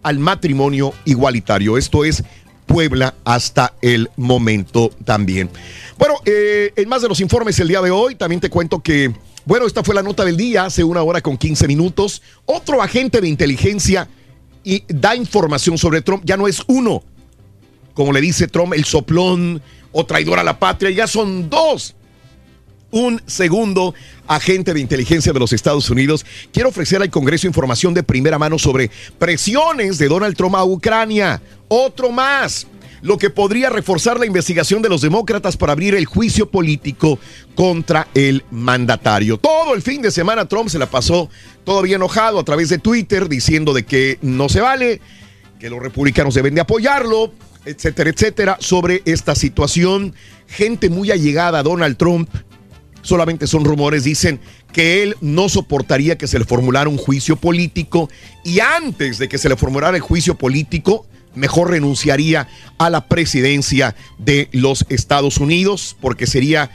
al 0.02 0.18
matrimonio 0.18 0.92
igualitario. 1.04 1.78
Esto 1.78 2.04
es 2.04 2.24
Puebla 2.66 3.14
hasta 3.24 3.74
el 3.82 4.10
momento 4.16 4.90
también. 5.04 5.50
Bueno, 5.98 6.14
eh, 6.24 6.72
en 6.76 6.88
más 6.88 7.02
de 7.02 7.08
los 7.08 7.20
informes 7.20 7.58
el 7.60 7.68
día 7.68 7.80
de 7.80 7.90
hoy, 7.90 8.14
también 8.14 8.40
te 8.40 8.50
cuento 8.50 8.80
que, 8.82 9.12
bueno, 9.44 9.66
esta 9.66 9.84
fue 9.84 9.94
la 9.94 10.02
nota 10.02 10.24
del 10.24 10.36
día, 10.36 10.64
hace 10.64 10.82
una 10.82 11.02
hora 11.02 11.20
con 11.20 11.36
15 11.36 11.68
minutos. 11.68 12.22
Otro 12.46 12.82
agente 12.82 13.20
de 13.20 13.28
inteligencia 13.28 14.08
y 14.64 14.84
da 14.88 15.14
información 15.16 15.76
sobre 15.78 16.02
Trump, 16.02 16.22
ya 16.24 16.36
no 16.36 16.46
es 16.46 16.62
uno, 16.66 17.02
como 17.94 18.12
le 18.12 18.20
dice 18.20 18.48
Trump, 18.48 18.74
el 18.74 18.84
soplón 18.84 19.60
o 19.92 20.06
traidor 20.06 20.38
a 20.38 20.44
la 20.44 20.58
patria, 20.58 20.90
ya 20.90 21.06
son 21.06 21.50
dos. 21.50 21.94
Un 22.92 23.22
segundo 23.24 23.94
agente 24.26 24.74
de 24.74 24.80
inteligencia 24.80 25.32
de 25.32 25.40
los 25.40 25.54
Estados 25.54 25.88
Unidos 25.88 26.26
quiere 26.52 26.68
ofrecer 26.68 27.00
al 27.00 27.08
Congreso 27.08 27.46
información 27.46 27.94
de 27.94 28.02
primera 28.02 28.38
mano 28.38 28.58
sobre 28.58 28.90
presiones 29.18 29.96
de 29.96 30.08
Donald 30.08 30.36
Trump 30.36 30.54
a 30.56 30.64
Ucrania. 30.64 31.40
Otro 31.68 32.12
más. 32.12 32.66
Lo 33.00 33.16
que 33.16 33.30
podría 33.30 33.70
reforzar 33.70 34.20
la 34.20 34.26
investigación 34.26 34.82
de 34.82 34.90
los 34.90 35.00
demócratas 35.00 35.56
para 35.56 35.72
abrir 35.72 35.94
el 35.94 36.04
juicio 36.04 36.50
político 36.50 37.18
contra 37.54 38.08
el 38.12 38.44
mandatario. 38.50 39.38
Todo 39.38 39.74
el 39.74 39.80
fin 39.80 40.02
de 40.02 40.10
semana 40.10 40.46
Trump 40.46 40.68
se 40.68 40.78
la 40.78 40.90
pasó 40.90 41.30
todavía 41.64 41.96
enojado 41.96 42.38
a 42.38 42.44
través 42.44 42.68
de 42.68 42.78
Twitter 42.78 43.26
diciendo 43.26 43.72
de 43.72 43.84
que 43.84 44.18
no 44.20 44.50
se 44.50 44.60
vale, 44.60 45.00
que 45.58 45.70
los 45.70 45.82
republicanos 45.82 46.34
deben 46.34 46.54
de 46.54 46.60
apoyarlo, 46.60 47.32
etcétera, 47.64 48.10
etcétera, 48.10 48.56
sobre 48.60 49.00
esta 49.06 49.34
situación. 49.34 50.14
Gente 50.46 50.90
muy 50.90 51.10
allegada 51.10 51.60
a 51.60 51.62
Donald 51.62 51.96
Trump, 51.96 52.28
solamente 53.02 53.46
son 53.46 53.64
rumores, 53.64 54.04
dicen 54.04 54.40
que 54.72 55.02
él 55.02 55.16
no 55.20 55.48
soportaría 55.48 56.16
que 56.16 56.26
se 56.26 56.38
le 56.38 56.44
formulara 56.44 56.88
un 56.88 56.96
juicio 56.96 57.36
político 57.36 58.08
y 58.44 58.60
antes 58.60 59.18
de 59.18 59.28
que 59.28 59.38
se 59.38 59.48
le 59.48 59.56
formulara 59.56 59.96
el 59.96 60.02
juicio 60.02 60.36
político, 60.36 61.06
mejor 61.34 61.70
renunciaría 61.70 62.48
a 62.78 62.90
la 62.90 63.06
presidencia 63.06 63.94
de 64.18 64.48
los 64.52 64.86
Estados 64.88 65.38
Unidos 65.38 65.96
porque 66.00 66.26
sería 66.26 66.70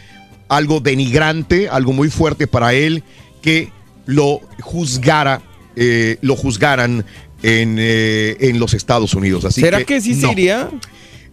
algo 0.49 0.79
denigrante, 0.79 1.69
algo 1.69 1.93
muy 1.93 2.09
fuerte 2.09 2.47
para 2.47 2.73
él 2.73 3.03
que 3.41 3.71
lo 4.05 4.41
juzgara, 4.61 5.41
eh, 5.75 6.17
lo 6.21 6.35
juzgaran 6.35 7.05
en, 7.43 7.77
eh, 7.79 8.37
en 8.39 8.59
los 8.59 8.73
Estados 8.73 9.13
Unidos. 9.13 9.45
Así 9.45 9.61
¿Será 9.61 9.83
que 9.83 10.01
sí 10.01 10.15
se 10.15 10.21
no. 10.25 10.31
iría? 10.31 10.69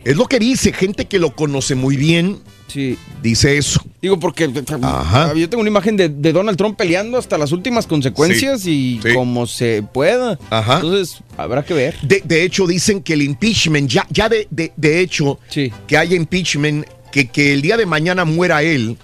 Es 0.04 0.16
lo 0.16 0.26
que 0.26 0.38
dice, 0.38 0.72
gente 0.72 1.06
que 1.06 1.18
lo 1.18 1.34
conoce 1.34 1.74
muy 1.74 1.96
bien. 1.96 2.40
Sí. 2.68 2.98
Dice 3.22 3.56
eso. 3.56 3.80
Digo, 4.02 4.18
porque 4.18 4.50
yo 4.52 5.48
tengo 5.48 5.60
una 5.60 5.70
imagen 5.70 5.96
de, 5.96 6.08
de 6.08 6.32
Donald 6.32 6.58
Trump 6.58 6.76
peleando 6.76 7.16
hasta 7.18 7.38
las 7.38 7.52
últimas 7.52 7.86
consecuencias 7.86 8.66
y 8.66 9.00
como 9.14 9.46
se 9.46 9.82
pueda. 9.82 10.38
Ajá. 10.50 10.76
Entonces, 10.76 11.18
habrá 11.36 11.64
que 11.64 11.72
ver. 11.74 11.96
De, 12.02 12.20
de 12.24 12.42
hecho, 12.42 12.66
dicen 12.66 13.00
que 13.02 13.14
el 13.14 13.22
impeachment, 13.22 13.88
ya, 13.90 14.06
ya 14.10 14.28
de, 14.28 14.48
de- 14.50 15.00
hecho, 15.00 15.38
que 15.86 15.96
haya 15.96 16.16
impeachment, 16.16 16.84
que, 17.12 17.28
que 17.28 17.52
el 17.54 17.62
día 17.62 17.76
de 17.76 17.86
mañana 17.86 18.24
muera 18.24 18.62
él 18.62 18.96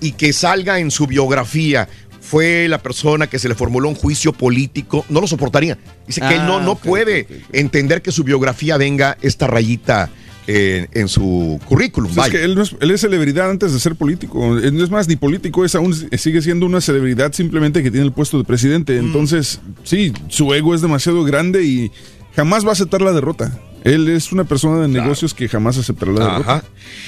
y 0.00 0.12
que 0.12 0.32
salga 0.32 0.78
en 0.78 0.90
su 0.90 1.06
biografía. 1.06 1.88
Fue 2.20 2.68
la 2.68 2.76
persona 2.82 3.26
que 3.26 3.38
se 3.38 3.48
le 3.48 3.54
formuló 3.54 3.88
un 3.88 3.94
juicio 3.94 4.34
político, 4.34 5.02
no 5.08 5.22
lo 5.22 5.26
soportaría. 5.26 5.78
Dice 6.06 6.20
que 6.20 6.34
él 6.34 6.44
no, 6.44 6.58
Ah, 6.58 6.62
no 6.62 6.74
puede 6.76 7.26
entender 7.52 8.02
que 8.02 8.12
su 8.12 8.22
biografía 8.22 8.76
venga 8.76 9.16
esta 9.22 9.46
rayita 9.46 10.10
en, 10.48 10.88
en 10.94 11.08
su 11.08 11.60
currículum. 11.66 12.10
Pues 12.12 12.26
es 12.26 12.32
que 12.32 12.42
él, 12.42 12.54
no 12.54 12.62
es, 12.62 12.74
él 12.80 12.90
es 12.90 13.02
celebridad 13.02 13.50
antes 13.50 13.72
de 13.72 13.78
ser 13.78 13.94
político. 13.94 14.58
Él 14.58 14.76
no 14.76 14.82
es 14.82 14.90
más 14.90 15.06
ni 15.06 15.16
político, 15.16 15.64
es 15.64 15.74
aún 15.74 15.94
sigue 15.94 16.40
siendo 16.40 16.64
una 16.64 16.80
celebridad 16.80 17.32
simplemente 17.34 17.82
que 17.82 17.90
tiene 17.90 18.06
el 18.06 18.12
puesto 18.12 18.38
de 18.38 18.44
presidente. 18.44 19.00
Mm. 19.00 19.06
Entonces, 19.06 19.60
sí, 19.84 20.12
su 20.28 20.52
ego 20.54 20.74
es 20.74 20.80
demasiado 20.80 21.22
grande 21.22 21.64
y 21.64 21.92
jamás 22.34 22.64
va 22.64 22.70
a 22.70 22.72
aceptar 22.72 23.02
la 23.02 23.12
derrota. 23.12 23.60
Él 23.84 24.08
es 24.08 24.32
una 24.32 24.44
persona 24.44 24.82
de 24.82 24.88
negocios 24.88 25.34
que 25.34 25.48
jamás 25.48 25.78
aceptará 25.78 26.12
la 26.12 26.24
derrota. 26.24 26.52
Ajá. 26.52 26.64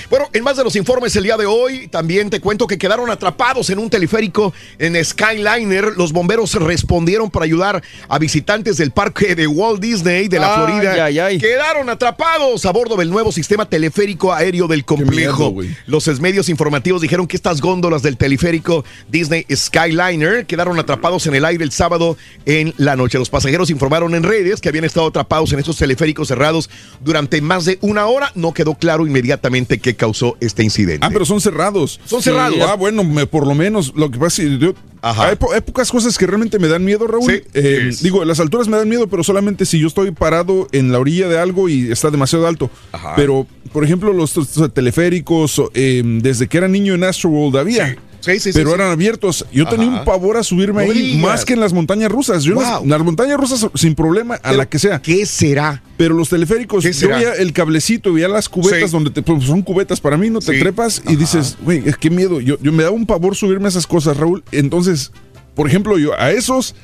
Bueno, 0.09 0.27
en 0.33 0.45
más 0.45 0.57
de 0.57 0.65
los 0.65 0.77
informes 0.77 1.15
el 1.17 1.25
día 1.25 1.37
de 1.37 1.47
hoy, 1.47 1.89
también 1.89 2.31
te 2.31 2.41
cuento 2.41 2.67
que 2.67 2.79
quedaron 2.79 3.11
atrapados 3.11 3.71
en 3.71 3.79
un 3.79 3.91
teleférico 3.91 4.53
en 4.79 5.03
Skyliner. 5.05 5.97
Los 5.97 6.13
bomberos 6.13 6.55
respondieron 6.55 7.31
para 7.31 7.45
ayudar 7.45 7.83
a 8.09 8.19
visitantes 8.19 8.77
del 8.77 8.91
parque 8.91 9.35
de 9.35 9.47
Walt 9.47 9.81
Disney 9.81 10.29
de 10.29 10.39
la 10.39 10.55
Ay, 10.55 10.67
Florida. 10.67 11.05
ay, 11.05 11.19
ay. 11.19 11.39
Quedaron 11.39 11.89
atrapados 11.89 12.65
a 12.67 12.73
bordo 12.73 12.97
del 12.97 13.11
nuevo 13.11 13.33
sistema 13.33 13.69
teleférico 13.69 14.33
aéreo 14.33 14.67
del 14.69 14.85
complejo. 14.85 15.55
los 15.87 16.21
medios 16.21 16.49
informativos 16.49 17.01
dijeron 17.03 17.27
que 17.27 17.37
estas 17.37 17.61
góndolas 17.61 18.03
del 18.03 18.17
teleférico 18.17 18.85
Disney 19.09 19.47
Skyliner 19.55 20.47
quedaron 20.47 20.79
atrapados 20.79 21.27
en 21.27 21.35
el 21.35 21.45
aire 21.45 21.65
el 21.65 21.73
sábado 21.73 22.17
en 22.47 22.75
la 22.77 22.97
noche. 22.97 23.19
Los 23.19 23.31
pasajeros 23.31 23.71
informaron 23.71 24.15
en 24.15 24.23
redes 24.23 24.61
que 24.61 24.69
habían 24.69 24.85
estado 24.85 25.07
atrapados 25.09 25.53
en 25.53 25.59
estos 25.59 25.77
teleféricos 25.77 26.29
cerrados 26.29 26.60
durante 27.01 27.41
más 27.41 27.65
de 27.65 27.79
una 27.81 28.07
hora. 28.07 28.33
No 28.35 28.53
quedó 28.53 28.75
claro 28.75 29.07
inmediatamente 29.07 29.79
qué 29.79 29.95
causó 29.97 30.37
este 30.41 30.65
incidente. 30.65 31.07
Ah, 31.07 31.11
pero 31.13 31.25
son 31.25 31.41
cerrados. 31.41 32.01
Son 32.05 32.21
cerrados. 32.21 32.59
Ah, 32.69 32.75
bueno, 32.75 33.05
me- 33.05 33.27
por 33.27 33.47
lo 33.47 33.55
menos. 33.55 33.93
Lo 33.97 34.11
que 34.11 34.19
pasa 34.19 34.43
es 34.43 34.49
que 34.49 34.59
yo- 34.59 34.75
hay, 35.03 35.37
po- 35.37 35.53
hay 35.53 35.63
pocas 35.63 35.91
cosas 35.91 36.19
que 36.19 36.27
realmente 36.27 36.59
me 36.59 36.69
dan 36.69 36.85
miedo, 36.85 37.07
Raúl. 37.07 37.25
Sí, 37.31 37.41
Eh, 37.55 37.87
es. 37.89 38.03
digo, 38.03 38.23
las 38.27 38.39
alturas 38.41 38.69
me 38.69 38.77
dan 38.77 38.89
miedo, 38.89 39.07
pero 39.07 39.25
solamente 39.25 39.65
si 39.65 39.79
yo 39.79 39.87
estoy 39.87 40.11
parado 40.11 40.69
en 40.73 40.93
la 40.93 40.99
orilla 40.99 41.27
de 41.29 41.39
algo 41.39 41.69
y 41.71 41.91
está 41.91 42.11
demasiado 42.11 42.47
alto. 42.47 42.71
Ajá. 42.93 43.15
Pero, 43.17 43.47
por 43.73 43.83
ejemplo, 43.85 44.13
los, 44.13 44.37
los 44.37 44.75
teleféricos, 44.75 45.63
eh, 45.75 46.03
desde 46.05 46.49
que 46.49 46.59
era 46.59 46.69
niño 46.69 46.95
en 46.95 47.05
Astroworld 47.05 47.57
había. 47.57 47.89
Sí, 47.89 47.97
sí, 48.21 48.39
sí, 48.41 48.51
pero 48.53 48.71
sí. 48.71 48.75
eran 48.77 48.91
abiertos. 48.91 49.47
Yo 49.53 49.67
tenía 49.69 49.89
un 49.89 50.05
pavor 50.05 50.37
a 50.37 50.43
subirme 50.43 50.85
No 50.87 50.93
ahí, 50.93 51.01
digas. 51.03 51.21
más 51.23 51.45
que 51.45 51.55
en 51.55 51.61
las 51.61 51.73
montañas 51.73 52.11
rusas. 52.11 52.45
Yo 52.45 52.53
en 52.55 52.61
las, 52.61 52.79
Wow. 52.81 52.89
las 52.89 53.01
montañas 53.03 53.39
rusas 53.39 53.67
sin 53.75 53.95
problema, 53.95 54.37
a 54.43 54.53
la 54.53 54.69
que 54.69 54.79
sea. 54.79 55.01
¿Qué 55.03 55.27
será? 55.27 55.83
Pero 55.97 56.15
los 56.15 56.29
teleféricos, 56.29 56.85
¿Qué 56.85 56.93
yo 56.93 57.09
veía 57.09 57.33
el 57.35 57.53
cablecito, 57.53 58.13
veía 58.13 58.29
las 58.29 58.49
cubetas 58.49 58.91
donde 58.91 59.11
te, 59.11 59.23
pues, 59.23 59.45
son 59.45 59.63
cubetas 59.63 60.01
para 60.01 60.17
mí, 60.17 60.31
no 60.31 60.41
te 60.41 60.59
trepas 60.59 61.03
y 61.09 61.17
dices, 61.17 61.57
güey, 61.63 61.83
es 61.87 61.97
que 61.97 62.11
miedo. 62.11 62.41
Yo, 62.41 62.57
yo 62.63 62.73
me 62.73 62.83
da 62.83 62.91
un 62.91 63.07
pavor 63.07 63.37
subirme 63.37 63.67
a 63.67 63.69
esas 63.69 63.87
cosas, 63.87 64.17
Raúl. 64.17 64.43
Entonces, 64.53 65.13
por 65.55 65.67
ejemplo, 65.69 65.99
yo 65.99 66.19
a 66.19 66.31
esos 66.31 66.75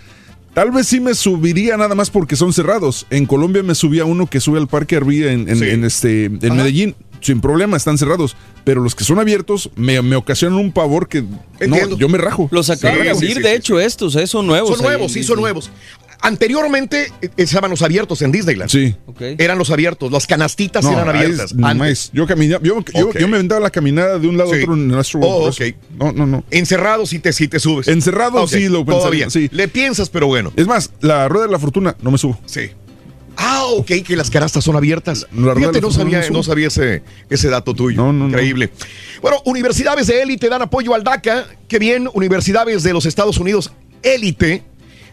tal 0.55 0.71
vez 0.71 0.87
sí 0.89 1.01
me 1.01 1.15
subiría 1.15 1.77
nada 1.77 1.95
más 1.95 2.09
porque 2.11 2.35
son 2.37 2.53
cerrados. 2.53 3.07
En 3.11 3.27
Colombia 3.27 3.63
me 3.63 3.75
subía 3.75 4.05
uno 4.07 4.27
que 4.27 4.41
sube 4.41 4.59
al 4.59 4.69
Parque 4.69 4.97
Arvía 4.97 5.33
en, 5.33 5.49
en- 5.51 5.63
en 5.63 5.85
este, 5.85 6.25
en 6.27 6.57
Medellín. 6.57 6.95
Sin 7.21 7.41
problema, 7.41 7.77
están 7.77 7.99
cerrados. 7.99 8.37
Pero 8.65 8.81
los 8.83 8.95
que 8.95 9.05
son 9.05 9.19
abiertos 9.19 9.71
me, 9.77 10.01
me 10.03 10.17
ocasionan 10.17 10.59
un 10.59 10.73
pavor 10.73 11.09
que 11.09 11.23
no, 11.67 11.97
yo 11.97 12.09
me 12.09 12.19
rajo. 12.19 12.49
Los 12.53 12.71
acaban 12.71 12.99
Sí, 12.99 13.05
de 13.05 13.05
sí, 13.05 13.17
abrir, 13.17 13.37
sí, 13.37 13.43
de 13.43 13.49
sí, 13.51 13.55
hecho, 13.55 13.81
estos, 13.81 14.17
¿eh? 14.17 14.27
Son 14.27 14.47
nuevos. 14.47 14.77
Son 14.77 14.83
nuevos, 14.87 15.13
sí, 15.13 15.23
son 15.23 15.41
nuevos. 15.41 15.71
Anteriormente 16.21 17.13
eh, 17.23 17.29
estaban 17.37 17.71
los 17.71 17.83
abiertos 17.83 18.21
en 18.23 18.33
Disneyland. 18.33 18.71
Sí. 18.71 18.95
Eran 19.39 19.59
los 19.59 19.71
abiertos, 19.71 20.11
las 20.11 20.27
canastitas 20.27 20.85
No, 20.85 20.93
eran 20.93 21.09
abiertas. 21.11 21.53
es 21.53 21.63
antes. 21.63 22.11
Yo 22.13 22.27
caminaba, 22.27 22.63
yo, 22.65 22.83
yo- 22.95 23.29
me 23.29 23.37
aventaba 23.37 23.61
la 23.61 23.71
caminada 23.71 24.19
de 24.19 24.27
un 24.27 24.37
lado 24.37 24.51
Sí. 24.53 24.59
a 24.61 24.63
otro 24.63 24.75
en 24.75 24.89
nuestro 24.89 25.21
Oh, 25.21 25.49
ok. 25.49 25.61
No, 25.99 26.13
no, 26.13 26.27
no. 26.27 26.45
Encerrado 26.51 27.07
sí 27.07 27.19
te, 27.19 27.33
sí 27.33 27.49
te 27.49 27.61
subes. 27.61 27.87
Encerrado 27.89 28.47
sí 28.49 28.69
lo 28.69 28.85
pensaría, 28.85 29.27
Todavía. 29.27 29.31
sí. 29.31 29.49
Le 29.53 29.69
piensas, 29.69 30.09
pero 30.09 30.27
bueno. 30.27 30.53
Es 30.57 30.67
más, 30.67 30.91
la 31.01 31.29
rueda 31.29 31.47
de 31.47 31.53
la 31.53 31.59
fortuna 31.59 31.97
no 32.03 32.11
me 32.11 32.19
subo. 32.19 32.39
Sí. 32.47 32.71
Ah, 33.37 33.67
ok, 33.67 33.87
que 34.05 34.17
las 34.17 34.31
canastas 34.31 34.65
son 34.65 34.77
abiertas. 34.77 35.27
Fíjate, 35.31 35.81
no 35.81 35.91
sabía, 35.91 36.29
no 36.31 36.43
sabía 36.43 36.69
ese, 36.69 37.03
ese 37.29 37.49
dato 37.49 37.75
tuyo. 37.75 37.97
No, 37.97 38.13
no, 38.13 38.25
no. 38.25 38.29
Increíble. 38.29 38.71
Bueno, 39.21 39.43
universidades 39.45 40.07
de 40.07 40.23
élite 40.23 40.49
dan 40.49 40.63
apoyo 40.63 40.95
al 40.95 41.05
DACA. 41.05 41.47
Qué 41.69 41.79
bien, 41.79 42.09
universidades 42.15 42.83
de 42.83 42.93
los 42.93 43.07
Estados 43.07 43.39
Unidos 43.39 43.73
élite 44.03 44.63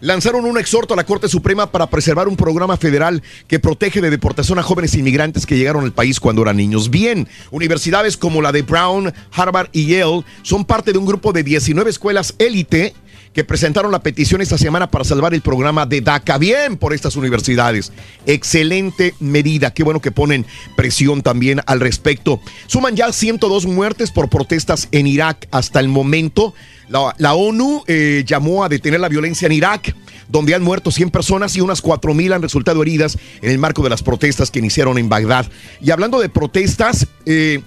lanzaron 0.04 0.44
un 0.44 0.58
exhorto 0.58 0.94
a 0.94 0.98
la 0.98 1.06
Corte 1.06 1.30
Suprema 1.30 1.72
para 1.72 1.88
preservar 1.88 2.28
un 2.28 2.36
programa 2.36 2.76
federal 2.76 3.24
que 3.48 3.60
protege 3.60 4.02
de 4.02 4.10
deportación 4.10 4.60
a 4.60 4.64
jóvenes 4.64 4.96
inmigrantes 4.96 5.46
que 5.46 5.58
llegaron 5.58 5.86
al 5.86 5.94
país 5.94 6.20
cuando 6.20 6.42
eran 6.42 6.58
niños. 6.58 6.90
Bien, 6.90 7.28
universidades 7.52 8.18
como 8.18 8.42
la 8.42 8.52
de 8.52 8.64
Brown, 8.64 9.14
Harvard 9.32 9.70
y 9.72 9.88
Yale 9.88 10.26
son 10.42 10.66
parte 10.66 10.92
de 10.92 10.98
un 10.98 11.06
grupo 11.06 11.32
de 11.32 11.44
19 11.44 11.90
escuelas 11.90 12.36
élite 12.38 12.94
que 13.34 13.46
presentaron 13.46 13.92
la 13.92 14.04
petición 14.04 14.42
esta 14.42 14.58
semana 14.58 14.92
para 14.92 15.06
salvar 15.06 15.34
el 15.34 15.42
programa 15.42 15.86
de 15.86 16.02
DACA. 16.02 16.38
Bien 16.38 16.78
por 16.78 16.94
estas 16.94 17.16
universidades. 17.16 17.92
Excelente 18.26 19.16
medida. 19.20 19.74
Qué 19.74 19.84
bueno 19.84 20.02
que 20.02 20.12
ponen 20.12 20.46
presión 20.76 21.24
también 21.24 21.62
al 21.66 21.80
respecto. 21.80 22.42
Suman 22.68 22.96
ya 22.96 23.12
102 23.12 23.66
muertes 23.66 24.12
por 24.12 24.30
protestas 24.30 24.88
en 24.92 25.08
Irak 25.08 25.48
hasta 25.50 25.80
el 25.80 25.88
momento. 25.88 26.54
La, 26.90 27.14
la 27.18 27.34
ONU 27.34 27.84
eh, 27.88 28.24
llamó 28.26 28.64
a 28.64 28.70
detener 28.70 29.00
la 29.00 29.10
violencia 29.10 29.46
en 29.46 29.52
Irak, 29.52 29.96
donde 30.28 30.56
han 30.56 30.64
muerto 30.64 30.92
100 30.92 31.12
personas 31.12 31.56
y 31.56 31.62
unas 31.62 31.84
4.000 31.84 32.34
han 32.34 32.42
resultado 32.42 32.82
heridas 32.82 33.18
en 33.42 33.52
el 33.52 33.60
marco 33.60 33.84
de 33.84 33.90
las 33.90 34.04
protestas 34.04 34.52
que 34.52 34.60
iniciaron 34.60 34.98
en 34.98 35.10
Bagdad. 35.10 35.46
Y 35.82 35.92
hablando 35.92 36.20
de 36.20 36.30
protestas, 36.30 37.08
eh, 37.26 37.62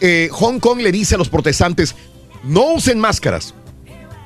eh, 0.00 0.28
Hong 0.32 0.58
Kong 0.58 0.80
le 0.80 0.92
dice 0.92 1.14
a 1.14 1.18
los 1.18 1.28
protestantes, 1.28 1.94
no 2.44 2.74
usen 2.74 2.98
máscaras. 2.98 3.54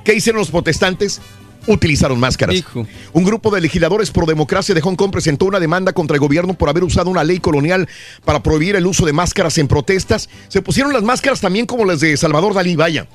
¿Qué 0.05 0.15
hicieron 0.15 0.41
los 0.41 0.51
protestantes? 0.51 1.21
Utilizaron 1.67 2.19
máscaras. 2.19 2.57
Hijo. 2.57 2.87
Un 3.13 3.25
grupo 3.25 3.51
de 3.51 3.61
legisladores 3.61 4.11
pro 4.11 4.25
democracia 4.25 4.75
de 4.75 4.81
Hong 4.81 4.97
Kong 4.97 5.11
presentó 5.11 5.45
una 5.45 5.61
demanda 5.61 5.93
contra 5.93 6.15
el 6.15 6.21
gobierno 6.21 6.55
por 6.55 6.69
haber 6.69 6.85
usado 6.85 7.11
una 7.11 7.23
ley 7.23 7.39
colonial 7.39 7.89
para 8.25 8.43
prohibir 8.43 8.77
el 8.77 8.87
uso 8.87 9.05
de 9.05 9.13
máscaras 9.13 9.59
en 9.59 9.69
protestas. 9.69 10.31
Se 10.49 10.63
pusieron 10.63 10.93
las 10.93 11.03
máscaras 11.03 11.41
también 11.41 11.67
como 11.67 11.85
las 11.85 12.01
de 12.01 12.17
Salvador 12.17 12.55
Dalí, 12.55 12.77
vaya. 12.77 13.07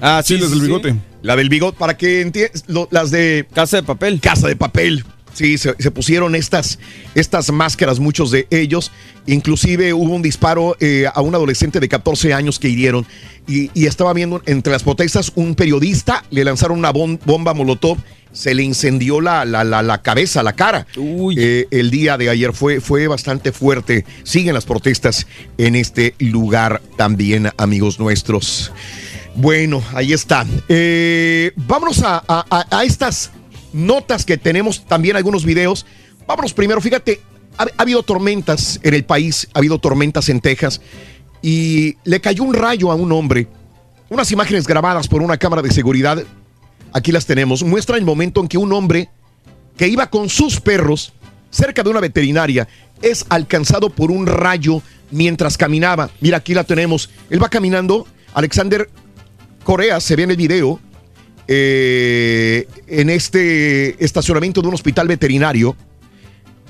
Ah, 0.00 0.22
Sí, 0.24 0.36
las 0.38 0.50
del 0.50 0.60
bigote. 0.60 0.94
La 1.22 1.36
del 1.36 1.48
bigote, 1.48 1.78
para 1.78 1.96
que 1.96 2.20
entiendas, 2.20 2.64
las 2.90 3.10
de 3.10 3.46
Casa 3.54 3.76
de 3.78 3.82
papel. 3.82 4.20
Casa 4.20 4.48
de 4.48 4.56
Papel. 4.56 5.04
Sí, 5.32 5.58
se, 5.58 5.74
se 5.80 5.90
pusieron 5.90 6.36
estas, 6.36 6.78
estas 7.16 7.50
máscaras, 7.50 7.98
muchos 7.98 8.30
de 8.30 8.46
ellos. 8.50 8.92
Inclusive 9.26 9.92
hubo 9.92 10.14
un 10.14 10.22
disparo 10.22 10.76
eh, 10.78 11.06
a 11.12 11.20
un 11.22 11.34
adolescente 11.34 11.80
de 11.80 11.88
14 11.88 12.32
años 12.32 12.60
que 12.60 12.68
hirieron. 12.68 13.04
Y, 13.48 13.68
y 13.74 13.86
estaba 13.86 14.12
viendo 14.12 14.42
entre 14.46 14.72
las 14.72 14.84
protestas 14.84 15.32
un 15.34 15.56
periodista, 15.56 16.24
le 16.30 16.44
lanzaron 16.44 16.78
una 16.78 16.92
bom- 16.92 17.18
bomba 17.24 17.52
molotov, 17.52 17.98
se 18.32 18.54
le 18.54 18.62
incendió 18.62 19.20
la, 19.20 19.44
la, 19.44 19.64
la, 19.64 19.82
la 19.82 20.02
cabeza, 20.02 20.42
la 20.44 20.52
cara. 20.52 20.86
Eh, 21.36 21.66
el 21.72 21.90
día 21.90 22.16
de 22.16 22.28
ayer 22.30 22.52
fue, 22.52 22.80
fue 22.80 23.08
bastante 23.08 23.50
fuerte. 23.50 24.04
Siguen 24.22 24.54
las 24.54 24.66
protestas 24.66 25.26
en 25.58 25.74
este 25.74 26.14
lugar 26.20 26.80
también, 26.96 27.50
amigos 27.56 27.98
nuestros. 27.98 28.70
Bueno, 29.36 29.82
ahí 29.92 30.12
está. 30.12 30.46
Eh, 30.68 31.52
vámonos 31.56 32.02
a, 32.02 32.22
a- 32.28 32.66
a- 32.70 32.84
estas 32.84 33.30
notas 33.72 34.24
que 34.24 34.36
tenemos, 34.38 34.84
también 34.86 35.16
algunos 35.16 35.44
videos. 35.44 35.86
Vámonos 36.26 36.52
primero, 36.54 36.80
fíjate, 36.80 37.20
ha, 37.58 37.64
ha 37.64 37.82
habido 37.82 38.02
tormentas 38.02 38.78
en 38.82 38.94
el 38.94 39.04
país, 39.04 39.48
ha 39.52 39.58
habido 39.58 39.78
tormentas 39.78 40.28
en 40.28 40.40
Texas 40.40 40.80
y 41.42 41.96
le 42.04 42.20
cayó 42.20 42.44
un 42.44 42.54
rayo 42.54 42.90
a 42.92 42.94
un 42.94 43.10
hombre. 43.12 43.48
Unas 44.08 44.30
imágenes 44.30 44.66
grabadas 44.66 45.08
por 45.08 45.20
una 45.22 45.36
cámara 45.36 45.62
de 45.62 45.72
seguridad, 45.72 46.22
aquí 46.92 47.10
las 47.10 47.26
tenemos, 47.26 47.64
muestran 47.64 47.98
el 47.98 48.04
momento 48.04 48.40
en 48.40 48.48
que 48.48 48.58
un 48.58 48.72
hombre 48.72 49.08
que 49.76 49.88
iba 49.88 50.08
con 50.08 50.28
sus 50.28 50.60
perros 50.60 51.12
cerca 51.50 51.82
de 51.82 51.90
una 51.90 52.00
veterinaria 52.00 52.68
es 53.02 53.26
alcanzado 53.28 53.90
por 53.90 54.12
un 54.12 54.26
rayo 54.26 54.80
mientras 55.10 55.56
caminaba. 55.58 56.10
Mira, 56.20 56.36
aquí 56.38 56.54
la 56.54 56.62
tenemos. 56.64 57.10
Él 57.30 57.42
va 57.42 57.48
caminando. 57.48 58.06
Alexander 58.34 58.88
Corea 59.64 60.00
se 60.00 60.14
ve 60.14 60.22
en 60.22 60.30
el 60.30 60.36
video 60.36 60.78
eh, 61.48 62.68
en 62.86 63.10
este 63.10 64.02
estacionamiento 64.04 64.62
de 64.62 64.68
un 64.68 64.74
hospital 64.74 65.08
veterinario. 65.08 65.76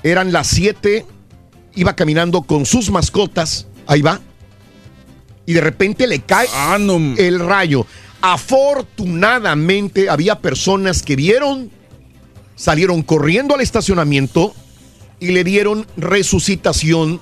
Eran 0.01 0.31
las 0.31 0.47
7, 0.47 1.05
iba 1.75 1.95
caminando 1.95 2.41
con 2.41 2.65
sus 2.65 2.89
mascotas, 2.89 3.67
ahí 3.87 4.01
va, 4.01 4.19
y 5.45 5.53
de 5.53 5.61
repente 5.61 6.07
le 6.07 6.21
cae 6.21 6.47
el 7.17 7.39
rayo. 7.39 7.85
Afortunadamente 8.21 10.09
había 10.09 10.39
personas 10.39 11.03
que 11.03 11.15
vieron, 11.15 11.69
salieron 12.55 13.03
corriendo 13.03 13.53
al 13.53 13.61
estacionamiento 13.61 14.53
y 15.19 15.27
le 15.27 15.43
dieron 15.43 15.85
resucitación 15.95 17.19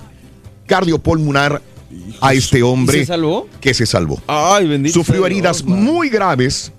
cardiopulmonar 0.66 1.62
a 2.20 2.32
este 2.34 2.62
hombre 2.62 3.00
¿Se 3.00 3.06
salvó? 3.06 3.48
que 3.60 3.74
se 3.74 3.86
salvó. 3.86 4.20
Ay, 4.26 4.66
bendito. 4.68 4.94
Sufrió 4.94 5.26
heridas 5.26 5.64
Dios, 5.64 5.76
muy 5.78 6.08
graves. 6.08 6.72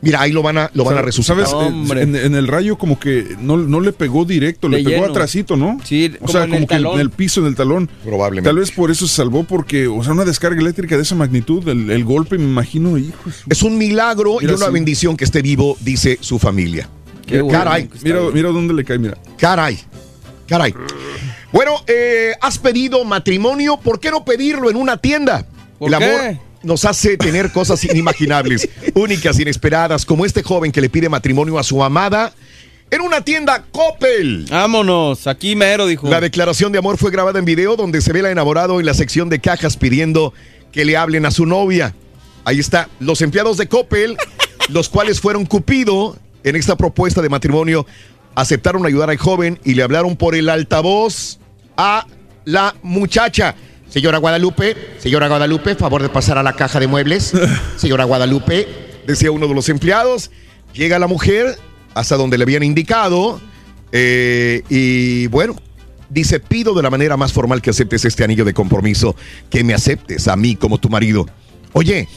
Mira, 0.00 0.20
ahí 0.20 0.30
lo 0.30 0.42
van 0.42 0.56
a, 0.58 0.70
lo 0.74 0.84
van 0.84 0.96
a 0.96 1.02
resucitar. 1.02 1.44
¿Sabes? 1.44 1.72
En, 1.98 2.14
en 2.14 2.34
el 2.36 2.46
rayo 2.46 2.78
como 2.78 3.00
que 3.00 3.34
no, 3.40 3.56
no 3.56 3.80
le 3.80 3.92
pegó 3.92 4.24
directo, 4.24 4.68
le 4.68 4.76
De 4.78 4.84
pegó 4.84 4.96
lleno. 5.00 5.10
atrasito, 5.10 5.56
¿no? 5.56 5.78
Sí, 5.82 6.12
o 6.14 6.18
como 6.20 6.32
sea, 6.32 6.44
en 6.44 6.50
como 6.50 6.60
el 6.62 6.68
que 6.68 6.74
en 6.76 7.00
el 7.00 7.10
piso, 7.10 7.40
en 7.40 7.48
el 7.48 7.56
talón. 7.56 7.90
Probablemente. 8.04 8.48
Tal 8.48 8.58
vez 8.60 8.70
por 8.70 8.92
eso 8.92 9.08
se 9.08 9.16
salvó, 9.16 9.42
porque, 9.42 9.88
o 9.88 10.00
sea, 10.04 10.12
una 10.12 10.24
descarga 10.24 10.60
eléctrica 10.60 10.94
de 10.96 11.02
esa 11.02 11.16
magnitud, 11.16 11.66
el, 11.68 11.90
el 11.90 12.04
golpe, 12.04 12.38
me 12.38 12.44
imagino, 12.44 12.96
hijo. 12.96 13.12
Es 13.48 13.64
un 13.64 13.76
milagro 13.76 14.36
Mira, 14.40 14.52
y 14.52 14.54
una 14.54 14.66
sí. 14.66 14.72
bendición 14.72 15.16
que 15.16 15.24
esté 15.24 15.42
vivo, 15.42 15.76
dice 15.80 16.16
su 16.20 16.38
familia. 16.38 16.88
Qué 17.26 17.44
caray, 17.50 17.90
Mira, 18.04 18.20
mira 18.32 18.50
dónde 18.50 18.74
le 18.74 18.84
cae, 18.84 18.98
mira. 19.00 19.18
caray, 19.36 19.80
caray. 20.46 20.72
Bueno, 21.52 21.76
eh, 21.86 22.34
has 22.40 22.58
pedido 22.58 23.04
matrimonio, 23.04 23.78
¿por 23.78 24.00
qué 24.00 24.10
no 24.10 24.24
pedirlo 24.24 24.68
en 24.70 24.76
una 24.76 24.98
tienda? 24.98 25.46
¿Por 25.78 25.92
El 25.92 25.98
qué? 25.98 26.04
amor 26.04 26.48
nos 26.62 26.84
hace 26.84 27.16
tener 27.16 27.52
cosas 27.52 27.84
inimaginables, 27.84 28.68
únicas, 28.94 29.38
inesperadas, 29.38 30.04
como 30.04 30.26
este 30.26 30.42
joven 30.42 30.72
que 30.72 30.80
le 30.80 30.90
pide 30.90 31.08
matrimonio 31.08 31.58
a 31.58 31.62
su 31.62 31.82
amada 31.82 32.32
en 32.90 33.00
una 33.00 33.22
tienda 33.22 33.64
Coppel. 33.70 34.46
Vámonos, 34.50 35.26
aquí 35.26 35.56
mero, 35.56 35.86
dijo. 35.86 36.08
La 36.08 36.20
declaración 36.20 36.72
de 36.72 36.78
amor 36.78 36.98
fue 36.98 37.10
grabada 37.10 37.38
en 37.38 37.44
video 37.44 37.76
donde 37.76 38.00
se 38.00 38.12
ve 38.12 38.22
la 38.22 38.30
enamorado 38.30 38.80
en 38.80 38.86
la 38.86 38.94
sección 38.94 39.28
de 39.28 39.40
cajas 39.40 39.76
pidiendo 39.76 40.32
que 40.72 40.84
le 40.84 40.96
hablen 40.96 41.26
a 41.26 41.30
su 41.30 41.46
novia. 41.46 41.94
Ahí 42.44 42.58
está, 42.58 42.88
los 42.98 43.20
empleados 43.20 43.56
de 43.56 43.68
Coppel, 43.68 44.16
los 44.68 44.88
cuales 44.88 45.20
fueron 45.20 45.44
Cupido 45.44 46.16
en 46.44 46.56
esta 46.56 46.76
propuesta 46.76 47.20
de 47.20 47.28
matrimonio, 47.28 47.86
aceptaron 48.34 48.86
ayudar 48.86 49.10
al 49.10 49.16
joven 49.18 49.58
y 49.64 49.74
le 49.74 49.82
hablaron 49.82 50.16
por 50.16 50.34
el 50.34 50.48
altavoz 50.48 51.37
a 51.78 52.06
la 52.44 52.74
muchacha. 52.82 53.54
Señora 53.88 54.18
Guadalupe, 54.18 54.76
señora 54.98 55.28
Guadalupe, 55.28 55.74
favor 55.74 56.02
de 56.02 56.10
pasar 56.10 56.36
a 56.36 56.42
la 56.42 56.52
caja 56.52 56.78
de 56.78 56.86
muebles. 56.86 57.32
Señora 57.76 58.04
Guadalupe, 58.04 58.68
decía 59.06 59.30
uno 59.30 59.48
de 59.48 59.54
los 59.54 59.70
empleados. 59.70 60.30
Llega 60.74 60.98
la 60.98 61.06
mujer 61.06 61.56
hasta 61.94 62.16
donde 62.16 62.36
le 62.36 62.42
habían 62.42 62.62
indicado 62.62 63.40
eh, 63.92 64.62
y 64.68 65.26
bueno, 65.28 65.56
dice, 66.10 66.40
pido 66.40 66.74
de 66.74 66.82
la 66.82 66.90
manera 66.90 67.16
más 67.16 67.32
formal 67.32 67.62
que 67.62 67.70
aceptes 67.70 68.04
este 68.04 68.24
anillo 68.24 68.44
de 68.44 68.52
compromiso, 68.52 69.16
que 69.48 69.64
me 69.64 69.72
aceptes 69.72 70.28
a 70.28 70.36
mí 70.36 70.56
como 70.56 70.78
tu 70.78 70.90
marido. 70.90 71.26
Oye, 71.72 72.08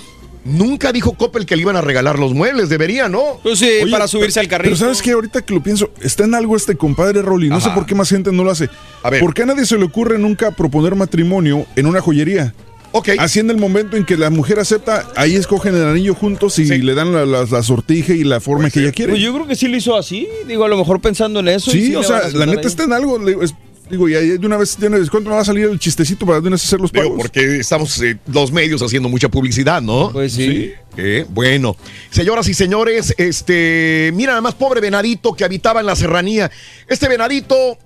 nunca 0.45 0.91
dijo 0.91 1.13
Coppel 1.13 1.45
que 1.45 1.55
le 1.55 1.61
iban 1.63 1.75
a 1.75 1.81
regalar 1.81 2.17
los 2.19 2.33
muebles, 2.33 2.69
debería, 2.69 3.07
¿no? 3.09 3.39
Pues 3.43 3.59
sí, 3.59 3.69
Oye, 3.83 3.91
para 3.91 4.07
subirse 4.07 4.39
al 4.39 4.47
carrito. 4.47 4.69
Pero 4.69 4.75
¿sabes 4.77 5.01
qué? 5.01 5.11
Ahorita 5.11 5.41
que 5.43 5.53
lo 5.53 5.61
pienso, 5.63 5.91
está 6.01 6.23
en 6.23 6.35
algo 6.35 6.55
este 6.55 6.75
compadre 6.75 7.21
Rolly. 7.21 7.49
No 7.49 7.61
sé 7.61 7.69
por 7.71 7.85
qué 7.85 7.95
más 7.95 8.09
gente 8.09 8.31
no 8.31 8.43
lo 8.43 8.51
hace. 8.51 8.69
A 9.03 9.09
ver. 9.09 9.19
¿Por 9.21 9.33
qué 9.33 9.43
a 9.43 9.45
nadie 9.45 9.65
se 9.65 9.77
le 9.77 9.83
ocurre 9.85 10.17
nunca 10.17 10.51
proponer 10.51 10.95
matrimonio 10.95 11.65
en 11.75 11.85
una 11.85 12.01
joyería? 12.01 12.53
Ok. 12.93 13.09
Así 13.19 13.39
en 13.39 13.49
el 13.49 13.55
momento 13.57 13.95
en 13.95 14.03
que 14.03 14.17
la 14.17 14.29
mujer 14.29 14.59
acepta, 14.59 15.07
ahí 15.15 15.35
escogen 15.35 15.73
el 15.75 15.85
anillo 15.85 16.13
juntos 16.13 16.59
y 16.59 16.65
le 16.65 16.93
dan 16.93 17.13
la, 17.13 17.25
la- 17.25 17.45
la 17.45 17.63
sortija 17.63 18.13
y 18.13 18.25
la 18.25 18.41
forma 18.41 18.69
que 18.69 18.81
ella 18.81 18.91
quiere. 18.91 19.13
Pues 19.13 19.23
yo 19.23 19.33
creo 19.33 19.47
que 19.47 19.55
sí 19.55 19.69
lo 19.69 19.77
hizo 19.77 19.95
así. 19.95 20.27
Digo, 20.47 20.65
a 20.65 20.67
lo 20.67 20.77
mejor 20.77 20.99
pensando 20.99 21.39
en 21.39 21.47
eso. 21.47 21.69
y 21.71 21.73
sí, 21.85 21.89
le 21.91 21.97
o 21.97 22.03
sea, 22.03 22.27
la 22.33 22.45
neta 22.45 22.67
está 22.67 22.83
en 22.83 22.91
algo. 22.93 23.17
le- 23.17 23.37
es- 23.45 23.55
digo, 23.91 24.09
y 24.09 24.13
de 24.13 24.45
una 24.45 24.57
vez 24.57 24.75
tiene 24.75 24.97
descuento, 24.99 25.29
no 25.29 25.35
va 25.35 25.41
a 25.41 25.45
salir 25.45 25.65
el 25.65 25.77
chistecito 25.77 26.25
para 26.25 26.39
de 26.41 26.47
una 26.47 26.55
vez 26.55 26.63
hacer 26.63 26.79
los 26.79 26.91
Digo, 26.91 27.03
pagos. 27.05 27.17
porque 27.21 27.57
estamos 27.57 28.01
eh, 28.01 28.17
los 28.27 28.51
medios 28.51 28.81
haciendo 28.81 29.09
mucha 29.09 29.29
publicidad, 29.29 29.81
¿no? 29.81 30.11
Pues 30.11 30.33
sí. 30.33 30.71
Eh, 30.97 31.25
bueno, 31.29 31.75
señoras 32.09 32.47
y 32.47 32.53
señores, 32.53 33.13
este, 33.17 34.11
mira 34.15 34.31
nada 34.31 34.41
más 34.41 34.55
pobre 34.55 34.81
venadito 34.81 35.33
que 35.33 35.43
habitaba 35.43 35.79
en 35.81 35.85
la 35.85 35.95
serranía. 35.95 36.49
Este 36.87 37.07
venadito 37.07 37.77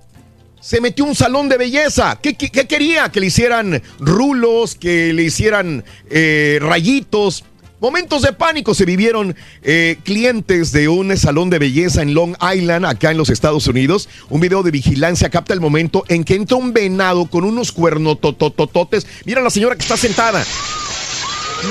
se 0.60 0.80
metió 0.80 1.04
un 1.04 1.14
salón 1.14 1.48
de 1.48 1.58
belleza. 1.58 2.18
¿Qué, 2.22 2.34
qué- 2.34 2.50
qué 2.50 2.66
quería? 2.66 3.10
Que 3.10 3.20
le 3.20 3.26
hicieran 3.26 3.82
rulos, 4.00 4.74
que 4.74 5.12
le 5.12 5.22
hicieran 5.24 5.84
eh, 6.10 6.58
rayitos. 6.60 7.44
Momentos 7.86 8.22
de 8.22 8.32
pánico 8.32 8.74
se 8.74 8.84
vivieron 8.84 9.36
eh, 9.62 9.98
clientes 10.02 10.72
de 10.72 10.88
un 10.88 11.16
salón 11.16 11.50
de 11.50 11.60
belleza 11.60 12.02
en 12.02 12.14
Long 12.14 12.34
Island, 12.52 12.84
acá 12.84 13.12
en 13.12 13.16
los 13.16 13.30
Estados 13.30 13.68
Unidos. 13.68 14.08
Un 14.28 14.40
video 14.40 14.64
de 14.64 14.72
vigilancia 14.72 15.30
capta 15.30 15.54
el 15.54 15.60
momento 15.60 16.02
en 16.08 16.24
que 16.24 16.34
entra 16.34 16.56
un 16.56 16.72
venado 16.72 17.26
con 17.26 17.44
unos 17.44 17.70
cuernototototes. 17.70 19.06
Mira 19.24 19.40
la 19.40 19.50
señora 19.50 19.76
que 19.76 19.82
está 19.82 19.96
sentada. 19.96 20.44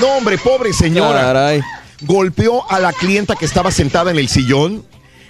No, 0.00 0.16
hombre, 0.16 0.38
pobre 0.38 0.72
señora. 0.72 1.20
Caray. 1.20 1.60
Golpeó 2.00 2.66
a 2.70 2.80
la 2.80 2.94
clienta 2.94 3.36
que 3.36 3.44
estaba 3.44 3.70
sentada 3.70 4.10
en 4.10 4.16
el 4.16 4.28
sillón. 4.28 4.86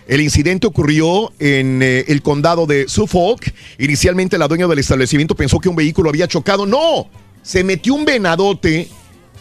El 0.07 0.21
incidente 0.21 0.69
ocurrió 0.69 1.33
en 1.41 1.83
eh, 1.83 2.05
el 2.07 2.23
condado 2.23 2.65
de 2.67 2.87
Suffolk. 2.87 3.53
Inicialmente 3.79 4.39
la 4.39 4.47
dueña 4.47 4.69
del 4.69 4.79
establecimiento 4.79 5.35
pensó 5.35 5.59
que 5.59 5.69
un 5.69 5.75
vehículo 5.75 6.11
había 6.11 6.29
chocado. 6.29 6.65
No, 6.65 7.09
se 7.43 7.65
metió 7.65 7.93
un 7.93 8.05
venadote 8.05 8.89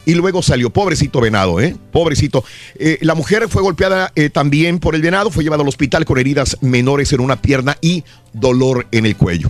y 0.06 0.14
luego 0.14 0.42
salió. 0.42 0.70
Pobrecito 0.72 1.20
venado, 1.22 1.60
¿eh? 1.60 1.76
Pobrecito. 1.92 2.44
Eh, 2.78 2.98
la 3.02 3.16
mujer 3.16 3.48
fue 3.50 3.62
golpeada 3.62 4.12
eh, 4.16 4.30
también 4.30 4.80
por 4.80 4.96
el 4.96 5.02
venado, 5.02 5.32
fue 5.32 5.44
llevada 5.44 5.64
al 5.64 5.70
hospital 5.70 6.06
con 6.06 6.18
heridas 6.18 6.58
menores 6.62 7.12
en 7.14 7.20
una 7.22 7.42
pierna 7.42 7.78
y 7.82 8.04
dolor 8.34 8.88
en 8.92 9.06
el 9.06 9.16
cuello. 9.16 9.50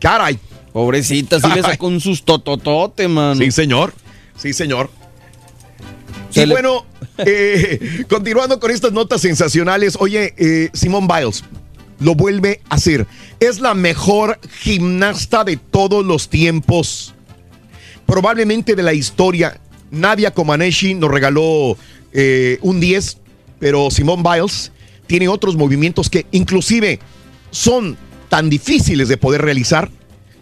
Caray. 0.00 0.38
Pobrecita, 0.72 1.38
sí 1.38 1.46
le 1.54 1.60
sacó 1.62 1.86
un 1.86 2.00
sustototote, 2.00 3.06
mano. 3.06 3.34
Sí, 3.40 3.50
señor. 3.50 3.92
Sí, 4.36 4.52
señor. 4.54 4.90
Se 6.30 6.42
y 6.42 6.46
le- 6.46 6.54
bueno, 6.54 6.86
eh, 7.18 8.04
continuando 8.08 8.58
con 8.58 8.70
estas 8.70 8.90
notas 8.92 9.20
sensacionales, 9.20 9.96
oye, 10.00 10.34
eh, 10.38 10.70
Simone 10.72 11.06
Biles 11.06 11.44
lo 12.00 12.14
vuelve 12.14 12.62
a 12.70 12.76
hacer. 12.76 13.06
Es 13.38 13.60
la 13.60 13.74
mejor 13.74 14.40
gimnasta 14.60 15.44
de 15.44 15.56
todos 15.58 16.04
los 16.04 16.28
tiempos. 16.30 17.14
Probablemente 18.06 18.74
de 18.74 18.82
la 18.82 18.94
historia. 18.94 19.60
Nadia 19.92 20.32
Comaneci 20.32 20.94
nos 20.94 21.10
regaló 21.10 21.76
eh, 22.12 22.58
un 22.62 22.80
10, 22.80 23.18
pero 23.60 23.90
Simone 23.90 24.22
Biles 24.22 24.72
tiene 25.06 25.28
otros 25.28 25.54
movimientos 25.54 26.10
que 26.10 26.26
inclusive 26.32 26.98
son 27.50 27.96
tan 28.28 28.48
difíciles 28.48 29.08
de 29.08 29.18
poder 29.18 29.42
realizar 29.42 29.90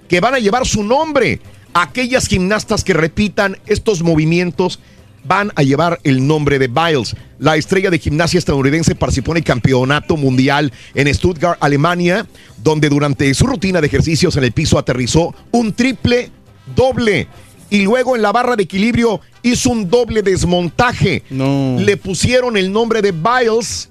que 0.09 0.21
van 0.21 0.35
a 0.35 0.39
llevar 0.39 0.67
su 0.67 0.83
nombre. 0.83 1.41
Aquellas 1.75 2.29
gimnastas 2.29 2.85
que 2.85 2.95
repitan 2.95 3.59
estos 3.67 4.03
movimientos 4.03 4.81
van 5.25 5.53
a 5.57 5.63
llevar 5.63 6.01
el 6.05 6.27
nombre 6.27 6.59
de 6.59 6.69
Biles. 6.69 7.17
La 7.39 7.57
estrella 7.57 7.91
de 7.91 7.99
gimnasia 7.99 8.39
estadounidense 8.39 8.95
participó 8.95 9.33
en 9.33 9.39
el 9.39 9.45
campeonato 9.45 10.17
mundial 10.17 10.73
en 10.95 11.13
Stuttgart, 11.13 11.59
Alemania, 11.61 12.27
donde 12.63 12.89
durante 12.89 13.33
su 13.35 13.47
rutina 13.47 13.81
de 13.81 13.89
ejercicios 13.89 14.37
en 14.37 14.45
el 14.45 14.53
piso 14.53 14.79
aterrizó 14.79 15.35
un 15.51 15.73
triple 15.73 16.31
doble. 16.75 17.29
Y 17.71 17.83
luego 17.83 18.17
en 18.17 18.23
la 18.23 18.33
barra 18.33 18.57
de 18.57 18.65
equilibrio 18.65 19.21
hizo 19.43 19.71
un 19.71 19.89
doble 19.89 20.23
desmontaje. 20.23 21.23
Le 21.31 21.97
pusieron 21.97 22.57
el 22.57 22.73
nombre 22.73 23.03
de 23.03 23.13
Biles 23.13 23.89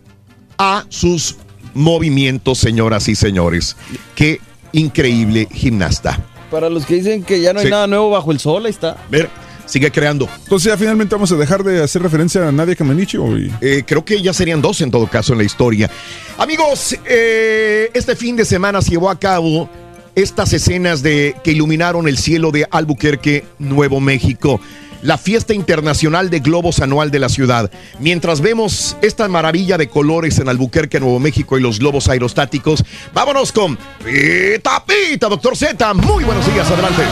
a 0.57 0.85
sus 0.89 1.35
movimientos, 1.73 2.57
señoras 2.59 3.07
y 3.07 3.15
señores. 3.15 3.75
Qué 4.15 4.39
increíble 4.73 5.47
gimnasta. 5.51 6.19
Para 6.51 6.69
los 6.69 6.85
que 6.85 6.95
dicen 6.95 7.23
que 7.23 7.41
ya 7.41 7.53
no 7.53 7.59
hay 7.59 7.65
Sí. 7.67 7.71
nada 7.71 7.87
nuevo 7.87 8.09
bajo 8.09 8.31
el 8.31 8.39
sol, 8.39 8.65
ahí 8.65 8.71
está. 8.71 8.97
Ver, 9.09 9.29
sigue 9.65 9.91
creando. 9.91 10.27
Entonces 10.43 10.71
ya 10.71 10.77
finalmente 10.77 11.13
vamos 11.15 11.31
a 11.31 11.35
dejar 11.35 11.63
de 11.63 11.81
hacer 11.83 12.01
referencia 12.01 12.47
a 12.47 12.51
Nadia 12.51 12.75
Camanichi 12.75 13.17
o 13.17 13.37
y- 13.37 13.51
Eh, 13.61 13.83
creo 13.85 14.03
que 14.03 14.19
ya 14.21 14.33
serían 14.33 14.61
dos 14.61 14.81
en 14.81 14.89
todo 14.91 15.07
caso 15.07 15.33
en 15.33 15.39
la 15.39 15.43
historia. 15.45 15.89
Amigos, 16.37 16.95
eh, 17.05 17.91
este 17.93 18.15
fin 18.15 18.35
de 18.35 18.45
semana 18.45 18.81
se 18.81 18.91
llevó 18.91 19.09
a 19.11 19.19
cabo 19.19 19.69
estas 20.15 20.51
escenas 20.53 21.01
de 21.03 21.35
que 21.43 21.51
iluminaron 21.51 22.07
el 22.07 22.17
cielo 22.17 22.51
de 22.51 22.67
Albuquerque, 22.71 23.45
Nuevo 23.59 23.99
México. 24.01 24.59
La 25.01 25.17
fiesta 25.17 25.53
internacional 25.53 26.29
de 26.29 26.39
globos 26.39 26.81
anual 26.81 27.09
de 27.09 27.19
la 27.19 27.29
ciudad. 27.29 27.71
Mientras 27.99 28.41
vemos 28.41 28.97
esta 29.01 29.27
maravilla 29.29 29.77
de 29.77 29.87
colores 29.87 30.39
en 30.39 30.49
Albuquerque, 30.49 30.99
Nuevo 30.99 31.19
México 31.19 31.57
y 31.57 31.61
los 31.61 31.79
globos 31.79 32.09
aerostáticos, 32.09 32.83
vámonos 33.13 33.53
con 33.53 33.77
Pita 34.03 34.83
Pita, 34.85 35.29
doctor 35.29 35.55
Z. 35.55 35.93
Muy 35.93 36.25
buenos 36.25 36.45
días, 36.53 36.69
adelante. 36.69 37.03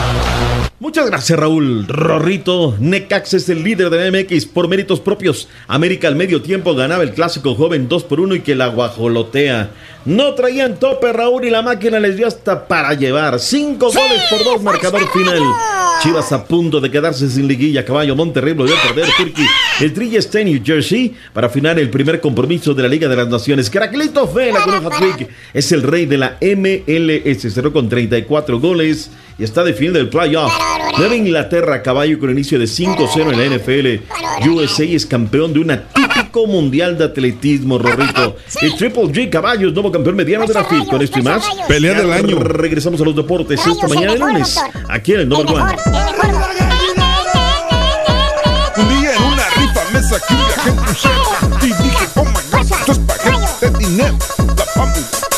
Muchas 0.80 1.06
gracias, 1.06 1.36
Raúl. 1.36 1.88
Rorrito, 1.88 2.76
Necax 2.78 3.34
es 3.34 3.48
el 3.48 3.64
líder 3.64 3.90
de 3.90 4.12
MX 4.12 4.46
por 4.46 4.68
méritos 4.68 5.00
propios. 5.00 5.48
América 5.66 6.06
al 6.06 6.14
medio 6.14 6.40
tiempo 6.40 6.74
ganaba 6.74 7.02
el 7.02 7.14
clásico 7.14 7.56
joven 7.56 7.88
2 7.88 8.04
por 8.04 8.20
1 8.20 8.36
y 8.36 8.40
que 8.42 8.54
la 8.54 8.68
guajolotea. 8.68 9.70
No 10.04 10.34
traían 10.34 10.78
tope, 10.78 11.12
Raúl, 11.12 11.44
y 11.44 11.50
la 11.50 11.62
máquina 11.62 11.98
les 12.00 12.16
dio 12.16 12.26
hasta 12.26 12.66
para 12.66 12.94
llevar. 12.94 13.38
Cinco 13.40 13.86
goles 13.92 14.22
por 14.30 14.44
dos, 14.44 14.62
marcador 14.62 15.10
final. 15.12 15.42
Chivas 16.02 16.30
a 16.32 16.44
punto 16.44 16.80
de 16.80 16.90
quedarse 16.90 17.28
sin 17.28 17.48
liguilla. 17.48 17.84
Caballo 17.84 18.14
Monterrey 18.14 18.52
a 18.52 18.56
perder 18.56 19.08
Turkey. 19.16 19.44
El 19.80 19.92
Trilla 19.92 20.20
está 20.20 20.40
en 20.40 20.46
New 20.46 20.62
Jersey 20.64 21.14
para 21.32 21.48
afinar 21.48 21.78
el 21.78 21.90
primer 21.90 22.20
compromiso 22.20 22.72
de 22.72 22.82
la 22.82 22.88
Liga 22.88 23.08
de 23.08 23.16
las 23.16 23.28
Naciones. 23.28 23.68
Caracolito 23.68 24.32
Vela 24.32 24.62
con 24.62 24.74
un 24.74 24.86
hat-trick. 24.86 25.28
Es 25.52 25.72
el 25.72 25.82
rey 25.82 26.06
de 26.06 26.18
la 26.18 26.38
MLS. 26.40 27.52
Cerró 27.52 27.72
con 27.72 27.88
34 27.88 28.60
goles 28.60 29.10
y 29.38 29.44
está 29.44 29.64
definiendo 29.64 29.98
el 29.98 30.08
playoff. 30.08 30.52
Nueva 30.96 31.16
Inglaterra, 31.16 31.82
caballo 31.82 32.18
con 32.18 32.30
inicio 32.30 32.58
de 32.58 32.66
5-0 32.66 33.32
en 33.32 33.38
la 33.38 33.56
NFL. 33.56 34.48
USA 34.48 34.84
es 34.84 35.04
campeón 35.04 35.52
de 35.52 35.60
un 35.60 35.70
mundial 36.46 36.96
de 36.96 37.04
atletismo, 37.04 37.78
Rorrito. 37.78 38.36
El 38.62 38.76
Triple 38.76 39.04
G, 39.04 39.30
caballos, 39.30 39.72
nuevo 39.72 39.90
campeón 39.90 40.16
mediano 40.16 40.46
de 40.46 40.54
la 40.54 40.64
FIL. 40.64 40.86
Con 40.86 41.02
esto 41.02 41.18
y 41.18 41.22
más. 41.22 41.44
Pelea 41.66 41.94
del 41.94 42.12
año. 42.12 42.38
Regresamos 42.38 43.00
a 43.00 43.04
los 43.04 43.16
deportes 43.16 43.60
esta 43.66 43.88
mañana 43.88 44.12
de 44.12 44.18
lunes. 44.18 44.58
Aquí 44.88 45.12
en 45.12 45.20
el 45.20 45.28
Number 45.28 45.54
One. 45.54 45.76
Un 48.76 48.88
día 49.00 49.14
en 49.14 49.22
una 49.22 49.48
rifa 49.56 49.84
me 49.92 50.02
saqué 50.02 50.34
un 50.34 50.46
viaje 50.46 50.70
en 50.70 51.68
y 51.68 51.72
dije, 51.82 52.06
oh 52.14 52.24
my 52.24 52.32
god, 52.52 52.60
esto 52.60 52.92
es 52.92 52.98
paquete 52.98 53.70
de 53.70 53.78
dinero. 53.78 54.18
La. 54.56 55.28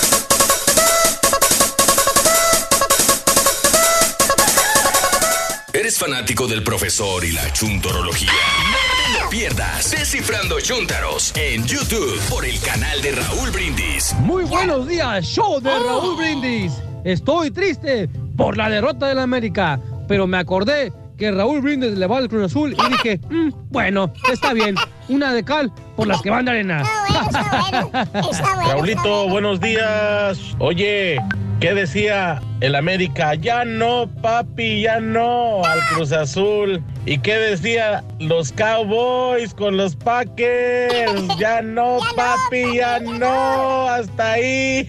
¿Eres 5.72 5.98
fanático 5.98 6.46
del 6.46 6.62
profesor 6.62 7.24
y 7.24 7.32
la 7.32 7.52
chuntorología? 7.52 8.32
Pierdas 9.30 9.92
Descifrando 9.92 10.60
Chuntaros 10.60 11.32
en 11.36 11.64
YouTube 11.64 12.18
por 12.28 12.44
el 12.44 12.58
canal 12.60 13.00
de 13.00 13.12
Raúl 13.12 13.50
Brindis. 13.52 14.12
Muy 14.20 14.42
buenos 14.44 14.88
días, 14.88 15.24
show 15.24 15.60
de 15.60 15.70
Raúl 15.70 16.16
Brindis. 16.16 16.72
Estoy 17.04 17.52
triste 17.52 18.08
por 18.36 18.56
la 18.56 18.68
derrota 18.68 19.06
del 19.06 19.20
América, 19.20 19.78
pero 20.08 20.26
me 20.26 20.36
acordé 20.38 20.92
que 21.16 21.30
Raúl 21.30 21.60
Brindis 21.60 21.96
le 21.96 22.06
va 22.08 22.18
al 22.18 22.28
Cruz 22.28 22.46
Azul 22.46 22.72
y 22.74 22.90
dije, 22.90 23.20
"Mm, 23.30 23.50
bueno, 23.70 24.12
está 24.32 24.52
bien, 24.52 24.74
una 25.08 25.32
de 25.32 25.44
cal 25.44 25.72
por 25.94 26.08
las 26.08 26.20
que 26.22 26.30
van 26.30 26.46
de 26.46 26.50
arena. 26.50 26.82
Raulito, 28.68 29.28
buenos 29.28 29.60
días. 29.60 30.40
Oye, 30.58 31.18
¿qué 31.60 31.74
decía 31.74 32.40
el 32.60 32.74
América? 32.74 33.34
Ya 33.36 33.64
no, 33.64 34.08
papi, 34.22 34.82
ya 34.82 34.98
no 34.98 35.64
al 35.64 35.78
Cruz 35.94 36.10
Azul. 36.12 36.82
¿Y 37.10 37.18
qué 37.18 37.34
decía 37.34 38.04
los 38.20 38.52
Cowboys 38.52 39.52
con 39.52 39.76
los 39.76 39.96
Packers? 39.96 41.20
Ya 41.40 41.60
no, 41.60 41.98
papi, 42.14 42.76
ya 42.76 43.00
no. 43.00 43.88
Hasta 43.88 44.34
ahí. 44.34 44.88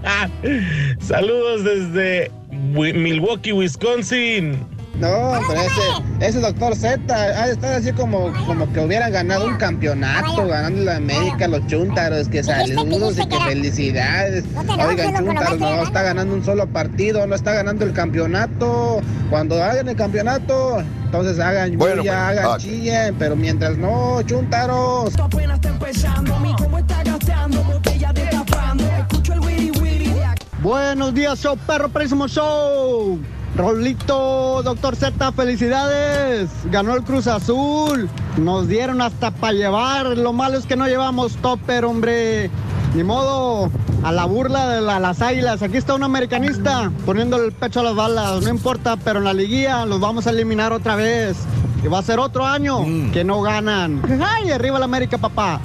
Saludos 1.00 1.64
desde 1.64 2.30
Milwaukee, 2.50 3.52
Wisconsin. 3.52 4.66
No, 5.00 5.32
pero 5.48 5.60
ese, 5.62 6.26
ese 6.28 6.40
doctor 6.40 6.76
Z 6.76 7.00
ha 7.14 7.46
de 7.46 7.52
estar 7.52 7.72
así 7.72 7.90
como, 7.92 8.30
como 8.46 8.70
que 8.70 8.80
hubieran 8.80 9.10
ganado 9.10 9.46
un 9.46 9.56
campeonato, 9.56 10.46
ganando 10.46 10.82
la 10.82 10.96
América, 10.96 11.48
los 11.48 11.66
chuntaros, 11.68 12.28
que 12.28 12.42
saludos 12.42 13.18
y 13.18 13.26
que 13.26 13.40
felicidades. 13.40 14.44
Oigan, 14.86 15.16
chuntaros, 15.16 15.58
no 15.58 15.82
está 15.82 16.02
ganando 16.02 16.34
un 16.34 16.44
solo 16.44 16.66
partido, 16.66 17.26
no 17.26 17.34
está 17.34 17.54
ganando 17.54 17.86
el 17.86 17.94
campeonato. 17.94 19.00
Cuando 19.30 19.62
hagan 19.62 19.88
el 19.88 19.96
campeonato, 19.96 20.82
entonces 21.04 21.38
hagan 21.38 21.78
Bueno, 21.78 22.02
bulla, 22.02 22.26
pues, 22.26 22.38
hagan 22.38 22.58
chillen, 22.58 23.14
pero 23.18 23.36
mientras 23.36 23.78
no, 23.78 24.20
chuntaros. 24.22 25.18
apenas 25.18 25.54
está 25.56 25.68
empezando, 25.70 26.38
mi 26.40 26.54
combo 26.56 26.78
está 26.78 27.02
gastando, 27.04 27.64
botella 27.64 28.12
de 28.12 28.24
tapando, 28.26 28.84
escucho 28.84 29.32
el 29.32 29.40
wiri 29.40 29.70
wiri. 29.80 30.14
Buenos 30.62 31.14
días, 31.14 31.40
show 31.40 31.56
perro, 31.66 31.88
próximo 31.88 32.28
show. 32.28 33.18
Rolito, 33.56 34.62
doctor 34.62 34.96
Z, 34.96 35.32
felicidades. 35.32 36.48
Ganó 36.70 36.94
el 36.94 37.02
Cruz 37.02 37.26
Azul. 37.26 38.08
Nos 38.38 38.68
dieron 38.68 39.02
hasta 39.02 39.30
para 39.32 39.52
llevar. 39.52 40.06
Lo 40.18 40.32
malo 40.32 40.56
es 40.58 40.66
que 40.66 40.76
no 40.76 40.86
llevamos 40.86 41.36
topper, 41.36 41.84
hombre. 41.84 42.50
Ni 42.94 43.02
modo, 43.04 43.70
a 44.02 44.12
la 44.12 44.24
burla 44.24 44.68
de 44.68 44.80
la- 44.80 44.98
las 44.98 45.20
águilas. 45.22 45.62
Aquí 45.62 45.76
está 45.76 45.94
un 45.94 46.02
americanista 46.02 46.90
poniendo 47.06 47.36
el 47.36 47.52
pecho 47.52 47.80
a 47.80 47.82
las 47.84 47.94
balas. 47.94 48.42
No 48.42 48.48
importa, 48.48 48.96
pero 48.96 49.18
en 49.18 49.24
la 49.24 49.32
liguilla 49.34 49.84
los 49.86 50.00
vamos 50.00 50.26
a 50.26 50.30
eliminar 50.30 50.72
otra 50.72 50.96
vez. 50.96 51.36
Y 51.84 51.88
va 51.88 51.98
a 51.98 52.02
ser 52.02 52.18
otro 52.18 52.46
año 52.46 52.84
que 53.12 53.24
no 53.24 53.40
ganan. 53.42 54.02
¡Ay, 54.22 54.50
arriba 54.50 54.78
la 54.78 54.84
América, 54.84 55.18
papá! 55.18 55.60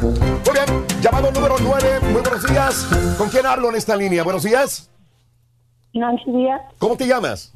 Muy 0.00 0.52
bien, 0.52 0.84
llamado 1.00 1.30
número 1.32 1.56
9, 1.60 2.00
muy 2.12 2.20
buenos 2.22 2.46
días. 2.46 2.86
¿Con 3.16 3.28
quién 3.30 3.46
hablo 3.46 3.70
en 3.70 3.76
esta 3.76 3.96
línea? 3.96 4.22
Buenos 4.22 4.42
días. 4.42 4.90
Nancy 5.96 6.30
Díaz. 6.30 6.60
¿Cómo 6.78 6.96
te 6.96 7.06
llamas? 7.06 7.52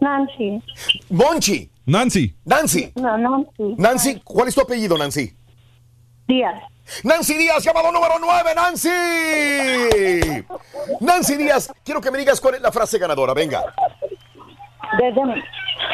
Nancy. 0.00 0.62
Monchi. 1.10 1.70
Nancy. 1.86 2.34
Nancy. 2.44 2.92
No, 2.96 3.16
Nancy. 3.18 3.74
Nancy, 3.76 4.20
¿cuál 4.24 4.48
es 4.48 4.54
tu 4.54 4.60
apellido, 4.60 4.96
Nancy? 4.98 5.32
Díaz. 6.26 6.62
Nancy 7.04 7.34
Díaz, 7.34 7.62
llamado 7.64 7.92
número 7.92 8.14
9, 8.20 8.50
Nancy. 8.54 10.44
Nancy 11.00 11.36
Díaz, 11.36 11.72
quiero 11.84 12.00
que 12.00 12.10
me 12.10 12.18
digas 12.18 12.40
cuál 12.40 12.56
es 12.56 12.62
la 12.62 12.72
frase 12.72 12.98
ganadora, 12.98 13.34
venga. 13.34 13.62
Desde, 14.98 15.20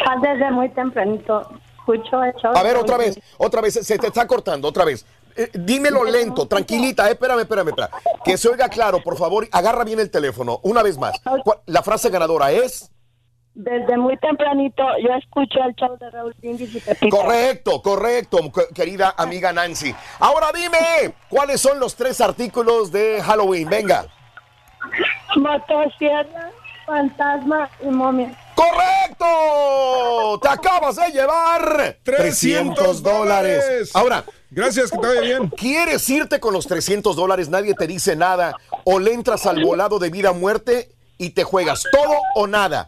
ah, 0.07 0.17
desde 0.23 0.51
muy 0.51 0.69
tempranito 0.71 1.49
escucho 1.89 2.23
el 2.23 2.33
show. 2.35 2.53
A 2.55 2.63
ver, 2.63 2.77
otra 2.77 2.97
vez, 2.97 3.19
otra 3.39 3.61
vez, 3.61 3.75
se 3.75 3.99
te 3.99 4.07
está 4.07 4.27
cortando, 4.27 4.69
otra 4.69 4.85
vez. 4.85 5.07
Eh, 5.41 5.51
dímelo 5.55 6.03
lento, 6.03 6.49
tranquilita, 6.49 7.07
eh, 7.09 7.13
espérame, 7.13 7.41
espérame, 7.43 7.69
espérame. 7.69 7.91
Que 8.25 8.37
se 8.37 8.49
oiga 8.49 8.69
claro, 8.69 9.01
por 9.05 9.17
favor, 9.17 9.47
agarra 9.53 9.85
bien 9.85 10.01
el 10.01 10.11
teléfono, 10.11 10.59
una 10.65 10.83
vez 10.83 10.99
más. 10.99 11.17
¿Cuál- 11.45 11.61
La 11.67 11.83
frase 11.85 12.11
ganadora 12.11 12.51
es... 12.51 12.91
Desde 13.55 13.97
muy 13.97 14.17
tempranito 14.19 14.83
yo 15.03 15.15
escucho 15.15 15.59
el 15.65 15.75
show 15.77 15.97
de 15.99 16.11
Raúl 16.11 16.35
Brindis 16.39 16.75
y 16.75 16.81
Pepito. 16.81 17.17
Correcto, 17.17 17.83
correcto, 17.83 18.39
que- 18.53 18.73
querida 18.75 19.15
amiga 19.17 19.53
Nancy. 19.53 19.95
Ahora 20.19 20.49
dime, 20.53 21.15
¿cuáles 21.29 21.61
son 21.61 21.79
los 21.81 21.95
tres 21.95 22.21
artículos 22.21 22.91
de 22.91 23.21
Halloween? 23.23 23.69
Venga. 23.69 24.07
Motosierra, 25.37 26.51
fantasma 26.87 27.69
y 27.83 27.87
momia. 27.87 28.37
¡Correcto! 28.55 30.39
Te 30.43 30.49
acabas 30.49 30.97
de 30.97 31.11
llevar 31.11 31.97
300 32.03 33.03
dólares. 33.03 33.91
Ahora. 33.95 34.25
Gracias, 34.51 34.91
que 34.91 34.99
te 34.99 35.07
vaya 35.07 35.21
bien. 35.21 35.49
¿Quieres 35.51 36.09
irte 36.09 36.41
con 36.41 36.53
los 36.55 36.67
300 36.67 37.15
dólares? 37.15 37.49
Nadie 37.49 37.75
te 37.75 37.87
dice 37.87 38.17
nada. 38.17 38.55
O 38.85 38.99
le 38.99 39.13
entras 39.13 39.47
al 39.47 39.63
volado 39.63 39.99
de 39.99 40.11
vida 40.11 40.31
o 40.31 40.35
muerte 40.35 40.91
y 41.19 41.31
te 41.31 41.45
juegas 41.45 41.85
todo 41.93 42.17
o 42.35 42.47
nada. 42.47 42.87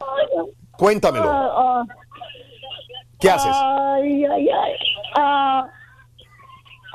Cuéntamelo. 0.79 1.31
Ah. 1.31 1.85
¿Qué 3.19 3.31
haces? 3.31 3.55
Ay, 3.55 4.25
ay, 4.25 4.49
ay. 4.49 4.73
Ah, 5.15 5.67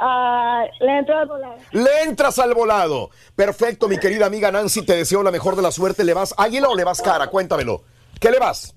ah, 0.01 0.63
le 0.79 0.97
entro 0.97 1.19
al 1.19 1.27
volar. 1.27 1.57
Le 1.71 2.03
entras 2.03 2.39
al 2.39 2.55
volado. 2.55 3.11
Perfecto, 3.35 3.87
mi 3.87 3.99
querida 3.99 4.25
amiga 4.25 4.51
Nancy. 4.51 4.81
Te 4.83 4.95
deseo 4.95 5.21
la 5.21 5.29
mejor 5.29 5.55
de 5.55 5.61
la 5.61 5.71
suerte. 5.71 6.03
¿Le 6.03 6.15
vas 6.15 6.33
águila 6.37 6.69
o 6.69 6.75
le 6.75 6.83
vas 6.83 7.01
cara? 7.01 7.27
Cuéntamelo. 7.27 7.83
¿Qué 8.19 8.31
le 8.31 8.39
vas? 8.39 8.75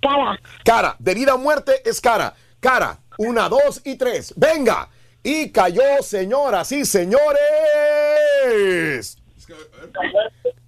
Cara. 0.00 0.40
Cara. 0.64 0.96
De 0.98 1.14
vida 1.14 1.34
o 1.34 1.38
muerte 1.38 1.82
es 1.84 2.00
cara. 2.00 2.34
Cara. 2.60 2.98
Una, 3.18 3.48
dos 3.48 3.80
y 3.84 3.96
tres. 3.96 4.32
Venga. 4.36 4.88
Y 5.22 5.50
cayó, 5.50 6.02
señoras 6.02 6.70
y 6.72 6.84
señores. 6.84 7.38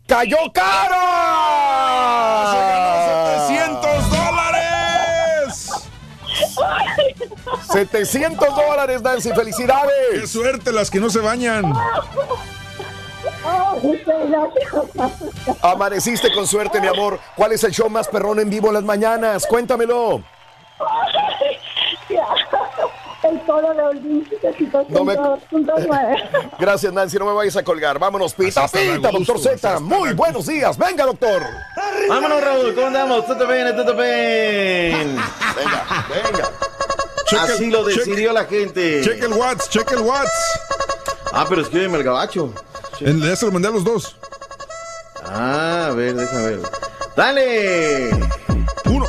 ¡Cayó 0.06 0.38
cara! 0.54 0.96
700 3.48 4.10
dólares. 4.10 5.70
700 7.72 8.56
dólares, 8.56 9.02
Nancy. 9.02 9.30
¡Felicidades! 9.32 9.92
¡Qué 10.12 10.26
suerte 10.26 10.72
las 10.72 10.90
que 10.90 11.00
no 11.00 11.10
se 11.10 11.18
bañan! 11.18 11.72
Amaneciste 15.62 16.32
con 16.32 16.46
suerte, 16.46 16.80
mi 16.80 16.86
amor. 16.86 17.18
¿Cuál 17.34 17.52
es 17.52 17.64
el 17.64 17.72
show 17.72 17.90
más 17.90 18.08
perrón 18.08 18.40
en 18.40 18.48
vivo 18.48 18.68
en 18.68 18.74
las 18.74 18.84
mañanas? 18.84 19.46
Cuéntamelo. 19.46 20.22
El 23.22 23.44
solo 23.46 23.74
de 23.74 23.82
Olvin, 23.82 24.28
No 24.90 25.04
me- 25.04 25.16
102.9. 25.16 26.50
Gracias, 26.60 26.92
Nancy. 26.92 27.18
No 27.18 27.24
me 27.26 27.32
vayas 27.32 27.56
a 27.56 27.64
colgar. 27.64 27.98
Vámonos, 27.98 28.34
pita, 28.34 28.64
Hasta 28.64 28.78
pita, 28.78 29.10
doctor 29.10 29.38
Z. 29.40 29.80
Muy 29.80 30.12
buenos 30.12 30.46
días. 30.46 30.76
Venga, 30.78 31.04
doctor. 31.06 31.42
Vámonos, 32.08 32.40
Raúl, 32.44 32.74
¿cómo 32.74 32.86
andamos? 32.86 33.26
¿Todo 33.26 33.46
bien? 33.48 33.74
¿Todo 33.74 33.94
bien? 33.96 35.16
Venga, 35.56 36.06
venga. 36.24 36.50
Así 37.42 37.66
lo 37.70 37.82
decidió 37.84 38.32
la 38.32 38.44
gente. 38.44 39.00
Cheque 39.02 39.24
el 39.24 39.32
Whats, 39.32 39.70
cheque 39.70 39.94
el 39.94 40.00
Whats. 40.02 40.60
Ah, 41.32 41.46
pero 41.48 41.62
escríbeme 41.62 41.98
el 41.98 42.04
gabacho. 42.04 42.52
En- 43.00 43.20
Ya 43.20 43.34
se 43.34 43.46
lo 43.46 43.52
mandé 43.52 43.68
a 43.68 43.72
los 43.72 43.82
dos. 43.82 44.16
Ah, 45.24 45.86
a 45.88 45.90
ver, 45.90 46.14
déjame 46.14 46.42
ver. 46.56 46.60
¡Dale! 47.16 48.10
Uno, 48.84 49.06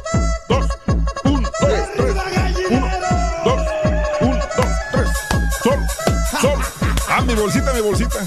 Mi 7.37 7.43
bolsita, 7.43 7.71
mi 7.71 7.81
bolsita. 7.81 8.19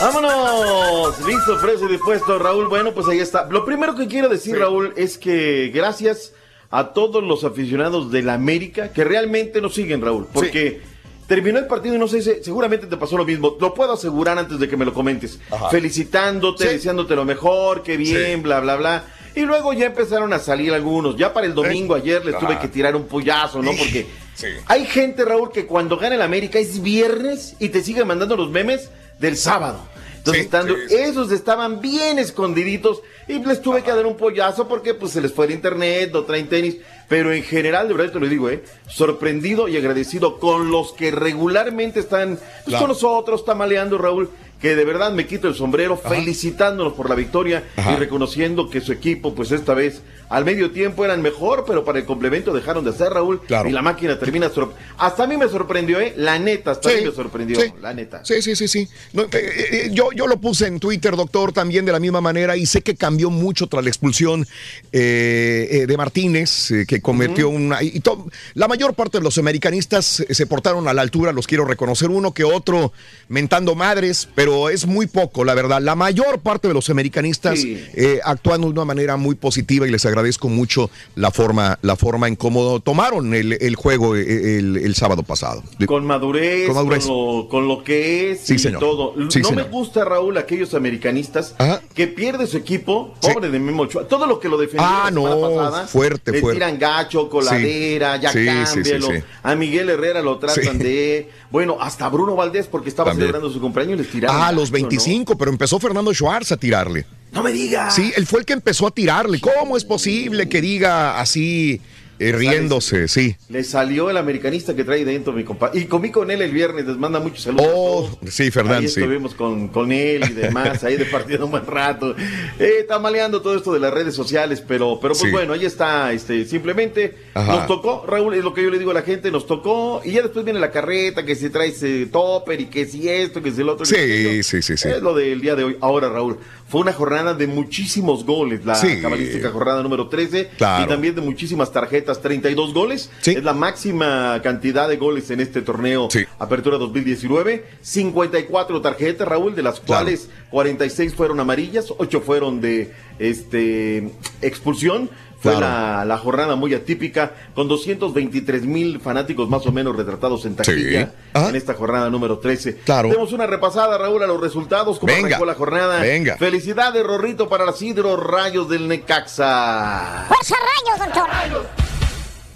¡Vámonos! 0.00 1.18
Listo, 1.26 1.58
fresco 1.58 1.86
y 1.86 1.92
dispuesto, 1.92 2.38
Raúl. 2.38 2.68
Bueno, 2.68 2.92
pues 2.92 3.06
ahí 3.08 3.20
está. 3.20 3.46
Lo 3.50 3.64
primero 3.64 3.94
que 3.94 4.06
quiero 4.06 4.28
decir, 4.28 4.58
Raúl, 4.58 4.92
es 4.96 5.18
que 5.18 5.70
gracias 5.74 6.32
a 6.70 6.92
todos 6.92 7.22
los 7.22 7.44
aficionados 7.44 8.10
de 8.10 8.22
la 8.22 8.34
América 8.34 8.92
que 8.92 9.04
realmente 9.04 9.60
nos 9.60 9.74
siguen, 9.74 10.00
Raúl. 10.00 10.26
Porque 10.32 10.80
terminó 11.28 11.58
el 11.58 11.66
partido 11.66 11.94
y 11.94 11.98
no 11.98 12.08
sé, 12.08 12.22
si- 12.22 12.42
seguramente 12.42 12.86
te 12.86 12.96
pasó 12.96 13.16
lo 13.16 13.24
mismo. 13.24 13.56
Lo 13.60 13.74
puedo 13.74 13.92
asegurar 13.92 14.38
antes 14.38 14.58
de 14.58 14.68
que 14.68 14.76
me 14.76 14.84
lo 14.84 14.92
comentes. 14.94 15.38
Ajá. 15.50 15.68
Felicitándote, 15.70 16.64
Sí. 16.66 16.70
deseándote 16.74 17.14
lo 17.14 17.24
mejor, 17.24 17.82
qué 17.82 17.96
bien, 17.96 18.36
Sí. 18.38 18.42
bla, 18.42 18.60
bla, 18.60 18.76
bla. 18.76 19.04
Y 19.34 19.40
luego 19.42 19.72
ya 19.72 19.86
empezaron 19.86 20.32
a 20.32 20.38
salir 20.38 20.72
algunos. 20.72 21.16
Ya 21.16 21.32
para 21.32 21.46
el 21.46 21.54
domingo, 21.54 21.94
ayer 21.94 22.24
les 22.24 22.38
tuve 22.38 22.58
que 22.58 22.68
tirar 22.68 22.94
un 22.96 23.06
pollazo, 23.06 23.62
¿no? 23.62 23.70
Porque 23.72 24.06
Sí. 24.34 24.46
hay 24.66 24.86
gente, 24.86 25.24
Raúl, 25.24 25.52
que 25.52 25.66
cuando 25.66 25.96
gana 25.98 26.14
el 26.14 26.22
América 26.22 26.58
es 26.58 26.82
viernes 26.82 27.54
y 27.58 27.68
te 27.68 27.82
sigue 27.82 28.04
mandando 28.04 28.36
los 28.36 28.50
memes 28.50 28.88
del 29.18 29.36
sábado. 29.36 29.78
Entonces, 30.18 30.42
Sí, 30.42 30.44
estando, 30.46 30.74
sí, 30.74 30.80
sí. 30.88 30.94
esos 30.94 31.32
estaban 31.32 31.80
bien 31.80 32.18
escondiditos 32.18 33.02
y 33.26 33.40
les 33.44 33.60
tuve 33.60 33.82
que 33.82 33.90
dar 33.90 34.06
un 34.06 34.16
pollazo 34.16 34.68
porque 34.68 34.94
pues 34.94 35.12
se 35.12 35.20
les 35.20 35.32
fue 35.32 35.46
el 35.46 35.50
internet, 35.52 36.10
no 36.12 36.22
traen 36.22 36.48
tenis. 36.48 36.76
Pero 37.08 37.32
en 37.32 37.42
general, 37.42 37.88
de 37.88 37.94
verdad 37.94 38.12
te 38.12 38.20
lo 38.20 38.28
digo, 38.28 38.48
¿eh? 38.48 38.62
sorprendido 38.88 39.66
y 39.68 39.76
agradecido 39.76 40.38
con 40.38 40.70
los 40.70 40.92
que 40.92 41.10
regularmente 41.10 42.00
están 42.00 42.36
pues, 42.36 42.42
Claro. 42.66 42.82
con 42.82 42.88
nosotros, 42.90 43.44
tamaleando, 43.44 43.98
Raúl, 43.98 44.30
que 44.62 44.74
de 44.76 44.84
verdad 44.84 45.12
me 45.12 45.26
quito 45.26 45.48
el 45.48 45.54
sombrero 45.54 45.96
felicitándolos 45.98 46.92
por 46.94 47.08
la 47.10 47.16
victoria 47.16 47.64
Ajá. 47.76 47.92
y 47.92 47.96
reconociendo 47.96 48.70
que 48.70 48.80
su 48.80 48.92
equipo, 48.92 49.34
pues 49.34 49.50
esta 49.50 49.74
vez 49.74 50.00
al 50.30 50.44
medio 50.46 50.70
tiempo 50.70 51.04
eran 51.04 51.20
mejor, 51.20 51.64
pero 51.66 51.84
para 51.84 51.98
el 51.98 52.06
complemento 52.06 52.54
dejaron 52.54 52.84
de 52.84 52.90
hacer 52.90 53.08
Raúl 53.10 53.42
Claro. 53.42 53.68
y 53.68 53.72
la 53.72 53.82
máquina 53.82 54.18
termina 54.18 54.50
hasta 54.98 55.24
a 55.24 55.26
mí 55.26 55.36
me 55.36 55.48
sorprendió, 55.48 56.00
eh, 56.00 56.14
la 56.16 56.38
neta, 56.38 56.70
hasta 56.70 56.88
a 56.88 56.92
mí 56.94 57.00
me 57.04 57.10
sorprendió, 57.12 57.60
sí. 57.60 57.72
la 57.82 57.92
neta. 57.92 58.24
Sí, 58.24 58.40
sí, 58.40 58.56
sí, 58.56 58.66
sí. 58.68 58.88
No, 59.12 59.24
eh, 59.24 59.28
eh, 59.32 59.90
yo, 59.92 60.10
yo 60.12 60.26
lo 60.26 60.38
puse 60.40 60.68
en 60.68 60.78
Twitter, 60.80 61.16
doctor, 61.16 61.52
también 61.52 61.84
de 61.84 61.92
la 61.92 61.98
misma 62.00 62.20
manera 62.22 62.56
y 62.56 62.64
sé 62.64 62.80
que 62.82 62.94
cambió 62.94 63.28
mucho 63.30 63.66
tras 63.66 63.82
la 63.84 63.90
expulsión 63.90 64.46
eh, 64.92 65.68
eh, 65.70 65.86
de 65.86 65.96
Martínez, 65.96 66.70
eh, 66.70 66.86
que 66.86 67.00
convirtió 67.02 67.48
una... 67.48 67.82
Y 67.82 68.00
to- 68.00 68.26
la 68.54 68.68
mayor 68.68 68.94
parte 68.94 69.18
de 69.18 69.24
los 69.24 69.36
americanistas 69.38 70.20
eh, 70.20 70.32
se 70.34 70.46
portaron 70.46 70.86
a 70.88 70.94
la 70.94 71.02
altura, 71.02 71.32
los 71.32 71.46
quiero 71.46 71.64
reconocer, 71.64 72.08
uno 72.10 72.32
que 72.32 72.44
otro 72.44 72.92
mentando 73.28 73.74
madres, 73.74 74.28
pero 74.34 74.51
es 74.68 74.86
muy 74.86 75.06
poco, 75.06 75.44
la 75.44 75.54
verdad. 75.54 75.80
La 75.80 75.94
mayor 75.94 76.40
parte 76.40 76.68
de 76.68 76.74
los 76.74 76.88
americanistas 76.90 77.58
Sí. 77.58 77.82
eh, 77.94 78.20
actuando 78.24 78.66
de 78.68 78.72
una 78.72 78.84
manera 78.84 79.16
muy 79.16 79.34
positiva 79.34 79.86
y 79.86 79.90
les 79.90 80.04
agradezco 80.06 80.48
mucho 80.48 80.90
la 81.16 81.30
forma, 81.30 81.78
la 81.82 81.96
forma 81.96 82.28
en 82.28 82.36
cómo 82.36 82.80
tomaron 82.80 83.34
el, 83.34 83.52
el 83.60 83.74
juego 83.76 84.16
eh, 84.16 84.58
el, 84.58 84.76
el 84.78 84.94
sábado 84.94 85.22
pasado. 85.22 85.62
Con 85.86 86.04
madurez, 86.06 86.68
Con 86.68 86.88
lo, 86.88 87.48
con 87.48 87.68
lo 87.68 87.84
que 87.84 88.32
es 88.32 88.40
Sí, 88.40 88.54
y 88.54 88.58
señor. 88.58 88.80
todo. 88.80 89.14
Sí, 89.30 89.40
no 89.40 89.48
señor. 89.48 89.54
me 89.54 89.62
gusta, 89.64 90.04
Raúl, 90.04 90.36
aquellos 90.38 90.74
americanistas 90.74 91.54
que 91.94 92.06
pierde 92.06 92.46
su 92.46 92.56
equipo, 92.56 93.14
pobre 93.20 93.50
de 93.50 93.58
Memo 93.58 93.82
Ochoa. 93.82 94.06
Todo 94.08 94.26
lo 94.26 94.38
que 94.40 94.48
lo 94.48 94.56
defendió 94.58 94.86
Ah, 94.88 95.04
la 95.04 95.10
semana 95.10 95.34
no, 95.36 95.40
pasada, 95.40 95.86
fuerte, 95.86 96.32
le 96.32 96.40
fuerte. 96.40 96.58
tiran 96.58 96.78
gacho, 96.78 97.28
coladera, 97.28 98.16
ya 98.16 98.32
cámbialo. 98.32 99.08
A 99.42 99.54
Miguel 99.54 99.88
Herrera 99.90 100.22
lo 100.22 100.38
tratan 100.38 100.78
de... 100.78 101.30
Bueno, 101.50 101.76
hasta 101.80 102.08
Bruno 102.08 102.34
Valdés, 102.34 102.66
porque 102.66 102.88
estaba 102.88 103.10
También. 103.10 103.28
celebrando 103.28 103.52
su 103.52 103.60
cumpleaños, 103.60 103.98
les 103.98 104.08
tiraron. 104.10 104.34
Ah, 104.44 104.48
a 104.48 104.52
los 104.52 104.70
gacho, 104.70 104.82
¿no? 104.82 104.88
25, 104.88 105.38
pero 105.38 105.50
empezó 105.50 105.78
Fernando 105.78 106.12
Schwartz 106.12 106.52
a 106.52 106.56
tirarle. 106.56 107.06
No 107.32 107.42
me 107.42 107.52
digas. 107.52 107.94
Sí, 107.94 108.12
él 108.16 108.26
fue 108.26 108.40
el 108.40 108.46
que 108.46 108.52
empezó 108.52 108.86
a 108.86 108.90
tirarle. 108.90 109.40
¿Cómo 109.40 109.76
es 109.76 109.84
posible 109.84 110.48
que 110.48 110.60
diga 110.60 111.20
así, 111.20 111.80
eh, 112.28 112.32
riéndose? 112.32 113.08
Sí. 113.08 113.36
Le 113.48 113.64
salió 113.64 114.10
el 114.10 114.16
americanista 114.16 114.74
que 114.74 114.84
trae 114.84 115.04
dentro 115.04 115.32
mi 115.32 115.44
compadre. 115.44 115.80
Y 115.80 115.84
comí 115.86 116.10
con 116.10 116.30
él 116.30 116.42
el 116.42 116.50
viernes, 116.52 116.86
les 116.86 116.96
manda 116.96 117.20
muchos 117.20 117.42
saludos. 117.42 117.66
Oh, 117.74 118.18
sí, 118.28 118.50
Fernán, 118.50 118.78
Ahí 118.82 118.88
sí. 118.88 119.00
estuvimos 119.00 119.34
con, 119.34 119.68
con 119.68 119.92
él 119.92 120.22
y 120.30 120.32
demás, 120.34 120.82
ahí 120.84 120.96
de 120.96 121.04
partido 121.06 121.44
un 121.46 121.52
buen 121.52 121.66
rato. 121.66 122.14
Eh, 122.58 122.84
tamaleando 122.88 123.42
todo 123.42 123.56
esto 123.56 123.72
de 123.72 123.80
las 123.80 123.92
redes 123.92 124.14
sociales, 124.14 124.62
pero, 124.66 124.98
pero 125.00 125.14
pues 125.14 125.22
Sí. 125.22 125.30
bueno, 125.30 125.52
ahí 125.52 125.64
está, 125.64 126.12
este, 126.12 126.44
simplemente 126.44 127.14
Ajá. 127.34 127.56
nos 127.56 127.66
tocó, 127.66 128.04
Raúl, 128.06 128.34
es 128.34 128.42
lo 128.44 128.52
que 128.54 128.62
yo 128.62 128.70
le 128.70 128.78
digo 128.78 128.90
a 128.90 128.94
la 128.94 129.02
gente, 129.02 129.30
nos 129.30 129.46
tocó, 129.46 130.00
y 130.04 130.12
ya 130.12 130.22
después 130.22 130.44
viene 130.44 130.58
la 130.60 130.70
carreta, 130.70 131.24
que 131.24 131.34
si 131.34 131.48
traes 131.50 131.82
eh, 131.82 132.08
topper 132.10 132.60
y 132.60 132.66
que 132.66 132.86
si 132.86 133.08
esto, 133.08 133.42
que 133.42 133.50
si 133.50 133.60
el 133.60 133.68
otro. 133.68 133.84
Sí, 133.84 134.42
sí, 134.42 134.62
sí, 134.62 134.76
sí. 134.76 134.88
Es 134.88 135.00
lo 135.02 135.14
del 135.14 135.40
día 135.40 135.54
de 135.54 135.64
hoy. 135.64 135.76
Ahora, 135.80 136.08
Raúl, 136.08 136.38
fue 136.72 136.80
una 136.80 136.94
jornada 136.94 137.34
de 137.34 137.46
muchísimos 137.46 138.24
goles, 138.24 138.64
la 138.64 138.74
Sí. 138.74 139.02
cabalística 139.02 139.50
jornada 139.50 139.82
número 139.82 140.08
13, 140.08 140.48
Claro. 140.56 140.84
y 140.84 140.88
también 140.88 141.14
de 141.14 141.20
muchísimas 141.20 141.70
tarjetas, 141.70 142.22
32 142.22 142.72
goles. 142.72 143.10
Es 143.26 143.44
la 143.44 143.52
máxima 143.52 144.40
cantidad 144.42 144.88
de 144.88 144.96
goles 144.96 145.30
en 145.30 145.40
este 145.40 145.60
torneo 145.60 146.08
Apertura 146.38 146.78
2019. 146.78 147.66
54 147.82 148.80
tarjetas, 148.80 149.28
Raúl, 149.28 149.54
de 149.54 149.62
las 149.62 149.80
cuales 149.80 150.30
46 150.50 151.14
fueron 151.14 151.40
amarillas, 151.40 151.92
8 151.98 152.22
fueron 152.22 152.62
de 152.62 152.90
este 153.18 154.10
expulsión. 154.40 155.10
Fue 155.42 155.50
Claro. 155.56 155.66
la, 155.66 156.04
la 156.04 156.18
jornada 156.18 156.54
muy 156.54 156.72
atípica, 156.72 157.32
con 157.54 157.66
223 157.66 158.62
mil 158.64 159.00
fanáticos 159.00 159.48
más 159.48 159.66
o 159.66 159.72
menos 159.72 159.96
retratados 159.96 160.44
en 160.44 160.54
taquilla 160.54 161.10
en 161.34 161.56
esta 161.56 161.74
jornada 161.74 162.08
número 162.10 162.38
13. 162.38 162.76
Claro. 162.84 163.08
Tenemos 163.08 163.32
una 163.32 163.46
repasada, 163.46 163.98
Raúl, 163.98 164.22
a 164.22 164.26
los 164.28 164.40
resultados, 164.40 165.00
cómo 165.00 165.12
Venga. 165.12 165.26
arrancó 165.28 165.44
la 165.44 165.54
jornada. 165.54 166.00
Venga. 166.00 166.36
Felicidades, 166.36 167.02
Rorrito, 167.04 167.48
para 167.48 167.64
las 167.66 167.82
Hidro 167.82 168.16
Rayos 168.16 168.68
del 168.68 168.86
Necaxa. 168.86 170.26
¡Fuerza 170.28 170.54
rayos, 170.54 171.12
doctor! 171.12 171.66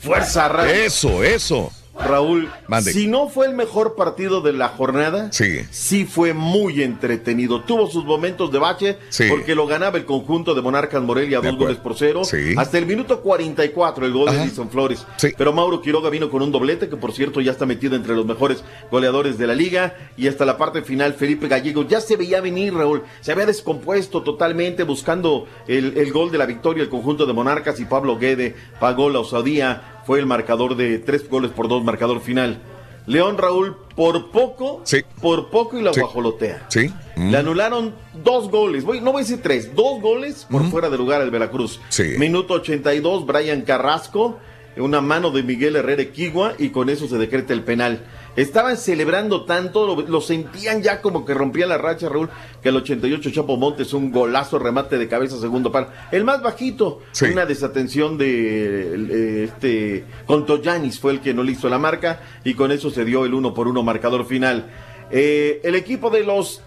Fuerza, 0.00 0.48
Rayos. 0.48 0.72
Eso, 0.78 1.24
eso. 1.24 1.72
Raúl, 1.98 2.51
Mande. 2.68 2.93
si 2.93 3.06
no 3.06 3.28
fue 3.28 3.47
el 3.47 3.55
mejor 3.55 3.94
partido 3.94 4.40
de 4.40 4.52
la 4.52 4.68
jornada, 4.68 5.31
Sí. 5.32 6.05
fue 6.05 6.35
muy 6.35 6.82
entretenido. 6.82 7.62
Tuvo 7.62 7.86
sus 7.89 8.05
momentos 8.05 8.52
de 8.52 8.59
bache 8.59 8.98
Sí. 9.09 9.24
porque 9.28 9.55
lo 9.55 9.66
ganaba 9.66 9.97
el 9.98 10.05
conjunto 10.05 10.55
de 10.55 10.62
Monarcas 10.62 11.02
Morelia 11.02 11.40
dos 11.40 11.56
goles 11.56 11.77
por 11.78 11.97
cero. 11.97 12.24
Sí. 12.24 12.55
Hasta 12.56 12.78
el 12.78 12.86
minuto 12.86 13.20
44 13.23 14.06
el 14.06 14.12
gol 14.12 14.31
de. 14.31 14.43
Edison 14.43 14.68
Flores. 14.70 15.06
Pero 15.36 15.52
Mauro 15.52 15.81
Quiroga 15.81 16.10
vino 16.10 16.31
con 16.31 16.43
un 16.43 16.52
doblete 16.52 16.89
que 16.89 16.97
por 16.97 17.12
cierto 17.12 17.40
ya 17.40 17.52
está 17.52 17.66
metido 17.66 17.97
entre 17.97 18.14
los 18.14 18.27
mejores 18.27 18.62
goleadores 18.90 19.39
de 19.39 19.47
la 19.47 19.55
liga. 19.55 19.94
Y 20.16 20.28
hasta 20.28 20.44
la 20.44 20.56
parte 20.59 20.82
final 20.82 21.14
Felipe 21.14 21.48
Gallego 21.48 21.82
ya 21.86 22.01
se 22.01 22.16
veía 22.16 22.40
venir, 22.40 22.74
Raúl. 22.74 23.02
Se 23.20 23.32
había 23.32 23.47
descompuesto 23.47 24.23
totalmente 24.23 24.82
buscando 24.85 25.47
el, 25.66 25.97
el 25.97 26.12
gol 26.12 26.31
de 26.31 26.39
la 26.39 26.47
victoria 26.47 26.82
el 26.82 26.89
conjunto 26.89 27.27
de 27.27 27.32
Monarcas 27.32 27.81
y 27.81 27.85
Pablo 27.85 28.18
Guede 28.18 28.55
pagó 28.78 29.10
la 29.10 29.20
osadía. 29.20 29.93
Fue 30.06 30.18
el 30.20 30.26
marcador 30.26 30.76
de 30.76 30.98
tres 30.98 31.28
goles 31.28 31.50
por 31.50 31.68
dos, 31.68 31.82
marcador 31.84 32.20
final. 32.20 32.60
León 33.06 33.38
Raúl, 33.38 33.76
por 33.94 34.30
poco, 34.30 34.82
por 35.20 35.50
poco 35.50 35.78
y 35.78 35.82
la 35.82 35.92
Sí. 35.92 36.00
guajolotea. 36.00 36.66
Sí. 36.68 36.90
Mm. 37.16 37.30
Le 37.30 37.38
anularon 37.38 37.94
dos 38.24 38.50
goles, 38.50 38.84
voy, 38.84 39.00
no 39.00 39.12
voy 39.12 39.20
a 39.20 39.24
decir 39.24 39.40
tres, 39.42 39.74
dos 39.74 40.00
goles 40.00 40.46
por 40.50 40.64
fuera 40.70 40.90
de 40.90 40.98
lugar 40.98 41.20
al 41.20 41.30
Veracruz. 41.30 41.80
Sí. 41.88 42.14
Minuto 42.18 42.54
82, 42.54 43.24
Brian 43.26 43.62
Carrasco, 43.62 44.38
una 44.76 45.00
mano 45.00 45.30
de 45.30 45.42
Miguel 45.42 45.76
Herrera 45.76 46.02
Equigua 46.02 46.54
y 46.58 46.70
con 46.70 46.90
eso 46.90 47.06
se 47.08 47.16
decreta 47.16 47.52
el 47.52 47.62
penal. 47.62 48.04
Estaban 48.36 48.76
celebrando 48.76 49.44
tanto, 49.44 49.86
lo, 49.86 50.02
lo 50.02 50.20
sentían 50.20 50.82
ya 50.82 51.00
como 51.00 51.24
que 51.24 51.32
rompía 51.34 51.66
la 51.66 51.78
racha, 51.78 52.08
Raúl, 52.08 52.28
que 52.62 52.68
el 52.68 52.76
88 52.76 53.30
Chapo 53.30 53.56
Montes, 53.56 53.92
un 53.94 54.12
golazo, 54.12 54.58
remate 54.58 54.98
de 54.98 55.08
cabeza, 55.08 55.40
segundo 55.40 55.72
par. 55.72 56.08
El 56.12 56.24
más 56.24 56.42
bajito, 56.42 57.00
Sí. 57.12 57.24
una 57.26 57.46
desatención 57.46 58.18
de 58.18 58.94
eh, 58.94 59.44
este 59.44 60.04
Contoyanis 60.26 61.00
fue 61.00 61.12
el 61.12 61.20
que 61.20 61.32
no 61.34 61.42
le 61.42 61.52
hizo 61.52 61.68
la 61.68 61.78
marca 61.78 62.20
y 62.44 62.54
con 62.54 62.70
eso 62.72 62.90
se 62.90 63.04
dio 63.06 63.24
el 63.24 63.32
uno 63.34 63.54
por 63.54 63.68
uno 63.68 63.82
marcador 63.82 64.26
final. 64.26 64.70
Eh, 65.10 65.60
el 65.64 65.74
equipo 65.76 66.10
de 66.10 66.24
los 66.24 66.62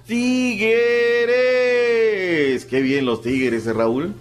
Tigres. 1.30 2.66
Qué 2.66 2.82
bien 2.82 3.06
los 3.06 3.22
Tigres, 3.22 3.68
eh, 3.68 3.74
Raúl. 3.74 4.14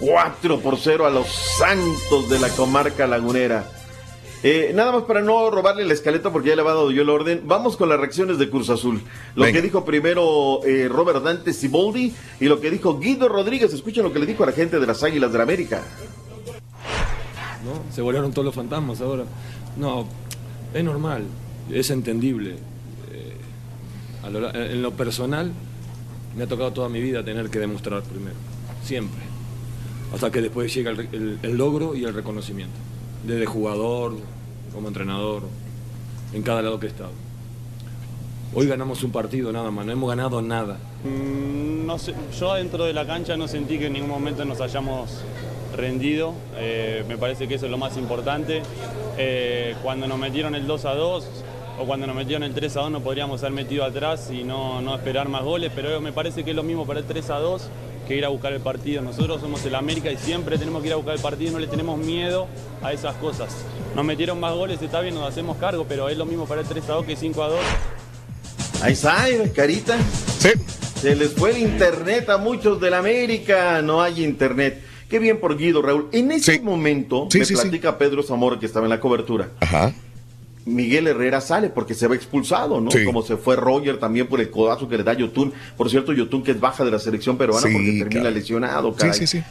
4 0.00 0.58
por 0.60 0.78
0 0.78 1.06
a 1.06 1.10
los 1.10 1.28
Santos 1.58 2.28
de 2.28 2.40
la 2.40 2.48
comarca 2.48 3.06
lagunera. 3.06 3.64
Eh, 4.44 4.72
nada 4.74 4.90
más 4.90 5.04
para 5.04 5.20
no 5.20 5.50
robarle 5.50 5.84
la 5.84 5.92
escaleta 5.94 6.32
porque 6.32 6.48
ya 6.48 6.56
le 6.56 6.62
había 6.62 6.74
dado 6.74 6.90
yo 6.90 7.02
el 7.02 7.10
orden. 7.10 7.42
Vamos 7.44 7.76
con 7.76 7.88
las 7.88 8.00
reacciones 8.00 8.38
de 8.38 8.50
Cruz 8.50 8.70
Azul. 8.70 9.00
Lo 9.36 9.44
Venga. 9.44 9.56
que 9.56 9.62
dijo 9.62 9.84
primero 9.84 10.60
eh, 10.64 10.88
Robert 10.88 11.22
Dante 11.22 11.52
Siboldi 11.52 12.12
y 12.40 12.46
lo 12.46 12.60
que 12.60 12.70
dijo 12.70 12.98
Guido 12.98 13.28
Rodríguez. 13.28 13.72
Escuchen 13.72 14.02
lo 14.02 14.12
que 14.12 14.18
le 14.18 14.26
dijo 14.26 14.42
a 14.42 14.46
la 14.46 14.52
gente 14.52 14.80
de 14.80 14.86
las 14.86 15.02
Águilas 15.04 15.30
de 15.30 15.38
la 15.38 15.44
América. 15.44 15.82
¿no? 17.64 17.92
Se 17.94 18.02
volaron 18.02 18.32
todos 18.32 18.46
los 18.46 18.54
fantasmas 18.54 19.00
ahora. 19.00 19.24
No, 19.76 20.06
es 20.74 20.82
normal, 20.82 21.22
es 21.70 21.90
entendible. 21.90 22.56
Eh, 23.12 23.36
a 24.24 24.30
lo 24.30 24.40
la- 24.40 24.50
en 24.50 24.82
lo 24.82 24.90
personal, 24.92 25.52
me 26.36 26.44
ha 26.44 26.46
tocado 26.48 26.72
toda 26.72 26.88
mi 26.88 27.00
vida 27.00 27.24
tener 27.24 27.48
que 27.48 27.60
demostrar 27.60 28.02
primero, 28.02 28.34
siempre. 28.84 29.20
Hasta 30.12 30.30
que 30.32 30.40
después 30.42 30.74
llega 30.74 30.90
el, 30.90 31.00
el- 31.12 31.38
el 31.42 31.56
logro 31.56 31.94
y 31.94 32.04
el 32.04 32.12
reconocimiento. 32.12 32.74
Desde 33.24 33.46
jugador, 33.46 34.14
como 34.74 34.88
entrenador, 34.88 35.42
en 36.32 36.42
cada 36.42 36.62
lado 36.62 36.80
que 36.80 36.86
he 36.86 36.90
estado. 36.90 37.10
Hoy 38.54 38.66
ganamos 38.66 39.02
un 39.02 39.12
partido 39.12 39.52
nada 39.52 39.70
más, 39.70 39.86
no 39.86 39.92
hemos 39.92 40.08
ganado 40.10 40.42
nada. 40.42 40.78
Mm, 41.04 41.86
No 41.86 41.98
sé, 41.98 42.14
yo 42.38 42.54
dentro 42.54 42.84
de 42.84 42.92
la 42.92 43.06
cancha 43.06 43.36
no 43.36 43.48
sentí 43.48 43.78
que 43.78 43.86
en 43.86 43.94
ningún 43.94 44.08
momento 44.10 44.44
nos 44.44 44.60
hayamos 44.60 45.10
rendido. 45.76 46.32
Eh, 46.56 47.04
me 47.08 47.16
parece 47.18 47.48
que 47.48 47.54
eso 47.56 47.66
es 47.66 47.70
lo 47.70 47.78
más 47.78 47.96
importante. 47.96 48.62
Eh, 49.18 49.74
cuando 49.82 50.06
nos 50.06 50.18
metieron 50.18 50.54
el 50.54 50.66
2 50.66 50.84
a 50.84 50.94
2 50.94 51.26
o 51.80 51.84
cuando 51.84 52.06
nos 52.06 52.14
metieron 52.16 52.42
el 52.44 52.54
3 52.54 52.76
a 52.76 52.80
2 52.82 52.90
no 52.92 53.00
podríamos 53.00 53.42
haber 53.42 53.52
metido 53.52 53.84
atrás 53.84 54.30
y 54.30 54.42
no, 54.44 54.80
no 54.80 54.94
esperar 54.94 55.28
más 55.28 55.42
goles, 55.42 55.72
pero 55.74 56.00
me 56.00 56.12
parece 56.12 56.44
que 56.44 56.50
es 56.50 56.56
lo 56.56 56.62
mismo 56.62 56.86
para 56.86 57.00
el 57.00 57.06
3 57.06 57.30
a 57.30 57.38
2 57.38 57.68
que 58.12 58.18
ir 58.18 58.24
a 58.24 58.28
buscar 58.28 58.52
el 58.52 58.60
partido. 58.60 59.00
Nosotros 59.02 59.40
somos 59.40 59.64
el 59.64 59.74
América 59.74 60.10
y 60.10 60.16
siempre 60.16 60.58
tenemos 60.58 60.82
que 60.82 60.88
ir 60.88 60.92
a 60.92 60.96
buscar 60.96 61.14
el 61.14 61.20
partido, 61.20 61.52
no 61.52 61.58
le 61.58 61.66
tenemos 61.66 61.98
miedo 61.98 62.46
a 62.82 62.92
esas 62.92 63.14
cosas. 63.16 63.48
Nos 63.96 64.04
metieron 64.04 64.38
más 64.38 64.54
goles, 64.54 64.80
está 64.82 65.00
bien, 65.00 65.14
nos 65.14 65.28
hacemos 65.28 65.56
cargo, 65.56 65.86
pero 65.88 66.08
es 66.08 66.16
lo 66.18 66.26
mismo 66.26 66.46
para 66.46 66.60
el 66.60 66.66
3 66.66 66.88
a 66.90 66.92
2 66.94 67.06
que 67.06 67.16
5 67.16 67.42
a 67.42 67.48
2. 67.48 67.58
Ahí 68.82 68.92
está, 68.92 69.16
carita. 69.54 69.96
Se 71.00 71.14
les 71.16 71.32
fue 71.32 71.50
el 71.50 71.58
internet 71.58 72.28
a 72.28 72.36
muchos 72.38 72.80
del 72.80 72.94
América. 72.94 73.80
No 73.82 74.02
hay 74.02 74.22
internet. 74.24 74.82
Qué 75.08 75.18
bien 75.18 75.40
por 75.40 75.56
Guido, 75.56 75.82
Raúl. 75.82 76.08
En 76.12 76.32
ese 76.32 76.60
momento, 76.60 77.28
Sí, 77.30 77.38
me 77.40 77.44
sí, 77.44 77.54
sí. 77.54 77.60
platica 77.62 77.98
Pedro 77.98 78.22
Zamora, 78.22 78.58
que 78.58 78.66
estaba 78.66 78.86
en 78.86 78.90
la 78.90 79.00
cobertura. 79.00 79.50
Ajá. 79.60 79.92
Miguel 80.64 81.06
Herrera 81.08 81.40
sale 81.40 81.70
porque 81.70 81.94
se 81.94 82.06
va 82.06 82.14
expulsado, 82.14 82.80
¿no? 82.80 82.90
Sí. 82.90 83.04
Como 83.04 83.22
se 83.22 83.36
fue 83.36 83.56
Roger 83.56 83.98
también 83.98 84.26
por 84.28 84.40
el 84.40 84.50
codazo 84.50 84.88
que 84.88 84.96
le 84.96 85.02
da 85.04 85.12
Yotun. 85.14 85.52
Por 85.76 85.90
cierto, 85.90 86.12
Yotun 86.12 86.42
que 86.42 86.52
es 86.52 86.60
baja 86.60 86.84
de 86.84 86.90
la 86.90 86.98
selección 86.98 87.36
peruana 87.36 87.66
Sí, 87.66 87.72
porque 87.72 87.86
termina 87.98 88.20
caray. 88.22 88.34
lesionado, 88.34 88.92
Sí, 88.92 88.98
caray. 88.98 89.14
sí, 89.18 89.26
sí. 89.26 89.42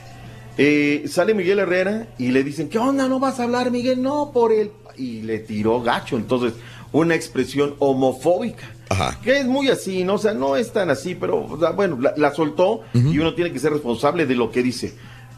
Eh, 0.57 1.03
sale 1.07 1.33
Miguel 1.33 1.59
Herrera 1.59 2.07
y 2.17 2.29
le 2.31 2.43
dicen, 2.43 2.69
¿qué 2.69 2.77
onda? 2.77 3.07
¿No 3.07 3.19
vas 3.19 3.39
a 3.39 3.43
hablar, 3.43 3.71
Miguel? 3.71 4.01
No, 4.01 4.31
por 4.33 4.51
el... 4.51 4.71
Y 4.97 5.21
le 5.21 5.39
tiró 5.39 5.81
gacho. 5.81 6.17
Entonces, 6.17 6.53
una 6.91 7.15
expresión 7.15 7.75
homofóbica. 7.79 8.69
Ajá. 8.89 9.17
Que 9.23 9.39
es 9.39 9.45
muy 9.45 9.69
así, 9.69 10.03
¿no? 10.03 10.15
O 10.15 10.17
sea, 10.17 10.33
no 10.33 10.57
es 10.57 10.73
tan 10.73 10.89
así, 10.89 11.15
pero 11.15 11.45
o 11.45 11.57
sea, 11.59 11.71
bueno, 11.71 11.97
la, 12.01 12.13
la 12.17 12.33
soltó 12.33 12.81
y 12.93 13.17
uno 13.19 13.33
tiene 13.33 13.51
que 13.53 13.59
ser 13.59 13.71
responsable 13.71 14.25
de 14.25 14.35
lo 14.35 14.51
que 14.51 14.61
dice. 14.61 14.93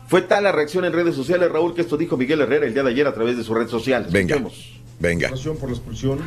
Fue 0.08 0.24
tal 0.24 0.44
la 0.46 0.52
reacción 0.52 0.86
en 0.86 0.94
redes 0.94 1.16
sociales, 1.16 1.52
Raúl, 1.52 1.74
que 1.76 1.82
esto 1.82 1.96
dijo 1.96 2.18
Miguel 2.18 2.42
Herrera 2.42 2.66
el 2.66 2.74
día 2.74 2.82
de 2.84 2.90
ayer 2.90 3.08
a 3.08 3.14
través 3.14 3.38
de 3.38 3.44
su 3.44 3.54
red 3.54 3.68
social. 3.68 4.08
Venga. 4.10 4.36
Escuchemos. 4.36 4.72
Venga. 5.04 5.28
Por 5.58 5.70
la 5.70 5.76
expulsión. 5.76 6.20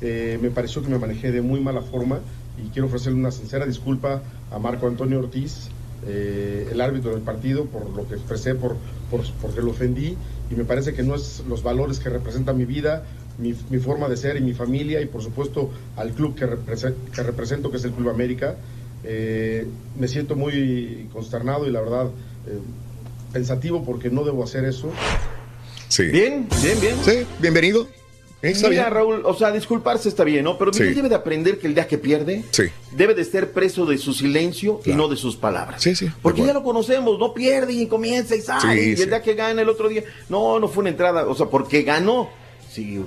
Eh, 0.00 0.38
me 0.40 0.50
pareció 0.50 0.82
que 0.82 0.88
me 0.88 0.98
manejé 0.98 1.30
de 1.30 1.42
muy 1.42 1.60
mala 1.60 1.82
forma 1.82 2.20
y 2.58 2.68
quiero 2.70 2.86
ofrecerle 2.88 3.18
una 3.18 3.30
sincera 3.30 3.66
disculpa 3.66 4.22
a 4.50 4.58
Marco 4.58 4.86
Antonio 4.88 5.18
Ortiz, 5.18 5.68
eh, 6.06 6.68
el 6.72 6.80
árbitro 6.80 7.10
del 7.12 7.20
partido, 7.20 7.66
por 7.66 7.88
lo 7.90 8.08
que 8.08 8.14
expresé, 8.14 8.54
por, 8.54 8.76
por, 9.10 9.20
porque 9.42 9.60
lo 9.60 9.70
ofendí 9.70 10.16
y 10.50 10.54
me 10.54 10.64
parece 10.64 10.94
que 10.94 11.02
no 11.02 11.14
es 11.14 11.42
los 11.46 11.62
valores 11.62 11.98
que 12.00 12.08
representa 12.08 12.52
mi 12.54 12.64
vida, 12.64 13.04
mi, 13.38 13.54
mi 13.70 13.78
forma 13.78 14.08
de 14.08 14.16
ser 14.16 14.36
y 14.38 14.40
mi 14.40 14.54
familia 14.54 15.00
y 15.02 15.06
por 15.06 15.22
supuesto 15.22 15.70
al 15.96 16.12
club 16.12 16.34
que, 16.34 16.46
represe- 16.46 16.94
que 17.14 17.22
represento, 17.22 17.70
que 17.70 17.76
es 17.76 17.84
el 17.84 17.92
Club 17.92 18.08
América. 18.08 18.56
Eh, 19.04 19.66
me 19.98 20.08
siento 20.08 20.36
muy 20.36 21.06
consternado 21.12 21.66
y 21.68 21.70
la 21.70 21.80
verdad 21.82 22.06
eh, 22.06 22.58
pensativo 23.32 23.84
porque 23.84 24.08
no 24.10 24.24
debo 24.24 24.42
hacer 24.42 24.64
eso. 24.64 24.90
Sí. 25.88 26.04
Bien, 26.04 26.46
bien, 26.62 26.80
bien. 26.80 26.96
Sí, 27.04 27.26
bienvenido. 27.38 27.86
Está 28.42 28.68
Mira, 28.68 28.82
bien. 28.84 28.94
Raúl, 28.94 29.22
o 29.24 29.34
sea, 29.34 29.52
disculparse 29.52 30.08
está 30.08 30.24
bien, 30.24 30.42
¿no? 30.44 30.58
Pero 30.58 30.72
Miguel 30.72 30.88
Sí. 30.88 30.94
debe 30.94 31.08
de 31.08 31.14
aprender 31.14 31.58
que 31.60 31.68
el 31.68 31.74
día 31.74 31.86
que 31.86 31.96
pierde, 31.96 32.44
Sí. 32.50 32.64
debe 32.90 33.14
de 33.14 33.24
ser 33.24 33.52
preso 33.52 33.86
de 33.86 33.98
su 33.98 34.12
silencio 34.12 34.80
y 34.84 34.90
no 34.92 35.06
de 35.08 35.16
sus 35.16 35.36
palabras. 35.36 35.80
Sí, 35.80 35.94
sí. 35.94 36.10
Porque 36.20 36.44
ya 36.44 36.52
lo 36.52 36.64
conocemos, 36.64 37.18
no 37.20 37.32
pierde 37.34 37.72
y 37.72 37.86
comienza 37.86 38.34
y 38.34 38.40
sale. 38.40 38.82
Sí, 38.82 38.94
y 38.98 39.02
el 39.02 39.08
día 39.08 39.22
que 39.22 39.34
gana 39.34 39.62
el 39.62 39.68
otro 39.68 39.88
día, 39.88 40.02
no, 40.28 40.58
no 40.58 40.66
fue 40.68 40.80
una 40.82 40.90
entrada, 40.90 41.24
o 41.26 41.34
sea, 41.36 41.46
porque 41.46 41.82
ganó. 41.82 42.28
Si 42.72 42.98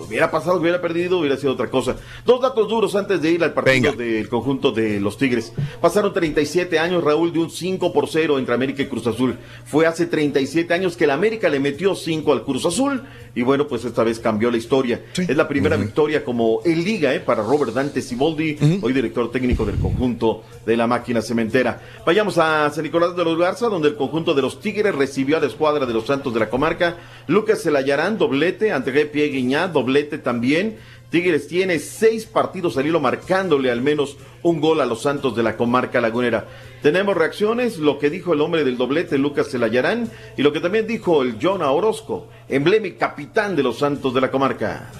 hubiera 0.00 0.28
pasado, 0.28 0.58
hubiera 0.58 0.80
perdido, 0.80 1.20
hubiera 1.20 1.36
sido 1.36 1.52
otra 1.52 1.70
cosa. 1.70 1.96
Dos 2.26 2.40
datos 2.42 2.68
duros 2.68 2.96
antes 2.96 3.22
de 3.22 3.30
ir 3.30 3.44
al 3.44 3.52
partido 3.54 3.92
del 3.92 4.28
conjunto 4.28 4.72
de 4.72 4.98
los 4.98 5.16
Tigres. 5.16 5.52
Pasaron 5.80 6.12
37 6.12 6.80
años, 6.80 7.04
Raúl, 7.04 7.32
de 7.32 7.38
un 7.38 7.48
5 7.48 7.92
por 7.92 8.08
0 8.08 8.40
entre 8.40 8.54
América 8.56 8.82
y 8.82 8.86
Cruz 8.86 9.06
Azul. 9.06 9.38
Fue 9.64 9.86
hace 9.86 10.06
37 10.06 10.74
años 10.74 10.96
que 10.96 11.04
el 11.04 11.10
América 11.12 11.48
le 11.48 11.60
metió 11.60 11.94
5 11.94 12.32
al 12.32 12.42
Cruz 12.42 12.66
Azul 12.66 13.04
y 13.34 13.42
bueno, 13.42 13.66
pues 13.66 13.84
esta 13.84 14.04
vez 14.04 14.20
cambió 14.20 14.50
la 14.50 14.56
historia. 14.56 15.02
Es 15.16 15.36
la 15.36 15.48
primera 15.48 15.76
victoria 15.76 16.24
como 16.24 16.60
en 16.64 16.84
liga 16.84 17.12
eh, 17.14 17.20
para 17.20 17.42
Robert 17.42 17.72
Dante 17.72 18.00
Siboldi, 18.00 18.80
hoy 18.80 18.92
director 18.92 19.30
técnico 19.30 19.64
del 19.64 19.76
conjunto 19.76 20.44
de 20.64 20.76
la 20.76 20.86
máquina 20.86 21.20
cementera. 21.20 21.80
Vayamos 22.06 22.38
a 22.38 22.70
San 22.70 22.84
Nicolás 22.84 23.16
de 23.16 23.24
los 23.24 23.38
Garza, 23.38 23.68
donde 23.68 23.88
el 23.88 23.96
conjunto 23.96 24.34
de 24.34 24.42
los 24.42 24.60
Tigres 24.60 24.94
recibió 24.94 25.36
a 25.36 25.40
la 25.40 25.46
escuadra 25.46 25.84
de 25.84 25.92
los 25.94 26.06
Santos 26.06 26.32
de 26.32 26.40
la 26.40 26.50
comarca. 26.50 26.96
Lucas 27.26 27.62
Celayarán, 27.62 28.18
doblete, 28.18 28.70
André 28.70 29.06
Pie 29.06 29.28
Guiñá, 29.28 29.68
doblete 29.68 30.18
también. 30.18 30.76
Tigres 31.10 31.46
tiene 31.46 31.78
seis 31.78 32.26
partidos 32.26 32.76
al 32.76 32.86
hilo 32.86 32.98
marcándole 32.98 33.70
al 33.70 33.80
menos 33.80 34.16
un 34.42 34.60
gol 34.60 34.80
a 34.80 34.86
los 34.86 35.02
Santos 35.02 35.36
de 35.36 35.44
la 35.44 35.56
comarca 35.56 36.00
lagunera. 36.00 36.48
Tenemos 36.82 37.16
reacciones, 37.16 37.78
lo 37.78 37.98
que 37.98 38.10
dijo 38.10 38.34
el 38.34 38.40
hombre 38.40 38.64
del 38.64 38.76
doblete, 38.76 39.16
Lucas 39.16 39.48
Celayarán, 39.48 40.10
y 40.36 40.42
lo 40.42 40.52
que 40.52 40.58
también 40.58 40.86
dijo 40.86 41.22
el 41.22 41.38
Jonah 41.40 41.70
Orozco, 41.70 42.28
emblema 42.48 42.86
y 42.86 42.92
capitán 42.92 43.56
de 43.56 43.62
los 43.62 43.78
Santos 43.78 44.14
de 44.14 44.20
la 44.20 44.30
comarca. 44.30 44.90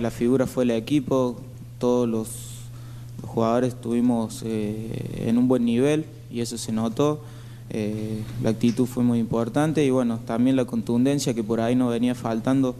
La 0.00 0.10
figura 0.10 0.46
fue 0.46 0.64
el 0.64 0.70
equipo, 0.70 1.40
todos 1.78 2.08
los, 2.08 2.28
los 3.20 3.30
jugadores 3.30 3.74
estuvimos 3.74 4.42
eh, 4.44 5.26
en 5.26 5.38
un 5.38 5.48
buen 5.48 5.64
nivel 5.64 6.06
y 6.30 6.40
eso 6.40 6.56
se 6.58 6.72
notó. 6.72 7.22
Eh, 7.72 8.22
la 8.42 8.50
actitud 8.50 8.86
fue 8.86 9.04
muy 9.04 9.18
importante 9.18 9.84
y 9.84 9.90
bueno, 9.90 10.18
también 10.26 10.56
la 10.56 10.64
contundencia 10.64 11.34
que 11.34 11.44
por 11.44 11.60
ahí 11.60 11.76
nos 11.76 11.90
venía 11.90 12.14
faltando 12.14 12.74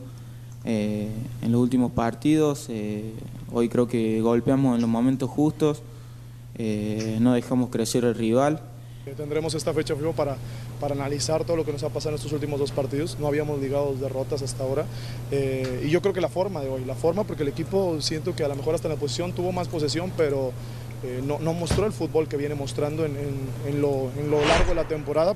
eh, 0.64 1.08
en 1.42 1.52
los 1.52 1.60
últimos 1.60 1.92
partidos. 1.92 2.66
Eh, 2.68 3.12
hoy 3.52 3.68
creo 3.68 3.88
que 3.88 4.20
golpeamos 4.20 4.74
en 4.74 4.82
los 4.82 4.90
momentos 4.90 5.30
justos, 5.30 5.82
eh, 6.56 7.18
no 7.20 7.32
dejamos 7.32 7.70
crecer 7.70 8.04
el 8.04 8.14
rival. 8.14 8.60
Tendremos 9.16 9.54
esta 9.54 9.72
fecha 9.72 9.96
FIFA 9.96 10.12
para, 10.12 10.36
para 10.80 10.94
analizar 10.94 11.44
todo 11.44 11.56
lo 11.56 11.64
que 11.64 11.72
nos 11.72 11.82
ha 11.84 11.90
pasado 11.90 12.10
en 12.10 12.14
estos 12.16 12.32
últimos 12.32 12.58
dos 12.58 12.72
partidos. 12.72 13.18
No 13.20 13.26
habíamos 13.26 13.60
ligado 13.60 13.94
derrotas 14.00 14.42
hasta 14.42 14.64
ahora. 14.64 14.86
Eh, 15.30 15.82
y 15.86 15.90
yo 15.90 16.00
creo 16.02 16.12
que 16.14 16.20
la 16.20 16.28
forma 16.28 16.60
de 16.62 16.68
hoy, 16.70 16.84
la 16.86 16.94
forma 16.94 17.24
porque 17.24 17.42
el 17.42 17.50
equipo 17.50 18.00
siento 18.00 18.34
que 18.34 18.42
a 18.44 18.48
lo 18.48 18.56
mejor 18.56 18.74
hasta 18.74 18.88
en 18.88 18.94
la 18.94 19.00
posición 19.00 19.32
tuvo 19.32 19.52
más 19.52 19.68
posesión, 19.68 20.10
pero 20.16 20.52
eh, 21.04 21.20
no, 21.24 21.38
no 21.38 21.52
mostró 21.52 21.86
el 21.86 21.92
fútbol 21.92 22.26
que 22.28 22.36
viene 22.36 22.54
mostrando 22.54 23.04
en, 23.04 23.12
en- 23.16 23.68
en 23.74 23.80
lo, 23.82 24.10
en 24.18 24.30
lo 24.30 24.40
largo 24.44 24.70
de 24.70 24.74
la 24.74 24.88
temporada. 24.88 25.34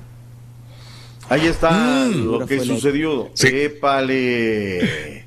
Ahí 1.28 1.46
está 1.46 1.70
Mm. 2.10 2.24
lo 2.30 2.46
que 2.46 2.60
sucedió. 2.60 3.30
Épale. 3.42 5.23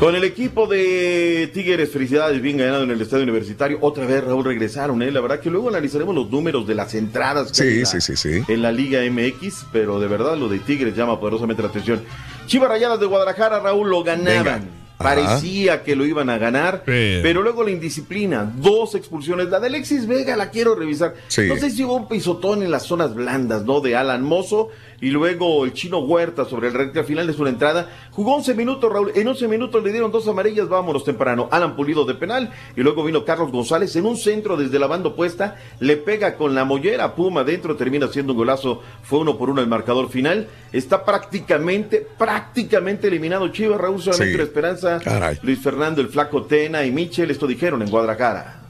Con 0.00 0.16
el 0.16 0.24
equipo 0.24 0.66
de 0.66 1.50
Tigres, 1.52 1.90
felicidades, 1.92 2.40
bien 2.40 2.56
ganado 2.56 2.84
en 2.84 2.90
el 2.90 3.02
estadio 3.02 3.22
universitario. 3.24 3.76
Otra 3.82 4.06
vez, 4.06 4.24
Raúl, 4.24 4.42
regresaron, 4.46 5.02
¿eh? 5.02 5.12
La 5.12 5.20
verdad 5.20 5.40
que 5.40 5.50
luego 5.50 5.68
analizaremos 5.68 6.14
los 6.14 6.30
números 6.30 6.66
de 6.66 6.74
las 6.74 6.94
entradas 6.94 7.48
que 7.48 7.54
Sí, 7.54 7.68
en 7.68 7.80
la- 7.80 7.86
sí, 7.86 8.00
sí, 8.00 8.16
sí. 8.16 8.42
en 8.48 8.62
la 8.62 8.72
Liga 8.72 9.00
MX, 9.04 9.66
pero 9.70 10.00
de 10.00 10.08
verdad 10.08 10.38
lo 10.38 10.48
de 10.48 10.58
Tigres 10.60 10.96
llama 10.96 11.20
poderosamente 11.20 11.60
la 11.62 11.68
atención. 11.68 12.00
Chivas 12.46 12.70
Rayadas 12.70 12.98
de 12.98 13.04
Guadalajara, 13.06 13.60
Raúl, 13.60 13.90
lo 13.90 14.02
ganaban. 14.02 14.60
Venga. 14.62 14.76
Parecía 14.96 15.82
que 15.82 15.96
lo 15.96 16.04
iban 16.04 16.28
a 16.28 16.36
ganar, 16.36 16.82
Pero- 16.84 17.22
pero 17.22 17.42
luego 17.42 17.62
la 17.64 17.70
indisciplina, 17.70 18.50
dos 18.56 18.94
expulsiones. 18.94 19.48
La 19.48 19.58
de 19.58 19.68
Alexis 19.68 20.06
Vega 20.06 20.36
la 20.36 20.50
quiero 20.50 20.74
revisar. 20.74 21.14
Sí. 21.28 21.42
No 21.48 21.56
sé 21.56 21.70
si 21.70 21.82
hubo 21.84 21.94
un 21.96 22.06
pisotón 22.06 22.62
en 22.62 22.70
las 22.70 22.82
zonas 22.84 23.14
blandas, 23.14 23.64
¿no? 23.64 23.80
De 23.80 23.96
Alan 23.96 24.22
Mozo 24.22 24.68
y 25.00 25.10
luego 25.10 25.64
el 25.64 25.72
chino 25.72 25.98
Huerta 26.00 26.44
sobre 26.44 26.68
el 26.68 26.74
recta 26.74 27.04
final 27.04 27.26
de 27.26 27.32
su 27.32 27.46
entrada. 27.46 27.88
Jugó 28.10 28.36
11 28.36 28.54
minutos, 28.54 28.92
Raúl. 28.92 29.12
En 29.14 29.26
11 29.28 29.48
minutos 29.48 29.82
le 29.82 29.92
dieron 29.92 30.12
dos 30.12 30.28
amarillas, 30.28 30.68
vámonos 30.68 31.04
temprano. 31.04 31.48
Alan 31.50 31.74
Pulido 31.76 32.04
de 32.04 32.14
penal 32.14 32.50
y 32.76 32.80
luego 32.82 33.02
vino 33.04 33.24
Carlos 33.24 33.50
González 33.50 33.94
en 33.96 34.06
un 34.06 34.16
centro 34.16 34.56
desde 34.56 34.78
la 34.78 34.86
banda 34.86 35.08
opuesta. 35.08 35.56
Le 35.80 35.96
pega 35.96 36.36
con 36.36 36.54
la 36.54 36.64
mollera, 36.64 37.14
Puma 37.14 37.40
adentro, 37.40 37.76
termina 37.76 38.08
siendo 38.08 38.32
un 38.32 38.38
golazo. 38.38 38.82
Fue 39.02 39.18
uno 39.20 39.38
por 39.38 39.48
uno 39.50 39.60
el 39.60 39.66
marcador 39.68 40.10
final. 40.10 40.48
Está 40.72 41.04
prácticamente, 41.04 42.06
prácticamente 42.18 43.08
eliminado 43.08 43.48
Chivas, 43.48 43.80
Raúl. 43.80 44.00
Solamente 44.02 44.32
Sí. 44.32 44.36
la 44.38 44.44
esperanza. 44.44 45.00
Caray. 45.02 45.38
Luis 45.42 45.58
Fernando, 45.60 46.00
el 46.00 46.08
Flaco 46.08 46.42
Tena 46.44 46.84
y 46.84 46.90
Michel, 46.90 47.30
esto 47.30 47.46
dijeron 47.46 47.80
en 47.82 47.90
Guadalajara. 47.90 48.60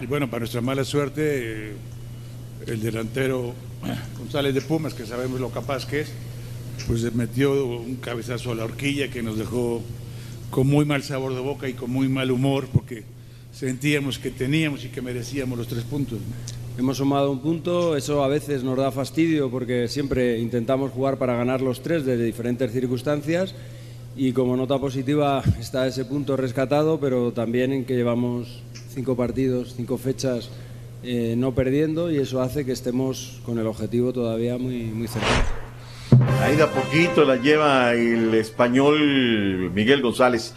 Y 0.00 0.06
bueno, 0.06 0.28
para 0.28 0.40
nuestra 0.40 0.60
mala 0.60 0.84
suerte, 0.84 1.72
el 2.66 2.80
delantero 2.82 3.54
González 4.18 4.54
de 4.54 4.60
Pumas, 4.60 4.94
que 4.94 5.06
sabemos 5.06 5.40
lo 5.40 5.50
capaz 5.50 5.86
que 5.86 6.00
es, 6.00 6.08
pues 6.86 7.02
le 7.02 7.10
metió 7.10 7.78
un 7.78 7.96
cabezazo 7.96 8.52
a 8.52 8.54
la 8.54 8.64
horquilla 8.64 9.10
que 9.10 9.22
nos 9.22 9.38
dejó 9.38 9.82
con 10.50 10.66
muy 10.66 10.84
mal 10.84 11.02
sabor 11.02 11.34
de 11.34 11.40
boca 11.40 11.68
y 11.68 11.74
con 11.74 11.90
muy 11.90 12.08
mal 12.08 12.30
humor, 12.30 12.68
porque 12.72 13.04
sentíamos 13.52 14.18
que 14.18 14.30
teníamos 14.30 14.84
y 14.84 14.88
que 14.88 15.02
merecíamos 15.02 15.58
los 15.58 15.68
tres 15.68 15.84
puntos. 15.84 16.18
Hemos 16.78 16.98
sumado 16.98 17.30
un 17.30 17.40
punto, 17.40 17.96
eso 17.96 18.24
a 18.24 18.28
veces 18.28 18.62
nos 18.62 18.78
da 18.78 18.90
fastidio 18.90 19.50
porque 19.50 19.88
siempre 19.88 20.38
intentamos 20.38 20.92
jugar 20.92 21.18
para 21.18 21.36
ganar 21.36 21.60
los 21.60 21.82
tres 21.82 22.06
desde 22.06 22.24
diferentes 22.24 22.72
circunstancias 22.72 23.54
y 24.16 24.32
como 24.32 24.56
nota 24.56 24.78
positiva 24.78 25.42
está 25.58 25.86
ese 25.86 26.04
punto 26.04 26.36
rescatado, 26.36 26.98
pero 26.98 27.32
también 27.32 27.72
en 27.72 27.84
que 27.84 27.96
llevamos 27.96 28.62
cinco 28.94 29.16
partidos, 29.16 29.74
cinco 29.76 29.98
fechas 29.98 30.50
eh, 31.02 31.34
no 31.36 31.54
perdiendo 31.54 32.10
y 32.10 32.18
eso 32.18 32.42
hace 32.42 32.64
que 32.64 32.72
estemos 32.72 33.40
con 33.44 33.58
el 33.58 33.66
objetivo 33.66 34.12
todavía 34.12 34.58
muy, 34.58 34.84
muy 34.84 35.08
cercano. 35.08 35.44
Ahí 36.42 36.56
de 36.56 36.62
a 36.62 36.70
poquito 36.70 37.24
la 37.24 37.36
lleva 37.36 37.94
el 37.94 38.34
español 38.34 39.70
Miguel 39.72 40.02
González. 40.02 40.54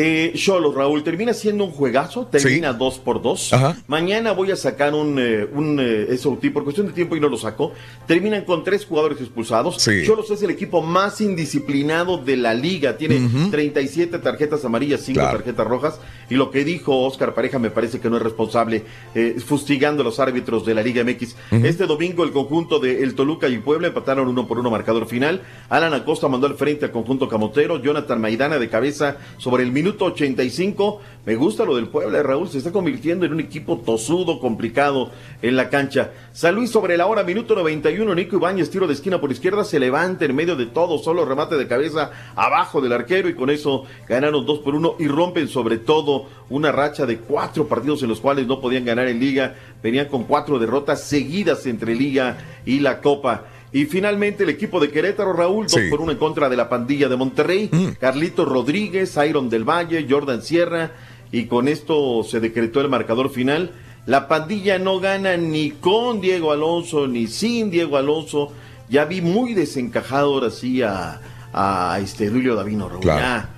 Eh, 0.00 0.32
Cholos, 0.36 0.76
Raúl, 0.76 1.02
termina 1.02 1.34
siendo 1.34 1.64
un 1.64 1.72
juegazo, 1.72 2.26
termina 2.26 2.72
dos 2.72 3.00
por 3.00 3.20
dos. 3.20 3.50
Mañana 3.88 4.30
voy 4.30 4.52
a 4.52 4.56
sacar 4.56 4.94
un, 4.94 5.18
eh, 5.18 5.44
un 5.52 5.80
eh, 5.80 6.16
SOT, 6.16 6.52
por 6.52 6.62
cuestión 6.62 6.86
de 6.86 6.92
tiempo 6.92 7.16
y 7.16 7.20
no 7.20 7.28
lo 7.28 7.36
saco. 7.36 7.72
Terminan 8.06 8.44
con 8.44 8.62
tres 8.62 8.86
jugadores 8.86 9.20
expulsados. 9.20 9.82
Sí. 9.82 10.04
Cholos 10.06 10.30
es 10.30 10.40
el 10.44 10.50
equipo 10.50 10.82
más 10.82 11.20
indisciplinado 11.20 12.16
de 12.18 12.36
la 12.36 12.54
liga. 12.54 12.96
Tiene 12.96 13.28
37 13.50 14.20
tarjetas 14.20 14.64
amarillas, 14.64 15.00
5 15.00 15.18
Claro. 15.18 15.38
tarjetas 15.38 15.66
rojas. 15.66 16.00
Y 16.30 16.36
lo 16.36 16.52
que 16.52 16.64
dijo 16.64 17.00
Oscar 17.04 17.34
Pareja 17.34 17.58
me 17.58 17.70
parece 17.72 17.98
que 17.98 18.08
no 18.08 18.18
es 18.18 18.22
responsable, 18.22 18.84
eh, 19.16 19.34
fustigando 19.44 20.02
a 20.02 20.04
los 20.04 20.20
árbitros 20.20 20.64
de 20.64 20.74
la 20.76 20.82
Liga 20.84 21.02
MX. 21.02 21.34
Este 21.64 21.86
domingo 21.88 22.22
el 22.22 22.30
conjunto 22.30 22.78
de 22.78 23.02
El 23.02 23.16
Toluca 23.16 23.48
y 23.48 23.58
Puebla 23.58 23.88
empataron 23.88 24.28
uno 24.28 24.46
por 24.46 24.60
uno 24.60 24.70
marcador 24.70 25.08
final. 25.08 25.42
Alan 25.68 25.92
Acosta 25.92 26.28
mandó 26.28 26.46
al 26.46 26.54
frente 26.54 26.84
al 26.84 26.92
conjunto 26.92 27.28
camotero. 27.28 27.82
Jonathan 27.82 28.20
Maidana 28.20 28.60
de 28.60 28.68
cabeza 28.68 29.16
sobre 29.38 29.64
el 29.64 29.72
minuto 29.72 29.87
85. 30.06 31.00
Me 31.24 31.36
gusta 31.36 31.64
lo 31.64 31.76
del 31.76 31.88
Puebla, 31.88 32.22
Raúl. 32.22 32.48
Se 32.48 32.58
está 32.58 32.72
convirtiendo 32.72 33.26
en 33.26 33.32
un 33.32 33.40
equipo 33.40 33.78
tosudo, 33.78 34.40
complicado 34.40 35.10
en 35.42 35.56
la 35.56 35.68
cancha. 35.68 36.12
San 36.32 36.54
Luis 36.54 36.70
sobre 36.70 36.96
la 36.96 37.06
hora, 37.06 37.22
minuto 37.22 37.54
91. 37.54 38.14
Nico 38.14 38.36
Ibáñez, 38.36 38.70
tiro 38.70 38.86
de 38.86 38.94
esquina 38.94 39.20
por 39.20 39.30
izquierda, 39.30 39.64
se 39.64 39.78
levanta 39.78 40.24
en 40.24 40.34
medio 40.34 40.56
de 40.56 40.66
todo, 40.66 40.98
solo 40.98 41.24
remate 41.24 41.56
de 41.56 41.68
cabeza 41.68 42.10
abajo 42.34 42.80
del 42.80 42.92
arquero 42.92 43.28
y 43.28 43.34
con 43.34 43.50
eso 43.50 43.84
ganaron 44.08 44.46
dos 44.46 44.60
por 44.60 44.74
uno 44.74 44.94
y 44.98 45.08
rompen 45.08 45.48
sobre 45.48 45.78
todo 45.78 46.26
una 46.48 46.72
racha 46.72 47.06
de 47.06 47.18
cuatro 47.18 47.68
partidos 47.68 48.02
en 48.02 48.08
los 48.08 48.20
cuales 48.20 48.46
no 48.46 48.60
podían 48.60 48.84
ganar 48.84 49.08
en 49.08 49.20
liga. 49.20 49.54
Venían 49.82 50.08
con 50.08 50.24
cuatro 50.24 50.58
derrotas 50.58 51.02
seguidas 51.02 51.66
entre 51.66 51.94
liga 51.94 52.38
y 52.64 52.80
la 52.80 53.00
copa. 53.00 53.44
Y 53.72 53.84
finalmente 53.84 54.44
el 54.44 54.50
equipo 54.50 54.80
de 54.80 54.90
Querétaro, 54.90 55.32
Raúl, 55.34 55.66
dos 55.66 55.72
Sí. 55.80 55.88
por 55.90 56.00
uno 56.00 56.10
en 56.12 56.18
contra 56.18 56.48
de 56.48 56.56
la 56.56 56.68
pandilla 56.68 57.08
de 57.08 57.16
Monterrey. 57.16 57.70
Carlito 58.00 58.44
Rodríguez, 58.44 59.16
Iron 59.28 59.50
del 59.50 59.64
Valle, 59.64 60.06
Jordan 60.08 60.40
Sierra 60.42 60.92
y 61.30 61.44
con 61.44 61.68
esto 61.68 62.22
se 62.24 62.40
decretó 62.40 62.80
el 62.80 62.88
marcador 62.88 63.30
final. 63.30 63.72
La 64.06 64.26
pandilla 64.26 64.78
no 64.78 65.00
gana 65.00 65.36
ni 65.36 65.70
con 65.72 66.22
Diego 66.22 66.50
Alonso 66.52 67.06
ni 67.06 67.26
sin 67.26 67.70
Diego 67.70 67.98
Alonso. 67.98 68.52
Ya 68.88 69.04
vi 69.04 69.20
muy 69.20 69.52
desencajado 69.52 70.32
ahora 70.32 70.50
sí 70.50 70.80
a, 70.80 71.20
a 71.52 71.98
este 72.02 72.28
Julio 72.30 72.54
Davino 72.54 72.88
Raúl. 72.88 73.02
Claro. 73.02 73.48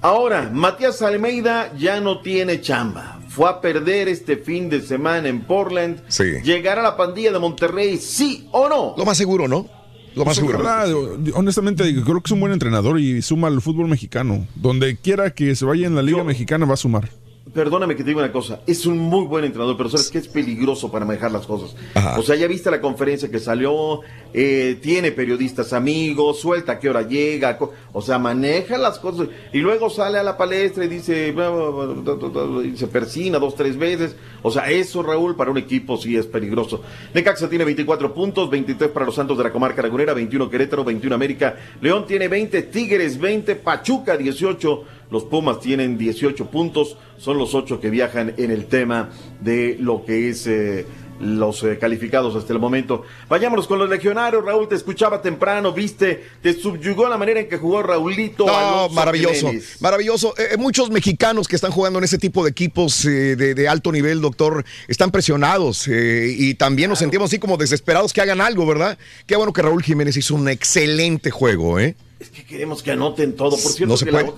Ahora, 0.00 0.48
Matías 0.52 1.02
Almeida 1.02 1.72
ya 1.76 1.98
no 2.00 2.20
tiene 2.20 2.60
chamba. 2.60 3.18
Fue 3.34 3.50
a 3.50 3.60
perder 3.60 4.06
este 4.08 4.36
fin 4.36 4.70
de 4.70 4.80
semana 4.80 5.28
en 5.28 5.40
Portland. 5.40 6.02
Sí. 6.06 6.24
¿Llegará 6.44 6.82
la 6.82 6.96
pandilla 6.96 7.32
de 7.32 7.40
Monterrey, 7.40 7.96
sí 7.96 8.48
o 8.52 8.68
no? 8.68 8.94
Lo 8.96 9.04
más 9.04 9.18
seguro, 9.18 9.48
¿no? 9.48 9.66
Lo 10.14 10.24
más 10.24 10.36
seguro. 10.36 10.60
Ojalá, 10.60 10.86
honestamente, 11.34 11.82
creo 11.82 12.20
que 12.20 12.26
es 12.26 12.30
un 12.30 12.38
buen 12.38 12.52
entrenador 12.52 13.00
y 13.00 13.22
suma 13.22 13.48
al 13.48 13.60
fútbol 13.60 13.88
mexicano. 13.88 14.46
Donde 14.54 14.96
quiera 14.96 15.30
que 15.30 15.56
se 15.56 15.64
vaya 15.64 15.88
en 15.88 15.96
la 15.96 16.02
Liga 16.02 16.22
Mexicana 16.22 16.64
va 16.64 16.74
a 16.74 16.76
sumar. 16.76 17.10
Perdóname 17.54 17.94
que 17.94 18.02
te 18.02 18.10
diga 18.10 18.18
una 18.18 18.32
cosa, 18.32 18.60
es 18.66 18.84
un 18.84 18.98
muy 18.98 19.26
buen 19.26 19.44
entrenador, 19.44 19.76
pero 19.76 19.88
sabes 19.88 20.10
que 20.10 20.18
es 20.18 20.26
peligroso 20.26 20.90
para 20.90 21.04
manejar 21.04 21.30
las 21.30 21.46
cosas. 21.46 21.76
Ajá. 21.94 22.18
O 22.18 22.22
sea, 22.22 22.34
ya 22.34 22.48
viste 22.48 22.68
la 22.68 22.80
conferencia 22.80 23.30
que 23.30 23.38
salió, 23.38 24.00
eh, 24.32 24.76
tiene 24.82 25.12
periodistas 25.12 25.72
amigos, 25.72 26.40
suelta 26.40 26.72
a 26.72 26.78
qué 26.80 26.90
hora 26.90 27.02
llega, 27.02 27.56
o 27.92 28.02
sea, 28.02 28.18
maneja 28.18 28.76
las 28.76 28.98
cosas 28.98 29.28
y 29.52 29.58
luego 29.58 29.88
sale 29.88 30.18
a 30.18 30.24
la 30.24 30.36
palestra 30.36 30.84
y 30.84 30.88
dice, 30.88 31.30
bla, 31.30 31.48
bla, 31.50 31.70
bla, 31.70 32.66
y 32.66 32.76
se 32.76 32.88
persina 32.88 33.38
dos, 33.38 33.54
tres 33.54 33.76
veces. 33.76 34.16
O 34.42 34.50
sea, 34.50 34.68
eso, 34.68 35.02
Raúl, 35.04 35.36
para 35.36 35.52
un 35.52 35.58
equipo 35.58 35.96
sí 35.96 36.16
es 36.16 36.26
peligroso. 36.26 36.82
Necaxa 37.14 37.48
tiene 37.48 37.64
24 37.64 38.12
puntos, 38.12 38.50
23 38.50 38.90
para 38.90 39.06
los 39.06 39.14
Santos 39.14 39.38
de 39.38 39.44
la 39.44 39.52
Comarca 39.52 39.80
Lagunera, 39.80 40.12
21 40.12 40.50
Querétaro, 40.50 40.82
21 40.82 41.14
América, 41.14 41.56
León 41.80 42.04
tiene 42.06 42.26
20, 42.26 42.62
Tigres 42.62 43.18
20, 43.18 43.54
Pachuca 43.56 44.16
18, 44.16 44.84
los 45.14 45.22
Pumas 45.24 45.60
tienen 45.60 45.96
18 45.96 46.46
puntos, 46.50 46.96
son 47.18 47.38
los 47.38 47.54
8 47.54 47.80
que 47.80 47.88
viajan 47.88 48.34
en 48.36 48.50
el 48.50 48.66
tema 48.66 49.10
de 49.40 49.76
lo 49.78 50.04
que 50.04 50.28
es 50.28 50.44
eh, 50.48 50.84
los 51.20 51.62
eh, 51.62 51.78
calificados 51.78 52.34
hasta 52.34 52.52
el 52.52 52.58
momento. 52.58 53.04
Vayámonos 53.28 53.68
con 53.68 53.78
los 53.78 53.88
legionarios, 53.88 54.44
Raúl, 54.44 54.66
te 54.68 54.74
escuchaba 54.74 55.22
temprano, 55.22 55.72
viste, 55.72 56.24
te 56.42 56.52
subyugó 56.52 57.08
la 57.08 57.16
manera 57.16 57.38
en 57.38 57.48
que 57.48 57.56
jugó 57.58 57.84
Raulito. 57.84 58.44
No, 58.44 58.52
Alonso 58.58 58.94
maravilloso, 58.96 59.46
Jiménez. 59.46 59.76
maravilloso. 59.80 60.34
Eh, 60.36 60.56
muchos 60.58 60.90
mexicanos 60.90 61.46
que 61.46 61.54
están 61.54 61.70
jugando 61.70 62.00
en 62.00 62.04
ese 62.06 62.18
tipo 62.18 62.42
de 62.42 62.50
equipos 62.50 63.04
eh, 63.04 63.36
de, 63.36 63.54
de 63.54 63.68
alto 63.68 63.92
nivel, 63.92 64.20
doctor, 64.20 64.64
están 64.88 65.12
presionados 65.12 65.86
y 65.86 66.54
también 66.54 66.90
nos 66.90 66.98
sentimos 66.98 67.30
así 67.30 67.38
como 67.38 67.56
desesperados 67.56 68.12
que 68.12 68.20
hagan 68.20 68.40
algo, 68.40 68.66
¿verdad? 68.66 68.98
Qué 69.28 69.36
bueno 69.36 69.52
que 69.52 69.62
Raúl 69.62 69.84
Jiménez 69.84 70.16
hizo 70.16 70.34
un 70.34 70.48
excelente 70.48 71.30
juego, 71.30 71.78
¿eh? 71.78 71.94
Es 72.20 72.30
que 72.30 72.44
queremos 72.44 72.82
que 72.82 72.90
anoten 72.90 73.36
todo. 73.36 73.50
Por 73.50 73.58
cierto, 73.72 73.86
No 73.86 73.96
se 73.98 74.06
que 74.06 74.10
puede. 74.12 74.24
la 74.24 74.32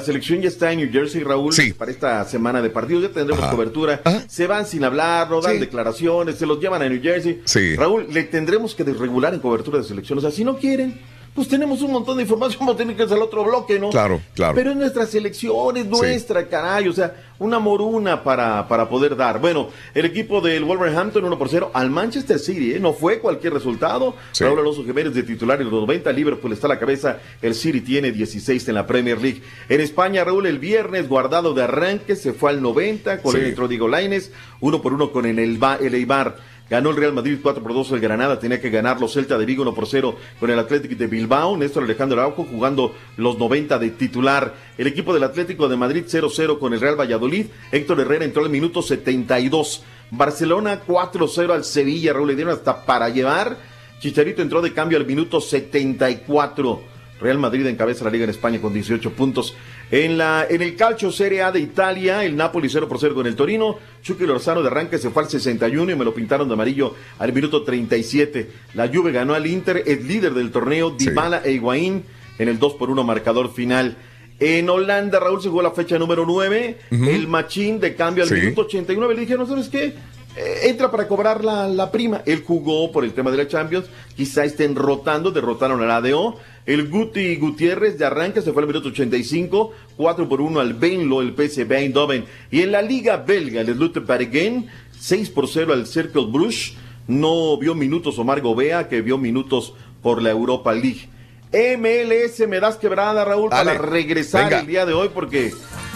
selección 0.00 0.40
ya 0.40 0.48
está 0.48 0.72
en 0.72 0.78
New 0.80 0.90
Jersey, 0.92 1.22
Raúl, 1.22 1.54
para 1.76 1.90
esta 1.90 2.24
semana 2.24 2.62
de 2.62 2.70
partidos. 2.70 3.02
Ya 3.02 3.08
tendremos 3.10 3.42
Ajá. 3.44 3.52
cobertura. 3.52 4.00
Se 4.28 4.46
van 4.46 4.66
sin 4.66 4.84
hablar, 4.84 5.28
no 5.30 5.40
dan 5.40 5.54
Sí. 5.54 5.58
declaraciones, 5.58 6.36
se 6.36 6.46
los 6.46 6.60
llevan 6.60 6.82
a 6.82 6.88
New 6.88 7.02
Jersey. 7.02 7.42
Sí. 7.44 7.76
Raúl, 7.76 8.06
le 8.10 8.22
tendremos 8.24 8.74
que 8.74 8.84
desregular 8.84 9.34
en 9.34 9.40
cobertura 9.40 9.78
de 9.78 9.84
selección. 9.84 10.18
O 10.18 10.20
sea, 10.22 10.30
si 10.30 10.44
no 10.44 10.56
quieren, 10.56 10.98
pues 11.34 11.48
tenemos 11.48 11.80
un 11.80 11.92
montón 11.92 12.16
de 12.18 12.24
información, 12.24 12.60
vamos 12.60 12.74
a 12.74 12.78
tener 12.78 12.94
que 12.94 13.04
hacer 13.04 13.16
el 13.16 13.22
otro 13.22 13.42
bloque, 13.44 13.78
¿no? 13.78 13.88
Claro, 13.90 14.20
claro. 14.34 14.54
Pero 14.54 14.70
es 14.72 14.76
nuestra 14.76 15.06
selección, 15.06 15.76
es 15.78 15.86
nuestra, 15.86 16.46
caray. 16.46 16.88
O 16.88 16.92
sea, 16.92 17.14
una 17.38 17.58
moruna 17.58 18.22
para, 18.22 18.68
para 18.68 18.88
poder 18.88 19.16
dar. 19.16 19.40
Bueno, 19.40 19.68
el 19.94 20.04
equipo 20.04 20.40
del 20.42 20.64
Wolverhampton 20.64 21.24
1 21.24 21.38
por 21.38 21.48
0 21.48 21.70
al 21.72 21.88
Manchester 21.90 22.38
City, 22.38 22.74
¿eh? 22.74 22.80
No 22.80 22.92
fue 22.92 23.18
cualquier 23.18 23.54
resultado. 23.54 24.14
Sí. 24.32 24.44
Raúl 24.44 24.58
Alonso 24.60 24.84
Jiménez 24.84 25.14
de 25.14 25.22
titular 25.22 25.58
en 25.60 25.70
los 25.70 25.80
90, 25.80 26.12
Liverpool 26.12 26.52
está 26.52 26.66
a 26.66 26.70
la 26.70 26.78
cabeza, 26.78 27.18
el 27.40 27.54
City 27.54 27.80
tiene 27.80 28.12
16 28.12 28.68
en 28.68 28.74
la 28.74 28.86
Premier 28.86 29.20
League. 29.20 29.42
En 29.70 29.80
España, 29.80 30.24
Raúl, 30.24 30.46
el 30.46 30.58
viernes, 30.58 31.08
guardado 31.08 31.54
de 31.54 31.62
arranque, 31.62 32.14
se 32.14 32.34
fue 32.34 32.50
al 32.50 32.60
90, 32.60 33.22
con 33.22 33.32
Sí. 33.34 33.40
entró 33.42 33.68
Diego 33.68 33.88
Lainez, 33.88 34.30
uno 34.60 34.82
por 34.82 34.92
uno 34.92 35.10
con 35.10 35.24
el, 35.24 35.38
el 35.38 35.94
Eibar. 35.94 36.51
Ganó 36.72 36.88
el 36.88 36.96
Real 36.96 37.12
Madrid 37.12 37.38
4 37.42 37.62
por 37.62 37.74
2 37.74 37.92
el 37.92 38.00
Granada, 38.00 38.38
tenía 38.38 38.58
que 38.58 38.70
ganar 38.70 38.98
los 38.98 39.12
Celta 39.12 39.36
de 39.36 39.44
Vigo 39.44 39.60
1 39.60 39.74
por 39.74 39.86
0 39.86 40.16
con 40.40 40.48
el 40.48 40.58
Atlético 40.58 40.94
de 40.94 41.06
Bilbao, 41.06 41.54
Néstor 41.54 41.82
Alejandro 41.82 42.18
Araujo 42.18 42.44
jugando 42.44 42.94
los 43.18 43.36
90 43.36 43.78
de 43.78 43.90
titular. 43.90 44.54
El 44.78 44.86
equipo 44.86 45.12
del 45.12 45.24
Atlético 45.24 45.68
de 45.68 45.76
Madrid 45.76 46.04
0-0 46.08 46.58
con 46.58 46.72
el 46.72 46.80
Real 46.80 46.98
Valladolid, 46.98 47.48
Héctor 47.72 48.00
Herrera 48.00 48.24
entró 48.24 48.42
al 48.42 48.48
minuto 48.48 48.80
72. 48.80 49.82
Barcelona 50.12 50.80
4-0 50.86 51.52
al 51.52 51.64
Sevilla, 51.64 52.14
Raúl 52.14 52.28
le 52.28 52.36
dieron 52.36 52.54
hasta 52.54 52.86
para 52.86 53.10
llevar. 53.10 53.58
Chicharito 54.00 54.40
entró 54.40 54.62
de 54.62 54.72
cambio 54.72 54.96
al 54.96 55.04
minuto 55.04 55.42
74. 55.42 56.80
Real 57.20 57.38
Madrid 57.38 57.66
encabeza 57.66 58.06
la 58.06 58.10
liga 58.10 58.24
en 58.24 58.30
España 58.30 58.62
con 58.62 58.72
18 58.72 59.12
puntos. 59.12 59.54
En, 59.92 60.16
la, 60.16 60.46
en 60.48 60.62
el 60.62 60.74
Calcio 60.74 61.12
Serie 61.12 61.42
A 61.42 61.52
de 61.52 61.60
Italia, 61.60 62.24
el 62.24 62.34
Napoli 62.34 62.68
0 62.70 62.88
por 62.88 62.98
0 62.98 63.14
con 63.14 63.26
el 63.26 63.36
Torino. 63.36 63.76
Chucky 64.02 64.24
Lozano 64.26 64.62
de 64.62 64.68
arranque 64.68 64.96
se 64.96 65.10
fue 65.10 65.22
al 65.22 65.28
61 65.28 65.92
y 65.92 65.94
me 65.94 66.04
lo 66.04 66.14
pintaron 66.14 66.48
de 66.48 66.54
amarillo 66.54 66.94
al 67.18 67.30
minuto 67.34 67.62
37. 67.62 68.50
La 68.72 68.88
Juve 68.88 69.12
ganó 69.12 69.34
al 69.34 69.46
Inter, 69.46 69.82
es 69.86 70.02
líder 70.02 70.32
del 70.32 70.50
torneo. 70.50 70.92
Dybala 70.92 71.42
e 71.44 71.52
Higuaín 71.52 72.04
en 72.38 72.48
el 72.48 72.58
2 72.58 72.72
por 72.74 72.88
1 72.88 73.04
marcador 73.04 73.52
final. 73.52 73.98
En 74.40 74.68
Holanda, 74.70 75.20
Raúl 75.20 75.40
se 75.42 75.50
jugó 75.50 75.60
la 75.62 75.72
fecha 75.72 75.98
número 75.98 76.24
9. 76.26 76.78
Ujú. 76.90 77.04
El 77.04 77.28
Machín 77.28 77.78
de 77.78 77.94
cambio 77.94 78.24
al 78.24 78.30
Sí. 78.30 78.36
minuto 78.36 78.62
89. 78.62 79.14
Le 79.14 79.20
dijeron, 79.20 79.46
¿sabes 79.46 79.68
qué? 79.68 79.92
Eh, 80.36 80.60
entra 80.70 80.90
para 80.90 81.06
cobrar 81.08 81.44
la, 81.44 81.68
la 81.68 81.90
prima. 81.90 82.22
Él 82.24 82.42
jugó 82.46 82.90
por 82.90 83.04
el 83.04 83.12
tema 83.12 83.30
de 83.30 83.36
la 83.36 83.48
Champions. 83.48 83.86
Quizá 84.16 84.44
estén 84.44 84.74
rotando. 84.74 85.30
Derrotaron 85.30 85.82
al 85.82 85.90
ADO. 85.90 86.36
El 86.64 86.88
Guti 86.88 87.36
Gutiérrez 87.36 87.98
de 87.98 88.04
arranque 88.06 88.40
se 88.40 88.52
fue 88.52 88.62
al 88.62 88.68
minuto 88.68 88.88
85. 88.88 89.72
4 89.96 90.28
por 90.28 90.40
1 90.40 90.60
al 90.60 90.74
Benlo, 90.74 91.20
el 91.20 91.34
PSV 91.34 91.70
Eindhoven. 91.72 92.24
Y 92.50 92.62
en 92.62 92.72
la 92.72 92.82
Liga 92.82 93.16
Belga, 93.18 93.60
el 93.60 93.74
Slute 93.74 94.00
Paregen. 94.00 94.68
6 94.98 95.30
por 95.30 95.48
0 95.48 95.72
al 95.72 95.86
Cercle 95.86 96.26
Bruges. 96.26 96.74
No 97.08 97.58
vio 97.58 97.74
minutos 97.74 98.18
Omar 98.18 98.40
Gobea, 98.40 98.88
que 98.88 99.00
vio 99.02 99.18
minutos 99.18 99.74
por 100.02 100.22
la 100.22 100.30
Europa 100.30 100.72
League. 100.72 101.08
MLS, 101.52 102.48
me 102.48 102.60
das 102.60 102.76
quebrada, 102.76 103.24
Raúl, 103.24 103.50
Dale, 103.50 103.72
para 103.74 103.84
regresar 103.86 104.44
venga. 104.44 104.60
el 104.60 104.66
día 104.66 104.86
de 104.86 104.94
hoy, 104.94 105.10
porque 105.12 105.52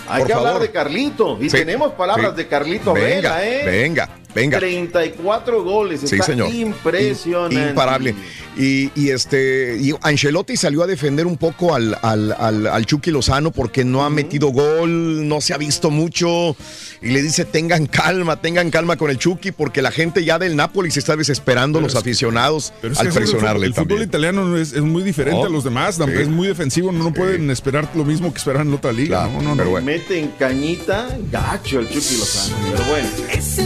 hay 0.08 0.18
Por 0.20 0.26
que 0.26 0.32
hablar 0.34 0.58
de 0.58 0.70
Carlito. 0.70 1.38
Y 1.40 1.48
Sí, 1.48 1.56
tenemos 1.56 1.92
palabras 1.92 2.32
sí. 2.32 2.36
de 2.36 2.46
Carlito 2.48 2.92
Venga, 2.92 3.36
Vela, 3.38 3.48
¿eh? 3.48 3.62
venga, 3.64 4.10
venga. 4.34 4.58
34 4.58 5.62
goles, 5.62 6.00
Sí, 6.00 6.14
está 6.16 6.24
señor. 6.26 6.52
impresionante. 6.54 7.68
Imparable. 7.70 8.14
Y, 8.58 8.90
y 8.94 9.10
este 9.10 9.76
y 9.78 9.92
Ancelotti 10.00 10.56
salió 10.56 10.82
a 10.82 10.86
defender 10.86 11.26
un 11.26 11.36
poco 11.36 11.74
al, 11.74 11.94
al, 12.00 12.32
al, 12.38 12.66
al 12.66 12.86
Chucky 12.86 13.10
Lozano 13.10 13.52
porque 13.52 13.84
no 13.84 14.02
ha 14.04 14.08
metido 14.10 14.48
gol, 14.48 15.28
no 15.28 15.40
se 15.42 15.52
ha 15.52 15.58
visto 15.58 15.90
mucho. 15.90 16.56
Y 17.02 17.08
le 17.10 17.20
dice, 17.22 17.44
tengan 17.44 17.84
calma, 17.86 18.40
tengan 18.40 18.70
calma 18.70 18.96
con 18.96 19.10
el 19.10 19.18
Chucky, 19.18 19.52
porque 19.52 19.82
la 19.82 19.90
gente 19.90 20.24
ya 20.24 20.38
del 20.38 20.56
Napoli 20.56 20.90
se 20.90 21.00
está 21.00 21.14
desesperando, 21.16 21.80
los 21.82 21.94
aficionados, 21.94 22.72
Pero 22.80 22.94
es 22.94 22.98
al 22.98 23.06
que 23.06 23.08
el 23.10 23.14
presionarle 23.18 23.66
fútbol, 23.68 23.82
el 23.82 23.88
fútbol 23.88 24.02
italiano 24.02 24.56
es, 24.56 24.72
es 24.72 24.80
muy 24.82 25.02
diferente 25.02 25.38
No, 25.40 25.46
a 25.46 25.50
los 25.50 25.62
demás, 25.62 25.96
sí. 25.96 26.02
es 26.18 26.28
muy 26.28 26.48
defensivo, 26.48 26.92
no, 26.92 27.04
no 27.04 27.12
pueden 27.12 27.50
esperar 27.50 27.90
lo 27.94 28.04
mismo 28.04 28.32
que 28.32 28.38
esperan 28.38 28.68
en 28.68 28.74
otra 28.74 28.92
liga. 28.92 29.28
no, 29.28 29.42
no, 29.42 29.54
no. 29.54 29.80
Mete 29.82 30.18
en 30.18 30.28
cañita, 30.28 31.08
gacho 31.30 31.80
el 31.80 31.88
Chucky 31.90 32.16
Lozano. 32.16 32.56
Pero 32.72 32.84
bueno. 32.86 33.08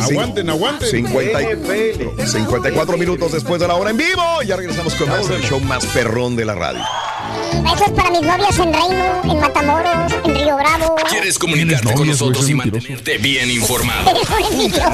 Aguanten, 0.03 0.51
aguanten. 0.51 0.60
50 0.81 1.43
y- 1.43 1.47
NFL. 1.57 2.27
54 2.27 2.97
minutos 2.97 3.33
después 3.33 3.61
de 3.61 3.69
la 3.69 3.75
hora 3.75 3.91
en 3.91 3.97
vivo. 3.97 4.43
Ya 4.45 4.57
regresamos 4.57 4.95
con 4.95 5.09
más 5.09 5.29
del 5.29 5.43
show 5.43 5.61
más 5.61 5.85
perrón 5.87 6.37
de 6.37 6.45
la 6.45 6.55
radio. 6.55 6.83
Besos 7.63 7.91
para 7.95 8.11
mis 8.11 8.23
novias 8.23 8.59
en 8.59 8.73
Reino, 8.73 9.23
en 9.25 9.41
Matamoros, 9.41 10.13
en 10.25 10.35
Río 10.35 10.57
Bravo. 10.57 10.97
¿Quieres 11.09 11.39
comunicarte 11.39 11.93
con 11.95 12.07
nosotros 12.07 12.49
y 12.49 12.55
mantenerte 12.55 13.19
bien 13.19 13.51
informado? 13.61 14.11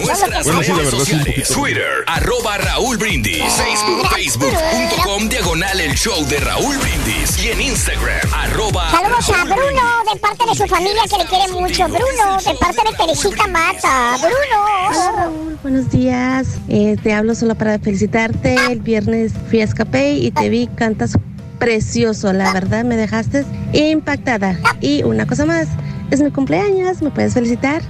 Nuestras 0.05 0.45
Bueno, 0.45 0.63
sí, 0.63 0.71
la 0.73 0.77
redes 0.79 0.91
verdad, 0.93 1.05
sí, 1.05 1.13
un 1.15 1.19
sociales. 1.21 1.49
Twitter, 1.49 2.05
arroba 2.07 2.59
Raúl 2.59 2.97
Brindis. 2.99 3.45
Facebook, 3.53 4.09
facebook.com, 4.11 5.29
diagonal 5.29 5.81
el 5.81 5.95
show 5.95 6.25
de 6.27 6.39
Raúl 6.39 6.77
Brindis. 6.79 7.43
Y 7.45 7.49
en 7.51 7.61
Instagram, 7.61 8.33
arroba 8.35 8.91
Saludos 8.91 9.31
a 9.31 9.45
Bruno 9.45 9.83
de 10.13 10.21
parte 10.21 10.45
de 10.49 10.55
su 10.55 10.67
familia 10.67 11.03
que 11.11 11.19
le 11.19 11.25
quiere 11.27 11.49
mucho. 11.53 11.85
Bruno 11.89 12.39
de 12.45 12.55
parte 12.55 12.83
de 12.91 12.97
Teresita 12.97 13.47
Mata. 13.49 14.17
Bruno. 14.19 15.57
Buenos 15.63 15.91
días, 15.91 16.59
Eh, 16.69 16.97
te 17.03 17.13
hablo 17.13 17.35
solo 17.35 17.55
para 17.55 17.79
felicitarte. 17.79 18.55
El 18.71 18.81
viernes 18.81 19.33
fui 19.49 19.61
a 19.61 19.65
Escape 19.65 20.13
y 20.13 20.31
te 20.31 20.49
vi, 20.49 20.69
cantas 20.69 21.17
precioso, 21.59 22.33
la 22.33 22.53
verdad 22.53 22.85
me 22.85 22.97
dejaste 22.97 23.45
impactada. 23.73 24.59
Y 24.81 25.03
una 25.03 25.27
cosa 25.27 25.47
más, 25.47 25.69
es 26.11 26.21
mi 26.21 26.31
cumpleaños, 26.31 27.03
¿me 27.03 27.11
puedes 27.11 27.35
felicitar? 27.35 27.83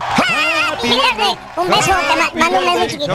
Fíjate, 0.80 1.38
un 1.56 1.68
beso, 1.68 1.90
te 1.90 2.38
ma- 2.38 2.51
mando 2.51 2.59
un 2.59 2.74
beso 2.82 2.86
chiquito. 2.86 3.14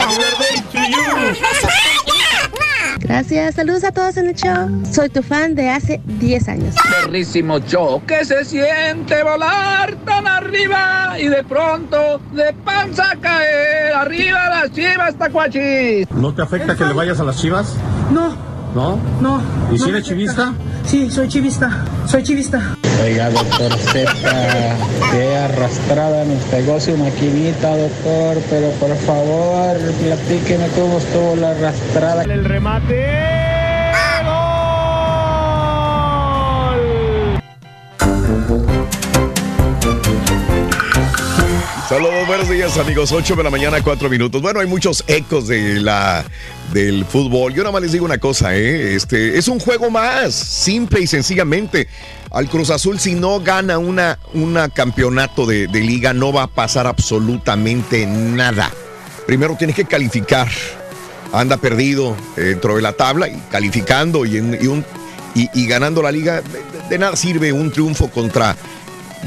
Gracias, 3.00 3.56
saludos 3.56 3.84
a 3.84 3.92
todos 3.92 4.16
en 4.18 4.28
el 4.30 4.36
show. 4.36 4.70
Soy 4.92 5.10
tu 5.10 5.22
fan 5.24 5.56
de 5.56 5.70
hace 5.70 6.00
10 6.06 6.48
años. 6.48 6.76
Perrísimo 7.04 7.60
show, 7.60 8.02
que 8.06 8.24
se 8.24 8.46
siente 8.46 9.22
volar 9.24 9.96
tan 10.06 10.28
arriba 10.28 11.16
y 11.20 11.28
de 11.28 11.44
pronto 11.44 12.20
de 12.32 12.54
panza 12.64 13.16
caer 13.20 13.94
arriba 13.94 14.50
las 14.50 14.72
chivas 14.72 15.16
tacuachis. 15.16 16.10
¿No 16.12 16.34
te 16.34 16.42
afecta 16.42 16.76
que 16.76 16.86
le 16.86 16.94
vayas 16.94 17.20
a 17.20 17.24
las 17.24 17.38
chivas? 17.38 17.74
No, 18.12 18.36
¿No? 18.74 18.98
No. 19.20 19.42
¿Y 19.72 19.78
si 19.78 19.84
no 19.84 19.90
eres 19.90 20.04
me 20.04 20.10
chivista? 20.10 20.54
Sí, 20.86 21.10
soy 21.10 21.28
chivista. 21.28 21.86
Soy 22.08 22.24
chivista. 22.24 22.76
Oiga, 23.04 23.30
doctor 23.32 23.74
Z, 23.78 24.12
qué 25.12 25.38
arrastrada 25.38 26.24
nos 26.24 26.44
pegó 26.44 26.80
su 26.80 26.96
maquinita, 26.98 27.76
doctor, 27.76 28.38
pero 28.50 28.70
por 28.72 28.96
favor, 28.98 29.78
platíqueme 30.04 30.68
cómo 30.76 31.00
estuvo 31.00 31.36
la 31.36 31.52
arrastrada. 31.52 32.24
El 32.24 32.46
remate. 32.46 33.51
Saludos, 41.92 42.26
buenos 42.26 42.48
días 42.48 42.78
amigos, 42.78 43.12
8 43.12 43.36
de 43.36 43.44
la 43.44 43.50
mañana, 43.50 43.84
4 43.84 44.10
minutos. 44.10 44.42
Bueno, 44.42 44.62
hay 44.62 44.66
muchos 44.66 45.04
ecos 45.08 45.50
de 45.50 45.82
la, 45.82 46.24
del 46.72 47.04
fútbol. 47.04 47.54
Yo 47.54 47.64
nada 47.64 47.74
más 47.74 47.82
les 47.82 47.92
digo 47.92 48.06
una 48.06 48.18
cosa, 48.18 48.56
¿eh? 48.56 48.96
este, 48.96 49.38
es 49.38 49.50
un 49.50 49.60
juego 49.60 49.90
más, 49.90 50.34
simple 50.34 51.02
y 51.02 51.08
sencillamente. 51.08 51.90
Al 52.32 52.48
Cruz 52.48 52.70
Azul, 52.70 52.98
si 52.98 53.14
no 53.14 53.42
gana 53.42 53.78
una, 53.78 54.20
una 54.34 54.70
campeonato 54.70 55.46
de, 55.46 55.68
liga, 55.68 56.14
no 56.14 56.32
va 56.32 56.44
a 56.44 56.48
pasar 56.48 56.88
absolutamente 56.88 58.06
nada. 58.08 58.72
Primero 59.28 59.58
tienes 59.58 59.76
que 59.76 59.84
calificar. 59.84 60.48
Anda 61.34 61.58
perdido 61.58 62.16
dentro 62.38 62.78
de 62.78 62.84
la 62.84 62.94
tabla 62.94 63.28
y 63.28 63.36
calificando 63.52 64.26
y, 64.26 64.38
un, 64.40 64.86
y, 65.36 65.68
ganando 65.68 66.02
la 66.02 66.14
liga. 66.14 66.42
De 66.90 66.98
nada 66.98 67.18
sirve 67.18 67.52
un 67.52 67.70
triunfo 67.70 68.10
contra 68.10 68.56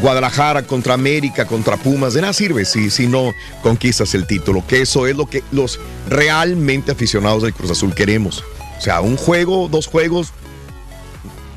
Guadalajara, 0.00 0.62
contra 0.62 0.94
América, 0.94 1.46
contra 1.46 1.76
Pumas. 1.76 2.14
De 2.14 2.20
nada 2.20 2.32
sirve 2.32 2.64
si, 2.64 2.90
si 2.90 3.06
no 3.06 3.32
conquistas 3.62 4.14
el 4.14 4.26
título. 4.26 4.64
Que 4.66 4.82
eso 4.82 5.06
es 5.06 5.16
lo 5.16 5.26
que 5.26 5.42
los 5.52 5.78
realmente 6.08 6.92
aficionados 6.92 7.42
del 7.42 7.54
Cruz 7.54 7.70
Azul 7.70 7.94
queremos. 7.94 8.44
O 8.78 8.80
sea, 8.80 9.00
un 9.00 9.16
juego, 9.16 9.68
dos 9.68 9.86
juegos. 9.86 10.32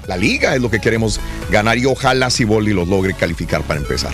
La 0.08 0.16
liga 0.16 0.56
es 0.56 0.62
lo 0.62 0.72
que 0.72 0.80
queremos 0.80 1.20
ganar 1.52 1.78
y 1.78 1.86
ojalá 1.86 2.30
si 2.30 2.46
Boli 2.46 2.72
los 2.72 2.88
logre 2.88 3.14
calificar 3.14 3.62
para 3.64 3.82
empezar. 3.82 4.14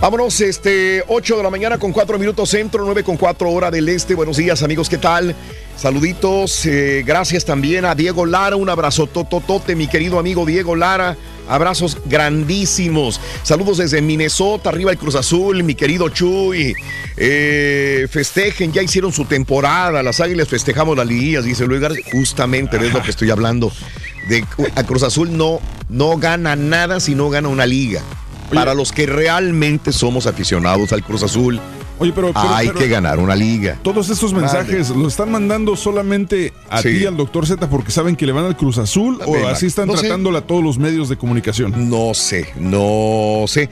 Vámonos, 0.00 0.40
este, 0.40 1.04
8 1.06 1.36
de 1.36 1.42
la 1.44 1.50
mañana 1.50 1.78
con 1.78 1.92
4 1.92 2.18
minutos 2.18 2.50
centro, 2.50 2.84
9 2.84 3.04
con 3.04 3.16
4 3.16 3.48
hora 3.48 3.70
del 3.70 3.88
este. 3.88 4.14
Buenos 4.14 4.36
días, 4.36 4.64
amigos, 4.64 4.88
¿qué 4.88 4.98
tal? 4.98 5.36
Saluditos, 5.76 6.66
eh, 6.66 7.04
gracias 7.06 7.44
también 7.44 7.84
a 7.84 7.94
Diego 7.94 8.26
Lara, 8.26 8.56
un 8.56 8.68
abrazo 8.68 9.06
tototote, 9.06 9.76
mi 9.76 9.86
querido 9.86 10.18
amigo 10.18 10.44
Diego 10.44 10.74
Lara. 10.74 11.16
Abrazos 11.48 11.96
grandísimos. 12.04 13.20
Saludos 13.42 13.78
desde 13.78 14.02
Minnesota, 14.02 14.68
arriba 14.68 14.90
el 14.90 14.98
Cruz 14.98 15.14
Azul, 15.14 15.62
mi 15.62 15.74
querido 15.74 16.08
Chuy. 16.10 16.74
Eh, 17.16 18.06
festejen, 18.10 18.72
ya 18.72 18.82
hicieron 18.82 19.12
su 19.12 19.24
temporada. 19.24 20.02
Las 20.02 20.20
águilas 20.20 20.48
festejamos 20.48 20.96
las 20.96 21.06
liguillas, 21.06 21.44
dice 21.44 21.64
Luis 21.64 21.80
García. 21.80 22.04
Justamente 22.12 22.76
de 22.78 22.90
lo 22.90 23.02
que 23.02 23.10
estoy 23.10 23.30
hablando. 23.30 23.72
A 24.74 24.84
Cruz 24.84 25.02
Azul 25.02 25.36
no, 25.36 25.60
no 25.88 26.16
gana 26.18 26.56
nada 26.56 27.00
si 27.00 27.14
no 27.14 27.30
gana 27.30 27.48
una 27.48 27.66
liga. 27.66 28.02
Para 28.52 28.74
los 28.74 28.92
que 28.92 29.06
realmente 29.06 29.92
somos 29.92 30.26
aficionados 30.26 30.92
al 30.92 31.02
Cruz 31.04 31.22
Azul, 31.22 31.60
Oye, 32.00 32.12
pero, 32.14 32.32
pero- 32.32 32.54
hay 32.54 32.68
pero- 32.68 32.78
que 32.78 32.88
ganar 32.88 33.18
una 33.18 33.34
liga. 33.34 33.76
Todos 33.82 34.08
estos 34.08 34.32
mensajes 34.32 34.90
los 34.90 35.08
están 35.12 35.32
mandando 35.32 35.74
solamente 35.76 36.52
a 36.70 36.80
Sí. 36.80 36.90
ti, 37.00 37.06
al 37.06 37.16
doctor 37.16 37.44
Z, 37.46 37.68
porque 37.68 37.90
saben 37.90 38.14
que 38.14 38.24
le 38.24 38.30
van 38.32 38.44
al 38.44 38.56
Cruz 38.56 38.78
Azul 38.78 39.18
o 39.26 39.46
así 39.48 39.66
están 39.66 39.88
no 39.88 39.94
tratándola 39.94 40.38
a 40.38 40.42
todos 40.42 40.62
los 40.62 40.78
medios 40.78 41.08
de 41.08 41.16
comunicación. 41.16 41.90
No 41.90 42.14
sé, 42.14 42.48
no 42.56 43.44
sé. 43.48 43.68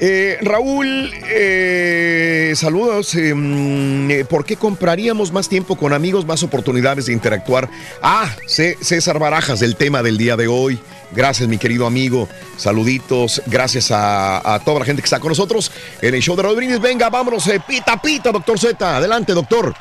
Eh, 0.00 0.38
Raúl, 0.42 1.10
eh, 1.30 2.52
saludos. 2.56 3.14
eh, 3.14 3.32
mm, 3.34 4.10
eh, 4.10 4.24
¿Por 4.28 4.44
qué 4.44 4.56
compraríamos 4.56 5.32
más 5.32 5.48
tiempo 5.48 5.76
con 5.76 5.92
amigos, 5.92 6.26
más 6.26 6.42
oportunidades 6.42 7.06
de 7.06 7.12
interactuar? 7.12 7.70
Ah, 8.02 8.28
Cé- 8.46 8.76
César 8.80 9.18
Barajas, 9.18 9.60
del 9.60 9.76
tema 9.76 10.02
del 10.02 10.18
día 10.18 10.36
de 10.36 10.48
hoy. 10.48 10.78
Gracias, 11.12 11.48
mi 11.48 11.58
querido 11.58 11.86
amigo. 11.86 12.28
Saluditos. 12.56 13.42
Gracias 13.46 13.90
a, 13.90 14.54
a 14.54 14.58
toda 14.60 14.80
la 14.80 14.84
gente 14.84 15.02
que 15.02 15.06
está 15.06 15.20
con 15.20 15.30
nosotros 15.30 15.70
en 16.02 16.14
el 16.14 16.20
show 16.22 16.36
de 16.36 16.42
Brindis. 16.54 16.80
Venga, 16.80 17.08
vámonos. 17.10 17.46
eh, 17.48 17.60
pita, 17.66 18.00
pita, 18.00 18.30
doctor 18.32 18.58
Z. 18.58 18.96
Adelante, 18.96 19.32
doctor. 19.32 19.74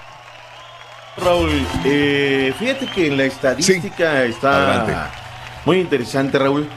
Raúl, 1.17 1.65
eh, 1.83 2.53
fíjate 2.59 2.85
que 2.87 3.07
en 3.07 3.17
la 3.17 3.23
estadística 3.25 4.23
está 4.23 4.81
Adelante. 4.83 4.93
muy 5.65 5.79
interesante, 5.79 6.37
Raúl. 6.37 6.69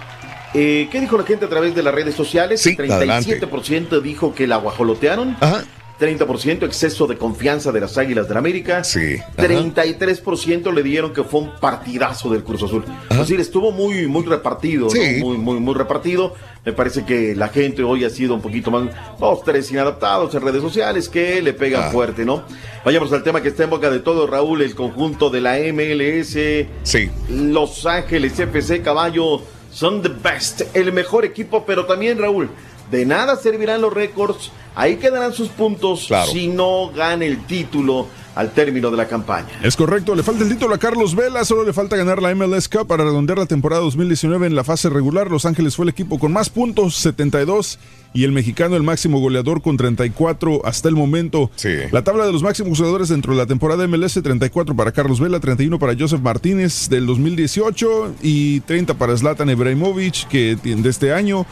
Eh, 0.54 0.88
¿Qué 0.90 0.98
dijo 1.00 1.16
la 1.18 1.24
gente 1.24 1.44
a 1.44 1.48
través 1.48 1.74
de 1.74 1.82
las 1.82 1.94
redes 1.94 2.14
sociales? 2.14 2.60
Sí, 2.60 2.74
37% 2.76 4.00
dijo 4.00 4.34
que 4.34 4.46
la 4.46 4.56
guajolotearon. 4.56 5.36
Ajá. 5.40 5.62
30% 6.00 6.64
exceso 6.64 7.06
de 7.06 7.16
confianza 7.18 7.70
de 7.72 7.80
las 7.80 7.98
Águilas 7.98 8.26
del 8.26 8.38
América. 8.38 8.82
Sí. 8.84 9.16
ajá. 9.18 9.46
33% 9.46 10.72
le 10.72 10.82
dieron 10.82 11.12
que 11.12 11.22
fue 11.24 11.40
un 11.40 11.50
partidazo 11.60 12.30
del 12.30 12.42
Cruz 12.42 12.62
Azul. 12.62 12.84
Es 13.10 13.18
decir, 13.18 13.38
estuvo 13.40 13.70
muy, 13.72 14.06
muy 14.06 14.24
repartido, 14.24 14.84
¿no? 14.86 14.90
Sí. 14.90 15.18
muy, 15.20 15.36
muy, 15.36 15.60
muy 15.60 15.74
repartido. 15.74 16.34
Me 16.64 16.72
parece 16.72 17.04
que 17.04 17.34
la 17.34 17.48
gente 17.48 17.82
hoy 17.82 18.04
ha 18.04 18.10
sido 18.10 18.34
un 18.34 18.40
poquito 18.40 18.70
más, 18.70 18.84
dos, 19.18 19.42
tres 19.44 19.70
inadaptados 19.70 20.34
en 20.34 20.42
redes 20.42 20.62
sociales 20.62 21.08
que 21.08 21.40
le 21.42 21.52
pegan 21.52 21.84
Ah. 21.84 21.90
fuerte, 21.90 22.24
¿no? 22.24 22.42
Vayamos 22.84 23.12
al 23.12 23.22
tema 23.22 23.42
que 23.42 23.48
está 23.48 23.64
en 23.64 23.70
boca 23.70 23.90
de 23.90 24.00
todo, 24.00 24.26
Raúl, 24.26 24.62
el 24.62 24.74
conjunto 24.74 25.30
de 25.30 25.40
la 25.40 25.58
MLS. 25.58 26.66
Sí. 26.82 27.10
Los 27.28 27.84
Ángeles 27.86 28.38
FC 28.38 28.82
Caballo 28.82 29.42
son 29.70 30.02
the 30.02 30.08
best, 30.08 30.62
el 30.74 30.92
mejor 30.92 31.24
equipo, 31.24 31.64
pero 31.64 31.86
también, 31.86 32.18
Raúl, 32.18 32.48
de 32.90 33.06
nada 33.06 33.36
servirán 33.36 33.80
los 33.80 33.92
récords. 33.92 34.50
Ahí 34.74 34.96
quedarán 34.96 35.32
sus 35.32 35.48
puntos 35.48 36.04
Claro. 36.06 36.30
si 36.30 36.48
no 36.48 36.90
gana 36.94 37.24
el 37.24 37.44
título 37.46 38.06
al 38.36 38.52
término 38.52 38.90
de 38.92 38.96
la 38.96 39.08
campaña. 39.08 39.48
Es 39.62 39.74
correcto, 39.76 40.14
le 40.14 40.22
falta 40.22 40.44
el 40.44 40.48
título 40.48 40.72
a 40.74 40.78
Carlos 40.78 41.16
Vela, 41.16 41.44
solo 41.44 41.64
le 41.64 41.72
falta 41.72 41.96
ganar 41.96 42.22
la 42.22 42.32
MLS 42.34 42.68
Cup 42.68 42.86
para 42.86 43.02
redondear 43.02 43.36
la 43.38 43.46
temporada 43.46 43.82
2019 43.82 44.46
en 44.46 44.54
la 44.54 44.62
fase 44.62 44.88
regular. 44.88 45.28
Los 45.28 45.44
Ángeles 45.44 45.74
fue 45.74 45.82
el 45.84 45.88
equipo 45.88 46.20
con 46.20 46.32
más 46.32 46.48
puntos, 46.48 46.94
72, 46.96 47.80
y 48.14 48.22
el 48.22 48.30
mexicano 48.30 48.76
el 48.76 48.84
máximo 48.84 49.18
goleador 49.20 49.60
con 49.60 49.76
34 49.76 50.62
hasta 50.64 50.88
el 50.88 50.94
momento. 50.94 51.50
La 51.90 52.04
tabla 52.04 52.24
de 52.24 52.32
los 52.32 52.42
máximos 52.44 52.78
goleadores 52.78 53.08
dentro 53.08 53.32
de 53.34 53.38
la 53.40 53.46
temporada 53.46 53.86
MLS, 53.88 54.22
34 54.22 54.76
para 54.76 54.92
Carlos 54.92 55.18
Vela, 55.18 55.40
31 55.40 55.78
para 55.80 55.94
Joseph 55.98 56.20
Martínez 56.22 56.88
del 56.88 57.06
2018 57.06 58.14
y 58.22 58.60
30 58.60 58.94
para 58.94 59.16
Zlatan 59.16 59.50
Ibrahimovic 59.50 60.28
que 60.28 60.56
de 60.62 60.88
este 60.88 61.12
año. 61.12 61.44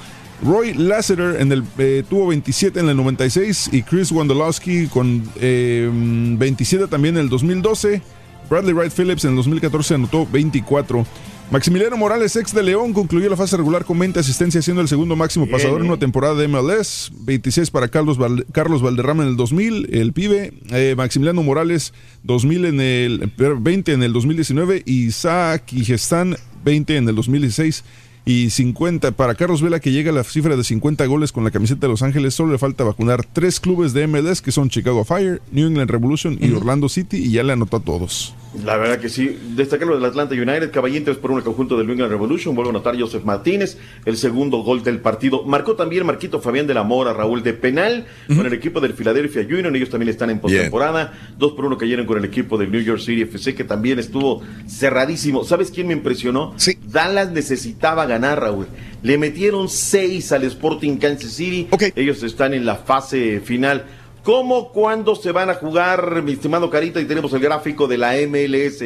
Roy 0.43 0.73
Lasseter 0.74 1.40
en 1.40 1.51
el, 1.52 1.65
eh, 1.78 2.05
tuvo 2.09 2.28
27 2.28 2.78
en 2.81 2.89
el 2.89 2.97
96 2.97 3.70
y 3.73 3.82
Chris 3.82 4.12
Wondolowski 4.12 4.86
con 4.86 5.24
eh, 5.40 5.90
27 5.93 6.86
también 6.86 7.16
en 7.16 7.23
el 7.24 7.28
2012. 7.28 8.01
Bradley 8.48 8.73
Wright 8.73 8.93
Phillips 8.93 9.24
en 9.24 9.31
el 9.31 9.36
2014 9.36 9.94
anotó 9.94 10.27
24. 10.31 11.05
Maximiliano 11.51 11.97
Morales, 11.97 12.36
ex 12.36 12.52
de 12.55 12.62
León, 12.62 12.93
concluyó 12.93 13.28
la 13.31 13.36
fase 13.36 13.56
regular 13.56 13.85
con 13.86 13.98
20 13.98 14.20
asistencias, 14.20 14.65
siendo 14.66 14.82
el 14.82 14.89
segundo 14.89 15.16
máximo 15.16 15.47
Bien, 15.47 15.56
pasador 15.56 15.81
en 15.81 15.86
una 15.89 15.97
temporada 15.98 16.35
de 16.35 16.47
MLS. 16.47 17.10
26 17.20 17.70
para 17.70 17.89
Carlos, 17.89 18.19
Val- 18.19 18.44
Carlos 18.52 18.82
Valderrama 18.82 19.23
en 19.23 19.31
el 19.31 19.36
2000, 19.36 19.89
el 19.94 20.12
pibe. 20.12 20.52
Eh, 20.70 20.94
Maximiliano 20.97 21.43
Morales, 21.43 21.94
2000 22.23 22.66
en 22.66 22.81
el, 22.82 23.32
eh, 23.39 23.55
20 23.59 23.93
en 23.94 24.02
el 24.02 24.12
2019. 24.12 24.82
Y 24.85 25.06
Isaac 25.06 25.65
Gestán, 25.69 26.36
20 26.65 26.97
en 26.98 27.09
el 27.09 27.15
2016 27.15 27.82
y 28.28 28.50
50 28.50 29.12
para 29.12 29.34
Carlos 29.34 29.62
Vela 29.62 29.80
que 29.80 29.90
llega 29.90 30.10
a 30.10 30.14
la 30.14 30.22
cifra 30.22 30.55
de 30.55 30.62
50 30.62 31.06
goles 31.06 31.32
con 31.32 31.44
la 31.44 31.50
camiseta 31.50 31.86
de 31.86 31.88
Los 31.88 32.02
Ángeles. 32.02 32.34
Solo 32.34 32.52
le 32.52 32.59
falta 32.59 32.84
vacunar 32.84 33.24
tres 33.24 33.59
clubes 33.59 33.94
de 33.94 34.06
MLS 34.06 34.42
que 34.42 34.52
son 34.52 34.68
Chicago 34.68 35.02
Fire, 35.06 35.40
New 35.50 35.66
England 35.66 35.90
Revolution 35.90 36.36
y 36.38 36.52
Orlando 36.52 36.90
City 36.90 37.16
y 37.16 37.30
ya 37.30 37.42
le 37.42 37.55
anotó 37.55 37.78
a 37.78 37.80
todos. 37.80 38.34
La 38.65 38.77
verdad 38.77 38.99
que 38.99 39.09
sí. 39.09 39.39
Destacar 39.55 39.87
lo 39.87 39.95
del 39.95 40.05
Atlanta 40.05 40.35
United, 40.35 40.70
Caballín 40.70 41.05
3 41.05 41.19
por 41.19 41.31
1 41.31 41.39
el 41.39 41.45
conjunto 41.45 41.77
del 41.77 41.87
New 41.87 41.93
England 41.93 42.11
Revolution. 42.11 42.55
Vuelve 42.55 42.70
a 42.70 42.73
anotar 42.73 42.99
Joseph 42.99 43.25
Martínez, 43.25 43.77
el 44.05 44.16
segundo 44.16 44.59
gol 44.59 44.83
del 44.83 45.01
partido. 45.01 45.45
Marcó 45.45 45.75
también 45.75 46.07
Marquito 46.07 46.41
Fabián 46.41 46.66
de 46.66 46.75
la 46.75 46.83
Mora, 46.83 47.12
Raúl 47.12 47.43
de 47.43 47.53
penal, 47.53 48.07
con 48.27 48.47
el 48.47 48.53
equipo 48.53 48.81
del 48.81 48.95
Philadelphia 48.95 49.43
Union. 49.43 49.77
Ellos 49.77 49.91
también 49.91 50.09
están 50.09 50.31
en 50.31 50.41
postemporada. 50.41 51.12
2 51.39 51.53
por 51.53 51.66
1 51.66 51.77
cayeron 51.77 52.07
con 52.07 52.19
el 52.19 52.25
equipo 52.25 52.57
del 52.57 52.70
New 52.70 52.81
York 52.81 53.01
City 53.01 53.23
FC, 53.23 53.55
que 53.55 53.65
también 53.65 53.99
estuvo 53.99 54.43
cerradísimo. 54.66 55.45
¿Sabes 55.45 55.70
quién 55.70 55.87
me 55.87 55.93
impresionó? 55.93 56.55
Dallas 56.87 57.31
necesitaba 57.31 58.07
ganar, 58.07 58.41
Raúl. 58.41 58.66
Le 59.03 59.19
metieron 59.19 59.69
6 59.69 60.33
al 60.33 60.45
Sporting 60.45 60.97
Kansas 60.97 61.33
City. 61.33 61.69
Ellos 61.95 62.23
están 62.23 62.55
en 62.55 62.65
la 62.65 62.77
fase 62.77 63.41
final. 63.41 63.85
¿Cómo, 64.28 64.72
cuándo 64.72 65.16
se 65.16 65.32
van 65.32 65.48
a 65.48 65.55
jugar, 65.55 66.22
mi 66.22 66.32
estimado 66.32 66.68
Carita? 66.68 67.00
Y 67.00 67.06
tenemos 67.06 67.32
el 67.32 67.40
gráfico 67.40 67.88
de 67.88 67.96
la 67.96 68.12
MLS. 68.28 68.84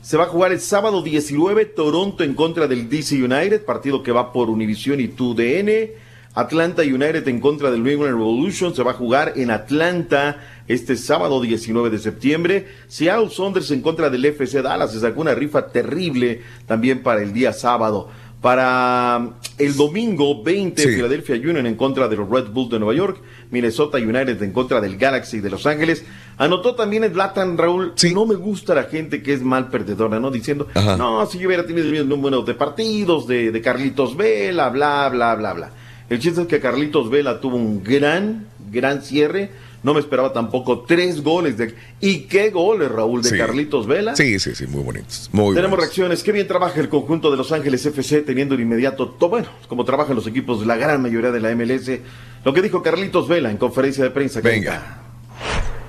Se 0.00 0.16
va 0.16 0.24
a 0.24 0.28
jugar 0.28 0.50
el 0.50 0.60
sábado 0.60 1.02
19, 1.02 1.66
Toronto 1.66 2.24
en 2.24 2.32
contra 2.32 2.66
del 2.66 2.88
DC 2.88 3.22
United, 3.22 3.66
partido 3.66 4.02
que 4.02 4.12
va 4.12 4.32
por 4.32 4.48
Univision 4.48 4.98
y 4.98 5.08
2DN. 5.08 5.90
Atlanta 6.32 6.80
United 6.80 7.28
en 7.28 7.38
contra 7.38 7.70
del 7.70 7.82
New 7.82 7.92
England 7.92 8.16
Revolution 8.16 8.74
se 8.74 8.82
va 8.82 8.92
a 8.92 8.94
jugar 8.94 9.34
en 9.36 9.50
Atlanta 9.50 10.38
este 10.68 10.96
sábado 10.96 11.42
19 11.42 11.90
de 11.90 11.98
septiembre. 11.98 12.68
Seattle 12.86 13.28
Saunders 13.28 13.70
en 13.70 13.82
contra 13.82 14.08
del 14.08 14.24
FC 14.24 14.62
Dallas 14.62 14.92
se 14.92 15.00
sacó 15.00 15.20
una 15.20 15.34
rifa 15.34 15.66
terrible 15.66 16.40
también 16.66 17.02
para 17.02 17.22
el 17.22 17.34
día 17.34 17.52
sábado. 17.52 18.08
Para 18.40 19.30
el 19.58 19.74
domingo 19.76 20.42
20, 20.44 20.80
Sí. 20.80 20.88
Philadelphia 20.94 21.34
Union 21.36 21.66
en 21.66 21.74
contra 21.74 22.06
de 22.06 22.16
los 22.16 22.28
Red 22.30 22.50
Bulls 22.50 22.70
de 22.70 22.78
Nueva 22.78 22.94
York, 22.94 23.20
Minnesota 23.50 23.98
United 23.98 24.40
en 24.42 24.52
contra 24.52 24.80
del 24.80 24.96
Galaxy 24.96 25.40
de 25.40 25.50
Los 25.50 25.66
Ángeles. 25.66 26.04
Anotó 26.36 26.76
también 26.76 27.02
el 27.02 27.12
Zlatan 27.12 27.58
Raúl. 27.58 27.94
No 28.14 28.26
me 28.26 28.36
gusta 28.36 28.74
la 28.76 28.84
gente 28.84 29.22
que 29.24 29.32
es 29.32 29.42
mal 29.42 29.68
perdedora, 29.70 30.20
¿no? 30.20 30.30
Diciendo, 30.30 30.68
Ajá. 30.74 30.96
no, 30.96 31.26
si 31.26 31.38
yo 31.40 31.48
hubiera 31.48 31.66
tenido 31.66 31.84
el 31.88 32.08
número 32.08 32.42
de 32.42 32.54
partidos 32.54 33.26
de, 33.26 33.50
de 33.50 33.60
Carlitos 33.60 34.16
Vela, 34.16 34.68
bla, 34.68 35.08
bla, 35.08 35.34
bla, 35.34 35.52
bla. 35.54 35.70
El 36.08 36.20
chiste 36.20 36.40
es 36.42 36.46
que 36.46 36.60
Carlitos 36.60 37.10
Vela 37.10 37.40
tuvo 37.40 37.56
un 37.56 37.82
gran, 37.82 38.46
gran 38.70 39.02
cierre. 39.02 39.50
No 39.88 39.94
me 39.94 40.00
esperaba 40.00 40.34
tampoco 40.34 40.80
tres 40.80 41.22
goles 41.22 41.56
de... 41.56 41.74
¿Y 41.98 42.24
qué 42.24 42.50
goles, 42.50 42.90
Raúl, 42.90 43.22
de 43.22 43.30
Sí. 43.30 43.38
Carlitos 43.38 43.86
Vela? 43.86 44.14
Sí, 44.14 44.38
sí, 44.38 44.54
sí, 44.54 44.66
muy 44.66 44.82
bonitos. 44.82 45.30
Muy 45.32 45.54
Tenemos 45.54 45.70
buenos. 45.70 45.78
reacciones. 45.86 46.22
Qué 46.22 46.30
bien 46.30 46.46
trabaja 46.46 46.78
el 46.78 46.90
conjunto 46.90 47.30
de 47.30 47.38
Los 47.38 47.52
Ángeles 47.52 47.86
FC 47.86 48.20
teniendo 48.20 48.54
de 48.54 48.64
inmediato, 48.64 49.08
todo, 49.08 49.30
bueno, 49.30 49.48
como 49.66 49.86
trabajan 49.86 50.14
los 50.14 50.26
equipos 50.26 50.66
la 50.66 50.76
gran 50.76 51.00
mayoría 51.00 51.30
de 51.30 51.40
la 51.40 51.54
MLS. 51.54 52.00
Lo 52.44 52.52
que 52.52 52.60
dijo 52.60 52.82
Carlitos 52.82 53.28
Vela 53.28 53.50
en 53.50 53.56
conferencia 53.56 54.04
de 54.04 54.10
prensa. 54.10 54.42
Venga. 54.42 55.04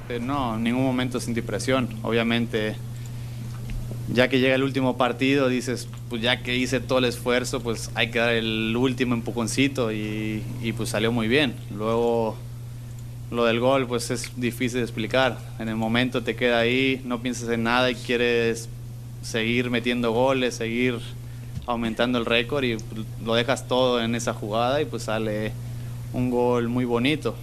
Eh, 0.08 0.20
No, 0.22 0.56
en 0.56 0.64
ningún 0.64 0.84
momento 0.86 1.20
sentí 1.20 1.42
presión. 1.42 1.90
Obviamente, 2.02 2.78
ya 4.14 4.30
que 4.30 4.40
llega 4.40 4.56
el 4.56 4.64
último 4.64 4.96
partido, 4.96 5.50
dices, 5.50 5.90
pues 6.10 6.22
ya 6.22 6.42
que 6.42 6.56
hice 6.56 6.80
todo 6.80 7.00
el 7.00 7.06
esfuerzo, 7.06 7.60
pues 7.60 7.92
hay 7.96 8.12
que 8.12 8.20
dar 8.20 8.34
el 8.34 8.74
último 8.78 9.14
empujoncito 9.14 9.92
y, 9.92 10.42
y 10.64 10.72
pues 10.72 10.88
salió 10.88 11.12
muy 11.12 11.28
bien. 11.28 11.54
Luego, 11.78 12.38
lo 13.32 13.46
del 13.46 13.60
gol, 13.60 13.88
pues 13.88 14.10
es 14.12 14.32
difícil 14.36 14.80
de 14.80 14.86
explicar. 14.86 15.38
En 15.60 15.70
el 15.70 15.76
momento 15.76 16.24
te 16.24 16.36
queda 16.36 16.60
ahí, 16.60 17.02
no 17.06 17.22
piensas 17.22 17.50
en 17.50 17.64
nada 17.64 17.92
y 17.92 17.96
quieres 17.96 18.70
seguir 19.22 19.70
metiendo 19.70 20.12
goles, 20.12 20.56
seguir 20.56 21.00
aumentando 21.66 22.18
el 22.18 22.26
récord 22.26 22.64
y 22.64 22.78
lo 23.24 23.36
dejas 23.36 23.68
todo 23.68 24.02
en 24.02 24.16
esa 24.16 24.34
jugada 24.34 24.82
y 24.82 24.86
pues 24.86 25.04
sale 25.04 25.52
un 26.14 26.32
gol 26.32 26.68
muy 26.68 26.86
bonito. 26.86 27.36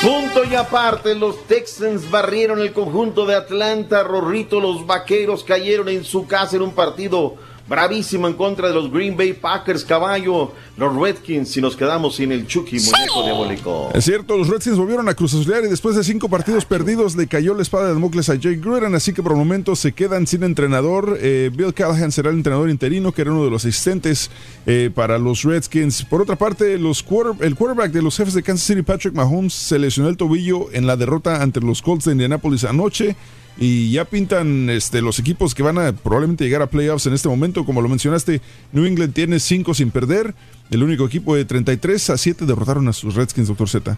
Punto 0.00 0.44
y 0.44 0.54
aparte, 0.54 1.14
los 1.14 1.44
Texans 1.46 2.08
barrieron 2.08 2.60
el 2.60 2.72
conjunto 2.72 3.26
de 3.26 3.34
Atlanta, 3.34 4.04
Rorrito, 4.04 4.60
los 4.60 4.86
Vaqueros 4.86 5.42
cayeron 5.42 5.88
en 5.88 6.04
su 6.04 6.26
casa 6.26 6.56
en 6.56 6.62
un 6.62 6.72
partido 6.72 7.36
bravísimo 7.68 8.26
en 8.28 8.34
contra 8.34 8.68
de 8.68 8.74
los 8.74 8.90
Green 8.90 9.16
Bay 9.16 9.32
Packers, 9.34 9.84
caballo, 9.84 10.52
los 10.76 10.96
Redskins, 10.96 11.56
y 11.56 11.60
nos 11.60 11.76
quedamos 11.76 12.16
sin 12.16 12.32
el 12.32 12.46
Chucky, 12.46 12.76
muñeco 12.80 13.22
diabólico. 13.22 13.90
Es 13.94 14.04
cierto, 14.04 14.36
los 14.36 14.48
Redskins 14.48 14.76
volvieron 14.78 15.08
a 15.08 15.14
Cruz 15.14 15.34
Azulear 15.34 15.64
y 15.64 15.68
después 15.68 15.94
de 15.96 16.02
cinco 16.04 16.28
partidos 16.28 16.64
perdidos 16.64 17.14
le 17.16 17.26
cayó 17.26 17.54
la 17.54 17.62
espada 17.62 17.88
de 17.88 17.94
Damocles 17.94 18.30
a 18.30 18.38
Jay 18.40 18.56
Gruden, 18.56 18.94
así 18.94 19.12
que 19.12 19.22
por 19.22 19.32
el 19.32 19.38
momento 19.38 19.76
se 19.76 19.92
quedan 19.92 20.26
sin 20.26 20.42
entrenador. 20.44 21.18
Eh, 21.20 21.50
Bill 21.54 21.74
Callahan 21.74 22.10
será 22.12 22.30
el 22.30 22.36
entrenador 22.36 22.70
interino, 22.70 23.12
que 23.12 23.22
era 23.22 23.32
uno 23.32 23.44
de 23.44 23.50
los 23.50 23.64
asistentes 23.64 24.30
eh, 24.66 24.90
para 24.94 25.18
los 25.18 25.42
Redskins. 25.42 26.04
Por 26.04 26.22
otra 26.22 26.36
parte, 26.36 26.78
los 26.78 27.04
quarter- 27.04 27.44
el 27.44 27.54
quarterback 27.54 27.92
de 27.92 28.02
los 28.02 28.16
jefes 28.16 28.34
de 28.34 28.42
Kansas 28.42 28.66
City, 28.66 28.82
Patrick 28.82 29.14
Mahomes, 29.14 29.52
se 29.52 29.78
lesionó 29.78 30.08
el 30.08 30.16
tobillo 30.16 30.72
en 30.72 30.86
la 30.86 30.96
derrota 30.96 31.42
ante 31.42 31.60
los 31.60 31.82
Colts 31.82 32.06
de 32.06 32.12
Indianapolis 32.12 32.64
anoche. 32.64 33.14
Y 33.60 33.90
ya 33.90 34.04
pintan 34.04 34.70
este, 34.70 35.02
los 35.02 35.18
equipos 35.18 35.52
que 35.54 35.64
van 35.64 35.78
a 35.78 35.92
probablemente 35.92 36.44
llegar 36.44 36.62
a 36.62 36.68
playoffs 36.70 37.06
en 37.06 37.14
este 37.14 37.28
momento. 37.28 37.64
Como 37.64 37.82
lo 37.82 37.88
mencionaste, 37.88 38.40
New 38.72 38.84
England 38.86 39.12
tiene 39.14 39.40
cinco 39.40 39.74
sin 39.74 39.90
perder. 39.90 40.34
El 40.70 40.82
único 40.84 41.04
equipo 41.06 41.34
de 41.34 41.44
33 41.44 42.10
a 42.10 42.16
7 42.18 42.46
derrotaron 42.46 42.86
a 42.88 42.92
sus 42.92 43.14
Redskins, 43.16 43.48
doctor 43.48 43.68
Z. 43.68 43.96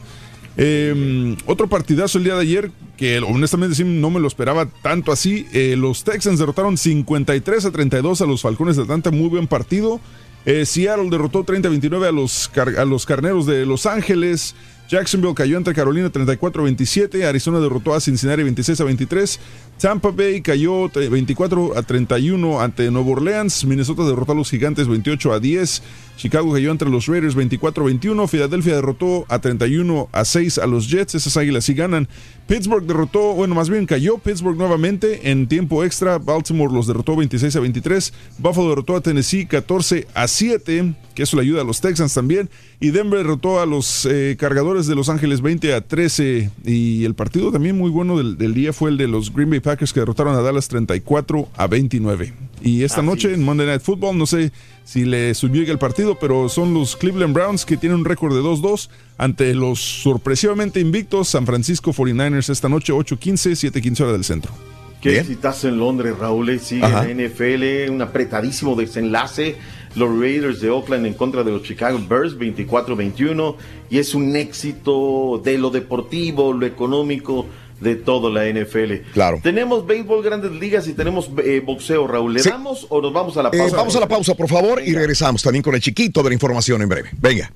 Eh, 0.57 1.37
otro 1.47 1.69
partidazo 1.69 2.19
el 2.19 2.24
día 2.24 2.35
de 2.35 2.41
ayer, 2.43 2.70
que 2.97 3.19
honestamente 3.19 3.74
sí 3.77 3.85
no 3.85 4.11
me 4.11 4.20
lo 4.20 4.28
esperaba 4.28 4.66
tanto 4.82 5.12
así. 5.12 5.47
Eh, 5.53 5.74
los 5.77 6.05
Texans 6.05 6.39
derrotaron 6.39 6.77
53 6.77 7.65
a 7.66 7.70
32 7.70 8.20
a 8.23 8.27
los 8.27 8.43
Falcones 8.43 8.77
de 8.77 8.82
Atlanta. 8.82 9.11
Muy 9.11 9.28
buen 9.28 9.47
partido. 9.47 10.01
Eh, 10.47 10.65
Seattle 10.65 11.11
derrotó 11.11 11.45
30-29 11.45 12.07
a 12.09 12.12
los, 12.12 12.49
car- 12.49 12.78
a 12.78 12.85
los 12.87 13.05
Carneros 13.05 13.47
de 13.47 13.66
Los 13.66 13.85
Ángeles. 13.87 14.55
Jacksonville 14.90 15.34
cayó 15.34 15.56
ante 15.56 15.72
Carolina 15.72 16.10
34-27. 16.10 17.24
Arizona 17.24 17.60
derrotó 17.60 17.94
a 17.94 18.00
Cincinnati 18.00 18.42
26-23. 18.42 19.38
Tampa 19.80 20.10
Bay 20.10 20.42
cayó 20.42 20.88
tre- 20.90 21.08
24 21.08 21.78
a 21.78 21.82
31 21.82 22.60
ante 22.60 22.90
Nueva 22.90 23.10
Orleans. 23.12 23.64
Minnesota 23.64 24.02
derrotó 24.02 24.32
a 24.32 24.34
los 24.34 24.50
Gigantes 24.50 24.88
28 24.88 25.32
a 25.32 25.38
10. 25.38 25.82
Chicago 26.16 26.52
cayó 26.52 26.72
entre 26.72 26.90
los 26.90 27.06
Raiders 27.06 27.36
24-21. 27.36 28.26
Filadelfia 28.28 28.74
derrotó 28.74 29.24
a 29.28 29.38
31 29.38 30.08
a 30.10 30.24
6 30.24 30.58
a 30.58 30.66
los 30.66 30.88
Jets. 30.90 31.14
Esas 31.14 31.36
águilas 31.36 31.64
sí 31.64 31.74
ganan. 31.74 32.08
Pittsburgh 32.48 32.84
derrotó, 32.84 33.34
bueno, 33.34 33.54
más 33.54 33.70
bien 33.70 33.86
cayó 33.86 34.18
Pittsburgh 34.18 34.56
nuevamente 34.58 35.30
en 35.30 35.46
tiempo 35.46 35.84
extra. 35.84 36.18
Baltimore 36.18 36.74
los 36.74 36.88
derrotó 36.88 37.14
26 37.14 37.54
a 37.54 37.60
23. 37.60 38.12
Buffalo 38.38 38.70
derrotó 38.70 38.96
a 38.96 39.00
Tennessee 39.00 39.46
14 39.46 40.08
a 40.14 40.26
7, 40.26 40.94
que 41.14 41.22
eso 41.22 41.36
le 41.36 41.42
ayuda 41.42 41.62
a 41.62 41.64
los 41.64 41.80
Texans 41.80 42.12
también. 42.12 42.50
Y 42.82 42.93
Denver 42.93 43.19
derrotó 43.19 43.61
a 43.61 43.66
los 43.66 44.07
eh, 44.07 44.36
cargadores 44.39 44.86
de 44.86 44.94
Los 44.94 45.11
Ángeles 45.11 45.43
20 45.43 45.74
a 45.74 45.82
13. 45.82 46.51
Y 46.65 47.05
el 47.05 47.15
partido 47.15 47.52
también 47.52 47.77
muy 47.77 47.90
bueno 47.90 48.16
del, 48.16 48.39
del 48.39 48.55
día 48.55 48.73
fue 48.73 48.89
el 48.89 48.97
de 48.97 49.07
los 49.07 49.35
Green 49.35 49.51
Bay 49.51 49.61
Packers 49.61 49.93
que 49.93 50.01
derrotaron 50.01 50.35
a 50.35 50.40
Dallas 50.40 50.66
34 50.69 51.48
a 51.55 51.66
29. 51.66 52.32
Y 52.62 52.82
esta 52.82 52.98
Así 53.01 53.07
noche 53.07 53.35
en 53.35 53.44
Monday 53.44 53.66
Night 53.66 53.82
Football, 53.82 54.16
no 54.16 54.24
sé 54.24 54.51
si 54.85 55.05
le 55.05 55.35
subió 55.35 55.62
el 55.70 55.78
partido, 55.78 56.19
pero 56.19 56.48
son 56.48 56.73
los 56.73 56.97
Cleveland 56.97 57.35
Browns 57.35 57.66
que 57.66 57.77
tienen 57.77 57.98
un 57.98 58.05
récord 58.07 58.35
de 58.35 58.40
2-2 58.40 58.89
ante 59.19 59.55
los 59.55 59.78
sorpresivamente 59.78 60.81
invictos 60.81 61.28
San 61.28 61.44
Francisco 61.44 61.93
49ers 61.93 62.48
esta 62.48 62.70
noche 62.70 62.94
8-15, 62.94 63.70
7-15 63.73 64.01
hora 64.01 64.12
del 64.12 64.24
centro. 64.24 64.52
Qué 65.01 65.19
exitazo 65.19 65.69
en 65.69 65.78
Londres, 65.78 66.19
Raúl. 66.19 66.51
eh, 66.51 66.59
Sigue 66.59 66.85
Ajá. 66.85 67.05
la 67.07 67.15
NFL, 67.15 67.90
un 67.90 68.02
apretadísimo 68.02 68.74
desenlace. 68.77 69.57
Los 69.96 70.08
Raiders 70.18 70.60
de 70.60 70.70
Oakland 70.70 71.06
en 71.06 71.14
contra 71.14 71.42
de 71.42 71.50
los 71.50 71.62
Chicago 71.62 71.98
Bears, 72.08 72.38
24-21. 72.38 73.56
Y 73.90 73.98
es 73.98 74.14
un 74.14 74.36
éxito 74.36 75.40
de 75.44 75.58
lo 75.58 75.70
deportivo, 75.70 76.52
lo 76.52 76.64
económico, 76.66 77.46
de 77.80 77.96
toda 77.96 78.30
la 78.30 78.46
NFL. 78.46 79.10
Claro. 79.12 79.40
Tenemos 79.42 79.86
béisbol, 79.86 80.22
grandes 80.22 80.52
ligas 80.52 80.86
y 80.86 80.92
tenemos 80.92 81.30
eh, 81.42 81.62
boxeo, 81.64 82.06
Raúl. 82.06 82.34
¿Le 82.34 82.40
Sí. 82.40 82.50
damos 82.50 82.86
o 82.90 83.00
nos 83.00 83.12
vamos 83.12 83.36
a 83.38 83.42
la 83.42 83.48
Eh, 83.48 83.58
pausa? 83.58 83.76
vamos 83.76 83.96
a 83.96 84.00
la 84.00 84.08
pausa, 84.08 84.34
por 84.34 84.48
favor, 84.48 84.82
y 84.84 84.92
regresamos 84.94 85.42
también 85.42 85.62
con 85.62 85.74
el 85.74 85.80
chiquito 85.80 86.22
de 86.22 86.28
la 86.28 86.34
información 86.34 86.82
en 86.82 86.88
breve. 86.88 87.08
Venga. 87.20 87.50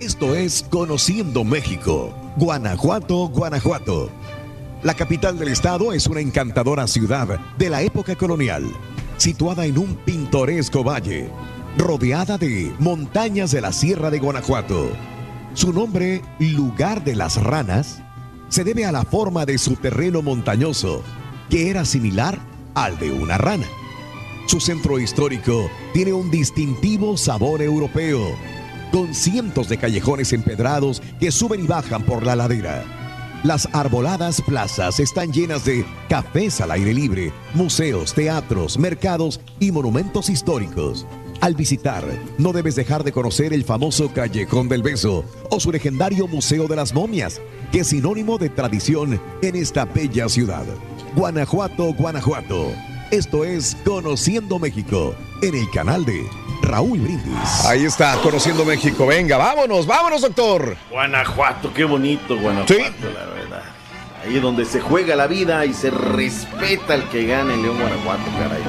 Esto 0.00 0.34
es 0.36 0.64
Conociendo 0.70 1.42
México, 1.42 2.14
Guanajuato, 2.36 3.28
Guanajuato. 3.28 4.10
La 4.82 4.94
capital 4.94 5.38
del 5.38 5.48
estado 5.48 5.92
es 5.92 6.06
una 6.06 6.20
encantadora 6.20 6.86
ciudad 6.86 7.40
de 7.58 7.70
la 7.70 7.82
época 7.82 8.14
colonial, 8.14 8.64
situada 9.16 9.66
en 9.66 9.78
un 9.78 9.96
pintoresco 9.96 10.84
valle, 10.84 11.28
rodeada 11.76 12.38
de 12.38 12.74
montañas 12.78 13.50
de 13.50 13.60
la 13.60 13.72
Sierra 13.72 14.10
de 14.10 14.18
Guanajuato. 14.18 14.90
Su 15.54 15.72
nombre, 15.72 16.22
Lugar 16.38 17.04
de 17.04 17.14
las 17.14 17.42
Ranas, 17.42 18.02
se 18.48 18.64
debe 18.64 18.86
a 18.86 18.92
la 18.92 19.04
forma 19.04 19.44
de 19.44 19.58
su 19.58 19.76
terreno 19.76 20.22
montañoso, 20.22 21.02
que 21.50 21.70
era 21.70 21.84
similar 21.84 22.38
al 22.74 22.98
de 22.98 23.10
una 23.10 23.38
rana. 23.38 23.66
Su 24.46 24.60
centro 24.60 24.98
histórico 24.98 25.70
tiene 25.92 26.12
un 26.12 26.30
distintivo 26.30 27.16
sabor 27.16 27.62
europeo, 27.62 28.36
con 28.92 29.14
cientos 29.14 29.68
de 29.68 29.76
callejones 29.76 30.32
empedrados 30.32 31.02
que 31.20 31.32
suben 31.32 31.64
y 31.64 31.66
bajan 31.66 32.04
por 32.04 32.24
la 32.24 32.36
ladera. 32.36 32.84
Las 33.42 33.68
arboladas 33.72 34.40
plazas 34.40 34.98
están 34.98 35.32
llenas 35.32 35.64
de 35.64 35.84
cafés 36.08 36.60
al 36.60 36.70
aire 36.70 36.94
libre, 36.94 37.32
museos, 37.54 38.14
teatros, 38.14 38.78
mercados 38.78 39.40
y 39.60 39.72
monumentos 39.72 40.30
históricos. 40.30 41.06
Al 41.40 41.54
visitar, 41.54 42.04
no 42.38 42.52
debes 42.52 42.76
dejar 42.76 43.04
de 43.04 43.12
conocer 43.12 43.52
el 43.52 43.64
famoso 43.64 44.12
Callejón 44.12 44.68
del 44.68 44.82
Beso 44.82 45.24
o 45.50 45.60
su 45.60 45.70
legendario 45.70 46.26
Museo 46.26 46.66
de 46.66 46.76
las 46.76 46.94
Momias, 46.94 47.40
que 47.70 47.80
es 47.80 47.88
sinónimo 47.88 48.38
de 48.38 48.48
tradición 48.48 49.20
en 49.42 49.56
esta 49.56 49.84
bella 49.84 50.28
ciudad. 50.28 50.64
Guanajuato, 51.14 51.92
Guanajuato. 51.94 52.72
Esto 53.10 53.44
es 53.44 53.76
Conociendo 53.84 54.58
México 54.58 55.14
en 55.42 55.54
el 55.54 55.70
canal 55.70 56.04
de 56.04 56.26
Raúl 56.62 56.98
Brindis. 56.98 57.64
Ahí 57.64 57.84
está, 57.84 58.16
Conociendo 58.22 58.64
México. 58.64 59.06
Venga, 59.06 59.36
vámonos, 59.36 59.86
vámonos, 59.86 60.22
doctor. 60.22 60.76
Guanajuato, 60.90 61.72
qué 61.72 61.84
bonito 61.84 62.36
Guanajuato, 62.38 63.10
la 63.14 63.26
verdad. 63.26 63.62
Ahí 64.24 64.36
es 64.36 64.42
donde 64.42 64.64
se 64.64 64.80
juega 64.80 65.14
la 65.14 65.28
vida 65.28 65.64
y 65.66 65.74
se 65.74 65.90
respeta 65.90 66.94
el 66.94 67.04
que 67.08 67.26
gana 67.26 67.54
en 67.54 67.62
León, 67.62 67.78
Guanajuato, 67.78 68.24
caray. 68.38 68.62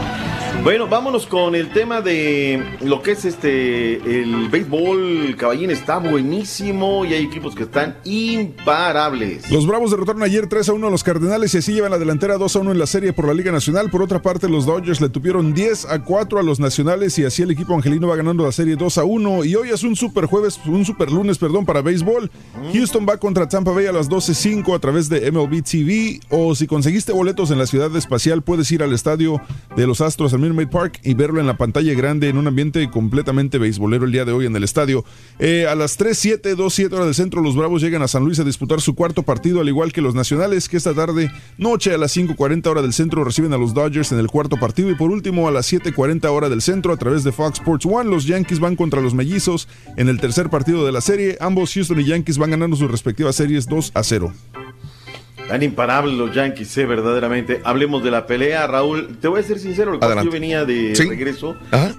Bueno, 0.68 0.90
vámonos 0.90 1.28
con 1.28 1.56
el 1.56 1.70
tema 1.70 2.02
de 2.02 2.62
lo 2.82 3.02
que 3.02 3.12
es 3.12 3.24
este 3.24 3.94
el 4.20 4.50
béisbol. 4.50 5.38
Caballín 5.38 5.72
está 5.72 5.98
buenísimo 5.98 7.06
y 7.06 7.14
hay 7.14 7.24
equipos 7.24 7.56
que 7.56 7.64
están 7.64 7.96
imparables. 8.04 9.50
Los 9.50 9.66
Bravos 9.66 9.92
derrotaron 9.92 10.24
ayer 10.24 10.48
3 10.48 10.68
a 10.68 10.74
1 10.74 10.88
a 10.88 10.90
los 10.90 11.06
Cardenales 11.06 11.56
y 11.56 11.60
así 11.60 11.72
llevan 11.72 11.92
la 11.92 11.98
delantera 11.98 12.38
2 12.38 12.54
a 12.54 12.60
1 12.60 12.72
en 12.74 12.80
la 12.80 12.86
serie 12.86 13.14
por 13.14 13.28
la 13.28 13.34
Liga 13.34 13.50
Nacional. 13.50 13.90
Por 13.90 14.02
otra 14.02 14.22
parte, 14.22 14.50
los 14.50 14.66
Dodgers 14.66 15.00
le 15.00 15.08
tuvieron 15.08 15.54
10 15.54 15.86
a 15.86 16.04
4 16.04 16.38
a 16.38 16.44
los 16.44 16.60
Nacionales 16.60 17.18
y 17.18 17.24
así 17.24 17.44
el 17.44 17.52
equipo 17.52 17.74
angelino 17.74 18.10
va 18.10 18.18
ganando 18.18 18.44
la 18.44 18.52
serie 18.52 18.76
2 18.76 18.98
a 18.98 19.06
1. 19.06 19.46
Y 19.46 19.56
hoy 19.56 19.70
es 19.70 19.84
un 19.84 19.96
super 19.96 20.26
jueves, 20.26 20.60
un 20.66 20.84
super 20.84 21.10
lunes, 21.10 21.38
perdón, 21.38 21.66
para 21.66 21.82
béisbol. 21.82 22.30
Houston 22.74 23.06
va 23.08 23.16
contra 23.16 23.48
Tampa 23.48 23.72
Bay 23.72 23.86
a 23.86 23.94
las 23.94 24.10
12.05 24.10 24.76
a 24.76 24.80
través 24.80 25.08
de 25.08 25.32
MLB 25.32 25.64
TV. 25.64 26.20
O 26.30 26.56
si 26.56 26.68
conseguiste 26.68 27.14
boletos 27.14 27.52
en 27.52 27.58
la 27.58 27.68
ciudad 27.68 27.96
espacial, 27.96 28.42
puedes 28.42 28.70
ir 28.74 28.84
al 28.84 28.92
estadio 28.92 29.40
de 29.78 29.88
los 29.88 30.02
Astros 30.02 30.34
al 30.34 30.40
mismo 30.42 30.57
Park 30.66 31.00
y 31.04 31.14
verlo 31.14 31.40
en 31.40 31.48
la 31.48 31.58
pantalla 31.58 31.94
grande 31.94 32.30
en 32.30 32.38
un 32.38 32.48
ambiente 32.48 32.90
completamente 32.90 33.58
beisbolero 33.58 34.06
el 34.06 34.12
día 34.12 34.26
de 34.26 34.32
hoy 34.32 34.46
en 34.46 34.56
el 34.56 34.64
estadio. 34.64 35.06
Eh, 35.40 35.68
a 35.68 35.76
las 35.76 35.98
3, 35.98 36.18
7, 36.18 36.56
2, 36.56 36.74
7 36.74 36.96
horas 36.96 37.08
del 37.08 37.16
centro, 37.16 37.42
los 37.42 37.56
Bravos 37.56 37.82
llegan 37.82 38.02
a 38.02 38.08
San 38.08 38.24
Luis 38.24 38.40
a 38.40 38.44
disputar 38.44 38.82
su 38.82 38.96
cuarto 38.96 39.24
partido, 39.24 39.62
al 39.62 39.68
igual 39.68 39.94
que 39.94 40.02
los 40.02 40.16
nacionales, 40.16 40.70
que 40.70 40.78
esta 40.78 40.94
tarde, 40.94 41.32
noche 41.58 41.94
a 41.94 41.98
las 41.98 42.16
5.40 42.18 42.66
hora 42.68 42.82
del 42.82 42.94
centro, 42.94 43.24
reciben 43.24 43.54
a 43.54 43.58
los 43.58 43.74
Dodgers 43.74 44.12
en 44.12 44.20
el 44.20 44.28
cuarto 44.28 44.58
partido. 44.58 44.90
Y 44.90 44.96
por 44.96 45.12
último, 45.12 45.48
a 45.48 45.52
las 45.52 45.72
7.40 45.72 46.26
hora 46.30 46.50
del 46.50 46.62
centro, 46.62 46.94
a 46.94 46.98
través 46.98 47.24
de 47.24 47.32
Fox 47.32 47.60
Sports 47.60 47.86
One, 47.86 48.10
los 48.10 48.26
Yankees 48.26 48.60
van 48.60 48.76
contra 48.76 49.02
los 49.02 49.14
Mellizos 49.14 49.68
en 49.98 50.10
el 50.10 50.20
tercer 50.20 50.50
partido 50.50 50.86
de 50.86 50.92
la 50.92 51.02
serie. 51.02 51.38
Ambos 51.40 51.74
Houston 51.74 52.00
y 52.00 52.06
Yankees 52.06 52.38
van 52.38 52.52
ganando 52.52 52.76
sus 52.76 52.90
respectivas 52.90 53.36
series 53.36 53.68
2 53.68 53.92
a 53.94 54.04
0. 54.04 54.34
Tan 55.48 55.64
imparables 55.64 56.16
los 56.18 56.36
Yankees, 56.36 56.78
eh, 56.78 56.86
verdaderamente. 56.86 57.62
Hablemos 57.64 58.04
de 58.04 58.12
la 58.12 58.28
pelea, 58.28 58.68
Raúl. 58.68 59.18
Te 59.22 59.30
voy 59.30 59.40
a 59.40 59.44
ser 59.44 59.60
sincero, 59.60 59.98
yo 60.24 60.30
venía 60.32 60.66
de 60.66 60.94
Sí. 60.94 61.04
regreso 61.08 61.56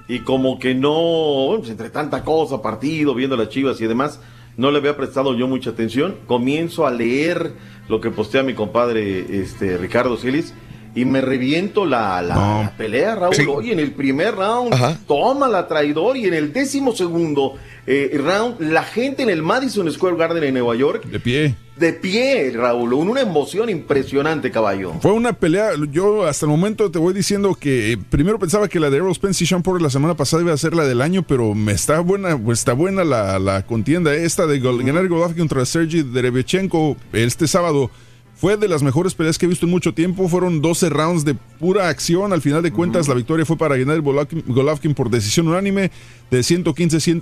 y 0.07 0.19
como 0.21 0.59
que 0.59 0.75
no, 0.75 1.55
pues 1.59 1.71
entre 1.71 1.89
tanta 1.89 2.23
cosa, 2.25 2.61
partido, 2.61 3.15
viendo 3.15 3.37
las 3.39 3.49
chivas 3.49 3.81
y 3.81 3.87
demás, 3.87 4.21
no 4.59 4.71
le 4.71 4.79
había 4.79 4.97
prestado 4.99 5.35
yo 5.35 5.49
mucha 5.49 5.71
atención. 5.71 6.17
Comienzo 6.27 6.87
a 6.87 6.91
leer 6.91 7.53
lo 7.89 8.03
que 8.03 8.11
postea 8.11 8.43
mi 8.43 8.53
compadre 8.53 9.25
este, 9.41 9.79
Ricardo 9.79 10.19
Celis 10.19 10.53
y 10.95 11.07
me 11.07 11.23
reviento 11.23 11.87
la, 11.87 12.21
la- 12.21 12.35
No. 12.35 12.63
la 12.65 12.77
pelea, 12.77 13.15
Raúl. 13.15 13.35
Sí. 13.35 13.47
Oye, 13.49 13.73
en 13.73 13.81
el 13.81 13.93
primer 13.93 14.35
round, 14.35 14.75
Ajá. 14.75 14.99
toma 15.07 15.49
la 15.49 15.67
traidor 15.69 16.19
y 16.19 16.27
en 16.27 16.35
el 16.35 16.53
décimo 16.53 16.93
segundo 16.93 17.55
eh, 17.87 18.11
round, 18.23 18.61
la 18.61 18.83
gente 18.83 19.23
en 19.23 19.31
el 19.31 19.43
Madison 19.43 19.91
Square 19.91 20.17
Garden 20.17 20.45
en 20.45 20.53
Nueva 20.53 20.75
York 20.77 21.05
De 21.07 21.19
pie. 21.19 21.55
De 21.79 21.93
pie, 21.93 22.51
Raúl, 22.55 22.93
una 22.93 23.21
emoción 23.21 23.69
impresionante, 23.71 24.51
caballo. 24.51 24.95
Fue 25.01 25.13
una 25.13 25.33
pelea, 25.33 25.71
yo 25.91 26.27
hasta 26.27 26.47
el 26.47 26.51
momento 26.51 26.91
te 26.91 26.99
voy 26.99 27.15
diciendo 27.15 27.55
que 27.55 27.93
eh, 27.93 27.99
primero 27.99 28.39
pensaba 28.39 28.69
que 28.69 28.81
la 28.81 28.91
de 28.91 28.99
Errol 28.99 29.15
Spence 29.15 29.45
y 29.45 29.83
la 29.83 29.91
semana 29.91 30.15
pasada 30.15 30.43
iba 30.43 30.53
a 30.53 30.57
ser 30.57 30.75
la 30.75 30.85
del 30.85 31.01
año, 31.01 31.23
pero 31.23 31.55
me 31.55 31.73
está 31.73 32.01
buena, 32.01 32.37
pues, 32.37 32.61
está 32.61 32.73
buena 32.73 33.05
la, 33.05 33.65
contienda 33.67 34.15
esta 34.15 34.47
de 34.47 34.61
Gennady 34.61 35.09
Golovkin 35.09 35.39
contra 35.49 35.65
Sergey 35.65 36.03
Derevchenko 36.03 36.97
este 37.13 37.47
sábado. 37.47 37.91
Fue 38.41 38.57
de 38.57 38.69
las 38.69 38.85
mejores 38.85 39.15
peleas 39.15 39.37
que 39.37 39.47
he 39.47 39.49
visto 39.49 39.67
en 39.67 39.73
mucho 39.73 39.95
tiempo. 39.95 40.29
Fueron 40.29 40.63
12 40.63 40.91
rounds 40.91 41.25
de 41.25 41.35
pura 41.35 41.89
acción. 41.89 42.33
Al 42.33 42.41
final 42.41 42.63
de 42.63 42.71
cuentas, 42.71 43.09
la 43.09 43.15
victoria 43.15 43.45
fue 43.45 43.59
para 43.59 43.77
Gennady 43.77 44.01
Golovkin, 44.01 44.95
por 44.95 45.11
decisión 45.11 45.49
unánime 45.49 45.91
de 46.31 46.39
115-112, 46.39 47.21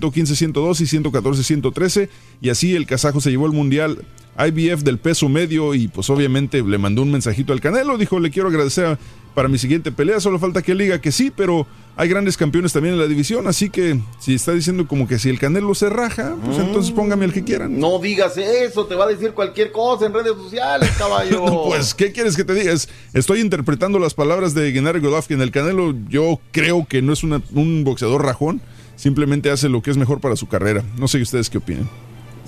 115-102 0.00 0.80
y 0.80 1.02
114-113. 1.02 2.08
Y 2.40 2.48
así 2.48 2.74
el 2.74 2.86
kazajo 2.86 3.20
se 3.20 3.30
llevó 3.30 3.44
el 3.44 3.52
mundial 3.52 4.06
IBF 4.38 4.82
del 4.82 4.98
peso 4.98 5.28
medio 5.28 5.74
y 5.74 5.88
pues 5.88 6.08
obviamente 6.10 6.62
le 6.62 6.78
mandó 6.78 7.02
un 7.02 7.10
mensajito 7.10 7.52
al 7.52 7.60
Canelo. 7.60 7.98
Dijo, 7.98 8.20
le 8.20 8.30
quiero 8.30 8.48
agradecer 8.48 8.98
para 9.34 9.48
mi 9.48 9.58
siguiente 9.58 9.90
pelea. 9.92 10.20
Solo 10.20 10.38
falta 10.38 10.62
que 10.62 10.72
él 10.72 10.78
diga 10.78 11.00
que 11.00 11.10
sí, 11.12 11.32
pero 11.34 11.66
hay 11.96 12.08
grandes 12.08 12.36
campeones 12.36 12.72
también 12.72 12.94
en 12.94 13.00
la 13.00 13.06
división. 13.08 13.46
Así 13.48 13.68
que 13.70 13.98
si 14.20 14.34
está 14.34 14.52
diciendo 14.52 14.86
como 14.86 15.08
que 15.08 15.18
si 15.18 15.28
el 15.28 15.38
Canelo 15.40 15.74
se 15.74 15.88
raja, 15.90 16.36
pues 16.44 16.58
entonces 16.58 16.92
póngame 16.92 17.24
el 17.24 17.32
que 17.32 17.42
quieran. 17.42 17.78
No 17.80 17.98
digas 17.98 18.36
eso, 18.36 18.86
te 18.86 18.94
va 18.94 19.04
a 19.04 19.08
decir 19.08 19.32
cualquier 19.32 19.72
cosa 19.72 20.06
en 20.06 20.14
redes 20.14 20.34
sociales, 20.36 20.90
caballo. 20.96 21.44
Pues, 21.68 21.94
¿qué 21.94 22.12
quieres 22.12 22.36
que 22.36 22.44
te 22.44 22.54
diga? 22.54 22.72
Es- 22.72 22.88
Estoy 23.14 23.40
interpretando 23.40 23.98
las 23.98 24.14
palabras 24.14 24.54
de 24.54 24.70
Gennady 24.72 25.00
Golovkin. 25.00 25.40
El 25.40 25.50
Canelo, 25.50 25.94
yo 26.08 26.40
creo 26.52 26.86
que 26.88 27.02
no 27.02 27.12
es 27.12 27.22
una- 27.24 27.42
un 27.54 27.82
boxeador 27.84 28.24
rajón. 28.24 28.60
Simplemente 28.96 29.50
hace 29.50 29.68
lo 29.68 29.80
que 29.82 29.90
es 29.92 29.96
mejor 29.96 30.20
para 30.20 30.34
su 30.36 30.48
carrera. 30.48 30.82
No 30.96 31.06
sé 31.08 31.20
ustedes 31.22 31.50
qué 31.50 31.58
opinan. 31.58 31.88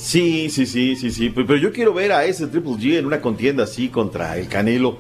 Sí, 0.01 0.49
sí, 0.49 0.65
sí, 0.65 0.97
sí, 0.97 1.11
sí. 1.11 1.29
Pero 1.29 1.57
yo 1.57 1.73
quiero 1.73 1.93
ver 1.93 2.13
a 2.13 2.25
ese 2.25 2.47
Triple 2.47 2.73
G 2.73 2.99
en 2.99 3.05
una 3.05 3.21
contienda 3.21 3.65
así 3.65 3.89
contra 3.89 4.39
el 4.39 4.49
Canelo. 4.49 4.97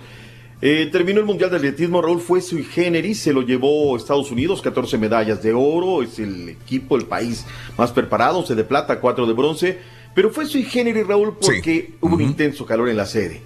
Eh, 0.61 0.91
terminó 0.93 1.21
el 1.21 1.27
Mundial 1.27 1.49
de 1.49 1.57
Atletismo, 1.57 2.03
Raúl 2.03 2.21
fue 2.21 2.43
sui 2.43 2.65
generis, 2.65 3.19
se 3.21 3.33
lo 3.33 3.41
llevó 3.41 3.97
Estados 3.97 4.31
Unidos, 4.31 4.61
14 4.61 4.99
medallas 4.99 5.43
de 5.43 5.55
oro, 5.55 6.03
es 6.03 6.19
el 6.19 6.51
equipo, 6.51 6.97
el 6.97 7.07
país 7.07 7.47
más 7.79 7.93
preparado, 7.93 8.41
11 8.41 8.55
de 8.55 8.65
plata, 8.65 9.01
4 9.01 9.27
de 9.27 9.33
bronce, 9.33 9.79
pero 10.15 10.29
fue 10.29 10.45
sui 10.45 10.65
generis, 10.65 11.07
Raúl, 11.07 11.35
porque 11.41 11.95
hubo 12.03 12.17
un 12.17 12.21
intenso 12.21 12.67
calor 12.67 12.91
en 12.91 12.99
la 12.99 13.07
sede. 13.07 13.41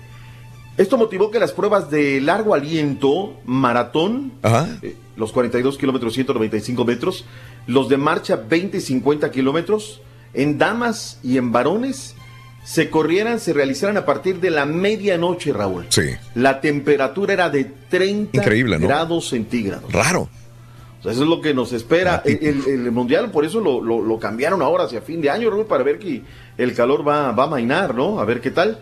Esto 0.76 0.98
motivó 0.98 1.30
que 1.30 1.38
las 1.38 1.52
pruebas 1.52 1.88
de 1.88 2.20
largo 2.20 2.52
aliento, 2.52 3.34
maratón, 3.44 4.32
eh, 4.82 4.96
los 5.14 5.30
42 5.30 5.78
kilómetros, 5.78 6.14
195 6.14 6.84
metros, 6.84 7.24
los 7.68 7.88
de 7.88 7.96
marcha 7.96 8.34
20 8.34 8.78
y 8.78 8.80
50 8.80 9.30
kilómetros, 9.30 10.00
en 10.34 10.58
damas 10.58 11.18
y 11.22 11.38
en 11.38 11.52
varones, 11.52 12.14
se 12.64 12.90
corrieran, 12.90 13.40
se 13.40 13.52
realizaran 13.52 13.96
a 13.96 14.04
partir 14.06 14.40
de 14.40 14.50
la 14.50 14.64
medianoche, 14.66 15.52
Raúl. 15.52 15.86
Sí. 15.90 16.02
La 16.34 16.60
temperatura 16.60 17.32
era 17.34 17.50
de 17.50 17.64
30 17.88 18.38
Increíble, 18.38 18.78
¿no? 18.78 18.86
grados 18.86 19.28
centígrados. 19.28 19.92
Raro. 19.92 20.28
O 21.00 21.02
sea, 21.02 21.12
eso 21.12 21.22
es 21.24 21.28
lo 21.28 21.42
que 21.42 21.52
nos 21.52 21.72
espera. 21.74 22.22
El, 22.24 22.38
el- 22.66 22.86
el 22.86 22.90
mundial, 22.92 23.30
por 23.30 23.44
eso 23.44 23.60
lo, 23.60 23.82
lo- 23.82 24.00
lo 24.00 24.18
cambiaron 24.18 24.62
ahora 24.62 24.84
hacia 24.84 25.02
fin 25.02 25.20
de 25.20 25.28
año, 25.28 25.50
Raúl, 25.50 25.66
para 25.66 25.84
ver 25.84 25.98
que 25.98 26.22
el 26.56 26.74
calor 26.74 27.06
va, 27.06 27.32
va 27.32 27.44
a 27.44 27.48
mainar, 27.48 27.94
¿no? 27.94 28.18
A 28.18 28.24
ver 28.24 28.40
qué 28.40 28.50
tal. 28.50 28.78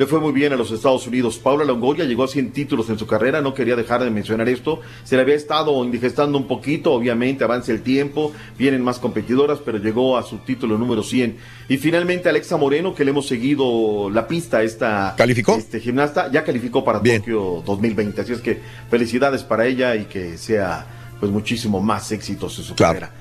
Le 0.00 0.06
fue 0.06 0.18
muy 0.18 0.32
bien 0.32 0.50
a 0.54 0.56
los 0.56 0.70
Estados 0.70 1.06
Unidos. 1.06 1.36
Paula 1.36 1.62
Longoria 1.62 2.06
llegó 2.06 2.24
a 2.24 2.28
100 2.28 2.52
títulos 2.52 2.88
en 2.88 2.98
su 2.98 3.06
carrera, 3.06 3.42
no 3.42 3.52
quería 3.52 3.76
dejar 3.76 4.02
de 4.02 4.08
mencionar 4.08 4.48
esto. 4.48 4.80
Se 5.04 5.14
le 5.14 5.20
había 5.20 5.34
estado 5.34 5.84
indigestando 5.84 6.38
un 6.38 6.48
poquito, 6.48 6.94
obviamente 6.94 7.44
avanza 7.44 7.70
el 7.72 7.82
tiempo, 7.82 8.32
vienen 8.56 8.82
más 8.82 8.98
competidoras, 8.98 9.58
pero 9.62 9.76
llegó 9.76 10.16
a 10.16 10.22
su 10.22 10.38
título 10.38 10.78
número 10.78 11.02
100. 11.02 11.36
Y 11.68 11.76
finalmente 11.76 12.30
Alexa 12.30 12.56
Moreno, 12.56 12.94
que 12.94 13.04
le 13.04 13.10
hemos 13.10 13.28
seguido 13.28 14.08
la 14.08 14.26
pista 14.26 14.56
a 14.56 14.62
esta 14.62 15.14
¿Calificó? 15.18 15.56
Este 15.56 15.80
gimnasta, 15.80 16.30
ya 16.32 16.44
calificó 16.44 16.82
para 16.82 17.02
Tokio 17.02 17.62
2020. 17.66 18.22
Así 18.22 18.32
es 18.32 18.40
que 18.40 18.58
felicidades 18.88 19.42
para 19.42 19.66
ella 19.66 19.96
y 19.96 20.06
que 20.06 20.38
sea 20.38 20.86
pues 21.20 21.30
muchísimo 21.30 21.78
más 21.78 22.10
éxitos 22.10 22.58
en 22.58 22.64
su 22.64 22.74
carrera. 22.74 23.12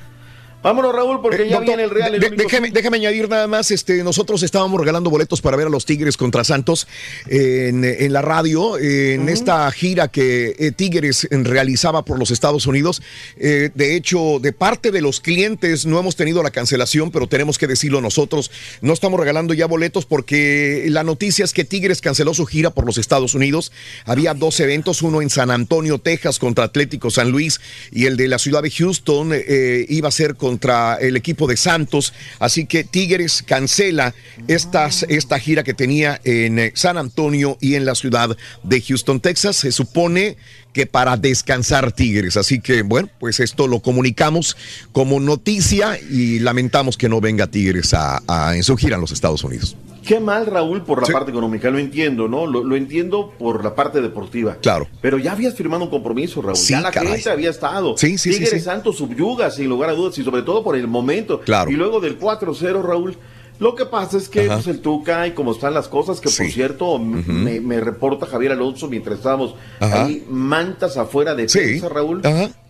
Vámonos, 0.61 0.93
Raúl, 0.93 1.21
porque 1.21 1.43
Eh, 1.43 1.49
ya 1.49 1.55
doctor, 1.55 1.65
viene 1.77 1.83
el 1.83 1.89
Real. 1.89 2.15
el 2.15 2.19
de- 2.21 2.29
déjeme, 2.31 2.69
déjeme 2.69 2.97
añadir 2.97 3.29
nada 3.29 3.47
más, 3.47 3.71
este, 3.71 4.03
nosotros 4.03 4.43
estábamos 4.43 4.77
regalando 4.77 5.09
boletos 5.09 5.39
para 5.41 5.55
ver 5.55 5.67
a 5.67 5.69
los 5.69 5.85
Tigres 5.85 6.17
contra 6.17 6.43
Santos 6.43 6.85
en, 7.27 7.85
en 7.85 8.11
la 8.11 8.21
radio, 8.21 8.77
en 8.77 9.29
esta 9.29 9.71
gira 9.71 10.09
que 10.09 10.55
eh, 10.59 10.71
Tigres 10.73 11.27
realizaba 11.31 12.03
por 12.03 12.19
los 12.19 12.29
Estados 12.31 12.67
Unidos. 12.67 13.01
Eh, 13.37 13.69
de 13.73 13.95
hecho, 13.95 14.39
de 14.41 14.51
parte 14.51 14.91
de 14.91 14.99
los 15.01 15.21
clientes 15.21 15.85
no 15.85 15.97
hemos 15.97 16.17
tenido 16.17 16.43
la 16.43 16.51
cancelación, 16.51 17.09
pero 17.11 17.27
tenemos 17.27 17.57
que 17.57 17.65
decirlo 17.67 18.01
nosotros. 18.01 18.51
No 18.81 18.91
estamos 18.91 19.17
regalando 19.17 19.53
ya 19.53 19.65
boletos 19.65 20.05
porque 20.05 20.87
la 20.89 21.05
noticia 21.05 21.45
es 21.45 21.53
que 21.53 21.63
Tigres 21.63 22.01
canceló 22.01 22.33
su 22.33 22.45
gira 22.45 22.71
por 22.71 22.85
los 22.85 22.97
Estados 22.97 23.33
Unidos. 23.33 23.71
Había 24.03 24.33
dos 24.33 24.59
eventos, 24.59 25.03
uno 25.03 25.21
en 25.21 25.29
San 25.29 25.51
Antonio, 25.51 25.99
Texas, 25.99 26.37
contra 26.37 26.65
Atlético 26.65 27.09
San 27.11 27.31
Luis, 27.31 27.61
y 27.93 28.07
el 28.07 28.17
de 28.17 28.27
la 28.27 28.39
ciudad 28.39 28.61
de 28.61 28.71
Houston 28.71 29.31
eh, 29.33 29.85
iba 29.87 30.09
a 30.09 30.11
ser 30.11 30.35
contra 30.49 30.95
el 30.95 31.15
equipo 31.15 31.45
de 31.47 31.55
Santos. 31.57 32.11
Así 32.39 32.65
que 32.65 32.83
Tigres 32.83 33.43
cancela 33.45 34.15
esta 34.47 35.39
gira 35.39 35.63
que 35.63 35.75
tenía 35.75 36.19
en 36.23 36.57
eh, 36.57 36.71
San 36.73 36.97
Antonio 36.97 37.57
y 37.61 37.75
en 37.75 37.85
la 37.85 37.93
ciudad 37.93 38.35
de 38.63 38.81
Houston, 38.81 39.19
Texas. 39.19 39.57
Se 39.57 39.71
supone 39.71 40.37
que 40.73 40.87
para 40.87 41.17
descansar 41.17 41.91
Tigres. 41.91 42.35
Así 42.35 42.59
que, 42.61 42.81
bueno, 42.81 43.09
pues 43.19 43.39
esto 43.39 43.67
lo 43.67 43.79
comunicamos 43.81 44.57
como 44.91 45.19
noticia 45.19 45.99
y 46.09 46.39
lamentamos 46.39 46.97
que 46.97 47.09
no 47.09 47.21
venga 47.21 47.45
Tigres 47.47 47.93
a, 47.93 48.21
a- 48.27 48.55
en 48.55 48.63
su 48.63 48.75
gira 48.75 48.95
en 48.95 49.01
los 49.01 49.11
Estados 49.11 49.43
Unidos. 49.43 49.75
Qué 50.05 50.19
mal, 50.19 50.45
Raúl, 50.45 50.81
por 50.83 51.01
la 51.01 51.13
parte 51.13 51.31
económica, 51.31 51.69
lo 51.69 51.77
entiendo, 51.77 52.27
¿no? 52.27 52.45
Lo, 52.47 52.63
lo 52.63 52.75
entiendo 52.75 53.33
por 53.37 53.63
la 53.63 53.75
parte 53.75 54.01
deportiva. 54.01 54.57
Claro. 54.61 54.87
Pero 55.01 55.17
ya 55.17 55.33
habías 55.33 55.55
firmado 55.55 55.83
un 55.83 55.89
compromiso, 55.89 56.41
Raúl. 56.41 56.55
Sí, 56.55 56.73
ya 56.73 56.81
la 56.81 56.91
caray. 56.91 57.13
gente 57.13 57.29
había 57.29 57.49
estado. 57.49 57.95
Sí, 57.97 58.17
sí, 58.17 58.31
sí, 58.31 58.39
Tigres 58.39 58.49
sí. 58.51 58.59
Santos 58.59 58.97
subyuga, 58.97 59.51
sin 59.51 59.69
lugar 59.69 59.89
a 59.89 59.93
dudas, 59.93 60.17
y 60.17 60.23
sobre 60.23 60.41
todo 60.41 60.63
por 60.63 60.75
el 60.75 60.87
momento. 60.87 61.41
Claro. 61.41 61.69
Y 61.71 61.75
luego 61.75 61.99
del 61.99 62.19
4-0, 62.19 62.81
Raúl. 62.81 63.17
Lo 63.59 63.75
que 63.75 63.85
pasa 63.85 64.17
es 64.17 64.29
que 64.29 64.43
pues, 64.47 64.67
el 64.67 64.79
Tuca 64.79 65.27
y 65.27 65.31
como 65.31 65.51
están 65.51 65.73
las 65.73 65.89
cosas, 65.89 66.21
que 66.21 66.29
por 66.29 66.47
cierto, 66.47 66.97
me, 66.97 67.59
me 67.59 67.79
reporta 67.81 68.25
Javier 68.25 68.53
Alonso 68.53 68.87
mientras 68.87 69.17
estábamos 69.17 69.53
Ajá. 69.81 70.05
ahí, 70.05 70.25
mantas 70.29 70.95
afuera 70.95 71.35
de 71.35 71.49
Sí. 71.49 71.59
prensa, 71.59 71.89
Raúl, 71.89 72.21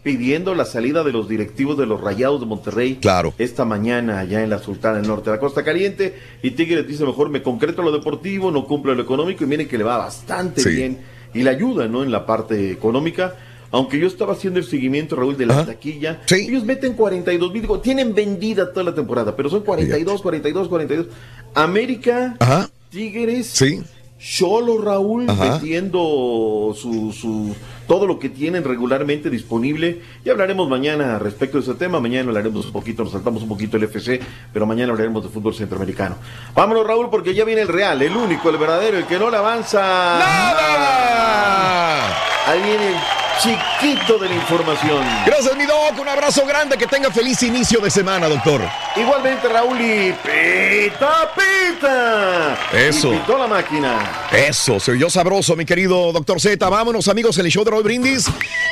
pidiendo 0.02 0.56
la 0.56 0.66
salida 0.66 1.04
de 1.04 1.12
los 1.12 1.30
directivos 1.30 1.78
de 1.78 1.86
los 1.86 2.02
Rayados 2.02 2.40
de 2.40 2.48
Monterrey 2.48 2.96
Claro. 2.96 3.34
esta 3.38 3.66
mañana 3.66 4.18
allá 4.20 4.42
en 4.44 4.50
la 4.50 4.58
Sultana 4.58 4.98
del 4.98 5.08
Norte 5.08 5.30
de 5.30 5.36
la 5.36 5.40
Costa 5.40 5.64
Caliente. 5.64 6.16
Y 6.42 6.52
Tigres 6.52 6.88
dice 6.88 7.06
mejor 7.06 7.30
me 7.30 7.44
concreto 7.44 7.84
lo 7.84 7.92
deportivo, 7.92 8.50
no 8.50 8.66
cumplo 8.66 8.96
lo 8.96 9.04
económico 9.04 9.44
y 9.44 9.48
miren 9.48 9.68
que 9.68 9.78
le 9.78 9.84
va 9.84 9.98
bastante 9.98 10.62
Sí. 10.62 10.70
bien 10.70 10.98
y 11.36 11.44
le 11.44 11.52
ayuda 11.52 11.88
¿no? 11.88 12.02
en 12.04 12.12
la 12.12 12.26
parte 12.26 12.72
económica. 12.72 13.36
Aunque 13.72 14.00
yo 14.00 14.08
estaba 14.08 14.34
haciendo 14.34 14.60
el 14.60 14.66
seguimiento, 14.66 15.16
Raúl, 15.16 15.38
de 15.38 15.46
la 15.46 15.66
taquilla, 15.66 16.22
ellos 16.32 16.64
meten 16.64 16.94
42 16.94 17.52
mil, 17.54 17.62
digo, 17.62 17.80
tienen 17.80 18.16
vendida 18.16 18.72
toda 18.74 18.84
la 18.86 18.96
temporada, 18.96 19.36
pero 19.36 19.50
son 19.50 19.62
42, 19.62 20.22
42, 20.22 20.68
42. 20.68 21.08
América, 21.54 22.36
Tigres, 22.90 23.48
Sí. 23.48 23.82
Cholo 24.22 24.78
Raúl 24.82 25.30
Ajá. 25.30 25.54
metiendo 25.62 26.76
su, 26.76 27.14
su- 27.14 27.56
todo 27.88 28.06
lo 28.06 28.20
que 28.20 28.28
tienen 28.28 28.66
regularmente 28.66 29.30
disponible. 29.30 30.02
Y 30.26 30.30
hablaremos 30.30 30.68
mañana 30.68 31.18
respecto 31.20 31.58
de 31.58 31.64
ese 31.64 31.74
tema. 31.76 32.02
Mañana 32.02 32.28
hablaremos 32.28 32.66
un 32.66 32.72
poquito, 32.74 33.04
nos 33.06 33.14
saltamos 33.14 33.44
un 33.44 33.48
poquito 33.50 33.78
el 33.78 33.84
FC, 33.84 34.20
pero 34.52 34.66
mañana 34.66 34.92
hablaremos 34.92 35.24
de 35.24 35.30
fútbol 35.30 35.54
centroamericano. 35.56 36.18
Vámonos, 36.54 36.86
Raúl, 36.86 37.10
porque 37.10 37.34
ya 37.34 37.46
viene 37.46 37.62
el 37.62 37.70
Real, 37.70 38.02
el 38.02 38.14
único, 38.18 38.50
el 38.50 38.58
verdadero, 38.58 38.98
el 38.98 39.06
que 39.06 39.18
no 39.18 39.30
le 39.32 39.38
avanza. 39.38 39.80
¡Nada! 41.00 42.10
Ahí 42.48 42.62
viene 42.62 42.96
chiquito 43.42 44.20
de 44.20 44.30
la 44.30 44.36
información. 44.36 45.04
Gracias, 45.26 45.56
mi 45.58 45.66
doc. 45.66 45.98
Un 46.00 46.08
abrazo 46.08 46.46
grande. 46.46 46.78
Que 46.78 46.88
tenga 46.88 47.12
feliz 47.12 47.42
inicio 47.44 47.80
de 47.80 47.90
semana, 47.90 48.28
doctor. 48.28 48.62
Igualmente, 48.96 49.48
Raúl, 49.48 49.80
y 49.80 50.14
pita, 50.24 51.32
pita. 51.36 52.58
Eso. 52.74 53.14
Y 53.14 53.18
pitó 53.18 53.38
la 53.38 53.48
máquina. 53.48 54.28
Eso, 54.32 54.80
se 54.80 54.92
oyó 54.92 55.10
sabroso, 55.10 55.56
mi 55.56 55.66
querido 55.66 56.12
doctor 56.12 56.40
Z. 56.40 56.70
Vámonos, 56.70 57.08
amigos, 57.08 57.38
en 57.38 57.46
el 57.46 57.52
show 57.52 57.64
de 57.64 57.72
Raúl 57.72 57.84
Brindis. 57.84 58.26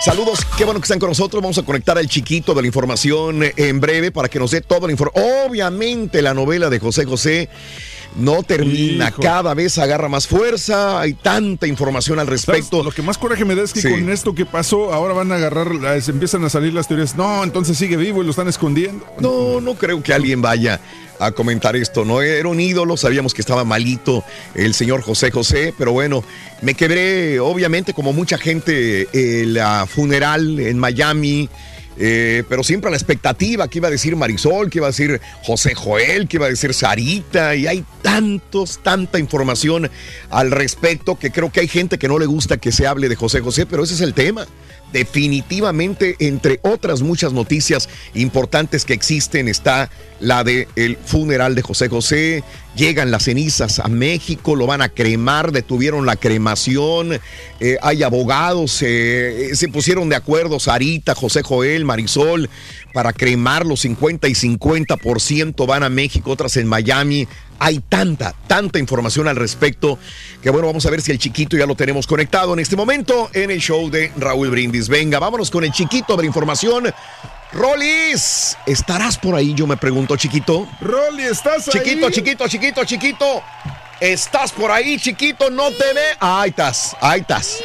Saludos, 0.04 0.40
qué 0.58 0.66
bueno 0.66 0.80
que 0.80 0.86
están 0.86 1.00
con 1.00 1.10
nosotros. 1.10 1.42
Vamos 1.42 1.58
a 1.58 1.64
conectar 1.64 1.98
al 1.98 2.08
chiquito 2.08 2.54
de 2.54 2.62
la 2.62 2.68
información 2.68 3.44
en 3.56 3.80
breve 3.80 4.12
para 4.12 4.30
que 4.30 4.40
nos 4.40 4.52
dé 4.52 4.62
toda 4.62 4.88
la 4.88 4.92
información. 4.92 5.48
Obviamente, 5.48 6.22
la 6.22 6.34
novela 6.34 6.70
de 6.70 6.80
José 6.80 7.06
José 7.06 7.50
no 8.16 8.42
termina, 8.44 9.10
Hijo. 9.10 9.22
cada 9.22 9.54
vez 9.54 9.78
agarra 9.78 10.08
más 10.10 10.28
fuerza, 10.28 11.00
hay 11.00 11.14
tanta 11.14 11.68
información 11.68 12.20
al 12.20 12.28
respecto. 12.28 12.84
Lo 12.84 12.92
que 12.92 13.02
más 13.02 13.18
coraje 13.18 13.46
me 13.46 13.54
da 13.56 13.64
es 13.64 13.74
que 13.74 13.82
Sí. 13.82 13.90
con 13.90 14.10
esto 14.10 14.34
que 14.34 14.46
pasó, 14.46 14.94
ahora 14.94 15.14
van 15.14 15.32
a 15.32 15.36
agarrar, 15.36 15.72
eh, 15.96 16.02
se 16.02 16.12
empiezan 16.12 16.44
a 16.44 16.50
salir 16.50 16.74
las 16.74 16.88
teorías. 16.88 17.16
No, 17.16 17.44
entonces 17.44 17.78
sigue 17.78 17.98
vivo 17.98 18.22
y 18.22 18.26
lo 18.26 18.32
están 18.32 18.48
escondiendo. 18.48 19.06
No, 19.20 19.62
no 19.62 19.76
creo 19.76 20.02
que 20.02 20.14
alguien 20.14 20.42
vaya 20.42 20.80
a 21.20 21.32
comentar 21.32 21.76
esto, 21.76 22.06
¿no? 22.06 22.22
Era 22.22 22.48
un 22.48 22.60
ídolo, 22.60 22.96
sabíamos 22.96 23.34
que 23.34 23.42
estaba 23.42 23.64
malito 23.64 24.24
el 24.54 24.74
señor 24.76 25.02
José 25.02 25.32
José, 25.32 25.74
pero 25.78 25.92
bueno, 25.92 26.24
me 26.62 26.76
quebré, 26.76 27.40
obviamente, 27.40 27.94
como 27.94 28.14
mucha 28.14 28.38
gente, 28.38 29.08
el 29.14 29.58
ah, 29.60 29.86
funeral 29.88 30.60
en 30.60 30.78
Miami. 30.78 31.50
Eh, 32.00 32.44
pero 32.48 32.64
siempre 32.64 32.90
a 32.90 32.92
la 32.92 32.98
expectativa 32.98 33.68
que 33.68 33.80
iba 33.80 33.88
a 33.88 33.92
decir 33.92 34.16
Marisol, 34.16 34.70
que 34.70 34.80
iba 34.80 34.88
a 34.88 34.92
decir 34.92 35.20
José 35.44 35.74
Joel, 35.74 36.28
que 36.28 36.38
iba 36.38 36.46
a 36.46 36.50
decir 36.50 36.74
Sarita, 36.74 37.56
y 37.56 37.68
hay 37.68 37.84
tantos, 38.02 38.80
tanta 38.84 39.20
información 39.20 39.90
al 40.30 40.52
respecto 40.52 41.18
que 41.18 41.32
creo 41.32 41.52
que 41.52 41.62
hay 41.62 41.68
gente 41.68 41.98
que 41.98 42.08
no 42.08 42.20
le 42.20 42.26
gusta 42.26 42.58
que 42.58 42.72
se 42.72 42.88
hable 42.88 43.10
de 43.10 43.16
José 43.16 43.42
José, 43.42 43.66
pero 43.66 43.84
ese 43.84 43.96
es 43.96 44.02
el 44.02 44.14
tema 44.14 44.48
definitivamente 44.92 46.16
entre 46.20 46.60
otras 46.64 47.02
muchas 47.02 47.34
noticias 47.34 47.90
importantes 48.14 48.86
que 48.86 48.94
existen 48.94 49.48
está 49.48 49.90
la 50.20 50.44
de 50.44 50.68
el 50.76 50.98
funeral 50.98 51.56
de 51.56 51.62
José 51.62 51.90
José. 51.90 52.44
Llegan 52.76 53.12
las 53.12 53.24
cenizas 53.24 53.80
a 53.80 53.88
México 53.88 54.56
lo 54.56 54.68
van 54.68 54.82
a 54.82 54.90
cremar 54.90 55.52
detuvieron 55.52 56.06
la 56.06 56.16
cremación 56.16 57.20
eh, 57.60 57.78
hay 57.82 58.04
abogados 58.04 58.84
eh, 58.84 59.50
se 59.54 59.68
pusieron 59.68 60.10
de 60.10 60.16
acuerdo 60.16 60.60
Sarita 60.60 61.16
José 61.16 61.42
Joel 61.42 61.86
Marisol 61.86 62.50
para 62.98 63.14
cremar 63.14 63.64
los 63.64 63.82
50 63.82 64.28
y 64.28 64.32
50% 64.32 65.68
van 65.68 65.84
a 65.84 65.90
México 65.90 66.32
otras 66.32 66.58
en 66.58 66.66
Miami 66.66 67.28
hay 67.60 67.78
tanta, 67.78 68.34
tanta 68.48 68.80
información 68.80 69.28
al 69.28 69.36
respecto 69.36 70.00
que 70.42 70.50
bueno, 70.50 70.66
vamos 70.66 70.84
a 70.88 70.90
ver 70.90 71.02
si 71.02 71.12
el 71.12 71.20
chiquito 71.20 71.56
ya 71.56 71.68
lo 71.68 71.76
tenemos 71.76 72.08
conectado 72.08 72.54
en 72.54 72.60
este 72.60 72.76
momento 72.76 73.30
en 73.34 73.52
el 73.52 73.60
show 73.60 73.92
de 73.92 74.12
Raúl 74.18 74.50
Brindis. 74.50 74.90
Venga, 74.90 75.20
vámonos 75.20 75.52
con 75.52 75.64
el 75.64 75.72
chiquito 75.72 76.16
de 76.16 76.24
la 76.24 76.26
información. 76.26 76.92
Rolis, 77.54 78.58
¿estarás 78.66 79.20
por 79.20 79.36
ahí? 79.36 79.54
Yo 79.54 79.68
me 79.68 79.78
pregunto, 79.78 80.18
chiquito. 80.18 80.68
Rolly, 80.82 81.22
¿estás 81.22 81.68
ahí? 81.68 81.74
Chiquito, 81.80 82.10
chiquito, 82.10 82.48
chiquito, 82.48 82.84
chiquito. 82.84 83.44
¿Estás 84.00 84.52
por 84.52 84.70
ahí, 84.72 84.98
chiquito? 85.00 85.50
¿No 85.50 85.72
te 85.72 85.94
ve? 85.94 86.02
Ahí 86.20 86.50
estás, 86.52 86.96
ahí 87.02 87.22
estás. 87.22 87.60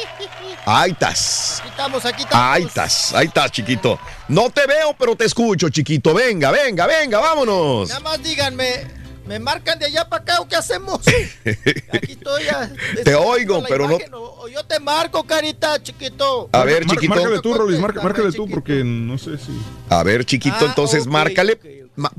Ahí 0.65 0.91
estás. 0.91 1.59
Aquí 1.59 1.69
estamos, 1.69 2.05
aquí 2.05 2.23
estamos. 2.23 2.45
Ahí 2.55 2.63
estás, 2.63 3.13
ahí 3.13 3.27
estás, 3.27 3.51
chiquito. 3.51 3.99
No 4.29 4.49
te 4.49 4.65
veo, 4.65 4.95
pero 4.97 5.15
te 5.15 5.25
escucho, 5.25 5.69
chiquito. 5.69 6.13
Venga, 6.13 6.49
venga, 6.51 6.87
venga, 6.87 7.19
vámonos. 7.19 7.89
Nada 7.89 7.99
más 7.99 8.23
díganme, 8.23 8.83
¿me 9.27 9.37
marcan 9.39 9.77
de 9.77 9.85
allá 9.85 10.09
para 10.09 10.23
acá 10.23 10.39
o 10.41 10.47
qué 10.47 10.55
hacemos? 10.55 11.01
Aquí 11.93 12.13
estoy 12.13 12.45
ya. 12.45 12.71
Te 13.03 13.13
oigo, 13.13 13.63
pero 13.69 13.87
no- 13.87 13.95
imagen, 13.95 14.13
o- 14.15 14.41
o 14.43 14.47
yo 14.47 14.63
te 14.65 14.79
marco, 14.79 15.23
carita, 15.25 15.81
chiquito. 15.83 16.49
A 16.51 16.63
ver, 16.63 16.85
Mar- 16.85 16.95
chiquito. 16.95 17.13
Márcale 17.15 17.41
tú, 17.41 17.49
marca- 17.79 18.01
márcale 18.01 18.31
tú, 18.31 18.49
porque 18.49 18.83
no 18.83 19.17
sé 19.19 19.37
si. 19.37 19.51
A 19.89 20.01
ver, 20.01 20.25
chiquito, 20.25 20.55
Ah, 20.61 20.65
entonces 20.65 21.05
márcale. 21.05 21.59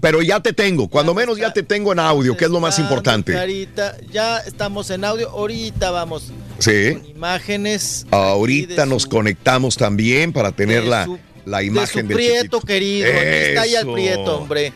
Pero 0.00 0.22
ya 0.22 0.38
te 0.40 0.52
tengo, 0.52 0.88
cuando 0.88 1.14
menos 1.14 1.36
ya 1.36 1.52
te 1.52 1.64
tengo 1.64 1.92
en 1.92 1.98
audio, 1.98 2.36
que 2.36 2.44
es 2.44 2.50
lo 2.50 2.60
más 2.60 2.78
importante. 2.78 3.32
Carita, 3.32 3.96
ya 4.12 4.38
estamos 4.38 4.88
en 4.90 5.04
audio. 5.04 5.28
Ahorita 5.30 5.90
vamos. 5.90 6.30
Sí. 6.60 6.96
Imágenes. 7.08 8.06
Ahorita 8.12 8.86
nos 8.86 9.04
conectamos 9.06 9.76
también 9.76 10.32
para 10.32 10.52
tener 10.52 10.84
de 10.84 10.88
la, 10.90 11.04
su- 11.06 11.18
la 11.44 11.58
de 11.58 11.64
imagen 11.66 12.02
su 12.02 12.08
del 12.08 12.16
prieto, 12.16 12.40
chiquito. 12.42 12.60
querido. 12.60 13.08
Aquí 13.08 13.18
está 13.26 13.66
ya 13.66 13.80
el 13.80 13.86
Eso. 13.86 13.92
prieto, 13.94 14.36
hombre. 14.38 14.72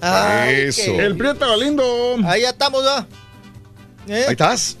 Ay, 0.00 0.54
Eso. 0.62 0.82
qué- 0.86 0.96
El 0.98 1.16
prieto 1.16 1.56
lindo. 1.56 2.16
Ahí 2.24 2.42
ya 2.42 2.50
estamos, 2.50 2.84
¿va? 2.84 3.06
¿Eh? 4.08 4.24
Ahí 4.26 4.32
estás. 4.32 4.76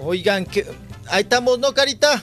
Oigan, 0.00 0.46
que 0.46 0.64
ahí 1.10 1.20
estamos, 1.22 1.58
¿no, 1.58 1.74
Carita? 1.74 2.22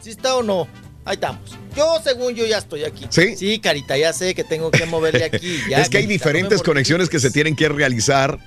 ¿Sí 0.00 0.08
está 0.08 0.34
o 0.36 0.42
no? 0.42 0.66
Ahí 1.10 1.14
estamos. 1.14 1.40
Yo, 1.76 2.00
según 2.04 2.36
yo, 2.36 2.46
ya 2.46 2.58
estoy 2.58 2.84
aquí. 2.84 3.04
¿Sí? 3.08 3.34
Sí, 3.36 3.58
Carita, 3.58 3.96
ya 3.96 4.12
sé 4.12 4.32
que 4.32 4.44
tengo 4.44 4.70
que 4.70 4.86
moverle 4.86 5.24
aquí. 5.24 5.60
Ya, 5.68 5.80
es 5.80 5.88
que 5.88 5.98
hay 5.98 6.04
Carita, 6.04 6.06
no 6.06 6.08
diferentes 6.12 6.62
conexiones 6.62 7.08
que 7.08 7.18
se 7.18 7.32
tienen 7.32 7.56
que 7.56 7.68
realizar. 7.68 8.38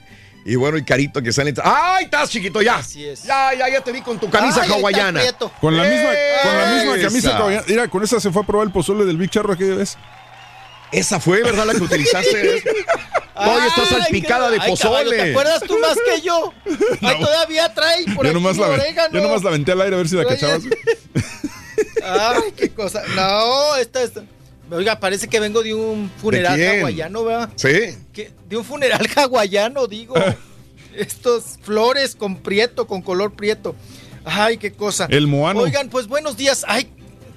Y 0.45 0.55
bueno, 0.55 0.77
el 0.77 0.85
carito 0.85 1.21
que 1.21 1.33
sale. 1.33 1.53
¡Ah, 1.61 1.97
ahí 1.97 2.05
estás, 2.05 2.29
chiquito! 2.29 2.61
Ya. 2.61 2.79
Ya, 3.25 3.53
ya, 3.53 3.69
ya 3.69 3.81
te 3.81 3.91
vi 3.91 3.99
con 3.99 4.17
tu 4.17 4.29
camisa 4.29 4.61
Ay, 4.61 4.71
hawaiana. 4.71 5.21
Con 5.59 5.75
la 5.75 5.83
misma, 5.83 6.09
con 6.41 6.57
la 6.57 6.73
misma 6.73 6.95
Esa. 6.95 7.07
camisa 7.07 7.37
hawaiana. 7.37 7.65
Mira, 7.67 7.87
con 7.89 8.01
esa 8.01 8.21
se 8.21 8.31
fue 8.31 8.43
a 8.43 8.45
probar 8.45 8.67
el 8.67 8.71
pozole 8.71 9.03
del 9.03 9.17
Big 9.17 9.29
Charro 9.29 9.51
aquella 9.51 9.75
vez. 9.75 9.97
Esa 10.93 11.19
fue, 11.19 11.43
¿verdad? 11.43 11.65
La 11.65 11.73
que 11.73 11.83
utilizaste. 11.83 12.63
Oye, 13.35 13.67
está 13.67 13.81
Ay, 13.81 13.87
salpicada 13.89 14.49
de 14.51 14.57
ay, 14.61 14.73
caballo, 14.73 14.75
pozole. 14.75 15.17
¿Te 15.17 15.31
acuerdas 15.31 15.63
tú 15.67 15.79
más 15.79 15.97
que 16.05 16.21
yo? 16.21 16.53
Ay, 17.01 17.19
todavía 17.19 17.73
trae 17.73 18.05
por 18.15 18.23
Ya 18.23 18.29
aquí 18.31 18.33
nomás, 18.35 18.57
la, 18.57 18.67
orégano. 18.67 19.21
nomás 19.21 19.43
la 19.43 19.49
aventé 19.49 19.71
al 19.73 19.81
aire 19.81 19.95
a 19.95 19.97
ver 19.97 20.07
si 20.07 20.15
la 20.15 20.25
cachabas. 20.25 20.63
Ay, 22.03 22.51
qué 22.55 22.69
cosa. 22.69 23.03
No, 23.15 23.75
esta, 23.75 24.03
esta. 24.03 24.23
Oiga, 24.71 24.99
parece 24.99 25.27
que 25.27 25.39
vengo 25.39 25.61
de 25.61 25.73
un 25.73 26.09
funeral 26.21 26.59
hawaiano, 26.59 27.23
¿verdad? 27.23 27.49
Sí. 27.55 27.97
¿Qué? 28.11 28.31
De 28.47 28.57
un 28.57 28.65
funeral 28.65 29.07
hawaiano, 29.15 29.87
digo. 29.87 30.15
Estos 30.95 31.57
flores 31.61 32.15
con 32.15 32.37
prieto, 32.37 32.87
con 32.87 33.01
color 33.01 33.33
prieto. 33.33 33.75
Ay, 34.25 34.57
qué 34.57 34.71
cosa. 34.71 35.07
El 35.09 35.27
moano. 35.27 35.61
Oigan, 35.61 35.89
pues 35.89 36.07
buenos 36.07 36.37
días. 36.37 36.63
Ay, 36.67 36.89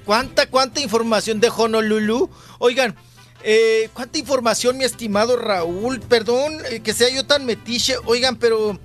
cuánta, 0.04 0.46
cuánta 0.46 0.80
información 0.80 1.40
de 1.40 1.50
Honolulu. 1.54 2.30
Oigan, 2.58 2.94
eh, 3.42 3.88
cuánta 3.92 4.18
información, 4.18 4.78
mi 4.78 4.84
estimado 4.84 5.36
Raúl. 5.36 6.00
Perdón 6.00 6.58
eh, 6.70 6.80
que 6.80 6.92
sea 6.94 7.08
yo 7.08 7.24
tan 7.26 7.44
metiche. 7.44 7.96
Oigan, 8.04 8.36
pero 8.36 8.78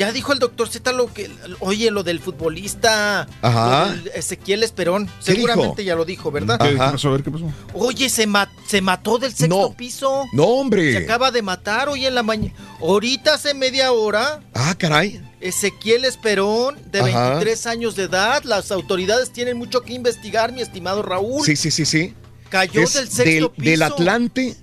ya 0.00 0.12
dijo 0.12 0.32
el 0.32 0.38
doctor 0.38 0.68
Z 0.68 0.90
lo 0.92 1.12
que. 1.12 1.30
Oye, 1.60 1.90
lo 1.90 2.02
del 2.02 2.18
futbolista. 2.20 3.28
Ajá. 3.42 3.86
lo 3.86 3.92
del 3.92 4.08
Ezequiel 4.14 4.62
Esperón. 4.62 5.06
¿Qué 5.06 5.34
Seguramente 5.34 5.82
dijo? 5.82 5.86
ya 5.86 5.94
lo 5.94 6.04
dijo, 6.06 6.30
¿verdad? 6.32 6.58
¿Qué, 6.58 6.70
qué 6.70 6.76
pasó? 6.76 7.08
A 7.08 7.12
ver, 7.12 7.22
¿qué 7.22 7.30
pasó? 7.30 7.44
Oye, 7.74 8.08
se, 8.08 8.26
ma- 8.26 8.50
se 8.66 8.80
mató 8.80 9.18
del 9.18 9.30
sexto 9.34 9.68
No. 9.68 9.72
piso. 9.74 10.24
No, 10.32 10.44
hombre. 10.44 10.92
Se 10.92 10.98
acaba 11.04 11.30
de 11.30 11.42
matar 11.42 11.88
hoy 11.90 12.06
en 12.06 12.14
la 12.14 12.22
mañana. 12.22 12.54
Ahorita 12.80 13.34
hace 13.34 13.52
media 13.54 13.92
hora, 13.92 14.40
Ah, 14.54 14.74
caray. 14.76 15.20
Ezequiel 15.40 16.04
Esperón, 16.06 16.76
de 16.90 17.00
Ajá. 17.00 17.28
23 17.30 17.66
años 17.66 17.94
de 17.96 18.04
edad. 18.04 18.42
Las 18.44 18.70
autoridades 18.72 19.30
tienen 19.30 19.56
mucho 19.58 19.82
que 19.82 19.92
investigar, 19.92 20.52
mi 20.52 20.62
estimado 20.62 21.02
Raúl. 21.02 21.44
Sí, 21.44 21.56
sí, 21.56 21.70
sí, 21.70 21.84
sí. 21.84 22.14
Cayó 22.48 22.82
Es 22.82 22.94
del 22.94 23.08
sexto 23.08 23.22
del, 23.24 23.50
piso. 23.50 23.70
del 23.70 23.82
Atlante. 23.82 24.56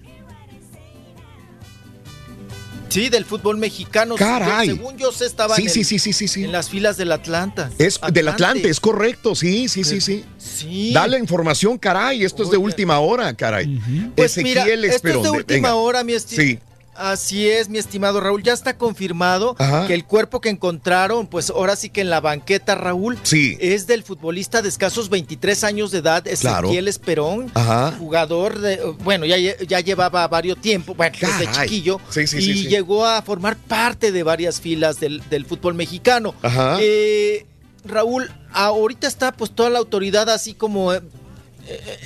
Sí, 2.89 3.09
del 3.09 3.26
fútbol 3.26 3.57
mexicano. 3.57 4.15
Caray. 4.15 4.68
Según 4.69 4.97
yo 4.97 5.11
sé, 5.11 5.26
estaba 5.26 5.55
Sí, 5.55 5.64
en, 5.64 5.69
sí, 5.69 5.80
el- 5.81 5.85
sí, 5.85 5.99
sí, 5.99 6.14
sí, 6.14 6.27
sí. 6.27 6.43
en 6.43 6.51
las 6.51 6.69
filas 6.69 6.97
del 6.97 7.11
Atlanta. 7.11 7.69
Es 7.77 7.99
del 8.14 8.27
Atlante, 8.30 8.69
es 8.69 8.80
correcto. 8.80 9.35
Sí, 9.35 9.68
sí, 9.68 9.84
sí, 9.84 9.99
sí. 10.01 10.23
Sí. 10.38 10.91
Dale 10.93 11.18
información, 11.19 11.77
caray. 11.77 12.23
Esto 12.23 12.43
es 12.43 12.49
de 12.51 12.57
última 12.57 12.99
hora, 12.99 13.34
caray. 13.34 13.80
Pues 14.15 14.38
mira, 14.38 14.61
Ezequiel 14.61 14.85
esto 14.85 15.07
es 15.07 15.14
de 15.15 15.22
de- 15.22 15.30
última 15.30 15.55
venga. 15.69 15.76
hora, 15.76 16.03
mi 16.03 16.14
estimado. 16.14 16.47
Sí. 16.49 16.59
Así 16.98 17.48
es, 17.48 17.69
mi 17.69 17.78
estimado 17.78 18.19
Raúl. 18.19 18.41
Ya 18.44 18.53
está 18.53 18.78
confirmado 18.78 19.56
Ajá. 19.60 19.86
que 19.88 19.94
el 19.94 20.03
cuerpo 20.06 20.41
que 20.41 20.49
encontraron, 20.49 21.28
pues 21.28 21.49
ahora 21.52 21.76
sí 21.76 21.90
que 21.90 22.02
en 22.02 22.10
la 22.10 22.19
banqueta, 22.22 22.76
Raúl, 22.76 23.18
Sí. 23.24 23.57
es 23.60 23.86
del 23.88 24.03
futbolista 24.03 24.61
de 24.61 24.69
escasos 24.69 25.10
23 25.10 25.64
años 25.64 25.91
de 25.91 25.99
edad, 25.99 26.24
Claro. 26.41 26.68
Ezequiel 26.68 26.88
Esperón, 26.88 27.52
Ajá. 27.53 27.94
jugador 27.99 28.60
de, 28.60 28.82
bueno, 29.03 29.26
ya, 29.26 29.38
ya 29.38 29.80
llevaba 29.80 30.28
varios 30.28 30.60
tiempo, 30.60 30.95
bueno, 30.95 31.15
desde 31.19 31.52
chiquillo, 31.52 31.99
Sí, 32.10 32.26
sí, 32.28 32.38
y 32.38 32.68
llegó 32.68 33.06
a 33.06 33.22
formar 33.22 33.57
parte 33.57 34.11
de 34.11 34.24
varias 34.24 34.60
filas 34.60 34.99
del, 34.99 35.22
del 35.30 35.45
fútbol 35.45 35.76
mexicano. 35.76 36.34
Ajá. 36.41 36.78
Eh, 36.82 37.45
Raúl, 37.86 38.32
ahorita 38.53 39.07
está 39.07 39.32
pues 39.32 39.52
toda 39.52 39.69
la 39.69 39.80
autoridad 39.80 40.30
así 40.30 40.53
como 40.53 40.94
eh, 40.94 41.02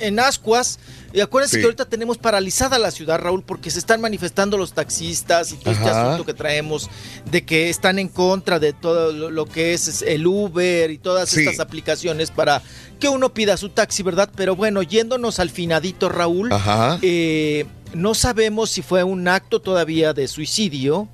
en 0.00 0.20
ascuas. 0.20 0.78
Y 1.12 1.20
acuérdense 1.20 1.56
Sí. 1.56 1.60
que 1.60 1.64
ahorita 1.66 1.84
tenemos 1.84 2.16
paralizada 2.18 2.78
la 2.78 2.90
ciudad, 2.90 3.18
Raúl, 3.18 3.42
porque 3.42 3.70
se 3.70 3.78
están 3.78 4.00
manifestando 4.00 4.56
los 4.56 4.72
taxistas 4.72 5.52
y 5.52 5.56
todo 5.56 5.72
este 5.72 5.88
Ajá. 5.88 6.06
asunto 6.06 6.24
que 6.24 6.34
traemos 6.34 6.88
de 7.30 7.44
que 7.44 7.68
están 7.68 7.98
en 7.98 8.08
contra 8.08 8.58
de 8.58 8.72
todo 8.72 9.12
lo, 9.30 9.46
que 9.46 9.74
es 9.74 10.02
el 10.02 10.26
Uber 10.26 10.90
y 10.90 10.98
todas 10.98 11.28
Sí. 11.28 11.40
estas 11.40 11.60
aplicaciones 11.60 12.30
para 12.30 12.62
que 12.98 13.08
uno 13.08 13.34
pida 13.34 13.56
su 13.56 13.68
taxi, 13.68 14.02
¿verdad? 14.02 14.30
Pero 14.34 14.56
bueno, 14.56 14.82
yéndonos 14.82 15.38
al 15.38 15.50
finadito, 15.50 16.08
Raúl, 16.08 16.52
Ajá. 16.52 16.98
eh, 17.02 17.66
no 17.94 18.14
sabemos 18.14 18.70
si 18.70 18.80
fue 18.80 19.04
un 19.04 19.28
acto 19.28 19.60
todavía 19.60 20.12
de 20.14 20.26
suicidio 20.28 21.08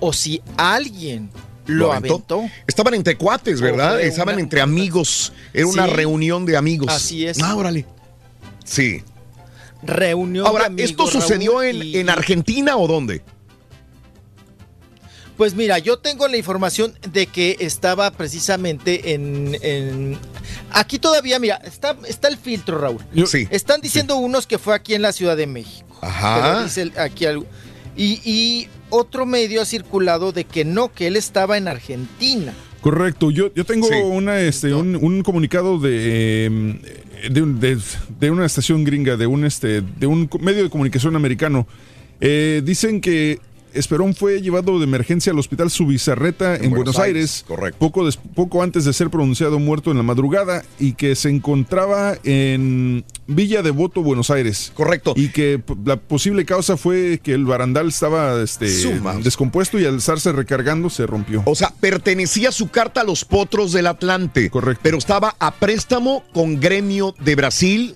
o 0.00 0.12
si 0.12 0.42
alguien 0.56 1.30
Lo 1.66 1.92
aventó. 1.92 2.48
Estaban 2.66 2.94
entre 2.94 3.16
cuates, 3.16 3.60
¿verdad? 3.60 4.00
Estaban 4.00 4.40
entre 4.40 4.60
amigos. 4.60 5.32
Era 5.54 5.68
una 5.68 5.86
reunión 5.86 6.44
de 6.44 6.56
amigos. 6.56 6.88
Así 6.92 7.24
es. 7.26 7.40
Ah, 7.40 7.54
órale. 7.54 7.86
Sí. 8.64 9.02
Reunión 9.82 10.46
Ahora, 10.46 10.64
de 10.64 10.66
amigos, 10.68 10.90
¿esto 10.90 11.06
sucedió 11.06 11.52
Raúl, 11.60 11.64
en, 11.66 11.82
y- 11.82 11.96
en 11.96 12.10
Argentina 12.10 12.76
o 12.76 12.86
dónde? 12.86 13.22
Pues 15.36 15.54
mira, 15.54 15.78
yo 15.78 15.98
tengo 15.98 16.28
la 16.28 16.36
información 16.36 16.92
de 17.12 17.26
que 17.26 17.56
estaba 17.60 18.10
precisamente 18.10 19.14
en... 19.14 19.56
en- 19.62 20.18
Aquí 20.72 20.98
todavía, 20.98 21.38
mira, 21.38 21.56
está, 21.64 21.96
está 22.06 22.28
el 22.28 22.36
filtro, 22.36 22.78
Raúl. 22.78 23.00
Sí. 23.26 23.48
Están 23.50 23.80
diciendo 23.80 24.16
unos 24.16 24.46
que 24.46 24.58
fue 24.58 24.74
aquí 24.74 24.94
en 24.94 25.02
la 25.02 25.12
Ciudad 25.12 25.36
de 25.36 25.46
México. 25.46 25.96
Ajá. 26.02 26.40
Pero 26.42 26.64
dice 26.64 26.92
aquí 27.00 27.24
algo. 27.26 27.46
Y, 27.96 28.20
y 28.24 28.68
otro 28.90 29.24
medio 29.26 29.62
ha 29.62 29.64
circulado 29.64 30.32
de 30.32 30.44
que 30.44 30.64
no, 30.64 30.92
que 30.92 31.06
él 31.06 31.16
estaba 31.16 31.56
en 31.56 31.68
Argentina. 31.68 32.52
Correcto, 32.82 33.30
yo, 33.30 33.52
yo 33.54 33.64
tengo 33.64 33.88
una, 34.08 34.40
este, 34.40 34.72
un, 34.74 34.96
un 34.96 35.22
comunicado 35.22 35.78
de, 35.78 36.46
eh, 36.46 37.04
de, 37.28 37.42
un- 37.42 37.60
de- 37.60 38.30
una 38.30 38.46
estación 38.46 38.84
gringa, 38.84 39.16
de 39.16 39.26
un, 39.26 39.44
este, 39.44 39.82
de 39.82 40.06
un 40.06 40.28
medio 40.40 40.62
de 40.62 40.70
comunicación 40.70 41.16
americano. 41.16 41.66
Eh, 42.20 42.62
dicen 42.64 43.00
que 43.00 43.38
Esperón 43.74 44.14
fue 44.14 44.40
llevado 44.42 44.78
de 44.78 44.84
emergencia 44.84 45.32
al 45.32 45.38
hospital 45.38 45.70
Subizarreta 45.70 46.56
en, 46.56 46.70
Buenos, 46.70 46.98
Aires, 46.98 47.44
Poco, 47.78 48.04
des- 48.06 48.16
poco 48.16 48.62
antes 48.62 48.84
de 48.84 48.92
ser 48.92 49.10
pronunciado 49.10 49.58
muerto 49.58 49.90
en 49.90 49.96
la 49.96 50.02
madrugada 50.02 50.62
y 50.78 50.92
que 50.94 51.14
se 51.16 51.28
encontraba 51.30 52.16
en 52.24 53.04
Villa 53.26 53.62
Devoto, 53.62 54.02
Buenos 54.02 54.30
Aires. 54.30 54.72
Correcto. 54.74 55.14
Y 55.16 55.28
que 55.28 55.62
la 55.84 55.96
posible 55.96 56.44
causa 56.44 56.76
fue 56.76 57.20
que 57.22 57.32
el 57.32 57.44
barandal 57.44 57.88
estaba 57.88 58.40
este, 58.42 58.68
Suma. 58.68 59.14
descompuesto 59.14 59.78
y 59.78 59.84
al 59.86 59.96
estarse 59.98 60.32
recargando 60.32 60.90
se 60.90 61.06
rompió. 61.06 61.42
O 61.46 61.54
sea, 61.54 61.72
pertenecía 61.80 62.52
su 62.52 62.68
carta 62.70 63.02
a 63.02 63.04
los 63.04 63.24
potros 63.24 63.72
del 63.72 63.86
Atlante. 63.86 64.50
Correcto. 64.50 64.80
Pero 64.82 64.98
estaba 64.98 65.36
a 65.38 65.52
préstamo 65.52 66.24
con 66.32 66.58
Gremio 66.60 67.14
de 67.20 67.34
Brasil 67.36 67.94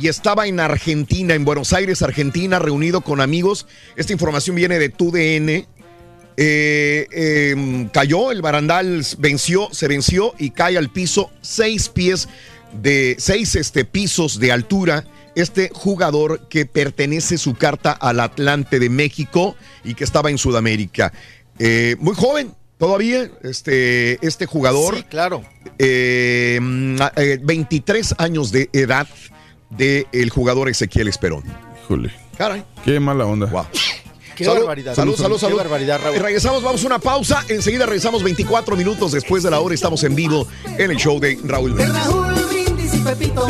y 0.00 0.08
estaba 0.08 0.46
en 0.46 0.60
Argentina, 0.60 1.34
en 1.34 1.44
Buenos 1.44 1.72
Aires, 1.72 2.02
Argentina, 2.02 2.58
reunido 2.58 3.00
con 3.00 3.20
amigos. 3.20 3.66
Esta 3.96 4.12
información 4.12 4.56
viene 4.56 4.78
de 4.78 4.88
TUDN. 4.88 5.66
Eh, 6.40 7.06
eh, 7.10 7.88
cayó, 7.92 8.30
el 8.30 8.42
barandal 8.42 9.04
venció, 9.18 9.68
se 9.72 9.88
venció 9.88 10.34
y 10.38 10.50
cae 10.50 10.78
al 10.78 10.90
piso 10.90 11.32
seis 11.40 11.88
pies 11.88 12.28
de 12.80 13.16
seis 13.18 13.56
este, 13.56 13.84
pisos 13.84 14.38
de 14.38 14.52
altura. 14.52 15.04
Este 15.34 15.70
jugador 15.72 16.48
que 16.48 16.64
pertenece 16.66 17.38
su 17.38 17.54
carta 17.54 17.92
al 17.92 18.20
Atlante 18.20 18.78
de 18.78 18.90
México 18.90 19.56
y 19.84 19.94
que 19.94 20.04
estaba 20.04 20.30
en 20.30 20.38
Sudamérica. 20.38 21.12
Eh, 21.58 21.96
muy 21.98 22.14
joven 22.14 22.54
todavía, 22.78 23.30
este, 23.42 24.24
este 24.24 24.46
jugador. 24.46 24.96
Sí, 24.96 25.02
claro. 25.04 25.44
Eh, 25.78 26.58
mm, 26.60 26.96
eh, 27.16 27.38
23 27.42 28.14
años 28.18 28.52
de 28.52 28.70
edad 28.72 29.06
del 29.70 30.30
jugador 30.30 30.68
Ezequiel 30.68 31.08
Esperón. 31.08 31.44
Híjole. 31.84 32.10
Caray. 32.36 32.64
Qué 32.84 33.00
mala 33.00 33.26
onda. 33.26 33.68
Qué 34.36 34.44
Salud, 34.44 34.60
barbaridad. 34.60 34.94
Salud, 34.94 35.16
salud, 35.16 35.34
Qué 35.34 35.40
salud. 35.40 35.56
barbaridad, 35.56 36.00
Raúl. 36.00 36.18
Regresamos, 36.20 36.62
vamos 36.62 36.82
a 36.84 36.86
una 36.86 36.98
pausa. 37.00 37.44
Enseguida 37.48 37.86
regresamos 37.86 38.22
24 38.22 38.76
minutos 38.76 39.10
después 39.10 39.42
de 39.42 39.50
la 39.50 39.58
hora. 39.58 39.74
Estamos 39.74 40.04
en 40.04 40.14
vivo 40.14 40.46
en 40.78 40.92
el 40.92 40.96
show 40.96 41.18
de 41.18 41.36
Raúl 41.42 41.72
Brindis. 41.72 42.04
Raúl 42.04 42.34
Brindis 42.48 42.94
y 42.94 42.98
Pepito. 42.98 43.48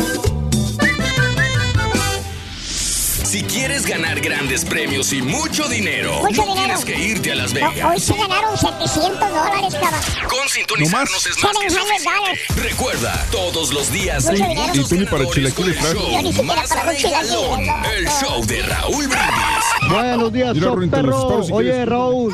Si 3.29 3.43
quieres 3.43 3.85
ganar 3.85 4.19
grandes 4.21 4.65
premios 4.65 5.13
y 5.13 5.21
mucho 5.21 5.69
dinero, 5.69 6.19
Mucho 6.23 6.43
no 6.47 6.55
dinero. 6.55 6.79
tienes 6.79 6.83
que 6.85 6.97
irte 6.99 7.31
a 7.31 7.35
Las 7.35 7.53
No, 7.53 7.71
Vegas. 7.71 7.91
hoy 7.91 7.99
sí 7.99 8.13
ganaron 8.17 8.57
700 8.57 9.19
dólares, 9.19 9.75
cabrón. 9.79 10.01
Con 10.27 10.49
sintonizarnos 10.49 11.25
es 11.27 11.43
más 11.43 11.51
que 11.59 11.69
700 11.69 11.73
suficiente. 11.87 12.09
dólares. 12.17 12.39
Recuerda, 12.55 13.27
todos 13.31 13.71
los 13.71 13.91
días 13.91 14.23
Mucho 14.25 14.31
hay 14.43 14.49
dinero. 14.49 14.67
muchos 14.73 14.91
Y 14.91 15.05
para 15.05 15.29
chilaquiles 15.29 15.77
el 15.77 15.83
show 15.93 16.09
Yo 16.11 16.21
ni 16.23 16.33
siquiera 16.33 16.55
más 16.55 16.69
para 16.69 16.85
los 16.85 16.97
chilaquiles, 16.97 17.29
regalón, 17.31 17.65
no. 17.67 17.89
el 17.91 18.07
show 18.07 18.45
de 18.47 18.61
Raúl 18.63 19.07
Brindis. 19.07 19.91
Buenos 19.91 20.33
días, 20.33 20.53
Mira, 20.55 20.67
si 21.45 21.51
Oye. 21.53 21.85
Raúl, 21.85 22.33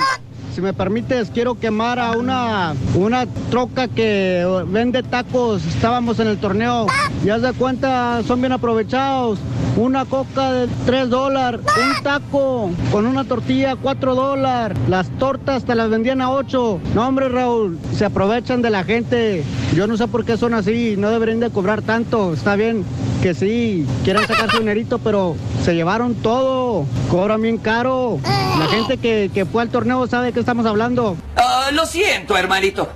si 0.55 0.61
me 0.61 0.71
permites, 0.71 1.29
quiero 1.33 1.55
quemar 1.55 1.99
a 1.99 2.11
una, 2.11 2.75
una 2.95 3.25
troca 3.51 3.89
que 3.89 4.47
vende 4.67 5.03
tacos. 5.03 5.65
Estábamos 5.65 6.17
en 6.21 6.27
el 6.27 6.37
torneo. 6.37 6.87
Ya 7.25 7.41
se 7.41 7.51
cuenta, 7.51 8.23
son 8.23 8.39
bien 8.39 8.53
aprovechados. 8.53 9.37
Una 9.75 10.05
coca 10.05 10.53
de 10.53 10.69
3 10.85 11.09
dólares, 11.09 11.59
un 11.59 12.03
taco 12.03 12.71
con 12.89 13.05
una 13.05 13.25
tortilla 13.25 13.75
4 13.75 14.15
dólares. 14.15 14.77
Las 14.87 15.09
tortas 15.19 15.65
te 15.65 15.75
las 15.75 15.89
vendían 15.89 16.21
a 16.21 16.31
8. 16.31 16.79
No, 16.93 17.05
hombre, 17.05 17.27
Raúl, 17.27 17.77
se 17.93 18.05
aprovechan 18.05 18.61
de 18.61 18.69
la 18.69 18.85
gente. 18.85 19.43
Yo 19.75 19.87
no 19.87 19.97
sé 19.97 20.07
por 20.07 20.23
qué 20.23 20.37
son 20.37 20.53
así, 20.53 20.95
no 20.97 21.09
deberían 21.09 21.41
de 21.41 21.49
cobrar 21.49 21.81
tanto. 21.81 22.33
Está 22.33 22.55
bien 22.55 22.85
que 23.25 23.33
sí, 23.33 23.87
quieran 24.03 24.27
sacar 24.27 24.51
su 24.51 24.59
dinerito, 24.59 24.99
pero 24.99 25.35
se 25.63 25.73
llevaron 25.73 26.13
todo. 26.13 26.85
Cobran 27.09 27.41
bien 27.41 27.57
caro. 27.57 28.19
La 28.23 28.67
gente 28.67 28.97
que, 28.97 29.31
que 29.33 29.45
fue 29.47 29.63
al 29.63 29.69
torneo 29.69 30.05
sabe 30.05 30.27
de 30.27 30.33
qué 30.33 30.41
estamos 30.41 30.63
hablando. 30.67 31.17
Ah, 31.35 31.71
lo 31.73 31.87
siento, 31.87 32.37
hermanito. 32.37 32.87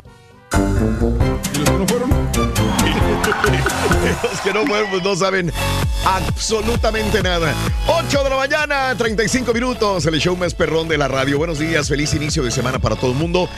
¿Y 0.53 1.57
los 1.57 1.69
que 1.71 1.79
no 1.79 1.87
fueron? 1.87 2.09
Los 4.21 4.41
que 4.41 4.53
no 4.53 4.67
fueron, 4.67 4.89
pues 4.91 5.03
no 5.03 5.15
saben 5.15 5.51
absolutamente 6.05 7.23
nada. 7.23 7.55
8 7.87 8.23
de 8.23 8.29
la 8.29 8.35
mañana, 8.35 8.95
35 8.95 9.51
minutos, 9.51 10.05
el 10.05 10.19
show 10.19 10.37
más 10.37 10.53
perrón 10.53 10.87
de 10.87 10.99
la 10.99 11.07
radio. 11.07 11.39
Buenos 11.39 11.57
días, 11.57 11.87
feliz 11.87 12.13
inicio 12.13 12.43
de 12.43 12.51
semana 12.51 12.77
para 12.77 12.95
todo 12.95 13.13
el 13.13 13.17
mundo. 13.17 13.49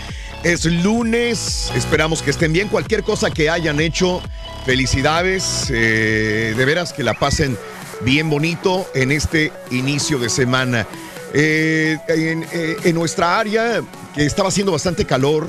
Es 0.43 0.65
lunes, 0.65 1.69
esperamos 1.76 2.22
que 2.22 2.31
estén 2.31 2.53
bien. 2.53 2.69
Cualquier 2.69 3.03
cosa 3.03 3.30
que 3.30 3.49
hayan 3.49 3.81
hecho, 3.81 4.22
felicidades. 4.65 5.67
eh, 5.73 6.53
de 6.57 6.65
veras 6.65 6.93
que 6.93 7.03
la 7.03 7.13
pasen 7.13 7.57
bien 8.01 8.29
bonito 8.29 8.88
en 8.95 9.11
este 9.11 9.51
inicio 9.71 10.19
de 10.19 10.29
semana. 10.29 10.88
Eh, 11.33 11.97
en, 12.07 12.45
eh, 12.51 12.75
en 12.83 12.95
nuestra 12.95 13.39
área, 13.39 13.81
que 14.15 14.25
estaba 14.25 14.49
haciendo 14.49 14.71
bastante 14.71 15.05
calor, 15.05 15.47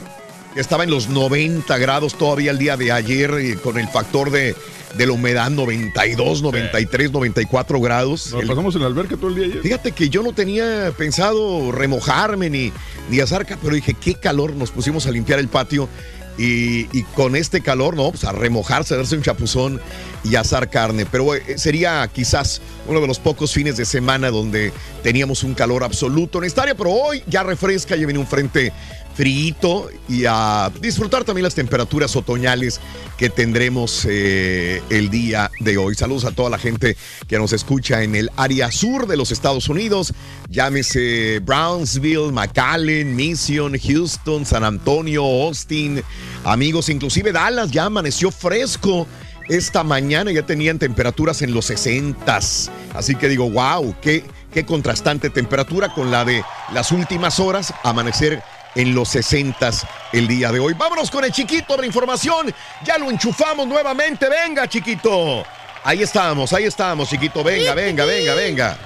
que 0.54 0.60
estaba 0.60 0.84
en 0.84 0.90
los 0.90 1.08
90 1.08 1.76
grados 1.78 2.14
todavía 2.16 2.50
el 2.50 2.58
día 2.58 2.76
de 2.76 2.92
ayer, 2.92 3.58
con 3.62 3.78
el 3.78 3.88
factor 3.88 4.30
de, 4.30 4.54
de 4.96 5.06
la 5.06 5.12
humedad 5.12 5.50
92, 5.50 6.42
93, 6.42 7.10
94 7.10 7.80
grados. 7.80 8.30
Nos 8.32 8.42
El- 8.42 8.48
pasamos 8.48 8.74
en 8.76 8.82
la 8.82 8.86
alberca 8.88 9.16
todo 9.16 9.28
el 9.30 9.34
día 9.36 9.44
ayer. 9.46 9.60
Fíjate 9.62 9.92
que 9.92 10.08
yo 10.08 10.22
no 10.22 10.32
tenía 10.32 10.92
pensado 10.96 11.72
remojarme 11.72 12.48
ni, 12.50 12.72
ni 13.10 13.18
asar, 13.20 13.44
ca- 13.46 13.58
pero 13.60 13.74
dije, 13.74 13.94
qué 13.94 14.14
calor, 14.14 14.54
nos 14.54 14.70
pusimos 14.70 15.06
a 15.06 15.10
limpiar 15.10 15.38
el 15.40 15.48
patio 15.48 15.88
y, 16.38 17.02
con 17.14 17.36
este 17.36 17.60
calor, 17.60 17.96
no, 17.96 18.10
pues 18.10 18.24
a 18.24 18.32
remojarse, 18.32 18.94
a 18.94 18.96
darse 18.96 19.16
un 19.16 19.22
chapuzón 19.22 19.80
y 20.24 20.36
asar 20.36 20.70
carne. 20.70 21.06
Pero 21.06 21.34
eh, 21.34 21.58
sería 21.58 22.08
quizás 22.12 22.62
uno 22.86 23.00
de 23.00 23.06
los 23.06 23.18
pocos 23.18 23.52
fines 23.52 23.76
de 23.76 23.84
semana 23.84 24.30
donde 24.30 24.72
teníamos 25.02 25.42
un 25.42 25.54
calor 25.54 25.84
absoluto 25.84 26.38
en 26.38 26.44
esta 26.44 26.62
área, 26.62 26.74
pero 26.74 26.90
hoy 26.90 27.22
ya 27.26 27.42
refresca, 27.42 27.96
ya 27.96 28.06
viene 28.06 28.18
un 28.18 28.26
frente 28.26 28.72
frío 29.14 29.32
y 30.08 30.24
a 30.26 30.70
disfrutar 30.80 31.24
también 31.24 31.44
las 31.44 31.54
temperaturas 31.54 32.14
otoñales 32.16 32.80
que 33.16 33.30
tendremos 33.30 34.06
eh, 34.08 34.82
el 34.90 35.10
día 35.10 35.50
de 35.60 35.76
hoy. 35.78 35.94
Saludos 35.94 36.24
a 36.24 36.32
toda 36.32 36.50
la 36.50 36.58
gente 36.58 36.96
que 37.26 37.38
nos 37.38 37.52
escucha 37.52 38.02
en 38.02 38.14
el 38.14 38.30
área 38.36 38.70
sur 38.70 39.06
de 39.06 39.16
los 39.16 39.30
Estados 39.30 39.68
Unidos, 39.68 40.12
llámese 40.48 41.40
Brownsville, 41.40 42.32
McAllen, 42.32 43.14
Mission, 43.14 43.78
Houston, 43.78 44.44
San 44.44 44.64
Antonio, 44.64 45.24
Austin, 45.24 46.02
amigos, 46.44 46.88
inclusive 46.88 47.32
Dallas 47.32 47.70
ya 47.70 47.84
amaneció 47.84 48.30
fresco. 48.30 49.06
Esta 49.48 49.82
mañana 49.82 50.30
ya 50.30 50.46
tenían 50.46 50.78
temperaturas 50.78 51.42
en 51.42 51.52
los 51.52 51.66
60. 51.66 52.38
Así 52.94 53.14
que 53.16 53.28
digo, 53.28 53.50
wow, 53.50 53.94
qué, 54.00 54.24
qué 54.52 54.64
contrastante 54.64 55.30
temperatura 55.30 55.92
con 55.92 56.10
la 56.10 56.24
de 56.24 56.44
las 56.72 56.92
últimas 56.92 57.40
horas, 57.40 57.74
amanecer 57.82 58.42
en 58.74 58.94
los 58.94 59.08
60 59.10 59.70
el 60.12 60.26
día 60.28 60.50
de 60.52 60.58
hoy. 60.60 60.74
Vámonos 60.74 61.10
con 61.10 61.24
el 61.24 61.32
chiquito 61.32 61.74
de 61.74 61.80
la 61.82 61.86
información. 61.86 62.52
Ya 62.84 62.98
lo 62.98 63.10
enchufamos 63.10 63.66
nuevamente. 63.66 64.26
Venga, 64.28 64.68
chiquito. 64.68 65.44
Ahí 65.84 66.02
estamos, 66.02 66.52
ahí 66.52 66.64
estamos, 66.64 67.08
chiquito. 67.08 67.42
Venga, 67.42 67.74
venga, 67.74 68.04
venga, 68.04 68.34
venga. 68.34 68.78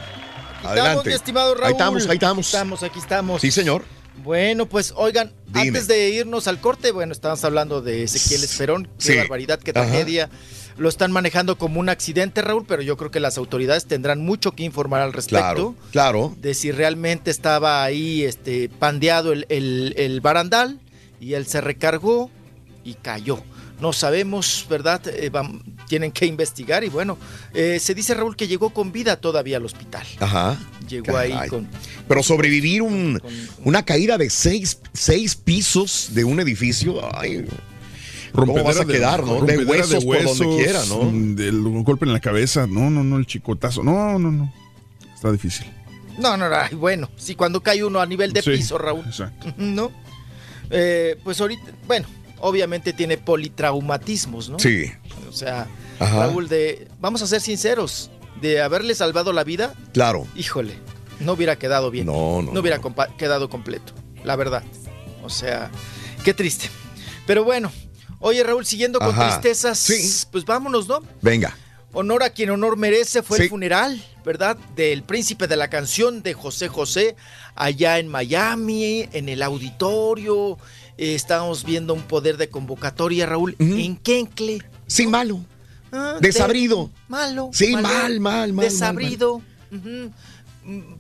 Estamos, 0.57 0.71
Adelante. 0.79 1.09
mi 1.11 1.15
estimado 1.15 1.55
Raúl. 1.55 1.67
Ahí 1.67 1.73
estamos, 1.73 2.07
ahí 2.07 2.15
estamos. 2.15 2.47
Aquí 2.47 2.57
estamos, 2.57 2.83
aquí 2.83 2.99
estamos. 2.99 3.41
Sí, 3.43 3.51
señor. 3.51 3.85
Bueno, 4.25 4.67
pues 4.67 4.95
oigan, 4.97 5.31
Dime. 5.47 5.69
antes 5.69 5.87
de 5.87 6.09
irnos 6.09 6.49
al 6.49 6.59
corte, 6.61 6.91
bueno, 6.91 7.13
estábamos 7.13 7.45
hablando 7.45 7.83
de 7.83 8.05
Ezequiel 8.05 8.43
Esperón, 8.43 8.87
qué 8.99 9.13
Sí. 9.13 9.17
barbaridad, 9.19 9.61
qué 9.61 9.73
Ajá. 9.73 9.85
Lo 10.79 10.89
están 10.89 11.11
manejando 11.13 11.57
como 11.57 11.81
un 11.81 11.89
accidente, 11.89 12.43
Raúl, 12.43 12.65
pero 12.69 12.83
yo 12.83 12.97
creo 12.97 13.11
que 13.11 13.21
las 13.21 13.39
autoridades 13.39 13.87
tendrán 13.87 14.21
mucho 14.21 14.53
que 14.53 14.63
informar 14.63 15.01
al 15.01 15.13
respecto. 15.15 15.39
Claro, 15.39 15.75
claro. 15.91 16.37
De 16.41 16.53
si 16.55 16.71
realmente 16.71 17.31
estaba 17.31 17.83
ahí 17.83 18.23
este, 18.25 18.69
pandeado 18.69 19.33
el, 19.33 19.47
el- 19.49 19.95
el 19.97 20.21
barandal 20.21 20.79
y 21.21 21.33
él 21.33 21.47
se 21.47 21.61
recargó 21.63 22.31
y 22.85 22.95
cayó. 22.95 23.43
No 23.81 23.93
sabemos, 23.93 24.67
¿verdad? 24.71 25.03
Eh, 25.07 25.31
tienen 25.87 26.11
que 26.11 26.25
investigar 26.27 26.83
y 26.85 26.89
bueno, 26.89 27.19
eh, 27.53 27.79
se 27.79 27.95
dice 27.95 28.15
Raúl 28.15 28.35
que 28.37 28.49
llegó 28.49 28.71
con 28.71 28.91
vida 28.93 29.17
todavía 29.17 29.59
al 29.59 29.65
hospital. 29.67 30.07
Ajá. 30.21 30.59
llegó 30.89 31.17
ahí 31.17 31.37
con... 31.49 31.69
Pero 32.09 32.23
sobrevivir 32.23 32.81
un, 32.83 33.21
una 33.65 33.83
caída 33.85 34.17
de 34.19 34.31
seis, 34.31 34.79
seis 34.95 35.37
pisos 35.37 36.11
de 36.13 36.25
un 36.25 36.41
edificio, 36.41 37.01
ay, 37.19 37.45
¿cómo 38.37 38.63
vas 38.65 38.77
a 38.81 38.85
de- 38.85 38.93
quedar, 38.93 39.25
no? 39.25 39.41
De 39.43 39.59
huesos, 39.65 40.05
por 40.05 40.23
donde 40.23 40.57
quiera, 40.57 40.85
¿no? 40.87 41.03
mm, 41.05 41.35
Del 41.35 41.63
golpe 41.83 42.05
en 42.07 42.13
la 42.13 42.21
cabeza. 42.21 42.67
No, 42.67 42.91
no, 42.91 43.03
no, 43.05 43.17
el 43.17 43.27
chicotazo. 43.27 43.83
No, 43.83 44.19
no, 44.19 44.31
no. 44.31 44.53
Está 45.15 45.33
difícil. 45.33 45.67
No, 46.19 46.37
no, 46.37 46.49
no, 46.49 46.57
bueno, 46.79 47.11
sí, 47.17 47.35
cuando 47.35 47.63
cae 47.63 47.85
uno 47.85 48.01
a 48.01 48.07
nivel 48.07 48.33
de 48.33 48.43
Sí, 48.43 48.51
piso, 48.53 48.79
Raúl. 48.79 49.05
exacto. 49.07 49.53
¿No? 49.59 49.91
Eh, 50.71 51.17
pues 51.23 51.41
ahorita, 51.41 51.63
bueno, 51.87 52.07
obviamente 52.41 52.93
tiene 52.93 53.19
politraumatismos, 53.19 54.49
¿no? 54.49 54.59
Sí. 54.59 54.87
O 55.29 55.33
sea, 55.33 55.67
Ajá. 55.99 56.27
Raúl, 56.27 56.49
de, 56.49 56.89
vamos 57.01 57.23
a 57.23 57.27
ser 57.27 57.41
sinceros, 57.41 58.11
de 58.41 58.61
haberle 58.63 58.95
salvado 58.95 59.33
la 59.33 59.45
vida, 59.45 59.75
Claro. 59.93 60.27
híjole, 60.37 60.75
no 61.21 61.33
hubiera 61.35 61.57
quedado 61.57 61.91
bien. 61.91 62.07
No, 62.07 62.43
no, 62.43 62.53
No 62.53 62.61
hubiera 62.61 62.81
compa- 62.81 63.15
quedado 63.17 63.49
completo, 63.49 63.93
la 64.25 64.37
verdad. 64.37 64.63
O 65.23 65.29
sea, 65.31 65.71
qué 66.25 66.33
triste. 66.35 66.69
Pero 67.27 67.45
bueno, 67.45 67.71
oye 68.27 68.43
Raúl, 68.43 68.67
siguiendo 68.67 68.99
con 68.99 69.09
Ajá. 69.11 69.41
tristezas, 69.41 70.27
pues 70.31 70.45
vámonos, 70.45 70.89
¿no? 70.89 71.01
Venga. 71.23 71.57
Honor 71.93 72.25
a 72.25 72.31
quien 72.31 72.51
honor 72.51 72.77
merece 72.77 73.23
fue 73.23 73.39
Sí. 73.39 73.45
el 73.45 73.49
funeral, 73.49 74.05
¿verdad? 74.25 74.57
Del 74.75 75.03
príncipe 75.03 75.47
de 75.47 75.57
la 75.57 75.69
canción 75.71 76.23
de 76.23 76.35
José 76.35 76.69
José, 76.69 77.17
allá 77.55 77.99
en 77.99 78.09
Miami, 78.09 79.09
en 79.13 79.29
el 79.29 79.43
auditorio. 79.43 80.59
Eh, 80.99 81.15
estábamos 81.15 81.65
viendo 81.65 81.95
un 81.95 82.03
poder 82.03 82.37
de 82.37 82.49
convocatoria, 82.51 83.25
Raúl, 83.27 83.55
en 83.59 83.97
Kencle. 83.97 84.63
Sí, 84.87 85.07
malo. 85.07 85.41
Ah, 85.93 86.17
Desabrido. 86.21 86.87
de- 86.87 86.93
malo. 87.09 87.51
Sí, 87.53 87.73
malo, 87.73 87.89
mal, 87.89 88.21
mal, 88.21 88.53
mal, 88.53 88.65
Desabrido. 88.67 89.41
mm, 89.71 90.07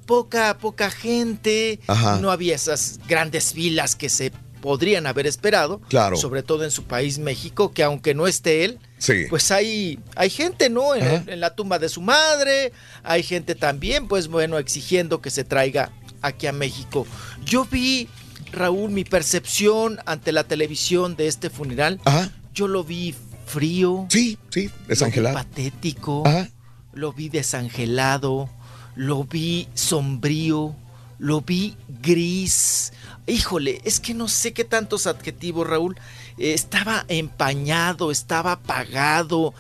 Poca, 0.07 0.57
poca 0.59 0.91
gente. 0.93 1.81
Ajá. 1.89 2.21
No 2.21 2.31
había 2.31 2.55
esas 2.55 3.01
grandes 3.09 3.53
filas 3.53 3.97
que 3.97 4.09
se 4.09 4.31
podrían 4.61 5.07
haber 5.07 5.27
esperado. 5.27 5.81
Claro. 5.89 6.17
Sobre 6.17 6.43
todo 6.43 6.65
en 6.65 6.71
su 6.71 6.85
país, 6.85 7.19
México, 7.19 7.73
que 7.73 7.83
aunque 7.83 8.15
no 8.15 8.27
esté 8.27 8.65
él, 8.65 8.79
Sí. 8.99 9.25
pues 9.29 9.51
hay, 9.51 9.99
hay 10.15 10.31
gente, 10.31 10.71
¿no? 10.71 10.95
En, 10.95 11.41
la 11.41 11.55
tumba 11.55 11.79
de 11.79 11.89
su 11.89 12.01
madre, 12.01 12.73
hay 13.03 13.23
gente 13.23 13.55
también, 13.55 14.09
pues 14.09 14.29
bueno, 14.29 14.59
exigiendo 14.59 15.21
que 15.21 15.31
se 15.31 15.45
traiga 15.45 15.93
aquí 16.23 16.47
a 16.47 16.53
México. 16.53 17.07
Yo 17.45 17.65
vi, 17.65 18.09
Raúl, 18.53 18.91
mi 18.91 19.05
percepción 19.05 19.99
ante 20.07 20.33
la 20.33 20.45
televisión 20.45 21.15
de 21.17 21.29
este 21.29 21.51
funeral, 21.51 22.01
Ajá. 22.05 22.31
yo 22.55 22.69
lo 22.69 22.85
vi 22.85 23.15
frío. 23.47 24.07
Sí, 24.11 24.39
sí, 24.51 24.71
desangelado. 24.89 25.37
Lo 25.37 25.45
vi 25.45 25.47
patético. 25.49 26.23
Ajá. 26.27 26.49
Lo 26.93 27.13
vi 27.13 27.29
desangelado. 27.29 28.49
Lo 28.95 29.25
vi 29.25 29.69
sombrío. 29.75 30.75
Lo 31.19 31.43
vi 31.43 31.77
gris. 32.03 32.93
Híjole, 33.27 33.81
es 33.85 33.99
que 34.01 34.15
no 34.15 34.29
sé 34.29 34.53
qué 34.53 34.65
tantos 34.65 35.07
adjetivos, 35.07 35.67
Raúl. 35.67 35.97
Eh, 36.39 36.55
estaba 36.55 37.05
empañado, 37.09 38.11
estaba 38.11 38.53
apagado. 38.53 39.53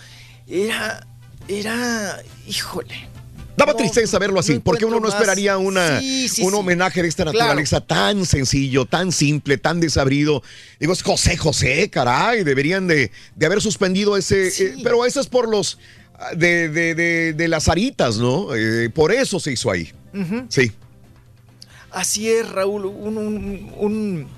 Era. 0.48 1.06
Era. 1.48 2.22
Híjole. 2.46 3.08
Daba 3.56 3.72
No, 3.72 3.78
tristeza 3.78 4.18
verlo 4.18 4.38
así, 4.38 4.54
no 4.56 4.60
porque 4.60 4.84
uno 4.84 5.00
no 5.00 5.08
esperaría 5.08 5.56
una, 5.56 5.98
Sí, 6.00 6.28
sí, 6.28 6.42
un 6.42 6.50
sí. 6.50 6.56
homenaje 6.58 7.00
de 7.02 7.08
esta 7.08 7.22
Claro. 7.22 7.38
naturaleza 7.38 7.80
tan 7.80 8.26
sencillo, 8.26 8.84
tan 8.84 9.12
simple, 9.12 9.56
tan 9.56 9.80
desabrido. 9.80 10.42
Digo, 10.78 10.92
es 10.92 11.02
José 11.02 11.38
José, 11.38 11.88
caray, 11.88 12.44
deberían 12.44 12.86
de, 12.86 13.10
de 13.34 13.46
haber 13.46 13.62
suspendido 13.62 14.16
ese, 14.18 14.48
eh, 14.48 14.74
pero 14.82 15.06
eso 15.06 15.20
es 15.20 15.26
por 15.26 15.48
los 15.48 15.78
ah, 16.18 16.34
de, 16.36 16.68
de, 16.68 16.94
de, 16.94 17.32
de 17.32 17.48
las 17.48 17.68
aritas, 17.68 18.18
¿no? 18.18 18.54
Eh, 18.54 18.90
por 18.90 19.10
eso 19.10 19.40
se 19.40 19.52
hizo 19.52 19.70
ahí. 19.70 19.90
Sí. 20.50 20.70
Así 21.96 22.30
es, 22.30 22.46
Raúl, 22.50 22.84
un, 22.84 23.16
un- 23.16 23.72
un 23.78 24.28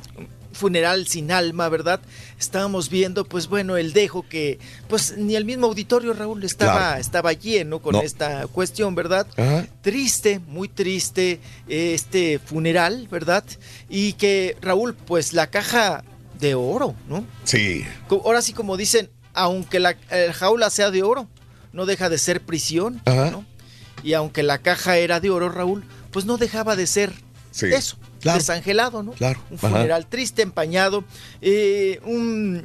funeral 0.53 1.07
sin 1.09 1.31
alma, 1.33 1.69
¿verdad? 1.69 2.01
Estábamos 2.39 2.89
viendo, 2.89 3.25
pues 3.25 3.49
bueno, 3.49 3.77
el 3.77 3.93
dejo 3.93 4.25
que, 4.29 4.59
pues 4.89 5.17
ni 5.17 5.35
el 5.37 5.45
mismo 5.45 5.67
auditorio, 5.67 6.13
Raúl, 6.13 6.43
estaba, 6.45 6.73
Claro. 6.73 7.01
estaba 7.01 7.33
lleno 7.33 7.81
con 7.81 7.93
No. 7.95 8.03
esta 8.03 8.47
cuestión, 8.47 8.95
¿verdad? 8.95 9.27
Ajá. 9.37 9.67
Triste, 9.83 10.41
muy 10.47 10.69
triste 10.69 11.41
eh, 11.69 11.95
este 11.95 12.39
funeral, 12.39 13.09
¿verdad? 13.11 13.45
Y 13.89 14.13
que, 14.15 14.57
Raúl, 14.61 14.95
pues 14.95 15.33
la 15.33 15.49
caja 15.49 16.05
de 16.41 16.55
oro, 16.55 16.95
¿no? 17.09 17.25
Sí. 17.45 17.85
Ahora 18.09 18.41
sí, 18.41 18.53
como 18.53 18.77
dicen, 18.77 19.11
aunque 19.35 19.81
la 19.81 19.97
jaula 20.33 20.71
sea 20.71 20.91
de 20.93 21.03
oro, 21.03 21.29
no 21.73 21.87
deja 21.87 22.09
de 22.09 22.19
ser 22.19 22.41
prisión, 22.41 23.01
Ajá. 23.05 23.31
¿no? 23.33 23.45
Y 24.05 24.13
aunque 24.15 24.43
la 24.45 24.59
caja 24.59 24.97
era 24.97 25.19
de 25.21 25.31
oro, 25.31 25.49
Raúl, 25.51 25.85
pues 26.13 26.25
no 26.25 26.37
dejaba 26.37 26.75
de 26.77 26.87
ser 26.87 27.13
Sí. 27.59 27.67
eso, 27.75 27.97
Claro. 28.21 28.39
desangelado, 28.39 29.03
¿no? 29.03 29.13
Claro. 29.13 29.41
Un 29.51 29.57
Ajá. 29.59 29.69
funeral 29.71 30.07
triste, 30.07 30.43
empañado, 30.43 31.05
eh, 31.41 32.01
un- 32.05 32.63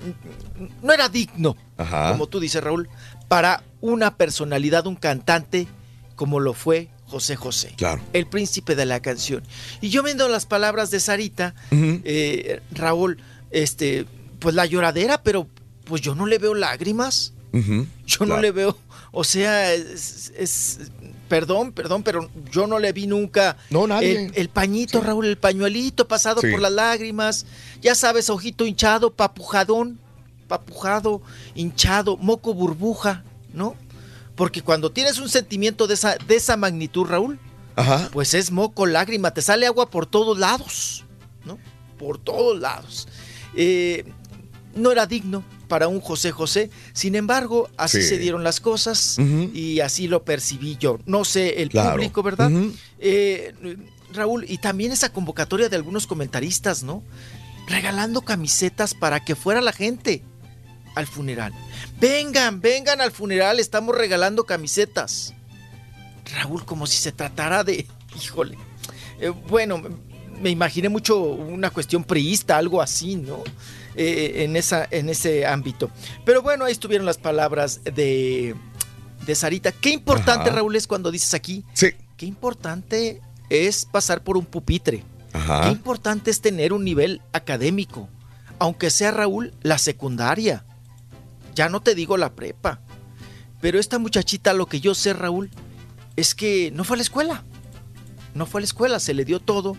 no 0.81 0.93
era 0.93 1.09
digno, 1.09 1.55
Ajá. 1.77 2.11
como 2.11 2.27
tú 2.27 2.39
dices, 2.39 2.63
Raúl, 2.63 2.89
para 3.27 3.63
una 3.81 4.15
personalidad, 4.17 4.85
un 4.88 4.95
cantante 4.95 5.67
como 6.15 6.39
lo 6.39 6.53
fue 6.53 6.89
José 7.05 7.35
José, 7.35 7.73
Claro. 7.77 8.01
el 8.13 8.27
príncipe 8.27 8.75
de 8.75 8.85
la 8.85 8.99
canción. 9.01 9.43
Y 9.81 9.89
yo 9.89 10.03
viendo 10.03 10.27
las 10.30 10.45
palabras 10.45 10.91
de 10.91 10.99
Sarita, 10.99 11.53
eh, 11.72 12.61
Raúl, 12.72 13.19
este, 13.51 14.05
pues 14.39 14.55
la 14.55 14.65
lloradera, 14.65 15.22
pero 15.23 15.47
pues 15.85 16.01
yo 16.01 16.15
no 16.15 16.25
le 16.25 16.38
veo 16.38 16.53
lágrimas. 16.55 17.33
Yo 17.51 18.17
Claro. 18.19 18.35
no 18.35 18.41
le 18.41 18.51
veo, 18.51 18.77
o 19.11 19.23
sea, 19.23 19.73
es, 19.73 20.31
es- 20.35 20.80
perdón, 21.34 21.72
perdón, 21.72 22.03
pero 22.03 22.30
yo 22.52 22.68
no 22.68 22.78
le 22.78 22.92
vi 22.94 23.08
nunca 23.08 23.58
No, 23.72 23.88
nadie. 23.88 24.26
El, 24.28 24.32
el 24.36 24.50
pañito, 24.50 25.02
Raúl, 25.02 25.26
el 25.26 25.38
pañuelito 25.40 26.08
pasado 26.08 26.42
Sí. 26.42 26.52
por 26.52 26.60
las 26.62 26.72
lágrimas, 26.72 27.48
ya 27.82 27.95
sabes, 27.95 28.30
ojito 28.30 28.68
hinchado, 28.68 29.10
papujadón, 29.12 29.98
papujado, 30.48 31.24
hinchado, 31.56 32.18
moco 32.18 32.53
burbuja, 32.53 33.24
¿no? 33.52 33.76
Porque 34.36 34.62
cuando 34.62 34.92
tienes 34.92 35.18
un 35.18 35.28
sentimiento 35.28 35.88
de 35.88 35.95
esa, 35.95 36.18
de 36.18 36.36
esa 36.36 36.56
magnitud, 36.56 37.08
Raúl, 37.08 37.40
Ajá. 37.76 38.10
pues 38.14 38.36
es 38.36 38.52
moco, 38.52 38.86
lágrima, 38.86 39.32
te 39.32 39.42
sale 39.42 39.66
agua 39.66 39.90
por 39.90 40.06
todos 40.06 40.38
lados, 40.38 41.03
¿no? 41.45 41.58
Por 41.98 42.20
todos 42.20 42.60
lados. 42.60 43.08
Eh, 43.56 44.06
no 44.76 44.92
era 44.92 45.08
digno 45.08 45.44
para 45.74 45.88
un 45.88 46.02
José 46.02 46.30
José, 46.32 46.69
sin 46.93 47.16
embargo, 47.16 47.68
así 47.77 48.00
Sí. 48.03 48.10
se 48.10 48.18
dieron 48.19 48.43
las 48.43 48.60
cosas 48.60 49.18
y 49.56 49.80
así 49.80 50.08
lo 50.08 50.24
percibí 50.24 50.77
yo. 50.80 51.00
No 51.08 51.26
sé, 51.26 51.64
el 51.64 51.69
Claro. 51.69 51.93
público, 51.93 52.22
¿verdad? 52.22 52.52
Eh, 53.00 53.56
Raúl, 54.14 54.45
y 54.48 54.60
también 54.60 54.92
esa 54.92 55.11
convocatoria 55.11 55.69
de 55.69 55.76
algunos 55.76 56.06
comentaristas, 56.06 56.84
¿no? 56.84 57.02
Regalando 57.68 58.22
camisetas 58.22 58.93
para 58.93 59.26
que 59.26 59.34
fuera 59.34 59.61
la 59.61 59.74
gente 59.74 60.22
al 60.93 61.08
funeral. 61.08 61.53
Vengan, 62.00 62.61
vengan 62.61 63.02
al 63.02 63.10
funeral, 63.11 63.60
estamos 63.60 63.98
regalando 63.98 64.43
camisetas. 64.43 65.34
Raúl, 66.35 66.66
como 66.66 66.85
si 66.85 66.98
se 66.98 67.11
tratara 67.11 67.64
de... 67.64 67.88
Híjole. 68.24 68.60
Eh, 69.19 69.30
bueno, 69.50 69.82
me 70.40 70.52
imaginé 70.52 70.88
mucho 70.90 71.18
una 71.19 71.72
cuestión 71.72 72.03
priista, 72.03 72.58
algo 72.58 72.80
así, 72.80 73.16
¿no? 73.16 73.40
Eh, 73.95 74.43
en, 74.43 74.55
esa, 74.55 74.88
en 74.89 75.09
ese 75.09 75.45
ámbito. 75.45 75.91
Pero 76.25 76.41
bueno, 76.41 76.65
ahí 76.65 76.72
estuvieron 76.72 77.05
las 77.05 77.17
palabras 77.17 77.81
de, 77.83 78.55
de 79.25 79.35
Sarita. 79.35 79.72
Qué 79.72 79.91
importante, 79.91 80.49
Ajá. 80.49 80.57
Raúl, 80.57 80.75
es 80.75 80.88
cuando 80.88 81.11
dices 81.11 81.33
aquí. 81.33 81.63
Sí. 81.73 81.89
Qué 82.17 82.25
importante 82.25 83.22
es 83.49 83.85
pasar 83.85 84.23
por 84.23 84.38
un 84.38 84.45
pupitre. 84.45 85.03
Qué 85.31 85.38
Ajá. 85.38 85.69
importante 85.72 86.31
es 86.31 86.41
tener 86.41 86.73
un 86.73 86.83
nivel 86.83 87.22
académico. 87.33 88.09
Aunque 88.59 88.89
sea, 88.89 89.11
Raúl, 89.11 89.53
la 89.61 89.77
secundaria. 89.77 90.65
Ya 91.55 91.69
no 91.69 91.81
te 91.81 91.93
digo 91.93 92.17
la 92.17 92.33
prepa. 92.33 92.80
Pero 93.61 93.80
esta 93.80 93.99
muchachita, 93.99 94.53
lo 94.53 94.65
que 94.65 94.80
yo 94.81 94.95
sé, 94.95 95.13
Raúl, 95.13 95.51
es 96.15 96.35
que 96.35 96.72
no 96.72 96.83
fue 96.83 96.95
a 96.95 96.97
la 96.97 97.03
escuela. 97.03 97.43
No 98.33 98.45
fue 98.45 98.59
a 98.59 98.61
la 98.61 98.65
escuela, 98.65 98.99
se 98.99 99.13
le 99.13 99.25
dio 99.25 99.39
todo. 99.39 99.77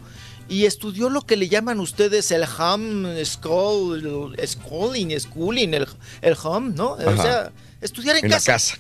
Y 0.48 0.66
estudió 0.66 1.08
lo 1.08 1.23
que 1.23 1.36
le 1.36 1.48
llaman 1.48 1.81
ustedes 1.81 2.31
el 2.31 2.44
ham 2.58 3.06
school, 3.24 4.36
schooling, 4.44 5.18
schooling, 5.18 5.68
el, 5.74 5.89
el 6.23 6.36
ham, 6.42 6.74
¿no? 6.74 6.92
O 6.92 7.16
sea, 7.16 7.50
estudiar 7.81 8.16
en, 8.16 8.26
En 8.26 8.31
la 8.31 8.40
casa. 8.40 8.78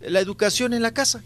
La 0.00 0.20
educación 0.20 0.74
en 0.74 0.82
la 0.82 0.92
casa. 0.92 1.22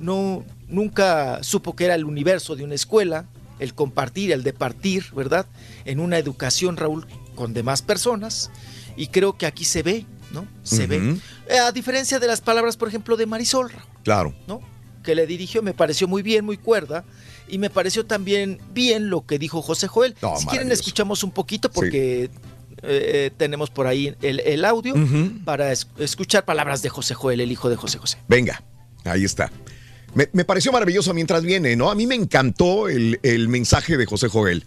No, 0.00 0.44
nunca 0.68 1.42
supo 1.42 1.74
que 1.74 1.86
era 1.86 1.94
el 1.94 2.04
universo 2.04 2.56
de 2.56 2.64
una 2.64 2.74
escuela, 2.74 3.26
el 3.58 3.74
compartir, 3.74 4.32
el 4.32 4.42
departir, 4.42 5.06
¿verdad? 5.14 5.46
En 5.84 6.00
una 6.00 6.18
educación, 6.18 6.76
Raúl, 6.76 7.06
con 7.34 7.54
demás 7.54 7.80
personas. 7.80 8.50
Y 8.96 9.06
creo 9.08 9.38
que 9.38 9.46
aquí 9.46 9.64
se 9.64 9.82
ve, 9.82 10.04
¿no? 10.32 10.46
Se 10.62 10.86
ve. 10.86 11.16
A 11.64 11.72
diferencia 11.72 12.18
de 12.18 12.26
las 12.26 12.40
palabras, 12.40 12.76
por 12.76 12.88
ejemplo, 12.88 13.16
de 13.16 13.26
Marisol, 13.26 13.70
Raúl, 13.70 13.84
Claro. 14.02 14.34
¿no? 14.46 14.60
Que 15.02 15.14
le 15.14 15.26
dirigió, 15.26 15.62
me 15.62 15.72
pareció 15.74 16.06
muy 16.06 16.22
bien, 16.22 16.44
muy 16.44 16.58
cuerda. 16.58 17.04
Y 17.48 17.58
me 17.58 17.70
pareció 17.70 18.06
también 18.06 18.58
bien 18.72 19.10
lo 19.10 19.26
que 19.26 19.38
dijo 19.38 19.60
José 19.62 19.86
Joel. 19.88 20.14
No, 20.22 20.36
si 20.36 20.46
quieren, 20.46 20.72
escuchamos 20.72 21.22
un 21.24 21.30
poquito 21.30 21.70
porque 21.70 22.30
eh, 22.82 23.30
tenemos 23.36 23.70
por 23.70 23.86
ahí 23.86 24.14
el, 24.22 24.40
el 24.40 24.64
audio 24.64 24.94
para 25.44 25.72
es- 25.72 25.86
escuchar 25.98 26.44
palabras 26.44 26.82
de 26.82 26.88
José 26.88 27.14
Joel, 27.14 27.40
el 27.40 27.52
hijo 27.52 27.68
de 27.68 27.76
José 27.76 27.98
José. 27.98 28.18
Venga, 28.28 28.62
ahí 29.04 29.24
está. 29.24 29.52
Me, 30.14 30.28
me 30.32 30.44
pareció 30.44 30.70
maravilloso 30.72 31.12
mientras 31.12 31.42
viene, 31.42 31.76
¿no? 31.76 31.90
A 31.90 31.94
mí 31.94 32.06
me 32.06 32.14
encantó 32.14 32.88
el, 32.88 33.18
el 33.22 33.48
mensaje 33.48 33.96
de 33.96 34.06
José 34.06 34.28
Joel. 34.28 34.64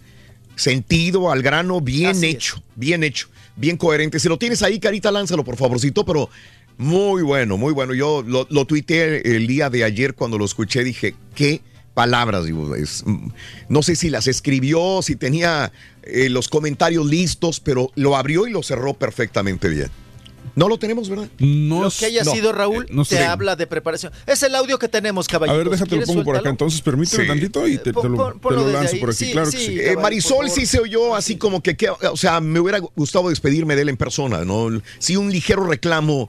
Sentido, 0.56 1.30
al 1.30 1.42
grano, 1.42 1.80
bien 1.80 2.22
hecho, 2.24 2.62
bien 2.74 3.04
hecho, 3.04 3.28
bien 3.56 3.76
coherente. 3.76 4.18
Si 4.18 4.28
lo 4.28 4.38
tienes 4.38 4.62
ahí, 4.62 4.80
Carita, 4.80 5.10
lánzalo, 5.12 5.44
por 5.44 5.56
favorcito, 5.56 6.04
pero 6.04 6.28
muy 6.76 7.22
bueno, 7.22 7.56
muy 7.56 7.72
bueno. 7.72 7.94
Yo 7.94 8.22
lo, 8.26 8.46
lo 8.50 8.64
tuiteé 8.64 9.22
el 9.36 9.46
día 9.46 9.70
de 9.70 9.84
ayer 9.84 10.14
cuando 10.14 10.36
lo 10.36 10.44
escuché, 10.44 10.82
dije, 10.82 11.14
qué 11.34 11.60
palabras, 11.98 12.44
digo, 12.44 12.76
es, 12.76 13.02
mm, 13.04 13.30
no 13.68 13.82
sé 13.82 13.96
si 13.96 14.08
las 14.08 14.28
escribió, 14.28 15.02
si 15.02 15.16
tenía 15.16 15.72
eh, 16.04 16.28
los 16.28 16.46
comentarios 16.46 17.04
listos, 17.06 17.58
pero 17.58 17.90
lo 17.96 18.16
abrió 18.16 18.46
y 18.46 18.52
lo 18.52 18.62
cerró 18.62 18.94
perfectamente 18.94 19.68
bien. 19.68 19.90
No 20.54 20.68
lo 20.68 20.78
tenemos, 20.78 21.08
¿verdad? 21.08 21.28
No, 21.40 21.82
Lo 21.82 21.90
que 21.90 22.06
haya 22.06 22.22
no, 22.24 22.32
sido, 22.32 22.52
Raúl, 22.52 22.86
no 22.90 23.04
te 23.04 23.16
sé. 23.16 23.24
habla 23.24 23.56
de 23.56 23.66
preparación. 23.66 24.12
Es 24.26 24.42
el 24.44 24.54
audio 24.54 24.78
que 24.78 24.88
tenemos, 24.88 25.26
A 25.28 25.32
caballero. 25.32 25.58
ver, 25.58 25.70
déjate 25.70 25.96
lo 25.96 26.02
pongo 26.06 26.22
por 26.24 26.36
acá. 26.36 26.50
Entonces, 26.50 26.80
permíteme 26.82 27.24
Sí. 27.24 27.28
tantito 27.28 27.66
y 27.66 27.78
te, 27.78 27.92
te 27.92 28.08
lo, 28.08 28.32
te 28.40 28.54
lo 28.54 28.68
lanzo 28.68 28.96
por 29.00 29.10
aquí. 29.10 29.32
claro 29.32 29.50
que 29.50 29.56
sí. 29.58 29.78
Eh, 29.80 29.96
Marisol 30.00 30.50
sí 30.50 30.66
se 30.66 30.78
oyó 30.80 31.16
así 31.16 31.36
como 31.36 31.62
que, 31.62 31.76
que, 31.76 31.90
o 31.90 32.16
sea, 32.16 32.40
me 32.40 32.58
hubiera 32.60 32.78
gustado 32.78 33.28
despedirme 33.28 33.74
de 33.76 33.82
él 33.82 33.88
en 33.88 33.96
persona, 33.96 34.44
¿no? 34.44 34.68
Sí, 35.00 35.16
un 35.16 35.30
ligero 35.32 35.64
reclamo 35.64 36.28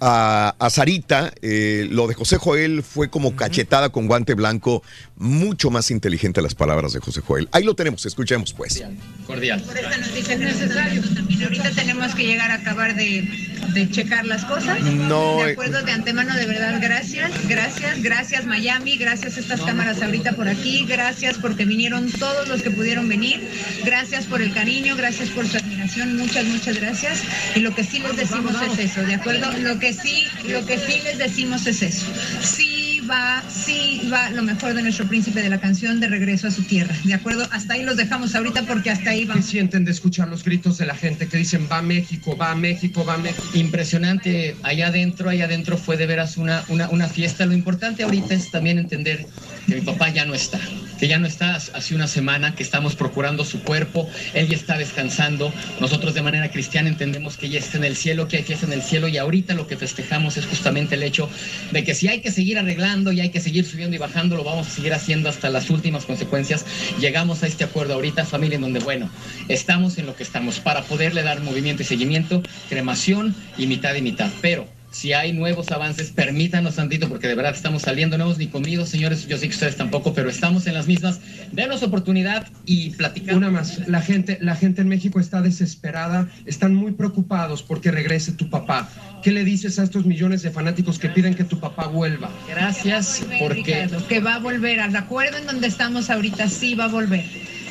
a, 0.00 0.54
a 0.58 0.70
Sarita, 0.70 1.32
eh, 1.42 1.86
lo 1.90 2.06
de 2.06 2.14
José 2.14 2.36
Joel 2.38 2.82
fue 2.82 3.10
como 3.10 3.36
cachetada 3.36 3.90
con 3.90 4.06
guante 4.06 4.34
blanco, 4.34 4.82
mucho 5.16 5.70
más 5.70 5.90
inteligente 5.90 6.42
las 6.42 6.54
palabras 6.54 6.92
de 6.92 7.00
José 7.00 7.20
Joel. 7.20 7.48
Ahí 7.52 7.64
lo 7.64 7.74
tenemos, 7.74 8.06
escuchemos 8.06 8.52
pues. 8.52 8.82
Cordial. 9.26 9.60
Por 9.62 9.76
esta 9.76 9.98
noticia 9.98 10.34
es 10.34 10.40
necesario. 10.40 11.02
También 11.14 11.42
ahorita 11.42 11.70
tenemos 11.72 12.14
que 12.14 12.24
llegar 12.26 12.50
a 12.50 12.54
acabar 12.54 12.96
de, 12.96 13.28
de 13.72 13.90
checar 13.90 14.26
las 14.26 14.44
cosas. 14.44 14.80
No, 14.82 15.38
De 15.38 15.50
eh, 15.50 15.52
acuerdo, 15.52 15.82
de 15.82 15.92
antemano, 15.92 16.34
de 16.34 16.46
verdad, 16.46 16.78
gracias, 16.80 17.30
gracias, 17.48 18.02
gracias 18.02 18.46
Miami, 18.46 18.96
gracias 18.96 19.36
a 19.36 19.40
estas 19.40 19.60
cámaras 19.60 20.02
ahorita 20.02 20.32
por 20.32 20.48
aquí, 20.48 20.84
gracias 20.88 21.38
porque 21.38 21.64
vinieron 21.64 22.10
todos 22.10 22.48
los 22.48 22.62
que 22.62 22.70
pudieron 22.70 23.08
venir, 23.08 23.40
gracias 23.84 24.26
por 24.26 24.42
el 24.42 24.52
cariño, 24.52 24.96
gracias 24.96 25.30
por 25.30 25.46
su 25.46 25.56
admiración, 25.56 26.16
muchas, 26.16 26.44
muchas 26.46 26.80
gracias. 26.80 27.22
Y 27.54 27.60
lo 27.60 27.74
que 27.74 27.84
sí 27.84 27.98
les 28.00 28.16
decimos 28.16 28.54
es 28.62 28.78
eso, 28.78 29.02
¿de 29.02 29.14
acuerdo? 29.14 29.50
Lo 29.58 29.78
que 29.78 29.92
sí, 29.92 30.26
lo 30.48 30.64
que 30.66 30.78
sí 30.78 31.00
les 31.04 31.18
decimos 31.18 31.66
es 31.66 31.82
eso. 31.82 32.06
Sí 32.42 32.89
va, 33.10 33.42
sí 33.48 34.08
va 34.12 34.30
lo 34.30 34.42
mejor 34.42 34.74
de 34.74 34.82
nuestro 34.82 35.06
príncipe 35.06 35.42
de 35.42 35.48
la 35.48 35.60
canción 35.60 36.00
de 36.00 36.08
regreso 36.08 36.46
a 36.46 36.50
su 36.50 36.62
tierra, 36.62 36.94
¿de 37.04 37.14
acuerdo? 37.14 37.46
Hasta 37.50 37.74
ahí 37.74 37.82
los 37.82 37.96
dejamos 37.96 38.34
ahorita 38.34 38.62
porque 38.62 38.90
hasta 38.90 39.10
ahí 39.10 39.22
¿Qué 39.22 39.26
vamos. 39.26 39.46
sienten 39.46 39.84
de 39.84 39.90
escuchar 39.90 40.28
los 40.28 40.44
gritos 40.44 40.78
de 40.78 40.86
la 40.86 40.94
gente 40.94 41.26
que 41.26 41.36
dicen 41.36 41.68
va 41.70 41.78
a 41.78 41.82
México, 41.82 42.36
va 42.36 42.52
a 42.52 42.54
México, 42.54 43.04
va 43.04 43.14
a 43.14 43.18
México? 43.18 43.42
Impresionante, 43.54 44.56
allá 44.62 44.88
adentro, 44.88 45.28
allá 45.28 45.46
adentro 45.46 45.76
fue 45.76 45.96
de 45.96 46.06
veras 46.06 46.36
una, 46.36 46.64
una, 46.68 46.88
una 46.90 47.08
fiesta. 47.08 47.46
Lo 47.46 47.54
importante 47.54 48.04
ahorita 48.04 48.34
es 48.34 48.50
también 48.50 48.78
entender 48.78 49.26
que 49.66 49.74
mi 49.74 49.80
papá 49.80 50.10
ya 50.10 50.24
no 50.24 50.34
está, 50.34 50.60
que 50.98 51.08
ya 51.08 51.18
no 51.18 51.26
está 51.26 51.56
hace 51.56 51.94
una 51.94 52.06
semana, 52.06 52.54
que 52.54 52.62
estamos 52.62 52.94
procurando 52.94 53.44
su 53.44 53.62
cuerpo, 53.62 54.08
él 54.34 54.48
ya 54.48 54.56
está 54.56 54.78
descansando. 54.78 55.52
Nosotros 55.80 56.14
de 56.14 56.22
manera 56.22 56.50
cristiana 56.50 56.88
entendemos 56.88 57.36
que 57.36 57.48
ya 57.48 57.58
está 57.58 57.78
en 57.78 57.84
el 57.84 57.96
cielo, 57.96 58.28
que 58.28 58.36
hay 58.36 58.42
fiesta 58.42 58.66
en 58.66 58.72
el 58.72 58.82
cielo 58.82 59.08
y 59.08 59.18
ahorita 59.18 59.54
lo 59.54 59.66
que 59.66 59.76
festejamos 59.76 60.36
es 60.36 60.46
justamente 60.46 60.94
el 60.94 61.02
hecho 61.02 61.28
de 61.72 61.84
que 61.84 61.94
si 61.94 62.08
hay 62.08 62.20
que 62.20 62.30
seguir 62.30 62.58
arreglando 62.58 62.99
y 63.10 63.20
hay 63.20 63.30
que 63.30 63.40
seguir 63.40 63.64
subiendo 63.64 63.96
y 63.96 63.98
bajando, 63.98 64.36
lo 64.36 64.44
vamos 64.44 64.66
a 64.66 64.70
seguir 64.70 64.92
haciendo 64.92 65.30
hasta 65.30 65.48
las 65.48 65.70
últimas 65.70 66.04
consecuencias. 66.04 66.66
Llegamos 67.00 67.42
a 67.42 67.46
este 67.46 67.64
acuerdo 67.64 67.94
ahorita, 67.94 68.26
familia, 68.26 68.56
en 68.56 68.62
donde, 68.62 68.80
bueno, 68.80 69.08
estamos 69.48 69.96
en 69.96 70.06
lo 70.06 70.14
que 70.14 70.22
estamos 70.22 70.60
para 70.60 70.82
poderle 70.82 71.22
dar 71.22 71.40
movimiento 71.40 71.82
y 71.82 71.86
seguimiento, 71.86 72.42
cremación 72.68 73.34
y 73.56 73.66
mitad 73.66 73.94
y 73.94 74.02
mitad. 74.02 74.30
Pero 74.42 74.66
si 74.90 75.12
hay 75.12 75.32
nuevos 75.32 75.70
avances, 75.70 76.10
permítanos 76.10 76.76
tantito, 76.76 77.08
porque 77.08 77.28
de 77.28 77.34
verdad 77.34 77.54
estamos 77.54 77.82
saliendo 77.82 78.18
nuevos 78.18 78.38
ni 78.38 78.48
conmigo, 78.48 78.86
señores. 78.86 79.26
Yo 79.26 79.38
sé 79.38 79.48
que 79.48 79.54
ustedes 79.54 79.76
tampoco, 79.76 80.12
pero 80.14 80.28
estamos 80.28 80.66
en 80.66 80.74
las 80.74 80.86
mismas. 80.86 81.20
Denos 81.52 81.82
oportunidad 81.82 82.46
y 82.66 82.90
platicar. 82.90 83.36
Una 83.36 83.50
más, 83.50 83.86
la 83.88 84.02
gente, 84.02 84.38
la 84.40 84.56
gente 84.56 84.82
en 84.82 84.88
México 84.88 85.20
está 85.20 85.42
desesperada, 85.42 86.28
están 86.44 86.74
muy 86.74 86.92
preocupados 86.92 87.62
porque 87.62 87.90
regrese 87.90 88.32
tu 88.32 88.50
papá. 88.50 88.88
¿Qué 89.22 89.32
le 89.32 89.44
dices 89.44 89.78
a 89.78 89.84
estos 89.84 90.06
millones 90.06 90.42
de 90.42 90.50
fanáticos 90.50 90.98
que 90.98 91.08
piden 91.08 91.34
que 91.34 91.44
tu 91.44 91.60
papá 91.60 91.86
vuelva? 91.86 92.30
Gracias, 92.48 93.22
porque 93.38 93.84
Ricardo, 93.84 94.08
que 94.08 94.20
va 94.20 94.36
a 94.36 94.38
volver 94.38 94.80
al 94.80 94.96
acuerdo 94.96 95.36
en 95.38 95.46
donde 95.46 95.66
estamos 95.66 96.10
ahorita, 96.10 96.48
sí 96.48 96.74
va 96.74 96.84
a 96.84 96.88
volver. 96.88 97.24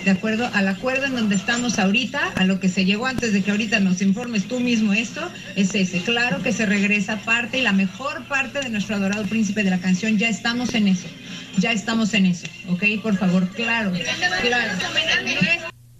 De 0.10 0.16
acuerdo 0.16 0.50
al 0.56 0.68
acuerdo 0.68 1.06
en 1.06 1.14
donde 1.16 1.36
estamos 1.36 1.78
ahorita, 1.78 2.30
a 2.36 2.44
lo 2.44 2.60
que 2.60 2.68
se 2.68 2.84
llegó 2.84 3.06
antes 3.06 3.32
de 3.32 3.44
que 3.44 3.52
ahorita 3.52 3.80
nos 3.80 4.02
informes 4.02 4.48
tú 4.48 4.60
mismo 4.60 4.92
esto, 4.92 5.22
es 5.56 5.76
ese. 5.76 6.02
Claro 6.02 6.42
que 6.42 6.52
se 6.52 6.66
regresa 6.66 7.18
parte 7.18 7.60
y 7.60 7.62
la 7.62 7.74
mejor 7.74 8.28
parte 8.28 8.60
de 8.60 8.70
nuestro 8.70 8.96
adorado 8.96 9.24
príncipe 9.26 9.64
de 9.64 9.70
la 9.70 9.78
canción, 9.78 10.18
ya 10.18 10.28
estamos 10.28 10.74
en 10.74 10.88
eso. 10.88 11.06
Ya 11.60 11.74
estamos 11.74 12.12
en 12.16 12.26
eso, 12.26 12.48
¿ok? 12.70 12.84
Por 13.04 13.18
favor, 13.18 13.48
claro, 13.50 13.92
claro. 14.42 14.74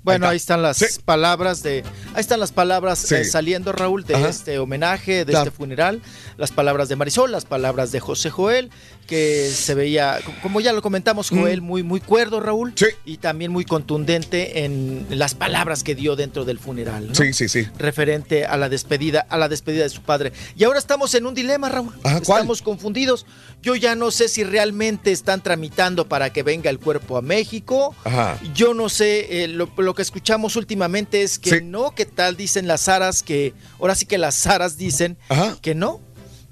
Bueno, 0.02 0.28
ahí 0.28 0.38
están 0.38 0.64
las 0.64 0.82
palabras 1.06 1.62
de, 1.62 1.84
ahí 2.16 2.22
están 2.22 2.40
las 2.40 2.52
palabras 2.52 2.98
Sí. 3.00 3.14
eh, 3.14 3.26
saliendo 3.26 3.74
Raúl 3.74 4.06
de 4.06 4.16
Ajá. 4.16 4.30
este 4.30 4.58
homenaje, 4.58 5.24
de 5.24 5.34
Claro. 5.34 5.50
este 5.50 5.52
funeral, 5.56 6.02
las 6.38 6.52
palabras 6.52 6.90
de 6.90 6.96
Marisol, 6.96 7.32
las 7.32 7.46
palabras 7.46 7.92
de 7.92 8.00
José 8.00 8.32
Joel, 8.32 8.72
que 9.10 9.50
se 9.50 9.74
veía, 9.74 10.20
co- 10.24 10.32
como 10.44 10.62
ya 10.62 10.72
lo 10.72 10.84
comentamos, 10.84 11.30
Joel 11.32 11.62
muy 11.62 11.82
muy 11.82 12.00
cuerdo 12.00 12.40
Raúl, 12.40 12.74
y 13.06 13.18
también 13.18 13.52
muy 13.52 13.66
contundente 13.66 14.64
en 14.66 15.08
las 15.10 15.34
palabras 15.34 15.84
que 15.84 15.96
dio 15.96 16.16
dentro 16.16 16.46
del 16.46 16.60
funeral, 16.60 17.08
¿no? 17.08 17.16
Sí, 17.16 17.34
sí, 17.34 17.50
sí. 17.50 17.66
referente 17.78 18.46
a 18.46 18.56
la 18.58 18.70
despedida, 18.70 19.26
a 19.30 19.38
la 19.38 19.50
despedida 19.50 19.84
de 19.84 19.90
su 19.90 20.04
padre. 20.04 20.32
Y 20.56 20.64
ahora 20.64 20.78
estamos 20.78 21.14
en 21.16 21.26
un 21.26 21.34
dilema, 21.34 21.70
Raúl. 21.70 21.94
Estamos 22.22 22.62
confundidos. 22.62 23.26
Yo 23.64 23.76
ya 23.76 23.96
no 23.96 24.12
sé 24.12 24.28
si 24.30 24.44
realmente 24.44 25.12
están 25.12 25.42
tramitando 25.42 26.08
para 26.08 26.32
que 26.32 26.44
venga 26.44 26.70
el 26.70 26.78
cuerpo 26.80 27.18
a 27.18 27.22
México. 27.24 27.96
Ajá. 28.04 28.40
Yo 28.54 28.74
no 28.76 28.90
sé, 28.90 29.44
eh, 29.44 29.48
lo, 29.48 29.70
lo 29.78 29.96
que 29.96 30.04
escuchamos 30.04 30.56
últimamente 30.56 31.24
es 31.24 31.40
que 31.40 31.62
no, 31.62 31.96
que 31.96 32.06
tal 32.06 32.38
dicen 32.38 32.68
las 32.68 32.88
aras 32.88 33.24
que, 33.24 33.54
ahora 33.80 33.96
sí 33.96 34.06
que 34.06 34.20
las 34.20 34.46
aras 34.46 34.78
dicen 34.78 35.18
que 35.62 35.74
no, 35.74 36.00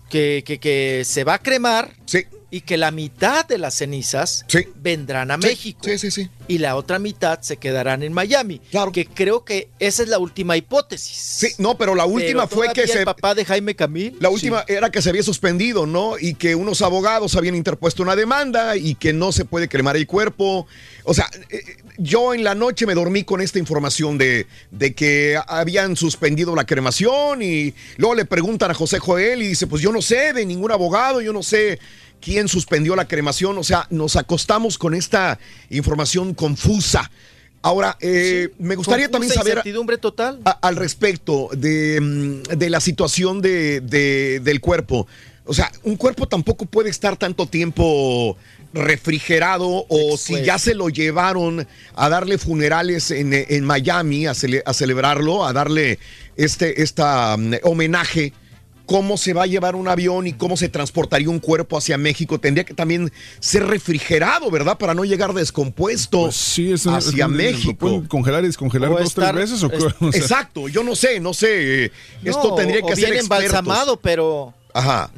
que, 0.09 0.43
que, 0.45 0.59
que 0.59 1.03
se 1.05 1.23
va 1.23 1.35
a 1.35 1.39
cremar 1.39 1.93
y 2.49 2.61
que 2.61 2.77
la 2.77 2.91
mitad 2.91 3.45
de 3.45 3.57
las 3.57 3.73
cenizas 3.75 4.45
vendrán 4.75 5.31
a 5.31 5.35
Sí, 5.35 5.47
México 5.47 5.81
sí, 5.83 5.97
sí, 5.97 6.11
sí. 6.11 6.29
y 6.47 6.59
la 6.59 6.75
otra 6.77 6.97
mitad 6.97 7.41
se 7.41 7.57
quedarán 7.57 8.03
en 8.03 8.13
Miami. 8.13 8.59
Claro. 8.71 8.91
Que 8.93 9.05
creo 9.05 9.43
que 9.43 9.69
esa 9.79 10.03
es 10.03 10.09
la 10.09 10.17
última 10.17 10.55
hipótesis. 10.55 11.17
Sí, 11.17 11.47
no, 11.57 11.77
pero 11.77 11.93
la 11.93 12.05
última 12.05 12.47
fue 12.47 12.71
que 12.71 12.87
se. 12.87 12.99
El 12.99 13.05
papá 13.05 13.35
de 13.35 13.43
Jaime 13.43 13.75
Camil. 13.75 14.15
La 14.21 14.29
última 14.29 14.63
era 14.67 14.89
que 14.89 15.01
se 15.01 15.09
había 15.09 15.23
suspendido, 15.23 15.85
¿no? 15.85 16.17
Y 16.17 16.35
que 16.35 16.55
unos 16.55 16.81
abogados 16.81 17.35
habían 17.35 17.55
interpuesto 17.55 18.01
una 18.01 18.15
demanda 18.15 18.77
y 18.77 18.95
que 18.95 19.11
no 19.11 19.31
se 19.33 19.43
puede 19.43 19.67
cremar 19.67 19.97
el 19.97 20.07
cuerpo. 20.07 20.67
O 21.03 21.13
sea, 21.13 21.29
eh, 21.49 21.61
yo 21.97 22.33
en 22.33 22.43
la 22.45 22.55
noche 22.55 22.85
me 22.85 22.93
dormí 22.93 23.23
con 23.23 23.41
esta 23.41 23.59
información 23.59 24.17
de, 24.17 24.47
de 24.71 24.93
que 24.93 25.37
habían 25.47 25.95
suspendido 25.97 26.55
la 26.55 26.65
cremación 26.65 27.41
y 27.41 27.73
luego 27.97 28.15
le 28.15 28.25
preguntan 28.25 28.71
a 28.71 28.73
José 28.73 28.99
Joel 28.99 29.41
y 29.41 29.47
dice, 29.47 29.67
pues 29.67 29.81
yo 29.81 29.91
no 29.91 30.01
sé 30.01 30.31
de 30.33 30.45
ningún 30.45 30.71
abogado, 30.71 31.19
yo 31.21 31.33
no 31.33 31.43
sé 31.43 31.79
quién 32.21 32.47
suspendió 32.47 32.95
la 32.95 33.07
cremación. 33.07 33.57
O 33.57 33.63
sea, 33.63 33.87
nos 33.89 34.15
acostamos 34.15 34.77
con 34.77 34.93
esta 34.93 35.39
información 35.69 36.33
confusa. 36.33 37.09
Ahora, 37.61 37.97
eh, 37.99 38.49
me 38.59 38.75
gustaría 38.75 39.09
también 39.09 39.33
saber 39.33 39.53
incertidumbre 39.53 39.97
total. 39.97 40.39
a- 40.45 40.51
al 40.51 40.75
respecto 40.75 41.49
de, 41.51 41.99
mm, 41.99 42.57
de 42.57 42.69
la 42.69 42.79
situación 42.79 43.41
de, 43.41 43.81
de- 43.81 44.39
del 44.43 44.61
cuerpo. 44.61 45.07
O 45.45 45.53
sea, 45.53 45.71
un 45.83 45.95
cuerpo 45.95 46.27
tampoco 46.27 46.65
puede 46.65 46.89
estar 46.89 47.17
tanto 47.17 47.45
tiempo 47.47 48.37
refrigerado 48.73 49.85
o 49.89 50.17
si 50.17 50.43
ya 50.43 50.59
se 50.59 50.73
lo 50.75 50.89
llevaron 50.89 51.67
a 51.95 52.09
darle 52.09 52.37
funerales 52.37 53.11
en, 53.11 53.33
en 53.33 53.63
Miami, 53.65 54.27
a, 54.27 54.33
cele- 54.33 54.63
a 54.65 54.73
celebrarlo, 54.73 55.45
a 55.45 55.53
darle 55.53 55.99
este 56.35 56.81
esta, 56.81 57.35
mm, 57.37 57.55
homenaje. 57.63 58.33
¿Cómo 58.87 59.17
se 59.17 59.33
va 59.33 59.43
a 59.43 59.45
llevar 59.45 59.75
un 59.75 59.87
avión 59.87 60.25
y 60.25 60.33
cómo 60.33 60.57
se 60.57 60.69
transportaría 60.69 61.29
un 61.29 61.39
cuerpo 61.39 61.77
hacia 61.77 61.97
México? 61.97 62.39
Tendría 62.39 62.63
que 62.63 62.73
también 62.73 63.11
ser 63.39 63.67
refrigerado, 63.67 64.49
¿verdad? 64.49 64.77
Para 64.79 64.95
no 64.95 65.03
llegar 65.05 65.33
descompuesto 65.33 66.21
Pues 66.23 66.35
Sí, 66.37 66.71
es 66.71 66.87
hacia 66.87 67.25
es- 67.25 67.29
México. 67.31 67.71
¿Lo 67.71 67.77
pueden 67.77 68.05
congelar 68.07 68.43
y 68.45 68.47
descongelar 68.47 68.89
O 68.91 68.97
dos, 68.97 69.09
estar- 69.09 69.35
tres 69.35 69.51
veces? 69.51 69.63
¿o 69.63 69.69
qué? 69.69 69.77
O 70.05 70.11
sea, 70.11 70.21
Exacto, 70.21 70.67
yo 70.69 70.83
no 70.83 70.95
sé, 70.95 71.19
no 71.19 71.33
sé. 71.33 71.85
eh, 71.85 71.91
Esto 72.23 72.47
No, 72.49 72.55
tendría 72.55 72.79
o 72.81 72.87
que 72.87 72.95
ser 72.95 73.05
bien 73.11 73.17
expertos. 73.19 73.45
embalsamado, 73.59 73.99
pero 73.99 74.53
Ajá. 74.73 75.11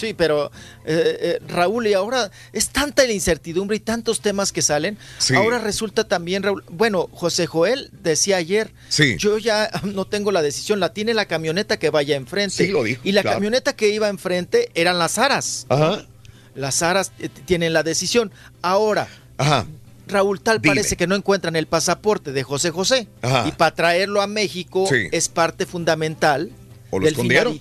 Sí, 0.00 0.14
pero 0.14 0.46
eh, 0.84 1.18
eh, 1.20 1.38
Raúl, 1.46 1.86
y 1.86 1.92
ahora 1.92 2.30
es 2.52 2.70
tanta 2.70 3.04
la 3.04 3.12
incertidumbre 3.12 3.76
y 3.76 3.80
tantos 3.80 4.20
temas 4.20 4.50
que 4.52 4.62
salen. 4.62 4.96
Sí. 5.18 5.34
Ahora 5.34 5.58
resulta 5.58 6.04
también, 6.04 6.42
Raúl, 6.42 6.64
bueno, 6.70 7.08
José 7.12 7.46
Joel 7.46 7.90
decía 8.02 8.36
ayer, 8.38 8.72
Sí. 8.88 9.16
yo 9.18 9.36
ya 9.38 9.70
no 9.84 10.06
tengo 10.06 10.32
la 10.32 10.40
decisión, 10.42 10.80
la 10.80 10.92
tiene 10.94 11.12
la 11.12 11.26
camioneta 11.26 11.78
que 11.78 11.90
vaya 11.90 12.16
enfrente. 12.16 12.64
Sí, 12.64 12.68
lo 12.68 12.82
dijo, 12.84 13.00
Y 13.04 13.12
la 13.12 13.22
claro. 13.22 13.36
camioneta 13.36 13.74
que 13.76 13.88
iba 13.90 14.08
enfrente 14.08 14.70
eran 14.74 14.98
las 14.98 15.18
aras. 15.18 15.66
Ajá. 15.68 16.06
Las 16.54 16.82
aras 16.82 17.12
eh, 17.18 17.28
tienen 17.44 17.72
la 17.72 17.82
decisión. 17.82 18.32
Ahora, 18.62 19.06
Ajá. 19.36 19.66
Raúl, 20.08 20.40
tal 20.40 20.60
Dime. 20.60 20.74
parece 20.74 20.96
que 20.96 21.06
no 21.06 21.14
encuentran 21.14 21.54
el 21.56 21.66
pasaporte 21.66 22.32
de 22.32 22.42
José 22.42 22.70
José. 22.70 23.06
Ajá. 23.22 23.44
Y 23.46 23.52
para 23.52 23.74
traerlo 23.74 24.20
a 24.22 24.26
México 24.26 24.86
Sí. 24.88 25.06
es 25.12 25.28
parte 25.28 25.66
fundamental 25.66 26.50
¿O 26.90 26.98
lo 26.98 27.04
del 27.04 27.12
escondieron? 27.14 27.60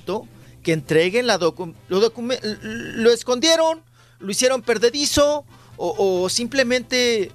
Que 0.63 0.73
entreguen 0.73 1.27
la 1.27 1.39
docu- 1.39 1.73
lo, 1.87 2.01
docume- 2.01 2.39
lo 2.61 3.11
escondieron, 3.11 3.81
lo 4.19 4.31
hicieron 4.31 4.61
perdedizo 4.61 5.45
o, 5.77 6.21
o 6.23 6.29
simplemente, 6.29 7.31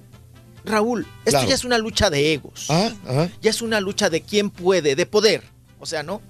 Raúl, 0.65 1.03
esto 1.25 1.31
Claro. 1.31 1.49
ya 1.49 1.55
es 1.55 1.65
una 1.65 1.79
lucha 1.79 2.11
de 2.11 2.33
egos. 2.35 2.71
Ajá. 2.71 3.31
Ya 3.41 3.51
es 3.51 3.63
una 3.63 3.81
lucha 3.81 4.11
de 4.11 4.21
quién 4.23 4.51
puede, 4.51 4.95
de 4.97 5.07
poder. 5.07 5.43
O 5.81 5.87
sea, 5.87 6.03
¿no? 6.03 6.21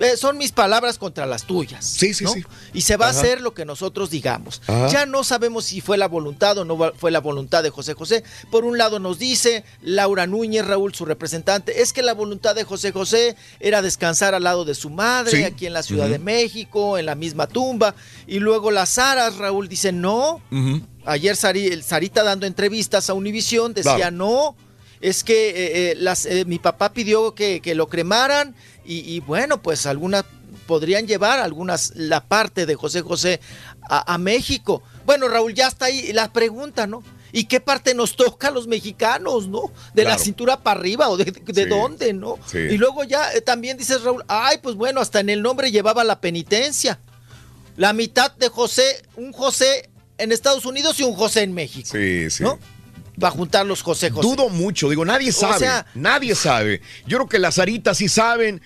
Eh, 0.00 0.16
son 0.16 0.38
mis 0.38 0.50
palabras 0.50 0.98
contra 0.98 1.24
las 1.24 1.44
tuyas. 1.44 1.84
Sí, 1.86 2.14
sí, 2.14 2.24
¿no? 2.24 2.32
sí. 2.32 2.42
Y 2.72 2.80
se 2.80 2.96
va 2.96 3.08
Ajá. 3.08 3.16
a 3.16 3.20
hacer 3.20 3.40
lo 3.40 3.54
que 3.54 3.64
nosotros 3.64 4.10
digamos. 4.10 4.60
Ajá. 4.66 4.88
Ya 4.88 5.06
no 5.06 5.22
sabemos 5.22 5.66
si 5.66 5.80
fue 5.80 5.96
la 5.96 6.08
voluntad 6.08 6.58
o 6.58 6.64
no 6.64 6.92
fue 6.96 7.10
la 7.12 7.20
voluntad 7.20 7.62
de 7.62 7.70
José 7.70 7.94
José. 7.94 8.24
Por 8.50 8.64
un 8.64 8.76
lado 8.76 8.98
nos 8.98 9.18
dice 9.18 9.64
Laura 9.82 10.26
Núñez, 10.26 10.66
Raúl, 10.66 10.94
su 10.94 11.04
representante, 11.04 11.80
es 11.82 11.92
que 11.92 12.02
la 12.02 12.12
voluntad 12.14 12.54
de 12.56 12.64
José 12.64 12.90
José 12.90 13.36
era 13.60 13.82
descansar 13.82 14.34
al 14.34 14.42
lado 14.42 14.64
de 14.64 14.74
su 14.74 14.90
madre, 14.90 15.30
Sí. 15.38 15.44
aquí 15.44 15.66
en 15.66 15.72
la 15.72 15.82
Ciudad 15.84 16.08
de 16.08 16.18
México, 16.18 16.98
en 16.98 17.06
la 17.06 17.14
misma 17.14 17.46
tumba. 17.46 17.94
Y 18.26 18.40
luego 18.40 18.70
las 18.72 18.88
Saras, 18.90 19.36
Raúl, 19.36 19.68
dice 19.68 19.92
no. 19.92 20.40
Ayer 21.06 21.36
Sarita 21.36 22.22
dando 22.22 22.46
entrevistas 22.46 23.10
a 23.10 23.14
Univisión 23.14 23.74
decía 23.74 23.94
Claro. 23.96 24.16
no, 24.16 24.56
es 25.00 25.22
que 25.22 25.50
eh, 25.50 25.54
eh, 25.90 25.94
las, 25.98 26.24
eh, 26.24 26.44
mi 26.46 26.58
papá 26.58 26.92
pidió 26.94 27.34
que, 27.34 27.60
que 27.60 27.74
lo 27.74 27.88
cremaran 27.88 28.54
y, 28.84 28.98
y 29.14 29.20
bueno, 29.20 29.60
pues 29.62 29.86
algunas 29.86 30.24
podrían 30.66 31.06
llevar 31.06 31.40
algunas 31.40 31.92
la 31.94 32.24
parte 32.24 32.64
de 32.66 32.74
José 32.74 33.02
José 33.02 33.40
a, 33.82 34.14
a 34.14 34.18
México. 34.18 34.82
Bueno, 35.04 35.28
Raúl, 35.28 35.52
ya 35.54 35.68
está 35.68 35.86
ahí 35.86 36.12
la 36.12 36.32
pregunta, 36.32 36.86
¿no? 36.86 37.02
¿Y 37.32 37.44
qué 37.46 37.58
parte 37.60 37.94
nos 37.94 38.14
toca 38.14 38.48
a 38.48 38.50
los 38.52 38.68
mexicanos, 38.68 39.48
no? 39.48 39.72
¿De 39.92 40.04
la 40.04 40.16
cintura 40.18 40.60
para 40.62 40.78
arriba 40.78 41.08
o 41.08 41.16
de, 41.16 41.24
de 41.24 41.64
Sí. 41.64 41.68
dónde, 41.68 42.12
no? 42.12 42.38
Sí. 42.46 42.58
Y 42.58 42.78
luego 42.78 43.02
ya 43.02 43.32
eh, 43.32 43.40
también 43.40 43.76
dices, 43.76 44.02
Raúl, 44.02 44.24
ay, 44.28 44.58
pues 44.62 44.76
bueno, 44.76 45.00
hasta 45.00 45.18
en 45.20 45.28
el 45.30 45.42
nombre 45.42 45.72
llevaba 45.72 46.04
la 46.04 46.20
penitencia. 46.20 47.00
La 47.76 47.92
mitad 47.92 48.30
de 48.36 48.48
José, 48.48 49.02
un 49.16 49.32
José 49.32 49.90
en 50.16 50.30
Estados 50.30 50.64
Unidos 50.64 51.00
y 51.00 51.02
un 51.02 51.14
José 51.14 51.42
en 51.42 51.54
México. 51.54 51.88
Sí, 51.90 52.30
sí. 52.30 52.44
¿No? 52.44 52.58
Va 53.22 53.28
a 53.28 53.30
juntar 53.30 53.64
los 53.66 53.82
José 53.82 54.10
José. 54.10 54.28
Dudo 54.28 54.48
mucho, 54.48 54.88
digo, 54.90 55.04
nadie 55.04 55.30
sabe. 55.32 55.58
sea- 55.60 55.86
nadie 55.94 56.34
sabe. 56.34 56.80
Yo 57.06 57.18
creo 57.18 57.28
que 57.28 57.38
las 57.38 57.58
aritas 57.58 57.98
sí 57.98 58.08
saben 58.08 58.60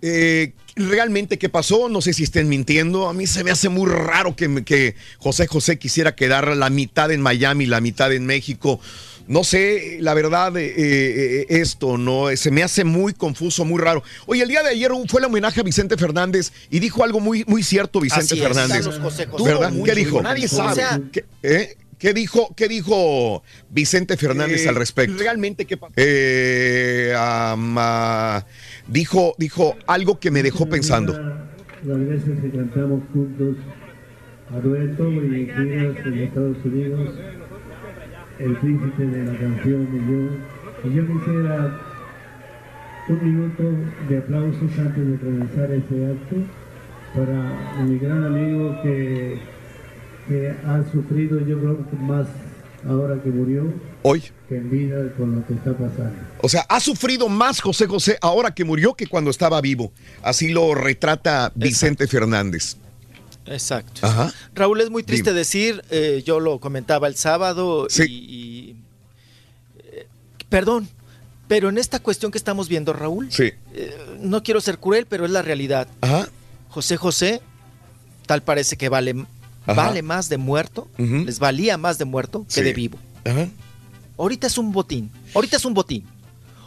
eh, 0.00 0.52
realmente 0.74 1.38
qué 1.38 1.48
pasó. 1.48 1.88
No 1.88 2.00
sé 2.00 2.12
si 2.12 2.24
estén 2.24 2.48
mintiendo. 2.48 3.08
A 3.08 3.12
mí 3.12 3.26
se 3.26 3.44
me 3.44 3.50
hace 3.52 3.68
muy 3.68 3.88
raro 3.90 4.34
que, 4.34 4.64
que 4.64 4.96
José 5.18 5.46
José 5.46 5.78
quisiera 5.78 6.14
quedar 6.16 6.56
la 6.56 6.70
mitad 6.70 7.12
en 7.12 7.20
Miami, 7.20 7.66
la 7.66 7.80
mitad 7.80 8.12
en 8.12 8.26
México. 8.26 8.80
No 9.28 9.44
sé, 9.44 9.98
la 10.00 10.14
verdad, 10.14 10.56
eh, 10.56 10.74
eh, 10.76 11.46
esto, 11.48 11.96
¿no? 11.96 12.36
Se 12.36 12.50
me 12.50 12.64
hace 12.64 12.82
muy 12.82 13.12
confuso, 13.14 13.64
muy 13.64 13.80
raro. 13.80 14.02
Oye, 14.26 14.42
el 14.42 14.48
día 14.48 14.64
de 14.64 14.70
ayer 14.70 14.90
fue 15.08 15.20
el 15.20 15.26
homenaje 15.26 15.60
a 15.60 15.62
Vicente 15.62 15.96
Fernández 15.96 16.52
y 16.70 16.80
dijo 16.80 17.04
algo 17.04 17.20
muy, 17.20 17.44
muy 17.46 17.62
cierto 17.62 18.00
Vicente 18.00 18.34
Así 18.34 18.40
Fernández. 18.40 18.84
José 19.00 19.26
José. 19.26 19.44
¿Verdad? 19.44 19.72
¿Qué 19.84 19.94
dijo? 19.94 20.20
Nadie 20.20 20.46
o 20.46 20.48
sabe. 20.48 20.74
sea- 20.74 21.00
¿Qué, 21.12 21.24
eh? 21.44 21.76
¿Qué 22.02 22.12
dijo, 22.12 22.52
¿Qué 22.56 22.66
dijo 22.66 23.44
Vicente 23.70 24.16
Fernández 24.16 24.66
Eh, 24.66 24.68
al 24.68 24.74
respecto? 24.74 25.16
Realmente, 25.16 25.66
¿qué 25.66 25.76
pasó? 25.76 25.94
Eh, 25.96 27.14
am, 27.16 27.76
ah, 27.78 28.44
dijo, 28.88 29.36
dijo 29.38 29.76
algo 29.86 30.18
que 30.18 30.32
me 30.32 30.42
dejó 30.42 30.68
pensando. 30.68 31.12
Las 31.12 31.98
veces 32.08 32.40
que 32.40 32.50
cantamos 32.50 33.04
juntos 33.12 33.54
a 34.50 34.58
dueto 34.58 35.12
y 35.12 35.46
giras 35.46 35.96
en 36.04 36.18
Estados 36.18 36.56
Unidos, 36.64 37.14
el 38.40 38.56
príncipe 38.56 39.06
de 39.06 39.24
la 39.24 39.38
canción 39.38 39.88
y 39.94 40.10
yo. 40.10 40.90
Y 40.90 40.96
yo 40.96 41.06
quisiera 41.06 41.80
un 43.10 43.24
minuto 43.24 43.62
de 44.08 44.18
aplausos 44.18 44.76
antes 44.76 45.08
de 45.08 45.18
comenzar 45.18 45.70
este 45.70 46.06
acto 46.06 46.36
para 47.14 47.84
mi 47.84 47.96
gran 48.00 48.24
amigo 48.24 48.82
que, 48.82 49.51
que 50.28 50.50
ha 50.66 50.82
sufrido, 50.92 51.38
yo 51.40 51.58
creo 51.58 51.90
que 51.90 51.96
más 51.96 52.26
ahora 52.88 53.20
que 53.22 53.30
murió, 53.30 53.72
Hoy. 54.02 54.22
que 54.48 54.56
en 54.56 54.70
vida 54.70 55.12
con 55.16 55.36
lo 55.36 55.46
que 55.46 55.54
está 55.54 55.72
pasando. 55.72 56.14
O 56.40 56.48
sea, 56.48 56.62
ha 56.68 56.80
sufrido 56.80 57.28
más 57.28 57.60
José 57.60 57.86
José 57.86 58.18
ahora 58.20 58.52
que 58.54 58.64
murió 58.64 58.94
que 58.94 59.06
cuando 59.06 59.30
estaba 59.30 59.60
vivo. 59.60 59.92
Así 60.22 60.48
lo 60.52 60.74
retrata 60.74 61.52
Vicente 61.54 62.06
Fernández. 62.08 62.76
Exacto. 63.46 64.06
Ajá. 64.06 64.32
Raúl, 64.54 64.80
es 64.80 64.90
muy 64.90 65.02
triste 65.02 65.30
Dime. 65.30 65.38
decir, 65.38 65.82
eh, 65.90 66.22
yo 66.24 66.40
lo 66.40 66.58
comentaba 66.60 67.08
el 67.08 67.16
sábado 67.16 67.86
y, 67.98 68.02
y, 68.12 68.76
eh, 69.92 70.06
perdón, 70.48 70.88
pero 71.48 71.68
en 71.68 71.76
esta 71.78 71.98
cuestión 72.00 72.30
que 72.32 72.38
estamos 72.38 72.68
viendo, 72.68 72.92
Raúl, 72.92 73.30
Sí. 73.32 73.52
eh, 73.74 73.96
no 74.20 74.42
quiero 74.42 74.60
ser 74.60 74.78
cruel, 74.78 75.06
pero 75.08 75.24
es 75.24 75.30
la 75.32 75.42
realidad. 75.42 75.88
Ajá. 76.00 76.28
José 76.68 76.96
José, 76.96 77.40
tal 78.26 78.42
parece 78.42 78.76
que 78.76 78.88
vale, 78.88 79.26
Ajá. 79.66 79.74
vale 79.88 80.02
más 80.02 80.28
de 80.28 80.38
muerto, 80.38 80.88
les 80.98 81.38
valía 81.38 81.78
más 81.78 81.98
de 81.98 82.04
muerto 82.04 82.44
que 82.48 82.54
Sí. 82.54 82.62
de 82.62 82.72
vivo. 82.72 82.98
Ajá. 83.24 83.48
Ahorita 84.18 84.46
es 84.46 84.58
un 84.58 84.72
botín, 84.72 85.10
ahorita 85.34 85.56
es 85.56 85.64
un 85.64 85.74
botín. 85.74 86.04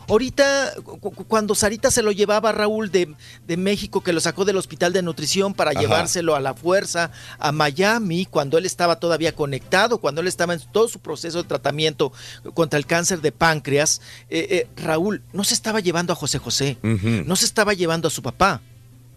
Ahorita, 0.08 0.74
cu- 0.84 1.00
cu- 1.00 1.24
cuando 1.26 1.56
Sarita 1.56 1.90
se 1.90 2.04
lo 2.04 2.12
llevaba 2.12 2.50
a 2.50 2.52
Raúl 2.52 2.92
de, 2.92 3.16
de 3.48 3.58
México, 3.58 4.02
que 4.02 4.14
lo 4.14 4.20
sacó 4.20 4.46
del 4.46 4.56
hospital 4.58 4.94
de 4.94 5.02
nutrición 5.02 5.56
para 5.56 5.72
Ajá. 5.72 5.80
llevárselo 5.82 6.36
a 6.36 6.40
la 6.40 6.54
fuerza 6.54 7.10
a 7.40 7.52
Miami, 7.52 8.26
cuando 8.28 8.60
él 8.60 8.68
estaba 8.68 9.00
todavía 9.00 9.34
conectado, 9.34 9.98
cuando 9.98 10.22
él 10.22 10.28
estaba 10.28 10.54
en 10.54 10.60
todo 10.72 10.88
su 10.90 11.00
proceso 11.00 11.42
de 11.42 11.48
tratamiento 11.50 12.14
contra 12.54 12.78
el 12.78 12.86
cáncer 12.86 13.22
de 13.22 13.32
páncreas, 13.32 14.00
eh, 14.30 14.46
eh, 14.52 14.68
Raúl 14.80 15.24
no 15.34 15.44
se 15.44 15.56
estaba 15.56 15.80
llevando 15.80 16.14
a 16.14 16.16
José 16.16 16.38
José, 16.38 16.78
no 16.84 17.36
se 17.36 17.46
estaba 17.46 17.74
llevando 17.74 18.08
a 18.08 18.12
su 18.12 18.22
papá, 18.22 18.62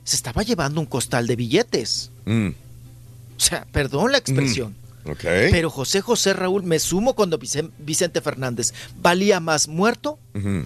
se 0.05 0.16
estaba 0.16 0.42
llevando 0.42 0.81
un 0.81 0.86
costal 0.86 1.26
de 1.26 1.36
billetes. 1.36 2.10
Mm. 2.24 2.48
O 3.39 3.41
sea, 3.41 3.67
perdón 3.73 4.12
la 4.12 4.18
expresión. 4.18 4.75
Pero 5.23 5.70
José 5.70 6.02
José 6.02 6.34
Raúl, 6.34 6.65
me 6.65 6.78
sumo 6.78 7.15
cuando 7.15 7.39
Vicen- 7.39 7.70
Vicente 7.78 8.20
Fernández 8.20 8.75
valía 9.00 9.41
más 9.41 9.67
muerto 9.68 10.18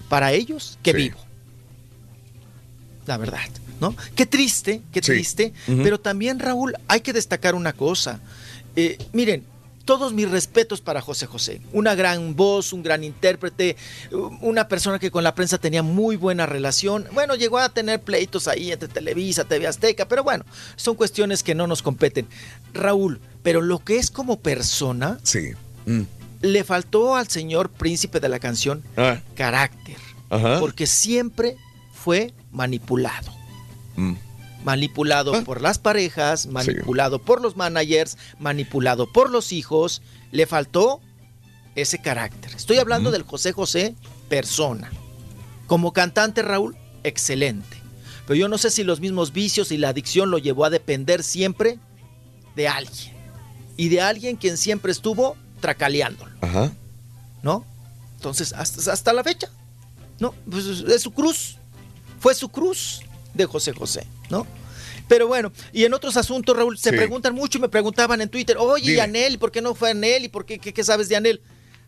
para 0.09 0.33
ellos 0.33 0.77
que 0.83 0.91
Sí. 0.91 0.97
vivo. 0.97 1.19
La 3.05 3.17
verdad, 3.17 3.39
¿no? 3.79 3.95
Qué 4.15 4.25
triste, 4.25 4.81
qué 4.91 5.01
Sí. 5.01 5.11
triste. 5.11 5.53
Pero 5.65 5.99
también, 5.99 6.39
Raúl, 6.39 6.73
hay 6.87 7.01
que 7.01 7.13
destacar 7.13 7.55
una 7.55 7.73
cosa. 7.73 8.19
Eh, 8.75 8.97
miren, 9.13 9.43
todos 9.85 10.13
mis 10.13 10.29
respetos 10.31 10.79
para 10.81 11.01
José 11.01 11.25
José. 11.25 11.61
Una 11.73 11.93
gran 11.95 12.35
voz, 12.35 12.71
un 12.73 12.83
gran 12.83 13.03
intérprete, 13.03 13.75
una 14.41 14.67
persona 14.67 14.97
que 14.99 15.11
con 15.11 15.23
la 15.23 15.35
prensa 15.35 15.57
tenía 15.57 15.83
muy 15.83 16.15
buena 16.15 16.45
relación. 16.45 17.05
Bueno, 17.13 17.35
llegó 17.35 17.57
a 17.59 17.69
tener 17.69 18.01
pleitos 18.01 18.47
ahí 18.47 18.71
entre 18.71 18.87
Televisa, 18.87 19.43
TV 19.43 19.67
Azteca, 19.67 20.07
pero 20.07 20.23
bueno, 20.23 20.45
son 20.75 20.95
cuestiones 20.95 21.43
que 21.43 21.53
no 21.55 21.67
nos 21.67 21.81
competen. 21.81 22.27
Raúl, 22.73 23.19
pero 23.43 23.61
lo 23.61 23.79
que 23.79 23.97
es 23.97 24.09
como 24.09 24.39
persona, 24.39 25.19
Sí. 25.23 25.51
Mm. 25.85 26.01
le 26.41 26.63
faltó 26.63 27.15
al 27.15 27.27
señor 27.27 27.69
príncipe 27.69 28.19
de 28.19 28.29
la 28.29 28.39
canción 28.39 28.83
Ah. 28.97 29.19
carácter, 29.35 29.97
Ajá. 30.29 30.59
porque 30.59 30.87
siempre 30.87 31.57
fue 31.93 32.33
manipulado. 32.51 33.31
Mm. 33.95 34.13
Manipulado 34.63 35.43
por 35.43 35.61
las 35.61 35.79
parejas, 35.79 36.47
manipulado 36.47 37.19
por 37.19 37.41
los 37.41 37.55
managers, 37.55 38.17
manipulado 38.39 39.11
por 39.11 39.29
los 39.29 39.51
hijos. 39.51 40.01
Le 40.31 40.45
faltó 40.45 41.01
ese 41.75 41.99
carácter. 41.99 42.53
Estoy 42.55 42.77
hablando 42.77 43.11
del 43.11 43.23
José 43.23 43.51
José 43.51 43.95
persona. 44.29 44.91
Como 45.67 45.93
cantante, 45.93 46.41
Raúl, 46.41 46.77
excelente. 47.03 47.77
Pero 48.25 48.35
yo 48.35 48.47
no 48.47 48.57
sé 48.57 48.69
si 48.69 48.83
los 48.83 48.99
mismos 48.99 49.33
vicios 49.33 49.71
y 49.71 49.77
la 49.77 49.89
adicción 49.89 50.31
lo 50.31 50.37
llevó 50.37 50.65
a 50.65 50.69
depender 50.69 51.23
siempre 51.23 51.79
de 52.55 52.67
alguien. 52.67 53.13
Y 53.75 53.89
de 53.89 54.01
alguien 54.01 54.37
quien 54.37 54.57
siempre 54.57 54.91
estuvo 54.91 55.35
tracaleándolo. 55.59 56.31
Ajá. 56.41 56.71
¿no? 57.43 57.65
Entonces, 58.15 58.53
hasta, 58.53 58.91
hasta 58.91 59.13
la 59.13 59.23
fecha, 59.23 59.49
¿no? 60.19 60.33
Pues 60.49 60.65
es 60.65 61.01
su 61.01 61.11
cruz, 61.11 61.57
fue 62.19 62.33
su 62.33 62.49
cruz 62.49 63.01
de 63.33 63.45
José 63.45 63.73
José, 63.73 64.05
¿no? 64.29 64.45
Pero 65.07 65.27
bueno, 65.27 65.51
y 65.73 65.83
en 65.83 65.93
otros 65.93 66.15
asuntos, 66.17 66.55
Raúl, 66.55 66.77
se 66.77 66.91
Sí. 66.91 66.95
preguntan 66.95 67.35
mucho 67.35 67.57
y 67.57 67.61
me 67.61 67.69
preguntaban 67.69 68.21
en 68.21 68.29
Twitter, 68.29 68.55
oye, 68.57 68.93
¿y. 68.93 68.99
Anel? 68.99 69.33
¿Y 69.33 69.37
por 69.37 69.51
qué 69.51 69.61
no 69.61 69.75
fue 69.75 69.91
Anel? 69.91 70.23
¿Y 70.25 70.29
por 70.29 70.45
qué, 70.45 70.59
qué, 70.59 70.73
qué 70.73 70.83
sabes 70.83 71.09
de 71.09 71.15
Anel? 71.17 71.41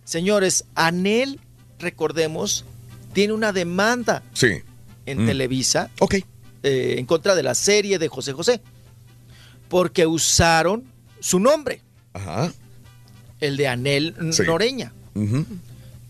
Señores, 0.04 0.66
Anel, 0.76 1.40
recordemos, 1.80 2.66
tiene 3.14 3.34
una 3.34 3.54
demanda 3.54 4.22
Sí. 4.34 4.50
en 5.06 5.24
Mm. 5.24 5.28
Televisa 5.28 5.90
Ok. 6.00 6.16
eh, 6.64 6.96
en 6.98 7.06
contra 7.06 7.36
de 7.36 7.44
la 7.44 7.56
serie 7.56 8.00
de 8.00 8.08
José 8.10 8.34
José, 8.34 8.60
porque 9.70 10.06
usaron 10.08 10.84
su 11.20 11.40
nombre, 11.40 11.82
Ajá. 12.14 12.52
el 13.40 13.56
de 13.58 13.68
Anel 13.68 14.16
Sí. 14.32 14.44
Noreña. 14.44 14.92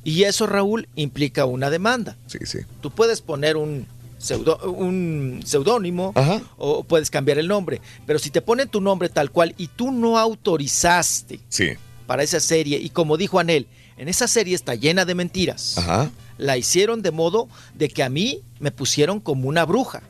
Y 0.04 0.24
eso, 0.24 0.46
Raúl, 0.48 0.88
implica 0.96 1.46
una 1.46 1.70
demanda. 1.70 2.18
Sí, 2.28 2.40
sí. 2.46 2.60
Tú 2.82 2.92
puedes 2.92 3.22
poner 3.22 3.58
un 3.58 3.88
pseudo- 4.18 4.60
un 4.72 5.42
seudónimo 5.46 6.14
o 6.58 6.84
puedes 6.84 7.10
cambiar 7.10 7.38
el 7.38 7.48
nombre, 7.48 7.82
pero 8.06 8.20
si 8.20 8.30
te 8.30 8.42
ponen 8.42 8.70
tu 8.70 8.82
nombre 8.82 9.10
tal 9.10 9.32
cual 9.32 9.54
y 9.58 9.68
tú 9.68 9.92
no 9.92 10.18
autorizaste 10.18 11.40
Sí. 11.50 11.70
para 12.08 12.24
esa 12.24 12.40
serie, 12.40 12.78
y 12.80 12.90
como 12.90 13.18
dijo 13.18 13.40
Anel, 13.40 13.68
en 13.98 14.08
esa 14.10 14.28
serie 14.28 14.56
está 14.56 14.76
llena 14.76 15.06
de 15.06 15.16
mentiras, 15.16 15.78
Ajá. 15.78 16.10
la 16.38 16.58
hicieron 16.58 17.02
de 17.02 17.12
modo 17.12 17.48
de 17.74 17.90
que 17.90 18.04
a 18.04 18.10
mí 18.10 18.42
me 18.60 18.72
pusieron 18.72 19.20
como 19.20 19.48
una 19.48 19.66
bruja, 19.66 20.02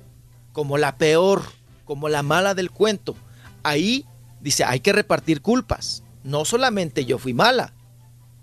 como 0.54 0.78
la 0.78 0.98
peor, 0.98 1.44
como 1.86 2.10
la 2.10 2.24
mala 2.24 2.54
del 2.56 2.72
cuento. 2.72 3.16
Ahí 3.64 4.06
dice, 4.42 4.64
hay 4.64 4.80
que 4.80 4.94
repartir 4.94 5.42
culpas. 5.42 6.02
no 6.24 6.44
solamente 6.44 7.06
yo 7.06 7.20
fui 7.20 7.36
mala. 7.36 7.72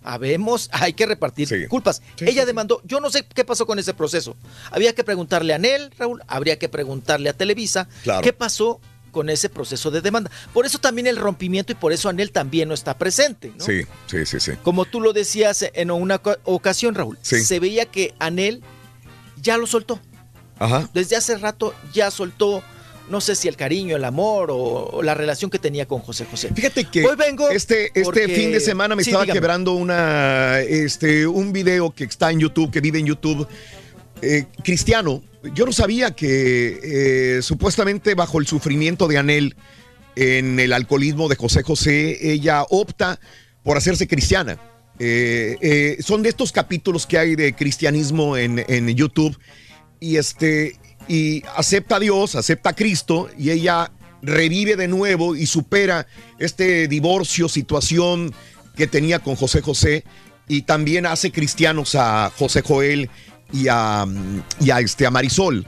Habemos, 0.05 0.68
hay 0.72 0.92
que 0.92 1.06
repartir 1.06 1.68
culpas. 1.68 2.02
Ella 2.18 2.44
demandó, 2.47 2.81
yo 2.84 3.00
no 3.00 3.10
sé 3.10 3.24
qué 3.24 3.44
pasó 3.44 3.66
con 3.66 3.78
ese 3.78 3.94
proceso. 3.94 4.36
Había 4.70 4.94
que 4.94 5.05
preguntarle 5.05 5.52
a 5.52 5.56
Anel, 5.56 5.90
Raúl, 5.98 6.22
habría 6.26 6.58
que 6.58 6.68
preguntarle 6.68 7.28
a 7.28 7.32
Televisa 7.32 7.89
Claro. 8.02 8.22
qué 8.22 8.32
pasó 8.32 8.81
con 9.10 9.28
ese 9.28 9.50
proceso 9.50 9.90
de 9.90 10.00
demanda. 10.00 10.31
Por 10.55 10.64
eso 10.64 10.78
también 10.78 11.06
el 11.06 11.18
rompimiento 11.18 11.70
y 11.72 11.74
por 11.74 11.92
eso 11.92 12.08
Anel 12.08 12.32
también 12.32 12.68
no 12.68 12.74
está 12.74 12.97
presente. 12.97 13.52
¿no? 13.58 13.62
Sí, 13.64 13.82
sí, 14.06 14.24
sí, 14.24 14.40
sí. 14.40 14.52
Como 14.62 14.86
tú 14.86 15.00
lo 15.02 15.12
decías 15.12 15.66
en 15.74 15.90
una 15.90 16.20
ocasión, 16.44 16.94
Raúl, 16.94 17.18
Sí. 17.20 17.44
se 17.44 17.60
veía 17.60 17.84
que 17.86 18.14
Anel 18.18 18.62
ya 19.42 19.58
lo 19.58 19.66
soltó. 19.66 20.00
Ajá. 20.58 20.89
Desde 20.94 21.16
hace 21.16 21.36
rato 21.36 21.74
ya 21.92 22.10
soltó, 22.10 22.62
no 23.10 23.20
sé 23.20 23.34
si 23.34 23.48
el 23.48 23.56
cariño, 23.56 23.97
el 23.97 24.05
amor 24.05 24.50
o, 24.50 24.56
o 24.56 25.02
la 25.02 25.14
relación 25.14 25.50
que 25.50 25.58
tenía 25.58 25.86
con 25.86 26.00
José 26.00 26.24
José. 26.24 26.50
Fíjate 26.55 26.84
que 26.84 27.05
Hoy 27.05 27.16
vengo 27.16 27.50
este, 27.50 27.86
este 27.86 28.02
porque- 28.02 28.28
fin 28.28 28.52
de 28.52 28.60
semana 28.60 28.94
me 28.97 29.02
Sí, 29.05 29.10
estaba 29.10 29.24
dígame. 29.24 29.39
quebrando 29.40 29.72
una, 29.72 30.60
este, 30.60 31.26
un 31.26 31.52
video 31.52 31.90
que 31.90 32.05
está 32.05 32.31
en 32.31 32.40
YouTube, 32.40 32.70
que 32.70 32.81
vive 32.81 32.98
en 33.00 33.06
YouTube, 33.06 33.47
eh, 34.22 34.44
cristiano. 34.64 35.22
Yo 35.55 35.66
no 35.66 35.72
sabía 35.72 36.12
que 36.12 37.36
eh, 37.39 37.42
supuestamente 37.42 38.14
bajo 38.14 38.39
el 38.39 38.47
sufrimiento 38.47 39.08
de 39.08 39.18
Anel 39.18 39.56
en 40.14 40.60
el 40.60 40.72
alcoholismo 40.72 41.28
de 41.28 41.36
José 41.36 41.62
José, 41.62 42.32
ella 42.32 42.64
opta 42.70 43.18
por 43.62 43.76
hacerse 43.76 44.06
cristiana. 44.06 44.58
Eh, 44.98 45.56
eh, 45.60 45.97
son 46.00 46.22
de 46.22 46.28
estos 46.28 46.52
capítulos 46.52 47.06
que 47.06 47.18
hay 47.18 47.34
de 47.34 47.55
cristianismo 47.55 48.36
en, 48.36 48.64
en 48.68 48.89
YouTube 48.94 49.36
y 49.98 50.16
este 50.18 50.76
y 51.08 51.42
acepta 51.56 51.97
a 51.97 52.00
Dios, 52.00 52.34
acepta 52.34 52.70
a 52.70 52.74
Cristo 52.74 53.28
y 53.39 53.50
ella 53.50 53.90
revive 54.22 54.76
de 54.76 54.89
nuevo 54.89 55.34
y 55.34 55.47
supera 55.47 56.06
este 56.39 56.89
divorcio, 56.89 57.48
situación 57.48 58.32
que 58.76 58.86
tenía 58.86 59.18
con 59.18 59.36
José 59.36 59.60
José 59.60 60.05
y 60.48 60.62
también 60.62 61.06
hace 61.06 61.32
cristianos 61.32 61.94
a 61.94 62.31
José 62.36 62.62
Joel 62.62 63.10
y 63.52 63.66
a, 63.68 64.06
y 64.60 64.70
a, 64.70 64.81
este, 64.81 65.06
a 65.06 65.10
Marisol. 65.10 65.66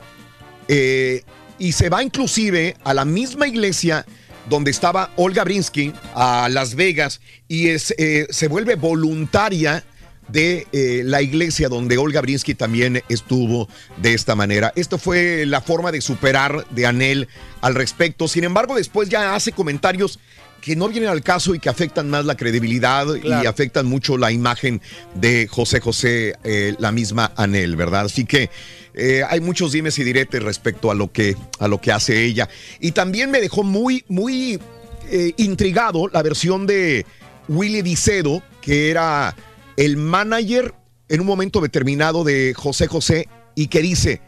Eh, 0.68 1.22
y 1.58 1.72
se 1.72 1.88
va 1.88 2.02
inclusive 2.02 2.76
a 2.84 2.94
la 2.94 3.04
misma 3.04 3.46
iglesia 3.46 4.06
donde 4.48 4.70
estaba 4.70 5.10
Olga 5.16 5.44
Brinsky, 5.44 5.92
a 6.14 6.48
Las 6.50 6.74
Vegas, 6.74 7.20
y 7.48 7.68
eh, 7.68 7.78
se 7.78 8.48
vuelve 8.48 8.74
voluntaria 8.74 9.84
de 10.28 10.66
eh, 10.72 11.02
la 11.04 11.22
iglesia 11.22 11.68
donde 11.68 11.98
Olga 11.98 12.20
Brinsky 12.20 12.54
también 12.54 13.02
estuvo 13.08 13.68
de 13.98 14.14
esta 14.14 14.34
manera. 14.34 14.72
Esto 14.76 14.98
fue 14.98 15.44
la 15.46 15.60
forma 15.60 15.92
de 15.92 16.00
superar 16.00 16.66
de 16.70 16.86
Anel 16.86 17.28
al 17.60 17.74
respecto. 17.74 18.28
Sin 18.28 18.44
embargo, 18.44 18.74
después 18.76 19.08
ya 19.08 19.34
hace 19.34 19.52
comentarios 19.52 20.18
que 20.64 20.76
no 20.76 20.88
vienen 20.88 21.10
al 21.10 21.22
caso 21.22 21.54
y 21.54 21.58
que 21.58 21.68
afectan 21.68 22.08
más 22.08 22.24
la 22.24 22.36
credibilidad 22.36 23.06
y 23.22 23.30
afectan 23.44 23.84
mucho 23.84 24.16
la 24.16 24.32
imagen 24.32 24.80
de 25.14 25.46
José 25.46 25.78
José, 25.78 26.36
eh, 26.42 26.74
la 26.78 26.90
misma 26.90 27.32
Anel, 27.36 27.76
¿verdad? 27.76 28.06
Así 28.06 28.24
que 28.24 28.48
eh, 28.94 29.22
hay 29.28 29.40
muchos 29.40 29.72
dimes 29.72 29.98
y 29.98 30.04
diretes 30.04 30.42
respecto 30.42 30.90
a 30.90 30.94
lo 30.94 31.12
que, 31.12 31.36
a 31.58 31.68
lo 31.68 31.82
que 31.82 31.92
hace 31.92 32.24
ella. 32.24 32.48
Y 32.80 32.92
también 32.92 33.30
me 33.30 33.42
dejó 33.42 33.62
muy, 33.62 34.06
muy 34.08 34.58
eh, 35.10 35.32
intrigado 35.36 36.08
la 36.08 36.22
versión 36.22 36.66
de 36.66 37.04
Willy 37.48 37.82
Vicedo, 37.82 38.42
que 38.62 38.90
era 38.90 39.36
el 39.76 39.96
manager 39.96 40.74
en 41.08 41.20
un 41.20 41.26
momento 41.26 41.60
determinado 41.60 42.24
de 42.24 42.54
José 42.54 42.86
José 42.86 43.28
y 43.54 43.68
que 43.68 43.82
dice, 43.82 44.20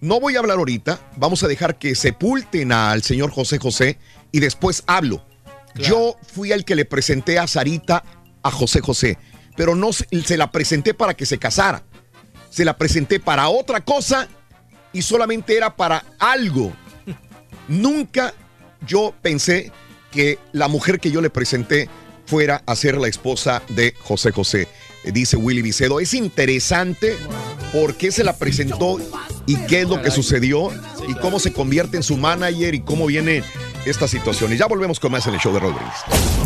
no 0.00 0.20
voy 0.20 0.36
a 0.36 0.40
hablar 0.40 0.58
ahorita, 0.58 1.00
vamos 1.16 1.42
a 1.42 1.48
dejar 1.48 1.78
que 1.78 1.94
sepulten 1.94 2.72
al 2.72 3.02
señor 3.02 3.30
José 3.30 3.58
José 3.58 3.98
y 4.32 4.40
después 4.40 4.82
hablo. 4.86 5.24
Yo 5.76 6.16
fui 6.32 6.52
el 6.52 6.64
que 6.64 6.76
le 6.76 6.84
presenté 6.84 7.38
a 7.38 7.46
Sarita 7.46 8.04
a 8.42 8.50
José 8.50 8.80
José, 8.80 9.18
pero 9.56 9.74
no 9.74 9.90
se 9.92 10.36
la 10.36 10.52
presenté 10.52 10.94
para 10.94 11.14
que 11.14 11.26
se 11.26 11.38
casara. 11.38 11.82
Se 12.50 12.64
la 12.64 12.76
presenté 12.76 13.18
para 13.18 13.48
otra 13.48 13.80
cosa 13.80 14.28
y 14.92 15.02
solamente 15.02 15.56
era 15.56 15.74
para 15.74 16.04
algo. 16.18 16.72
Nunca 17.66 18.34
yo 18.86 19.14
pensé 19.22 19.72
que 20.12 20.38
la 20.52 20.68
mujer 20.68 21.00
que 21.00 21.10
yo 21.10 21.20
le 21.20 21.30
presenté 21.30 21.88
fuera 22.26 22.62
a 22.66 22.76
ser 22.76 22.98
la 22.98 23.08
esposa 23.08 23.62
de 23.68 23.94
José 24.00 24.30
José, 24.30 24.68
dice 25.12 25.36
Willy 25.36 25.62
Vicedo. 25.62 26.00
Es 26.00 26.14
interesante 26.14 27.16
por 27.72 27.94
qué 27.96 28.10
se 28.12 28.24
la 28.24 28.36
presentó 28.36 28.98
y 29.46 29.56
qué 29.66 29.82
es 29.82 29.88
lo 29.88 30.00
que 30.00 30.10
sucedió 30.10 30.70
y 31.08 31.14
cómo 31.14 31.38
se 31.38 31.52
convierte 31.52 31.96
en 31.96 32.02
su 32.02 32.16
manager 32.16 32.74
y 32.74 32.80
cómo 32.80 33.06
viene 33.06 33.42
esta 33.86 34.08
situación. 34.08 34.52
Y 34.52 34.56
ya 34.56 34.66
volvemos 34.66 34.98
con 35.00 35.12
más 35.12 35.26
en 35.26 35.34
el 35.34 35.40
show 35.40 35.52
de 35.52 35.60
Rodríguez. 35.60 35.94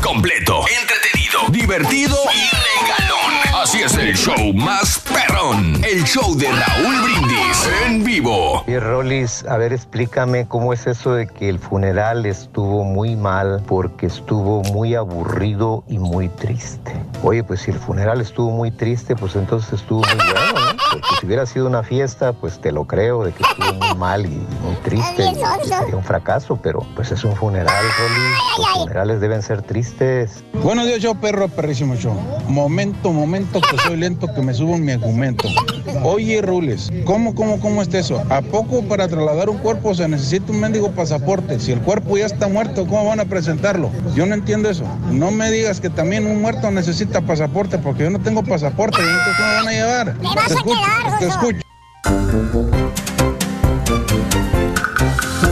Completo, 0.03 0.61
entretenido, 0.81 1.41
divertido 1.51 2.17
y 2.35 2.51
regalón. 2.83 3.63
Así 3.63 3.83
es 3.83 3.95
el 3.95 4.17
show 4.17 4.53
más 4.55 5.01
perrón. 5.01 5.83
El 5.85 6.05
show 6.05 6.37
de 6.37 6.51
Raúl 6.51 7.03
Brindis 7.03 7.69
en 7.85 8.05
vivo. 8.05 8.65
Y 8.67 8.79
Rolis, 8.79 9.45
a 9.47 9.57
ver, 9.57 9.73
explícame 9.73 10.47
cómo 10.47 10.73
es 10.73 10.87
eso 10.87 11.13
de 11.13 11.27
que 11.27 11.49
el 11.49 11.59
funeral 11.59 12.25
estuvo 12.27 12.85
muy 12.85 13.17
mal 13.17 13.63
porque 13.67 14.07
estuvo 14.07 14.63
muy 14.65 14.95
aburrido 14.95 15.85
y 15.89 15.99
muy 15.99 16.29
triste. 16.29 16.95
Oye, 17.23 17.43
pues 17.43 17.63
si 17.63 17.73
el 17.73 17.79
funeral 17.79 18.21
estuvo 18.21 18.51
muy 18.51 18.71
triste, 18.71 19.17
pues 19.17 19.35
entonces 19.35 19.81
estuvo 19.81 20.01
muy 20.01 20.17
bueno, 20.17 20.73
¿no? 20.73 20.77
Porque 20.93 21.09
si 21.21 21.27
hubiera 21.27 21.47
sido 21.47 21.67
una 21.67 21.83
fiesta, 21.83 22.33
pues 22.33 22.61
te 22.61 22.73
lo 22.73 22.87
creo 22.87 23.25
de 23.25 23.33
que 23.33 23.43
estuvo 23.43 23.73
muy 23.75 23.95
mal 23.97 24.25
y 24.25 24.47
muy 24.63 24.77
triste 24.85 25.25
y 25.25 25.35
que 25.35 25.69
sería 25.69 25.97
un 25.97 26.05
fracaso, 26.05 26.59
pero 26.63 26.87
pues 26.95 27.11
es 27.11 27.25
un 27.25 27.28
funeral, 27.35 27.85
Rolis. 27.99 28.39
Los 28.59 28.83
funerales 28.83 29.21
deben 29.21 29.43
ser 29.43 29.63
tristes. 29.63 30.45
Buenos 30.63 30.87
días, 30.87 31.01
yo 31.01 31.15
perro, 31.15 31.49
perrísimo 31.49 31.95
show. 31.97 32.15
Momento, 32.49 33.13
momento, 33.13 33.61
que 33.61 33.79
soy 33.79 33.97
lento, 33.97 34.27
que 34.35 34.43
me 34.43 34.55
subo 34.55 34.75
en 34.75 34.85
mi 34.85 34.93
argumento. 34.93 35.49
Oye, 36.05 36.41
Rules, 36.43 36.91
¿cómo, 37.05 37.35
cómo, 37.35 37.61
cómo 37.61 37.83
está 37.83 37.99
eso? 37.99 38.23
¿A 38.31 38.41
poco 38.43 38.83
para 38.83 39.09
trasladar 39.09 39.49
un 39.49 39.59
cuerpo 39.59 39.95
se 39.95 40.09
necesita 40.09 40.53
un 40.53 40.61
mendigo 40.61 40.91
pasaporte? 40.93 41.59
Si 41.61 41.73
el 41.73 41.81
cuerpo 41.81 42.19
ya 42.19 42.27
está 42.27 42.49
muerto, 42.49 42.87
¿cómo 42.87 43.07
van 43.07 43.21
a 43.21 43.25
presentarlo? 43.25 43.91
Yo 44.15 44.27
no 44.27 44.35
entiendo 44.35 44.69
eso. 44.71 44.85
No 45.11 45.31
me 45.31 45.51
digas 45.51 45.81
que 45.81 45.91
también 45.91 46.27
un 46.27 46.41
muerto 46.41 46.71
necesita 46.71 47.21
pasaporte, 47.21 47.79
porque 47.79 48.05
yo 48.05 48.11
no 48.11 48.21
tengo 48.21 48.43
pasaporte. 48.43 49.01
¿y 49.01 49.05
entonces 49.05 49.35
¿Cómo 49.37 49.49
me 49.49 49.55
van 49.57 49.69
a 49.69 49.73
llevar? 49.73 50.15
te 50.47 50.55
escucho, 50.55 50.81
te 51.19 51.27
escucho. 51.27 51.69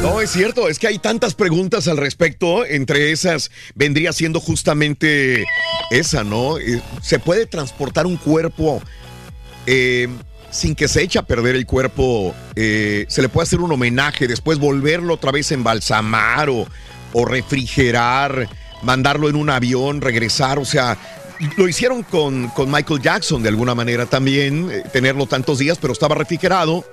No, 0.02 0.20
es 0.20 0.30
cierto, 0.30 0.68
es 0.68 0.78
que 0.78 0.88
hay 0.88 0.98
tantas 0.98 1.34
preguntas 1.34 1.88
al 1.88 1.96
respecto, 1.96 2.64
entre 2.64 3.12
esas 3.12 3.50
vendría 3.74 4.12
siendo 4.12 4.40
justamente 4.40 5.44
esa, 5.90 6.24
¿no? 6.24 6.58
Eh, 6.58 6.80
¿Se 7.02 7.18
puede 7.18 7.46
transportar 7.46 8.06
un 8.06 8.16
cuerpo 8.16 8.82
eh, 9.66 10.08
sin 10.50 10.74
que 10.74 10.88
se 10.88 11.02
eche 11.02 11.18
a 11.18 11.22
perder 11.22 11.56
el 11.56 11.66
cuerpo? 11.66 12.34
Eh, 12.54 13.06
¿Se 13.08 13.22
le 13.22 13.28
puede 13.28 13.44
hacer 13.44 13.60
un 13.60 13.72
homenaje, 13.72 14.26
después 14.26 14.58
volverlo 14.58 15.14
otra 15.14 15.32
vez 15.32 15.50
a 15.50 15.54
embalsamar 15.54 16.50
o, 16.50 16.66
refrigerar, 17.24 18.48
mandarlo 18.82 19.28
en 19.28 19.36
un 19.36 19.50
avión, 19.50 20.00
regresar? 20.00 20.58
O 20.58 20.64
sea, 20.64 20.98
lo 21.56 21.68
hicieron 21.68 22.02
con, 22.02 22.48
con 22.48 22.70
Michael 22.70 23.00
Jackson 23.00 23.42
de 23.42 23.48
alguna 23.48 23.74
manera 23.74 24.06
también, 24.06 24.70
eh, 24.70 24.82
tenerlo 24.92 25.26
tantos 25.26 25.58
días, 25.58 25.78
pero 25.80 25.92
estaba 25.92 26.14
refrigerado 26.14 26.84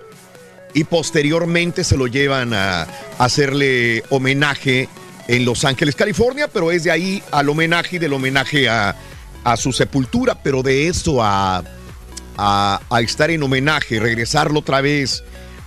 y 0.73 0.83
posteriormente 0.83 1.83
se 1.83 1.97
lo 1.97 2.07
llevan 2.07 2.53
a 2.53 2.87
hacerle 3.17 4.03
homenaje 4.09 4.89
en 5.27 5.45
Los 5.45 5.65
Ángeles, 5.65 5.95
California, 5.95 6.47
pero 6.47 6.71
es 6.71 6.83
de 6.83 6.91
ahí 6.91 7.23
al 7.31 7.49
homenaje 7.49 7.95
y 7.95 7.99
del 7.99 8.13
homenaje 8.13 8.67
a, 8.67 8.95
a 9.43 9.57
su 9.57 9.71
sepultura, 9.71 10.41
pero 10.41 10.63
de 10.63 10.87
eso 10.87 11.23
a, 11.23 11.63
a, 12.37 13.01
estar 13.01 13.31
en 13.31 13.43
homenaje, 13.43 13.99
regresarlo 13.99 14.59
otra 14.59 14.81
vez 14.81 15.23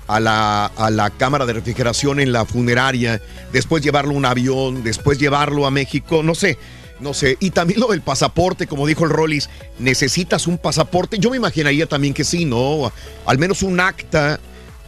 a 0.09 0.21
la, 0.21 0.67
a 0.67 0.91
la 0.91 1.11
cámara 1.11 1.47
de 1.47 1.55
refrigeración 1.55 2.21
en 2.21 2.33
la 2.33 2.45
funeraria, 2.45 3.21
después 3.53 3.83
llevarlo 3.83 4.13
a 4.13 4.17
un 4.17 4.25
avión, 4.25 4.83
después 4.85 5.19
llevarlo 5.19 5.67
a 5.67 5.71
México, 5.71 6.23
no 6.23 6.35
sé. 6.35 6.59
No 6.99 7.13
sé, 7.13 7.37
y 7.41 7.51
también 7.51 7.79
lo 7.79 7.89
del 7.89 8.01
pasaporte, 8.01 8.67
como 8.67 8.87
dijo 8.87 9.05
el 9.05 9.11
Rollis, 9.11 9.51
necesitas 9.79 10.47
un 10.47 10.57
pasaporte. 10.57 11.19
Yo 11.19 11.29
me 11.29 11.37
imaginaría 11.37 11.85
también 11.85 12.15
que 12.15 12.25
sí, 12.25 12.47
¿no? 12.47 12.91
Al 13.27 13.37
menos 13.37 13.63
un 13.63 13.81
acta 13.81 14.41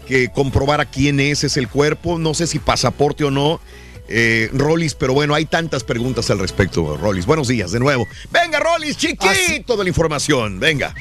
que 0.08 0.30
comprobara 0.30 0.86
quién 0.86 1.20
es, 1.20 1.44
es 1.44 1.56
el 1.58 1.68
cuerpo, 1.68 2.18
no 2.18 2.32
sé 2.32 2.46
si 2.46 2.58
pasaporte 2.58 3.24
o 3.24 3.30
no. 3.30 3.60
Eh, 4.08 4.48
Rollis, 4.54 4.94
pero 4.94 5.12
bueno, 5.12 5.34
hay 5.34 5.44
tantas 5.44 5.84
preguntas 5.84 6.30
al 6.30 6.38
respecto, 6.38 6.96
Rollis. 6.96 7.26
Buenos 7.26 7.46
días 7.46 7.72
de 7.72 7.78
nuevo. 7.78 8.08
Venga, 8.30 8.58
Rollis, 8.58 8.96
chiquito 8.96 9.76
de 9.76 9.84
la 9.84 9.88
información, 9.88 10.58
venga. 10.58 10.94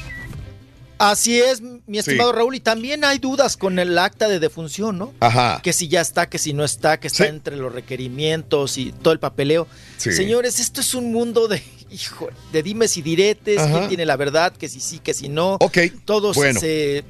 Así 1.00 1.40
es, 1.40 1.62
mi 1.62 2.00
estimado 2.00 2.32
Sí. 2.32 2.38
Raúl, 2.38 2.56
y 2.56 2.60
también 2.60 3.06
hay 3.06 3.20
dudas 3.20 3.56
con 3.56 3.78
el 3.78 3.98
acta 4.00 4.28
de 4.28 4.40
defunción, 4.40 4.98
¿no? 4.98 5.14
Ajá. 5.20 5.62
Que 5.64 5.72
si 5.72 5.88
ya 5.88 6.02
está, 6.02 6.28
que 6.28 6.40
si 6.40 6.54
no 6.54 6.66
está, 6.66 7.00
que 7.00 7.08
está 7.08 7.26
Sí. 7.26 7.30
entre 7.30 7.56
los 7.56 7.72
requerimientos 7.72 8.78
y 8.80 8.92
todo 8.92 9.14
el 9.14 9.20
papeleo. 9.20 9.68
Sí. 9.98 10.12
Señores, 10.12 10.60
esto 10.60 10.82
es 10.82 10.96
un 10.96 11.12
mundo 11.14 11.48
de, 11.48 11.62
hijo, 11.92 12.30
de 12.52 12.64
dimes 12.64 12.98
y 12.98 13.04
diretes, 13.04 13.60
Ajá. 13.60 13.72
quién 13.78 13.88
tiene 13.90 14.06
la 14.08 14.18
verdad, 14.18 14.52
que 14.58 14.68
si 14.68 14.80
sí, 14.80 14.98
que 15.00 15.14
si 15.14 15.30
no. 15.30 15.58
Ok, 15.62 15.78
Todos 16.04 16.36
bueno. 16.36 16.60
se... 16.60 17.06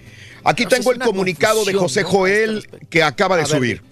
Aquí 0.47 0.65
tengo 0.65 0.93
el 0.93 0.99
comunicado 0.99 1.65
de 1.65 1.73
José 1.73 2.03
¿no? 2.03 2.09
Joel 2.09 2.67
que 2.89 3.03
acaba 3.03 3.35
de 3.35 3.45
subir. 3.45 3.83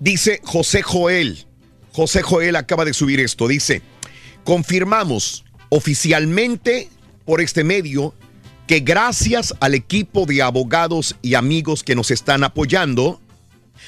Dice 0.00 0.40
José 0.44 0.82
Joel. 0.82 1.46
José 1.92 2.22
Joel 2.22 2.56
acaba 2.56 2.84
de 2.84 2.92
subir 2.92 3.20
esto. 3.20 3.48
Dice, 3.48 3.80
confirmamos 4.44 5.44
oficialmente 5.70 6.90
por 7.24 7.40
este 7.40 7.64
medio 7.64 8.14
que 8.66 8.80
gracias 8.80 9.54
al 9.60 9.74
equipo 9.74 10.26
de 10.26 10.42
abogados 10.42 11.16
y 11.22 11.34
amigos 11.34 11.82
que 11.82 11.94
nos 11.94 12.10
están 12.10 12.44
apoyando, 12.44 13.20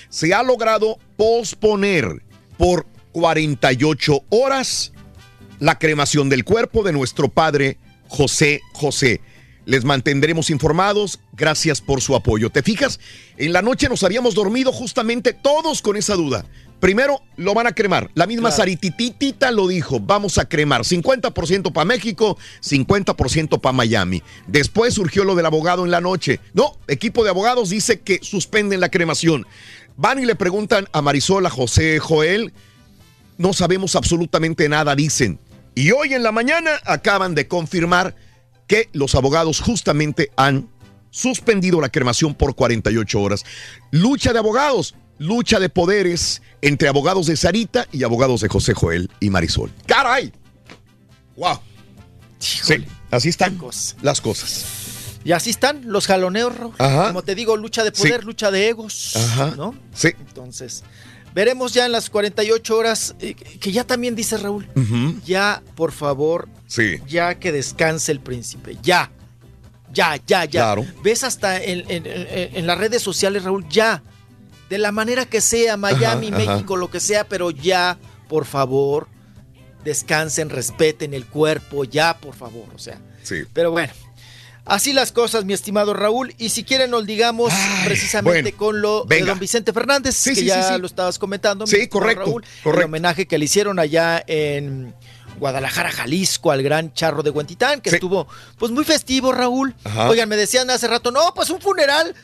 se 0.08 0.32
ha 0.32 0.42
logrado 0.42 0.98
posponer 1.16 2.22
por 2.56 2.86
48 3.12 4.24
horas 4.30 4.92
la 5.58 5.78
cremación 5.78 6.28
del 6.28 6.44
cuerpo 6.44 6.82
de 6.82 6.92
nuestro 6.92 7.28
padre 7.28 7.78
José 8.08 8.60
José. 8.72 9.20
Les 9.66 9.84
mantendremos 9.84 10.48
informados. 10.48 11.18
Gracias 11.32 11.80
por 11.80 12.00
su 12.00 12.14
apoyo. 12.14 12.50
¿Te 12.50 12.62
fijas? 12.62 13.00
En 13.36 13.52
la 13.52 13.62
noche 13.62 13.88
nos 13.88 14.04
habíamos 14.04 14.34
dormido 14.34 14.72
justamente 14.72 15.32
todos 15.32 15.82
con 15.82 15.96
esa 15.96 16.14
duda. 16.14 16.46
Primero 16.78 17.20
lo 17.36 17.52
van 17.52 17.66
a 17.66 17.72
cremar. 17.72 18.08
La 18.14 18.26
misma 18.26 18.50
Claro. 18.50 18.56
Sarititita 18.58 19.50
lo 19.50 19.66
dijo. 19.66 19.98
Vamos 19.98 20.38
a 20.38 20.48
cremar. 20.48 20.82
50% 20.82 21.72
para 21.72 21.84
México, 21.84 22.38
50% 22.62 23.60
para 23.60 23.72
Miami. 23.72 24.22
Después 24.46 24.94
surgió 24.94 25.24
lo 25.24 25.34
del 25.34 25.46
abogado 25.46 25.84
en 25.84 25.90
la 25.90 26.00
noche. 26.00 26.38
No, 26.54 26.78
equipo 26.86 27.24
de 27.24 27.30
abogados 27.30 27.70
dice 27.70 28.00
que 28.00 28.20
suspenden 28.22 28.78
la 28.78 28.88
cremación. 28.88 29.46
Van 29.96 30.22
y 30.22 30.26
le 30.26 30.36
preguntan 30.36 30.86
a 30.92 31.02
Marisol, 31.02 31.44
a 31.44 31.50
José 31.50 31.98
Joel. 31.98 32.52
No 33.36 33.52
sabemos 33.52 33.96
absolutamente 33.96 34.68
nada, 34.68 34.94
dicen. 34.94 35.40
Y 35.74 35.90
hoy 35.90 36.14
en 36.14 36.22
la 36.22 36.30
mañana 36.30 36.70
acaban 36.84 37.34
de 37.34 37.48
confirmar 37.48 38.14
que 38.66 38.88
los 38.92 39.14
abogados 39.14 39.60
justamente 39.60 40.30
han 40.36 40.68
suspendido 41.10 41.80
la 41.80 41.88
cremación 41.88 42.34
por 42.34 42.54
48 42.54 43.20
horas. 43.20 43.44
Lucha 43.90 44.32
de 44.32 44.38
abogados, 44.38 44.94
lucha 45.18 45.58
de 45.58 45.68
poderes 45.68 46.42
entre 46.60 46.88
abogados 46.88 47.26
de 47.26 47.36
Sarita 47.36 47.86
y 47.92 48.02
abogados 48.02 48.40
de 48.40 48.48
José 48.48 48.74
Joel 48.74 49.10
y 49.20 49.30
Marisol. 49.30 49.72
¡Caray! 49.86 50.32
¡Wow! 51.36 51.58
Sí, 52.38 52.84
así 53.10 53.28
están 53.30 53.58
las 54.02 54.20
cosas. 54.20 54.64
Y 55.24 55.32
así 55.32 55.50
están 55.50 55.82
los 55.86 56.06
jaloneos. 56.06 56.52
Ajá. 56.78 57.08
Como 57.08 57.22
te 57.22 57.34
digo, 57.34 57.56
lucha 57.56 57.82
de 57.82 57.92
poder, 57.92 58.20
Sí. 58.20 58.26
lucha 58.26 58.50
de 58.50 58.68
egos. 58.68 59.16
Ajá. 59.16 59.54
¿No? 59.56 59.74
Sí. 59.92 60.08
Entonces, 60.28 60.84
veremos 61.34 61.72
ya 61.72 61.86
en 61.86 61.92
las 61.92 62.10
48 62.10 62.76
horas, 62.76 63.16
eh, 63.20 63.34
que 63.34 63.72
ya 63.72 63.84
también 63.84 64.14
dice 64.14 64.36
Raúl, 64.36 64.68
ya, 65.24 65.62
por 65.74 65.92
favor, 65.92 66.48
Sí. 66.66 67.00
ya 67.06 67.36
que 67.38 67.52
descanse 67.52 68.12
el 68.12 68.20
príncipe, 68.20 68.76
ya. 68.82 69.10
Ya, 69.92 70.16
ya, 70.26 70.44
ya. 70.44 70.60
Claro. 70.62 70.84
Ves 71.02 71.22
hasta 71.24 71.62
en, 71.62 71.84
en- 71.90 72.06
en- 72.06 72.56
en 72.56 72.66
las 72.66 72.76
redes 72.78 73.02
sociales, 73.02 73.44
Raúl, 73.44 73.66
ya. 73.68 74.02
De 74.68 74.78
la 74.78 74.90
manera 74.92 75.24
que 75.26 75.40
sea, 75.40 75.76
Miami, 75.76 76.28
Ajá, 76.28 76.36
ajá. 76.42 76.52
México, 76.54 76.76
lo 76.76 76.90
que 76.90 76.98
sea, 77.00 77.24
pero 77.24 77.50
ya, 77.52 77.96
por 78.28 78.44
favor, 78.46 79.06
descansen, 79.84 80.50
respeten 80.50 81.14
el 81.14 81.26
cuerpo, 81.26 81.84
ya, 81.84 82.18
por 82.18 82.34
favor, 82.34 82.66
o 82.74 82.78
sea. 82.78 82.98
Sí. 83.22 83.44
Pero 83.52 83.70
bueno, 83.70 83.92
así 84.64 84.92
las 84.92 85.12
cosas, 85.12 85.44
mi 85.44 85.52
estimado 85.52 85.94
Raúl. 85.94 86.34
Y 86.38 86.48
si 86.48 86.64
quieren, 86.64 86.90
nos 86.90 87.06
digamos 87.06 87.52
precisamente 87.84 88.42
bueno, 88.42 88.56
con 88.58 88.82
lo 88.82 89.04
de 89.04 89.20
don 89.22 89.38
Vicente 89.38 89.72
Fernández, 89.72 90.16
Sí, 90.16 90.30
que 90.30 90.36
sí, 90.40 90.46
ya 90.46 90.62
sí, 90.64 90.74
sí. 90.74 90.80
lo 90.80 90.86
estabas 90.88 91.18
comentando. 91.18 91.66
Sí, 91.66 91.86
correcto, 91.86 92.24
Raúl, 92.24 92.44
correcto. 92.64 92.80
El 92.80 92.84
homenaje 92.86 93.26
que 93.26 93.38
le 93.38 93.44
hicieron 93.44 93.78
allá 93.78 94.22
en 94.26 94.94
Guadalajara, 95.39 95.90
Jalisco, 95.90 96.50
al 96.50 96.62
gran 96.62 96.92
charro 96.94 97.23
de 97.23 97.31
Huentitán, 97.31 97.81
que 97.81 97.90
estuvo 97.90 98.26
pues 98.58 98.73
muy 98.73 98.84
festivo, 98.84 99.32
Raúl. 99.32 99.74
Ajá. 99.84 100.08
Oigan, 100.08 100.28
me 100.28 100.36
decían 100.36 100.68
hace 100.70 100.89
rato, 100.89 101.10
no, 101.10 101.32
pues 101.34 101.50
un 101.50 101.60
funeral. 101.60 102.15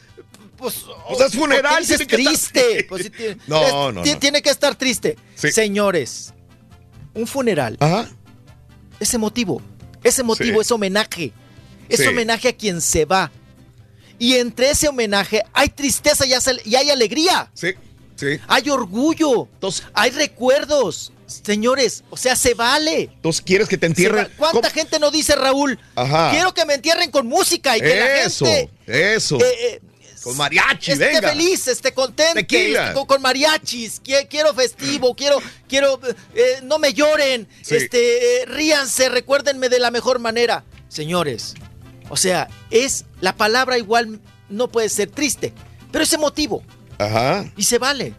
Pues, 0.56 0.84
Pues 1.08 1.20
es 1.20 1.34
funeral, 1.34 1.84
¿por 1.84 1.86
qué 1.86 1.92
dices 1.94 2.06
tiene 2.06 2.24
que 2.24 2.30
estar- 2.30 2.52
triste. 2.52 2.84
Pues 2.88 3.02
sí, 3.04 3.10
tiene- 3.10 3.38
No, 3.48 3.62
es- 3.64 3.72
no, 3.72 3.92
no. 3.92 4.02
Tiene 4.18 4.42
que 4.42 4.50
estar 4.50 4.74
triste. 4.76 5.16
Sí. 5.34 5.50
Señores, 5.52 6.32
un 7.14 7.26
funeral 7.26 7.76
Ajá. 7.80 8.08
es 9.00 9.12
emotivo. 9.14 9.60
Ese 10.04 10.22
motivo 10.22 10.60
es 10.60 10.70
homenaje. 10.70 11.32
Es 11.88 12.06
homenaje 12.06 12.48
a 12.48 12.56
quien 12.56 12.80
se 12.80 13.04
va. 13.04 13.30
Y 14.18 14.36
entre 14.36 14.70
ese 14.70 14.88
homenaje 14.88 15.42
hay 15.52 15.68
tristeza 15.68 16.24
y 16.26 16.74
hay 16.76 16.90
alegría. 16.90 17.50
Sí, 17.54 17.72
sí. 18.16 18.38
Hay 18.48 18.70
orgullo. 18.70 19.48
hay 19.94 20.10
recuerdos. 20.10 21.12
Señores, 21.44 22.04
o 22.10 22.16
sea, 22.16 22.36
se 22.36 22.54
vale. 22.54 23.02
Entonces, 23.14 23.40
¿quieres 23.42 23.68
que 23.68 23.78
te 23.78 23.86
entierren? 23.86 24.28
¿Cuánta 24.36 24.68
gente 24.70 24.98
no 24.98 25.10
dice, 25.10 25.34
Raúl? 25.36 25.78
Ajá. 25.94 26.30
Quiero 26.32 26.52
que 26.52 26.64
me 26.66 26.74
entierren 26.74 27.10
con 27.10 27.26
música 27.26 27.76
y 27.76 27.80
que 27.80 28.22
Eso, 28.24 28.44
la 28.44 28.50
gente 28.52 28.70
eso. 28.86 29.38
eh, 29.40 29.44
eh, 29.60 29.80
Con 30.22 30.36
mariachi, 30.36 30.92
esté 30.92 31.06
venga. 31.06 31.30
feliz, 31.30 31.66
esté 31.66 31.92
contente, 31.92 32.44
Tequila. 32.44 32.82
esté 32.82 32.94
con, 32.94 33.06
con 33.06 33.22
mariachis, 33.22 34.00
qui- 34.02 34.28
quiero 34.28 34.54
festivo, 34.54 35.14
quiero, 35.16 35.38
quiero, 35.68 35.98
eh, 36.34 36.60
no 36.62 36.78
me 36.78 36.92
lloren, 36.92 37.48
Sí. 37.62 37.74
este, 37.76 38.42
eh, 38.42 38.46
ríanse, 38.46 39.08
recuérdenme 39.08 39.68
de 39.68 39.80
la 39.80 39.90
mejor 39.90 40.20
manera. 40.20 40.64
Señores, 40.88 41.54
o 42.08 42.16
sea, 42.16 42.48
es, 42.70 43.04
la 43.20 43.34
palabra 43.36 43.78
igual 43.78 44.20
no 44.48 44.68
puede 44.68 44.88
ser 44.90 45.10
triste, 45.10 45.52
pero 45.90 46.04
es 46.04 46.12
emotivo 46.12 46.62
Ajá. 46.98 47.50
y 47.56 47.64
se 47.64 47.78
vale. 47.78 48.14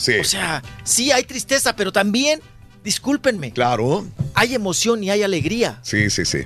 Sí. 0.00 0.14
O 0.18 0.24
sea, 0.24 0.62
sí 0.82 1.12
hay 1.12 1.24
tristeza, 1.24 1.76
pero 1.76 1.92
también, 1.92 2.40
discúlpenme, 2.82 3.52
Claro. 3.52 4.06
hay 4.34 4.54
emoción 4.54 5.04
y 5.04 5.10
hay 5.10 5.22
alegría 5.22 5.78
Sí, 5.82 6.08
sí, 6.08 6.24
sí. 6.24 6.38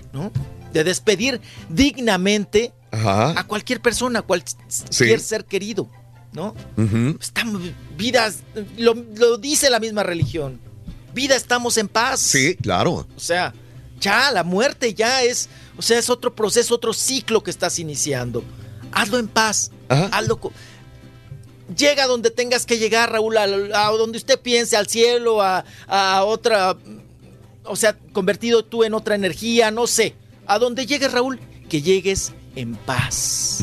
de 0.72 0.82
despedir 0.84 1.40
dignamente 1.68 2.72
Ajá. 2.90 3.38
a 3.38 3.44
cualquier 3.46 3.80
persona, 3.80 4.18
a 4.20 4.22
cualquier 4.22 5.20
ser 5.20 5.44
querido, 5.44 5.88
¿no? 6.32 6.54
Estamos, 7.20 7.62
vidas, 7.96 8.38
lo, 8.76 8.94
lo 8.94 9.38
dice 9.38 9.70
la 9.70 9.78
misma 9.78 10.02
religión. 10.02 10.60
Vida, 11.14 11.36
estamos 11.36 11.76
en 11.76 11.86
paz. 11.86 12.18
Sí, 12.18 12.56
claro. 12.56 13.06
O 13.16 13.20
sea, 13.20 13.54
ya 14.00 14.32
la 14.32 14.42
muerte 14.42 14.94
ya 14.94 15.22
es, 15.22 15.48
o 15.76 15.82
sea, 15.82 15.96
es 16.00 16.10
otro 16.10 16.34
proceso, 16.34 16.74
otro 16.74 16.92
ciclo 16.92 17.40
que 17.44 17.52
estás 17.52 17.78
iniciando. 17.78 18.42
Hazlo 18.90 19.18
en 19.20 19.28
paz. 19.28 19.70
Hazlo. 19.88 20.40
Llega 21.76 22.06
donde 22.06 22.30
tengas 22.30 22.66
que 22.66 22.78
llegar, 22.78 23.10
Raúl, 23.12 23.36
a, 23.38 23.44
a 23.44 23.90
donde 23.92 24.18
usted 24.18 24.38
piense, 24.38 24.76
al 24.76 24.86
cielo, 24.86 25.40
a, 25.40 25.64
a 25.86 26.24
otra, 26.24 26.76
o 27.64 27.74
sea, 27.76 27.96
convertido 28.12 28.64
tú 28.64 28.84
en 28.84 28.92
otra 28.92 29.14
energía, 29.14 29.70
no 29.70 29.86
sé. 29.86 30.14
A 30.46 30.58
donde 30.58 30.84
llegues, 30.84 31.10
Raúl, 31.12 31.40
que 31.70 31.80
llegues 31.80 32.32
en 32.54 32.74
paz. 32.76 33.60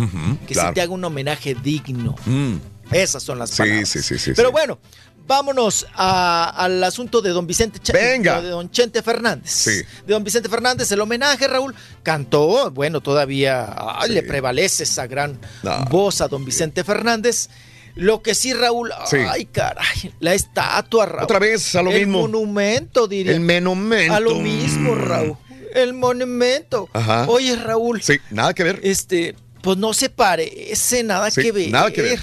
Que 0.47 0.53
claro. 0.55 0.69
se 0.69 0.73
te 0.75 0.81
haga 0.81 0.91
un 0.93 1.03
homenaje 1.03 1.53
digno. 1.55 2.15
Mm. 2.25 2.55
Esas 2.91 3.21
son 3.21 3.37
las 3.37 3.51
Sí, 3.51 3.57
palabras. 3.59 3.89
sí, 3.89 4.01
sí, 4.01 4.17
sí. 4.17 4.31
Pero 4.35 4.49
sí. 4.49 4.51
bueno, 4.51 4.79
vámonos 5.27 5.85
a- 5.93 6.49
al 6.57 6.83
asunto 6.83 7.21
de 7.21 7.29
don 7.29 7.45
Vicente 7.45 7.79
Ch- 7.79 7.93
Venga. 7.93 8.41
de 8.41 8.49
don 8.49 8.69
Chente 8.71 9.01
Fernández. 9.03 9.49
Sí. 9.49 9.71
De 10.05 10.13
don 10.13 10.23
Vicente 10.23 10.49
Fernández, 10.49 10.91
el 10.91 10.99
homenaje, 10.99 11.47
Raúl, 11.47 11.75
cantó, 12.03 12.71
bueno, 12.71 12.99
todavía 12.99 13.73
ay, 13.99 14.09
le 14.09 14.23
prevalece 14.23 14.83
esa 14.83 15.05
gran 15.07 15.39
No. 15.61 15.85
voz 15.85 16.19
a 16.19 16.27
don 16.27 16.43
Vicente 16.43 16.83
Fernández. 16.83 17.47
Lo 17.95 18.21
que 18.21 18.35
sí, 18.35 18.53
Raúl, 18.53 18.91
Sí. 19.09 19.17
ay, 19.27 19.45
caray, 19.45 20.13
la 20.19 20.33
estatua, 20.33 21.05
Raúl. 21.05 21.23
Otra 21.23 21.39
vez 21.39 21.75
a 21.75 21.81
lo 21.83 21.91
el 21.91 21.99
mismo. 22.07 22.21
monumento, 22.21 23.07
diría. 23.07 23.33
El 23.33 23.41
monumento. 23.41 24.13
A 24.13 24.19
lo 24.19 24.35
mismo, 24.35 24.95
Raúl. 24.95 25.37
El 25.73 25.93
monumento. 25.93 26.89
Ajá. 26.93 27.25
Oye, 27.29 27.55
Raúl. 27.55 28.01
Sí, 28.01 28.17
nada 28.29 28.53
que 28.53 28.63
ver. 28.63 28.79
Este, 28.83 29.35
pues 29.61 29.77
no 29.77 29.93
se 29.93 30.09
parece, 30.09 31.03
nada 31.03 31.31
Sí, 31.31 31.41
que 31.41 31.51
ver. 31.51 31.69
nada 31.69 31.91
que 31.91 32.01
ver. 32.01 32.19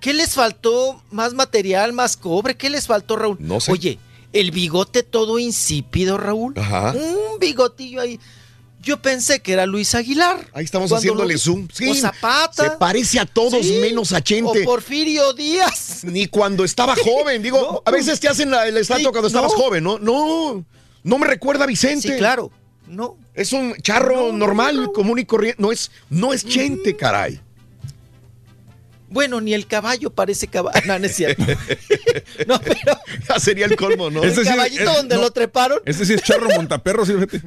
¿Qué 0.00 0.12
les 0.12 0.34
faltó? 0.34 1.00
¿Más 1.10 1.32
material, 1.34 1.92
más 1.92 2.16
cobre? 2.16 2.56
¿Qué 2.56 2.68
les 2.70 2.86
faltó, 2.86 3.16
Raúl? 3.16 3.36
No 3.40 3.60
sé. 3.60 3.70
Oye, 3.72 3.98
el 4.32 4.50
bigote 4.50 5.02
todo 5.04 5.38
insípido, 5.38 6.18
Raúl. 6.18 6.54
Ajá. 6.58 6.92
Un 6.92 7.38
bigotillo 7.38 8.00
ahí. 8.00 8.18
Yo 8.82 9.00
pensé 9.00 9.40
que 9.40 9.52
era 9.52 9.64
Luis 9.64 9.94
Aguilar. 9.94 10.48
Ahí 10.52 10.64
estamos 10.64 10.88
Cuando 10.90 10.96
haciéndole 10.98 11.34
lo- 11.34 11.38
zoom. 11.38 11.68
Sí, 11.72 11.88
o 11.88 11.94
Zapata. 11.94 12.64
Se 12.64 12.70
parece 12.72 13.20
a 13.20 13.26
todos 13.26 13.64
Sí, 13.64 13.78
menos 13.80 14.12
a 14.12 14.20
Chente. 14.20 14.62
O 14.62 14.64
Porfirio 14.64 15.32
Díaz. 15.34 16.00
Ni 16.02 16.26
cuando 16.26 16.64
estaba 16.64 16.96
joven. 16.96 17.42
Digo, 17.42 17.82
a 17.86 17.90
veces 17.92 18.18
te 18.18 18.28
hacen 18.28 18.50
la, 18.50 18.66
el 18.66 18.76
estatua 18.76 18.98
Sí, 19.04 19.10
cuando 19.10 19.28
estabas 19.28 19.52
no. 19.52 19.58
joven, 19.58 19.84
¿no? 19.84 19.98
No, 20.00 20.64
no 21.04 21.18
me 21.18 21.26
recuerda 21.28 21.62
a 21.64 21.66
Vicente. 21.68 22.08
Sí, 22.12 22.18
claro. 22.18 22.50
No. 22.88 23.16
Es 23.34 23.52
un 23.52 23.74
charro 23.76 24.32
normal, 24.32 24.90
común 24.92 25.18
y 25.20 25.24
corriente. 25.24 25.62
No 25.62 25.70
es, 25.70 25.90
no 26.10 26.32
es 26.32 26.44
Chente, 26.44 26.96
caray. 26.96 27.40
Bueno, 29.08 29.40
ni 29.42 29.52
el 29.52 29.66
caballo 29.66 30.10
parece 30.10 30.46
caballo. 30.48 30.80
No, 30.86 30.98
no 30.98 31.04
es 31.06 31.14
cierto. 31.14 31.44
no, 32.46 32.60
pero 32.60 32.74
Ya 33.28 33.38
sería 33.38 33.66
el 33.66 33.76
colmo, 33.76 34.10
¿no? 34.10 34.22
el 34.22 34.34
caballito 34.34 34.82
eh, 34.82 34.96
donde 34.96 35.16
lo 35.16 35.30
treparon. 35.30 35.80
Este 35.84 36.04
sí 36.06 36.14
es 36.14 36.22
charro 36.22 36.48
montaperro, 36.56 37.04
sí, 37.04 37.12
fíjate. 37.12 37.42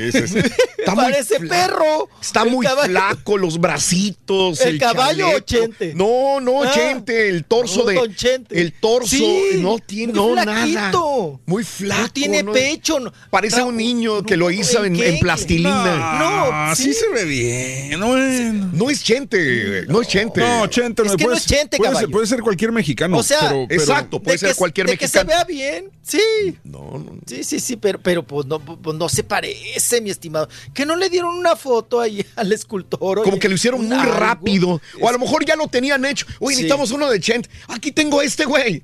Ese 0.00 0.24
es- 0.24 0.34
Está 0.82 0.94
Parece 0.96 1.38
perro. 1.40 2.08
Está 2.20 2.42
El 2.42 2.50
muy 2.50 2.66
caballo- 2.66 2.90
flaco, 2.90 3.38
los 3.38 3.58
bracitos. 3.60 4.60
¿El 4.62 4.78
caballo 4.78 5.26
o 5.28 5.40
chaleco. 5.40 5.46
Chente? 5.46 5.94
No, 5.94 6.40
no, 6.40 6.64
Ah. 6.64 6.72
Chente. 6.74 7.28
El 7.28 7.44
torso 7.44 7.80
No, 7.80 7.84
de. 7.86 7.94
don 7.94 8.14
Chente. 8.14 8.60
El 8.60 8.72
torso 8.72 9.08
Sí, 9.08 9.52
no 9.60 9.78
tiene 9.78 10.12
muy 10.12 10.34
no, 10.34 10.44
nada. 10.44 10.92
Muy 11.46 11.62
flaco. 11.64 12.02
No 12.02 12.08
tiene 12.10 12.44
pecho. 12.44 12.98
no- 13.00 13.12
Parece 13.30 13.62
un 13.62 13.76
niño 13.76 14.22
que 14.24 14.36
lo 14.36 14.50
hizo 14.50 14.84
en, 14.84 14.96
plastilina. 15.20 16.18
No, 16.18 16.74
sí 16.74 16.84
sí. 16.84 16.94
se 16.94 17.08
ve 17.10 17.24
bien. 17.24 18.00
Bueno. 18.00 18.70
No 18.72 18.90
es 18.90 19.02
Chente. 19.04 19.84
No 19.88 20.00
es 20.02 20.08
Chente. 20.08 20.40
No, 20.40 20.66
Chente, 20.66 21.02
Es 21.02 21.12
que 21.12 21.16
no 21.24 21.24
puede, 21.28 21.36
es 21.38 21.46
Chente, 21.46 21.76
puede 21.76 21.88
ser, 21.90 21.94
caballo. 21.94 22.10
puede 22.10 22.26
ser 22.26 22.40
cualquier 22.40 22.72
mexicano. 22.72 23.18
O 23.18 23.22
sea, 23.22 23.38
pero- 23.40 23.66
pero- 23.68 23.80
Exacto, 23.80 24.20
puede 24.20 24.34
de 24.34 24.38
ser 24.38 24.48
que- 24.50 24.54
cualquier 24.56 24.86
de 24.88 24.98
que 24.98 25.08
se 25.08 25.18
mexicano. 25.24 25.28
vea 25.28 25.44
bien, 25.44 25.90
sí. 26.02 26.58
No, 26.64 26.98
no. 26.98 27.18
Sí, 27.26 27.44
sí, 27.44 27.60
sí, 27.60 27.76
pero, 27.76 28.00
pero 28.00 28.22
pues, 28.26 28.46
no, 28.46 28.58
pues 28.58 28.96
no 28.96 29.08
se 29.08 29.22
parece, 29.22 29.41
mi 30.00 30.10
estimado. 30.10 30.48
Que 30.74 30.86
no 30.86 30.96
le 30.96 31.08
dieron 31.10 31.34
una 31.36 31.56
foto 31.56 32.00
ahí 32.00 32.24
al 32.36 32.52
escultor. 32.52 33.18
oye, 33.18 33.24
Como 33.24 33.38
que 33.38 33.48
lo 33.48 33.54
hicieron 33.54 33.80
un 33.80 33.88
muy 33.88 33.96
algo. 33.98 34.14
rápido. 34.14 34.80
O 35.00 35.08
a 35.08 35.12
lo 35.12 35.18
mejor 35.18 35.44
ya 35.44 35.56
lo 35.56 35.68
tenían 35.68 36.04
hecho. 36.04 36.26
Oye, 36.40 36.56
Sí. 36.56 36.62
necesitamos 36.62 36.90
uno 36.92 37.10
de 37.10 37.20
Chente. 37.20 37.48
Aquí 37.68 37.92
tengo 37.92 38.22
este, 38.22 38.44
güey. 38.44 38.82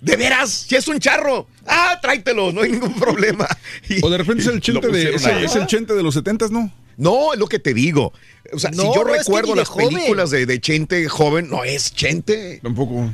De 0.00 0.16
veras, 0.16 0.50
si 0.68 0.76
es 0.76 0.86
un 0.88 0.98
charro. 1.00 1.46
Ah, 1.66 1.98
tráetelo, 2.02 2.52
no 2.52 2.60
hay 2.62 2.72
ningún 2.72 2.94
problema. 3.00 3.48
Y- 3.88 4.04
O 4.04 4.10
de 4.10 4.18
repente 4.18 4.42
es 4.42 4.48
el 4.48 4.60
chente 4.60 4.88
de, 4.88 5.14
es, 5.14 5.24
el- 5.24 5.34
ahí. 5.34 5.44
es 5.44 5.56
el 5.56 5.66
chente 5.66 5.94
de 5.94 6.02
los 6.02 6.12
setentas, 6.14 6.50
¿no? 6.50 6.70
No, 6.96 7.32
es 7.32 7.38
lo 7.38 7.46
que 7.46 7.58
te 7.58 7.72
digo. 7.74 8.12
O 8.52 8.58
sea, 8.58 8.70
si 8.70 8.76
yo 8.76 8.84
no, 8.84 8.92
es 8.92 9.06
que 9.06 9.18
recuerdo 9.18 9.54
las 9.56 9.68
joven. 9.68 9.88
películas 9.88 10.30
de, 10.30 10.46
de 10.46 10.60
Chente 10.60 11.08
joven, 11.08 11.48
no 11.48 11.64
es 11.64 11.92
Chente. 11.94 12.60
Tampoco. 12.62 13.10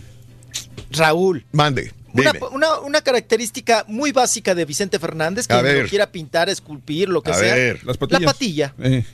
Raúl. 0.90 1.44
Mande, 1.52 1.92
Una, 2.12 2.32
una- 2.50 2.78
una 2.80 3.00
característica 3.00 3.84
muy 3.88 4.12
básica 4.12 4.54
de 4.54 4.64
Vicente 4.64 4.98
Fernández, 4.98 5.46
que 5.46 5.54
lo 5.54 5.88
quiera 5.88 6.10
pintar, 6.10 6.48
esculpir, 6.48 7.08
lo 7.08 7.22
que 7.22 7.30
A 7.30 7.34
sea. 7.34 7.54
ver. 7.54 7.84
Las 7.84 7.96
La 8.00 8.06
patillas. 8.08 8.32
patilla. 8.32 8.74
Eh. 8.82 9.04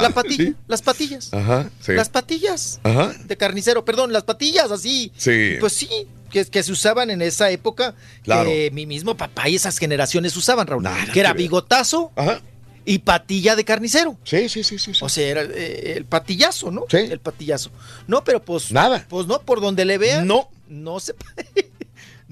La 0.00 0.10
patilla. 0.10 0.44
Sí. 0.44 0.54
Las 0.66 0.82
patillas. 0.82 1.32
Ajá, 1.34 1.70
sí. 1.80 1.92
Las 1.92 2.08
patillas. 2.08 2.80
Ajá. 2.82 3.12
De 3.24 3.36
carnicero, 3.36 3.84
perdón, 3.84 4.12
las 4.12 4.24
patillas 4.24 4.70
así. 4.70 5.12
Sí. 5.16 5.56
Pues 5.60 5.72
sí, 5.72 5.88
que, 6.30 6.44
que 6.46 6.62
se 6.62 6.72
usaban 6.72 7.10
en 7.10 7.22
esa 7.22 7.50
época. 7.50 7.94
Claro. 8.22 8.48
Que 8.48 8.70
mi 8.72 8.86
mismo 8.86 9.16
papá 9.16 9.48
y 9.48 9.56
esas 9.56 9.78
generaciones 9.78 10.36
usaban, 10.36 10.66
Raúl. 10.66 10.82
Nada 10.82 11.06
que 11.12 11.20
era 11.20 11.32
bigotazo 11.32 12.10
Ajá. 12.16 12.40
y 12.84 12.98
patilla 13.00 13.54
de 13.54 13.64
carnicero. 13.64 14.16
Sí, 14.24 14.48
sí, 14.48 14.64
sí, 14.64 14.78
sí. 14.78 14.94
sí. 14.94 15.00
O 15.04 15.08
sea, 15.08 15.28
era 15.28 15.42
eh, 15.42 15.94
el 15.96 16.04
patillazo, 16.06 16.70
¿no? 16.70 16.84
Sí. 16.88 16.96
El 16.98 17.20
patillazo. 17.20 17.70
No, 18.06 18.24
pero 18.24 18.42
pues. 18.42 18.72
Nada. 18.72 19.06
Pues 19.08 19.26
no, 19.26 19.40
por 19.42 19.60
donde 19.60 19.84
le 19.84 19.98
vean. 19.98 20.26
No. 20.26 20.48
No 20.68 21.00
se. 21.00 21.14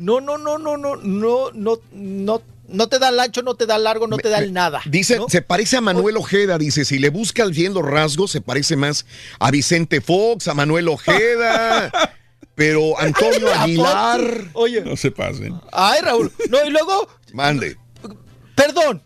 No, 0.00 0.20
no, 0.20 0.38
no, 0.38 0.58
no, 0.58 0.76
no, 0.76 0.96
no, 0.96 1.50
no, 1.52 1.80
no. 1.92 2.42
No 2.68 2.88
te 2.88 3.00
da 3.00 3.08
el 3.08 3.18
ancho, 3.18 3.42
no 3.42 3.54
te 3.56 3.66
da 3.66 3.76
el 3.76 3.84
largo, 3.84 4.06
no 4.06 4.16
te 4.16 4.28
da 4.28 4.38
el 4.38 4.52
nada. 4.52 4.80
Dice, 4.86 5.18
se 5.28 5.42
parece 5.42 5.76
a 5.76 5.80
Manuel 5.80 6.16
Ojeda, 6.16 6.56
dice, 6.56 6.84
si 6.84 7.00
le 7.00 7.10
buscas 7.10 7.50
bien 7.50 7.74
los 7.74 7.84
rasgos, 7.84 8.30
se 8.30 8.40
parece 8.40 8.76
más 8.76 9.06
a 9.40 9.50
Vicente 9.50 10.00
Fox, 10.00 10.46
a 10.46 10.54
Manuel 10.54 10.88
Ojeda. 10.88 11.90
pero 12.54 12.98
Antonio 12.98 13.52
Aguilar. 13.52 14.50
Oye. 14.52 14.82
No 14.82 14.96
se 14.96 15.10
pasen. 15.10 15.60
Ay, 15.72 16.00
Raúl. 16.02 16.30
No, 16.48 16.64
y 16.64 16.70
luego. 16.70 17.08
Mande. 17.32 17.76
Perdón. 18.54 19.02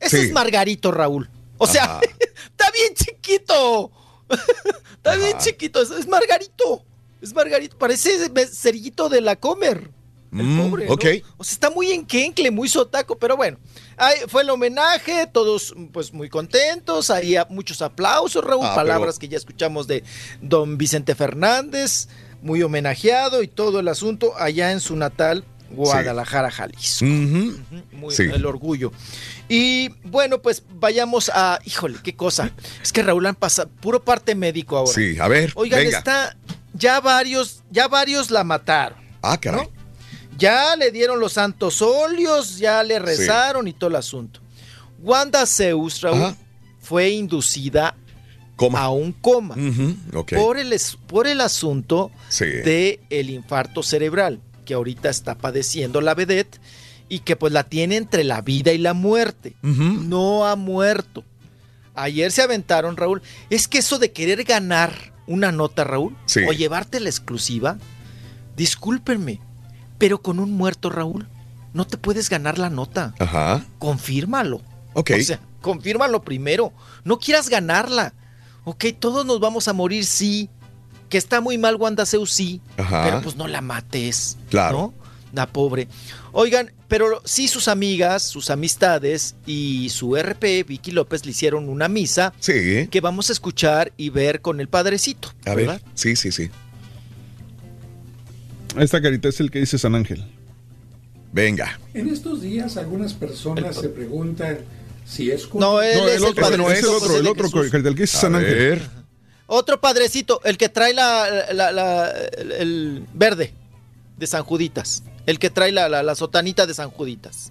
Ese 0.00 0.24
es 0.24 0.32
Margarito, 0.32 0.90
Raúl. 0.90 1.30
O 1.58 1.66
sea, 1.66 2.00
está 2.18 2.70
bien 2.72 2.94
chiquito. 2.94 3.90
está 4.96 5.16
bien 5.16 5.38
chiquito. 5.38 5.80
Es, 5.80 6.06
Margarito. 6.06 6.84
Es 7.22 7.32
Margarito. 7.34 7.78
Parece 7.78 8.30
cerillito 8.52 9.08
de 9.08 9.20
la 9.20 9.36
Comer. 9.36 9.90
El 10.32 10.42
Mm, 10.44 10.60
pobre, 10.70 10.86
¿no? 10.86 10.92
ok. 10.92 11.04
O 11.38 11.44
sea, 11.44 11.52
está 11.52 11.70
muy 11.70 11.90
enquencle, 11.90 12.50
muy 12.50 12.68
sotaco, 12.68 13.16
pero 13.18 13.36
bueno. 13.36 13.58
Ahí 13.96 14.16
fue 14.28 14.42
el 14.42 14.50
homenaje, 14.50 15.26
todos 15.26 15.74
pues 15.92 16.12
muy 16.12 16.28
contentos, 16.28 17.10
ahí 17.10 17.34
muchos 17.48 17.80
aplausos, 17.82 18.44
Raúl, 18.44 18.66
Ah, 18.66 18.74
palabras 18.74 19.16
pero- 19.16 19.20
que 19.20 19.28
ya 19.28 19.38
escuchamos 19.38 19.86
de 19.86 20.04
don 20.42 20.76
Vicente 20.78 21.14
Fernández, 21.14 22.08
muy 22.42 22.62
homenajeado 22.62 23.42
y 23.42 23.48
todo 23.48 23.80
el 23.80 23.88
asunto 23.88 24.34
allá 24.38 24.70
en 24.72 24.80
su 24.80 24.94
natal 24.96 25.44
Guadalajara, 25.70 26.50
Jalisco. 26.50 27.04
Muy, 27.04 28.14
Sí. 28.14 28.22
El 28.22 28.46
orgullo. 28.46 28.90
Y 29.50 29.90
bueno, 30.04 30.40
pues 30.40 30.62
vayamos 30.74 31.30
a. 31.34 31.58
Híjole, 31.64 31.98
qué 32.02 32.14
cosa. 32.16 32.52
Es 32.82 32.90
que 32.92 33.02
Raúl 33.02 33.26
han 33.26 33.34
pasado 33.34 33.68
puro 33.80 34.02
parte 34.02 34.34
médico 34.34 34.78
ahora. 34.78 34.92
Sí, 34.92 35.18
a 35.18 35.28
ver, 35.28 35.52
Oigan, 35.56 35.80
venga. 35.80 35.98
está. 35.98 36.36
Ya 36.72 37.00
varios, 37.00 37.62
ya 37.70 37.86
varios 37.88 38.30
la 38.30 38.44
mataron. 38.44 38.98
Ah, 39.20 39.38
caray. 39.38 39.62
¿no? 39.66 39.77
Ya 40.38 40.76
le 40.76 40.90
dieron 40.92 41.18
los 41.20 41.32
santos 41.34 41.82
óleos, 41.82 42.58
ya 42.58 42.82
le 42.82 42.98
rezaron 42.98 43.66
y 43.68 43.72
todo 43.72 43.90
el 43.90 43.96
asunto. 43.96 44.40
Wanda 45.00 45.44
Zeus, 45.46 46.00
Raúl, 46.00 46.22
Ajá. 46.22 46.36
fue 46.80 47.10
inducida 47.10 47.94
Coma. 48.56 48.80
a 48.82 48.90
un 48.90 49.12
coma 49.12 49.56
por, 50.34 50.58
el, 50.58 50.72
es- 50.72 50.96
por 51.06 51.26
el 51.26 51.40
asunto 51.40 52.10
Sí. 52.28 52.44
de 52.46 53.00
el 53.10 53.30
infarto 53.30 53.82
cerebral 53.82 54.40
que 54.64 54.74
ahorita 54.74 55.08
está 55.10 55.36
padeciendo 55.36 56.00
la 56.00 56.14
vedette 56.14 56.60
y 57.08 57.20
que 57.20 57.36
pues 57.36 57.52
la 57.52 57.64
tiene 57.64 57.96
entre 57.96 58.22
la 58.24 58.40
vida 58.42 58.72
y 58.72 58.78
la 58.78 58.92
muerte. 58.94 59.54
No 59.62 60.46
ha 60.46 60.56
muerto. 60.56 61.24
Ayer 61.94 62.30
se 62.30 62.42
aventaron, 62.42 62.96
Raúl. 62.96 63.22
Es 63.50 63.66
que 63.66 63.78
eso 63.78 63.98
de 63.98 64.12
querer 64.12 64.44
ganar 64.44 65.12
una 65.26 65.50
nota, 65.52 65.84
Raúl, 65.84 66.16
Sí. 66.26 66.40
o 66.48 66.52
llevarte 66.52 67.00
la 67.00 67.08
exclusiva, 67.08 67.78
discúlpenme, 68.56 69.40
pero 69.98 70.22
con 70.22 70.38
un 70.38 70.52
muerto, 70.52 70.90
Raúl, 70.90 71.28
no 71.74 71.86
te 71.86 71.96
puedes 71.98 72.30
ganar 72.30 72.58
la 72.58 72.70
nota. 72.70 73.14
Ajá. 73.18 73.64
Confírmalo. 73.78 74.62
Ok. 74.94 75.10
O 75.18 75.22
sea, 75.22 75.40
confírmalo 75.60 76.22
primero. 76.22 76.72
No 77.04 77.18
quieras 77.18 77.48
ganarla. 77.48 78.14
Ok, 78.64 78.86
todos 78.98 79.24
nos 79.26 79.40
vamos 79.40 79.68
a 79.68 79.72
morir, 79.72 80.04
sí. 80.04 80.48
Que 81.08 81.18
está 81.18 81.40
muy 81.40 81.56
mal 81.58 81.76
Wanda 81.76 82.04
Zeus, 82.06 82.32
sí. 82.32 82.60
Ajá. 82.76 83.04
Pero 83.04 83.22
pues 83.22 83.36
no 83.36 83.46
la 83.48 83.60
mates. 83.60 84.36
Claro. 84.50 84.78
¿no? 84.78 84.94
La 85.32 85.46
pobre. 85.46 85.88
Oigan, 86.32 86.72
pero 86.86 87.20
sí 87.24 87.48
sus 87.48 87.68
amigas, 87.68 88.22
sus 88.22 88.50
amistades 88.50 89.36
y 89.46 89.88
su 89.90 90.16
RP, 90.16 90.64
Vicky 90.66 90.90
López, 90.90 91.24
le 91.26 91.32
hicieron 91.32 91.68
una 91.68 91.88
misa 91.88 92.32
Sí. 92.40 92.88
que 92.90 93.00
vamos 93.00 93.28
a 93.28 93.32
escuchar 93.32 93.92
y 93.96 94.08
ver 94.10 94.40
con 94.40 94.60
el 94.60 94.68
padrecito. 94.68 95.32
A 95.46 95.54
¿verdad? 95.54 95.80
ver. 95.84 95.92
Sí, 95.94 96.16
sí, 96.16 96.32
sí. 96.32 96.50
Esta 98.78 99.00
carita 99.02 99.28
es 99.28 99.40
el 99.40 99.50
que 99.50 99.60
dice 99.60 99.78
San 99.78 99.94
Ángel. 99.94 100.24
Venga. 101.32 101.78
En 101.94 102.08
estos 102.08 102.40
días 102.42 102.76
algunas 102.76 103.12
personas 103.14 103.76
se 103.76 103.88
preguntan 103.88 104.58
si 105.04 105.30
es 105.30 105.52
No, 105.54 105.80
él 105.82 105.98
No, 105.98 106.08
es 106.08 106.16
el 106.16 106.24
otro, 106.24 106.56
no 106.56 106.70
es 106.70 106.78
el 106.80 106.84
otro, 106.86 107.00
José 107.00 107.18
el 107.18 107.26
otro 107.26 107.44
Jesús. 107.50 107.74
el 107.74 107.82
que 107.94 108.02
dice 108.02 108.16
A 108.16 108.20
San 108.20 108.34
Ángel. 108.34 108.82
Otro 109.46 109.80
padrecito, 109.80 110.40
el 110.44 110.58
que 110.58 110.68
trae 110.68 110.92
la, 110.94 111.52
la- 111.54 111.72
la- 111.72 112.10
el, 112.10 113.04
verde 113.14 113.52
de 114.18 114.26
San 114.26 114.42
Juditas. 114.44 115.02
El 115.26 115.38
que 115.38 115.48
trae 115.50 115.72
la, 115.72 115.88
la- 115.88 116.02
la 116.02 116.14
sotanita 116.14 116.66
de 116.66 116.74
San 116.74 116.90
Juditas. 116.90 117.50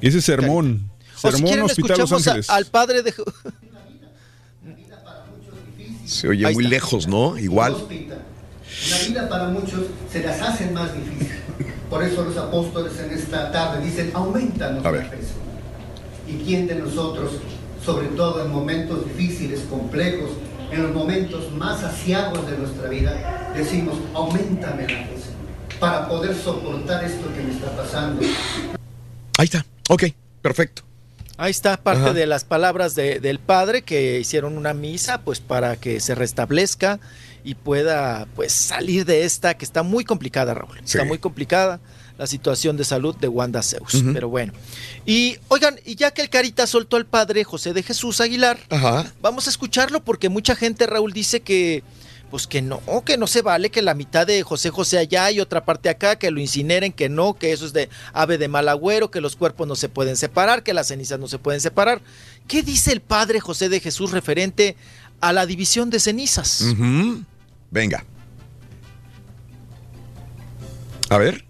Y 0.00 0.08
ese 0.08 0.20
sermón. 0.20 0.90
O 1.14 1.16
si 1.16 1.20
Sermón 1.30 1.42
quieren 1.46 1.64
Hospital 1.64 1.98
Los 1.98 2.12
a- 2.12 2.16
Ángeles. 2.16 2.50
al 2.50 2.66
padre 2.66 3.02
de... 3.02 3.14
Se 6.06 6.28
oye 6.28 6.44
Ahí 6.46 6.54
muy 6.54 6.64
está. 6.64 6.74
lejos, 6.74 7.06
¿no? 7.06 7.38
Igual. 7.38 7.76
La 8.90 8.98
vida 9.06 9.28
para 9.28 9.48
muchos 9.48 9.82
se 10.12 10.22
las 10.22 10.40
hace 10.40 10.70
más 10.70 10.90
difícil. 10.94 11.32
Por 11.88 12.02
eso 12.02 12.24
los 12.24 12.36
apóstoles 12.36 12.92
en 12.98 13.10
esta 13.12 13.50
tarde 13.52 13.84
dicen, 13.84 14.10
aumentanos 14.14 14.80
A 14.84 14.90
la 14.90 14.90
ver. 14.90 15.06
fe. 15.10 15.18
¿Y 16.28 16.42
quién 16.44 16.66
de 16.66 16.76
nosotros, 16.76 17.32
sobre 17.84 18.08
todo 18.08 18.44
en 18.44 18.50
momentos 18.50 19.04
difíciles, 19.06 19.60
complejos, 19.70 20.30
en 20.70 20.82
los 20.82 20.92
momentos 20.94 21.52
más 21.52 21.82
asiagos 21.84 22.50
de 22.50 22.58
nuestra 22.58 22.88
vida, 22.88 23.52
decimos, 23.56 23.96
aumentame 24.14 24.82
la 24.82 24.88
fe 24.88 25.14
para 25.78 26.08
poder 26.08 26.34
soportar 26.34 27.04
esto 27.04 27.26
que 27.34 27.42
me 27.42 27.52
está 27.52 27.70
pasando? 27.76 28.22
Ahí 29.38 29.44
está. 29.44 29.64
Ok, 29.90 30.04
perfecto. 30.42 30.82
Ahí 31.36 31.50
está 31.50 31.76
parte 31.76 32.02
Ajá. 32.04 32.12
de 32.12 32.26
las 32.26 32.44
palabras 32.44 32.94
de- 32.94 33.18
del 33.20 33.38
padre 33.40 33.82
que 33.82 34.20
hicieron 34.20 34.56
una 34.56 34.72
misa 34.72 35.20
pues 35.22 35.40
para 35.40 35.76
que 35.76 35.98
se 36.00 36.14
restablezca 36.14 37.00
y 37.44 37.54
pueda 37.54 38.26
pues 38.34 38.52
salir 38.52 39.04
de 39.04 39.24
esta 39.24 39.54
que 39.54 39.64
está 39.64 39.82
muy 39.82 40.04
complicada, 40.04 40.54
Raúl. 40.54 40.78
Está 40.78 41.04
muy 41.04 41.18
complicada 41.18 41.78
la 42.16 42.26
situación 42.26 42.76
de 42.76 42.84
salud 42.84 43.14
de 43.16 43.28
Wanda 43.28 43.62
Zeus. 43.62 44.02
Pero 44.12 44.28
bueno. 44.28 44.52
Y 45.04 45.36
oigan, 45.48 45.78
y 45.84 45.96
ya 45.96 46.12
que 46.12 46.22
el 46.22 46.30
Carita 46.30 46.66
soltó 46.66 46.96
al 46.96 47.06
padre 47.06 47.44
José 47.44 47.72
de 47.72 47.82
Jesús 47.82 48.20
Aguilar, 48.20 48.58
Ajá. 48.70 49.12
vamos 49.20 49.46
a 49.46 49.50
escucharlo 49.50 50.02
porque 50.02 50.28
mucha 50.28 50.56
gente, 50.56 50.86
Raúl, 50.86 51.12
dice 51.12 51.40
que 51.40 51.82
pues 52.30 52.48
que 52.48 52.62
no, 52.62 52.80
que 53.04 53.16
no 53.16 53.28
se 53.28 53.42
vale, 53.42 53.70
que 53.70 53.80
la 53.80 53.94
mitad 53.94 54.26
de 54.26 54.42
José 54.42 54.70
José 54.70 54.98
allá 54.98 55.30
y 55.30 55.38
otra 55.38 55.64
parte 55.64 55.88
acá, 55.88 56.16
que 56.16 56.32
lo 56.32 56.40
incineren, 56.40 56.92
que 56.92 57.08
no, 57.08 57.34
que 57.34 57.52
eso 57.52 57.64
es 57.64 57.72
de 57.72 57.88
ave 58.12 58.38
de 58.38 58.48
mal 58.48 58.68
agüero, 58.68 59.08
que 59.08 59.20
los 59.20 59.36
cuerpos 59.36 59.68
no 59.68 59.76
se 59.76 59.88
pueden 59.88 60.16
separar, 60.16 60.64
que 60.64 60.74
las 60.74 60.88
cenizas 60.88 61.20
no 61.20 61.28
se 61.28 61.38
pueden 61.38 61.60
separar. 61.60 62.00
¿Qué 62.48 62.64
dice 62.64 62.90
el 62.90 63.02
padre 63.02 63.38
José 63.38 63.68
de 63.68 63.78
Jesús 63.78 64.10
referente 64.10 64.74
a 65.20 65.32
la 65.32 65.46
división 65.46 65.90
de 65.90 66.00
cenizas? 66.00 66.64
Venga. 67.74 68.04
A 71.10 71.18
ver. 71.18 71.44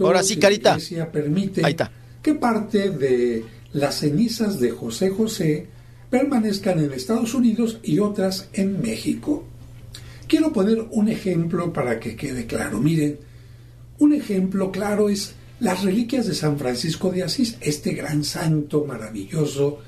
Ahora 0.00 0.24
sí, 0.24 0.36
Carita. 0.36 0.76
Permite 1.12 1.64
Ahí 1.64 1.70
está. 1.70 1.92
que 2.20 2.34
parte 2.34 2.90
de 2.90 3.44
las 3.72 4.00
cenizas 4.00 4.58
de 4.58 4.72
José 4.72 5.10
José 5.10 5.68
permanezcan 6.10 6.80
en 6.80 6.92
Estados 6.92 7.34
Unidos 7.34 7.78
y 7.84 8.00
otras 8.00 8.48
en 8.52 8.82
México. 8.82 9.44
Quiero 10.26 10.52
poner 10.52 10.84
un 10.90 11.08
ejemplo 11.08 11.72
para 11.72 12.00
que 12.00 12.16
quede 12.16 12.46
claro. 12.46 12.80
Miren, 12.80 13.20
un 14.00 14.12
ejemplo 14.12 14.72
claro 14.72 15.08
es 15.08 15.34
las 15.60 15.84
reliquias 15.84 16.26
de 16.26 16.34
San 16.34 16.58
Francisco 16.58 17.12
de 17.12 17.22
Asís, 17.22 17.56
este 17.60 17.92
gran 17.92 18.24
santo 18.24 18.84
maravilloso. 18.84 19.78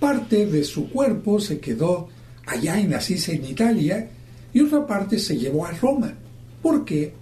Parte 0.00 0.46
de 0.46 0.64
su 0.64 0.88
cuerpo 0.88 1.40
se 1.40 1.60
quedó 1.60 2.08
allá 2.46 2.80
en 2.80 2.94
Asís, 2.94 3.28
en 3.28 3.44
Italia, 3.44 4.10
y 4.56 4.60
otra 4.62 4.86
parte 4.86 5.18
se 5.18 5.36
llevó 5.36 5.66
a 5.66 5.72
Roma. 5.72 6.14
¿Por 6.62 6.86
qué? 6.86 7.12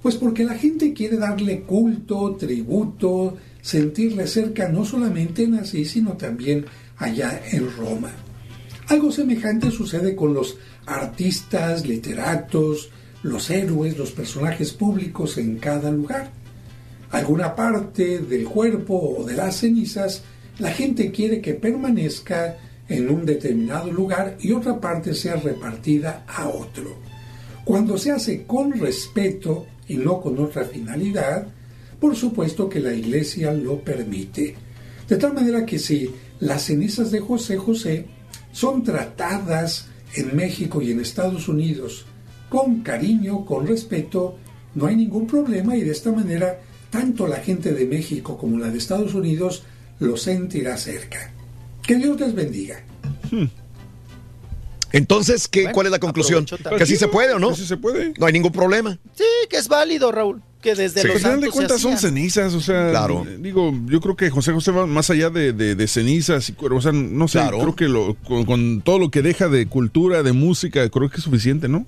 Pues 0.00 0.14
porque 0.14 0.44
la 0.44 0.54
gente 0.54 0.92
quiere 0.92 1.16
darle 1.16 1.62
culto, 1.62 2.36
tributo, 2.36 3.36
sentirle 3.60 4.28
cerca 4.28 4.68
no 4.68 4.84
solamente 4.84 5.42
en 5.42 5.56
Asís, 5.56 5.90
sino 5.90 6.12
también 6.12 6.64
allá 6.96 7.42
en 7.50 7.76
Roma. 7.76 8.12
Algo 8.86 9.10
semejante 9.10 9.72
sucede 9.72 10.14
con 10.14 10.32
los 10.32 10.58
artistas, 10.86 11.84
literatos, 11.84 12.90
los 13.24 13.50
héroes, 13.50 13.98
los 13.98 14.12
personajes 14.12 14.72
públicos 14.72 15.38
en 15.38 15.56
cada 15.56 15.90
lugar. 15.90 16.30
Alguna 17.10 17.56
parte 17.56 18.20
del 18.20 18.44
cuerpo 18.44 19.16
o 19.18 19.24
de 19.24 19.34
las 19.34 19.56
cenizas 19.56 20.22
la 20.60 20.70
gente 20.70 21.10
quiere 21.10 21.40
que 21.40 21.54
permanezca 21.54 22.58
en 22.88 23.10
un 23.10 23.26
determinado 23.26 23.90
lugar 23.90 24.36
y 24.40 24.52
otra 24.52 24.80
parte 24.80 25.14
sea 25.14 25.36
repartida 25.36 26.24
a 26.26 26.48
otro. 26.48 26.96
Cuando 27.64 27.98
se 27.98 28.12
hace 28.12 28.44
con 28.44 28.72
respeto 28.72 29.66
y 29.88 29.96
no 29.96 30.20
con 30.20 30.38
otra 30.38 30.64
finalidad, 30.64 31.48
por 31.98 32.14
supuesto 32.14 32.68
que 32.68 32.80
la 32.80 32.92
iglesia 32.92 33.52
lo 33.52 33.80
permite. 33.80 34.54
De 35.08 35.16
tal 35.16 35.34
manera 35.34 35.64
que 35.64 35.78
si 35.78 36.10
las 36.40 36.62
cenizas 36.62 37.10
de 37.10 37.20
José 37.20 37.56
José 37.56 38.06
son 38.52 38.82
tratadas 38.82 39.88
en 40.14 40.36
México 40.36 40.80
y 40.80 40.92
en 40.92 41.00
Estados 41.00 41.48
Unidos 41.48 42.06
con 42.48 42.82
cariño, 42.82 43.44
con 43.44 43.66
respeto, 43.66 44.36
no 44.74 44.86
hay 44.86 44.96
ningún 44.96 45.26
problema 45.26 45.76
y 45.76 45.82
de 45.82 45.90
esta 45.90 46.12
manera 46.12 46.60
tanto 46.90 47.26
la 47.26 47.36
gente 47.36 47.72
de 47.72 47.86
México 47.86 48.38
como 48.38 48.58
la 48.58 48.70
de 48.70 48.78
Estados 48.78 49.14
Unidos 49.14 49.64
lo 49.98 50.16
sentirá 50.16 50.76
cerca. 50.76 51.32
Que 51.86 51.96
Dios 51.96 52.18
les 52.20 52.34
bendiga. 52.34 52.82
Entonces, 54.92 55.48
¿qué, 55.48 55.70
¿cuál 55.72 55.86
es 55.86 55.92
la 55.92 55.98
conclusión? 55.98 56.46
¿Que 56.78 56.86
sí 56.86 56.96
se 56.96 57.08
puede 57.08 57.34
o 57.34 57.38
no? 57.38 57.54
Sí 57.54 57.66
se 57.66 57.76
puede. 57.76 58.14
No 58.18 58.26
hay 58.26 58.32
ningún 58.32 58.52
problema. 58.52 58.98
Sí, 59.14 59.24
que 59.50 59.56
es 59.56 59.68
válido, 59.68 60.10
Raúl. 60.12 60.42
Que 60.62 60.74
desde 60.74 61.02
Sí. 61.02 61.08
los 61.08 61.18
final 61.18 61.40
de 61.40 61.50
cuentas 61.50 61.80
son 61.80 61.98
cenizas, 61.98 62.54
o 62.54 62.60
sea, 62.60 62.90
Claro. 62.90 63.24
digo, 63.38 63.72
yo 63.86 64.00
creo 64.00 64.16
que 64.16 64.30
José 64.30 64.52
José 64.52 64.72
va 64.72 64.86
más 64.86 65.10
allá 65.10 65.28
de, 65.30 65.52
de- 65.52 65.74
de 65.74 65.86
cenizas 65.88 66.48
y 66.48 66.56
o 66.58 66.80
sea, 66.80 66.92
no 66.92 67.28
sé, 67.28 67.38
Claro. 67.38 67.58
creo 67.60 67.76
que 67.76 67.88
lo, 67.88 68.14
con, 68.26 68.44
con 68.46 68.80
todo 68.80 68.98
lo 68.98 69.10
que 69.10 69.22
deja 69.22 69.48
de 69.48 69.66
cultura, 69.66 70.22
de 70.22 70.32
música, 70.32 70.88
creo 70.88 71.10
que 71.10 71.18
es 71.18 71.22
suficiente, 71.22 71.68
¿no? 71.68 71.86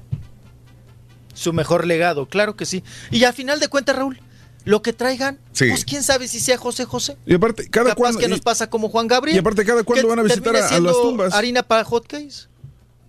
Su 1.35 1.53
mejor 1.53 1.87
legado, 1.87 2.27
claro 2.27 2.57
que 2.57 2.67
sí. 2.67 2.85
Y 3.11 3.25
al 3.25 3.33
final 3.33 3.59
de 3.59 3.69
cuentas, 3.69 3.97
Raúl, 3.97 4.21
lo 4.69 4.83
que 4.83 4.93
traigan, 4.93 5.39
Sí. 5.53 5.67
pues 5.71 5.85
quién 5.85 6.03
sabe 6.03 6.29
si 6.29 6.41
sea 6.41 6.59
José 6.59 6.85
José. 6.85 7.17
Y 7.27 7.35
aparte, 7.35 7.69
cada 7.71 7.91
Capaz 7.91 7.97
cuando 7.97 8.19
que 8.21 8.29
nos 8.29 8.41
pasa 8.41 8.69
como 8.69 8.89
Juan 8.91 9.07
Gabriel. 9.09 9.37
y 9.37 9.41
aparte, 9.41 9.65
¿cada 9.65 9.83
cuándo 9.83 10.07
van 10.09 10.19
a 10.19 10.23
visitar 10.23 10.55
a- 10.57 10.79
las 10.81 10.93
tumbas? 10.93 11.33
Harina 11.35 11.63
para 11.63 11.85
hotcakes. 11.85 12.49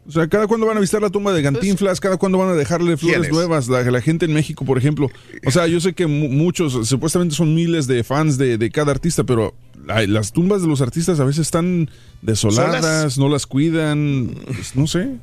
O 0.08 0.12
sea, 0.12 0.28
cada 0.28 0.48
cuando 0.48 0.66
van 0.66 0.78
a 0.78 0.80
visitar 0.80 1.02
la 1.02 1.10
tumba 1.12 1.34
de 1.34 1.44
Cantinflas, 1.44 2.00
cada 2.00 2.18
cuando 2.18 2.38
van 2.40 2.50
a 2.50 2.54
dejarle 2.54 2.98
flores 2.98 3.30
nuevas, 3.32 3.68
la, 3.68 3.84
la 3.84 4.02
gente 4.02 4.26
en 4.26 4.34
México, 4.34 4.66
por 4.66 4.78
ejemplo. 4.78 5.12
O 5.46 5.52
sea, 5.52 5.68
yo 5.68 5.80
sé 5.82 5.94
que 5.94 6.08
mu- 6.08 6.30
muchos, 6.30 6.88
supuestamente 6.88 7.36
son 7.36 7.54
miles 7.54 7.86
de 7.86 8.04
fans 8.04 8.38
de, 8.40 8.58
de 8.58 8.72
cada 8.72 8.92
artista, 8.92 9.24
pero 9.26 9.54
las 9.86 10.32
tumbas 10.32 10.62
de 10.64 10.68
los 10.68 10.82
artistas 10.82 11.20
a 11.20 11.26
veces 11.26 11.42
están 11.42 11.92
desoladas, 12.24 12.82
¿Solas? 12.84 13.18
no 13.20 13.30
las 13.30 13.46
cuidan, 13.46 14.34
pues, 14.48 14.76
no 14.76 14.88
sé. 14.88 15.18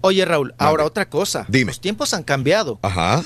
Oye, 0.00 0.24
Raúl, 0.24 0.54
ahora 0.58 0.84
otra 0.84 1.08
cosa. 1.08 1.44
Dime. 1.48 1.72
Los 1.72 1.80
tiempos 1.80 2.14
han 2.14 2.22
cambiado. 2.22 2.78
Ajá. 2.82 3.24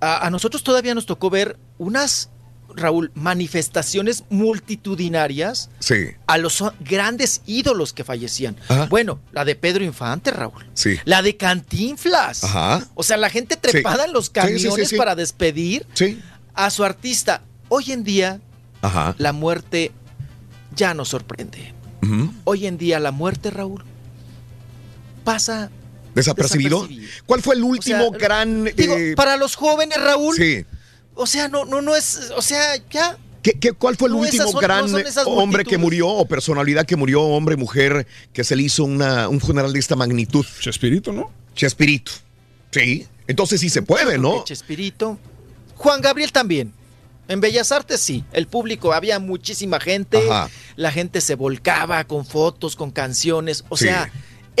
A, 0.00 0.26
a 0.26 0.30
nosotros 0.30 0.62
todavía 0.62 0.94
nos 0.94 1.06
tocó 1.06 1.28
ver 1.30 1.58
unas, 1.78 2.30
Raúl, 2.74 3.10
manifestaciones 3.14 4.24
multitudinarias 4.30 5.70
Sí, 5.80 6.08
a 6.26 6.38
los 6.38 6.62
grandes 6.80 7.40
ídolos 7.46 7.92
que 7.92 8.04
fallecían. 8.04 8.56
Ajá. 8.68 8.86
Bueno, 8.86 9.20
la 9.32 9.44
de 9.44 9.54
Pedro 9.56 9.84
Infante, 9.84 10.30
Raúl. 10.30 10.66
sí. 10.74 10.96
La 11.04 11.22
de 11.22 11.36
Cantinflas. 11.36 12.44
Ajá. 12.44 12.86
O 12.94 13.02
sea, 13.02 13.16
la 13.16 13.30
gente 13.30 13.56
trepada 13.56 14.04
en 14.04 14.12
los 14.12 14.30
camiones 14.30 14.92
para 14.94 15.14
despedir 15.14 15.86
Sí. 15.94 16.20
a 16.54 16.70
su 16.70 16.84
artista. 16.84 17.42
Hoy 17.68 17.90
en 17.92 18.04
día, 18.04 18.40
Ajá. 18.82 19.14
la 19.18 19.32
muerte 19.32 19.92
ya 20.76 20.94
nos 20.94 21.08
sorprende. 21.08 21.74
Hoy 22.44 22.66
en 22.66 22.78
día, 22.78 23.00
la 23.00 23.10
muerte, 23.10 23.50
Raúl, 23.50 23.84
pasa. 25.24 25.70
¿Desapercibido? 26.18 26.82
Desapercibido. 26.82 27.12
¿Cuál 27.26 27.42
fue 27.42 27.54
el 27.54 27.64
último 27.64 28.10
sea, 28.10 28.18
gran... 28.18 28.64
Digo, 28.76 28.96
eh, 28.96 29.14
para 29.16 29.36
los 29.36 29.54
jóvenes, 29.56 29.98
Raúl. 30.00 30.36
sí. 30.36 30.64
O 31.20 31.26
sea, 31.26 31.48
no, 31.48 31.64
no, 31.64 31.82
no 31.82 31.96
es. 31.96 32.30
O 32.36 32.42
sea, 32.42 32.76
ya. 32.90 33.18
¿Qué, 33.42 33.52
qué- 33.52 33.72
cuál 33.72 33.96
fue 33.96 34.06
el 34.08 34.14
No, 34.14 34.20
último 34.20 34.52
son- 34.52 34.60
gran 34.60 34.90
no 34.92 34.98
hombre 35.26 35.64
que 35.64 35.76
murió 35.76 36.06
o 36.08 36.26
personalidad 36.28 36.86
que 36.86 36.94
murió, 36.94 37.22
hombre, 37.22 37.56
mujer, 37.56 38.06
que 38.32 38.44
se 38.44 38.54
le 38.54 38.62
hizo 38.62 38.84
una, 38.84 39.28
un 39.28 39.40
funeral 39.40 39.72
de 39.72 39.80
esta 39.80 39.96
magnitud? 39.96 40.46
Chespirito, 40.60 41.12
¿no? 41.12 41.32
Chespirito. 41.56 42.12
Sí. 42.70 43.08
Entonces 43.26 43.60
sí 43.60 43.68
se 43.68 43.82
puede, 43.82 44.16
¿no? 44.16 44.44
Chespirito. 44.44 45.18
Juan 45.74 46.00
Gabriel 46.00 46.30
también. 46.30 46.72
En 47.26 47.40
Bellas 47.40 47.72
Artes 47.72 48.00
sí, 48.00 48.24
el 48.32 48.46
público, 48.46 48.92
había 48.92 49.18
muchísima 49.18 49.80
gente, 49.80 50.18
Ajá. 50.30 50.48
la 50.76 50.92
gente 50.92 51.20
se 51.20 51.34
volcaba 51.34 52.04
con 52.04 52.24
fotos, 52.24 52.76
con 52.76 52.90
canciones, 52.92 53.64
o 53.68 53.76
Sí. 53.76 53.86
sea, 53.86 54.10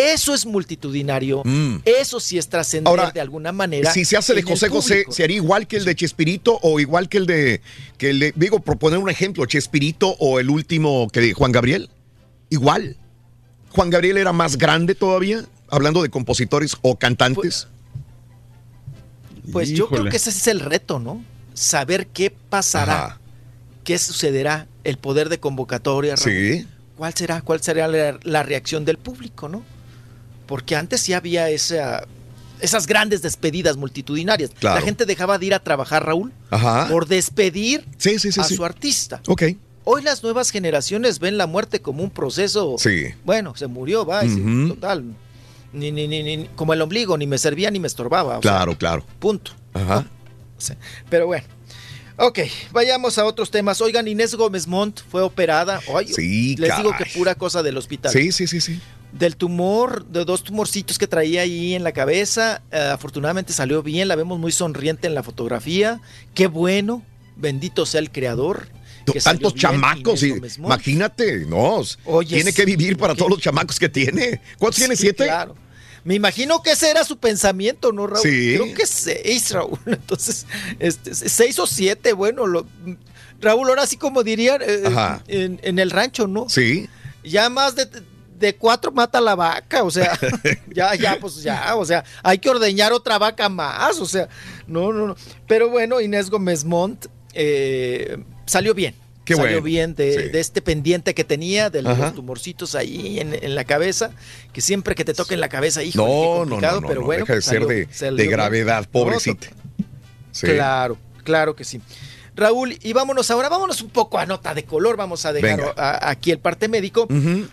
eso 0.00 0.32
es 0.32 0.46
multitudinario, 0.46 1.42
Mm. 1.44 1.78
eso 1.84 2.20
sí 2.20 2.38
es 2.38 2.48
trascender 2.48 3.12
de 3.12 3.20
alguna 3.20 3.50
manera. 3.50 3.92
Si 3.92 4.04
se 4.04 4.16
hace 4.16 4.32
de 4.32 4.42
José 4.42 4.68
José, 4.68 4.94
público. 4.94 5.12
¿se 5.12 5.24
haría 5.24 5.36
igual 5.36 5.66
que 5.66 5.76
el 5.76 5.84
de 5.84 5.96
Chespirito 5.96 6.56
o 6.62 6.78
igual 6.78 7.08
que 7.08 7.18
el 7.18 7.26
de, 7.26 7.60
que 7.98 8.10
el 8.10 8.20
de, 8.20 8.32
digo, 8.36 8.60
por 8.60 8.78
poner 8.78 9.00
un 9.00 9.10
ejemplo, 9.10 9.44
Chespirito 9.46 10.14
o 10.20 10.38
el 10.38 10.50
último 10.50 11.08
que 11.12 11.20
de 11.20 11.32
Juan 11.34 11.50
Gabriel? 11.50 11.90
Igual. 12.48 12.96
Juan 13.70 13.90
Gabriel 13.90 14.18
era 14.18 14.32
más 14.32 14.56
grande 14.56 14.94
todavía, 14.94 15.44
hablando 15.68 16.00
de 16.02 16.08
compositores 16.10 16.76
o 16.82 16.96
cantantes. 16.96 17.66
Pues 19.52 19.70
yo 19.70 19.88
creo 19.88 20.04
que 20.08 20.16
ese 20.16 20.30
es 20.30 20.46
el 20.46 20.60
reto, 20.60 20.98
¿no? 20.98 21.24
Saber 21.54 22.06
qué 22.06 22.30
pasará, 22.30 23.04
Ajá. 23.06 23.20
qué 23.82 23.98
sucederá, 23.98 24.68
el 24.84 24.96
poder 24.98 25.28
de 25.28 25.40
convocatoria, 25.40 26.14
Raúl. 26.16 26.30
Sí. 26.30 26.66
¿Cuál 26.96 27.14
será, 27.14 27.40
cuál 27.40 27.60
será 27.62 27.88
la, 27.88 28.18
la 28.22 28.42
reacción 28.42 28.84
del 28.84 28.98
público, 28.98 29.48
no? 29.48 29.64
Porque 30.48 30.74
antes 30.74 31.00
sí 31.02 31.12
había 31.12 31.48
esa, 31.50 32.04
esas 32.60 32.88
grandes 32.88 33.22
despedidas 33.22 33.76
multitudinarias. 33.76 34.50
Claro. 34.58 34.80
La 34.80 34.82
gente 34.84 35.04
dejaba 35.06 35.38
de 35.38 35.46
ir 35.46 35.54
a 35.54 35.60
trabajar, 35.60 36.04
Raúl, 36.04 36.32
Ajá. 36.50 36.88
por 36.90 37.06
despedir 37.06 37.84
Sí, 37.98 38.18
sí, 38.18 38.32
sí, 38.32 38.40
a 38.40 38.44
su 38.44 38.64
artista. 38.64 39.20
Ok. 39.28 39.42
Hoy 39.84 40.02
las 40.02 40.22
nuevas 40.24 40.50
generaciones 40.50 41.18
ven 41.20 41.38
la 41.38 41.46
muerte 41.46 41.80
como 41.80 42.02
un 42.02 42.10
proceso. 42.10 42.74
Sí. 42.78 43.04
Bueno, 43.24 43.54
se 43.56 43.68
murió, 43.68 44.04
va, 44.04 44.22
sí, 44.22 44.40
Ujú. 44.40 44.70
total. 44.74 45.04
Ni, 45.72 45.92
ni, 45.92 46.08
ni, 46.08 46.22
ni- 46.22 46.48
como 46.56 46.72
el 46.72 46.80
ombligo, 46.82 47.16
ni 47.18 47.26
me 47.26 47.38
servía 47.38 47.70
ni 47.70 47.78
me 47.78 47.86
estorbaba. 47.86 48.32
sea, 48.34 48.40
Claro, 48.40 48.76
claro. 48.76 49.04
punto. 49.20 49.52
Ajá. 49.74 50.04
Pero 51.08 51.26
bueno. 51.26 51.44
Ok, 52.20 52.40
vayamos 52.72 53.16
a 53.18 53.24
otros 53.24 53.48
temas. 53.50 53.80
Oigan, 53.80 54.08
Inés 54.08 54.34
Gómez 54.34 54.66
Montt 54.66 55.00
fue 55.08 55.22
operada. 55.22 55.80
Ay, 55.94 56.08
Sí, 56.08 56.56
les 56.56 56.76
digo 56.76 56.92
que 56.98 57.06
pura 57.16 57.36
cosa 57.36 57.62
del 57.62 57.76
hospital. 57.76 58.10
Sí, 58.10 58.32
sí, 58.32 58.48
sí, 58.48 58.60
sí. 58.60 58.80
Del 59.12 59.36
tumor, 59.36 60.04
de 60.06 60.24
dos 60.24 60.44
tumorcitos 60.44 60.98
que 60.98 61.06
traía 61.06 61.42
ahí 61.42 61.74
en 61.74 61.82
la 61.82 61.92
cabeza. 61.92 62.62
eh, 62.70 62.78
afortunadamente 62.92 63.52
salió 63.52 63.82
bien, 63.82 64.06
la 64.08 64.16
vemos 64.16 64.38
muy 64.38 64.52
sonriente 64.52 65.06
en 65.06 65.14
la 65.14 65.22
fotografía. 65.22 66.00
Qué 66.34 66.46
bueno, 66.46 67.02
bendito 67.36 67.86
sea 67.86 68.00
el 68.00 68.10
creador. 68.12 68.68
que 69.10 69.18
Tantos 69.20 69.54
chamacos, 69.54 70.22
y, 70.22 70.34
imagínate, 70.58 71.46
no. 71.46 71.82
Oye, 72.04 72.34
tiene 72.36 72.52
que 72.52 72.64
vivir 72.66 72.98
para 72.98 73.14
todos 73.14 73.30
los 73.30 73.40
chamacos 73.40 73.78
que 73.78 73.88
tiene. 73.88 74.40
¿Cuántos 74.58 74.76
tiene? 74.78 74.94
¿Siete? 74.96 75.24
Claro. 75.24 75.56
Me 76.04 76.14
imagino 76.14 76.62
que 76.62 76.72
ese 76.72 76.90
era 76.90 77.02
su 77.04 77.16
pensamiento, 77.18 77.92
¿no, 77.92 78.06
Raúl? 78.06 78.22
Sí. 78.22 78.54
Creo 78.56 78.74
que 78.74 78.86
seis, 78.86 79.50
Raúl. 79.52 79.78
Entonces, 79.86 80.46
este, 80.78 81.14
seis 81.14 81.58
o 81.58 81.66
siete, 81.66 82.12
bueno, 82.12 82.46
lo- 82.46 82.66
Raúl, 83.40 83.68
ahora 83.70 83.86
sí 83.86 83.96
como 83.96 84.22
dirían 84.22 84.60
eh, 84.62 84.82
en, 85.28 85.60
en 85.62 85.78
el 85.78 85.90
rancho, 85.90 86.26
¿no? 86.26 86.48
Sí. 86.48 86.88
Ya 87.24 87.48
más 87.50 87.74
de, 87.76 87.88
de 88.38 88.54
cuatro 88.56 88.90
mata 88.92 89.20
la 89.20 89.34
vaca, 89.34 89.82
o 89.82 89.90
sea, 89.90 90.18
ya, 90.74 90.94
ya, 90.94 91.18
pues 91.20 91.42
ya, 91.42 91.74
o 91.76 91.84
sea, 91.84 92.04
hay 92.22 92.38
que 92.38 92.48
ordeñar 92.50 92.92
otra 92.92 93.18
vaca 93.18 93.48
más, 93.48 93.98
o 94.00 94.06
sea, 94.06 94.28
no, 94.66 94.92
no, 94.92 95.06
no. 95.08 95.16
Pero 95.46 95.68
bueno, 95.70 96.00
Inés 96.00 96.30
Gómez 96.30 96.64
Montt 96.64 97.06
eh, 97.34 98.18
salió 98.46 98.74
bien. 98.74 98.94
Qué 99.24 99.34
salió 99.34 99.50
bueno, 99.60 99.62
bien 99.62 99.94
de, 99.94 100.12
sí. 100.12 100.28
de 100.30 100.40
este 100.40 100.62
pendiente 100.62 101.12
que 101.14 101.22
tenía, 101.22 101.68
de 101.68 101.80
Ajá. 101.80 102.04
los 102.06 102.14
tumorcitos 102.14 102.74
ahí 102.74 103.20
en, 103.20 103.34
en 103.34 103.54
la 103.54 103.64
cabeza, 103.64 104.10
que 104.54 104.62
siempre 104.62 104.94
que 104.94 105.04
te 105.04 105.12
toque 105.12 105.34
en 105.34 105.40
la 105.40 105.50
cabeza, 105.50 105.82
hijo, 105.82 105.98
No, 105.98 106.46
no, 106.46 106.58
no, 106.60 106.80
no, 106.80 106.88
pero 106.88 107.00
no, 107.02 107.06
bueno, 107.06 107.24
deja 107.26 107.34
de 107.34 107.36
pues 107.40 107.44
ser 107.44 107.60
salió- 107.62 107.68
de, 107.68 107.88
salió 107.92 108.16
de 108.16 108.22
bien. 108.22 108.30
gravedad, 108.30 108.82
No, 108.84 108.90
pobrecita. 108.90 109.48
Sí. 110.32 110.46
Claro, 110.46 110.96
claro 111.24 111.54
que 111.54 111.64
sí. 111.64 111.80
Raúl, 112.38 112.78
y 112.82 112.92
vámonos 112.92 113.30
ahora, 113.30 113.48
vámonos 113.48 113.82
un 113.82 113.90
poco 113.90 114.16
a 114.18 114.24
nota 114.24 114.54
de 114.54 114.64
color, 114.64 114.96
vamos 114.96 115.26
a 115.26 115.32
dejar 115.32 115.74
a- 115.76 116.08
aquí 116.10 116.30
el 116.30 116.38
parte 116.38 116.68
médico. 116.68 117.06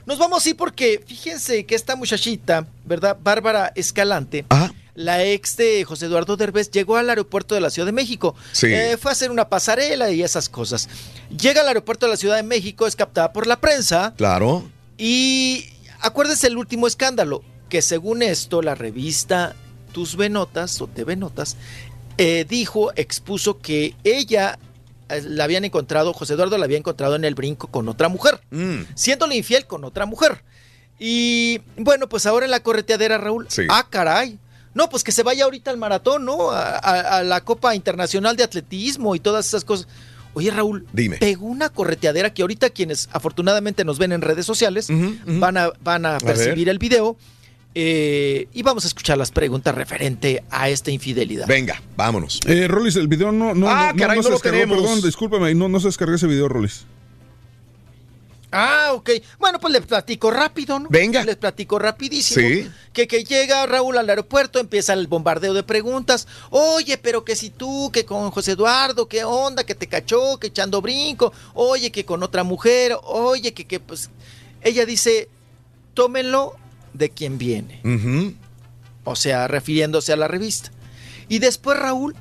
Nos 0.06 0.18
vamos 0.20 0.46
a 0.46 0.50
ir 0.50 0.56
porque 0.56 1.04
fíjense 1.06 1.66
que 1.66 1.74
esta 1.76 1.96
muchachita, 1.96 2.68
¿verdad? 2.86 3.18
Bárbara 3.22 3.72
Escalante, 3.76 4.46
la 4.94 5.24
ex 5.26 5.58
de 5.58 5.84
José 5.84 6.06
Eduardo 6.06 6.38
Derbez, 6.38 6.70
llegó 6.72 6.98
al 6.98 7.10
aeropuerto 7.10 7.56
de 7.56 7.62
la 7.62 7.70
Ciudad 7.70 7.86
de 7.88 7.92
México. 7.92 8.36
Sí. 8.54 8.68
Eh, 8.68 8.96
fue 9.02 9.10
a 9.10 9.14
hacer 9.14 9.32
una 9.32 9.50
pasarela 9.50 10.12
y 10.12 10.22
esas 10.24 10.48
cosas. 10.50 10.88
Llega 11.38 11.62
al 11.62 11.68
aeropuerto 11.68 12.06
de 12.06 12.12
la 12.12 12.18
Ciudad 12.18 12.36
de 12.38 12.44
México, 12.44 12.86
es 12.88 12.96
captada 12.96 13.34
por 13.34 13.48
la 13.48 13.60
prensa. 13.60 14.14
Claro. 14.16 14.64
Y 14.98 15.66
acuérdense 16.00 16.48
el 16.48 16.58
último 16.58 16.88
escándalo, 16.88 17.44
que 17.70 17.82
según 17.82 18.22
esto 18.22 18.62
la 18.62 18.76
revista 18.76 19.56
Tus 19.92 20.16
Venotas 20.16 20.80
o 20.82 20.88
TV 20.88 21.16
Notas 21.16 21.58
eh, 22.18 22.46
dijo, 22.48 22.94
expuso 22.96 23.60
que 23.60 23.96
ella 24.06 24.58
la 25.24 25.43
habían 25.43 25.66
encontrado, 25.66 26.14
José 26.14 26.34
Eduardo 26.34 26.58
la 26.58 26.66
había 26.66 26.77
encontrado 26.77 27.16
en 27.16 27.24
el 27.25 27.35
brinco 27.35 27.67
con 27.67 27.88
otra 27.90 28.09
mujer, 28.09 28.40
Mm. 28.51 28.82
siéndole 28.95 29.35
infiel 29.35 29.66
con 29.67 29.84
otra 29.84 30.06
mujer. 30.06 30.43
Y 31.00 31.61
bueno, 31.77 32.08
pues 32.08 32.25
ahora 32.25 32.45
en 32.45 32.51
la 32.51 32.61
correteadera, 32.61 33.17
Raúl, 33.17 33.48
Sí. 33.50 33.64
ah, 33.69 33.85
caray. 33.90 34.40
No, 34.74 34.90
pues 34.90 35.03
que 35.03 35.11
se 35.11 35.24
vaya 35.24 35.45
ahorita 35.45 35.72
al 35.72 35.77
maratón, 35.77 36.25
¿no? 36.25 36.51
A, 36.51 36.77
a- 36.77 37.17
a 37.19 37.24
la 37.24 37.42
Copa 37.42 37.75
Internacional 37.75 38.35
de 38.35 38.43
Atletismo 38.43 39.16
y 39.16 39.19
todas 39.19 39.48
esas 39.48 39.64
cosas. 39.64 39.88
Oye, 40.34 40.51
Raúl, 40.51 40.85
Dime. 40.92 41.16
pegó 41.17 41.45
una 41.45 41.69
correteadera 41.69 42.34
que 42.34 42.42
ahorita 42.42 42.69
quienes 42.69 43.08
afortunadamente 43.14 43.85
nos 43.85 43.98
ven 44.00 44.11
en 44.11 44.22
redes 44.22 44.45
sociales 44.45 44.88
van 45.25 45.56
a, 45.56 45.72
van 45.82 46.06
a 46.06 46.17
percibir 46.17 46.67
el 46.67 46.77
video 46.77 47.16
eh, 47.76 48.48
y 48.54 48.64
vamos 48.64 48.86
a 48.86 48.88
escuchar 48.88 49.18
las 49.18 49.32
preguntas 49.32 49.76
referente 49.76 50.44
a 50.50 50.70
esta 50.70 50.92
infidelidad. 50.92 51.45
Venga, 51.45 51.82
vámonos. 51.98 52.40
Eh, 52.48 52.68
Rolis, 52.70 52.95
el 52.95 53.08
video 53.10 53.32
no, 53.34 53.54
no, 53.54 53.70
Ah, 53.70 53.92
no, 53.94 54.00
caray, 54.00 54.18
no 54.18 54.24
se 54.24 54.30
lo 54.30 54.36
descargó, 54.36 54.58
tenemos. 54.60 54.78
perdón, 54.82 55.02
discúlpame, 55.02 55.54
no, 55.54 55.68
no 55.68 55.80
se 55.82 55.88
descargó 55.88 56.16
ese 56.16 56.26
video, 56.28 56.48
Rolis. 56.48 56.86
Ah, 58.58 58.92
ok. 58.94 59.10
Bueno, 59.38 59.60
pues 59.60 59.74
les 59.74 59.86
platico 59.86 60.32
rápido, 60.32 60.80
¿no? 60.80 60.88
Venga. 60.90 61.26
Les 61.26 61.36
platico 61.36 61.78
rapidísimo. 61.78 62.48
Sí. 62.48 62.72
Que, 62.94 63.06
que 63.06 63.26
llega 63.26 63.66
Raúl 63.66 63.98
al 63.98 64.10
aeropuerto, 64.10 64.60
empieza 64.60 64.94
el 64.94 65.08
bombardeo 65.08 65.54
de 65.54 65.64
preguntas. 65.64 66.26
Oye, 66.52 66.98
pero 66.98 67.26
que 67.26 67.36
si 67.36 67.50
tú, 67.50 67.90
que 67.92 68.06
con 68.06 68.32
José 68.32 68.54
Eduardo, 68.54 69.10
qué 69.10 69.26
onda, 69.26 69.66
que 69.66 69.76
te 69.76 69.88
cachó, 69.88 70.40
que 70.40 70.48
echando 70.48 70.82
brinco. 70.82 71.34
Oye, 71.54 71.92
que 71.92 72.06
con 72.06 72.24
otra 72.24 72.45
mujer. 72.45 72.95
Oye, 73.04 73.54
que, 73.54 73.66
que 73.66 73.82
pues... 73.82 74.10
Ella 74.62 74.86
dice, 74.86 75.28
tómenlo 75.94 76.56
de 76.98 77.09
quien 77.09 77.38
viene. 77.38 77.82
O 79.03 79.15
sea, 79.15 79.48
refiriéndose 79.48 80.14
a 80.14 80.15
la 80.17 80.27
revista. 80.27 80.72
Y 81.27 81.40
después 81.40 81.77
Raúl 81.80 82.15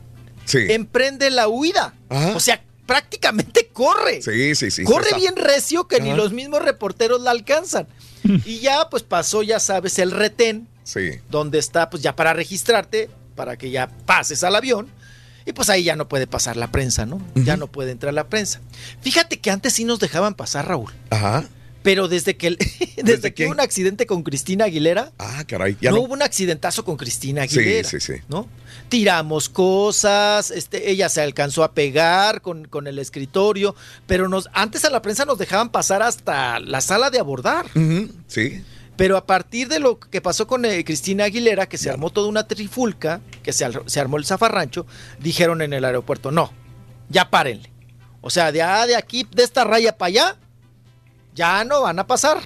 emprende 0.52 1.30
la 1.30 1.48
huida. 1.48 1.94
O 2.34 2.40
sea, 2.40 2.62
prácticamente 2.86 3.68
corre. 3.72 4.20
Sí, 4.22 4.54
sí, 4.54 4.70
sí. 4.70 4.84
Corre 4.84 5.14
bien 5.16 5.36
recio 5.36 5.88
que 5.88 6.00
ni 6.00 6.12
los 6.14 6.32
mismos 6.32 6.62
reporteros 6.62 7.20
la 7.22 7.30
alcanzan. 7.30 7.86
y 8.44 8.58
ya 8.60 8.88
pues 8.90 9.02
pasó, 9.02 9.42
ya 9.42 9.60
sabes, 9.60 9.98
el 9.98 10.10
retén, 10.10 10.66
Sí. 10.82 11.10
donde 11.30 11.58
está 11.58 11.88
pues 11.90 12.02
ya 12.02 12.14
para 12.16 12.32
registrarte, 12.34 13.08
para 13.34 13.56
que 13.56 13.70
ya 13.70 13.88
pases 14.06 14.44
al 14.44 14.54
avión. 14.56 14.88
Y 15.46 15.52
pues 15.52 15.68
ahí 15.68 15.84
ya 15.84 15.94
no 15.96 16.08
puede 16.08 16.26
pasar 16.26 16.56
la 16.56 16.70
prensa, 16.72 17.04
¿no? 17.04 17.20
Ya 17.34 17.58
no 17.58 17.66
puede 17.66 17.90
entrar 17.90 18.14
la 18.14 18.28
prensa. 18.28 18.62
Fíjate 19.02 19.40
que 19.40 19.50
antes 19.50 19.74
sí 19.74 19.84
nos 19.84 19.98
dejaban 20.00 20.32
pasar, 20.34 20.66
Raúl. 20.68 20.90
Ajá. 21.10 21.44
Pero 21.84 22.08
desde 22.08 22.36
que, 22.36 22.48
el- 22.48 22.58
desde 23.04 23.32
que 23.32 23.44
hubo 23.44 23.52
un 23.52 23.60
accidente 23.60 24.06
con 24.06 24.24
Cristina 24.24 24.64
Aguilera, 24.64 25.12
Ah, 25.18 25.44
caray. 25.46 25.76
Ya 25.80 25.90
no, 25.90 25.96
no. 25.98 26.02
hubo 26.02 26.14
un 26.14 26.22
accidentazo 26.22 26.84
con 26.84 26.96
Cristina 26.96 27.42
Aguilera. 27.42 27.88
sí, 27.88 28.00
sí. 28.00 28.14
¿no? 28.28 28.48
Tiramos 28.88 29.48
cosas, 29.50 30.50
este, 30.50 30.90
ella 30.90 31.08
se 31.08 31.20
alcanzó 31.20 31.62
a 31.62 31.72
pegar 31.74 32.40
con, 32.40 32.64
con 32.66 32.86
el 32.86 32.98
escritorio, 32.98 33.76
pero 34.06 34.28
nos, 34.28 34.48
antes 34.52 34.84
a 34.84 34.90
la 34.90 35.02
prensa 35.02 35.24
nos 35.24 35.38
dejaban 35.38 35.68
pasar 35.70 36.02
hasta 36.02 36.58
la 36.58 36.80
sala 36.80 37.10
de 37.10 37.18
abordar. 37.20 37.66
Sí. 38.26 38.62
Pero 38.96 39.16
a 39.16 39.26
partir 39.26 39.68
de 39.68 39.80
lo 39.80 39.98
que 40.00 40.20
pasó 40.20 40.46
con 40.46 40.64
eh, 40.64 40.84
Cristina 40.84 41.24
Aguilera, 41.24 41.66
que 41.68 41.78
se 41.78 41.90
armó 41.90 42.10
toda 42.10 42.28
una 42.28 42.46
trifulca, 42.48 43.20
que 43.42 43.52
se 43.52 44.00
armó 44.00 44.16
el 44.16 44.24
zafarrancho, 44.24 44.86
dijeron 45.20 45.60
en 45.62 45.72
el 45.74 45.84
aeropuerto, 45.84 46.30
no, 46.30 46.52
ya 47.10 47.28
párenle. 47.28 47.70
O 48.22 48.30
sea, 48.30 48.52
de, 48.52 48.62
ah, 48.62 48.86
de 48.86 48.96
aquí, 48.96 49.26
de 49.34 49.42
esta 49.42 49.64
raya 49.64 49.98
para 49.98 50.08
allá, 50.08 50.36
ya 51.34 51.64
no 51.64 51.82
van 51.82 51.98
a 51.98 52.06
pasar. 52.06 52.38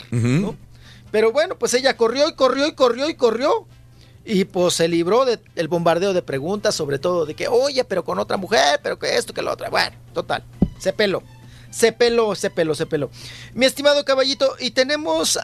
Pero 1.11 1.33
bueno, 1.33 1.57
pues 1.59 1.73
ella 1.75 1.97
corrió 1.97 2.29
y 2.29 2.35
corrió 2.35 2.67
y 2.67 2.73
corrió 2.75 3.09
y 3.09 3.15
corrió. 3.15 3.67
Y 4.25 4.45
pues 4.45 4.75
se 4.75 4.89
libró 4.89 5.25
de- 5.25 5.41
del 5.55 5.69
bombardeo 5.69 6.13
de 6.13 6.21
preguntas, 6.21 6.75
sobre 6.75 6.99
todo 6.99 7.25
de 7.25 7.35
que, 7.35 7.49
oye, 7.49 7.83
pero 7.85 8.05
con 8.05 8.19
otra 8.19 8.37
mujer, 8.37 8.81
pero 8.83 8.99
que 8.99 9.17
esto, 9.17 9.33
que 9.33 9.41
lo 9.41 9.53
otro. 9.53 9.71
Bueno, 9.71 9.97
total, 10.13 10.45
se 10.79 10.93
peló. 10.93 11.23
Se 11.71 11.93
peló, 11.93 12.35
se 12.35 12.51
peló, 12.51 12.75
se 12.75 12.85
peló. 12.87 13.11
Mi 13.55 13.65
estimado 13.67 14.05
caballito, 14.05 14.55
y 14.59 14.71
tenemos 14.73 15.39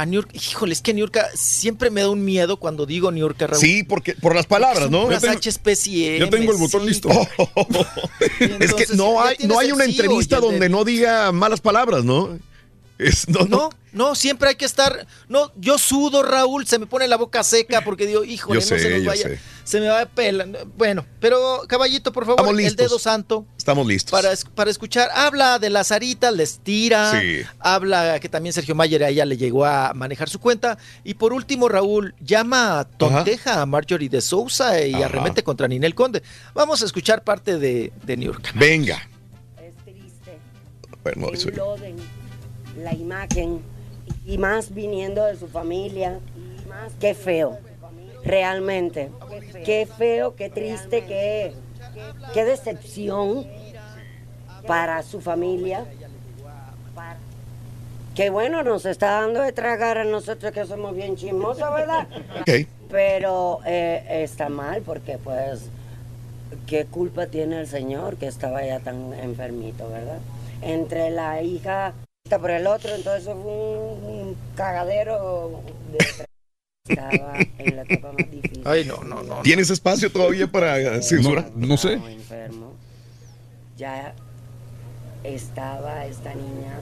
a 0.00 0.06
Niurka. 0.06 0.32
Híjole, 0.34 0.72
es 0.72 0.80
que 0.80 0.94
Niurka 0.94 1.28
siempre 1.34 1.90
me 1.90 2.00
da 2.00 2.08
un 2.08 2.24
miedo 2.24 2.56
cuando 2.58 2.86
digo 2.86 3.10
Niurka, 3.10 3.46
Raúl. 3.46 3.60
Sí, 3.60 3.82
porque 3.82 4.14
por 4.14 4.34
las 4.34 4.46
palabras, 4.46 4.90
¿no? 4.90 5.04
puras 5.04 5.22
Yo 5.22 5.28
tengo- 5.28 5.40
HSPCM, 5.40 6.18
Yo 6.18 6.30
tengo 6.30 6.52
el 6.52 6.58
botón 6.58 6.82
sí. 6.82 6.88
listo. 6.88 7.08
es 8.60 8.74
que 8.74 8.86
no 8.94 9.20
hay, 9.22 9.36
no 9.46 9.58
hay 9.58 9.72
una 9.72 9.84
entrevista 9.84 10.40
donde 10.40 10.68
no 10.68 10.84
diga 10.84 11.32
malas 11.32 11.60
palabras, 11.60 12.04
¿no? 12.04 12.38
Es, 12.98 13.28
no, 13.28 13.44
No, 13.46 13.70
no, 13.92 14.14
siempre 14.14 14.50
hay 14.50 14.54
que 14.54 14.64
estar. 14.64 15.06
No, 15.28 15.50
yo 15.56 15.78
sudo, 15.78 16.22
Raúl, 16.22 16.66
se 16.66 16.78
me 16.78 16.86
pone 16.86 17.08
la 17.08 17.16
boca 17.16 17.42
seca 17.44 17.82
porque 17.84 18.06
digo, 18.06 18.24
híjole, 18.24 18.60
Yo 18.60 18.66
sé, 18.66 18.74
no 18.76 18.80
se 18.82 18.90
nos 18.98 19.04
vaya. 19.04 19.38
Se 19.64 19.80
me 19.80 19.86
va 19.88 20.00
a 20.00 20.06
pelar. 20.06 20.48
Bueno, 20.76 21.06
pero 21.20 21.62
caballito, 21.68 22.12
por 22.12 22.26
favor, 22.26 22.60
el 22.60 22.74
dedo 22.76 22.98
santo. 22.98 23.46
Estamos 23.56 23.86
listos. 23.86 24.10
Para, 24.10 24.32
es- 24.32 24.44
para 24.44 24.70
escuchar, 24.70 25.10
habla 25.14 25.58
de 25.60 25.70
la 25.70 25.84
Sarita, 25.84 26.30
les 26.32 26.58
tira, 26.58 27.20
Sí. 27.20 27.42
habla 27.60 28.18
que 28.20 28.28
también 28.28 28.52
Sergio 28.52 28.74
Mayer 28.74 29.04
a 29.04 29.08
ella 29.10 29.24
le 29.24 29.36
llegó 29.36 29.64
a 29.64 29.92
manejar 29.94 30.28
su 30.28 30.40
cuenta. 30.40 30.76
Y 31.04 31.14
por 31.14 31.32
último, 31.32 31.68
Raúl 31.68 32.14
llama 32.20 32.80
a 32.80 32.84
tonteja 32.84 33.60
a 33.60 33.66
Marjorie 33.66 34.08
de 34.08 34.20
Sousa 34.20 34.84
y 34.84 34.94
Ajá. 34.94 35.04
arremete 35.06 35.44
contra 35.44 35.68
Ninel 35.68 35.94
Conde. 35.94 36.22
Vamos 36.54 36.82
a 36.82 36.86
escuchar 36.86 37.22
parte 37.22 37.58
de, 37.58 37.92
de 38.02 38.16
New 38.16 38.32
York. 38.32 38.52
Venga. 38.56 39.08
Es 39.58 39.74
triste 39.84 40.38
Bueno, 41.04 41.30
que 41.30 42.82
la 42.82 42.92
imagen 42.94 43.60
y 44.30 44.38
más 44.38 44.72
viniendo 44.72 45.24
de 45.24 45.36
su 45.36 45.48
familia. 45.48 46.20
Qué 47.00 47.14
feo, 47.14 47.58
realmente. 48.22 49.10
Qué 49.64 49.86
feo, 49.86 50.36
qué 50.36 50.48
triste, 50.48 51.04
qué, 51.04 51.52
qué 52.32 52.44
decepción 52.44 53.44
para 54.68 55.02
su 55.02 55.20
familia. 55.20 55.84
Qué 58.14 58.30
bueno 58.30 58.62
nos 58.62 58.86
está 58.86 59.20
dando 59.22 59.42
de 59.42 59.50
tragar 59.50 59.98
a 59.98 60.04
nosotros 60.04 60.52
que 60.52 60.64
somos 60.64 60.94
bien 60.94 61.16
chismosos, 61.16 61.68
¿verdad? 61.74 62.06
Pero 62.88 63.58
eh, 63.66 64.22
está 64.22 64.48
mal 64.48 64.82
porque 64.82 65.18
pues 65.18 65.70
qué 66.68 66.86
culpa 66.86 67.26
tiene 67.26 67.58
el 67.58 67.66
señor 67.66 68.16
que 68.16 68.28
estaba 68.28 68.64
ya 68.64 68.78
tan 68.78 69.12
enfermito, 69.12 69.88
¿verdad? 69.90 70.18
Entre 70.62 71.10
la 71.10 71.42
hija 71.42 71.94
por 72.38 72.50
el 72.50 72.66
otro, 72.66 72.94
entonces 72.94 73.24
fue 73.24 73.34
un, 73.34 74.04
un 74.04 74.36
cagadero 74.54 75.62
de 75.90 75.98
estaba 76.88 77.38
en 77.58 77.76
la 77.76 77.82
etapa 77.82 78.12
más 78.12 78.30
difícil. 78.30 78.62
Ay, 78.64 78.84
no, 78.84 79.02
no, 79.02 79.22
no. 79.22 79.42
¿Tienes 79.42 79.70
espacio 79.70 80.12
todavía 80.12 80.46
para 80.46 80.78
eh, 80.78 81.02
censura? 81.02 81.48
No, 81.54 81.66
no 81.66 81.76
sé. 81.76 81.94
Enfermo. 81.94 82.74
Ya 83.76 84.14
estaba 85.24 86.06
esta 86.06 86.34
niña 86.34 86.80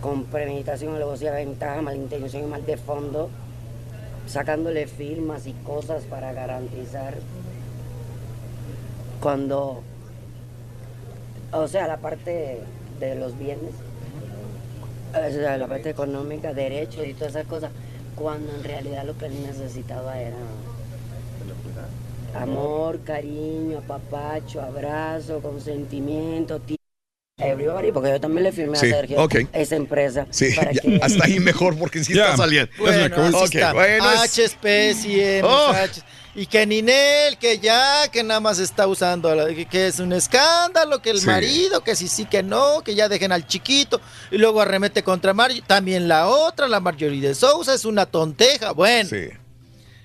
con 0.00 0.24
premeditación, 0.24 0.94
alevosía, 0.94 1.32
ventaja, 1.32 1.82
malintención 1.82 2.44
y 2.44 2.46
mal 2.46 2.64
de 2.64 2.76
fondo, 2.76 3.30
sacándole 4.26 4.86
firmas 4.86 5.46
y 5.46 5.52
cosas 5.52 6.04
para 6.04 6.32
garantizar 6.32 7.14
cuando, 9.20 9.82
o 11.52 11.68
sea, 11.68 11.86
la 11.86 11.98
parte 11.98 12.60
de 13.06 13.14
los 13.16 13.38
bienes, 13.38 13.72
o 15.12 15.32
sea, 15.32 15.56
la 15.56 15.66
parte 15.66 15.90
económica, 15.90 16.52
derechos 16.54 17.06
y 17.06 17.14
todas 17.14 17.30
esas 17.34 17.46
cosas, 17.46 17.70
cuando 18.14 18.54
en 18.54 18.62
realidad 18.64 19.04
lo 19.04 19.16
que 19.18 19.26
él 19.26 19.42
necesitaba 19.42 20.20
era 20.20 20.36
amor, 22.34 23.00
cariño, 23.04 23.78
apapacho, 23.78 24.60
abrazo, 24.60 25.40
consentimiento, 25.40 26.60
ti- 26.60 26.76
everybody, 27.38 27.90
porque 27.90 28.10
yo 28.10 28.20
también 28.20 28.44
le 28.44 28.52
firmé 28.52 28.76
Sí, 28.78 28.86
a 28.86 28.90
Sergio 28.90 29.28
esa 29.52 29.76
empresa. 29.76 30.26
Sí, 30.30 30.50
para 30.54 30.72
ya, 30.72 30.80
que- 30.82 30.96
hasta 31.02 31.24
ahí 31.24 31.40
mejor 31.40 31.76
porque 31.76 32.04
sí 32.04 32.14
Ya, 32.14 32.26
está 32.26 32.36
saliendo. 32.38 32.70
Bueno, 32.78 33.16
así 33.24 33.34
Ok, 33.36 33.54
está. 33.54 33.72
bueno, 33.72 34.12
es- 34.12 34.20
H 34.20 34.44
especie, 34.44 35.42
Oh. 35.42 35.72
Y 36.34 36.46
que 36.46 36.64
Ninel, 36.64 37.38
que 37.38 37.58
ya, 37.58 38.06
que 38.08 38.22
nada 38.22 38.38
más 38.38 38.60
está 38.60 38.86
usando, 38.86 39.34
que, 39.48 39.66
que 39.66 39.88
es 39.88 39.98
un 39.98 40.12
escándalo, 40.12 41.02
que 41.02 41.10
el 41.10 41.20
Sí. 41.20 41.26
marido, 41.26 41.82
que 41.82 41.96
sí, 41.96 42.06
sí, 42.06 42.24
que 42.24 42.42
no, 42.44 42.82
que 42.84 42.94
ya 42.94 43.08
dejen 43.08 43.32
al 43.32 43.46
chiquito. 43.48 44.00
Y 44.30 44.38
luego 44.38 44.60
arremete 44.60 45.02
contra 45.02 45.34
Mario. 45.34 45.62
También 45.66 46.06
la 46.06 46.28
otra, 46.28 46.68
la 46.68 46.78
Marjorie 46.78 47.20
de 47.20 47.34
Sousa, 47.34 47.74
es 47.74 47.84
una 47.84 48.06
tonteja. 48.06 48.70
Bueno, 48.72 49.08
Sí. 49.10 49.28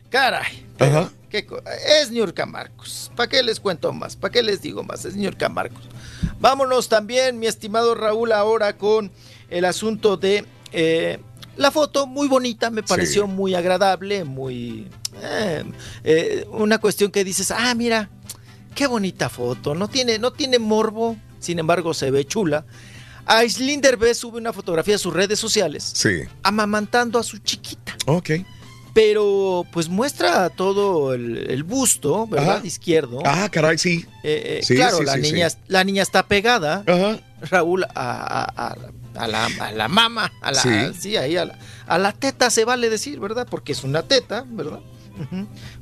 Caray. 0.09 0.65
Ajá. 0.79 1.11
¿Qué 1.29 1.45
co- 1.45 1.61
es 2.01 2.09
Niurka 2.11 2.45
Marcos. 2.45 3.11
¿Para 3.15 3.29
qué 3.29 3.43
les 3.43 3.59
cuento 3.59 3.91
más? 3.93 4.15
¿Para 4.15 4.31
qué 4.31 4.41
les 4.41 4.61
digo 4.61 4.83
más? 4.83 5.05
Es 5.05 5.15
Niurka 5.15 5.49
Marcos. 5.49 5.83
Vámonos 6.39 6.89
también, 6.89 7.37
mi 7.39 7.47
estimado 7.47 7.93
Raúl, 7.95 8.31
ahora 8.31 8.77
con 8.77 9.11
el 9.49 9.65
asunto 9.65 10.17
de 10.17 10.45
eh, 10.71 11.19
la 11.57 11.71
foto. 11.71 12.07
Muy 12.07 12.27
bonita, 12.27 12.69
me 12.69 12.83
pareció 12.83 13.27
muy 13.27 13.55
agradable, 13.55 14.23
muy... 14.23 14.87
eh, 15.21 15.63
eh, 16.03 16.45
una 16.51 16.77
cuestión 16.79 17.11
que 17.11 17.23
dices, 17.23 17.51
ah, 17.51 17.73
mira, 17.75 18.09
qué 18.75 18.87
bonita 18.87 19.29
foto. 19.29 19.73
No 19.75 19.87
tiene, 19.87 20.19
no 20.19 20.31
tiene 20.33 20.59
morbo, 20.59 21.15
sin 21.39 21.59
embargo 21.59 21.93
se 21.93 22.11
ve 22.11 22.25
chula. 22.25 22.65
Aislinn 23.25 23.81
Derbez 23.81 24.17
sube 24.19 24.37
una 24.37 24.53
fotografía 24.53 24.95
a 24.95 24.99
sus 24.99 25.11
redes 25.13 25.39
sociales 25.39 25.83
Sí. 25.95 26.21
amamantando 26.43 27.17
a 27.17 27.23
su 27.23 27.39
chiquita 27.39 27.95
Ok. 28.05 28.29
pero 28.93 29.65
pues 29.73 29.89
muestra 29.89 30.49
todo 30.51 31.13
el, 31.15 31.49
el 31.49 31.63
busto, 31.63 32.27
¿verdad? 32.27 32.57
Ajá. 32.57 32.67
Izquierdo. 32.67 33.21
Ah, 33.25 33.49
caray, 33.51 33.79
sí. 33.79 34.05
Eh, 34.21 34.59
Sí, 34.63 34.75
claro, 34.75 34.99
sí, 34.99 35.05
la, 35.05 35.13
sí, 35.15 35.21
niña, 35.21 35.47
la 35.67 35.83
niña 35.83 36.03
está 36.03 36.21
pegada, 36.27 36.83
Raúl, 37.41 37.83
a, 37.85 37.89
a- 37.95 38.67
a- 38.67 38.75
a 39.17 39.27
la, 39.27 39.45
a 39.59 39.71
la 39.71 39.87
mama, 39.87 40.31
a 40.41 40.51
la, 40.51 40.61
Sí. 40.61 40.69
sí, 40.99 41.17
ahí 41.17 41.37
a 41.37 41.45
la, 41.45 41.59
a 41.87 41.97
la 41.97 42.11
teta 42.11 42.49
se 42.49 42.65
vale 42.65 42.89
decir, 42.89 43.19
¿verdad? 43.19 43.47
Porque 43.49 43.71
es 43.71 43.83
una 43.83 44.03
teta, 44.03 44.45
¿verdad? 44.47 44.79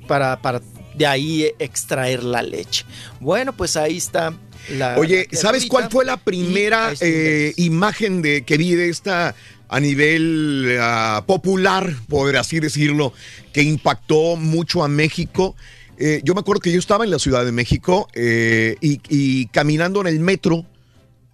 Para, 0.08 0.42
para 0.42 0.62
de 0.96 1.08
ahí 1.08 1.52
extraer 1.60 2.24
la 2.24 2.44
leche. 2.44 2.86
Bueno, 3.20 3.54
pues 3.54 3.76
ahí 3.78 3.98
está 3.98 4.34
la... 4.70 4.98
Oye, 5.00 5.28
¿sabes 5.32 5.66
cuál 5.66 5.90
fue 5.90 6.06
la 6.06 6.18
primera 6.18 6.94
eh, 7.00 7.54
imagen 7.58 8.22
de 8.22 8.44
que 8.44 8.58
vi 8.58 8.76
de 8.76 8.90
esta 8.90 9.34
a 9.70 9.80
nivel 9.80 10.78
ah, 10.80 11.24
popular, 11.26 11.96
por 12.08 12.38
así 12.38 12.60
decirlo, 12.60 13.12
que 13.52 13.64
impactó 13.64 14.36
mucho 14.36 14.84
a 14.84 14.88
México? 14.88 15.56
Eh, 15.98 16.22
yo 16.24 16.36
me 16.36 16.42
acuerdo 16.42 16.60
que 16.62 16.72
yo 16.72 16.80
estaba 16.80 17.04
en 17.04 17.10
la 17.12 17.18
Ciudad 17.20 17.44
de 17.44 17.52
México 17.52 18.08
eh, 18.14 18.76
y, 18.82 19.00
y 19.10 19.48
caminando 19.48 20.02
en 20.02 20.08
el 20.08 20.20
metro 20.20 20.66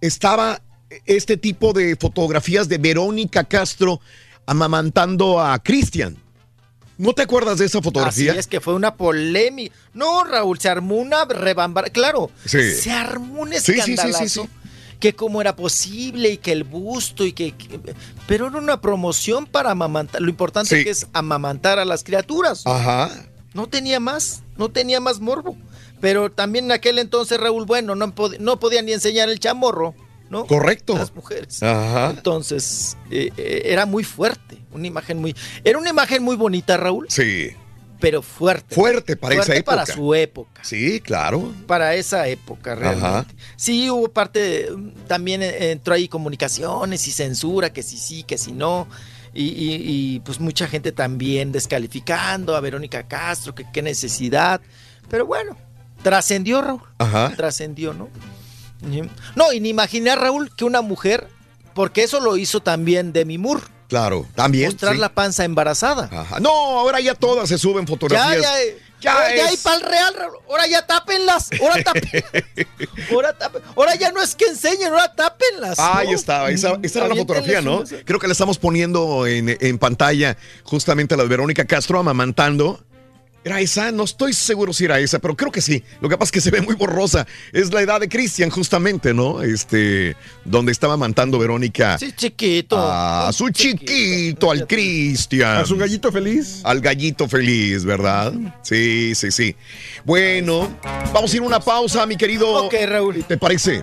estaba 0.00 0.62
este 1.06 1.36
tipo 1.36 1.72
de 1.72 1.96
fotografías 1.96 2.68
de 2.68 2.78
Verónica 2.78 3.44
Castro 3.44 4.00
amamantando 4.46 5.40
a 5.40 5.58
Cristian. 5.60 6.16
¿No 6.98 7.14
te 7.14 7.22
acuerdas 7.22 7.58
de 7.58 7.64
esa 7.66 7.80
fotografía? 7.80 8.32
Así 8.32 8.38
es 8.40 8.46
que 8.46 8.60
fue 8.60 8.74
una 8.74 8.94
polémica. 8.94 9.74
No, 9.94 10.22
Raúl, 10.24 10.58
se 10.58 10.68
armó 10.68 10.96
una 10.96 11.24
rebambara. 11.24 11.88
Claro, 11.88 12.30
Sí. 12.44 12.72
se 12.72 12.90
armó 12.90 13.42
un 13.42 13.52
Sí, 13.54 13.60
sí, 13.60 13.80
sí, 13.82 13.92
escandalazo. 13.92 14.48
Que 14.98 15.14
cómo 15.14 15.40
era 15.40 15.56
posible 15.56 16.28
y 16.28 16.36
que 16.36 16.52
el 16.52 16.64
busto 16.64 17.24
y 17.24 17.32
que, 17.32 17.52
que- 17.52 17.80
Pero 18.26 18.48
era 18.48 18.58
una 18.58 18.82
promoción 18.82 19.46
para 19.46 19.70
amamantar. 19.70 20.20
Lo 20.20 20.28
importante 20.28 20.84
que 20.84 20.90
es 20.90 21.06
amamantar 21.14 21.78
a 21.78 21.86
las 21.86 22.04
criaturas. 22.04 22.66
Ajá. 22.66 23.10
No 23.54 23.66
tenía 23.66 23.98
más, 23.98 24.42
no 24.58 24.68
tenía 24.68 25.00
más 25.00 25.20
morbo. 25.20 25.56
Pero 26.02 26.30
también 26.30 26.66
en 26.66 26.72
aquel 26.72 26.98
entonces, 26.98 27.40
Raúl, 27.40 27.64
bueno, 27.64 27.94
no, 27.94 28.14
pod- 28.14 28.36
no 28.40 28.60
podía 28.60 28.82
ni 28.82 28.92
enseñar 28.92 29.30
el 29.30 29.40
chamorro, 29.40 29.94
¿no? 30.30 30.46
Correcto. 30.46 30.96
Las 30.96 31.14
mujeres. 31.14 31.62
Ajá. 31.62 32.10
Entonces, 32.10 32.96
eh, 33.10 33.30
eh, 33.36 33.62
era 33.66 33.84
muy 33.84 34.04
fuerte. 34.04 34.58
Una 34.72 34.86
imagen 34.86 35.18
muy. 35.20 35.34
Era 35.64 35.78
una 35.78 35.90
imagen 35.90 36.22
muy 36.22 36.36
bonita, 36.36 36.76
Raúl 36.76 37.06
Sí. 37.10 37.50
pero 38.00 38.22
fuerte. 38.22 38.74
Fuerte 38.74 39.16
para 39.16 39.34
esa 39.34 39.54
época. 39.56 39.76
para 39.76 39.86
su 39.86 40.14
época. 40.14 40.62
Sí, 40.64 41.00
claro. 41.00 41.52
Para 41.66 41.94
esa 41.96 42.26
época, 42.28 42.74
realmente. 42.76 43.06
Ajá. 43.06 43.26
Sí, 43.56 43.90
hubo 43.90 44.08
parte, 44.08 44.68
mm, 44.74 44.90
también 45.08 45.42
eh, 45.42 45.72
entró 45.72 45.92
ahí 45.94 46.08
comunicaciones 46.08 47.06
y 47.08 47.12
censura, 47.12 47.72
que 47.72 47.82
sí, 47.82 47.98
sí, 47.98 48.22
que 48.22 48.38
sí, 48.38 48.52
no. 48.52 48.86
Y, 49.34 49.44
y- 49.48 49.82
y, 50.16 50.20
pues 50.20 50.40
mucha 50.40 50.66
gente 50.66 50.92
también 50.92 51.52
descalificando 51.52 52.56
a 52.56 52.60
Verónica 52.60 53.06
Castro, 53.06 53.54
que 53.54 53.64
qué 53.72 53.82
necesidad. 53.82 54.60
Pero 55.08 55.26
bueno, 55.26 55.56
trascendió, 56.02 56.62
Raúl. 56.62 56.80
Ajá. 56.98 57.32
Trascendió, 57.36 57.92
¿no? 57.94 58.08
No, 59.36 59.52
y 59.52 59.60
ni 59.60 59.68
imaginé, 59.70 60.14
Raúl, 60.16 60.54
que 60.54 60.64
una 60.64 60.80
mujer, 60.82 61.28
porque 61.74 62.02
eso 62.02 62.20
lo 62.20 62.36
hizo 62.36 62.60
también 62.60 63.12
Demi 63.12 63.38
Moore, 63.38 63.62
Claro, 63.88 64.26
también. 64.36 64.66
mostrar 64.70 64.94
sí. 64.94 65.00
la 65.00 65.08
panza 65.12 65.44
embarazada. 65.44 66.08
Ajá. 66.12 66.38
No, 66.40 66.50
ahora 66.50 67.00
ya 67.00 67.14
todas 67.14 67.48
se 67.48 67.58
suben 67.58 67.84
Ya, 67.86 67.88
fotografías. 67.90 68.40
ya, 68.42 68.62
eh, 68.62 68.78
Ya 69.00 69.12
ahora 69.14 69.34
ya 69.36 69.46
hay 69.48 69.56
pa'l 69.56 69.80
real, 69.80 70.14
Raúl. 70.14 70.36
ahora 70.48 70.66
ya 70.68 70.86
tápenlas, 70.86 71.48
ahora 71.60 71.82
tápenlas. 71.82 72.24
ahora, 73.12 73.36
ahora 73.74 73.94
ya 73.96 74.12
no 74.12 74.22
es 74.22 74.34
que 74.36 74.44
enseñen, 74.44 74.92
ahora 74.92 75.12
tápenlas. 75.12 75.78
Ahí 75.80 76.08
¿no? 76.08 76.14
estaba, 76.14 76.50
esa, 76.50 76.78
esa 76.82 76.98
era 77.00 77.08
la 77.08 77.16
fotografía, 77.16 77.60
¿no? 77.62 77.82
Creo 78.04 78.18
que 78.20 78.26
la 78.28 78.32
estamos 78.32 78.58
poniendo 78.58 79.26
en, 79.26 79.56
en 79.60 79.78
pantalla 79.78 80.36
justamente 80.64 81.16
la 81.16 81.24
de 81.24 81.28
Verónica 81.28 81.64
Castro 81.64 81.98
amamantando. 81.98 82.80
¿Era 83.42 83.58
esa? 83.60 83.90
No 83.90 84.04
estoy 84.04 84.34
seguro 84.34 84.72
si 84.74 84.84
era 84.84 84.98
esa, 85.00 85.18
pero 85.18 85.34
creo 85.34 85.50
que 85.50 85.62
sí. 85.62 85.82
Lo 86.02 86.10
que 86.10 86.18
pasa 86.18 86.28
es 86.28 86.32
que 86.32 86.40
se 86.42 86.50
ve 86.50 86.60
muy 86.60 86.74
borrosa. 86.74 87.26
Es 87.52 87.72
la 87.72 87.80
edad 87.80 87.98
de 87.98 88.08
Cristian, 88.08 88.50
justamente, 88.50 89.14
¿no? 89.14 89.42
Este, 89.42 90.14
donde 90.44 90.72
estaba 90.72 90.92
amamantando 90.94 91.38
Verónica 91.38 91.96
Sí, 91.98 92.12
chiquito. 92.12 92.76
a 92.78 93.32
su 93.32 93.48
chiquito, 93.48 94.50
al 94.50 94.66
Cristian. 94.66 95.56
A 95.56 95.64
su 95.64 95.78
gallito 95.78 96.12
feliz. 96.12 96.60
Al 96.64 96.80
gallito 96.82 97.28
feliz, 97.28 97.84
¿verdad? 97.86 98.34
Sí, 98.62 99.14
sí, 99.14 99.30
sí. 99.30 99.56
Bueno, 100.04 100.68
vamos 101.14 101.32
a 101.32 101.36
ir 101.36 101.42
a 101.42 101.46
una 101.46 101.60
pausa, 101.60 102.04
mi 102.04 102.16
querido. 102.16 102.64
Ok, 102.66 102.74
Raúl. 102.86 103.24
¿Te 103.24 103.38
parece? 103.38 103.82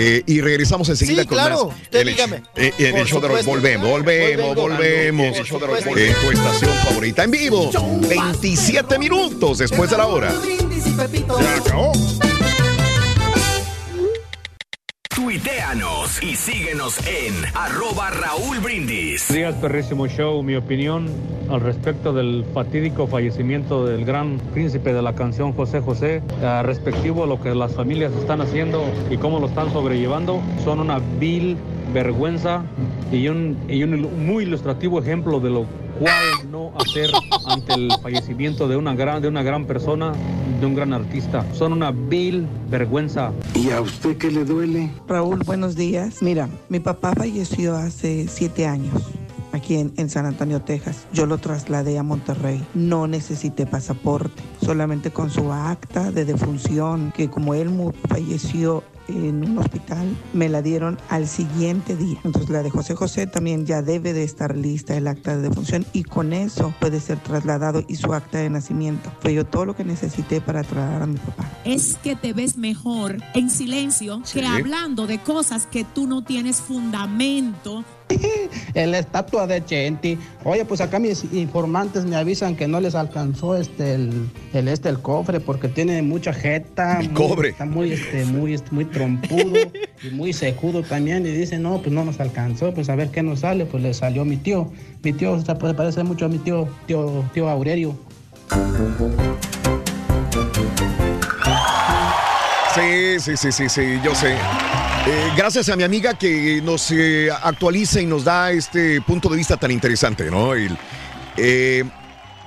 Eh, 0.00 0.22
y 0.26 0.40
regresamos 0.40 0.88
enseguida 0.88 1.22
Sí, 1.22 1.28
con 1.28 1.38
claro. 1.38 1.66
más. 1.66 1.76
Usted 1.82 2.00
el, 2.02 2.06
dígame. 2.08 2.42
eh, 2.54 2.72
en 2.78 2.96
el 2.98 3.04
show 3.06 3.20
de 3.20 3.26
supuesto. 3.26 3.50
Volvemos, 3.50 3.88
volvemos, 3.90 4.54
volvemos. 4.54 5.36
Supuesto. 5.38 5.96
En 5.96 6.14
tu 6.14 6.30
estación 6.30 6.72
favorita 6.84 7.24
en 7.24 7.30
vivo. 7.32 7.70
27 8.08 8.96
minutos 8.96 9.58
después 9.58 9.90
de 9.90 9.96
la 9.96 10.06
hora. 10.06 10.32
Ya 11.40 11.54
acabó. 11.56 11.92
Tuiteanos 15.18 16.22
y 16.22 16.36
síguenos 16.36 16.96
en 17.04 17.34
arroba 17.52 18.08
Raúl 18.10 18.60
Brindis. 18.60 19.26
Días, 19.34 19.56
perrísimo 19.56 20.06
show. 20.06 20.44
Mi 20.44 20.54
opinión 20.54 21.08
al 21.50 21.60
respecto 21.60 22.12
del 22.12 22.44
fatídico 22.54 23.08
fallecimiento 23.08 23.84
del 23.84 24.04
gran 24.04 24.38
príncipe 24.54 24.92
de 24.92 25.02
la 25.02 25.16
canción 25.16 25.52
José 25.54 25.80
José, 25.80 26.22
eh, 26.40 26.62
respectivo 26.62 27.24
a 27.24 27.26
lo 27.26 27.40
que 27.40 27.52
las 27.52 27.74
familias 27.74 28.12
están 28.12 28.40
haciendo 28.42 28.84
y 29.10 29.16
cómo 29.16 29.40
lo 29.40 29.48
están 29.48 29.72
sobrellevando, 29.72 30.40
son 30.62 30.78
una 30.78 31.00
vil 31.18 31.56
vergüenza 31.92 32.62
y 33.12 33.28
un, 33.28 33.56
y 33.68 33.82
un 33.82 34.26
muy 34.26 34.44
ilustrativo 34.44 35.00
ejemplo 35.00 35.40
de 35.40 35.50
lo 35.50 35.66
cual 35.98 36.50
no 36.50 36.72
hacer 36.76 37.10
ante 37.46 37.74
el 37.74 37.90
fallecimiento 38.02 38.68
de 38.68 38.76
una 38.76 38.94
gran, 38.94 39.20
de 39.22 39.28
una 39.28 39.42
gran 39.42 39.66
persona, 39.66 40.12
de 40.60 40.66
un 40.66 40.74
gran 40.74 40.92
artista. 40.92 41.44
Son 41.54 41.72
una 41.72 41.90
vil 41.90 42.46
vergüenza. 42.70 43.32
¿Y 43.54 43.70
a 43.70 43.80
usted 43.80 44.16
qué 44.16 44.30
le 44.30 44.44
duele? 44.44 44.90
Raúl, 45.06 45.42
buenos 45.44 45.76
días. 45.76 46.22
Mira, 46.22 46.48
mi 46.68 46.80
papá 46.80 47.14
falleció 47.16 47.76
hace 47.76 48.28
siete 48.28 48.66
años 48.66 48.94
aquí 49.52 49.76
en, 49.76 49.92
en 49.96 50.08
San 50.10 50.26
Antonio, 50.26 50.60
Texas. 50.60 51.06
Yo 51.12 51.26
lo 51.26 51.38
trasladé 51.38 51.98
a 51.98 52.02
Monterrey. 52.02 52.64
No 52.74 53.06
necesité 53.06 53.66
pasaporte, 53.66 54.42
solamente 54.64 55.10
con 55.10 55.30
su 55.30 55.52
acta 55.52 56.10
de 56.12 56.24
defunción, 56.24 57.12
que 57.16 57.28
como 57.28 57.54
él 57.54 57.70
falleció 58.08 58.84
en 59.08 59.42
un 59.48 59.58
hospital, 59.58 60.16
me 60.32 60.48
la 60.48 60.62
dieron 60.62 60.98
al 61.08 61.26
siguiente 61.26 61.96
día. 61.96 62.18
Entonces 62.24 62.50
la 62.50 62.62
de 62.62 62.70
José 62.70 62.94
José 62.94 63.26
también 63.26 63.66
ya 63.66 63.82
debe 63.82 64.12
de 64.12 64.22
estar 64.24 64.56
lista 64.56 64.96
el 64.96 65.06
acta 65.08 65.36
de 65.36 65.42
defunción 65.48 65.84
y 65.92 66.04
con 66.04 66.32
eso 66.32 66.72
puede 66.80 67.00
ser 67.00 67.18
trasladado 67.18 67.82
y 67.88 67.96
su 67.96 68.12
acta 68.14 68.38
de 68.38 68.50
nacimiento. 68.50 69.10
Fue 69.20 69.34
yo 69.34 69.44
todo 69.46 69.64
lo 69.64 69.74
que 69.76 69.84
necesité 69.84 70.40
para 70.40 70.62
trasladar 70.62 71.02
a 71.02 71.06
mi 71.06 71.16
papá. 71.18 71.44
es 71.64 71.96
que 72.02 72.16
te 72.16 72.32
ves 72.32 72.56
mejor 72.56 73.16
en 73.34 73.50
silencio 73.50 74.20
Sí. 74.24 74.40
que 74.40 74.46
hablando 74.46 75.06
de 75.06 75.18
cosas 75.18 75.66
que 75.66 75.84
tú 75.84 76.06
no 76.06 76.22
tienes 76.22 76.60
fundamento. 76.60 77.84
En 78.74 78.90
la 78.92 78.98
estatua 78.98 79.46
de 79.46 79.64
Chenti. 79.64 80.18
Oye, 80.44 80.64
pues 80.64 80.80
acá 80.80 80.98
mis 80.98 81.24
informantes 81.32 82.04
me 82.04 82.16
avisan 82.16 82.54
que 82.54 82.68
no 82.68 82.80
les 82.80 82.94
alcanzó 82.94 83.56
este 83.56 83.94
el, 83.94 84.28
el 84.52 84.68
este 84.68 84.88
el 84.88 85.00
cofre 85.00 85.40
porque 85.40 85.68
tiene 85.68 86.00
mucha 86.02 86.32
jeta. 86.32 87.00
El 87.00 87.06
muy- 87.10 87.14
cobre. 87.14 87.48
Está 87.50 87.64
muy 87.64 87.92
este 87.92 88.24
muy 88.24 88.54
este, 88.54 88.70
muy 88.72 88.84
trompudo 88.84 89.56
y 90.02 90.10
muy 90.14 90.32
secudo 90.32 90.82
también 90.82 91.26
y 91.26 91.30
dice, 91.30 91.58
"No, 91.58 91.78
pues 91.80 91.92
no 91.92 92.04
nos 92.04 92.20
alcanzó, 92.20 92.72
pues 92.72 92.88
a 92.88 92.94
ver 92.94 93.08
qué 93.10 93.22
nos 93.22 93.40
sale." 93.40 93.64
Pues 93.66 93.82
le 93.82 93.92
salió 93.94 94.24
mi 94.24 94.36
tío. 94.36 94.70
Mi 95.02 95.12
tío 95.12 95.40
se 95.40 95.54
puede 95.54 95.74
parecer 95.74 96.04
mucho 96.04 96.26
a 96.26 96.28
mi 96.28 96.38
tío 96.38 96.68
tío 96.86 97.24
tío 97.32 97.48
Aurelio. 97.48 97.96
Sí, 102.74 103.18
sí, 103.18 103.36
sí, 103.36 103.50
sí, 103.52 103.68
sí, 103.68 103.82
yo 104.04 104.14
sé. 104.14 104.36
Eh, 105.10 105.32
gracias 105.34 105.70
a 105.70 105.76
mi 105.76 105.84
amiga 105.84 106.18
que 106.18 106.60
nos 106.62 106.90
eh, 106.90 107.30
actualiza 107.42 107.98
y 107.98 108.04
nos 108.04 108.24
da 108.24 108.52
este 108.52 109.00
punto 109.00 109.30
de 109.30 109.38
vista 109.38 109.56
tan 109.56 109.70
interesante, 109.70 110.30
¿no? 110.30 110.52
Eh, 110.54 111.84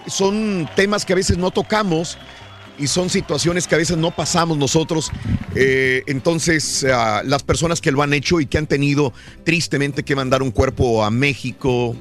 son 0.06 0.70
temas 0.76 1.04
que 1.04 1.14
a 1.14 1.16
veces 1.16 1.40
no 1.40 1.50
tocamos 1.50 2.20
y 2.78 2.86
son 2.86 3.10
situaciones 3.10 3.66
que 3.68 3.74
a 3.74 3.80
veces 3.80 3.98
no 3.98 4.12
pasamos 4.12 4.60
nosotros. 4.60 5.12
Entonces, 5.56 6.86
ah, 6.88 7.24
las 7.26 7.42
personas 7.42 7.82
que 7.82 7.92
lo 7.92 8.04
han 8.04 8.14
hecho 8.14 8.40
y 8.40 8.46
que 8.46 8.60
han 8.60 8.68
tenido 8.68 9.12
tristemente 9.44 10.04
que 10.04 10.16
mandar 10.16 10.44
un 10.44 10.52
cuerpo 10.52 11.04
a 11.04 11.10
México, 11.10 11.96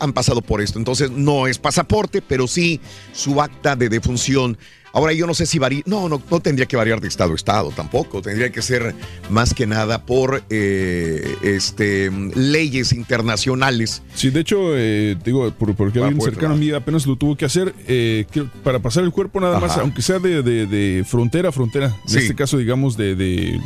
han 0.00 0.12
pasado 0.12 0.42
por 0.42 0.60
esto. 0.60 0.80
Entonces 0.80 1.12
no 1.12 1.46
es 1.46 1.58
pasaporte, 1.58 2.20
pero 2.20 2.48
sí 2.48 2.80
su 3.12 3.40
acta 3.40 3.76
de 3.76 3.88
defunción. 3.88 4.58
Ahora 4.92 5.12
yo 5.12 5.26
no 5.26 5.34
sé 5.34 5.46
si 5.46 5.58
varía, 5.58 5.82
no, 5.86 6.08
no, 6.08 6.22
no 6.30 6.40
tendría 6.40 6.66
que 6.66 6.76
variar 6.76 7.00
de 7.00 7.08
estado 7.08 7.32
a 7.32 7.34
estado 7.36 7.70
tampoco, 7.70 8.22
tendría 8.22 8.50
que 8.50 8.62
ser 8.62 8.94
más 9.30 9.52
que 9.54 9.66
nada 9.66 10.04
por 10.04 10.42
eh, 10.50 11.36
este, 11.42 12.10
leyes 12.34 12.92
internacionales. 12.92 14.02
Sí, 14.14 14.30
de 14.30 14.40
hecho, 14.40 14.76
eh, 14.76 15.16
digo, 15.24 15.50
por- 15.52 15.74
porque 15.74 15.98
alguien 15.98 16.18
pues, 16.18 16.30
cercano 16.32 16.54
a 16.54 16.56
mí 16.56 16.70
apenas 16.70 17.06
lo 17.06 17.16
tuvo 17.16 17.36
que 17.36 17.44
hacer, 17.44 17.74
eh, 17.86 18.24
que 18.30 18.44
para 18.64 18.78
pasar 18.80 19.04
el 19.04 19.10
cuerpo 19.12 19.40
nada 19.40 19.60
más, 19.60 19.72
Ajá. 19.72 19.82
aunque 19.82 20.02
sea 20.02 20.18
de, 20.18 20.42
de- 20.42 20.66
de 20.66 21.04
frontera 21.04 21.50
a 21.50 21.52
frontera, 21.52 21.94
en 22.08 22.18
este 22.18 22.34
caso, 22.34 22.56
digamos, 22.58 22.96
de, 22.96 23.14
de, 23.14 23.60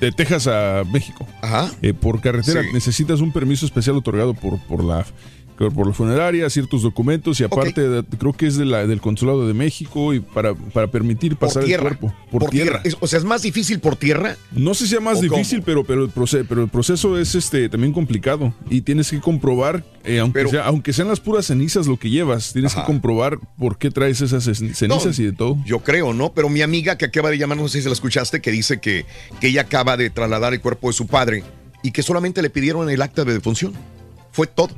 de 0.00 0.12
Texas 0.12 0.46
a 0.46 0.82
México. 0.92 1.26
Eh, 1.82 1.92
por 1.94 2.20
carretera 2.20 2.62
Sí. 2.62 2.68
necesitas 2.72 3.20
un 3.20 3.32
permiso 3.32 3.66
especial 3.66 3.96
otorgado 3.96 4.34
por, 4.34 4.58
por 4.66 4.82
la 4.82 5.04
por 5.56 5.86
la 5.86 5.92
funeraria, 5.92 6.48
ciertos 6.50 6.82
documentos 6.82 7.40
y 7.40 7.44
aparte 7.44 7.88
de- 7.88 8.04
creo 8.04 8.32
que 8.32 8.46
es 8.46 8.56
de 8.56 8.64
la, 8.64 8.86
del 8.86 9.00
consulado 9.00 9.46
de 9.48 9.54
México 9.54 10.12
y 10.14 10.20
para, 10.20 10.54
para 10.54 10.86
permitir 10.90 11.36
pasar 11.36 11.62
el 11.62 11.68
tierra. 11.68 11.82
cuerpo 11.96 12.14
por, 12.30 12.50
tierra. 12.50 12.82
O 13.00 13.06
sea, 13.06 13.18
es 13.18 13.24
más 13.24 13.42
difícil 13.42 13.80
por 13.80 13.96
tierra. 13.96 14.36
No 14.52 14.74
sé 14.74 14.84
si 14.84 14.90
sea 14.90 15.00
más 15.00 15.20
difícil, 15.20 15.62
pero, 15.62 15.84
pero, 15.84 16.04
el 16.04 16.10
proceso, 16.10 16.44
pero 16.48 16.62
el 16.62 16.68
proceso 16.68 17.18
es 17.18 17.34
este 17.34 17.68
también 17.68 17.92
complicado 17.92 18.52
y 18.68 18.82
tienes 18.82 19.10
que 19.10 19.20
comprobar, 19.20 19.84
eh, 20.04 20.18
aunque, 20.18 20.40
Pero- 20.40 20.50
sea- 20.50 20.66
aunque 20.66 20.92
sean 20.92 21.08
las 21.08 21.20
puras 21.20 21.46
cenizas 21.46 21.86
lo 21.86 21.96
que 21.98 22.10
llevas, 22.10 22.52
tienes 22.52 22.72
Ajá. 22.72 22.82
que 22.82 22.86
comprobar 22.86 23.38
por 23.58 23.78
qué 23.78 23.90
traes 23.90 24.20
esas 24.20 24.46
cen- 24.46 24.74
cenizas 24.74 25.18
No, 25.18 25.22
y 25.22 25.26
de 25.26 25.32
todo. 25.32 25.56
Yo 25.64 25.80
creo, 25.80 26.12
¿no? 26.12 26.32
Pero 26.32 26.48
mi 26.48 26.62
amiga 26.62 26.96
que 26.98 27.06
acaba 27.06 27.30
de 27.30 27.38
llamar, 27.38 27.56
no 27.58 27.68
sé 27.68 27.80
si 27.80 27.86
la 27.86 27.92
escuchaste, 27.94 28.40
que 28.40 28.50
dice 28.50 28.78
que, 28.80 29.06
que 29.40 29.48
ella 29.48 29.62
acaba 29.62 29.96
de 29.96 30.10
trasladar 30.10 30.52
el 30.52 30.60
cuerpo 30.60 30.88
de 30.88 30.92
su 30.92 31.06
padre 31.06 31.42
y 31.82 31.92
que 31.92 32.02
solamente 32.02 32.42
le 32.42 32.50
pidieron 32.50 32.88
el 32.90 33.00
acta 33.02 33.24
de 33.24 33.32
defunción. 33.32 33.72
Fue 34.32 34.46
todo. 34.46 34.68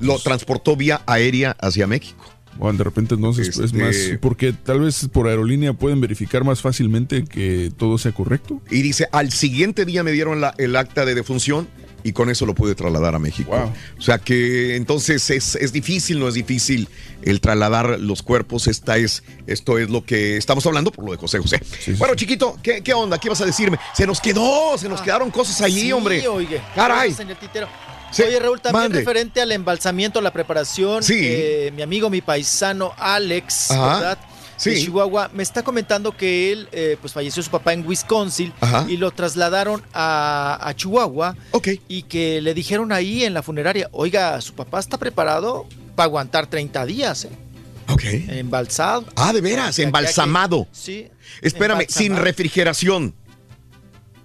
Lo 0.00 0.18
transportó 0.18 0.76
vía 0.76 1.02
aérea 1.06 1.56
hacia 1.60 1.86
México. 1.86 2.24
Bueno, 2.58 2.76
de 2.78 2.84
repente 2.84 3.14
entonces 3.14 3.48
es 3.48 3.58
Este- 3.58 3.78
más, 3.78 3.96
porque 4.20 4.52
tal 4.52 4.80
vez 4.80 5.08
por 5.10 5.26
aerolínea 5.26 5.72
pueden 5.72 6.00
verificar 6.02 6.44
más 6.44 6.60
fácilmente 6.60 7.24
que 7.24 7.72
todo 7.78 7.96
sea 7.96 8.12
correcto. 8.12 8.60
Y 8.70 8.82
dice, 8.82 9.08
al 9.10 9.32
siguiente 9.32 9.86
día 9.86 10.02
me 10.02 10.12
dieron 10.12 10.40
la- 10.42 10.54
el 10.58 10.76
acta 10.76 11.06
de 11.06 11.14
defunción 11.14 11.66
y 12.04 12.12
con 12.12 12.28
eso 12.28 12.44
lo 12.44 12.54
pude 12.54 12.74
trasladar 12.74 13.14
a 13.14 13.18
México. 13.18 13.52
O 13.98 14.02
sea 14.02 14.18
que 14.18 14.76
entonces 14.76 15.30
es, 15.30 15.54
es 15.54 15.72
difícil, 15.72 16.18
no 16.18 16.28
es 16.28 16.34
difícil 16.34 16.88
el 17.22 17.40
trasladar 17.40 17.98
los 17.98 18.22
cuerpos. 18.22 18.66
Esta 18.68 18.98
es, 18.98 19.22
esto 19.46 19.78
es 19.78 19.88
lo 19.88 20.04
que 20.04 20.36
estamos 20.36 20.66
hablando 20.66 20.92
por 20.92 21.06
lo 21.06 21.12
de 21.12 21.16
José 21.16 21.38
José. 21.38 21.58
bueno, 21.96 22.14
chiquito, 22.16 22.58
¿qué, 22.62 22.82
qué 22.82 22.92
onda? 22.92 23.18
¿Qué 23.18 23.30
vas 23.30 23.40
a 23.40 23.46
decirme? 23.46 23.78
Se 23.94 24.06
nos 24.06 24.20
quedó, 24.20 24.76
se 24.76 24.90
nos 24.90 25.00
quedaron 25.00 25.30
cosas 25.30 25.58
allí, 25.62 25.80
Sí, 25.82 25.92
hombre. 25.92 26.28
oye. 26.28 26.60
Caray. 26.74 27.14
en 27.18 27.30
el. 27.30 27.36
Sí, 28.12 28.22
Oye, 28.22 28.38
Raúl, 28.38 28.60
también 28.60 28.84
mande. 28.84 28.98
referente 29.00 29.40
al 29.40 29.50
embalsamiento, 29.52 30.20
la 30.20 30.32
preparación, 30.32 31.02
Sí. 31.02 31.18
eh, 31.20 31.72
mi 31.74 31.82
amigo, 31.82 32.10
mi 32.10 32.20
paisano 32.20 32.92
Alex, 32.98 33.70
Ajá. 33.70 33.94
¿verdad? 33.98 34.18
Sí. 34.58 34.70
De 34.70 34.80
Chihuahua, 34.82 35.30
me 35.34 35.42
está 35.42 35.64
comentando 35.64 36.16
que 36.16 36.52
él, 36.52 36.68
eh, 36.70 36.96
pues 37.00 37.12
falleció 37.12 37.42
su 37.42 37.50
papá 37.50 37.72
en 37.72 37.84
Wisconsin 37.84 38.52
Ajá. 38.60 38.86
y 38.88 38.96
lo 38.96 39.10
trasladaron 39.10 39.82
a, 39.92 40.56
a 40.62 40.74
Chihuahua. 40.76 41.36
Y 41.88 42.02
que 42.04 42.40
le 42.40 42.54
dijeron 42.54 42.92
ahí 42.92 43.24
en 43.24 43.34
la 43.34 43.42
funeraria, 43.42 43.88
oiga, 43.92 44.40
su 44.40 44.54
papá 44.54 44.78
está 44.78 44.98
preparado 44.98 45.66
para 45.96 46.04
aguantar 46.04 46.46
30 46.46 46.86
días, 46.86 47.24
¿eh? 47.24 47.30
Ok. 47.88 48.04
Embalsado. 48.28 49.04
Ah, 49.16 49.32
de 49.32 49.40
veras, 49.40 49.74
que 49.76 49.82
embalsamado. 49.82 50.68
Sí. 50.70 51.08
Espérame, 51.40 51.86
sin 51.88 52.14
refrigeración. 52.16 53.14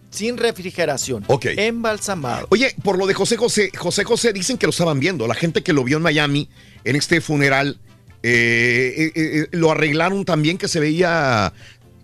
Sin 0.10 0.38
refrigeración. 0.38 1.24
Ok. 1.28 1.46
Embalsamado. 1.58 2.48
Oye, 2.50 2.74
por 2.84 2.98
lo 2.98 3.06
de 3.08 3.14
José 3.14 3.38
José, 3.38 3.72
José 3.78 4.04
José 4.04 4.34
dicen 4.34 4.58
que 4.58 4.66
lo 4.66 4.72
estaban 4.72 5.00
viendo. 5.00 5.28
La 5.28 5.36
gente 5.36 5.64
que 5.64 5.74
lo 5.74 5.84
vio 5.84 5.98
en 5.98 6.04
Miami 6.04 6.50
en 6.86 6.96
este 6.96 7.20
funeral, 7.22 7.80
eh, 8.24 8.94
eh, 8.98 9.12
eh, 9.16 9.48
lo 9.52 9.72
arreglaron 9.72 10.26
también 10.26 10.58
que 10.58 10.68
se 10.68 10.80
veía. 10.80 11.54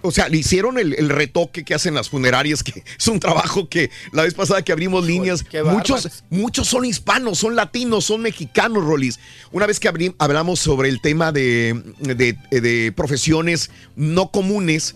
O 0.06 0.11
sea, 0.11 0.27
le 0.27 0.35
hicieron 0.38 0.77
el, 0.77 0.93
el 0.95 1.07
retoque 1.07 1.64
que 1.64 1.73
hacen 1.73 1.93
las 1.93 2.09
funerarias, 2.09 2.61
que 2.61 2.83
es 2.99 3.07
un 3.07 3.22
trabajo 3.22 3.69
que 3.69 3.90
la 4.11 4.23
vez 4.23 4.33
pasada 4.33 4.61
que 4.61 4.73
abrimos 4.73 5.06
líneas, 5.07 5.45
muchos, 5.77 6.23
muchos 6.30 6.67
son 6.67 6.83
hispanos, 6.83 7.38
son 7.40 7.56
latinos, 7.56 8.03
son 8.03 8.22
mexicanos, 8.22 8.83
Rolis. 8.83 9.17
Una 9.53 9.65
vez 9.65 9.80
que 9.80 9.90
abrí- 9.90 10.14
hablamos 10.19 10.59
sobre 10.59 10.90
el 10.90 10.99
tema 10.99 11.32
de, 11.32 11.82
de- 11.99 12.38
de 12.59 12.91
profesiones 12.91 13.72
no 13.95 14.30
comunes, 14.30 14.95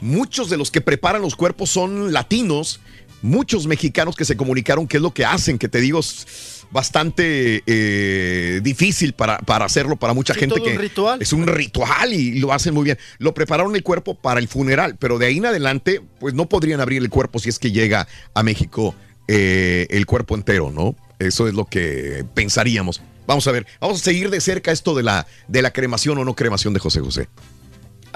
muchos 0.00 0.50
de 0.50 0.56
los 0.56 0.70
que 0.70 0.80
preparan 0.80 1.22
los 1.22 1.36
cuerpos 1.36 1.70
son 1.70 2.12
latinos, 2.12 2.80
muchos 3.22 3.66
mexicanos 3.66 4.16
que 4.16 4.24
se 4.24 4.36
comunicaron 4.36 4.86
qué 4.86 4.98
es 4.98 5.02
lo 5.02 5.12
que 5.14 5.24
hacen, 5.24 5.58
que 5.58 5.68
te 5.68 5.80
digo 5.80 6.00
es 6.00 6.64
bastante 6.70 7.62
eh, 7.66 8.60
difícil 8.62 9.12
para, 9.12 9.38
para 9.38 9.64
hacerlo 9.64 9.96
para 9.96 10.14
mucha 10.14 10.34
Sí, 10.34 10.40
gente 10.40 10.60
que 10.60 10.72
un 10.72 10.78
ritual. 10.78 11.22
es 11.22 11.32
un 11.32 11.46
ritual 11.46 12.12
y 12.12 12.38
lo 12.40 12.52
hacen 12.52 12.74
muy 12.74 12.84
bien. 12.84 12.98
Lo 13.18 13.34
prepararon 13.34 13.74
el 13.76 13.82
cuerpo 13.82 14.14
para 14.16 14.40
el 14.40 14.48
funeral, 14.48 14.96
pero 14.98 15.18
de 15.18 15.26
ahí 15.26 15.38
en 15.38 15.46
adelante 15.46 16.02
pues 16.18 16.34
no 16.34 16.48
podrían 16.48 16.80
abrir 16.80 17.00
el 17.02 17.08
cuerpo 17.08 17.38
si 17.38 17.48
es 17.48 17.58
que 17.58 17.70
llega 17.70 18.08
a 18.34 18.42
México 18.42 18.94
eh, 19.28 19.86
el 19.90 20.06
cuerpo 20.06 20.34
entero, 20.34 20.70
¿no? 20.72 20.94
Eso 21.18 21.48
es 21.48 21.54
lo 21.54 21.64
que 21.66 22.24
pensaríamos. 22.34 23.00
Vamos 23.26 23.46
a 23.48 23.52
ver, 23.52 23.66
vamos 23.80 24.00
a 24.00 24.04
seguir 24.04 24.30
de 24.30 24.40
cerca 24.40 24.70
esto 24.70 24.94
de 24.94 25.02
la, 25.02 25.26
de 25.48 25.62
la 25.62 25.72
cremación 25.72 26.18
o 26.18 26.24
no 26.24 26.34
cremación 26.34 26.74
de 26.74 26.80
José 26.80 27.00
José. 27.00 27.28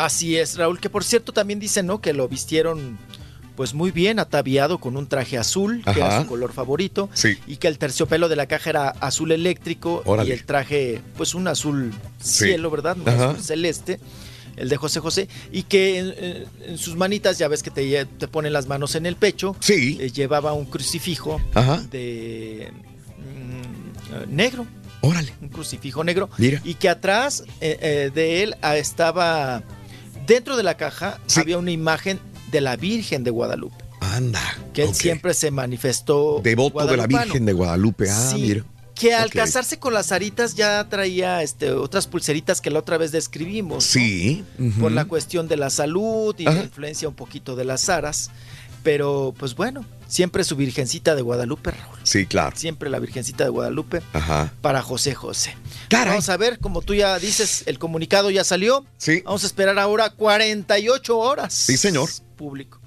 Así 0.05 0.37
es, 0.37 0.57
Raúl, 0.57 0.81
que 0.81 0.91
por 0.91 1.05
cierto 1.05 1.33
también 1.33 1.61
dicen, 1.61 1.87
¿no? 1.87 2.01
Que 2.01 2.13
lo 2.13 2.29
vistieron 2.29 2.99
pues 3.57 3.75
muy 3.75 3.91
bien, 3.91 4.19
ataviado 4.19 4.79
con 4.79 4.97
un 4.97 5.07
traje 5.07 5.37
azul, 5.37 5.83
que 5.85 5.91
era 6.01 6.23
su 6.23 6.27
color 6.27 6.51
favorito, 6.53 7.11
Sí. 7.13 7.37
y 7.47 7.57
que 7.59 7.69
el 7.69 7.77
terciopelo 7.77 8.31
de 8.31 8.37
la 8.37 8.47
caja 8.47 8.71
era 8.71 8.89
azul 8.89 9.33
eléctrico 9.33 10.03
Órale. 10.07 10.31
y 10.31 10.33
el 10.33 10.45
traje 10.47 11.03
pues 11.19 11.35
un 11.35 11.47
azul 11.47 11.93
Sí. 12.21 12.47
cielo, 12.47 12.71
¿verdad? 12.71 12.97
Un 12.99 13.07
azul 13.11 13.43
celeste, 13.43 14.01
el 14.57 14.71
de 14.71 14.77
José 14.79 15.01
José, 15.01 15.29
y 15.53 15.65
que 15.65 16.49
en, 16.65 16.79
sus 16.79 16.97
manitas, 16.97 17.37
ya 17.37 17.49
ves 17.49 17.63
que 17.63 17.71
te, 17.71 18.07
te 18.07 18.29
ponen 18.29 18.55
las 18.55 18.67
manos 18.67 18.95
en 18.95 19.05
el 19.05 19.17
pecho, 19.17 19.55
Sí. 19.61 19.99
eh, 20.01 20.11
llevaba 20.11 20.55
un 20.55 20.65
crucifijo 20.65 21.39
Ajá. 21.53 21.83
de 21.91 22.73
mm, 23.19 24.35
negro. 24.35 24.67
Órale. 25.03 25.33
Un 25.43 25.49
crucifijo 25.49 26.03
negro. 26.05 26.31
Mira. 26.39 26.61
Y 26.65 26.75
que 26.75 26.89
atrás 26.89 27.45
eh, 27.61 27.79
eh, 27.81 28.11
de 28.15 28.43
él 28.43 28.57
ah, 28.63 28.77
estaba, 28.77 29.63
dentro 30.31 30.57
de 30.57 30.63
la 30.63 30.77
caja, 30.77 31.21
había 31.37 31.59
una 31.59 31.73
imagen 31.73 32.21
de 32.53 32.61
la 32.61 32.77
Virgen 32.77 33.25
de 33.25 33.31
Guadalupe. 33.31 33.85
Anda. 34.01 34.41
Que 34.73 34.85
él 34.85 34.95
siempre 34.95 35.35
se 35.35 35.51
manifestó. 35.51 36.41
Devoto 36.43 36.87
de 36.87 36.97
la. 36.97 37.07
Virgen 37.07 37.45
de 37.45 37.53
Guadalupe. 37.53 38.09
Ah, 38.09 38.31
Sí, 38.33 38.41
mira. 38.41 38.65
Que 38.95 39.15
al 39.15 39.31
casarse 39.31 39.79
con 39.79 39.95
las 39.95 40.13
aritas 40.13 40.55
ya 40.55 40.87
traía 40.91 41.43
este, 41.43 41.73
otras 41.73 42.07
pulseritas 42.07 42.61
que 42.61 42.69
la 42.71 42.81
otra 42.81 42.99
vez 42.99 43.13
describimos. 43.13 43.77
¿no? 43.77 43.81
Sí. 43.81 44.45
Por 44.79 44.93
la 44.93 45.07
cuestión 45.07 45.49
de 45.49 45.57
la 45.57 45.71
salud 45.71 46.35
y 46.39 46.47
Ajá. 46.47 46.59
la 46.59 46.65
influencia 46.65 47.09
un 47.09 47.15
poquito 47.15 47.57
de 47.57 47.65
las 47.65 47.89
aras. 47.89 48.31
Pero, 48.83 49.35
pues 49.39 49.55
bueno, 49.55 49.85
siempre 50.09 50.43
su 50.45 50.57
Virgencita 50.57 51.15
de 51.15 51.23
Guadalupe, 51.23 51.71
Raúl. 51.71 51.99
Sí, 52.03 52.27
claro. 52.27 52.57
Siempre 52.57 52.89
la 52.91 52.99
Virgencita 52.99 53.45
de 53.45 53.51
Guadalupe 53.51 54.03
Ajá. 54.13 54.53
para 54.61 54.83
José 54.83 55.15
José. 55.15 55.57
Vamos 55.91 56.29
a 56.29 56.37
ver, 56.37 56.59
como 56.59 56.83
tú 56.83 56.95
ya 56.95 57.19
dices, 57.19 57.65
el 57.67 57.79
comunicado 57.79 58.31
ya 58.31 58.45
salió. 58.45 58.85
Sí. 58.97 59.23
Vamos 59.25 59.45
a 59.45 59.47
esperar 59.47 59.79
ahora 59.79 60.11
48 60.11 61.19
horas. 61.19 61.53
Sí, 61.53 61.77
señor. 61.77 62.09
Público. 62.37 62.81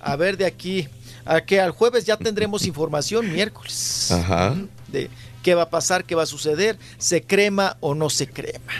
A 0.00 0.16
ver, 0.16 0.36
de 0.36 0.46
aquí 0.46 0.88
a 1.24 1.40
que 1.40 1.60
al 1.60 1.72
jueves 1.72 2.04
ya 2.04 2.16
tendremos 2.16 2.66
información 2.66 3.32
miércoles. 3.32 4.10
Ajá. 4.10 4.54
De 4.88 5.10
qué 5.42 5.54
va 5.54 5.62
a 5.62 5.70
pasar, 5.70 6.04
qué 6.04 6.14
va 6.14 6.24
a 6.24 6.26
suceder, 6.26 6.78
se 6.98 7.22
crema 7.22 7.76
o 7.80 7.94
no 7.94 8.10
se 8.10 8.26
crema. 8.28 8.72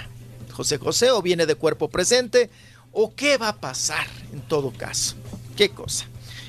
José 0.52 0.78
José 0.78 1.10
o 1.10 1.22
viene 1.22 1.46
de 1.46 1.54
cuerpo 1.54 1.88
presente 1.90 2.50
o 2.92 3.14
qué 3.14 3.36
va 3.36 3.48
a 3.50 3.56
pasar 3.56 4.06
en 4.32 4.40
todo 4.40 4.72
caso. 4.72 5.16
Qué 5.56 5.68
cosa. 5.68 6.06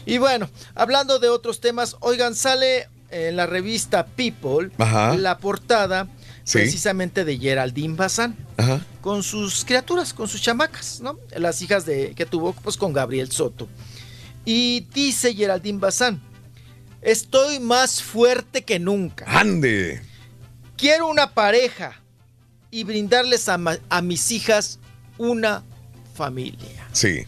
Y 0.08 0.20
bueno, 0.20 0.50
hablando 0.74 1.20
de 1.20 1.28
otros 1.28 1.60
temas, 1.60 1.98
oigan, 2.00 2.34
sale 2.34 2.88
en 3.12 3.36
la 3.36 3.46
revista 3.46 4.06
People 4.06 4.72
Ajá. 4.78 5.16
la 5.18 5.38
portada 5.38 6.08
Sí. 6.46 6.60
precisamente 6.60 7.26
de 7.26 7.38
Geraldine 7.38 7.96
Bazán 7.96 8.38
Ajá. 8.56 8.80
con 9.02 9.22
sus 9.22 9.66
criaturas, 9.66 10.14
con 10.14 10.30
sus 10.30 10.42
chamacas, 10.42 11.02
¿no? 11.02 11.20
Las 11.36 11.62
hijas 11.62 11.86
de 11.86 12.14
que 12.16 12.26
tuvo 12.26 12.54
pues 12.54 12.78
con 12.78 12.94
Gabriel 12.94 13.30
Soto. 13.30 13.68
Y 14.46 14.88
dice 14.94 15.34
Geraldine 15.36 15.78
Bazán, 15.80 16.22
estoy 17.02 17.60
más 17.60 18.02
fuerte 18.02 18.64
que 18.64 18.80
nunca. 18.80 19.26
Ande. 19.28 20.02
Quiero 20.78 21.08
una 21.08 21.34
pareja 21.34 22.00
y 22.72 22.86
brindarles 22.86 23.50
a, 23.50 23.60
a 23.90 24.02
mis 24.02 24.32
hijas 24.32 24.80
una 25.18 25.64
familia. 26.16 26.88
Sí. 26.94 27.26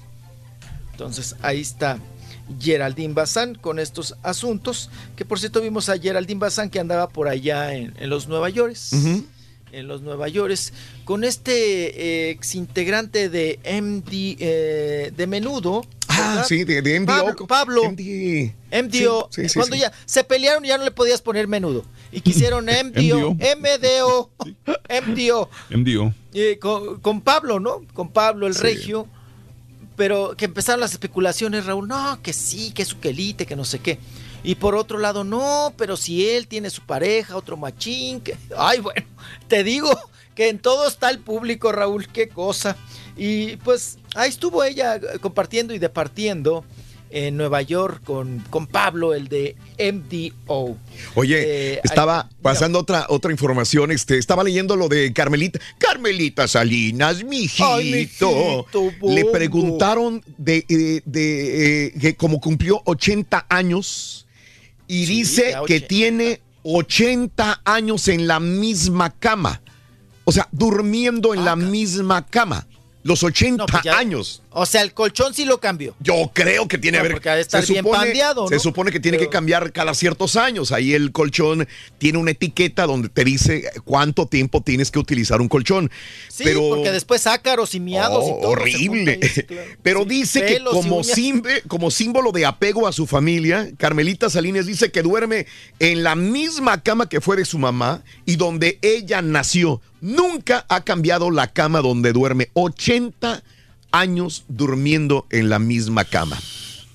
Entonces 0.92 1.36
ahí 1.42 1.60
está 1.60 1.98
Geraldine 2.60 3.14
Bazán 3.14 3.56
con 3.56 3.80
estos 3.80 4.16
asuntos, 4.24 4.90
que 5.16 5.26
por 5.26 5.40
cierto 5.40 5.62
vimos 5.62 5.90
a 5.90 5.98
Geraldine 5.98 6.40
Bazán 6.40 6.70
que 6.70 6.80
andaba 6.80 7.10
por 7.10 7.28
allá 7.28 7.74
en, 7.76 7.94
en 8.00 8.10
los 8.10 8.28
Nueva 8.28 8.50
York. 8.50 8.76
En 9.72 9.88
los 9.88 10.02
Nueva 10.02 10.28
York, 10.28 10.56
con 11.06 11.24
este 11.24 12.32
ex 12.32 12.56
integrante 12.56 13.30
de 13.30 13.60
MD, 13.82 14.36
eh, 14.40 15.12
de 15.16 15.28
Menudo. 15.28 15.86
Ah, 16.08 16.44
sí, 16.48 16.64
de, 16.64 16.82
de 16.82 17.00
MDO. 17.00 17.06
Pablo, 17.06 17.48
Pablo 17.48 17.84
MD. 17.92 18.52
MDO, 18.72 19.30
Sí, 19.32 19.44
sí, 19.44 19.50
sí, 19.50 19.60
cuando 19.60 19.76
sí. 19.76 19.84
ya 19.84 19.92
se 20.06 20.24
pelearon 20.24 20.64
ya 20.64 20.78
no 20.80 20.84
le 20.86 20.92
podías 20.92 21.22
poner 21.22 21.48
menudo. 21.48 21.86
y 22.12 22.22
que 22.22 22.32
hicieron 22.32 22.66
MDO, 22.86 23.36
MDO, 23.36 24.32
MDO, 25.06 25.50
MDO. 25.78 26.14
eh, 26.34 26.58
con, 26.60 27.00
con 27.00 27.22
Pablo, 27.22 27.60
¿no? 27.60 27.82
Con 27.94 28.10
Pablo 28.12 28.48
el 28.48 28.56
regio, 28.56 29.08
pero 30.00 30.34
que 30.38 30.46
empezaron 30.46 30.80
las 30.80 30.94
especulaciones, 30.94 31.66
Raúl, 31.66 31.86
no, 31.86 32.22
que 32.22 32.32
sí, 32.32 32.72
que 32.72 32.84
es 32.84 32.88
su 32.88 33.02
quelite, 33.02 33.46
que 33.46 33.58
no 33.58 33.66
sé 33.66 33.80
qué. 33.80 34.00
Y 34.46 34.56
por 34.56 34.74
otro 34.74 34.98
lado, 34.98 35.26
no, 35.26 35.74
pero 35.76 35.98
si 35.98 36.26
él 36.26 36.48
tiene 36.48 36.70
su 36.70 36.84
pareja, 36.84 37.36
otro 37.36 37.58
machín, 37.58 38.22
que... 38.22 38.38
Ay, 38.58 38.80
bueno, 38.80 39.06
te 39.50 39.62
digo 39.62 39.92
que 40.36 40.48
en 40.48 40.58
todo 40.58 40.88
está 40.88 41.10
el 41.10 41.20
público, 41.20 41.74
Raúl, 41.74 42.08
qué 42.08 42.30
cosa. 42.30 42.78
Y 43.18 43.58
pues 43.58 43.98
ahí 44.16 44.30
estuvo 44.30 44.64
ella 44.64 44.96
eh, 44.96 45.20
compartiendo 45.20 45.74
y 45.74 45.80
departiendo 45.80 46.64
en 47.12 47.38
Nueva 47.38 47.62
York 47.62 48.04
con, 48.04 48.44
con 48.50 48.68
Pablo, 48.68 49.14
el 49.14 49.28
de 49.28 49.56
MDO. 49.80 50.78
Oye, 51.16 51.74
Eh, 51.76 51.82
estaba 51.84 52.30
pasando 52.42 52.80
otra, 52.80 53.06
otra 53.10 53.32
información, 53.32 53.92
este, 53.92 54.18
estaba 54.18 54.44
leyendo 54.44 54.76
lo 54.76 54.88
de 54.90 55.12
Carmelita. 55.14 55.60
Carmelita 55.78 56.48
Salinas, 56.48 57.24
mijito. 57.24 57.74
Ay, 57.76 57.92
mijito, 57.92 58.66
Le 59.04 59.26
preguntaron 59.26 60.24
de, 60.38 60.66
eh, 60.70 61.02
de, 61.06 61.88
eh, 61.88 61.94
que 62.00 62.16
como 62.16 62.40
cumplió 62.40 62.82
80 62.86 63.46
años 63.50 64.28
y 64.88 65.06
dice 65.06 65.54
que 65.66 65.76
80. 65.76 65.88
tiene 65.88 66.42
80 66.64 67.62
años 67.66 68.08
en 68.08 68.28
la 68.28 68.40
misma 68.40 69.10
cama. 69.12 69.62
O 70.26 70.32
sea, 70.32 70.48
durmiendo 70.52 71.34
en 71.34 71.44
la 71.46 71.56
misma 71.56 72.26
cama. 72.26 72.68
Los 73.02 73.24
80 73.24 73.64
Ah, 73.64 73.66
pues 73.72 73.84
ya- 73.84 73.98
años. 73.98 74.44
O 74.52 74.66
sea, 74.66 74.82
el 74.82 74.94
colchón 74.96 75.34
sí 75.36 75.46
lo 75.46 75.60
cambió. 75.60 75.96
Yo 76.00 76.32
creo 76.34 76.68
que 76.68 76.80
tiene 76.80 76.98
No, 76.98 77.04
que 77.04 77.08
ver. 77.10 77.16
porque 77.18 77.30
ha 77.30 77.36
de 77.36 77.42
estar 77.42 77.64
bien 77.68 77.86
pandeado, 77.86 78.48
Se 78.48 78.58
supone 78.60 78.92
que 78.92 79.00
tiene 79.00 79.20
que 79.20 79.30
cambiar 79.30 79.72
cada 79.72 79.94
ciertos 79.94 80.36
años. 80.36 80.72
Ahí 80.72 80.94
el 80.94 81.12
colchón 81.12 81.68
tiene 82.00 82.18
una 82.18 82.32
etiqueta 82.32 82.88
donde 82.88 83.10
te 83.10 83.24
dice 83.24 83.70
cuánto 83.86 84.26
tiempo 84.26 84.62
tienes 84.62 84.90
que 84.90 84.98
utilizar 84.98 85.40
un 85.40 85.50
colchón. 85.50 85.92
Sí, 86.30 86.44
pero 86.46 86.68
porque 86.70 86.92
después 86.92 87.28
ácaros 87.28 87.76
y 87.76 87.80
miados 87.80 88.24
y 88.28 88.32
Oh, 88.32 88.40
todo. 88.42 88.50
horrible. 88.52 89.20
ahí, 89.22 89.44
claro. 89.44 89.70
Pero 89.84 90.02
Sí, 90.04 90.10
dice 90.10 90.46
que 90.46 90.64
como, 90.64 91.04
simbe- 91.04 91.62
como 91.68 91.92
símbolo 91.92 92.32
de 92.32 92.46
apego 92.48 92.88
a 92.88 92.92
su 92.92 93.06
familia, 93.06 93.70
Carmelita 93.78 94.30
Salinas 94.32 94.66
dice 94.66 94.92
que 94.92 95.04
duerme 95.04 95.46
en 95.80 96.02
la 96.04 96.16
misma 96.16 96.82
cama 96.82 97.08
que 97.08 97.22
fue 97.22 97.38
de 97.38 97.46
su 97.46 97.60
mamá 97.60 98.04
y 98.26 98.36
donde 98.36 98.80
ella 98.82 99.22
nació. 99.22 99.80
Nunca 100.02 100.66
ha 100.70 100.84
cambiado 100.84 101.30
la 101.30 101.48
cama 101.54 101.82
donde 101.82 102.14
duerme. 102.14 102.50
80 102.54 103.32
años 103.32 103.44
durmiendo 104.48 105.26
en 105.30 105.50
la 105.50 105.60
misma 105.60 106.06
cama. 106.06 106.38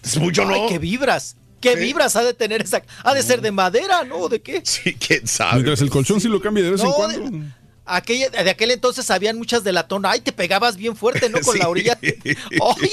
Es 0.02 0.18
mucho, 0.18 0.44
¿no? 0.44 0.54
Ay, 0.54 0.62
qué 0.68 0.78
vibras. 0.78 1.36
¿Qué 1.60 1.76
vibras 1.76 2.14
ha 2.16 2.22
de 2.22 2.34
tener 2.34 2.60
esa? 2.62 2.82
Ha 3.04 3.14
de 3.14 3.22
ser 3.22 3.40
de 3.40 3.50
madera, 3.50 4.04
¿no? 4.04 4.28
¿De 4.28 4.42
qué? 4.42 4.60
Sí, 4.64 4.94
quién 4.94 5.26
sabe. 5.26 5.54
Mientras 5.54 5.80
el 5.80 5.88
colchón 5.90 6.20
sí 6.20 6.28
lo 6.28 6.40
cambia 6.40 6.62
de 6.62 6.72
vez 6.72 6.80
en 6.80 6.86
No, 6.88 6.92
cuando. 6.92 7.18
de, 7.30 7.42
aquella- 7.86 8.30
de 8.30 8.50
aquel 8.50 8.70
entonces 8.70 9.10
habían 9.10 9.36
muchas 9.38 9.64
de 9.64 9.72
latón. 9.72 10.06
Ay, 10.06 10.20
te 10.20 10.32
pegabas 10.32 10.76
bien 10.76 10.96
fuerte, 10.96 11.28
¿no? 11.28 11.38
Con 11.44 11.54
Sí. 11.54 11.58
la 11.60 11.68
orilla. 11.68 11.98
Ay, 12.02 12.90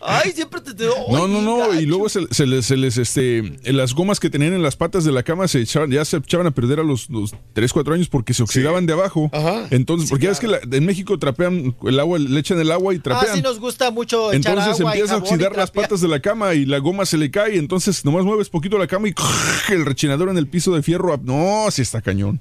ay, 0.00 0.32
siempre 0.32 0.60
te. 0.60 0.74
te- 0.74 0.86
No, 1.10 1.26
no, 1.28 1.40
no, 1.40 1.72
y 1.80 1.86
luego 1.86 2.08
se, 2.08 2.20
se 2.30 2.46
les, 2.46 2.66
se 2.66 2.76
les, 2.76 2.96
este, 2.98 3.42
las 3.64 3.94
gomas 3.94 4.20
que 4.20 4.30
tenían 4.30 4.52
en 4.54 4.62
las 4.62 4.76
patas 4.76 5.04
de 5.04 5.12
la 5.12 5.22
cama 5.22 5.48
se 5.48 5.60
echaban, 5.60 5.90
ya 5.90 6.04
se 6.04 6.18
echaban 6.18 6.46
a 6.46 6.50
perder 6.50 6.80
a 6.80 6.82
los, 6.82 7.08
los 7.10 7.32
3, 7.52 7.72
4 7.72 7.94
años 7.94 8.08
porque 8.08 8.34
se 8.34 8.42
oxidaban 8.42 8.86
de 8.86 8.92
abajo. 8.92 9.30
Entonces, 9.70 10.10
porque 10.10 10.26
ya 10.26 10.32
es 10.32 10.40
que 10.40 10.48
la- 10.48 10.60
en 10.70 10.84
México 10.86 11.18
trapean 11.18 11.74
el 11.86 12.00
agua, 12.00 12.18
le 12.18 12.38
echan 12.40 12.58
el 12.60 12.70
agua 12.70 12.94
y 12.94 12.98
Ah, 12.98 13.02
trapean. 13.02 13.34
sí 13.36 13.42
nos 13.42 13.58
gusta 13.60 13.90
mucho 13.90 14.32
echar 14.32 14.52
Entonces 14.58 14.80
agua 14.80 14.92
empieza 14.92 15.14
a 15.14 15.18
oxidar 15.18 15.56
las 15.56 15.70
patas 15.70 16.00
de 16.00 16.08
la 16.08 16.20
cama 16.20 16.54
y 16.54 16.64
la 16.66 16.78
goma 16.78 17.06
se 17.06 17.16
le 17.16 17.30
cae, 17.30 17.56
entonces 17.56 18.04
nomás 18.04 18.24
mueves 18.24 18.48
poquito 18.50 18.78
la 18.78 18.86
cama 18.86 19.08
y 19.08 19.14
el 19.72 19.84
rechinador 19.86 20.28
en 20.28 20.38
el 20.38 20.46
piso 20.48 20.74
de 20.74 20.82
fierro. 20.82 21.18
No, 21.22 21.66
sí 21.70 21.82
está 21.82 22.00
cañón. 22.02 22.40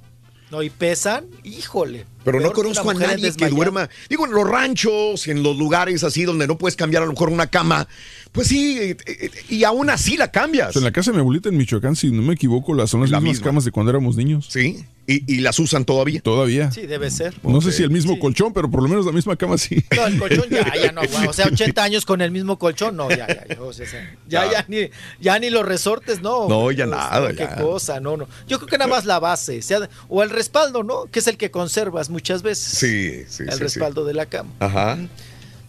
No, 0.53 0.61
y 0.61 0.69
pesan, 0.69 1.25
híjole. 1.43 2.05
Pero 2.23 2.39
no 2.39 2.53
conozco 2.53 2.87
a 2.87 2.93
nadie 2.93 3.33
que 3.33 3.49
duerma. 3.49 3.89
Digo, 4.07 4.27
en 4.27 4.33
los 4.33 4.47
ranchos, 4.47 5.27
en 5.27 5.41
los 5.41 5.57
lugares 5.57 6.03
así 6.03 6.25
donde 6.25 6.45
no 6.45 6.59
puedes 6.59 6.75
cambiar 6.75 7.01
a 7.01 7.07
lo 7.07 7.13
mejor 7.13 7.29
una 7.29 7.47
cama. 7.47 7.87
Pues 8.33 8.47
sí, 8.47 8.77
eh, 8.79 8.97
eh, 9.05 9.29
y 9.49 9.63
aún 9.63 9.89
así 9.89 10.17
la 10.17 10.29
cambias. 10.31 10.75
En 10.75 10.83
la 10.83 10.91
casa 10.91 11.11
de 11.11 11.15
mi 11.17 11.21
abuelita 11.21 11.49
en 11.49 11.55
Michoacán, 11.57 11.95
si 11.95 12.11
no 12.11 12.21
me 12.23 12.33
equivoco, 12.33 12.73
las 12.73 12.89
son 12.89 13.01
las 13.01 13.11
La 13.11 13.19
mismas 13.19 13.35
misma. 13.37 13.45
camas 13.45 13.65
de 13.65 13.71
cuando 13.71 13.91
éramos 13.91 14.15
niños. 14.17 14.47
Sí, 14.49 14.83
y, 15.05 15.31
y 15.33 15.41
las 15.41 15.59
usan 15.59 15.85
todavía. 15.85 16.19
Todavía. 16.21 16.71
Sí, 16.71 16.87
debe 16.87 17.11
ser. 17.11 17.35
No 17.43 17.61
sé 17.61 17.71
si 17.71 17.83
el 17.83 17.91
mismo 17.91 18.17
colchón, 18.19 18.51
pero 18.53 18.71
por 18.71 18.81
lo 18.81 18.89
menos 18.89 19.05
la 19.05 19.11
misma 19.11 19.35
cama 19.35 19.57
sí. 19.59 19.83
No, 19.95 20.07
el 20.07 20.17
colchón 20.17 20.45
ya, 20.49 20.65
ya 20.81 20.91
no, 20.91 21.01
güey. 21.01 21.27
O 21.27 21.33
sea, 21.33 21.45
80 21.51 21.83
años 21.83 22.05
con 22.05 22.21
el 22.21 22.31
mismo 22.31 22.57
colchón, 22.57 22.95
no, 22.97 23.07
ya, 23.09 23.27
ya, 23.27 23.45
ya, 23.47 23.61
o 23.61 23.71
sea, 23.71 23.85
ya, 24.27 24.49
ya, 24.51 24.65
ni, 24.67 24.89
ya 25.21 25.37
ni 25.37 25.49
los 25.51 25.63
resortes, 25.65 26.21
no. 26.21 26.47
No, 26.49 26.71
ya 26.71 26.85
nada, 26.87 27.29
Qué 27.29 27.35
ya. 27.35 27.55
cosa, 27.57 27.99
no, 27.99 28.17
no. 28.17 28.27
Yo 28.47 28.57
creo 28.57 28.67
que 28.67 28.77
nada 28.79 28.89
más 28.89 29.05
la 29.05 29.19
base, 29.19 29.61
sea, 29.61 29.87
o 30.09 30.23
el 30.23 30.31
respaldo, 30.31 30.81
¿no? 30.83 31.05
Que 31.05 31.19
es 31.19 31.27
el 31.27 31.37
que 31.37 31.51
conservas 31.51 32.09
muchas 32.09 32.41
veces. 32.41 32.63
Sí, 32.79 33.25
sí, 33.27 33.43
El 33.43 33.51
sí, 33.51 33.57
sí. 33.57 33.63
respaldo 33.63 34.05
de 34.05 34.13
la 34.15 34.25
cama. 34.25 34.49
Ajá. 34.59 34.97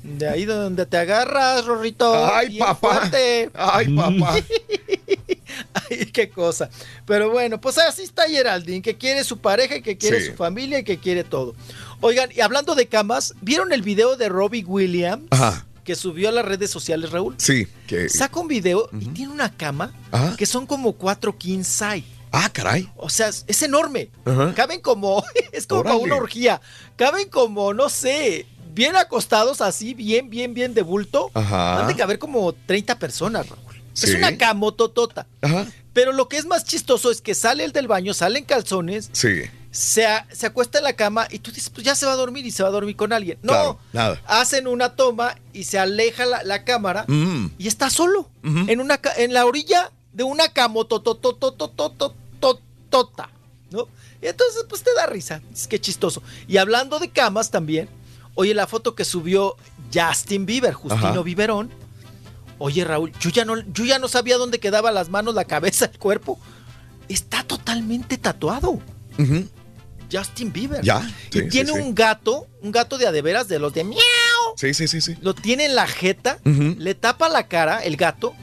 De 0.05 0.29
ahí 0.29 0.45
donde 0.45 0.85
te 0.85 0.99
agarras, 0.99 1.65
Rorrito. 1.65 2.15
Ay, 2.33 2.59
papá. 2.59 2.75
fuerte. 3.01 3.51
Ay, 3.55 3.89
papá. 3.95 4.37
Ay, 5.91 6.07
qué 6.13 6.29
cosa. 6.31 6.69
Pero 7.07 7.31
bueno, 7.31 7.61
pues 7.61 7.79
así 7.79 8.03
está 8.03 8.29
Geraldine, 8.29 8.83
que 8.83 8.97
quiere 8.97 9.25
su 9.25 9.39
pareja, 9.39 9.77
y 9.77 9.83
que 9.83 9.97
quiere 9.97 10.21
Sí. 10.21 10.27
su 10.31 10.35
familia 10.35 10.79
y 10.81 10.85
que 10.85 10.99
quiere 10.99 11.25
todo. 11.25 11.55
Oigan, 12.01 12.31
y 12.33 12.41
hablando 12.41 12.75
de 12.75 12.87
camas, 12.87 13.35
¿vieron 13.41 13.73
el 13.73 13.83
video 13.83 14.17
de 14.17 14.29
Robbie 14.29 14.65
Williams? 14.65 15.25
Ajá. 15.31 15.65
Que 15.85 15.95
subió 15.95 16.29
a 16.29 16.33
las 16.33 16.45
redes 16.45 16.71
sociales, 16.71 17.11
Raúl. 17.11 17.35
Sí, 17.39 17.67
que. 17.87 18.09
Saca 18.09 18.41
un 18.41 18.49
video 18.49 18.89
y 18.99 19.07
tiene 19.07 19.33
una 19.33 19.55
cama 19.55 19.93
Ajá. 20.13 20.35
que 20.37 20.47
son 20.47 20.67
como 20.67 20.93
cuatro 20.95 21.37
king 21.39 21.63
size. 21.63 22.05
Ah, 22.37 22.51
caray. 22.53 22.91
O 22.97 23.09
sea, 23.09 23.29
es 23.29 23.63
enorme. 23.63 24.11
Ajá. 24.25 24.53
Caben 24.55 24.81
como, 24.81 25.23
es 25.53 25.67
como 25.67 25.83
para 25.85 25.95
Órale. 25.97 26.13
una 26.13 26.21
orgía. 26.23 26.61
Caben 26.97 27.29
como, 27.29 27.73
no 27.75 27.89
sé, 27.89 28.47
bien 28.75 28.97
acostados 28.97 29.61
así, 29.61 29.95
bien, 29.95 30.31
bien, 30.31 30.55
bien 30.55 30.75
de 30.75 30.83
bulto. 30.83 31.31
Ajá. 31.35 31.81
Han 31.81 31.87
de 31.89 31.95
caber 31.97 32.19
como 32.19 32.53
30 32.67 32.99
personas, 32.99 33.49
Raúl. 33.49 33.61
Sí. 33.93 34.07
Es 34.11 34.15
una 34.17 34.37
camototota. 34.37 35.27
Ajá. 35.41 35.67
Pero 35.93 36.11
lo 36.13 36.29
que 36.29 36.37
es 36.39 36.47
más 36.47 36.65
chistoso 36.65 37.11
es 37.13 37.21
que 37.21 37.35
sale 37.35 37.65
el 37.65 37.71
del 37.73 37.87
baño, 37.87 38.13
sale 38.15 38.41
en 38.41 38.45
calzones, 38.45 39.11
Sí. 39.13 39.43
se, 39.71 40.07
a- 40.07 40.27
se 40.33 40.47
acuesta 40.47 40.79
en 40.79 40.85
la 40.85 40.95
cama 40.95 41.29
y 41.31 41.39
tú 41.39 41.53
dices, 41.53 41.71
pues 41.71 41.85
ya 41.87 41.95
se 41.95 42.05
va 42.05 42.13
a 42.13 42.17
dormir 42.17 42.45
y 42.45 42.51
se 42.51 42.65
va 42.65 42.71
a 42.71 42.73
dormir 42.73 42.97
con 42.97 43.13
alguien. 43.13 43.39
No, 43.43 43.53
Claro, 43.53 43.79
nada. 43.93 44.21
hacen 44.27 44.67
una 44.67 44.97
toma 44.97 45.37
y 45.53 45.63
se 45.65 45.79
aleja 45.79 46.27
la, 46.27 46.43
la 46.43 46.65
cámara 46.65 47.05
Mm. 47.07 47.51
y 47.59 47.69
está 47.69 47.91
solo 47.91 48.29
en, 48.43 48.81
una, 48.81 48.99
en 49.17 49.33
la 49.33 49.47
orilla 49.47 49.93
de 50.13 50.25
una 50.25 50.49
camototototototota, 50.49 53.31
¿no? 53.71 53.89
Y 54.23 54.27
entonces, 54.27 54.65
pues 54.69 54.83
te 54.83 54.93
da 54.95 55.07
risa. 55.07 55.41
Es 55.53 55.67
que 55.69 55.81
chistoso. 55.81 56.23
Y 56.49 56.57
hablando 56.57 56.99
de 56.99 57.11
camas 57.11 57.51
también, 57.51 57.89
oye, 58.35 58.55
la 58.55 58.67
foto 58.67 58.95
que 58.95 59.05
subió 59.05 59.57
Justin 59.93 60.47
Bieber, 60.47 60.73
Justino 60.73 61.09
Ajá. 61.09 61.23
Biberón. 61.23 61.71
Oye, 62.59 62.85
Raúl, 62.85 63.13
yo 63.19 63.31
ya, 63.31 63.45
no, 63.45 63.61
yo 63.73 63.85
ya 63.85 63.99
no 63.99 64.09
sabía 64.09 64.37
dónde 64.37 64.61
quedaba 64.61 64.93
las 64.93 65.09
manos, 65.09 65.35
la 65.35 65.45
cabeza, 65.45 65.87
el 65.87 65.99
cuerpo. 65.99 66.39
Está 67.09 67.43
totalmente 67.43 68.17
tatuado. 68.17 68.81
Justin 70.11 70.53
Bieber. 70.53 70.83
Ya, 70.83 71.07
y 71.31 71.39
sí, 71.39 71.49
tiene 71.49 71.73
sí. 71.73 71.79
un 71.79 71.95
gato, 71.95 72.47
un 72.63 72.71
gato 72.71 72.99
de 72.99 73.07
adeveras 73.07 73.49
de 73.49 73.59
los 73.59 73.73
de 73.75 73.85
miau. 73.85 74.01
Sí, 74.57 74.73
sí, 74.75 74.87
sí, 74.87 75.01
sí. 75.01 75.17
Lo 75.21 75.35
tiene 75.35 75.67
en 75.67 75.75
la 75.75 75.87
jeta, 75.87 76.39
le 76.45 76.95
tapa 76.95 77.29
la 77.29 77.49
cara, 77.49 77.83
el 77.83 77.97
gato. 77.97 78.35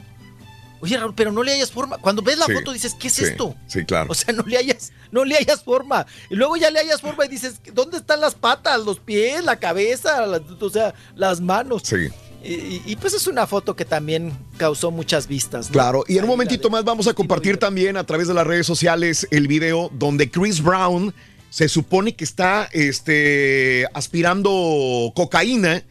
Oye, 0.82 0.98
Raúl, 0.98 1.14
pero 1.14 1.32
no 1.32 1.42
le 1.42 1.52
hayas 1.52 1.70
forma. 1.70 1.96
Cuando 1.98 2.20
ves 2.22 2.36
la 2.38 2.46
Sí, 2.46 2.52
foto 2.52 2.72
dices, 2.72 2.94
¿qué 2.98 3.06
es 3.08 3.14
sí, 3.14 3.24
esto? 3.24 3.54
Sí, 3.68 3.84
claro. 3.84 4.10
O 4.10 4.14
sea, 4.14 4.34
no 4.34 4.42
le 4.42 4.58
hayas, 4.58 4.92
no 5.12 5.24
le 5.24 5.36
hayas 5.36 5.62
forma. 5.62 6.04
Y 6.28 6.34
luego 6.34 6.56
ya 6.56 6.70
le 6.70 6.80
hayas 6.80 7.00
forma 7.00 7.24
y 7.24 7.28
dices, 7.28 7.60
¿dónde 7.72 7.96
están 7.98 8.20
las 8.20 8.34
patas, 8.34 8.80
los 8.84 8.98
pies, 8.98 9.44
la 9.44 9.56
cabeza, 9.60 10.26
la- 10.26 10.42
o 10.60 10.70
sea, 10.70 10.92
las 11.14 11.40
manos? 11.40 11.82
Sí. 11.84 12.08
Y, 12.44 12.96
pues 12.96 13.14
es 13.14 13.28
una 13.28 13.46
foto 13.46 13.76
que 13.76 13.84
también 13.84 14.36
causó 14.56 14.90
muchas 14.90 15.28
vistas. 15.28 15.68
¿no? 15.68 15.72
Claro, 15.74 16.04
y 16.08 16.18
en 16.18 16.24
un 16.24 16.30
momentito 16.30 16.68
más 16.70 16.82
vamos 16.82 17.06
a 17.06 17.14
compartir 17.14 17.56
también 17.56 17.96
a 17.96 18.04
través 18.04 18.26
de 18.26 18.34
las 18.34 18.44
redes 18.44 18.66
sociales 18.66 19.28
el 19.30 19.46
video 19.46 19.88
donde 19.94 20.28
Chris 20.28 20.60
Brown 20.60 21.14
se 21.50 21.68
supone 21.68 22.16
que 22.16 22.24
está 22.24 22.68
este, 22.72 23.86
aspirando 23.94 25.12
cocaína. 25.14 25.84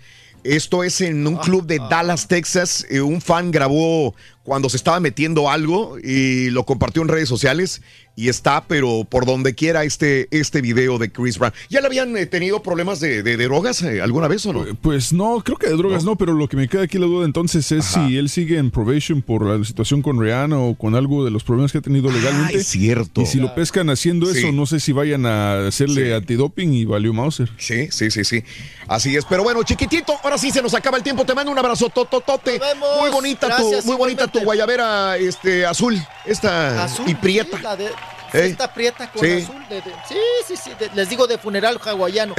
Esto 0.44 0.84
es 0.84 1.02
en 1.02 1.28
un 1.28 1.38
club 1.38 1.68
de 1.68 1.80
Dallas, 1.90 2.28
Texas. 2.28 2.86
Eh, 2.90 3.02
Un 3.02 3.22
fan 3.22 3.52
grabó 3.52 4.16
cuando 4.44 4.70
se 4.70 4.78
estaba 4.78 5.00
metiendo 5.00 5.50
algo 5.50 5.98
y 6.00 6.50
lo 6.50 6.66
compartió 6.66 7.02
en 7.02 7.08
redes 7.10 7.30
sociales 7.30 7.82
y 8.22 8.30
está, 8.30 8.64
pero 8.68 9.06
por 9.10 9.26
donde 9.26 9.56
quiera, 9.56 9.84
este, 9.84 10.28
este 10.32 10.62
video 10.62 10.98
de 11.00 11.12
Chris 11.12 11.40
Brown. 11.40 11.54
¿Ya 11.70 11.82
le 11.82 11.88
habían 11.88 12.16
eh, 12.18 12.26
tenido 12.28 12.62
problemas 12.62 13.00
de, 13.00 13.24
de- 13.24 13.38
de 13.38 13.44
drogas 13.46 13.82
eh, 13.82 14.02
alguna 14.02 14.28
vez 14.28 14.46
o 14.46 14.54
no? 14.54 14.66
Pues 14.82 15.12
no, 15.14 15.42
creo 15.44 15.58
que 15.58 15.68
de 15.70 15.76
drogas 15.76 16.04
no, 16.04 16.16
pero 16.16 16.34
lo 16.34 16.48
que 16.48 16.56
me 16.58 16.68
queda 16.68 16.84
aquí 16.84 16.98
la 17.00 17.08
duda 17.08 17.26
entonces 17.26 17.72
es 17.72 17.96
Ajá. 17.96 18.08
si 18.08 18.18
él 18.18 18.30
sigue 18.30 18.58
en 18.58 18.70
probation 18.72 19.22
por 19.22 19.46
la 19.46 19.64
situación 19.66 20.02
con 20.02 20.20
Rihanna 20.22 20.60
o 20.60 20.76
con 20.76 20.94
algo 20.96 21.26
de 21.26 21.32
los 21.32 21.44
problemas 21.44 21.72
que 21.72 21.80
ha 21.80 21.82
tenido 21.82 22.12
legalmente. 22.12 22.54
Ah, 22.56 22.60
es 22.60 22.68
cierto. 22.68 23.22
Y 23.22 23.26
si 23.26 23.40
lo 23.40 23.56
pescan 23.56 23.90
haciendo 23.90 24.28
Sí. 24.28 24.40
eso, 24.40 24.52
no 24.52 24.66
sé 24.66 24.80
si 24.80 24.92
vayan 24.92 25.26
a 25.26 25.68
hacerle 25.68 26.14
antidoping 26.14 26.74
y 26.74 26.86
valió 26.86 27.14
Mauser. 27.14 27.50
Sí, 27.58 27.88
sí, 27.92 28.12
sí, 28.12 28.24
sí. 28.24 28.44
Así 28.88 29.16
es. 29.16 29.26
Pero 29.26 29.44
bueno, 29.44 29.64
chiquitito, 29.64 30.14
ahora 30.24 30.38
sí 30.38 30.52
se 30.52 30.62
nos 30.62 30.74
acaba 30.74 30.98
el 30.98 31.04
tiempo. 31.04 31.26
Te 31.26 31.34
mando 31.34 31.52
un 31.52 31.58
abrazo 31.58 31.90
tototote. 31.90 32.60
Muy 33.00 33.10
bonita 33.10 33.48
Gracias, 33.48 33.82
tu, 33.84 33.88
muy 33.88 33.96
bonita 33.98 34.28
tu 34.28 34.40
guayabera 34.42 35.18
este, 35.18 35.66
azul. 35.66 35.98
Esta 36.26 36.84
Azul, 36.84 37.10
y 37.10 37.16
prieta. 37.16 37.58
sí, 37.58 37.64
la 37.64 37.76
de- 37.76 37.90
¿Eh? 38.34 38.48
Esta 38.48 38.74
prieta 38.74 39.12
con 39.12 39.26
Sí. 39.26 39.32
azul. 39.44 39.56
de- 39.70 39.76
de- 39.82 39.92
sí, 40.08 40.16
sí, 40.48 40.56
sí. 40.56 40.72
de- 40.80 40.90
les 40.96 41.10
digo 41.10 41.28
de 41.28 41.38
funeral 41.38 41.80
hawaiano. 41.84 42.34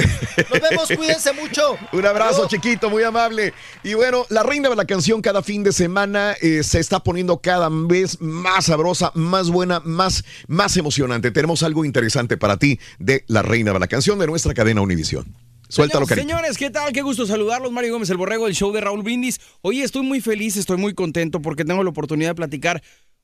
Nos 0.49 0.61
vemos, 0.69 0.87
cuídense 0.97 1.33
mucho. 1.33 1.77
Un 1.91 2.05
abrazo, 2.05 2.45
Adiós. 2.45 2.49
chiquito, 2.49 2.89
muy 2.89 3.03
amable. 3.03 3.53
Y 3.83 3.93
bueno, 3.93 4.25
la 4.29 4.43
reina 4.43 4.69
de 4.69 4.75
la 4.75 4.85
canción 4.85 5.21
cada 5.21 5.43
fin 5.43 5.63
de 5.63 5.71
semana 5.71 6.35
eh, 6.41 6.63
se 6.63 6.79
está 6.79 6.99
poniendo 6.99 7.37
cada 7.39 7.69
vez 7.71 8.19
más 8.21 8.65
sabrosa, 8.65 9.11
más 9.13 9.49
buena, 9.49 9.81
más, 9.81 10.23
más 10.47 10.77
emocionante. 10.77 11.31
Tenemos 11.31 11.63
algo 11.63 11.85
interesante 11.85 12.37
para 12.37 12.57
ti 12.57 12.79
de 12.99 13.23
la 13.27 13.41
reina 13.41 13.71
de 13.73 13.79
la 13.79 13.87
canción 13.87 14.17
de 14.19 14.27
nuestra 14.27 14.53
cadena 14.53 14.81
Univisión. 14.81 15.35
Suéltalo, 15.69 16.05
cariño. 16.05 16.27
Señores, 16.27 16.57
¿qué 16.57 16.69
tal? 16.69 16.93
Qué 16.93 17.01
gusto 17.01 17.25
saludarlos. 17.25 17.71
Mario 17.71 17.93
Gómez, 17.93 18.09
el 18.11 18.17
borrego 18.17 18.45
del 18.45 18.53
show 18.53 18.71
de 18.71 18.81
Raúl 18.81 19.01
Brindis. 19.01 19.39
Hoy 19.61 19.81
estoy 19.81 20.03
muy 20.03 20.21
feliz, 20.21 20.55
estoy 20.55 20.77
muy 20.77 20.93
contento 20.93 21.41
porque 21.41 21.65
tengo 21.65 21.83
la 21.83 21.89
oportunidad 21.89 22.31
de 22.31 22.35
platicar 22.35 22.83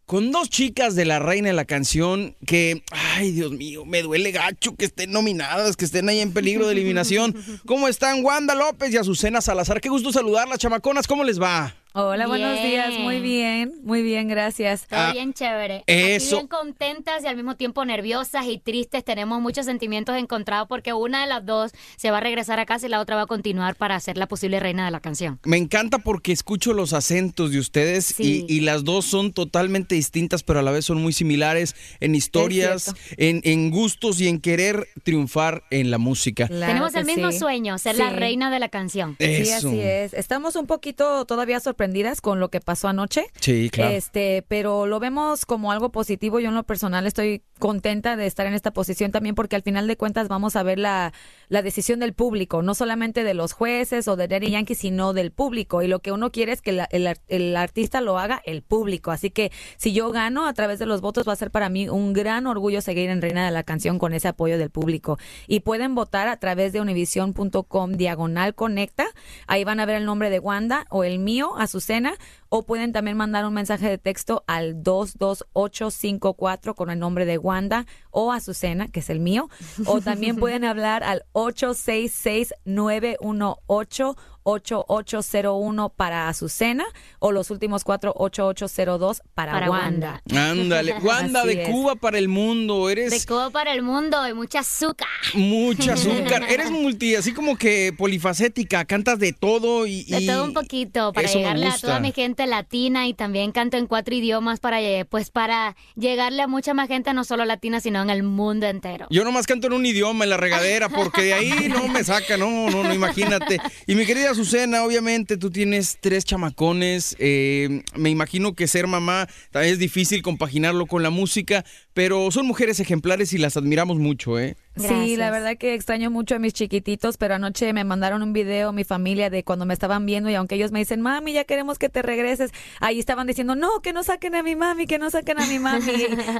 con 0.09 0.31
dos 0.31 0.49
chicas 0.49 0.95
de 0.95 1.05
la 1.05 1.19
reina 1.19 1.49
de 1.49 1.53
la 1.53 1.65
canción 1.65 2.35
que, 2.47 2.81
ay 2.89 3.31
Dios 3.31 3.51
mío, 3.51 3.85
me 3.85 4.01
duele 4.01 4.31
gacho 4.31 4.75
que 4.75 4.85
estén 4.85 5.11
nominadas, 5.11 5.77
que 5.77 5.85
estén 5.85 6.09
ahí 6.09 6.19
en 6.19 6.33
peligro 6.33 6.65
de 6.65 6.73
eliminación. 6.73 7.35
¿Cómo 7.67 7.87
están 7.87 8.25
Wanda 8.25 8.55
López 8.55 8.91
y 8.91 8.97
Azucena 8.97 9.39
Salazar? 9.39 9.79
Qué 9.79 9.89
gusto 9.89 10.11
saludarlas, 10.11 10.57
chamaconas. 10.57 11.05
¿Cómo 11.05 11.23
les 11.23 11.39
va? 11.39 11.75
Hola, 12.01 12.27
buenos 12.27 12.61
días. 12.63 12.93
Muy 12.99 13.19
bien, 13.19 13.73
muy 13.83 14.01
bien, 14.03 14.27
gracias. 14.29 14.87
Todo 14.87 14.99
Ah, 14.99 15.11
bien 15.11 15.33
chévere. 15.33 15.83
eso. 15.85 16.25
Aquí 16.27 16.35
bien 16.35 16.47
contentas 16.47 17.23
y 17.23 17.27
al 17.27 17.35
mismo 17.35 17.55
tiempo 17.57 17.83
nerviosas 17.83 18.45
y 18.47 18.57
tristes. 18.57 19.03
Tenemos 19.03 19.41
muchos 19.41 19.65
sentimientos 19.65 20.15
encontrados 20.15 20.67
porque 20.69 20.93
una 20.93 21.21
de 21.21 21.27
las 21.27 21.45
dos 21.45 21.71
se 21.97 22.09
va 22.09 22.17
a 22.17 22.21
regresar 22.21 22.57
a 22.59 22.65
casa 22.65 22.85
y 22.85 22.89
la 22.89 23.01
otra 23.01 23.17
va 23.17 23.23
a 23.23 23.27
continuar 23.27 23.75
para 23.75 23.99
ser 23.99 24.17
la 24.17 24.27
posible 24.27 24.59
reina 24.61 24.85
de 24.85 24.91
la 24.91 25.01
canción. 25.01 25.39
Me 25.43 25.57
encanta 25.57 25.99
porque 25.99 26.31
escucho 26.31 26.73
los 26.73 26.93
acentos 26.93 27.51
de 27.51 27.59
ustedes 27.59 28.05
Sí. 28.05 28.45
y, 28.47 28.55
y 28.57 28.59
las 28.61 28.83
dos 28.85 29.05
son 29.05 29.33
totalmente 29.33 29.95
distintas, 29.95 30.41
pero 30.43 30.59
a 30.59 30.63
la 30.63 30.71
vez 30.71 30.85
son 30.85 31.01
muy 31.01 31.11
similares 31.11 31.75
en 31.99 32.15
historias, 32.15 32.93
en, 33.17 33.41
en 33.43 33.71
gustos 33.71 34.21
y 34.21 34.27
en 34.29 34.39
querer 34.39 34.87
triunfar 35.03 35.63
en 35.69 35.91
la 35.91 35.97
música. 35.97 36.47
Tenemos 36.47 36.95
el 36.95 37.05
mismo 37.05 37.31
sí. 37.31 37.39
sueño, 37.39 37.77
ser 37.77 37.97
la 37.97 38.09
reina 38.11 38.49
de 38.51 38.59
la 38.59 38.69
canción. 38.69 39.17
Sí, 39.19 39.49
así 39.51 39.79
es. 39.81 40.13
Estamos 40.13 40.55
un 40.55 40.65
poquito 40.65 41.25
todavía 41.25 41.59
sorprendidas 41.89 42.21
con 42.21 42.39
lo 42.39 42.49
que 42.49 42.59
pasó 42.61 42.87
anoche. 42.87 43.25
Sí, 43.39 43.69
claro. 43.71 43.93
Este, 43.95 44.43
pero 44.47 44.85
lo 44.85 44.99
vemos 44.99 45.45
como 45.45 45.71
algo 45.71 45.91
positivo. 45.91 46.39
Yo 46.39 46.49
en 46.49 46.55
lo 46.55 46.63
personal 46.63 47.07
estoy 47.07 47.41
contenta 47.57 48.15
de 48.15 48.25
estar 48.25 48.45
en 48.47 48.53
esta 48.53 48.71
posición 48.71 49.11
también 49.11 49.35
porque 49.35 49.55
al 49.55 49.63
final 49.63 49.87
de 49.87 49.97
cuentas 49.97 50.27
vamos 50.29 50.55
a 50.55 50.63
ver 50.63 50.79
la, 50.79 51.11
la 51.49 51.61
decisión 51.61 51.99
del 51.99 52.13
público, 52.13 52.61
no 52.61 52.73
solamente 52.73 53.23
de 53.23 53.33
los 53.33 53.51
jueces 53.53 54.07
o 54.07 54.15
de 54.15 54.27
Daddy 54.27 54.51
Yankee, 54.51 54.75
sino 54.75 55.13
del 55.13 55.31
público. 55.31 55.81
Y 55.81 55.87
lo 55.87 55.99
que 55.99 56.11
uno 56.11 56.31
quiere 56.31 56.51
es 56.53 56.61
que 56.61 56.71
la- 56.71 56.87
el, 56.91 57.09
el 57.27 57.55
artista 57.57 58.01
lo 58.01 58.17
haga 58.19 58.41
el 58.45 58.61
público. 58.61 59.11
Así 59.11 59.29
que 59.31 59.51
si 59.77 59.91
yo 59.93 60.11
gano 60.11 60.47
a 60.47 60.53
través 60.53 60.79
de 60.79 60.85
los 60.85 61.01
votos 61.01 61.27
va 61.27 61.33
a 61.33 61.35
ser 61.35 61.51
para 61.51 61.69
mí 61.69 61.89
un 61.89 62.13
gran 62.13 62.47
orgullo 62.47 62.81
seguir 62.81 63.09
en 63.09 63.21
Reina 63.21 63.45
de 63.45 63.51
la 63.51 63.63
Canción 63.63 63.99
con 63.99 64.13
ese 64.13 64.27
apoyo 64.27 64.57
del 64.57 64.69
público. 64.69 65.17
Y 65.47 65.61
pueden 65.61 65.95
votar 65.95 66.27
a 66.27 66.37
través 66.37 66.71
de 66.71 66.81
univision.com 66.81 67.91
diagonal 67.93 68.55
conecta. 68.55 69.05
Ahí 69.47 69.63
van 69.63 69.79
a 69.79 69.85
ver 69.85 69.95
el 69.97 70.05
nombre 70.05 70.29
de 70.29 70.39
Wanda 70.39 70.85
o 70.89 71.03
el 71.03 71.19
mío, 71.19 71.57
Azucena. 71.69 72.15
O 72.49 72.63
pueden 72.63 72.91
también 72.93 73.15
mandar 73.15 73.45
un 73.45 73.53
mensaje 73.53 73.87
de 73.87 73.99
texto 73.99 74.43
al 74.47 74.81
22854 74.83 76.73
con 76.73 76.89
el 76.89 76.97
nombre 76.97 77.25
de 77.25 77.37
Wanda 77.37 77.85
o 78.09 78.31
Azucena, 78.31 78.87
que 78.87 79.01
es 79.01 79.09
el 79.09 79.19
mío. 79.19 79.49
O 79.85 80.01
también 80.01 80.35
pueden 80.37 80.65
hablar 80.65 81.03
al 81.03 81.25
866-918. 81.33 84.17
8801 84.43 85.89
para 85.89 86.29
Azucena 86.29 86.85
o 87.19 87.31
los 87.31 87.51
últimos 87.51 87.83
cuatro 87.83 88.13
8802 88.15 89.21
para, 89.33 89.51
Para 89.51 89.69
Wanda. 89.69 90.21
Ándale, 90.35 90.93
Wanda 91.01 91.41
Así 91.41 91.55
de 91.55 91.63
es. 91.63 91.69
Cuba 91.69 91.95
para 91.95 92.17
el 92.17 92.27
mundo, 92.27 92.89
eres 92.89 93.11
De 93.11 93.25
Cuba 93.25 93.49
para 93.49 93.73
el 93.73 93.81
mundo 93.81 94.27
y 94.27 94.33
mucha 94.33 94.59
azúcar. 94.59 95.07
mucha 95.33 95.93
azúcar, 95.99 96.43
eres 96.49 96.71
multi, 96.71 97.15
así 97.15 97.33
como 97.33 97.57
que 97.57 97.93
polifacética, 97.97 98.85
cantas 98.85 99.19
de 99.19 99.33
todo 99.33 99.85
y... 99.85 100.03
De 100.03 100.25
todo 100.25 100.43
un 100.43 100.53
poquito 100.53 101.13
para 101.13 101.27
eso 101.27 101.37
llegarle 101.37 101.67
a 101.67 101.77
toda 101.77 101.99
mi 101.99 102.11
gente 102.11 102.47
latina 102.47 103.07
y 103.07 103.13
también 103.13 103.51
canto 103.51 103.77
en 103.77 103.87
cuatro 103.87 104.15
idiomas 104.15 104.59
para 104.59 104.79
pues 105.09 105.29
para 105.29 105.75
llegarle 105.95 106.41
a 106.41 106.47
mucha 106.47 106.73
más 106.73 106.87
gente 106.87 107.13
no 107.13 107.23
solo 107.23 107.45
latina 107.45 107.79
sino 107.79 108.01
en 108.01 108.09
el 108.09 108.23
mundo 108.23 108.65
entero. 108.67 109.07
Yo 109.09 109.23
nomás 109.23 109.47
canto 109.47 109.67
en 109.67 109.73
un 109.73 109.85
idioma, 109.85 110.23
en 110.23 110.29
la 110.29 110.37
regadera, 110.37 110.89
porque 110.89 111.23
de 111.23 111.33
ahí 111.33 111.67
no 111.69 111.87
me 111.87 112.03
saca, 112.03 112.37
no, 112.37 112.69
no, 112.69 112.83
no, 112.83 112.93
imagínate. 112.93 113.59
Y 113.87 113.95
mi 113.95 114.05
querida 114.05 114.28
Azucena, 114.29 114.83
obviamente 114.83 115.37
tú 115.37 115.49
tienes 115.49 115.97
tres 115.99 116.23
chamacones, 116.23 117.15
eh, 117.19 117.83
me 117.95 118.09
imagino 118.09 118.53
que 118.53 118.67
ser 118.67 118.87
mamá 118.87 119.27
también 119.51 119.73
es 119.73 119.79
difícil 119.79 120.21
compaginarlo 120.21 120.85
con 120.85 121.03
la 121.03 121.09
música, 121.09 121.65
pero 121.93 122.29
son 122.31 122.45
mujeres 122.45 122.79
ejemplares 122.79 123.33
y 123.33 123.37
las 123.37 123.57
admiramos 123.57 123.97
mucho, 123.97 124.39
¿eh? 124.39 124.55
Sí, 124.87 125.15
la 125.15 125.31
verdad 125.31 125.57
que 125.57 125.73
extraño 125.73 126.09
mucho 126.09 126.35
a 126.35 126.39
mis 126.39 126.53
chiquititos, 126.53 127.17
pero 127.17 127.35
anoche 127.35 127.71
me 127.73 127.83
mandaron 127.83 128.21
un 128.23 128.33
video 128.33 128.71
mi 128.71 128.83
familia 128.83 129.29
de 129.29 129.43
cuando 129.43 129.65
me 129.65 129.73
estaban 129.73 130.05
viendo 130.05 130.29
y 130.29 130.35
aunque 130.35 130.55
ellos 130.55 130.71
me 130.71 130.79
dicen, 130.79 131.01
mami, 131.01 131.33
ya 131.33 131.43
queremos 131.43 131.77
que 131.77 131.89
te 131.89 132.01
regreses, 132.01 132.51
ahí 132.79 132.99
estaban 132.99 133.27
diciendo, 133.27 133.55
no, 133.55 133.81
que 133.81 133.93
no 133.93 134.03
saquen 134.03 134.35
a 134.35 134.43
mi 134.43 134.55
mami, 134.55 134.87
que 134.87 134.97
no 134.97 135.09
saquen 135.09 135.39
a 135.39 135.45
mi 135.45 135.59
mami. 135.59 135.91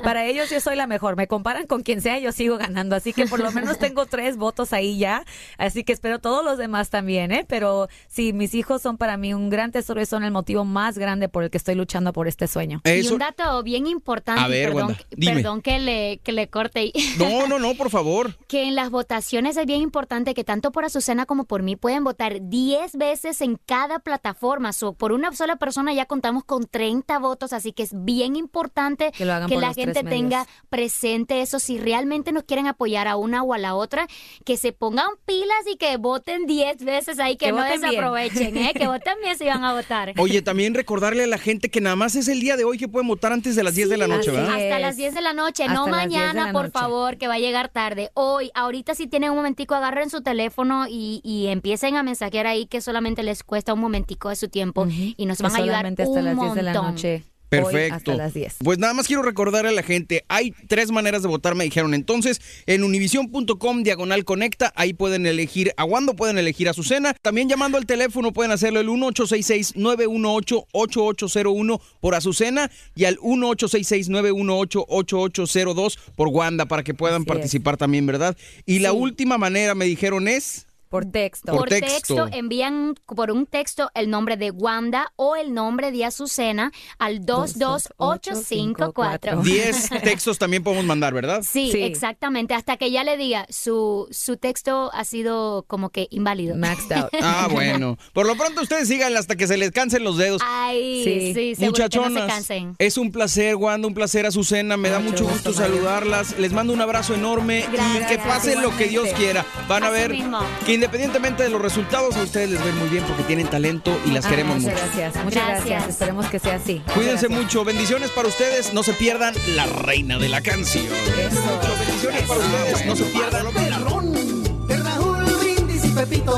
Para 0.04 0.26
ellos 0.26 0.50
yo 0.50 0.60
soy 0.60 0.76
la 0.76 0.88
mejor, 0.88 1.16
me 1.16 1.28
comparan 1.28 1.68
con 1.68 1.84
quien 1.84 2.02
sea, 2.02 2.20
yo 2.20 2.32
sigo 2.32 2.58
ganando, 2.58 2.96
así 2.96 3.14
que 3.14 3.26
por 3.26 3.40
lo 3.40 3.52
menos 3.52 3.80
tengo 3.80 4.06
tres 4.06 4.38
votos 4.38 4.74
ahí 4.74 4.98
ya, 4.98 5.24
así 5.58 5.84
que 5.84 5.94
espero 5.94 6.20
todos 6.20 6.44
los 6.44 6.58
demás 6.58 6.90
también, 6.90 7.32
¿eh? 7.32 7.46
Pero 7.48 7.88
sí, 8.08 8.34
mis 8.34 8.54
hijos 8.56 8.82
son 8.82 8.98
para 8.98 9.18
mí 9.18 9.34
un 9.34 9.50
gran 9.50 9.72
tesoro 9.72 10.02
y 10.02 10.06
son 10.06 10.24
el 10.24 10.32
motivo 10.32 10.66
más 10.66 10.98
grande 10.98 11.30
por 11.30 11.44
el 11.44 11.50
que 11.50 11.58
estoy 11.58 11.76
luchando 11.76 12.14
por 12.14 12.28
este 12.28 12.48
sueño. 12.48 12.82
Y 12.86 13.08
un 13.08 13.20
dato 13.20 13.64
bien 13.64 13.88
importante, 13.88 14.42
A 14.42 14.48
ver, 14.48 14.70
perdón, 14.70 14.88
Wanda, 14.90 15.34
perdón 15.34 15.62
que 15.62 15.80
le, 15.80 16.20
que 16.24 16.32
le 16.32 16.48
corte. 16.48 16.92
No, 17.18 17.48
no, 17.48 17.60
no, 17.60 17.76
por 17.76 17.90
favor. 17.90 18.29
Que 18.48 18.64
en 18.64 18.76
las 18.76 18.90
votaciones 18.90 19.58
es 19.58 19.66
bien 19.66 19.82
importante 19.82 20.34
que 20.34 20.44
tanto 20.44 20.72
por 20.72 20.86
Azucena 20.86 21.26
como 21.26 21.46
por 21.46 21.64
mí 21.64 21.76
pueden 21.76 22.04
votar 22.04 22.50
10 22.50 22.96
veces 22.98 23.42
en 23.42 23.58
cada 23.66 24.00
plataforma. 24.00 24.74
So, 24.74 24.94
por 24.94 25.12
una 25.12 25.32
sola 25.34 25.58
persona 25.58 25.94
ya 25.94 26.06
contamos 26.06 26.44
con 26.44 26.66
30 26.66 27.20
votos, 27.20 27.54
así 27.54 27.72
que 27.72 27.84
es 27.84 27.92
bien 27.94 28.36
importante 28.36 29.12
Que 29.12 29.26
lo 29.26 29.34
hagan 29.34 29.50
por 29.50 29.62
la 29.62 29.74
gente 29.74 30.04
tenga 30.04 30.48
presente 30.70 31.42
eso. 31.42 31.60
Si 31.60 31.78
realmente 31.78 32.32
nos 32.32 32.44
quieren 32.44 32.68
apoyar 32.68 33.08
a 33.08 33.16
una 33.16 33.44
o 33.44 33.54
a 33.54 33.58
la 33.58 33.76
otra, 33.76 34.08
que 34.46 34.58
se 34.58 34.72
pongan 34.72 35.10
pilas 35.26 35.66
y 35.72 35.78
que 35.78 35.98
voten 35.98 36.46
10 36.46 36.84
veces 36.84 37.20
ahí, 37.20 37.38
que, 37.38 37.48
Que 37.48 37.52
no 37.52 37.64
desaprovechen, 37.64 38.58
¿eh? 38.58 38.74
que 38.74 38.88
voten 38.88 39.16
bien 39.22 39.38
si 39.38 39.46
van 39.46 39.64
a 39.64 39.74
votar. 39.74 40.14
Oye, 40.18 40.42
también 40.42 40.74
recordarle 40.74 41.24
a 41.24 41.28
la 41.28 41.38
gente 41.38 41.70
que 41.70 41.82
nada 41.82 41.96
más 41.96 42.16
es 42.16 42.28
el 42.28 42.40
día 42.40 42.58
de 42.58 42.64
hoy 42.64 42.78
que 42.78 42.88
pueden 42.88 43.08
votar 43.08 43.34
antes 43.34 43.56
de 43.56 43.64
las 43.64 43.76
10 43.76 43.90
de 43.90 43.98
la 43.98 44.08
noche, 44.08 44.32
¿verdad? 44.32 44.56
Hasta 44.56 44.80
las 44.80 44.98
10 44.98 45.14
de 45.14 45.22
la 45.22 45.34
noche, 45.34 45.68
no 45.68 45.86
Hasta 45.86 45.92
las 45.92 46.10
10 46.10 46.22
de 46.22 46.28
mañana, 46.28 46.52
por 46.52 46.66
noche. 46.66 46.72
favor, 46.72 47.18
que 47.18 47.28
va 47.28 47.36
a 47.36 47.40
llegar 47.40 47.70
tarde. 47.70 48.09
Hoy, 48.14 48.52
ahorita 48.54 48.96
si 48.96 49.08
tienen 49.08 49.32
un 49.32 49.38
momentico, 49.38 49.76
agarren 49.76 50.10
su 50.10 50.22
teléfono 50.22 50.86
y, 50.88 51.22
y 51.24 51.48
empiecen 51.48 51.96
a 51.96 52.04
mensajear 52.04 52.48
ahí 52.48 52.66
que 52.66 52.82
solamente 52.82 53.24
les 53.24 53.44
cuesta 53.44 53.74
un 53.74 53.80
momentico 53.80 54.30
de 54.30 54.36
su 54.36 54.50
tiempo 54.50 54.88
y 54.90 55.26
nos 55.26 55.42
van 55.42 55.52
a 55.54 55.56
ayudar 55.58 55.78
solamente 55.78 56.04
hasta 56.04 56.20
un 56.20 56.26
las 56.26 56.40
10 56.40 56.54
de 56.56 56.62
la 56.64 56.74
montón. 56.74 56.92
noche. 56.92 57.24
Perfecto. 57.50 57.78
Hoy 57.78 57.90
hasta 57.92 58.16
las 58.16 58.34
10. 58.34 58.58
Pues 58.64 58.78
nada 58.78 58.94
más 58.94 59.08
quiero 59.08 59.24
recordar 59.24 59.66
a 59.66 59.72
la 59.72 59.84
gente, 59.84 60.24
hay 60.28 60.54
tres 60.68 60.92
maneras 60.92 61.24
de 61.24 61.28
votar, 61.28 61.56
me 61.56 61.64
dijeron. 61.64 61.94
Entonces, 61.94 62.42
en 62.68 62.84
univision.com 62.84 63.84
diagonal 63.84 64.24
conecta, 64.24 64.72
ahí 64.76 64.94
pueden 64.94 65.26
elegir 65.26 65.74
a 65.78 65.84
Wando, 65.84 66.16
pueden 66.16 66.38
elegir 66.38 66.70
a 66.70 66.74
Susana. 66.74 67.14
También 67.22 67.50
llamando 67.50 67.78
al 67.78 67.86
teléfono 67.86 68.32
pueden 68.34 68.52
hacerlo 68.52 68.80
el 68.80 68.88
1866-918-8801 68.88 71.82
por 72.00 72.16
Azucena 72.16 72.72
y 72.96 73.06
al 73.06 73.18
1866-918-8802 73.18 75.98
por 76.16 76.28
Wanda 76.30 76.66
para 76.68 76.84
que 76.84 76.94
puedan 76.94 77.22
Así 77.22 77.24
es. 77.24 77.28
participar 77.28 77.78
también, 77.78 78.06
¿verdad? 78.06 78.38
Y 78.66 78.80
la 78.80 78.94
última 78.94 79.38
manera, 79.38 79.76
me 79.76 79.86
dijeron, 79.86 80.28
es... 80.28 80.66
Por 80.90 81.06
texto. 81.06 81.52
Por 81.52 81.62
Por 81.62 81.70
texto. 81.70 81.88
texto. 82.16 82.28
envían 82.32 82.96
por 83.06 83.32
un 83.32 83.46
texto 83.46 83.90
el 83.94 84.10
nombre 84.10 84.38
de 84.38 84.52
Wanda 84.52 85.12
o 85.16 85.36
el 85.36 85.54
nombre 85.54 85.92
de 85.92 86.06
Azucena 86.06 86.72
al 86.98 87.26
22854. 87.26 89.42
10 89.42 89.90
textos 90.04 90.38
también 90.40 90.64
podemos 90.64 90.86
mandar, 90.86 91.14
¿verdad? 91.14 91.42
Sí, 91.44 91.72
exactamente. 91.84 92.54
Hasta 92.54 92.78
que 92.78 92.92
ya 92.92 93.04
le 93.04 93.18
diga, 93.18 93.46
su, 93.50 94.08
su 94.12 94.38
texto 94.38 94.90
ha 94.94 95.04
sido 95.04 95.64
como 95.68 95.90
que 95.90 96.08
inválido. 96.12 96.56
Maxed 96.56 96.92
out. 96.92 97.10
Ah, 97.22 97.48
bueno. 97.52 97.98
Por 98.14 98.26
lo 98.26 98.36
pronto 98.36 98.62
ustedes 98.62 98.88
síganle 98.88 99.20
hasta 99.20 99.36
que 99.36 99.46
se 99.46 99.58
les 99.58 99.72
cansen 99.72 100.04
los 100.04 100.18
dedos. 100.18 100.42
Ay, 100.46 101.04
sí, 101.04 101.34
sí 101.34 101.56
seguro 101.56 101.56
que 101.56 101.60
no 101.60 101.66
se 101.66 101.66
Muchachonas, 102.00 102.28
cansen. 102.34 102.76
es 102.80 102.98
un 102.98 103.12
placer, 103.12 103.56
Wanda, 103.56 103.88
un 103.88 103.94
placer, 103.94 104.26
Azucena. 104.26 104.78
Me 104.78 104.90
da 104.90 105.00
mucho 105.00 105.26
gusto 105.26 105.54
saludarlas. 105.54 106.38
Les 106.40 106.54
mando 106.54 106.74
un 106.74 106.82
abrazo 106.82 107.14
enorme 107.14 107.66
y 107.72 108.06
que 108.08 108.18
pase 108.18 108.56
lo 108.56 108.76
que 108.76 108.88
Dios 108.88 109.10
quiera. 109.16 109.46
Van 109.68 109.84
a 109.84 109.90
ver 109.90 110.12
mismo. 110.12 110.40
Independientemente 110.80 111.44
de 111.44 111.50
los 111.50 111.62
resultados, 111.62 112.16
a 112.16 112.22
ustedes 112.24 112.50
les 112.52 112.64
ven 112.64 112.78
muy 112.78 112.88
bien 112.88 113.04
porque 113.04 113.24
tienen 113.24 113.48
talento 113.50 113.92
y 114.06 114.12
las 114.12 114.26
Ah, 114.26 114.30
queremos 114.30 114.60
muchas 114.62 114.74
mucho. 114.74 114.86
gracias, 114.96 115.24
muchas 115.26 115.48
gracias. 115.50 115.88
Esperemos 115.90 116.26
que 116.28 116.40
sea 116.40 116.56
así. 116.56 116.76
Muchas 116.76 116.94
Cuídense 116.94 117.28
gracias. 117.28 117.44
mucho. 117.44 117.66
Bendiciones 117.66 118.10
para 118.12 118.28
ustedes. 118.30 118.74
No 118.74 118.82
se 118.84 118.94
pierdan 118.94 119.34
la 119.56 119.66
reina 119.66 120.18
de 120.18 120.30
la 120.30 120.40
canción. 120.40 120.86
Mucho 120.86 121.76
bendiciones 121.86 122.22
para 122.24 122.40
ustedes. 122.40 122.86
No 122.86 122.96
se 122.96 123.04
pierdan. 123.04 123.54
De 123.54 124.78
Raúl 124.78 125.26
Brindis 125.42 125.84
y 125.84 125.90
Pepito. 125.90 126.38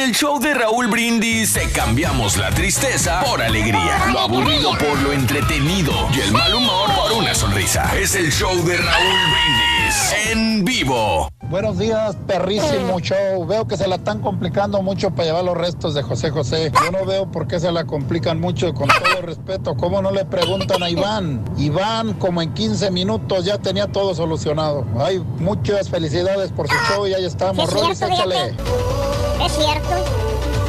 El 0.00 0.14
show 0.14 0.40
de 0.40 0.54
Raúl 0.54 0.86
Brindis 0.86 1.52
te 1.52 1.68
cambiamos 1.72 2.38
la 2.38 2.48
tristeza 2.50 3.20
por 3.20 3.42
alegría, 3.42 4.06
lo 4.10 4.20
aburrido 4.20 4.70
por 4.78 4.98
lo 5.02 5.12
entretenido 5.12 5.92
y 6.14 6.20
el 6.20 6.32
mal 6.32 6.54
humor 6.54 6.90
por 6.94 7.12
una 7.12 7.34
sonrisa. 7.34 7.94
Es 7.98 8.14
el 8.14 8.32
show 8.32 8.64
de 8.64 8.78
Raúl 8.78 9.18
Brindis 9.30 9.79
en 10.26 10.64
vivo. 10.64 11.28
Buenos 11.48 11.78
días, 11.78 12.16
perrísimo 12.26 13.00
show. 13.00 13.44
Veo 13.46 13.66
que 13.66 13.76
se 13.76 13.88
la 13.88 13.96
están 13.96 14.20
complicando 14.20 14.82
mucho 14.82 15.10
para 15.10 15.24
llevar 15.24 15.44
los 15.44 15.56
restos 15.56 15.94
de 15.94 16.02
José 16.02 16.30
José. 16.30 16.70
Yo 16.84 16.90
no 16.92 17.04
veo 17.04 17.30
por 17.30 17.48
qué 17.48 17.58
se 17.58 17.72
la 17.72 17.84
complican 17.84 18.40
mucho, 18.40 18.72
con 18.72 18.88
todo 18.88 19.22
respeto. 19.22 19.74
¿Cómo 19.76 20.00
no 20.00 20.12
le 20.12 20.24
preguntan 20.24 20.82
a 20.82 20.90
Iván? 20.90 21.44
Iván, 21.56 22.14
como 22.14 22.40
en 22.40 22.54
15 22.54 22.90
minutos, 22.92 23.44
ya 23.44 23.58
tenía 23.58 23.88
todo 23.88 24.14
solucionado. 24.14 24.84
Hay 24.98 25.18
muchas 25.38 25.88
felicidades 25.88 26.52
por 26.52 26.68
su 26.68 26.74
show 26.88 27.06
y 27.06 27.14
ahí 27.14 27.24
estamos. 27.24 27.68
Sí, 27.68 27.78
es 27.90 27.98
cierto, 27.98 28.14
échale. 28.14 28.54
Es 29.44 29.52
cierto. 29.52 30.59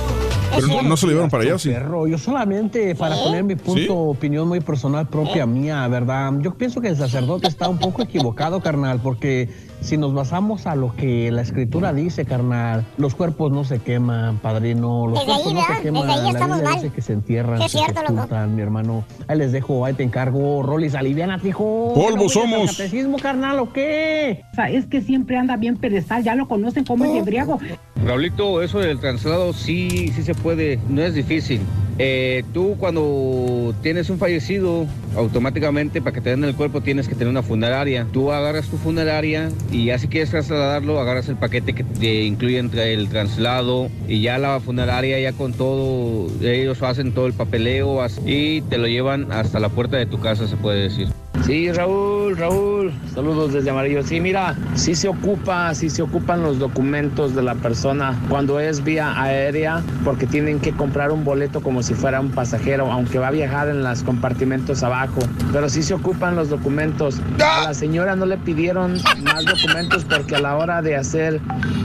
Pero 0.56 0.68
no, 0.68 0.82
no 0.82 0.98
se 0.98 1.06
lo 1.06 1.12
llevaron 1.12 1.30
para 1.30 1.44
allá, 1.44 1.56
¿o 1.56 1.60
sí. 1.60 1.70
Perro, 1.70 2.08
yo 2.08 2.18
solamente 2.18 2.96
para 2.96 3.16
poner 3.16 3.44
mi 3.44 3.56
punto, 3.56 3.82
¿Sí? 3.82 3.88
opinión 3.90 4.48
muy 4.48 4.60
personal 4.60 5.08
propia 5.08 5.46
mía, 5.46 5.88
¿verdad? 5.88 6.34
Yo 6.40 6.54
pienso 6.54 6.82
que 6.82 6.90
el 6.90 6.98
sacerdote 6.98 7.48
está 7.48 7.70
un 7.70 7.78
poco 7.78 8.02
equivocado, 8.02 8.62
carnal, 8.62 9.00
porque 9.02 9.50
si 9.82 9.98
nos 9.98 10.14
basamos 10.14 10.68
a 10.68 10.76
lo 10.76 10.95
que 10.95 11.32
la 11.32 11.42
escritura 11.42 11.92
dice, 11.93 12.24
carnal, 12.26 12.85
los 12.98 13.16
cuerpos 13.16 13.51
no 13.51 13.64
se 13.64 13.80
queman, 13.80 14.38
padrino, 14.38 15.08
los 15.08 15.19
Desde 15.19 15.34
ahí, 15.34 15.42
cuerpos 15.43 15.53
no 15.53 15.61
se 15.61 15.68
¿verdad? 15.68 15.82
queman, 15.84 16.01
Desde 16.08 16.14
ahí 16.14 16.24
la 16.24 16.30
estamos 16.32 16.58
Biblia 16.58 16.69
mal. 16.74 16.82
dice 16.84 16.95
que 16.95 17.01
se 17.01 17.14
entierran, 17.14 17.61
se 17.64 17.69
cierto, 17.69 18.01
loco. 18.01 18.14
sepultan, 18.14 18.56
mi 18.56 18.61
hermano. 18.61 19.03
Ahí 19.27 19.38
les 19.38 19.51
dejo, 19.51 19.84
ahí 19.85 19.93
te 19.93 20.03
encargo, 20.03 20.64
Rolis, 20.64 20.95
aliviana, 20.95 21.40
hijo. 21.43 21.92
Polvo 21.95 22.10
¿No 22.10 22.16
vienes 22.18 22.35
al 22.38 22.42
somos. 22.43 22.77
catecismo, 22.77 23.18
carnal, 23.18 23.60
o 23.60 23.74
qué? 23.74 24.43
O 24.51 24.56
sea, 24.56 24.69
es 24.69 24.85
que 24.85 25.01
siempre 25.01 25.38
anda 25.38 25.58
bien 25.58 25.77
pedestal, 25.77 26.24
ya 26.24 26.35
lo 26.35 26.48
conocen 26.48 26.85
como 26.85 27.03
el 27.06 27.18
embriago. 27.18 27.60
Raulito, 28.06 28.61
eso 28.61 28.80
del 28.80 29.00
traslado 29.00 29.53
sí, 29.53 30.11
sí 30.16 30.24
se 30.24 30.34
puede, 30.34 30.80
no 30.90 31.01
es 31.01 31.14
difícil. 31.14 31.60
Eh, 32.00 32.43
tú 32.53 32.76
cuando 32.80 33.76
tienes 33.84 34.10
un 34.10 34.18
fallecido, 34.18 34.88
automáticamente 35.16 36.01
para 36.01 36.14
que 36.14 36.22
te 36.22 36.32
den 36.32 36.43
el 36.43 36.56
cuerpo 36.56 36.82
tienes 36.82 37.08
que 37.08 37.14
tener 37.14 37.27
una 37.30 37.43
funeraria. 37.43 38.08
Tú 38.11 38.32
agarras 38.32 38.68
tu 38.68 38.77
funeraria 38.77 39.50
y 39.72 39.85
ya 39.85 39.98
si 39.98 40.08
quieres 40.08 40.32
trasladarlo, 40.32 41.00
agarras 41.00 41.30
el 41.30 41.38
paquete 41.38 41.74
que 41.74 41.83
te 41.83 42.24
incluye 42.24 42.59
entre 42.59 42.93
el 42.93 43.08
traslado 43.09 43.90
y 44.08 44.22
ya 44.22 44.38
la 44.38 44.59
funeraria 44.59 45.19
ya 45.19 45.32
con 45.33 45.53
todo, 45.53 46.27
ellos 46.41 46.82
hacen 46.83 47.14
todo 47.14 47.27
el 47.27 47.33
papeleo 47.33 48.06
y 48.25 48.61
te 48.61 48.77
lo 48.77 48.88
llevan 48.88 49.32
hasta 49.32 49.59
la 49.59 49.69
puerta 49.69 49.98
de 49.98 50.06
tu 50.06 50.19
casa, 50.19 50.48
se 50.48 50.58
puede 50.58 50.83
decir. 50.83 51.08
Sí, 51.45 51.72
Raúl, 51.72 52.38
Raúl, 52.38 52.94
saludos 53.14 53.53
desde 53.53 53.72
Amarillo. 53.72 54.03
Sí, 54.03 54.22
mira, 54.22 54.56
sí 54.76 54.94
se 54.94 55.08
ocupa, 55.08 55.74
sí 55.74 55.90
se 55.90 56.03
ocupan 56.03 56.44
los 56.44 56.60
documentos 56.60 57.34
de 57.34 57.42
la 57.42 57.56
persona 57.56 58.16
cuando 58.30 58.60
es 58.60 58.84
vía 58.84 59.20
aérea, 59.20 59.82
porque 60.06 60.28
tienen 60.28 60.60
que 60.60 60.72
comprar 60.72 61.11
un 61.11 61.26
boleto 61.26 61.61
como 61.61 61.82
si 61.82 61.95
fuera 61.95 62.22
un 62.22 62.30
pasajero, 62.30 62.92
aunque 62.92 63.18
va 63.18 63.30
a 63.30 63.32
viajar 63.32 63.70
en 63.70 63.84
los 63.84 64.03
compartimentos 64.03 64.84
abajo. 64.84 65.20
Pero 65.52 65.68
sí 65.68 65.82
se 65.82 65.95
ocupan 65.95 66.36
los 66.36 66.50
documentos. 66.50 67.20
A 67.40 67.64
la 67.64 67.74
señora 67.74 68.16
no 68.16 68.28
le 68.28 68.38
pidieron 68.38 68.94
más 69.24 69.45
documentos 69.45 70.06
porque 70.06 70.36
a 70.36 70.40
la 70.40 70.56
hora 70.58 70.82
de 70.82 70.95
hacer 70.95 71.42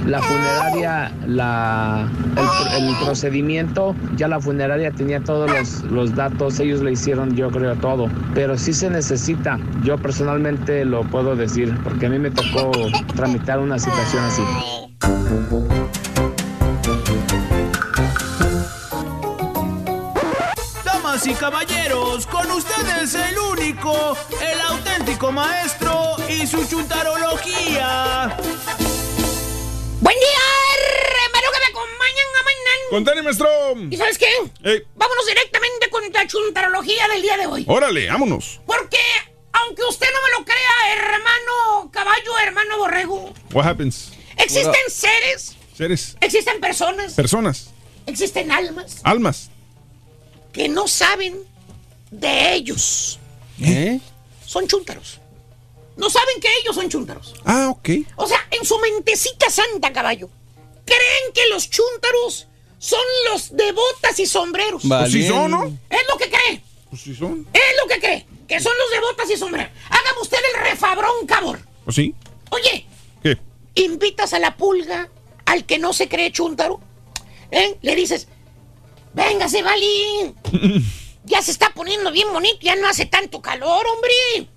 la 0.06 0.22
funeraria, 0.22 1.12
la, 1.26 2.08
el, 2.78 2.94
procedimiento, 3.04 3.94
ya 4.16 4.28
la 4.28 4.40
funeraria 4.40 4.90
tenía 4.92 5.20
todos 5.20 5.50
los, 5.50 5.82
los 5.90 6.14
datos, 6.14 6.60
ellos 6.60 6.80
le 6.80 6.92
hicieron 6.92 7.34
yo 7.34 7.50
creo 7.50 7.74
todo, 7.76 8.08
pero 8.34 8.56
sí 8.56 8.72
se 8.72 8.88
necesita, 8.88 9.45
yo 9.84 9.96
personalmente 9.96 10.84
lo 10.84 11.04
puedo 11.04 11.36
decir, 11.36 11.72
porque 11.84 12.06
a 12.06 12.08
mí 12.08 12.18
me 12.18 12.30
tocó 12.30 12.72
tramitar 13.14 13.60
una 13.60 13.78
situación 13.78 14.24
así. 14.24 14.42
Damas 20.84 21.26
y 21.26 21.34
caballeros, 21.34 22.26
con 22.26 22.50
ustedes 22.50 23.14
el 23.14 23.38
único, 23.38 24.16
el 24.40 24.60
auténtico 24.62 25.30
maestro 25.30 26.16
y 26.28 26.46
su 26.46 26.66
chuntarología. 26.66 28.36
Buen 30.00 30.16
día, 30.18 30.44
hermano 31.24 31.48
que 31.52 31.60
me 31.60 31.66
acompañan 31.70 32.26
a 32.34 32.42
mañana. 32.42 32.90
Contale, 32.90 33.22
maestro. 33.22 33.48
¿Y 33.90 33.96
sabes 33.96 34.18
qué? 34.18 34.26
Ey. 34.64 34.82
Vámonos 34.96 35.26
directamente 35.26 35.88
con 35.90 36.02
la 36.12 36.26
chuntarología 36.26 37.06
del 37.08 37.22
día 37.22 37.36
de 37.36 37.46
hoy. 37.46 37.64
Órale, 37.68 38.08
vámonos. 38.08 38.60
Porque, 38.66 38.98
aunque 39.64 39.82
usted 39.88 40.06
no 40.12 40.20
me 40.22 40.38
lo 40.38 40.44
crea, 40.44 40.94
hermano 40.96 41.90
caballo, 41.90 42.38
hermano 42.42 42.78
borrego, 42.78 43.32
What 43.52 43.66
happens? 43.66 44.12
existen 44.36 44.74
seres, 44.88 45.56
Seres, 45.76 46.16
existen 46.20 46.60
personas, 46.60 47.12
personas, 47.14 47.70
existen 48.06 48.50
almas 48.50 48.96
almas. 49.02 49.50
que 50.52 50.68
no 50.68 50.88
saben 50.88 51.38
de 52.10 52.54
ellos. 52.54 53.18
¿Eh? 53.60 54.00
Son 54.44 54.66
chúntaros. 54.66 55.20
No 55.96 56.08
saben 56.10 56.40
que 56.40 56.48
ellos 56.62 56.74
son 56.74 56.88
chúntaros. 56.90 57.34
Ah, 57.44 57.68
ok. 57.70 57.88
O 58.16 58.26
sea, 58.26 58.38
en 58.50 58.64
su 58.64 58.78
mentecita 58.78 59.48
santa, 59.50 59.92
caballo, 59.92 60.28
creen 60.84 61.32
que 61.34 61.46
los 61.48 61.68
chúntaros 61.70 62.46
son 62.78 63.00
los 63.30 63.56
de 63.56 63.72
botas 63.72 64.18
y 64.20 64.26
sombreros. 64.26 64.82
Pues 64.86 65.12
sí 65.12 65.26
son, 65.26 65.50
¿no? 65.50 65.64
Es 65.90 66.00
lo 66.10 66.18
que 66.18 66.28
cree. 66.30 66.60
Pues 66.90 67.02
sí 67.02 67.14
son. 67.14 67.46
Es 67.52 67.62
lo 67.82 67.88
que 67.88 67.98
cree. 68.00 68.26
Que 68.48 68.60
son 68.60 68.72
los 68.78 68.90
de 68.90 69.00
botas 69.00 69.30
y 69.30 69.36
sombreros. 69.36 69.70
Hágame 69.90 70.20
usted 70.22 70.38
el 70.54 70.60
refabrón, 70.70 71.26
cabor. 71.26 71.58
¿O 71.84 71.92
sí? 71.92 72.14
Oye, 72.50 72.86
¿Qué? 73.22 73.38
invitas 73.74 74.32
a 74.34 74.38
la 74.38 74.56
pulga 74.56 75.08
al 75.46 75.64
que 75.64 75.78
no 75.78 75.92
se 75.92 76.08
cree 76.08 76.30
chúntaro. 76.32 76.80
¿eh? 77.50 77.76
Le 77.82 77.94
dices, 77.96 78.28
véngase, 79.14 79.62
Valín. 79.62 80.34
Ya 81.26 81.42
se 81.42 81.50
está 81.50 81.70
poniendo 81.74 82.12
bien 82.12 82.32
bonito, 82.32 82.58
ya 82.60 82.76
no 82.76 82.86
hace 82.88 83.04
tanto 83.06 83.42
calor, 83.42 83.84
hombre. 83.88 84.48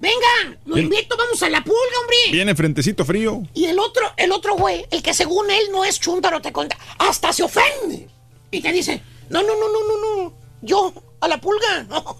Venga, 0.00 0.58
lo 0.64 0.74
Bien. 0.74 0.86
invito, 0.86 1.16
vamos 1.16 1.40
a 1.44 1.48
la 1.48 1.62
pulga, 1.62 2.00
hombre. 2.00 2.16
Viene 2.32 2.52
frentecito 2.56 3.04
frío. 3.04 3.42
Y 3.54 3.66
el 3.66 3.78
otro, 3.78 4.12
el 4.16 4.32
otro 4.32 4.56
güey, 4.56 4.84
el 4.90 5.04
que 5.04 5.14
según 5.14 5.48
él 5.52 5.62
no 5.70 5.84
es 5.84 6.00
chúntaro, 6.00 6.42
te 6.42 6.52
cuenta, 6.52 6.76
hasta 6.98 7.32
se 7.32 7.44
ofende. 7.44 8.08
Y 8.50 8.60
te 8.60 8.72
dice, 8.72 9.00
no, 9.28 9.40
no, 9.44 9.54
no, 9.54 9.68
no, 9.68 9.78
no, 9.86 10.24
no, 10.24 10.34
yo, 10.62 10.92
a 11.20 11.28
la 11.28 11.40
pulga, 11.40 11.84
no. 11.88 12.16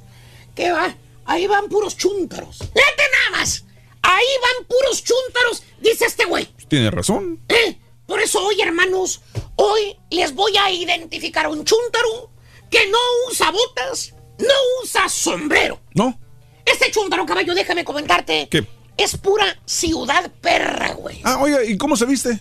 ¿Qué 0.61 0.71
va? 0.71 0.95
Ahí 1.25 1.47
van 1.47 1.71
puros 1.71 1.97
chúntaros. 1.97 2.59
Fíjate 2.59 3.03
nada 3.13 3.39
más. 3.39 3.65
Ahí 4.03 4.27
van 4.43 4.67
puros 4.67 5.03
chúntaros, 5.03 5.63
dice 5.81 6.05
este 6.05 6.27
güey. 6.27 6.47
Tiene 6.69 6.91
razón. 6.91 7.41
¿Eh? 7.49 7.79
Por 8.05 8.21
eso 8.21 8.45
hoy, 8.45 8.61
hermanos, 8.61 9.23
hoy 9.57 9.97
les 10.11 10.35
voy 10.35 10.55
a 10.59 10.71
identificar 10.71 11.47
a 11.47 11.49
un 11.49 11.65
chúntaro 11.65 12.31
que 12.69 12.87
no 12.89 12.99
usa 13.31 13.51
botas, 13.51 14.13
no 14.39 14.53
usa 14.83 15.09
sombrero. 15.09 15.81
No. 15.95 16.21
Este 16.67 16.91
chúntaro, 16.91 17.25
caballo, 17.25 17.55
déjame 17.55 17.83
comentarte. 17.83 18.47
¿Qué? 18.51 18.67
Es 18.99 19.17
pura 19.17 19.59
ciudad 19.65 20.31
perra, 20.43 20.93
güey. 20.93 21.23
Ah, 21.25 21.39
oiga, 21.41 21.65
¿y 21.65 21.79
cómo 21.79 21.97
se 21.97 22.05
viste? 22.05 22.39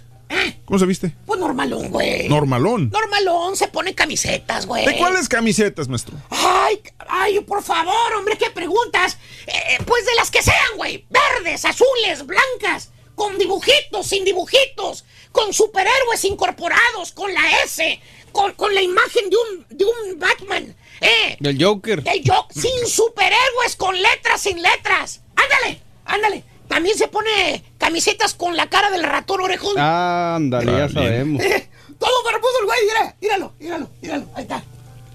¿Cómo 0.66 0.78
se 0.78 0.86
viste? 0.86 1.16
Pues 1.26 1.40
normalón, 1.40 1.90
güey. 1.90 2.30
Normalón. 2.30 2.92
Normalón, 2.92 3.56
se 3.56 3.68
pone 3.68 3.96
camisetas, 3.96 4.68
güey. 4.68 4.86
¿De 4.86 4.98
cuáles 4.98 5.28
camisetas, 5.28 5.88
maestro? 5.88 6.16
Ay, 6.30 6.80
ay, 7.08 7.40
por 7.40 7.64
favor, 7.64 8.14
hombre, 8.16 8.38
¿qué 8.38 8.52
preguntas? 8.52 9.18
Eh, 9.48 9.78
pues 9.86 10.06
de 10.06 10.14
las 10.16 10.30
que 10.30 10.44
sean, 10.44 10.78
güey. 10.78 11.06
Verdes, 11.10 11.66
azules, 11.66 12.26
blancas, 12.26 12.92
con 13.16 13.38
dibujitos, 13.40 14.06
sin 14.06 14.24
dibujitos, 14.24 15.06
con 15.32 15.52
superhéroes 15.54 16.24
incorporados, 16.26 17.12
con 17.14 17.34
la 17.34 17.64
S, 17.64 18.00
con, 18.32 18.54
con 18.54 18.74
la 18.76 18.82
imagen 18.84 19.30
de 19.32 19.36
un, 19.38 19.66
de 19.78 19.86
un 19.86 20.20
Batman. 20.20 20.76
Eh, 21.02 21.38
Del 21.40 21.64
Joker. 21.64 22.04
del 22.04 22.22
yo, 22.24 22.46
sin 22.54 22.86
superhéroes, 22.88 23.76
con 23.76 24.00
letras, 24.00 24.42
sin 24.42 24.62
letras. 24.62 25.22
Ándale, 25.36 25.82
ándale. 26.06 26.44
También 26.70 26.96
se 26.98 27.08
pone 27.08 27.64
camisetas 27.80 28.36
con 28.36 28.56
la 28.56 28.68
cara 28.70 28.92
del 28.92 29.04
ratón 29.04 29.42
orejón. 29.42 29.78
Ándale, 29.78 30.72
ya 30.72 30.88
sabemos. 30.88 31.42
Todo 32.00 32.24
barbudo 32.24 32.60
el 32.62 32.66
güey, 32.66 32.80
mira, 32.88 33.16
míralo, 33.20 33.54
míralo, 33.60 33.90
míralo, 34.02 34.26
ahí 34.36 34.44
está. 34.44 34.64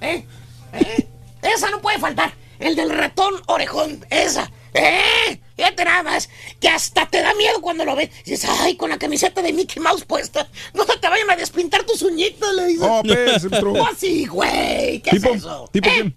¿Eh? 0.02 0.26
¿Eh? 0.74 1.08
Esa 1.42 1.70
no 1.70 1.80
puede 1.80 1.98
faltar. 1.98 2.34
El 2.58 2.74
del 2.76 2.90
ratón 2.90 3.34
orejón, 3.46 4.04
esa. 4.10 4.50
¿Eh? 4.74 5.40
Fíjate 5.56 5.84
nada 5.84 6.02
más, 6.02 6.28
que 6.60 6.68
hasta 6.68 7.06
te 7.06 7.22
da 7.22 7.32
miedo 7.34 7.60
cuando 7.60 7.84
lo 7.84 7.94
ves. 7.94 8.10
Dices, 8.24 8.50
ay, 8.60 8.76
con 8.76 8.90
la 8.90 8.98
camiseta 8.98 9.40
de 9.40 9.52
Mickey 9.52 9.80
Mouse 9.80 10.04
puesta, 10.04 10.48
no 10.74 10.84
te 10.84 11.08
vayan 11.08 11.30
a 11.30 11.36
despintar 11.36 11.84
tus 11.84 12.02
uñitas, 12.02 12.52
le 12.52 12.66
dices. 12.66 12.86
Oh, 12.90 13.00
pues, 13.02 13.44
maestro. 13.44 13.72
Oh, 13.80 13.88
sí, 13.96 14.26
güey, 14.26 15.00
¿qué 15.00 15.10
¿Tipo? 15.12 15.30
es 15.30 15.36
eso? 15.36 15.70
¿Tipo 15.72 15.88
¿Eh? 15.88 16.12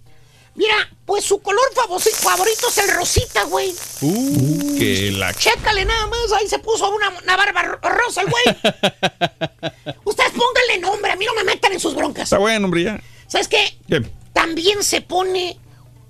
Mira, 0.58 0.74
pues 1.06 1.24
su 1.24 1.40
color 1.40 1.62
favorito, 1.74 2.66
es 2.68 2.78
el 2.78 2.90
rosita, 2.96 3.44
güey. 3.44 3.72
Uh, 4.00 4.76
que 4.76 5.12
la... 5.12 5.32
Chécale 5.32 5.84
nada 5.84 6.06
más, 6.08 6.32
ahí 6.36 6.48
se 6.48 6.58
puso 6.58 6.90
una, 6.90 7.10
una 7.10 7.36
barba 7.36 7.62
ro- 7.62 7.78
rosa 7.80 8.22
el 8.22 8.26
güey. 8.28 8.44
Ustedes 10.04 10.32
pónganle 10.32 10.78
nombre, 10.80 11.12
a 11.12 11.16
mí 11.16 11.24
no 11.24 11.34
me 11.34 11.44
metan 11.44 11.72
en 11.72 11.78
sus 11.80 11.94
broncas. 11.94 12.24
Está 12.24 12.38
bueno, 12.38 12.64
hombre, 12.64 12.82
ya. 12.82 13.00
¿Sabes 13.28 13.46
qué? 13.46 13.78
¿Qué? 13.88 14.02
También 14.32 14.82
se 14.82 15.00
pone 15.00 15.58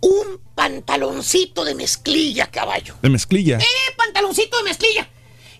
un 0.01 0.41
pantaloncito 0.55 1.65
de 1.65 1.75
mezclilla, 1.75 2.47
caballo. 2.51 2.95
De 3.03 3.11
mezclilla. 3.11 3.59
Eh, 3.59 3.95
pantaloncito 3.99 4.57
de 4.57 4.63
mezclilla. 4.65 5.11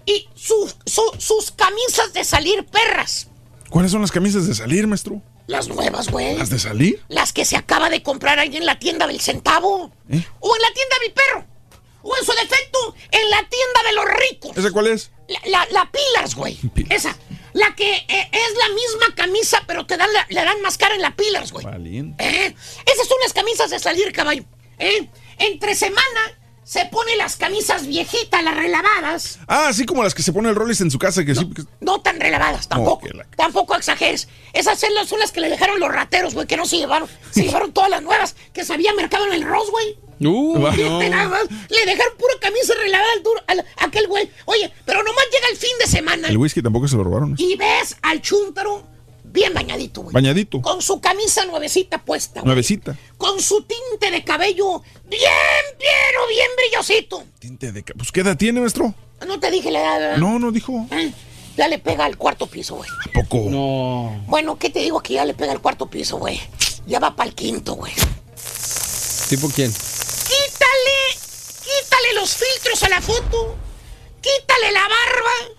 Y 0.07 0.29
sus- 0.35 0.77
su- 0.87 1.13
sus 1.19 1.51
camisas 1.51 2.15
de 2.15 2.25
salir 2.25 2.65
perras. 2.65 3.29
¿Cuáles 3.69 3.93
son 3.93 4.01
las 4.01 4.11
camisas 4.13 4.47
de 4.49 4.55
salir, 4.55 4.87
maestro? 4.87 5.21
Las 5.49 5.67
nuevas, 5.69 6.09
güey. 6.11 6.37
¿Las 6.37 6.51
de 6.51 6.59
salir? 6.61 7.03
Las 7.09 7.33
que 7.33 7.45
se 7.45 7.57
acaba 7.57 7.91
de 7.91 8.03
comprar 8.03 8.39
ahí 8.39 8.57
en 8.57 8.67
la 8.67 8.79
tienda 8.79 9.07
del 9.09 9.21
centavo. 9.21 9.91
¿Eh? 10.11 10.23
O 10.41 10.55
en 10.57 10.63
la 10.63 10.73
tienda 10.73 10.97
de 11.01 11.09
mi 11.09 11.13
perro. 11.15 11.47
O 12.03 12.17
en 12.17 12.25
su 12.25 12.33
defecto, 12.33 12.95
en 13.11 13.31
la 13.31 13.39
tienda 13.49 13.83
de 13.89 13.93
los 13.95 14.05
ricos. 14.31 14.57
¿Esa 14.57 14.71
cuál 14.71 14.87
es? 14.87 15.11
La, 15.27 15.41
la, 15.47 15.67
la 15.73 15.91
Pillars, 15.91 16.35
güey. 16.37 16.57
Esa. 16.91 17.17
La 17.55 17.75
que 17.75 17.93
eh, 17.97 18.31
es 18.31 18.55
la 18.59 18.69
misma 18.75 19.15
camisa, 19.17 19.65
pero 19.67 19.85
te 19.87 19.97
dan 19.97 20.13
la- 20.13 20.27
le 20.29 20.45
dan 20.45 20.61
más 20.63 20.79
cara 20.79 20.95
en 20.95 21.03
la 21.03 21.17
Pillars, 21.17 21.51
güey. 21.51 21.65
¿Eh? 22.19 22.55
Esas 22.87 23.09
son 23.09 23.17
las 23.23 23.33
camisas 23.33 23.71
de 23.71 23.79
salir, 23.79 24.13
caballo. 24.13 24.45
¿Eh? 24.79 25.09
Entre 25.39 25.75
semana 25.75 26.39
se 26.69 26.85
pone 26.85 27.17
las 27.17 27.37
camisas 27.37 27.87
viejitas, 27.87 28.45
las 28.45 28.55
relavadas. 28.55 29.39
Ah, 29.47 29.69
así 29.69 29.87
como 29.87 30.03
las 30.03 30.15
que 30.15 30.23
se 30.23 30.35
pone 30.35 30.51
el 30.51 30.55
Rollis 30.55 30.83
en 30.83 30.91
su 30.91 30.99
casa, 30.99 31.25
que 31.25 31.35
sí. 31.35 31.49
que- 31.49 31.63
No 31.81 32.03
tan 32.03 32.21
relavadas, 32.21 32.69
tampoco. 32.69 33.09
la- 33.15 33.25
Tampoco 33.39 33.75
exageres. 33.75 34.29
Esas 34.53 34.79
son 34.79 34.93
las, 34.95 35.09
son 35.09 35.19
las 35.19 35.33
que 35.33 35.41
le 35.41 35.49
dejaron 35.49 35.81
los 35.81 35.91
rateros, 35.91 36.35
güey, 36.35 36.47
que 36.47 36.59
no 36.59 36.67
se 36.67 36.77
llevaron. 36.77 37.09
Se 37.31 37.45
llevaron 37.45 37.73
todas 37.73 37.89
las 37.89 38.03
nuevas 38.03 38.37
que 38.53 38.67
se 38.67 38.75
había 38.75 38.93
mercado 38.93 39.27
en 39.29 39.33
el 39.33 39.45
Ross, 39.45 39.71
güey. 39.71 39.99
Uh, 40.21 40.59
no. 40.59 40.73
Fíjate 40.73 41.09
nada 41.09 41.29
más, 41.31 41.45
Le 41.71 41.87
dejaron 41.91 42.13
pura 42.19 42.35
camisa 42.39 42.75
relavada 42.79 43.13
al 43.17 43.23
duro, 43.23 43.41
al- 43.47 43.65
aquel 43.79 44.07
güey. 44.07 44.31
Oye, 44.45 44.71
pero 44.85 45.03
nomás 45.03 45.25
llega 45.33 45.47
el 45.51 45.57
fin 45.57 45.71
de 45.81 45.87
semana 45.87 46.29
El 46.29 46.37
whisky 46.37 46.61
tampoco 46.61 46.87
se 46.87 46.97
lo 46.97 47.05
robaron. 47.05 47.35
y 47.39 47.57
ves 47.57 47.97
al 48.03 48.21
chúntaro 48.21 48.87
bien 49.33 49.55
bañadito, 49.55 50.03
güey. 50.03 50.13
Bañadito. 50.13 50.61
Con 50.63 50.81
su 50.83 51.01
camisa 51.01 51.45
nuevecita 51.47 51.99
puesta, 52.05 52.41
güey. 52.41 52.47
Nuevecita. 52.47 52.97
Con 53.17 53.41
su 53.41 53.63
tinte 53.63 54.11
de 54.11 54.25
cabello 54.25 54.83
bien, 55.05 55.23
pero 55.79 56.27
bien 56.29 56.49
brillosito. 56.57 57.25
Tinte 57.39 57.73
de 57.73 57.83
ca- 57.83 57.95
Pues, 57.97 58.11
¿qué 58.13 58.21
edad 58.21 58.37
tiene, 58.37 58.61
maestro? 58.61 58.95
No 59.27 59.39
te 59.41 59.51
dije 59.51 59.71
la 59.71 59.81
edad, 59.81 59.99
¿verdad? 59.99 60.17
No, 60.19 60.39
no 60.39 60.51
dijo. 60.53 60.87
Eh, 60.91 61.13
Ya 61.57 61.67
le 61.69 61.79
pega 61.81 62.05
al 62.05 62.17
cuarto 62.17 62.47
piso, 62.47 62.77
güey. 62.77 62.89
Poco. 63.13 63.47
No. 63.51 64.23
Bueno, 64.29 64.59
¿qué 64.59 64.71
te 64.71 64.79
digo 64.79 65.01
que 65.01 65.15
ya 65.15 65.25
le 65.25 65.35
pega 65.35 65.51
al 65.53 65.61
cuarto 65.61 65.87
piso, 65.91 66.17
güey? 66.19 66.41
Ya 66.87 67.01
va 67.01 67.17
para 67.17 67.29
el 67.29 67.35
quinto, 67.35 67.75
güey. 67.75 67.93
¿Tipo 69.29 69.49
quién? 69.51 69.71
Quítale, 69.73 71.19
quítale 71.63 72.15
los 72.15 72.31
filtros 72.35 72.83
a 72.85 72.89
la 72.89 73.01
foto, 73.03 73.57
quítale 74.21 74.73
la 74.73 74.83
barba, 74.83 75.55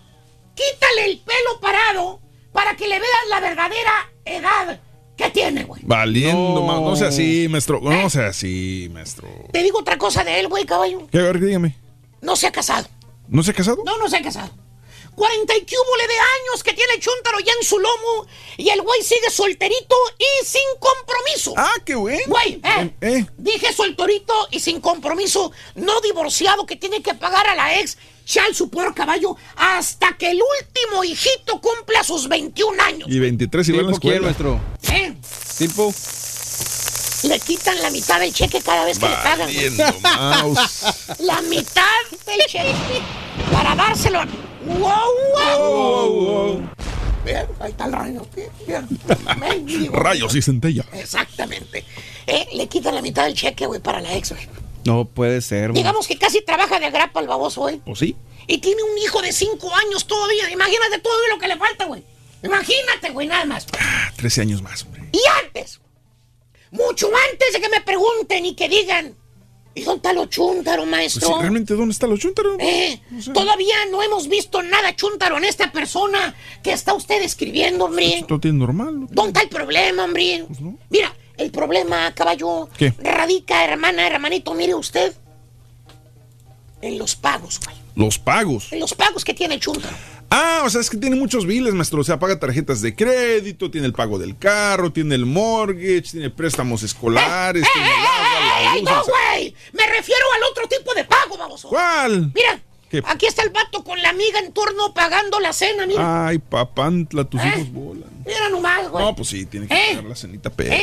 quítale 0.55 1.05
el 1.11 1.19
pelo 1.19 1.59
parado 1.61 2.19
para 2.51 2.75
que 2.75 2.87
le 2.87 2.99
veas 2.99 3.27
la 3.29 3.39
verdadera 3.39 4.11
edad 4.25 4.79
que 5.17 5.29
tiene, 5.31 5.63
güey. 5.65 5.81
Valiendo, 5.85 6.61
No. 6.61 6.65
ma- 6.65 6.79
no. 6.79 6.95
sea 6.95 7.09
así, 7.09 7.47
maestro. 7.49 7.79
No 7.81 8.09
sea 8.09 8.27
así, 8.27 8.89
maestro. 8.91 9.27
Te 9.51 9.61
digo 9.63 9.79
otra 9.79 9.97
cosa 9.97 10.23
de 10.23 10.39
él, 10.39 10.47
güey, 10.47 10.65
caballo. 10.65 11.07
¿Qué? 11.11 11.19
A 11.19 11.23
ver, 11.23 11.39
dígame. 11.39 11.75
No 12.21 12.35
se 12.35 12.47
ha 12.47 12.51
casado. 12.51 12.87
¿No 13.27 13.43
se 13.43 13.51
ha 13.51 13.53
casado? 13.53 13.83
No, 13.85 13.97
no 13.97 14.07
se 14.09 14.17
ha 14.17 14.21
casado. 14.21 14.49
40 15.15 15.53
y 15.57 15.61
cúbole 15.65 16.07
de 16.07 16.13
años 16.13 16.63
que 16.63 16.71
tiene 16.73 16.93
el 16.93 17.01
chúntaro 17.01 17.39
ya 17.41 17.51
en 17.59 17.67
su 17.67 17.77
lomo 17.77 18.25
y 18.55 18.69
el 18.69 18.81
güey 18.81 19.01
sigue 19.03 19.29
solterito 19.29 19.95
y 20.17 20.45
sin 20.45 20.61
compromiso. 20.79 21.53
Ah, 21.57 21.73
qué 21.85 21.95
bueno. 21.95 22.21
Güey, 22.27 22.61
eh, 22.63 22.91
Eh. 23.01 23.25
dije 23.37 23.73
solterito 23.73 24.33
y 24.51 24.61
sin 24.61 24.79
compromiso, 24.79 25.51
no 25.75 25.99
divorciado 25.99 26.65
que 26.65 26.77
tiene 26.77 27.01
que 27.01 27.15
pagar 27.15 27.47
a 27.47 27.55
la 27.55 27.79
ex 27.79 27.97
chal 28.29 28.53
su 28.53 28.69
por 28.69 28.93
caballo 28.93 29.35
hasta 29.55 30.15
que 30.15 30.29
el 30.29 30.39
último 30.39 31.03
hijito 31.03 31.59
cumpla 31.59 32.03
sus 32.03 32.27
21 32.27 32.81
años. 32.83 33.07
Y 33.09 33.19
23 33.19 33.69
y 33.69 33.71
va 33.71 33.79
a 33.79 33.81
la 33.81 33.87
¿Tipo 33.87 33.99
quién, 33.99 34.13
escuela. 34.13 34.27
maestro? 34.27 34.61
¿Eh? 34.93 35.15
¿Tipo? 35.57 35.93
Le 37.23 37.39
quitan 37.39 37.81
la 37.81 37.89
mitad 37.89 38.19
del 38.19 38.31
cheque 38.31 38.61
cada 38.61 38.85
vez 38.85 38.99
que 38.99 39.09
le 39.09 39.15
pagan. 39.15 39.39
Valiendo. 39.39 39.83
La 41.19 41.41
mitad 41.41 41.83
del 42.25 42.39
cheque 42.47 43.01
para 43.51 43.75
dárselo. 43.75 44.21
¡Wow, 44.65 44.89
wow! 45.35 46.69
Bien, 47.25 47.45
ahí 47.59 47.71
está 47.71 47.85
el 47.85 47.91
rayo. 47.91 48.27
Bien, 48.35 48.87
bien. 49.65 49.91
Rayos 49.93 50.33
y 50.35 50.41
centella. 50.41 50.85
Exactamente. 50.93 51.83
Eh, 52.25 52.47
le 52.53 52.67
quitan 52.67 52.95
la 52.95 53.01
mitad 53.01 53.25
del 53.25 53.33
cheque, 53.33 53.65
güey, 53.65 53.81
para 53.81 53.99
la 53.99 54.13
ex, 54.15 54.31
güey. 54.31 54.47
No 54.85 55.05
puede 55.05 55.41
ser. 55.41 55.69
güey. 55.71 55.81
Digamos 55.81 56.07
que 56.07 56.17
casi 56.17 56.41
trabaja 56.43 56.79
de 56.79 56.89
grapa 56.89 57.19
el 57.19 57.27
baboso, 57.27 57.61
güey. 57.61 57.81
¿O 57.85 57.95
sí? 57.95 58.15
Y 58.47 58.57
tiene 58.59 58.81
un 58.83 58.97
hijo 58.97 59.21
de 59.21 59.31
cinco 59.31 59.73
años 59.75 60.07
todavía. 60.07 60.49
Imagínate 60.51 60.99
todo 60.99 61.13
lo 61.31 61.37
que 61.39 61.47
le 61.47 61.57
falta, 61.57 61.85
güey. 61.85 62.03
Imagínate, 62.43 63.09
güey, 63.11 63.27
nada 63.27 63.45
más. 63.45 63.67
Ah, 63.79 64.11
13 64.15 64.41
años 64.41 64.61
más, 64.61 64.83
hombre. 64.83 65.03
Y 65.11 65.19
antes, 65.45 65.79
mucho 66.71 67.07
antes 67.31 67.53
de 67.53 67.59
que 67.61 67.69
me 67.69 67.81
pregunten 67.81 68.45
y 68.45 68.55
que 68.55 68.69
digan, 68.69 69.13
¿y 69.75 69.81
dónde 69.81 69.97
está 69.97 70.13
lo 70.13 70.25
chúntaro, 70.27 70.83
Pues 70.83 70.91
maestro? 70.91 71.27
sí, 71.27 71.33
¿Realmente 71.39 71.73
dónde 71.75 71.91
está 71.91 72.07
los 72.07 72.19
chúntaros? 72.19 72.55
Eh, 72.59 73.01
todavía 73.33 73.75
no 73.91 74.01
hemos 74.01 74.27
visto 74.27 74.61
nada 74.63 74.95
chúntaro 74.95 75.37
en 75.37 75.43
esta 75.43 75.71
persona 75.71 76.33
que 76.63 76.71
está 76.71 76.93
usted 76.93 77.21
escribiendo, 77.21 77.85
hombre. 77.85 78.19
Esto 78.19 78.39
tiene 78.39 78.57
normal. 78.59 79.01
¿no? 79.01 79.07
¿Dónde 79.11 79.29
está 79.31 79.41
el 79.41 79.49
problema, 79.49 80.05
hombre? 80.05 80.45
Mira, 80.89 81.13
el 81.39 81.51
problema, 81.51 82.13
caballo, 82.13 82.69
¿Qué? 82.77 82.93
radica, 82.99 83.63
hermana, 83.65 84.05
hermanito, 84.07 84.53
mire 84.53 84.75
usted, 84.75 85.13
en 86.81 86.97
los 86.97 87.15
pagos, 87.15 87.59
güey. 87.65 87.75
Los 87.95 88.17
pagos. 88.19 88.71
En 88.71 88.79
los 88.79 88.93
pagos 88.93 89.25
que 89.25 89.33
tiene 89.33 89.55
el 89.55 89.59
chúntaro. 89.59 89.95
Ah, 90.29 90.61
o 90.63 90.69
sea, 90.69 90.79
es 90.79 90.89
que 90.89 90.97
tiene 90.97 91.15
muchos 91.15 91.45
biles, 91.45 91.73
maestro. 91.73 92.01
O 92.01 92.03
sea, 92.03 92.19
paga 92.19 92.39
tarjetas 92.39 92.81
de 92.81 92.95
crédito, 92.95 93.71
tiene 93.71 93.87
el 93.87 93.93
pago 93.93 94.19
del 94.19 94.37
carro, 94.37 94.91
tiene 94.93 95.15
el 95.15 95.25
mortgage, 95.25 96.03
tiene 96.11 96.29
préstamos 96.29 96.83
escolares, 96.83 97.65
tiene 97.73 97.87
el 97.89 97.93
agua, 97.95 98.39
la 98.39 98.73
¡Ey, 98.75 98.81
luz, 98.81 98.91
no, 98.91 99.01
o 99.01 99.03
sea- 99.03 99.13
güey! 99.33 99.55
Me 99.73 99.87
refiero 99.87 100.23
al 100.35 100.43
otro 100.51 100.67
tipo 100.67 100.93
de 100.93 101.03
pago, 101.03 101.35
baboso. 101.37 101.67
¿Cuál? 101.69 102.31
Mira, 102.33 102.61
¿Qué? 102.89 103.01
aquí 103.05 103.25
está 103.25 103.41
el 103.41 103.49
vato 103.49 103.83
con 103.83 103.99
la 104.01 104.09
amiga 104.09 104.39
en 104.39 104.53
turno 104.53 104.93
pagando 104.93 105.39
la 105.39 105.51
cena, 105.51 105.87
mira. 105.87 106.27
Ay, 106.27 106.37
papantla, 106.37 107.23
tus 107.25 107.41
¿Eh? 107.41 107.47
hijos 107.55 107.71
volan. 107.73 108.09
Mira 108.25 108.49
nomás, 108.49 108.87
güey. 108.87 109.03
No, 109.03 109.15
pues 109.15 109.29
sí, 109.29 109.45
tiene 109.47 109.67
que 109.67 109.73
¿Eh? 109.73 109.87
pagar 109.95 110.03
la 110.11 110.15
cenita 110.15 110.49
perra. 110.51 110.75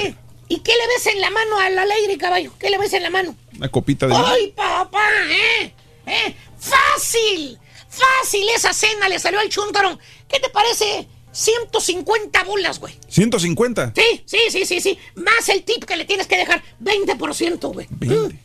¿Y 0.49 0.61
qué 0.61 0.73
le 0.73 0.87
ves 0.89 1.07
en 1.07 1.21
la 1.21 1.31
mano 1.31 1.59
al 1.59 1.79
alegre, 1.79 2.19
caballo? 2.19 2.53
¿Qué 2.59 2.71
le 2.71 2.79
ves 2.79 2.93
en 2.93 3.03
la 3.03 3.11
mano? 3.11 3.37
Una 3.57 3.69
copita 3.69 4.07
de... 4.07 4.15
¡Ay, 4.15 4.53
papá! 4.55 5.09
¿Eh? 5.29 5.73
¿Eh? 6.07 6.37
¡Fácil! 6.59 7.59
¡Fácil 7.89 8.49
esa 8.55 8.73
cena! 8.73 9.09
Le 9.09 9.19
salió 9.19 9.41
al 9.41 9.49
chúntaro. 9.49 9.99
¿Qué 10.29 10.39
te 10.39 10.49
parece? 10.51 11.09
150 11.33 12.45
bolas, 12.45 12.79
güey. 12.79 12.95
150. 13.09 13.93
Sí, 13.95 14.23
sí, 14.25 14.39
sí, 14.51 14.65
sí, 14.65 14.81
sí. 14.81 14.99
Más 15.17 15.49
el 15.49 15.65
tip 15.65 15.85
que 15.85 15.97
le 15.97 16.05
tienes 16.05 16.27
que 16.27 16.37
dejar. 16.37 16.63
20%, 16.81 17.73
güey. 17.73 17.87
Mm. 18.01 18.39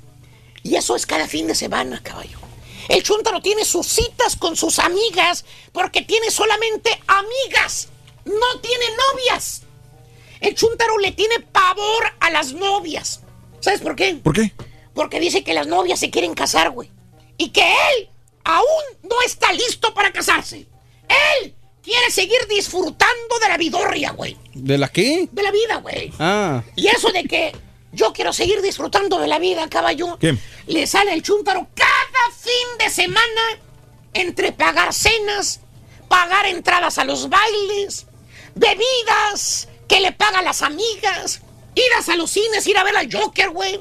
Y 0.63 0.75
eso 0.75 0.95
es 0.95 1.05
cada 1.05 1.27
fin 1.27 1.47
de 1.47 1.55
semana, 1.55 2.01
caballo. 2.03 2.39
El 2.89 3.03
chúntaro 3.03 3.41
tiene 3.41 3.63
sus 3.63 3.87
citas 3.87 4.35
con 4.35 4.55
sus 4.55 4.79
amigas 4.79 5.45
porque 5.71 6.01
tiene 6.01 6.31
solamente 6.31 6.99
amigas. 7.07 7.89
No 8.25 8.59
tiene 8.59 8.85
novias. 9.13 9.63
El 10.41 10.55
chúntaro 10.55 10.97
le 10.97 11.11
tiene 11.11 11.39
pavor 11.39 12.03
a 12.19 12.31
las 12.31 12.53
novias. 12.53 13.21
¿Sabes 13.59 13.79
por 13.79 13.95
qué? 13.95 14.15
¿Por 14.15 14.33
qué? 14.33 14.51
Porque 14.93 15.19
dice 15.19 15.43
que 15.43 15.53
las 15.53 15.67
novias 15.67 15.99
se 15.99 16.09
quieren 16.09 16.33
casar, 16.33 16.71
güey. 16.71 16.89
Y 17.37 17.49
que 17.49 17.61
él 17.61 18.09
aún 18.43 18.83
no 19.03 19.21
está 19.25 19.53
listo 19.53 19.93
para 19.93 20.11
casarse. 20.11 20.67
Él 21.41 21.53
quiere 21.83 22.09
seguir 22.09 22.39
disfrutando 22.49 23.39
de 23.39 23.47
la 23.47 23.57
vidorria, 23.57 24.11
güey. 24.11 24.35
¿De 24.53 24.79
la 24.79 24.89
qué? 24.89 25.29
De 25.31 25.43
la 25.43 25.51
vida, 25.51 25.75
güey. 25.77 26.11
Ah. 26.19 26.63
Y 26.75 26.87
eso 26.87 27.11
de 27.11 27.23
que 27.25 27.55
yo 27.91 28.11
quiero 28.11 28.33
seguir 28.33 28.61
disfrutando 28.61 29.19
de 29.19 29.27
la 29.27 29.37
vida, 29.37 29.69
caballo. 29.69 30.17
¿Qué? 30.17 30.35
Le 30.65 30.87
sale 30.87 31.13
el 31.13 31.21
chúntaro 31.21 31.67
cada 31.75 32.35
fin 32.35 32.77
de 32.79 32.89
semana 32.89 33.41
entre 34.13 34.51
pagar 34.51 34.91
cenas, 34.91 35.61
pagar 36.07 36.47
entradas 36.47 36.97
a 36.97 37.05
los 37.05 37.29
bailes, 37.29 38.07
bebidas 38.55 39.67
que 39.91 39.99
le 39.99 40.13
pagan 40.13 40.45
las 40.45 40.61
amigas, 40.61 41.41
idas 41.75 42.07
a 42.07 42.15
los 42.15 42.31
cines, 42.31 42.65
ir 42.65 42.77
a 42.77 42.83
ver 42.85 42.95
al 42.95 43.13
Joker, 43.13 43.49
güey. 43.49 43.77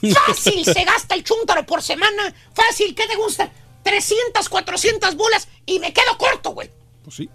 Fácil 0.26 0.64
se 0.64 0.84
gasta 0.84 1.14
el 1.14 1.22
chúntaro 1.22 1.66
por 1.66 1.82
semana. 1.82 2.34
Fácil, 2.54 2.94
¿qué 2.94 3.06
te 3.06 3.14
gusta? 3.16 3.52
300, 3.82 4.48
400 4.48 5.16
bolas 5.16 5.48
y 5.66 5.78
me 5.78 5.92
quedo 5.92 6.16
corto, 6.16 6.52
güey. 6.52 6.70
Pues 7.04 7.14
sí. 7.14 7.28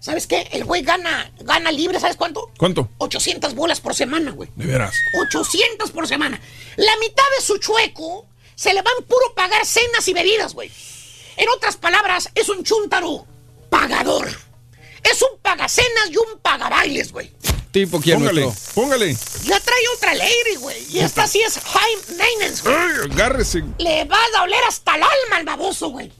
¿Sabes 0.00 0.26
qué? 0.26 0.48
El 0.52 0.64
güey 0.64 0.82
gana, 0.82 1.30
gana 1.40 1.70
libre, 1.70 2.00
¿sabes 2.00 2.16
cuánto? 2.16 2.50
¿Cuánto? 2.56 2.88
800 2.96 3.54
bolas 3.54 3.82
por 3.82 3.94
semana, 3.94 4.30
güey. 4.30 4.48
De 4.56 4.64
veras. 4.64 4.94
800 5.20 5.90
por 5.90 6.08
semana. 6.08 6.40
La 6.76 6.96
mitad 6.96 7.24
de 7.36 7.44
su 7.44 7.58
chueco 7.58 8.26
se 8.54 8.72
le 8.72 8.80
va 8.80 8.90
en 8.98 9.04
puro 9.04 9.34
pagar 9.34 9.66
cenas 9.66 10.08
y 10.08 10.14
bebidas, 10.14 10.54
güey. 10.54 10.72
En 11.36 11.50
otras 11.50 11.76
palabras, 11.76 12.30
es 12.34 12.48
un 12.48 12.64
chúntaro 12.64 13.26
pagador. 13.68 14.30
Es 15.02 15.22
un 15.22 15.38
pagacenas 15.40 16.10
y 16.10 16.16
un 16.16 16.38
pagabailes, 16.40 17.12
güey. 17.12 17.30
¿Tipo 17.72 18.00
quién, 18.00 18.18
Póngale, 18.18 18.52
póngale. 18.74 19.16
Ya 19.44 19.58
trae 19.58 19.88
otra 19.96 20.14
lady, 20.14 20.56
güey. 20.58 20.84
Y 20.90 20.98
esta 20.98 21.26
sí 21.26 21.40
es 21.40 21.58
high 21.58 22.16
maintenance, 22.18 22.62
güey. 22.62 22.76
Ay, 22.76 23.10
agárrese. 23.10 23.64
Le 23.78 24.04
vas 24.04 24.28
a 24.36 24.42
oler 24.42 24.60
hasta 24.68 24.94
el 24.94 25.02
alma 25.02 25.36
al 25.36 25.44
baboso, 25.44 25.88
güey. 25.88 26.12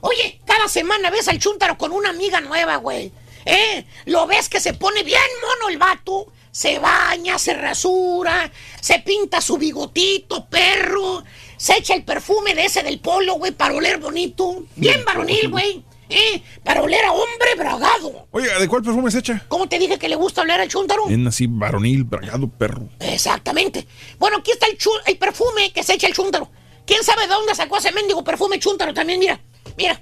Oye, 0.00 0.40
cada 0.44 0.68
semana 0.68 1.10
ves 1.10 1.28
al 1.28 1.38
chúntaro 1.38 1.78
con 1.78 1.92
una 1.92 2.10
amiga 2.10 2.40
nueva, 2.40 2.76
güey. 2.76 3.12
¿Eh? 3.44 3.86
Lo 4.06 4.26
ves 4.26 4.48
que 4.48 4.58
se 4.58 4.74
pone 4.74 5.04
bien 5.04 5.20
mono 5.40 5.68
el 5.68 5.78
vato. 5.78 6.32
Se 6.50 6.78
baña, 6.78 7.38
se 7.38 7.52
rasura, 7.54 8.50
se 8.80 8.98
pinta 9.00 9.40
su 9.42 9.58
bigotito, 9.58 10.46
perro. 10.46 11.22
Se 11.56 11.76
echa 11.76 11.94
el 11.94 12.02
perfume 12.02 12.54
de 12.54 12.64
ese 12.64 12.82
del 12.82 12.98
polo, 12.98 13.34
güey, 13.34 13.52
para 13.52 13.74
oler 13.74 13.98
bonito. 13.98 14.64
Bien 14.74 15.04
varonil, 15.04 15.50
güey. 15.50 15.84
¿Eh? 16.08 16.42
Para 16.64 16.82
oler 16.82 17.04
a 17.04 17.12
hombre 17.12 17.54
bragado. 17.56 18.26
Oiga, 18.30 18.58
¿de 18.58 18.68
cuál 18.68 18.82
perfume 18.82 19.10
se 19.10 19.18
echa? 19.18 19.44
¿Cómo 19.48 19.68
te 19.68 19.78
dije 19.78 19.98
que 19.98 20.08
le 20.08 20.16
gusta 20.16 20.42
oler 20.42 20.60
al 20.60 20.68
chúntaro? 20.68 21.08
En 21.08 21.26
así, 21.26 21.46
varonil, 21.48 22.04
bragado, 22.04 22.48
perro. 22.48 22.88
Exactamente. 23.00 23.86
Bueno, 24.18 24.38
aquí 24.38 24.50
está 24.52 24.66
el, 24.66 24.76
chu- 24.78 24.90
el 25.06 25.18
perfume 25.18 25.72
que 25.72 25.82
se 25.82 25.94
echa 25.94 26.06
el 26.06 26.14
chúntaro. 26.14 26.50
¿Quién 26.86 27.02
sabe 27.02 27.22
de 27.22 27.28
dónde 27.34 27.54
sacó 27.54 27.78
ese 27.78 27.90
mendigo 27.92 28.22
perfume 28.22 28.58
chúntaro 28.58 28.94
también? 28.94 29.18
Mira, 29.18 29.40
mira, 29.76 30.00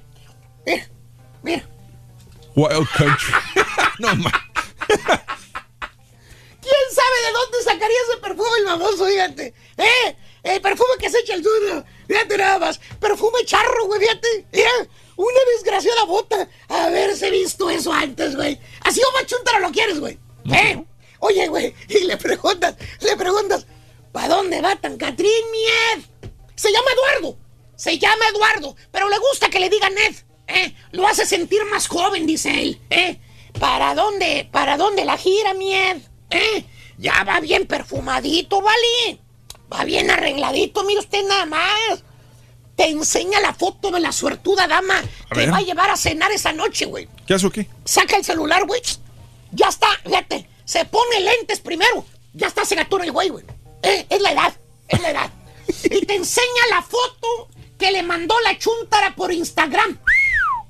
mira, 0.67 0.89
mira. 1.43 1.69
Wild 2.57 2.89
Country. 2.97 3.33
no, 3.99 4.15
ma. 4.17 4.31
¿Quién 6.61 6.85
sabe 6.93 7.27
de 7.27 7.33
dónde 7.33 7.63
sacaría 7.65 7.97
ese 8.09 8.21
perfume 8.21 8.59
el 8.61 8.67
famoso, 8.67 9.07
fíjate? 9.07 9.55
¿Eh? 9.77 10.17
El 10.43 10.61
perfume 10.61 10.91
que 10.99 11.11
se 11.11 11.19
echa 11.21 11.35
el 11.35 11.43
chúntaro. 11.43 11.85
Fíjate 12.07 12.39
nada 12.39 12.59
más. 12.59 12.79
Perfume 13.01 13.39
charro, 13.45 13.87
güey, 13.87 14.01
fíjate. 14.01 14.47
Mira, 14.53 14.71
una 15.17 15.39
desgraciada 15.55 16.05
bota. 16.05 16.49
Haberse 16.69 17.31
visto 17.31 17.71
eso 17.71 17.93
antes, 17.93 18.37
güey. 18.37 18.59
Así 18.83 19.01
o 19.01 19.13
más 19.13 19.27
chúntaro 19.27 19.61
lo 19.61 19.71
quieres, 19.71 20.01
güey. 20.01 20.19
¿Eh? 20.53 20.85
Oye, 21.21 21.49
güey, 21.49 21.75
y 21.89 22.01
le 22.05 22.17
preguntas, 22.19 22.75
le 23.01 23.17
preguntas, 23.17 23.67
¿para 24.13 24.29
dónde 24.29 24.61
va 24.61 24.77
tan 24.77 24.99
Catrín, 24.99 25.31
Mied? 25.51 26.05
Se 26.55 26.71
llama 26.71 26.91
Eduardo. 26.93 27.39
Se 27.77 27.99
llama 27.99 28.29
Eduardo, 28.29 28.77
pero 28.91 29.09
le 29.09 29.19
gusta 29.19 29.49
que 29.49 29.59
le 29.59 29.71
digan 29.71 29.95
Ned. 29.95 30.15
¿eh? 30.49 30.75
Lo 30.93 31.07
hace 31.07 31.27
sentir 31.27 31.65
más 31.71 31.89
joven, 31.89 32.27
dice 32.27 32.61
él. 32.61 32.81
¿eh? 32.91 33.19
¿Para 33.59 33.95
dónde, 33.95 34.49
para 34.53 34.77
dónde 34.77 35.05
la 35.05 35.17
gira, 35.17 35.55
Mied? 35.55 35.97
¿Eh? 36.31 36.65
Ya 36.99 37.25
va 37.25 37.41
bien 37.41 37.67
perfumadito, 37.67 38.61
¿vale? 38.61 39.19
Va 39.73 39.85
bien 39.85 40.11
arregladito, 40.11 40.85
mire 40.85 41.01
usted 41.01 41.25
nada 41.27 41.47
más. 41.47 42.05
Te 42.77 42.89
enseña 42.89 43.41
la 43.41 43.55
foto 43.55 43.91
de 43.91 44.01
la 44.01 44.11
suertuda 44.13 44.67
dama 44.67 44.99
A 44.99 45.35
que 45.35 45.41
ver. 45.41 45.53
va 45.53 45.59
a 45.59 45.63
llevar 45.63 45.91
a 45.91 45.97
cenar 45.97 46.33
esa 46.33 46.53
noche, 46.53 46.87
güey. 46.87 47.09
¿Qué 47.27 47.35
hace 47.35 47.47
o 47.47 47.51
qué? 47.51 47.69
Saca 47.85 48.17
el 48.17 48.25
celular, 48.25 48.65
güey. 48.67 48.81
Ya 49.53 49.69
está, 49.69 49.87
fíjate. 50.05 50.49
Se 50.65 50.85
pone 50.85 51.21
lentes 51.21 51.61
primero. 51.61 52.05
Ya 52.33 52.49
está 52.49 52.65
se 52.65 52.75
gatón 52.75 53.05
el 53.05 53.13
güey, 53.13 53.29
güey. 53.29 53.45
Eh, 53.83 54.07
es 54.11 54.21
la 54.21 54.33
edad, 54.33 54.55
es 54.89 55.01
la 55.01 55.11
edad. 55.11 55.31
Y 55.85 56.05
te 56.05 56.17
enseña 56.17 56.67
la 56.71 56.83
foto 56.83 57.49
que 57.79 57.93
le 57.93 58.03
mandó 58.03 58.35
la 58.41 58.59
chuntara 58.59 59.15
por 59.15 59.33
Instagram. 59.33 59.99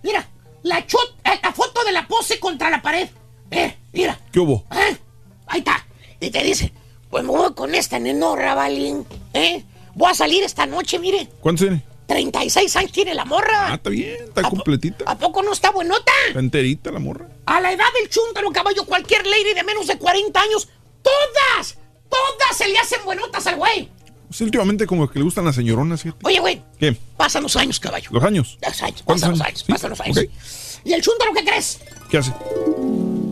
Mira, 0.03 0.29
la, 0.63 0.87
chut- 0.87 1.15
eh, 1.25 1.41
la 1.43 1.53
foto 1.53 1.83
de 1.85 1.93
la 1.93 2.07
pose 2.07 2.39
contra 2.39 2.69
la 2.71 2.83
pared. 2.83 3.09
Eh, 3.51 3.77
mira. 3.93 4.21
¿Qué 4.31 4.41
hubo? 4.41 4.65
¿Eh? 4.73 4.97
Ahí 5.47 5.61
está. 5.61 5.87
Y 6.21 6.31
te 6.31 6.43
dice, 6.43 6.73
pues 7.09 7.25
me 7.25 7.31
voy 7.31 7.55
con 7.55 7.75
esta 7.75 7.99
nenorra, 7.99 8.55
Balín. 8.55 9.07
¿Eh? 9.33 9.65
Voy 9.95 10.11
a 10.11 10.15
salir 10.15 10.43
esta 10.43 10.67
noche, 10.67 10.99
mire. 10.99 11.29
¿Cuántos 11.41 11.67
tiene? 11.67 11.83
36 12.15 12.77
años 12.77 12.93
tiene 12.93 13.13
la 13.13 13.25
morra. 13.25 13.73
Ah, 13.73 13.75
está 13.75 13.91
bien, 13.91 14.17
está 14.29 14.43
completita. 14.43 15.05
¿A 15.05 15.19
poco 15.19 15.43
no 15.43 15.53
está 15.53 15.73
buenota? 15.73 16.13
Está 16.29 16.39
enterita 16.39 16.93
la 16.93 17.01
morra. 17.01 17.27
A 17.47 17.61
la 17.61 17.73
edad 17.73 17.87
del 18.01 18.09
chúntaro 18.09 18.53
caballo, 18.53 18.85
cualquier 18.87 19.27
lady 19.27 19.53
de 19.53 19.65
menos 19.65 19.89
de 19.89 19.99
40 19.99 20.41
años, 20.41 20.69
todas, 21.03 21.77
todas 22.09 22.57
se 22.57 22.69
le 22.69 22.79
hacen 22.79 23.01
buenotas 23.05 23.45
al 23.49 23.57
güey. 23.57 23.91
Pues 24.29 24.41
últimamente 24.43 24.87
como 24.87 25.11
que 25.11 25.19
le 25.19 25.25
gustan 25.25 25.45
las 25.45 25.57
señoronas, 25.57 26.03
fíjate. 26.03 26.25
Oye, 26.25 26.39
güey, 26.39 26.63
¿Qué? 26.79 26.97
pasan 27.17 27.43
los 27.43 27.57
años, 27.57 27.81
caballo. 27.81 28.09
¿Los 28.13 28.23
años? 28.23 28.59
Los 28.63 28.83
años, 28.83 29.03
¿Cuántos 29.03 29.29
pasan 29.29 29.31
los 29.31 29.41
años? 29.41 29.59
Sí, 29.59 29.73
pasan 29.73 29.91
los 29.91 30.01
años. 30.01 30.19
¿Y 30.85 30.93
el 30.93 31.03
chúntaro 31.03 31.33
qué 31.35 31.45
crees? 31.45 31.81
¿Qué 32.09 32.19
hace? 32.19 32.33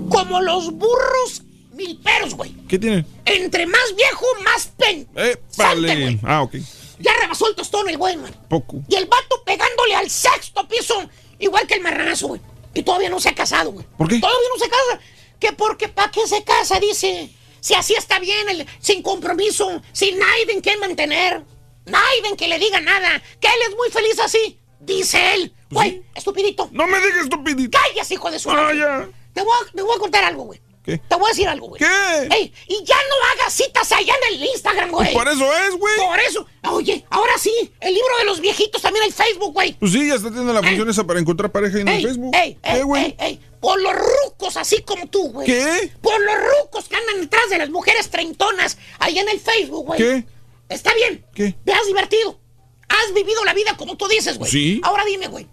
Como 0.09 0.41
los 0.41 0.73
burros 0.73 1.43
milperos, 1.73 2.35
güey. 2.35 2.52
¿Qué 2.67 2.81
tiene? 2.81 3.07
Entre 3.27 3.65
más 3.65 3.94
viejo, 3.97 4.27
más 4.43 4.73
pen. 4.77 5.07
Eh, 5.15 5.41
vale. 5.57 6.19
Ah, 6.25 6.43
ok. 6.43 6.57
Ya 7.03 7.13
rebasó 7.21 7.49
el 7.49 7.55
tostón 7.55 7.89
el 7.89 7.99
güey, 7.99 8.17
man. 8.17 8.35
Poco. 8.49 8.81
Y 8.89 8.95
el 8.95 9.07
vato 9.07 9.43
pegándole 9.45 9.95
al 9.95 10.09
sexto 10.09 10.67
piso, 10.69 10.95
igual 11.39 11.67
que 11.67 11.75
el 11.75 11.81
marranazo, 11.83 12.29
güey. 12.29 12.41
Y 12.75 12.83
todavía 12.83 13.11
no 13.11 13.21
se 13.21 13.29
ha 13.29 13.35
casado, 13.35 13.73
güey. 13.73 13.85
¿Por 13.99 14.09
qué? 14.09 14.19
Todavía 14.21 14.49
no 14.55 14.65
se 14.65 14.71
casa. 14.71 15.01
Que 15.39 15.53
porque 15.53 15.89
pa' 15.89 16.11
qué 16.11 16.27
se 16.27 16.43
casa, 16.45 16.79
dice. 16.81 17.31
Si 17.61 17.75
así 17.75 17.95
está 17.95 18.19
bien, 18.19 18.49
el- 18.49 18.67
sin 18.81 19.03
compromiso, 19.03 19.83
sin 19.93 20.19
nadie 20.19 20.47
en 20.51 20.61
quien 20.61 20.81
mantener. 20.81 21.45
Nadie 21.85 22.27
en 22.29 22.37
que 22.37 22.49
le 22.49 22.59
diga 22.59 22.81
nada. 22.81 23.21
Que 23.41 23.49
él 23.49 23.59
es 23.69 23.77
muy 23.77 23.91
feliz 23.91 24.19
así. 24.21 24.59
Dice 24.81 25.35
él. 25.35 25.53
Güey, 25.71 26.03
estupidito. 26.15 26.69
No 26.73 26.87
me 26.87 26.99
digas 27.01 27.25
estupidito. 27.25 27.77
Callas, 27.79 28.11
hijo 28.11 28.31
de 28.31 28.39
su 28.39 28.51
Ah, 28.51 28.73
ya. 28.73 29.09
Te 29.35 29.43
voy, 29.43 29.53
a, 29.53 29.73
te 29.73 29.83
voy 29.83 29.97
a 29.97 29.99
contar 29.99 30.25
algo, 30.25 30.45
güey. 30.45 30.61
¿Qué? 30.83 30.99
Te 30.99 31.15
voy 31.15 31.27
a 31.27 31.28
decir 31.28 31.49
algo, 31.49 31.69
güey. 31.69 31.78
¿Qué? 31.78 32.28
Ey, 32.35 32.52
y 32.67 32.85
ya 32.85 32.97
no 32.97 33.15
hagas 33.41 33.52
citas 33.55 33.93
allá 33.93 34.15
en 34.28 34.35
el 34.35 34.44
Instagram, 34.47 34.91
güey. 34.91 35.12
Pues 35.12 35.25
por 35.25 35.33
eso 35.33 35.52
es, 35.69 35.77
güey. 35.77 35.97
Por 35.97 36.19
eso. 36.20 36.47
Oye, 36.70 37.05
ahora 37.11 37.39
sí, 37.39 37.52
el 37.81 37.94
libro 37.94 38.19
de 38.19 38.25
los 38.25 38.41
viejitos 38.41 38.83
también 38.83 39.05
hay 39.05 39.12
Facebook, 39.12 39.52
güey. 39.52 39.75
Pues 39.75 39.93
sí, 39.93 40.09
ya 40.09 40.15
está 40.17 40.28
teniendo 40.28 40.52
la 40.52 40.61
función 40.62 40.91
esa 40.91 41.05
para 41.05 41.20
encontrar 41.20 41.52
pareja 41.52 41.78
en 41.78 41.86
el 41.89 41.94
Ey, 41.99 42.02
Facebook. 42.02 42.35
ey, 42.35 42.59
¿Qué, 42.62 42.70
ey, 42.73 42.83
güey? 42.83 43.05
ey, 43.05 43.17
ey, 43.20 43.41
por 43.61 43.81
los 43.81 43.93
rucos 43.94 44.57
así 44.57 44.83
como 44.83 45.07
tú, 45.07 45.31
güey. 45.31 45.47
¿Qué? 45.47 45.93
Por 46.01 46.20
los 46.20 46.35
rucos 46.61 46.89
que 46.89 46.97
andan 46.97 47.20
detrás 47.20 47.49
de 47.49 47.59
las 47.59 47.70
mujeres 47.70 48.11
treintonas 48.11 48.77
ahí 48.99 49.19
en 49.20 49.28
el 49.28 49.39
Facebook, 49.39 49.86
güey. 49.86 49.99
¿Qué? 50.01 50.25
Está 50.69 50.93
bien. 50.94 51.25
¿Qué? 51.33 51.55
Te 51.65 51.73
has 51.73 51.86
divertido. 51.86 52.41
Has 52.89 53.15
vivido 53.15 53.44
la 53.44 53.55
vida 53.55 53.77
como 53.77 53.97
tú 53.97 54.09
dices, 54.09 54.36
güey. 54.36 54.51
Sí. 54.51 54.81
Ahora 54.83 55.05
dime, 55.05 55.28
güey. 55.28 55.47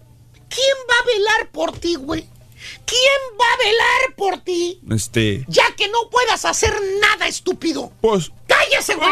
¿Quién 0.48 0.76
va 0.90 0.94
a 1.00 1.06
velar 1.06 1.50
por 1.52 1.78
ti, 1.78 1.94
güey? 1.94 2.28
¿Quién 2.84 3.38
va 3.40 3.44
a 3.44 3.56
velar 3.58 4.14
por 4.16 4.38
ti? 4.44 4.80
Este. 4.90 5.44
Ya 5.48 5.64
que 5.76 5.88
no 5.88 6.08
puedas 6.10 6.44
hacer 6.44 6.72
nada, 7.00 7.26
estúpido. 7.28 7.92
Pues. 8.00 8.30
¡Cállese, 8.46 8.94
güey! 8.96 9.10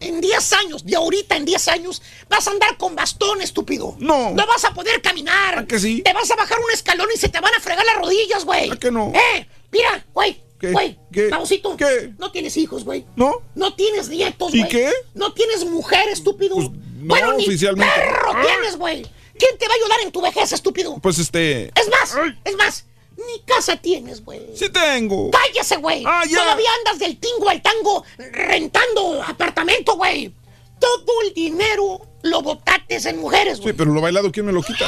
En 0.00 0.20
10 0.22 0.52
años, 0.54 0.84
de 0.86 0.96
ahorita 0.96 1.36
en 1.36 1.44
10 1.44 1.68
años, 1.68 2.00
vas 2.28 2.46
a 2.48 2.52
andar 2.52 2.78
con 2.78 2.96
bastón, 2.96 3.42
estúpido. 3.42 3.96
No. 3.98 4.30
No 4.30 4.46
vas 4.46 4.64
a 4.64 4.72
poder 4.72 5.02
caminar. 5.02 5.58
¿A 5.58 5.66
que 5.66 5.78
sí? 5.78 6.00
Te 6.02 6.14
vas 6.14 6.30
a 6.30 6.36
bajar 6.36 6.58
un 6.58 6.70
escalón 6.72 7.06
y 7.14 7.18
se 7.18 7.28
te 7.28 7.38
van 7.38 7.54
a 7.54 7.60
fregar 7.60 7.84
las 7.84 7.96
rodillas, 7.96 8.44
güey. 8.46 8.70
¿A 8.70 8.76
que 8.76 8.90
no? 8.90 9.12
¡Eh! 9.14 9.46
Mira, 9.70 10.04
güey. 10.14 10.40
¿Qué? 10.58 10.72
Güey, 10.72 10.98
¿Qué? 11.12 11.28
babosito. 11.28 11.76
¿Qué? 11.76 12.12
No 12.18 12.30
tienes 12.32 12.56
hijos, 12.58 12.84
güey. 12.84 13.04
¿No? 13.16 13.42
No 13.54 13.74
tienes 13.74 14.08
nietos, 14.08 14.54
¿Y 14.54 14.58
güey. 14.60 14.70
qué? 14.70 14.90
No 15.14 15.32
tienes 15.32 15.64
mujer, 15.64 16.08
estúpido. 16.10 16.56
no, 16.56 16.70
bueno, 17.06 17.32
ni 17.34 17.44
oficialmente. 17.46 17.94
perro 17.94 18.32
Ah. 18.34 18.42
tienes, 18.46 18.76
güey. 18.76 19.06
¿Quién 19.40 19.58
te 19.58 19.66
va 19.66 19.72
a 19.74 19.76
ayudar 19.76 20.00
en 20.04 20.12
tu 20.12 20.20
vejez, 20.20 20.52
estúpido? 20.52 20.96
Pues 21.02 21.18
este. 21.18 21.72
Es 21.74 21.88
más, 21.88 22.14
es 22.44 22.56
más, 22.56 22.84
ni 23.16 23.40
casa 23.44 23.76
tienes, 23.76 24.24
güey. 24.24 24.40
Sí 24.54 24.68
tengo. 24.68 25.30
¡Cállese, 25.30 25.76
güey! 25.76 26.04
Ah, 26.06 26.22
ya. 26.28 26.38
Todavía 26.42 26.68
andas 26.78 26.98
del 27.00 27.16
tingo 27.18 27.48
al 27.48 27.60
tango 27.62 28.04
rentando 28.18 29.22
apartamento, 29.26 29.96
güey. 29.96 30.32
Todo 30.78 31.22
el 31.26 31.34
dinero 31.34 32.00
lo 32.22 32.40
botates 32.42 33.04
en 33.06 33.18
mujeres, 33.18 33.56
Sí, 33.56 33.62
güey. 33.64 33.74
pero 33.74 33.92
lo 33.92 34.00
bailado, 34.00 34.30
¿quién 34.32 34.46
me 34.46 34.52
lo 34.52 34.62
quita? 34.62 34.86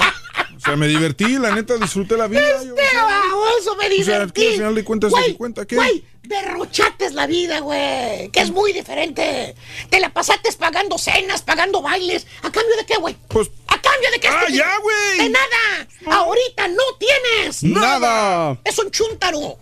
O 0.57 0.61
sea, 0.61 0.77
me 0.77 0.87
divertí, 0.87 1.39
la 1.39 1.55
neta, 1.55 1.77
disfruté 1.77 2.17
la 2.17 2.29
vida. 2.29 2.41
yo- 2.65 2.75
Este 2.77 2.97
baboso 2.97 3.75
me 3.77 3.87
O 3.87 3.89
sea, 3.89 3.89
divertí. 3.89 4.47
Al 4.47 4.53
final 4.55 4.75
de 4.77 4.85
cuentas, 4.85 5.11
Güey, 5.11 5.31
¿se 5.33 5.37
cuenta 5.37 5.67
qué? 5.67 5.75
Güey, 5.77 6.05
derrochates 6.23 7.13
la 7.15 7.27
vida, 7.27 7.61
güey. 7.61 8.29
Que 8.31 8.41
es 8.41 8.51
muy 8.51 8.73
diferente. 8.73 9.55
Te 9.91 10.01
la 10.01 10.11
pasaste 10.15 10.51
pagando 10.53 10.97
cenas, 10.99 11.43
pagando 11.43 11.83
bailes. 11.83 12.27
¿A 12.43 12.51
cambio 12.53 12.77
de 12.77 12.87
qué, 12.87 12.97
güey? 12.97 13.17
Pues. 13.29 13.51
¿A 13.83 13.91
cambio 13.91 14.11
de 14.13 14.21
qué? 14.21 14.29
¡Ah, 14.29 14.33
estúpido? 14.41 14.59
ya, 14.65 14.79
güey! 14.79 15.19
De 15.19 15.29
nada. 15.31 16.19
Ahorita 16.19 16.69
no 16.69 16.83
tienes. 16.99 17.63
Nada. 17.65 18.59
Es 18.65 18.79
un 18.79 18.91
chúntaro. 18.91 19.59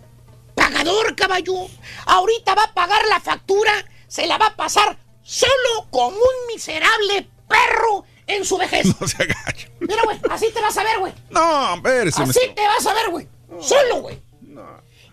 Pagador, 0.55 1.15
caballo. 1.15 1.67
Ahorita 2.05 2.53
va 2.55 2.63
a 2.63 2.73
pagar 2.73 3.05
la 3.07 3.19
factura. 3.19 3.73
Se 4.07 4.27
la 4.27 4.37
va 4.37 4.47
a 4.47 4.55
pasar 4.55 4.97
solo 5.23 5.87
como 5.89 6.17
un 6.17 6.47
miserable 6.53 7.27
perro 7.47 8.05
en 8.27 8.45
su 8.45 8.57
vejez. 8.57 8.85
No 8.99 9.07
se 9.07 9.23
agacho. 9.23 9.67
Mira, 9.79 10.01
güey, 10.03 10.19
así 10.29 10.49
te 10.53 10.61
vas 10.61 10.77
a 10.77 10.83
ver, 10.83 10.99
güey. 10.99 11.13
No, 11.29 11.75
espérese, 11.75 12.21
Así 12.21 12.39
te 12.55 12.67
vas 12.67 12.85
a 12.85 12.93
ver, 12.93 13.09
güey. 13.09 13.27
Solo, 13.59 14.01
güey. 14.01 14.21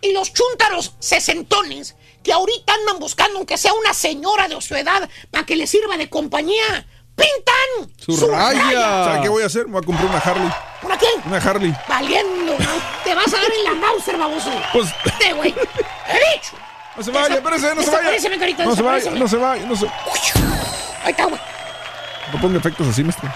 Y 0.01 0.12
los 0.12 0.33
chúntaros 0.33 0.95
sesentones 1.01 1.97
que 2.23 2.33
ahorita 2.33 2.73
andan 2.73 2.99
buscando 3.01 3.39
aunque 3.39 3.57
sea 3.59 3.73
una 3.73 3.93
señora 3.95 4.47
de 4.47 4.61
su 4.61 4.77
edad 4.77 5.09
para 5.31 5.45
que 5.45 5.57
le 5.57 5.67
sirva 5.67 5.97
de 5.97 6.09
compañía, 6.09 6.87
pintan 7.19 7.93
Su 7.99 8.27
raya. 8.27 9.05
¿Sabes 9.05 9.21
qué 9.23 9.29
voy 9.29 9.43
a 9.43 9.47
hacer? 9.47 9.67
Me 9.67 9.73
voy 9.73 9.83
a 9.83 9.87
comprar 9.87 10.09
una 10.09 10.19
Harley. 10.19 10.53
¿Una 10.83 10.99
qué? 10.99 11.07
Una 11.27 11.37
Harley. 11.37 11.75
Valiendo. 11.89 12.57
Te 13.05 13.15
vas 13.15 13.33
a 13.35 13.37
dar 13.37 13.51
en 13.53 13.65
la 13.65 13.75
Mauser, 13.75 14.17
baboso. 14.17 14.51
Pues. 14.73 14.89
Te, 15.19 15.33
güey. 15.33 15.51
He 16.09 16.37
dicho. 16.37 16.57
No 16.97 17.03
se 17.03 17.11
vaya, 17.11 17.35
espérese, 17.37 17.75
no 17.75 17.83
se 17.83 17.91
vaya. 17.91 18.39
Carita, 18.39 18.65
No 18.65 18.75
se 18.75 18.83
vaya, 18.83 19.11
no 19.13 19.29
se 19.29 19.37
vaya, 19.37 19.67
no 19.67 19.77
se. 19.77 19.87
Ahí 19.87 21.11
está, 21.11 21.25
güey. 21.27 21.41
No 22.33 22.41
ponga 22.41 22.59
efectos 22.59 22.89
así, 22.89 23.05
maestro. 23.05 23.31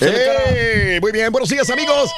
¡Eh! 0.00 0.98
Muy 1.00 1.12
bien, 1.12 1.30
buenos 1.30 1.48
días, 1.48 1.68
amigos. 1.70 2.10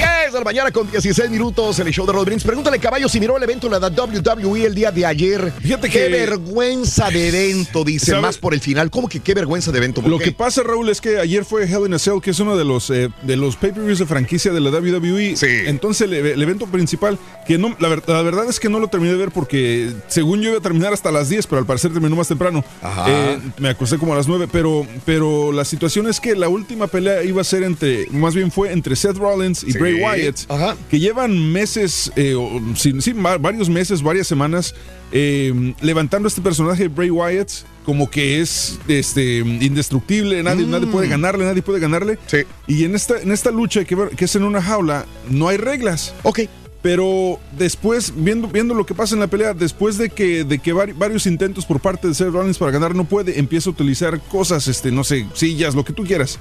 10 0.00 0.32
de 0.32 0.38
la 0.38 0.44
mañana 0.44 0.70
con 0.70 0.90
16 0.90 1.28
minutos 1.30 1.78
en 1.78 1.86
el 1.86 1.92
show 1.92 2.06
de 2.06 2.12
Rod 2.14 2.24
Brindis. 2.24 2.44
Pregúntale, 2.44 2.78
caballo, 2.78 3.06
si 3.06 3.20
miró 3.20 3.36
el 3.36 3.42
evento 3.42 3.68
de 3.68 3.78
la 3.78 3.88
WWE 3.88 4.64
el 4.64 4.74
día 4.74 4.90
de 4.90 5.04
ayer. 5.04 5.52
Fíjate 5.60 5.90
Qué 5.90 6.04
que- 6.04 6.08
vergüenza 6.08 7.10
de 7.10 7.28
evento, 7.28 7.84
dice, 7.84 8.12
¿Sabe? 8.12 8.22
más 8.22 8.38
por 8.38 8.54
el 8.54 8.60
final. 8.60 8.90
¿Cómo 8.90 9.08
que 9.10 9.20
qué 9.20 9.34
vergüenza 9.34 9.70
de 9.72 9.76
evento? 9.78 10.00
¿Por 10.00 10.10
Lo 10.10 10.18
qué? 10.18 10.24
que 10.26 10.32
pasa, 10.32 10.62
Raúl, 10.62 10.88
es 10.88 11.02
que 11.02 11.18
ayer 11.18 11.44
fue 11.44 11.64
Hell 11.64 11.84
in 11.86 11.92
a 11.92 11.98
Cell, 11.98 12.20
que 12.22 12.30
es 12.30 12.40
uno 12.40 12.56
de 12.56 12.64
los, 12.64 12.88
eh, 12.88 13.10
de 13.22 13.36
los 13.36 13.56
pay-per-views 13.56 13.98
de 13.98 14.06
franquicia 14.06 14.52
de 14.52 14.60
la 14.60 14.70
WWE. 14.70 15.34
Entonces, 15.68 16.02
el, 16.08 16.14
el 16.14 16.40
evento 16.42 16.66
principal, 16.66 17.18
que 17.46 17.58
no, 17.58 17.76
la, 17.78 17.88
ver- 17.88 18.02
la 18.06 18.22
verdad 18.22 18.46
es 18.48 18.58
que 18.58 18.70
no 18.70 18.78
lo 18.80 18.88
terminé 18.88 19.12
de 19.12 19.18
ver 19.18 19.30
porque, 19.32 19.92
según 20.08 20.40
yo, 20.40 20.48
iba 20.50 20.58
a 20.60 20.62
terminar 20.62 20.94
hasta 20.94 21.10
las 21.12 21.28
10, 21.28 21.46
pero 21.46 21.58
al 21.60 21.66
parecer 21.66 21.92
terminó 21.92 22.16
más 22.16 22.28
temprano. 22.28 22.64
Ajá. 22.80 23.04
Eh, 23.10 23.38
me 23.58 23.68
acosté 23.68 23.98
como 23.98 24.14
a 24.14 24.16
las 24.16 24.26
9, 24.28 24.48
pero, 24.50 24.86
pero 25.04 25.52
la 25.52 25.66
situación 25.66 26.08
es 26.08 26.20
que 26.20 26.34
la 26.36 26.48
última 26.48 26.86
pelea 26.86 27.22
iba 27.22 27.42
a 27.42 27.44
ser 27.44 27.64
entre, 27.64 28.06
más 28.10 28.34
bien 28.34 28.50
fue 28.50 28.72
entre 28.72 28.96
Seth 28.96 29.16
Rollins 29.18 29.62
y 29.64 29.72
Sí. 29.72 29.78
Bray 29.78 29.89
Wyatt, 29.94 30.36
Ajá. 30.48 30.76
que 30.90 30.98
llevan 30.98 31.52
meses, 31.52 32.12
eh, 32.16 32.34
sí, 32.76 32.94
sí, 33.00 33.12
varios 33.12 33.68
meses, 33.68 34.02
varias 34.02 34.26
semanas, 34.26 34.74
eh, 35.12 35.74
levantando 35.80 36.28
este 36.28 36.40
personaje 36.40 36.84
de 36.84 36.88
Bray 36.88 37.10
Wyatt 37.10 37.50
como 37.84 38.08
que 38.10 38.40
es 38.40 38.78
este 38.88 39.38
indestructible, 39.38 40.42
nadie, 40.42 40.66
Mm. 40.66 40.70
nadie 40.70 40.86
puede 40.86 41.08
ganarle, 41.08 41.44
nadie 41.44 41.62
puede 41.62 41.80
ganarle. 41.80 42.18
Y 42.66 42.84
en 42.84 42.94
esta, 42.94 43.20
en 43.20 43.32
esta 43.32 43.50
lucha 43.50 43.84
que, 43.84 43.96
que 44.16 44.24
es 44.26 44.36
en 44.36 44.44
una 44.44 44.62
jaula, 44.62 45.06
no 45.28 45.48
hay 45.48 45.56
reglas. 45.56 46.14
Ok. 46.22 46.40
Pero 46.82 47.38
después, 47.58 48.12
viendo, 48.16 48.48
viendo 48.48 48.72
lo 48.74 48.86
que 48.86 48.94
pasa 48.94 49.14
en 49.14 49.20
la 49.20 49.26
pelea, 49.26 49.52
después 49.52 49.98
de 49.98 50.08
que, 50.08 50.44
de 50.44 50.58
que 50.60 50.72
vari- 50.74 50.94
varios 50.96 51.26
intentos 51.26 51.66
por 51.66 51.78
parte 51.80 52.08
de 52.08 52.14
Seth 52.14 52.30
Rollins 52.32 52.56
para 52.56 52.70
ganar 52.70 52.94
no 52.94 53.04
puede, 53.04 53.38
empieza 53.38 53.68
a 53.68 53.72
utilizar 53.72 54.18
cosas, 54.18 54.66
este, 54.66 54.90
no 54.90 55.04
sé, 55.04 55.26
sillas, 55.34 55.74
lo 55.74 55.84
que 55.84 55.92
tú 55.92 56.04
quieras. 56.04 56.38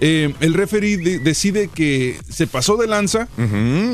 Eh, 0.00 0.32
el 0.40 0.54
referee 0.54 0.96
de- 0.96 1.18
decide 1.18 1.68
que 1.74 2.18
se 2.28 2.46
pasó 2.46 2.76
de 2.76 2.86
lanza, 2.86 3.26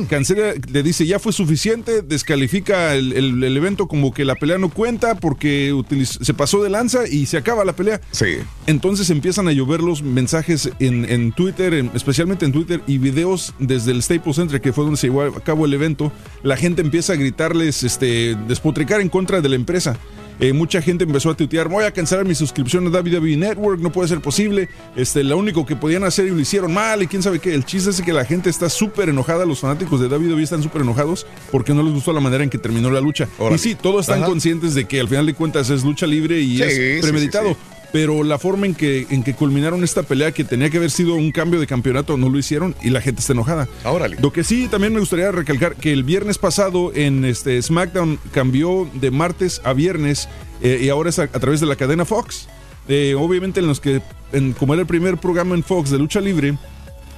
cancela, 0.08 0.52
le 0.70 0.82
dice 0.82 1.06
ya 1.06 1.18
fue 1.18 1.32
suficiente, 1.32 2.02
descalifica 2.02 2.94
el, 2.94 3.12
el- 3.14 3.42
el 3.42 3.56
evento 3.56 3.86
como 3.88 4.12
que 4.12 4.24
la 4.24 4.34
pelea 4.34 4.58
no 4.58 4.68
cuenta 4.68 5.14
porque 5.14 5.72
utiliz- 5.72 6.18
se 6.22 6.34
pasó 6.34 6.62
de 6.62 6.70
lanza 6.70 7.06
y 7.08 7.26
se 7.26 7.36
acaba 7.38 7.64
la 7.64 7.74
pelea. 7.74 8.00
Sí. 8.10 8.36
Entonces 8.66 9.10
empiezan 9.10 9.48
a 9.48 9.52
llover 9.52 9.80
los 9.80 10.02
mensajes 10.02 10.70
en, 10.78 11.04
en 11.10 11.32
Twitter, 11.32 11.74
en- 11.74 11.90
especialmente 11.94 12.44
en 12.44 12.52
Twitter, 12.52 12.82
y 12.86 12.98
videos 12.98 13.54
desde 13.58 13.92
el 13.92 14.02
Staples 14.02 14.36
Center, 14.36 14.60
que 14.60 14.72
fue 14.72 14.84
donde 14.84 14.98
se 14.98 15.06
llevó 15.06 15.22
a 15.22 15.40
cabo 15.42 15.64
el 15.66 15.72
evento. 15.74 16.12
La 16.42 16.56
gente 16.56 16.82
empieza 16.82 17.14
a 17.14 17.16
gritarles, 17.16 17.82
este, 17.82 18.36
despotricar 18.46 19.00
en 19.00 19.08
contra 19.08 19.40
de 19.40 19.48
la 19.48 19.56
empresa. 19.56 19.96
Eh, 20.40 20.52
mucha 20.52 20.82
gente 20.82 21.04
empezó 21.04 21.30
a 21.30 21.34
tuitear, 21.36 21.68
voy 21.68 21.84
a 21.84 21.90
cancelar 21.92 22.24
mi 22.26 22.34
suscripción 22.34 22.86
a 22.86 22.90
WWE 22.90 23.36
Network, 23.36 23.80
no 23.80 23.92
puede 23.92 24.08
ser 24.08 24.20
posible. 24.20 24.68
Este, 24.96 25.22
lo 25.22 25.36
único 25.38 25.64
que 25.64 25.76
podían 25.76 26.04
hacer 26.04 26.26
y 26.26 26.30
lo 26.30 26.40
hicieron 26.40 26.72
mal 26.74 27.02
y 27.02 27.06
quién 27.06 27.22
sabe 27.22 27.38
qué. 27.38 27.54
El 27.54 27.64
chiste 27.64 27.90
es 27.90 28.00
que 28.02 28.12
la 28.12 28.24
gente 28.24 28.50
está 28.50 28.68
súper 28.68 29.08
enojada, 29.08 29.44
los 29.46 29.60
fanáticos 29.60 30.00
de 30.00 30.08
WWE 30.08 30.42
están 30.42 30.62
súper 30.62 30.82
enojados 30.82 31.26
porque 31.52 31.72
no 31.72 31.82
les 31.82 31.92
gustó 31.92 32.12
la 32.12 32.20
manera 32.20 32.42
en 32.44 32.50
que 32.50 32.58
terminó 32.58 32.90
la 32.90 33.00
lucha. 33.00 33.28
Órale. 33.38 33.56
Y 33.56 33.58
sí, 33.58 33.74
todos 33.74 34.02
están 34.02 34.18
Ajá. 34.18 34.26
conscientes 34.26 34.74
de 34.74 34.86
que 34.86 35.00
al 35.00 35.08
final 35.08 35.26
de 35.26 35.34
cuentas 35.34 35.70
es 35.70 35.84
lucha 35.84 36.06
libre 36.06 36.40
y 36.40 36.56
Sí, 36.56 36.62
es 36.62 36.74
sí, 36.96 37.02
premeditado. 37.02 37.50
sí, 37.50 37.56
Pero 37.94 38.24
la 38.24 38.40
forma 38.40 38.66
en 38.66 38.74
que, 38.74 39.06
en 39.08 39.22
que 39.22 39.34
culminaron 39.34 39.84
esta 39.84 40.02
pelea, 40.02 40.32
que 40.32 40.42
tenía 40.42 40.68
que 40.68 40.78
haber 40.78 40.90
sido 40.90 41.14
un 41.14 41.30
cambio 41.30 41.60
de 41.60 41.68
campeonato, 41.68 42.16
no 42.16 42.28
lo 42.28 42.36
hicieron 42.36 42.74
y 42.82 42.90
la 42.90 43.00
gente 43.00 43.20
está 43.20 43.34
enojada. 43.34 43.68
Órale. 43.84 44.16
Lo 44.20 44.32
que 44.32 44.42
sí 44.42 44.66
también 44.68 44.92
me 44.92 44.98
gustaría 44.98 45.30
recalcar 45.30 45.76
que 45.76 45.92
el 45.92 46.02
viernes 46.02 46.36
pasado 46.38 46.90
en 46.92 47.24
este 47.24 47.62
SmackDown 47.62 48.18
cambió 48.32 48.90
de 48.94 49.12
martes 49.12 49.60
a 49.62 49.72
viernes 49.74 50.28
eh, 50.60 50.80
y 50.82 50.88
ahora 50.88 51.10
es 51.10 51.20
a, 51.20 51.22
a 51.22 51.28
través 51.38 51.60
de 51.60 51.66
la 51.66 51.76
cadena 51.76 52.04
Fox. 52.04 52.48
Eh, 52.88 53.14
obviamente 53.16 53.60
en 53.60 53.68
los 53.68 53.78
que, 53.80 54.02
en- 54.32 54.54
como 54.54 54.74
era 54.74 54.80
el 54.80 54.88
primer 54.88 55.16
programa 55.18 55.54
en 55.54 55.62
Fox 55.62 55.90
de 55.90 55.98
lucha 55.98 56.20
libre, 56.20 56.58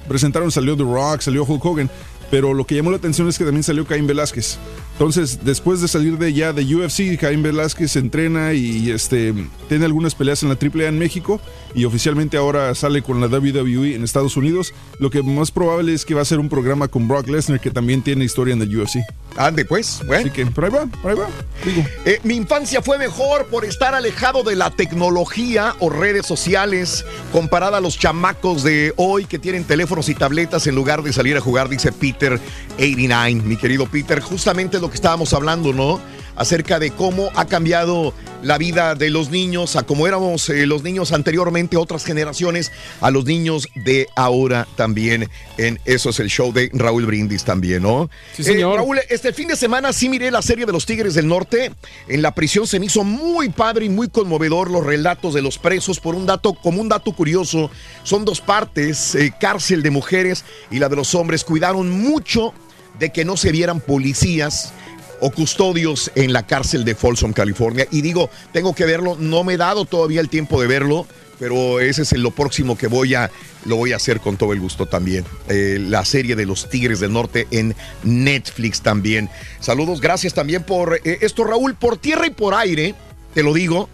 presentaron, 0.07 0.51
salió 0.51 0.77
The 0.77 0.83
Rock, 0.83 1.21
salió 1.21 1.43
Hulk 1.43 1.65
Hogan, 1.65 1.89
pero 2.29 2.53
lo 2.53 2.65
que 2.65 2.75
llamó 2.75 2.91
la 2.91 2.97
atención 2.97 3.27
es 3.27 3.37
que 3.37 3.45
también 3.45 3.63
salió 3.63 3.85
Caín 3.85 4.07
Velázquez. 4.07 4.57
Entonces, 4.93 5.39
después 5.43 5.79
de 5.79 5.87
salir 5.87 6.17
de 6.17 6.33
ya 6.33 6.53
de 6.53 6.63
UFC, 6.75 7.19
Caín 7.19 7.43
Velázquez 7.43 7.91
se 7.91 7.99
entrena 7.99 8.53
y 8.53 8.89
este 8.89 9.31
tiene 9.69 9.85
algunas 9.85 10.15
peleas 10.15 10.41
en 10.41 10.49
la 10.49 10.55
AAA 10.55 10.87
en 10.87 10.97
México 10.97 11.39
y 11.75 11.85
oficialmente 11.85 12.35
ahora 12.35 12.73
sale 12.73 13.03
con 13.03 13.21
la 13.21 13.27
WWE 13.27 13.93
en 13.93 14.03
Estados 14.03 14.37
Unidos. 14.37 14.73
Lo 14.99 15.11
que 15.11 15.21
más 15.21 15.51
probable 15.51 15.93
es 15.93 16.03
que 16.03 16.15
va 16.15 16.23
a 16.23 16.25
ser 16.25 16.39
un 16.39 16.49
programa 16.49 16.87
con 16.87 17.07
Brock 17.07 17.27
Lesnar 17.27 17.59
que 17.59 17.69
también 17.69 18.01
tiene 18.01 18.25
historia 18.25 18.55
en 18.55 18.61
el 18.63 18.75
UFC. 18.75 18.97
Ande 19.35 19.65
pues, 19.65 20.01
bueno. 20.07 20.21
Así 20.21 20.31
que 20.31 20.47
por 20.47 20.65
ahí 20.65 20.71
va, 20.71 20.87
por 20.87 21.11
ahí 21.11 21.17
va. 21.17 21.27
Digo. 21.63 21.87
Eh, 22.05 22.19
mi 22.23 22.35
infancia 22.35 22.81
fue 22.81 22.97
mejor 22.97 23.45
por 23.45 23.65
estar 23.65 23.93
alejado 23.93 24.41
de 24.41 24.55
la 24.55 24.71
tecnología 24.71 25.75
o 25.79 25.91
redes 25.91 26.25
sociales 26.25 27.05
comparada 27.31 27.77
a 27.77 27.81
los 27.81 27.99
chamacos 27.99 28.63
de 28.63 28.93
hoy 28.97 29.25
que 29.25 29.37
tienen 29.37 29.63
teléfonos 29.63 30.09
y 30.09 30.15
tabletas 30.15 30.65
en 30.65 30.73
lugar 30.73 31.03
de 31.03 31.13
salir 31.13 31.37
a 31.37 31.41
jugar, 31.41 31.69
dice 31.69 31.91
Peter89. 32.17 33.43
Mi 33.43 33.57
querido 33.57 33.85
Peter, 33.85 34.19
justamente 34.19 34.79
lo 34.79 34.89
que 34.89 34.95
estábamos 34.95 35.33
hablando, 35.33 35.73
¿no? 35.73 35.99
Acerca 36.37 36.79
de 36.79 36.91
cómo 36.91 37.29
ha 37.35 37.45
cambiado 37.45 38.13
la 38.41 38.57
vida 38.57 38.95
de 38.95 39.09
los 39.09 39.29
niños 39.31 39.75
a 39.75 39.83
cómo 39.83 40.07
éramos 40.07 40.49
eh, 40.49 40.65
los 40.65 40.83
niños 40.83 41.11
anteriormente, 41.11 41.77
otras 41.77 42.05
generaciones, 42.05 42.71
a 43.01 43.11
los 43.11 43.25
niños 43.25 43.67
de 43.75 44.07
ahora 44.15 44.67
también. 44.75 45.29
En 45.57 45.79
Eso 45.85 46.11
es 46.11 46.19
el 46.19 46.29
show 46.29 46.53
de 46.53 46.69
Raúl 46.73 47.05
Brindis 47.05 47.43
también, 47.43 47.83
¿no? 47.83 48.09
Sí, 48.35 48.43
señor. 48.43 48.75
Eh, 48.75 48.77
Raúl, 48.77 48.99
este 49.09 49.33
fin 49.33 49.47
de 49.47 49.55
semana 49.55 49.91
sí 49.93 50.09
miré 50.09 50.31
la 50.31 50.41
serie 50.41 50.65
de 50.65 50.71
los 50.71 50.85
Tigres 50.85 51.15
del 51.15 51.27
Norte. 51.27 51.71
En 52.07 52.21
la 52.21 52.33
prisión 52.33 52.67
se 52.67 52.79
me 52.79 52.85
hizo 52.85 53.03
muy 53.03 53.49
padre 53.49 53.85
y 53.85 53.89
muy 53.89 54.09
conmovedor 54.09 54.69
los 54.69 54.85
relatos 54.85 55.33
de 55.33 55.41
los 55.41 55.57
presos. 55.57 55.99
Por 55.99 56.15
un 56.15 56.25
dato, 56.25 56.53
como 56.53 56.81
un 56.81 56.89
dato 56.89 57.11
curioso, 57.13 57.71
son 58.03 58.25
dos 58.25 58.41
partes, 58.41 59.15
eh, 59.15 59.33
cárcel 59.39 59.81
de 59.81 59.89
mujeres 59.89 60.45
y 60.69 60.79
la 60.79 60.89
de 60.89 60.95
los 60.95 61.15
hombres. 61.15 61.43
Cuidaron 61.43 61.89
mucho 61.89 62.53
de 62.99 63.11
que 63.11 63.25
no 63.25 63.37
se 63.37 63.51
vieran 63.51 63.79
policías 63.79 64.73
o 65.19 65.31
custodios 65.31 66.11
en 66.15 66.33
la 66.33 66.45
cárcel 66.45 66.85
de 66.85 66.95
Folsom, 66.95 67.33
California. 67.33 67.87
Y 67.91 68.01
digo, 68.01 68.29
tengo 68.53 68.73
que 68.73 68.85
verlo, 68.85 69.15
no 69.19 69.43
me 69.43 69.53
he 69.53 69.57
dado 69.57 69.85
todavía 69.85 70.21
el 70.21 70.29
tiempo 70.29 70.61
de 70.61 70.67
verlo, 70.67 71.07
pero 71.39 71.79
ese 71.79 72.01
es 72.01 72.13
lo 72.13 72.31
próximo 72.31 72.77
que 72.77 72.87
voy 72.87 73.13
a, 73.13 73.29
lo 73.65 73.75
voy 73.75 73.93
a 73.93 73.97
hacer 73.97 74.19
con 74.19 74.37
todo 74.37 74.53
el 74.53 74.59
gusto 74.59 74.85
también. 74.85 75.25
Eh, 75.49 75.77
la 75.79 76.03
serie 76.05 76.35
de 76.35 76.45
los 76.45 76.69
Tigres 76.69 76.99
del 76.99 77.13
Norte 77.13 77.47
en 77.51 77.75
Netflix 78.03 78.81
también. 78.81 79.29
Saludos, 79.59 80.01
gracias 80.01 80.33
también 80.33 80.63
por 80.63 80.99
eh, 81.03 81.19
esto, 81.21 81.43
Raúl, 81.43 81.75
por 81.75 81.97
tierra 81.97 82.27
y 82.27 82.31
por 82.31 82.53
aire, 82.53 82.95
te 83.33 83.43
lo 83.43 83.53
digo, 83.53 83.89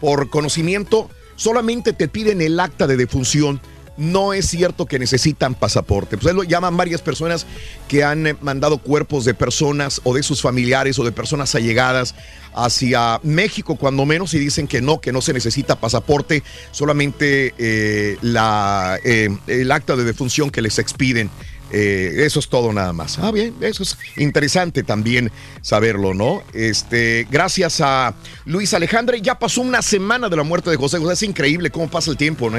por 0.00 0.30
conocimiento, 0.30 1.10
solamente 1.36 1.92
te 1.92 2.08
piden 2.08 2.40
el 2.40 2.58
acta 2.60 2.86
de 2.86 2.96
defunción. 2.96 3.60
No 4.00 4.32
es 4.32 4.46
cierto 4.46 4.86
que 4.86 4.98
necesitan 4.98 5.54
pasaporte. 5.54 6.16
Pues 6.16 6.34
lo 6.34 6.42
llaman 6.42 6.74
varias 6.74 7.02
personas 7.02 7.46
que 7.86 8.02
han 8.02 8.26
eh, 8.26 8.36
mandado 8.40 8.78
cuerpos 8.78 9.26
de 9.26 9.34
personas 9.34 10.00
o 10.04 10.14
de 10.14 10.22
sus 10.22 10.40
familiares 10.40 10.98
o 10.98 11.04
de 11.04 11.12
personas 11.12 11.54
allegadas 11.54 12.14
hacia 12.54 13.20
México, 13.22 13.76
cuando 13.76 14.06
menos, 14.06 14.32
y 14.32 14.38
dicen 14.38 14.66
que 14.66 14.80
no, 14.80 15.02
que 15.02 15.12
no 15.12 15.20
se 15.20 15.34
necesita 15.34 15.78
pasaporte, 15.78 16.42
solamente 16.70 17.52
eh, 17.58 18.16
la, 18.22 18.98
eh, 19.04 19.36
el 19.46 19.70
acta 19.70 19.96
de 19.96 20.04
defunción 20.04 20.48
que 20.48 20.62
les 20.62 20.78
expiden. 20.78 21.28
Eh, 21.72 22.24
eso 22.24 22.40
es 22.40 22.48
todo 22.48 22.72
nada 22.72 22.92
más. 22.92 23.18
Ah, 23.18 23.30
bien, 23.30 23.54
eso 23.60 23.82
es 23.82 23.96
interesante 24.16 24.82
también 24.82 25.30
saberlo, 25.62 26.14
¿no? 26.14 26.42
Este, 26.52 27.26
gracias 27.30 27.80
a 27.80 28.14
Luis 28.44 28.74
Alejandre, 28.74 29.20
ya 29.20 29.38
pasó 29.38 29.60
una 29.60 29.82
semana 29.82 30.28
de 30.28 30.36
la 30.36 30.42
muerte 30.42 30.70
de 30.70 30.76
José 30.76 30.98
José. 30.98 31.12
Es 31.12 31.22
increíble 31.22 31.70
cómo 31.70 31.88
pasa 31.88 32.10
el 32.10 32.16
tiempo, 32.16 32.50
¿no? 32.50 32.58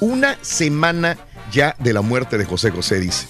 Una 0.00 0.36
semana 0.42 1.16
ya 1.50 1.76
de 1.78 1.92
la 1.92 2.00
muerte 2.00 2.38
de 2.38 2.44
José 2.44 2.70
José, 2.70 3.00
dice. 3.00 3.26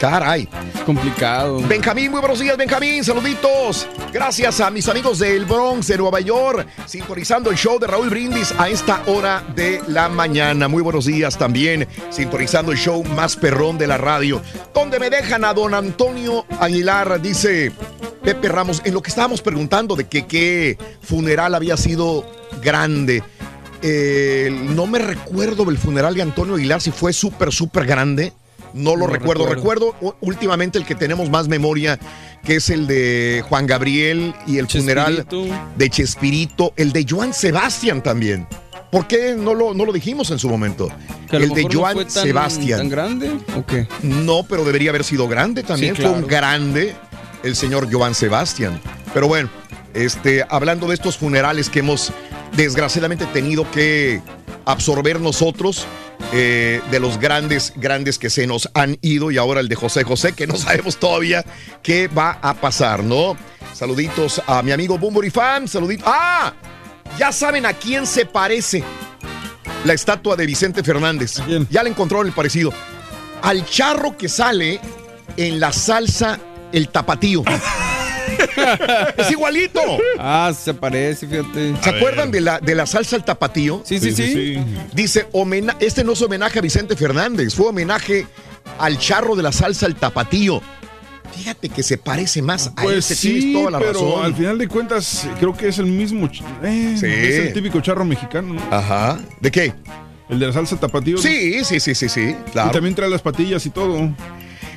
Caray. 0.00 0.48
Complicado. 0.84 1.60
Benjamín, 1.66 2.10
muy 2.10 2.20
buenos 2.20 2.38
días, 2.38 2.56
Benjamín. 2.56 3.02
Saluditos. 3.04 3.88
Gracias 4.12 4.60
a 4.60 4.70
mis 4.70 4.88
amigos 4.88 5.18
del 5.18 5.46
Bronx, 5.46 5.86
de 5.86 5.96
Nueva 5.96 6.20
York, 6.20 6.66
sintonizando 6.84 7.50
el 7.50 7.56
show 7.56 7.78
de 7.78 7.86
Raúl 7.86 8.10
Brindis 8.10 8.52
a 8.58 8.68
esta 8.68 9.02
hora 9.06 9.42
de 9.54 9.80
la 9.86 10.08
mañana. 10.08 10.68
Muy 10.68 10.82
buenos 10.82 11.06
días 11.06 11.38
también, 11.38 11.88
sintonizando 12.10 12.72
el 12.72 12.78
show 12.78 13.02
más 13.04 13.36
perrón 13.36 13.78
de 13.78 13.86
la 13.86 13.96
radio, 13.96 14.42
donde 14.74 14.98
me 14.98 15.08
dejan 15.08 15.44
a 15.44 15.54
don 15.54 15.72
Antonio 15.74 16.44
Aguilar, 16.60 17.22
dice 17.22 17.72
Pepe 18.22 18.48
Ramos, 18.48 18.82
en 18.84 18.94
lo 18.94 19.02
que 19.02 19.10
estábamos 19.10 19.42
preguntando 19.42 19.96
de 19.96 20.06
que 20.06 20.26
qué 20.26 20.76
funeral 21.02 21.54
había 21.54 21.76
sido 21.76 22.26
grande. 22.62 23.22
Eh, 23.86 24.48
no 24.74 24.86
me 24.86 24.98
recuerdo 24.98 25.68
el 25.68 25.76
funeral 25.76 26.14
de 26.14 26.22
Antonio 26.22 26.54
Aguilar 26.54 26.80
si 26.80 26.90
fue 26.90 27.12
súper, 27.12 27.52
súper 27.52 27.84
grande. 27.84 28.32
No 28.72 28.96
lo 28.96 29.06
No 29.06 29.12
recuerdo. 29.12 29.46
recuerdo. 29.46 29.94
últimamente 30.22 30.78
el 30.78 30.86
que 30.86 30.94
tenemos 30.94 31.28
más 31.28 31.48
memoria, 31.48 31.98
que 32.42 32.56
es 32.56 32.70
el 32.70 32.86
de 32.86 33.44
Juan 33.46 33.66
Gabriel 33.66 34.34
y 34.46 34.56
el 34.56 34.68
funeral 34.68 35.26
de 35.76 35.90
Chespirito, 35.90 36.72
el 36.76 36.92
de 36.92 37.04
Joan 37.08 37.34
Sebastián 37.34 38.02
también. 38.02 38.48
¿Por 38.90 39.06
qué 39.06 39.34
no 39.36 39.54
lo, 39.54 39.74
no 39.74 39.84
lo 39.84 39.92
dijimos 39.92 40.30
en 40.30 40.38
su 40.38 40.48
momento? 40.48 40.88
Que 41.28 41.36
el 41.36 41.50
de 41.50 41.64
no 41.64 41.68
Joan 41.72 42.08
Sebastián. 42.10 42.78
¿Tan 42.80 42.88
grande 42.88 43.32
o 43.54 43.66
qué? 43.66 43.86
No, 44.02 44.44
pero 44.44 44.64
debería 44.64 44.90
haber 44.90 45.04
sido 45.04 45.28
grande 45.28 45.62
también. 45.62 45.94
Sí, 45.94 46.00
Fue 46.02 46.10
un 46.10 46.26
grande 46.26 46.94
el 47.42 47.54
señor 47.56 47.92
Joan 47.92 48.14
Sebastián. 48.14 48.80
Pero 49.12 49.28
bueno, 49.28 49.50
este, 49.92 50.44
hablando 50.48 50.88
de 50.88 50.94
estos 50.94 51.18
funerales 51.18 51.68
que 51.68 51.80
hemos 51.80 52.12
desgraciadamente 52.56 53.26
tenido 53.26 53.70
que 53.70 54.20
absorber 54.64 55.20
nosotros 55.20 55.86
eh, 56.32 56.80
de 56.90 57.00
los 57.00 57.18
grandes, 57.18 57.72
grandes 57.76 58.18
que 58.18 58.30
se 58.30 58.46
nos 58.46 58.68
han 58.74 58.98
ido 59.02 59.30
y 59.30 59.38
ahora 59.38 59.60
el 59.60 59.68
de 59.68 59.76
José 59.76 60.04
José, 60.04 60.32
que 60.32 60.46
no 60.46 60.56
sabemos 60.56 60.96
todavía 60.96 61.44
qué 61.82 62.08
va 62.08 62.38
a 62.42 62.54
pasar, 62.54 63.02
¿no? 63.04 63.36
Saluditos 63.72 64.40
a 64.46 64.62
mi 64.62 64.72
amigo 64.72 64.98
Bumburi 64.98 65.30
Fan, 65.30 65.68
saluditos. 65.68 66.06
¡Ah! 66.08 66.52
Ya 67.18 67.32
saben 67.32 67.66
a 67.66 67.72
quién 67.72 68.06
se 68.06 68.26
parece 68.26 68.82
la 69.84 69.92
estatua 69.92 70.36
de 70.36 70.46
Vicente 70.46 70.82
Fernández. 70.82 71.40
Ya 71.70 71.82
le 71.82 71.90
encontró 71.90 72.22
el 72.22 72.32
parecido. 72.32 72.72
Al 73.42 73.64
charro 73.66 74.16
que 74.16 74.28
sale 74.28 74.80
en 75.36 75.60
la 75.60 75.72
salsa 75.72 76.38
El 76.72 76.88
Tapatío. 76.88 77.44
es 79.16 79.30
igualito. 79.30 79.80
Ah, 80.18 80.52
se 80.58 80.74
parece, 80.74 81.26
fíjate. 81.26 81.74
¿Se 81.82 81.90
acuerdan 81.90 82.30
de 82.30 82.40
la, 82.40 82.58
de 82.60 82.74
la 82.74 82.86
salsa 82.86 83.16
al 83.16 83.24
tapatío? 83.24 83.82
Sí, 83.84 83.98
sí, 83.98 84.12
sí. 84.12 84.58
Dice, 84.92 85.26
homena- 85.32 85.76
este 85.80 86.04
no 86.04 86.12
es 86.12 86.22
homenaje 86.22 86.58
a 86.58 86.62
Vicente 86.62 86.96
Fernández, 86.96 87.54
fue 87.54 87.66
homenaje 87.68 88.26
al 88.78 88.98
charro 88.98 89.36
de 89.36 89.42
la 89.42 89.52
salsa 89.52 89.86
al 89.86 89.94
tapatío. 89.96 90.60
Fíjate 91.36 91.68
que 91.68 91.82
se 91.82 91.98
parece 91.98 92.42
más 92.42 92.68
a 92.76 92.82
Pues 92.82 93.10
ese, 93.10 93.20
tienes 93.28 93.42
sí, 93.42 93.52
toda 93.54 93.70
la 93.72 93.78
pero 93.80 93.92
razón. 93.92 94.24
al 94.24 94.34
final 94.36 94.56
de 94.56 94.68
cuentas 94.68 95.26
creo 95.40 95.56
que 95.56 95.66
es 95.68 95.78
el 95.78 95.86
mismo. 95.86 96.28
eh, 96.62 96.96
Sí. 96.98 97.06
Es 97.06 97.34
el 97.46 97.52
típico 97.52 97.80
charro 97.80 98.04
mexicano. 98.04 98.54
¿no? 98.54 98.62
Ajá. 98.70 99.18
¿De 99.40 99.50
qué? 99.50 99.74
El 100.28 100.38
de 100.38 100.46
la 100.46 100.52
salsa 100.52 100.76
tapatío. 100.78 101.18
Sí, 101.18 101.64
sí, 101.64 101.80
sí, 101.80 101.94
sí, 101.94 102.08
sí, 102.08 102.36
claro. 102.52 102.70
Y 102.70 102.72
también 102.72 102.94
trae 102.94 103.10
las 103.10 103.20
patillas 103.20 103.66
y 103.66 103.70
todo. 103.70 104.14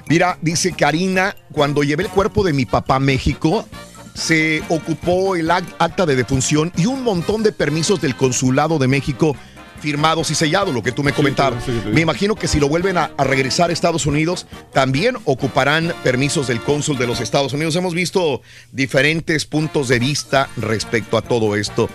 Mira, 0.10 0.38
dice 0.42 0.72
Karina, 0.72 1.36
cuando 1.52 1.84
llevé 1.84 2.03
el 2.03 2.10
cuerpo 2.10 2.44
de 2.44 2.53
mi 2.53 2.66
papá 2.66 2.95
a 2.95 3.00
México, 3.00 3.68
se 4.14 4.64
ocupó 4.69 5.36
el 5.36 5.50
ac- 5.50 5.76
acta 5.80 6.06
de 6.06 6.16
defunción 6.16 6.72
y 6.77 6.86
un 6.86 7.03
montón 7.03 7.44
de 7.44 7.52
permisos 7.52 8.02
del 8.02 8.16
Consulado 8.16 8.80
de 8.80 8.88
México 8.88 9.36
firmados 9.80 10.32
y 10.32 10.36
sellados, 10.36 10.74
lo 10.74 10.84
que 10.84 10.92
tú 10.92 11.04
me 11.04 11.14
comentabas. 11.14 11.64
sí, 11.64 11.72
sí. 11.84 11.90
Me 11.92 12.02
imagino 12.02 12.36
que 12.36 12.48
si 12.48 12.60
lo 12.60 12.68
vuelven 12.68 12.98
a, 12.98 13.12
a 13.18 13.24
regresar 13.24 13.70
a 13.70 13.74
Estados 13.74 14.06
Unidos, 14.06 14.48
también 14.74 15.18
ocuparán 15.26 15.94
permisos 16.04 16.48
del 16.48 16.62
cónsul 16.62 16.98
de 16.98 17.08
los 17.08 17.22
Estados 17.22 17.54
Unidos. 17.54 17.76
Hemos 17.76 17.94
visto 17.94 18.42
diferentes 18.72 19.46
puntos 19.46 19.88
de 19.88 20.00
vista 20.00 20.50
respecto 20.58 21.18
a 21.18 21.22
todo 21.22 21.56
esto. 21.56 21.90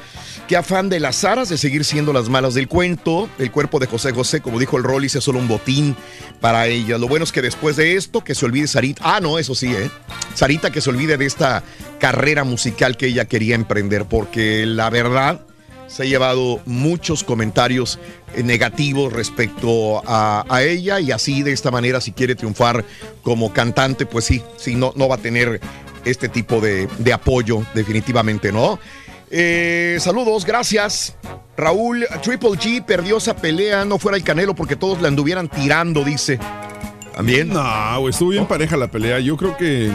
Qué 0.49 0.57
afán 0.57 0.89
de 0.89 1.01
las 1.01 1.25
aras 1.25 1.49
de 1.49 1.57
seguir 1.57 1.85
siendo 1.85 2.13
las 2.13 2.29
malas 2.29 2.55
del 2.55 2.69
cuento. 2.69 3.29
El 3.39 3.51
cuerpo 3.51 3.79
de 3.79 3.87
José 3.87 4.13
José, 4.13 4.41
como 4.41 4.59
dijo 4.59 4.77
el 4.77 4.85
Rollis, 4.85 5.15
es 5.15 5.25
solo 5.25 5.39
un 5.39 5.49
botín 5.49 5.97
para 6.41 6.67
ella. 6.67 6.99
Lo 6.99 7.09
bueno 7.09 7.25
es 7.25 7.33
que 7.33 7.43
después 7.43 7.77
de 7.77 7.97
esto, 7.97 8.23
que 8.23 8.35
se 8.35 8.45
olvide 8.45 8.67
Sarita. 8.67 9.03
Ah, 9.05 9.21
no, 9.21 9.39
eso 9.39 9.55
sí, 9.55 9.73
¿eh? 9.73 9.91
Sarita 10.35 10.71
que 10.71 10.81
se 10.81 10.91
olvide 10.91 11.17
de 11.17 11.27
esta 11.27 11.63
carrera 11.99 12.45
musical 12.45 12.97
que 12.97 13.07
ella 13.07 13.27
quería 13.27 13.55
emprender, 13.55 14.05
porque 14.05 14.67
la 14.67 14.91
verdad 14.91 15.41
se 15.87 16.03
ha 16.03 16.07
llevado 16.07 16.61
muchos 16.67 17.25
comentarios 17.25 17.99
eh, 18.35 18.43
negativos 18.43 19.13
respecto 19.13 20.03
a, 20.07 20.45
ella 20.63 21.01
y 21.01 21.13
así 21.13 21.43
de 21.43 21.53
esta 21.53 21.71
manera 21.71 22.01
si 22.01 22.13
quiere 22.13 22.35
triunfar 22.35 22.85
como 23.23 23.53
cantante, 23.53 24.07
pues 24.07 24.25
sí, 24.25 24.43
sí, 24.57 24.75
no, 24.75 24.93
no 24.97 25.09
va 25.09 25.17
a 25.17 25.19
tener 25.19 25.61
este 26.05 26.29
tipo 26.29 26.61
de, 26.61 26.89
de 26.99 27.13
apoyo 27.13 27.65
definitivamente, 27.75 28.53
¿no? 28.53 28.79
Eh, 29.31 29.97
saludos, 29.99 30.45
gracias. 30.45 31.17
Raúl, 31.57 32.07
Triple 32.23 32.51
G 32.51 32.85
perdió 32.85 33.19
esa 33.19 33.35
pelea, 33.35 33.85
no 33.85 33.99
fuera 33.99 34.17
el 34.17 34.25
Canelo 34.25 34.55
porque 34.55 34.77
todos 34.77 35.01
le 35.01 35.09
anduvieran 35.09 35.49
tirando, 35.49 36.05
dice. 36.05 36.39
También. 37.15 37.49
No, 37.49 38.01
güey, 38.01 38.11
estuvo 38.11 38.31
bien 38.31 38.47
pareja 38.47 38.77
la 38.77 38.89
pelea. 38.89 39.21
Yo 39.21 39.37
creo 39.37 39.57
que 39.57 39.91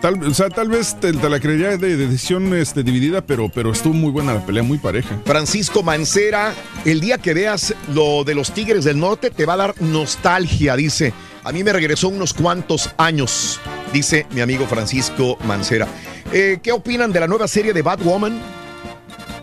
tal, 0.00 0.22
o 0.22 0.34
sea, 0.34 0.48
tal 0.50 0.68
vez 0.68 0.98
te, 1.00 1.12
te 1.12 1.28
la 1.28 1.40
creería 1.40 1.76
de, 1.76 1.78
de 1.78 1.96
decisión 1.96 2.54
este, 2.54 2.82
dividida, 2.82 3.22
pero, 3.22 3.48
pero 3.48 3.72
estuvo 3.72 3.94
muy 3.94 4.10
buena 4.10 4.34
la 4.34 4.44
pelea, 4.44 4.62
muy 4.62 4.78
pareja. 4.78 5.18
Francisco 5.24 5.82
Mancera, 5.82 6.54
el 6.84 7.00
día 7.00 7.18
que 7.18 7.34
veas 7.34 7.74
lo 7.94 8.24
de 8.24 8.34
los 8.34 8.52
Tigres 8.52 8.84
del 8.84 8.98
Norte 8.98 9.30
te 9.30 9.46
va 9.46 9.54
a 9.54 9.58
dar 9.58 9.82
nostalgia, 9.82 10.76
dice. 10.76 11.12
A 11.44 11.52
mí 11.52 11.64
me 11.64 11.72
regresó 11.72 12.08
unos 12.08 12.34
cuantos 12.34 12.90
años, 12.98 13.58
dice 13.92 14.26
mi 14.32 14.42
amigo 14.42 14.66
Francisco 14.66 15.38
Mancera. 15.46 15.88
Eh, 16.30 16.58
¿Qué 16.62 16.72
opinan 16.72 17.10
de 17.10 17.20
la 17.20 17.26
nueva 17.26 17.48
serie 17.48 17.72
de 17.72 17.80
Batwoman? 17.80 18.38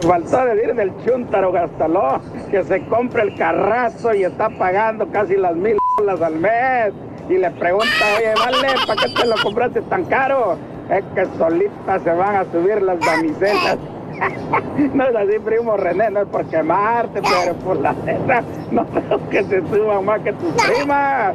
Faltó 0.00 0.44
decir 0.46 0.74
del 0.74 0.90
chuntaro 1.06 1.52
Gastaló 1.52 2.20
que 2.50 2.64
se 2.64 2.84
compra 2.86 3.22
el 3.22 3.36
carrazo 3.36 4.12
y 4.12 4.24
está 4.24 4.50
pagando 4.50 5.08
casi 5.12 5.36
las 5.36 5.54
mil 5.54 5.78
bolas 5.96 6.20
al 6.20 6.34
mes. 6.34 6.92
Y 7.28 7.38
le 7.38 7.50
pregunta, 7.52 7.86
oye, 8.16 8.34
vale, 8.38 8.74
¿para 8.86 9.02
qué 9.02 9.14
te 9.14 9.26
lo 9.26 9.34
compraste 9.42 9.80
tan 9.82 10.04
caro? 10.04 10.58
Es 10.90 11.02
que 11.14 11.26
solitas 11.38 12.02
se 12.02 12.10
van 12.10 12.36
a 12.36 12.44
subir 12.52 12.82
las 12.82 13.00
damiselas. 13.00 13.78
no 14.94 15.06
es 15.06 15.16
así, 15.16 15.38
primo 15.38 15.76
René, 15.76 16.10
no 16.10 16.20
es 16.20 16.28
por 16.28 16.44
quemarte, 16.46 17.22
pero 17.22 17.54
por 17.56 17.80
la 17.80 17.92
neta, 17.92 18.42
no 18.70 18.86
creo 18.86 19.28
que 19.30 19.44
se 19.44 19.60
suban 19.68 20.04
más 20.04 20.20
que 20.20 20.32
tus 20.34 20.52
primas. 20.62 21.34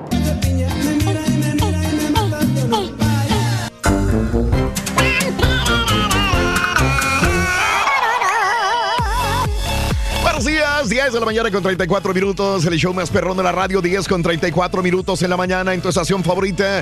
Buenos 10.40 10.54
días, 10.54 10.90
10 10.90 11.12
de 11.12 11.20
la 11.20 11.26
mañana 11.26 11.52
con 11.52 11.62
34 11.62 12.14
minutos, 12.14 12.66
el 12.66 12.80
show 12.80 12.94
más 12.94 13.10
perrón 13.10 13.36
de 13.36 13.44
la 13.44 13.52
radio, 13.52 13.82
10 13.82 14.08
con 14.08 14.24
34 14.24 14.82
minutos 14.82 15.22
en 15.22 15.30
la 15.30 15.36
mañana 15.36 15.74
en 15.74 15.82
tu 15.82 15.90
estación 15.90 16.24
favorita. 16.24 16.82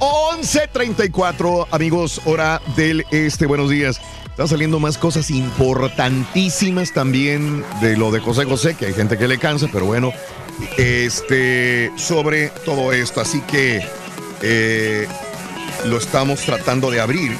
11.34, 0.00 1.68
amigos, 1.70 2.20
hora 2.24 2.60
del 2.74 3.06
este. 3.12 3.46
Buenos 3.46 3.70
días. 3.70 4.00
Están 4.28 4.48
saliendo 4.48 4.80
más 4.80 4.98
cosas 4.98 5.30
importantísimas 5.30 6.92
también 6.92 7.64
de 7.80 7.96
lo 7.96 8.10
de 8.10 8.18
José 8.18 8.44
José, 8.44 8.74
que 8.74 8.86
hay 8.86 8.92
gente 8.92 9.16
que 9.16 9.28
le 9.28 9.38
cansa, 9.38 9.68
pero 9.72 9.86
bueno, 9.86 10.10
este, 10.76 11.92
sobre 11.96 12.48
todo 12.64 12.92
esto. 12.92 13.20
Así 13.20 13.40
que 13.42 13.86
eh, 14.42 15.06
lo 15.84 15.96
estamos 15.96 16.40
tratando 16.40 16.90
de 16.90 17.00
abrir 17.00 17.38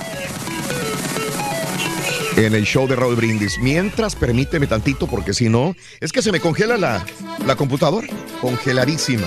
en 2.37 2.55
el 2.55 2.65
show 2.65 2.87
de 2.87 2.97
Raúl 2.97 3.17
Brindis. 3.17 3.59
Mientras, 3.59 4.17
permíteme 4.17 4.67
tantito, 4.67 5.07
porque 5.07 5.35
si 5.35 5.49
no, 5.49 5.75
es 6.01 6.13
que 6.13 6.23
se 6.23 6.33
me 6.33 6.41
congela 6.41 6.77
la, 6.77 7.05
la 7.47 7.57
computadora. 7.57 8.07
Congeladísima. 8.41 9.27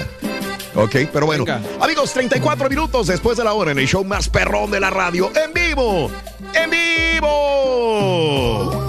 Ok, 0.76 0.96
pero 1.12 1.26
bueno. 1.26 1.46
Venga. 1.46 1.62
Amigos, 1.82 2.14
34 2.14 2.70
minutos 2.70 3.08
después 3.08 3.38
de 3.38 3.44
la 3.44 3.54
hora 3.54 3.72
en 3.72 3.80
el 3.80 3.88
show 3.88 4.04
más 4.04 4.30
perrón 4.30 4.72
de 4.72 4.80
la 4.80 4.90
radio. 4.90 5.32
¡En 5.36 5.54
vivo! 5.54 6.12
¡En 6.54 6.70
vivo! 6.70 8.87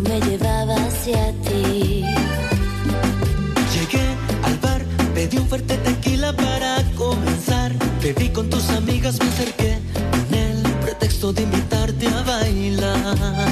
Me 0.00 0.20
llevaba 0.20 0.74
hacia 0.74 1.32
ti. 1.42 2.04
Llegué 3.74 4.06
al 4.44 4.58
bar, 4.58 4.84
pedí 5.14 5.38
un 5.38 5.48
fuerte 5.48 5.76
tequila 5.78 6.32
para 6.32 6.84
comenzar. 6.96 7.72
Bebí 8.02 8.28
con 8.28 8.48
tus 8.48 8.68
amigas, 8.70 9.18
me 9.18 9.28
acerqué 9.28 9.78
con 10.10 10.38
el 10.38 10.62
pretexto 10.82 11.32
de 11.32 11.42
invitarte 11.42 12.06
a 12.08 12.22
bailar. 12.22 13.47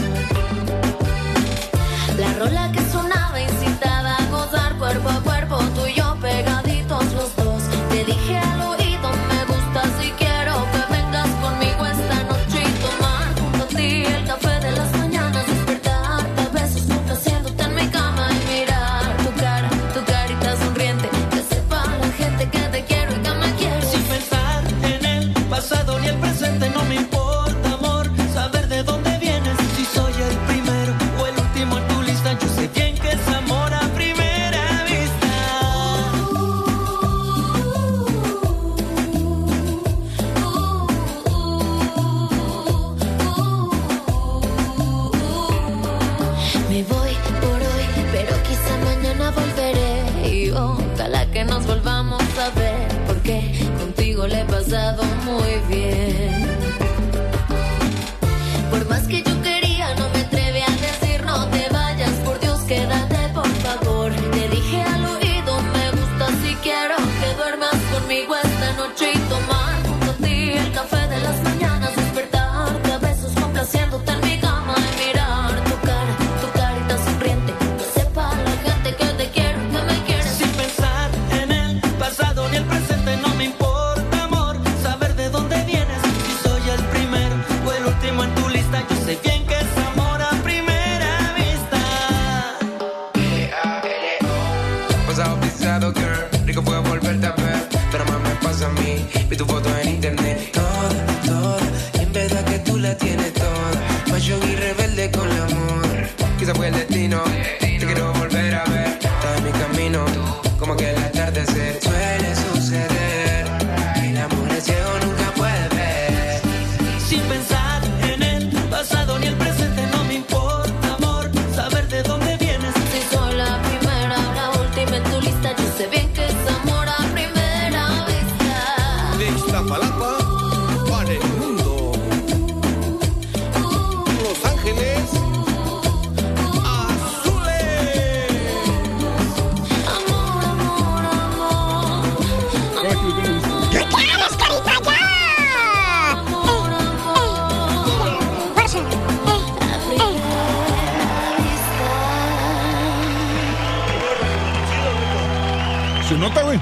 Se 156.09 156.17
nota, 156.17 156.43
güey. 156.45 156.59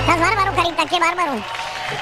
Estás 0.00 0.20
bárbaro, 0.20 0.56
carita, 0.56 0.86
qué 0.88 0.98
bárbaro. 0.98 1.42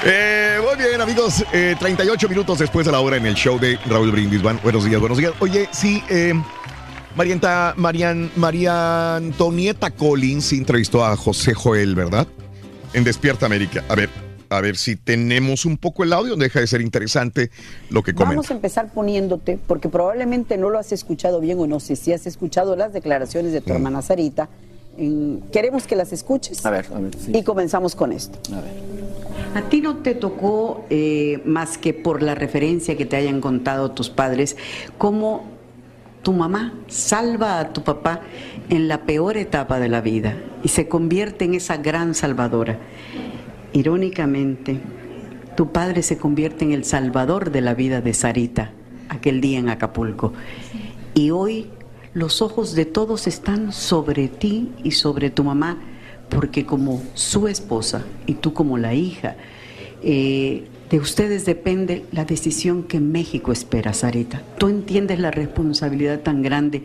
Eh, 0.04 0.60
muy 0.64 0.76
bien, 0.76 1.00
amigos. 1.00 1.44
eh, 1.52 1.74
38 1.78 2.28
minutos 2.28 2.58
después 2.60 2.86
de 2.86 2.92
la 2.92 3.00
hora 3.00 3.16
en 3.16 3.26
el 3.26 3.34
show 3.34 3.58
de 3.58 3.76
Raúl 3.86 4.12
Brindis. 4.12 4.40
Van, 4.42 4.60
buenos 4.62 4.84
días, 4.84 5.00
buenos 5.00 5.18
días. 5.18 5.32
Oye, 5.40 5.68
sí, 5.72 6.02
eh, 6.08 6.32
Marianta, 7.16 7.74
Marian, 7.76 8.30
María 8.36 9.16
Antonieta 9.16 9.90
Collins 9.90 10.52
entrevistó 10.52 11.04
a 11.04 11.16
José 11.16 11.54
Joel, 11.54 11.96
¿verdad? 11.96 12.28
En 12.92 13.02
Despierta 13.02 13.46
América. 13.46 13.84
A 13.88 13.96
ver, 13.96 14.08
a 14.48 14.60
ver 14.60 14.76
si 14.76 14.94
tenemos 14.94 15.64
un 15.64 15.76
poco 15.76 16.04
el 16.04 16.12
audio. 16.12 16.36
Deja 16.36 16.60
de 16.60 16.68
ser 16.68 16.82
interesante 16.82 17.50
lo 17.90 18.04
que 18.04 18.14
comenta. 18.14 18.36
Vamos 18.36 18.50
a 18.50 18.54
empezar 18.54 18.92
poniéndote, 18.92 19.58
porque 19.66 19.88
probablemente 19.88 20.56
no 20.56 20.70
lo 20.70 20.78
has 20.78 20.92
escuchado 20.92 21.40
bien 21.40 21.58
o 21.58 21.66
no 21.66 21.80
sé 21.80 21.96
si 21.96 22.12
has 22.12 22.26
escuchado 22.26 22.76
las 22.76 22.92
declaraciones 22.92 23.52
de 23.52 23.60
tu 23.60 23.72
hermana 23.72 24.02
Sarita. 24.02 24.48
En- 25.00 25.42
queremos 25.52 25.86
que 25.86 25.96
las 25.96 26.12
escuches. 26.12 26.64
A 26.66 26.70
ver, 26.70 26.86
a 26.94 26.98
ver. 27.00 27.14
sí. 27.16 27.32
Y 27.34 27.42
comenzamos 27.42 27.96
con 27.96 28.12
esto. 28.12 28.38
A 28.54 28.60
ver. 28.60 28.90
A 29.54 29.68
ti 29.68 29.80
no 29.80 29.96
te 29.96 30.14
tocó, 30.14 30.84
eh, 30.90 31.40
más 31.44 31.76
que 31.78 31.92
por 31.92 32.22
la 32.22 32.34
referencia 32.36 32.96
que 32.96 33.06
te 33.06 33.16
hayan 33.16 33.40
contado 33.40 33.90
tus 33.90 34.08
padres, 34.10 34.56
cómo 34.98 35.44
tu 36.22 36.32
mamá 36.32 36.74
salva 36.86 37.58
a 37.58 37.72
tu 37.72 37.82
papá 37.82 38.20
en 38.68 38.86
la 38.86 39.02
peor 39.06 39.36
etapa 39.38 39.80
de 39.80 39.88
la 39.88 40.02
vida 40.02 40.36
y 40.62 40.68
se 40.68 40.86
convierte 40.86 41.46
en 41.46 41.54
esa 41.54 41.78
gran 41.78 42.14
salvadora. 42.14 42.78
Irónicamente, 43.72 44.78
tu 45.56 45.72
padre 45.72 46.02
se 46.02 46.18
convierte 46.18 46.64
en 46.64 46.72
el 46.72 46.84
salvador 46.84 47.50
de 47.50 47.60
la 47.60 47.74
vida 47.74 48.00
de 48.00 48.14
Sarita 48.14 48.70
aquel 49.08 49.40
día 49.40 49.58
en 49.58 49.68
Acapulco. 49.68 50.32
Y 51.14 51.30
hoy 51.30 51.68
los 52.14 52.42
ojos 52.42 52.74
de 52.74 52.84
todos 52.84 53.26
están 53.26 53.72
sobre 53.72 54.28
ti 54.28 54.70
y 54.82 54.92
sobre 54.92 55.30
tu 55.30 55.44
mamá, 55.44 55.78
porque 56.28 56.66
como 56.66 57.02
su 57.14 57.48
esposa 57.48 58.04
y 58.26 58.34
tú 58.34 58.52
como 58.52 58.78
la 58.78 58.94
hija, 58.94 59.36
eh, 60.02 60.66
de 60.88 60.98
ustedes 60.98 61.44
depende 61.44 62.04
la 62.10 62.24
decisión 62.24 62.82
que 62.82 62.98
México 62.98 63.52
espera, 63.52 63.92
Sarita. 63.92 64.42
Tú 64.58 64.68
entiendes 64.68 65.20
la 65.20 65.30
responsabilidad 65.30 66.20
tan 66.20 66.42
grande 66.42 66.82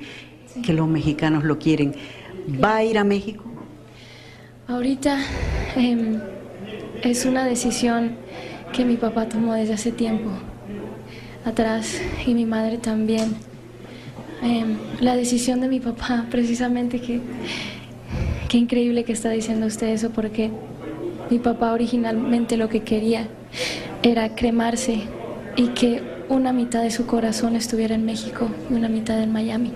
que 0.64 0.74
los 0.74 0.88
mexicanos 0.88 1.44
lo 1.44 1.58
quieren. 1.58 1.96
¿Va 2.64 2.78
a 2.78 2.84
ir 2.84 3.00
a 3.00 3.04
México? 3.04 3.44
Ahorita 4.68 5.20
em, 5.76 6.20
es 7.04 7.26
una 7.26 7.46
decisión 7.46 8.16
que 8.74 8.86
mi 8.86 8.98
papá 8.98 9.28
tomó 9.28 9.54
desde 9.54 9.74
hace 9.74 9.92
tiempo 9.92 10.30
atrás 11.44 12.00
y 12.26 12.34
mi 12.36 12.46
madre 12.46 12.78
también. 12.78 13.36
Em, 14.42 14.78
la 15.00 15.16
decisión 15.16 15.62
de 15.62 15.68
mi 15.68 15.80
papá, 15.80 16.26
precisamente 16.30 17.00
que 17.00 17.20
qué 18.50 18.58
increíble 18.58 19.04
que 19.04 19.14
está 19.14 19.30
diciendo 19.30 19.66
usted 19.66 19.88
eso 19.88 20.12
porque 20.12 20.52
mi 21.30 21.40
papá 21.40 21.72
originalmente 21.72 22.58
lo 22.58 22.70
que 22.70 22.82
quería 22.82 23.28
era 24.04 24.36
cremarse 24.36 25.02
y 25.56 25.70
que 25.70 26.02
una 26.30 26.54
mitad 26.54 26.82
de 26.84 26.92
su 26.92 27.06
corazón 27.06 27.56
estuviera 27.56 27.96
en 27.96 28.06
México 28.06 28.50
y 28.70 28.74
una 28.74 28.90
mitad 28.90 29.22
en 29.22 29.32
Miami. 29.32 29.74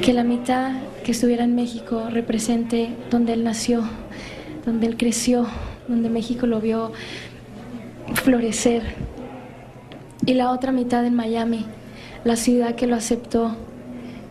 Que 0.00 0.12
la 0.12 0.24
mitad 0.24 0.72
que 1.04 1.12
estuviera 1.12 1.44
en 1.44 1.54
México 1.54 2.08
represente 2.10 2.90
donde 3.10 3.32
él 3.32 3.44
nació, 3.44 3.82
donde 4.64 4.86
él 4.86 4.96
creció, 4.96 5.46
donde 5.88 6.08
México 6.08 6.46
lo 6.46 6.60
vio 6.60 6.92
florecer. 8.14 8.82
Y 10.26 10.34
la 10.34 10.50
otra 10.50 10.72
mitad 10.72 11.04
en 11.06 11.14
Miami, 11.14 11.64
la 12.24 12.36
ciudad 12.36 12.74
que 12.74 12.86
lo 12.86 12.96
aceptó, 12.96 13.56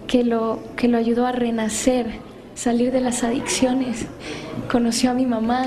que 0.07 0.23
lo, 0.23 0.59
que 0.75 0.87
lo 0.87 0.97
ayudó 0.97 1.25
a 1.25 1.31
renacer, 1.31 2.07
salir 2.55 2.91
de 2.91 3.01
las 3.01 3.23
adicciones, 3.23 4.05
conoció 4.71 5.11
a 5.11 5.13
mi 5.13 5.25
mamá. 5.25 5.65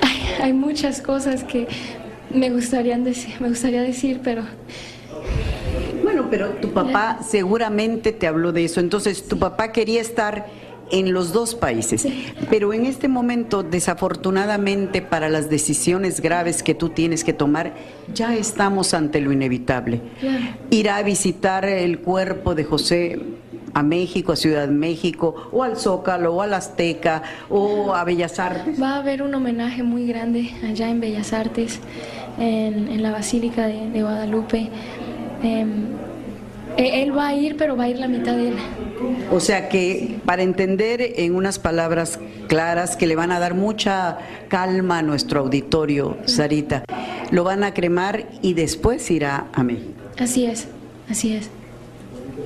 Hay, 0.00 0.42
hay 0.42 0.52
muchas 0.52 1.00
cosas 1.00 1.44
que 1.44 1.68
me 2.32 2.50
gustaría, 2.50 2.98
decir, 2.98 3.34
me 3.40 3.48
gustaría 3.48 3.82
decir, 3.82 4.20
pero 4.22 4.42
Bueno, 6.02 6.26
pero 6.30 6.50
tu 6.50 6.72
papá 6.72 7.20
seguramente 7.26 8.12
te 8.12 8.26
habló 8.26 8.52
de 8.52 8.64
eso. 8.64 8.80
Entonces, 8.80 9.26
tu 9.26 9.38
papá 9.38 9.72
quería 9.72 10.00
estar 10.00 10.46
en 10.94 11.12
los 11.12 11.32
dos 11.32 11.54
países. 11.56 12.06
Pero 12.48 12.72
en 12.72 12.86
este 12.86 13.08
momento, 13.08 13.62
desafortunadamente, 13.62 15.02
para 15.02 15.28
las 15.28 15.50
decisiones 15.50 16.20
graves 16.20 16.62
que 16.62 16.74
tú 16.74 16.90
tienes 16.90 17.24
que 17.24 17.32
tomar, 17.32 17.72
ya 18.14 18.34
estamos 18.34 18.94
ante 18.94 19.20
lo 19.20 19.32
inevitable. 19.32 20.00
Ir 20.70 20.88
a 20.90 21.02
visitar 21.02 21.64
el 21.64 21.98
cuerpo 21.98 22.54
de 22.54 22.64
José 22.64 23.18
a 23.74 23.82
México, 23.82 24.30
a 24.32 24.36
Ciudad 24.36 24.68
de 24.68 24.72
México, 24.74 25.50
o 25.50 25.64
al 25.64 25.76
Zócalo, 25.76 26.32
o 26.34 26.42
al 26.42 26.54
Azteca, 26.54 27.22
o 27.50 27.92
a 27.92 28.04
Bellas 28.04 28.38
Artes. 28.38 28.80
Va 28.80 28.90
a 28.94 28.98
haber 28.98 29.20
un 29.20 29.34
homenaje 29.34 29.82
muy 29.82 30.06
grande 30.06 30.50
allá 30.64 30.88
en 30.88 31.00
Bellas 31.00 31.32
Artes, 31.32 31.80
en, 32.38 32.86
en 32.88 33.02
la 33.02 33.10
Basílica 33.10 33.66
de, 33.66 33.90
de 33.90 34.00
Guadalupe. 34.02 34.70
Em, 35.42 35.86
e- 36.76 37.02
él 37.02 37.16
va 37.18 37.28
a 37.28 37.34
ir, 37.34 37.56
pero 37.56 37.76
va 37.76 37.84
a 37.84 37.88
ir 37.88 37.98
la 37.98 38.06
mitad 38.06 38.36
de 38.36 38.48
él. 38.50 38.54
O 39.30 39.40
sea 39.40 39.68
que, 39.68 40.16
para 40.24 40.42
entender 40.42 41.00
en 41.16 41.34
unas 41.34 41.58
palabras 41.58 42.18
claras 42.48 42.96
que 42.96 43.06
le 43.06 43.16
van 43.16 43.32
a 43.32 43.38
dar 43.38 43.54
mucha 43.54 44.18
calma 44.48 44.98
a 44.98 45.02
nuestro 45.02 45.40
auditorio, 45.40 46.16
Sarita, 46.26 46.84
lo 47.30 47.44
van 47.44 47.64
a 47.64 47.74
cremar 47.74 48.26
y 48.42 48.54
después 48.54 49.10
irá 49.10 49.46
a 49.52 49.62
México. 49.62 49.90
Así 50.18 50.44
es, 50.46 50.68
así 51.10 51.32
es. 51.32 51.50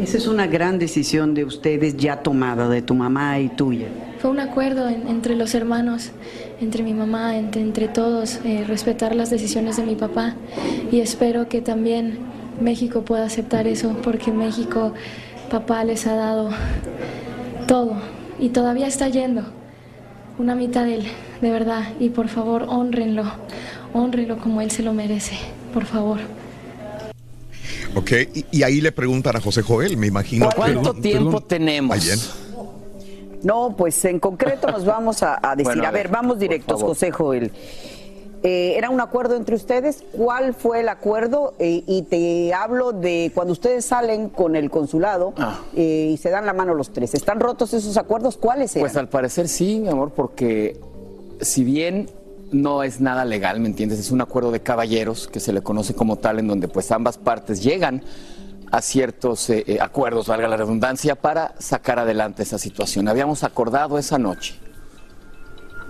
Esa 0.00 0.16
es 0.16 0.26
una 0.28 0.46
gran 0.46 0.78
decisión 0.78 1.34
de 1.34 1.44
ustedes 1.44 1.96
ya 1.96 2.22
tomada, 2.22 2.68
de 2.68 2.82
tu 2.82 2.94
mamá 2.94 3.40
y 3.40 3.48
tuya. 3.48 3.88
Fue 4.20 4.30
un 4.30 4.38
acuerdo 4.40 4.88
en- 4.88 5.08
entre 5.08 5.34
los 5.34 5.54
hermanos, 5.54 6.10
entre 6.60 6.82
mi 6.82 6.94
mamá, 6.94 7.36
entre, 7.36 7.62
entre 7.62 7.88
todos, 7.88 8.38
eh, 8.44 8.64
respetar 8.66 9.14
las 9.14 9.30
decisiones 9.30 9.76
de 9.76 9.82
mi 9.84 9.96
papá. 9.96 10.34
Y 10.92 11.00
espero 11.00 11.48
que 11.48 11.60
también 11.60 12.18
México 12.60 13.02
pueda 13.02 13.24
aceptar 13.26 13.66
eso, 13.66 13.96
porque 14.02 14.30
México, 14.32 14.92
papá 15.50 15.84
les 15.84 16.06
ha 16.06 16.14
dado 16.14 16.50
todo 17.66 17.96
y 18.38 18.50
todavía 18.50 18.86
está 18.86 19.08
yendo. 19.08 19.42
Una 20.38 20.54
mitad 20.54 20.84
de 20.84 20.96
él, 20.96 21.06
de 21.40 21.50
verdad. 21.50 21.82
Y 21.98 22.10
por 22.10 22.28
favor, 22.28 22.64
honrenlo, 22.68 23.24
honrenlo 23.92 24.38
como 24.38 24.60
él 24.60 24.70
se 24.70 24.82
lo 24.82 24.92
merece, 24.92 25.36
por 25.74 25.84
favor. 25.84 26.18
Ok, 27.96 28.12
y, 28.34 28.44
y 28.52 28.62
ahí 28.62 28.80
le 28.80 28.92
preguntan 28.92 29.34
a 29.36 29.40
José 29.40 29.62
Joel, 29.62 29.96
me 29.96 30.06
imagino. 30.06 30.48
¿Cuánto 30.54 30.94
que- 30.94 31.00
tiempo 31.00 31.40
tenemos? 31.40 31.98
No, 33.42 33.74
pues 33.76 34.04
en 34.04 34.18
concreto 34.20 34.68
nos 34.68 34.84
vamos 34.84 35.22
a, 35.22 35.38
a 35.42 35.54
decir, 35.56 35.64
Bueno, 35.64 35.84
a 35.84 35.88
a 35.88 35.90
ver, 35.92 36.04
ver, 36.08 36.12
vamos 36.12 36.38
directos. 36.38 36.80
José 36.82 37.10
Joel. 37.10 37.50
Eh, 38.42 38.74
¿Era 38.76 38.88
un 38.90 39.00
acuerdo 39.00 39.34
entre 39.36 39.56
ustedes? 39.56 40.04
¿Cuál 40.12 40.54
fue 40.54 40.80
el 40.80 40.88
acuerdo? 40.88 41.54
Eh, 41.58 41.82
y 41.86 42.02
te 42.02 42.54
hablo 42.54 42.92
de 42.92 43.32
cuando 43.34 43.52
ustedes 43.52 43.84
salen 43.84 44.28
con 44.28 44.54
el 44.54 44.70
consulado 44.70 45.32
Ah. 45.38 45.60
eh, 45.74 46.10
y 46.12 46.16
se 46.18 46.30
dan 46.30 46.46
la 46.46 46.52
mano 46.52 46.74
los 46.74 46.92
tres. 46.92 47.14
¿Están 47.14 47.40
rotos 47.40 47.74
esos 47.74 47.96
acuerdos? 47.96 48.36
¿Cuáles 48.36 48.74
eran? 48.76 48.82
Pues 48.88 48.96
al 48.96 49.08
parecer 49.08 49.48
sí, 49.48 49.80
mi 49.80 49.88
amor, 49.88 50.12
porque 50.12 50.80
si 51.40 51.64
bien 51.64 52.08
no 52.52 52.82
es 52.84 53.00
nada 53.00 53.24
legal, 53.24 53.58
¿me 53.60 53.68
entiendes? 53.68 53.98
Es 53.98 54.10
un 54.12 54.20
acuerdo 54.20 54.52
de 54.52 54.60
caballeros 54.60 55.26
que 55.26 55.40
se 55.40 55.52
le 55.52 55.60
conoce 55.62 55.94
como 55.94 56.16
tal, 56.16 56.38
en 56.38 56.46
donde 56.46 56.68
pues 56.68 56.92
ambas 56.92 57.18
partes 57.18 57.62
llegan 57.62 58.02
a 58.70 58.82
ciertos 58.82 59.50
acuerdos, 59.80 60.28
valga 60.28 60.46
la 60.46 60.56
redundancia, 60.56 61.14
para 61.16 61.54
sacar 61.58 61.98
adelante 61.98 62.42
esa 62.44 62.58
situación. 62.58 63.08
Habíamos 63.08 63.42
acordado 63.42 63.98
esa 63.98 64.18
noche 64.18 64.54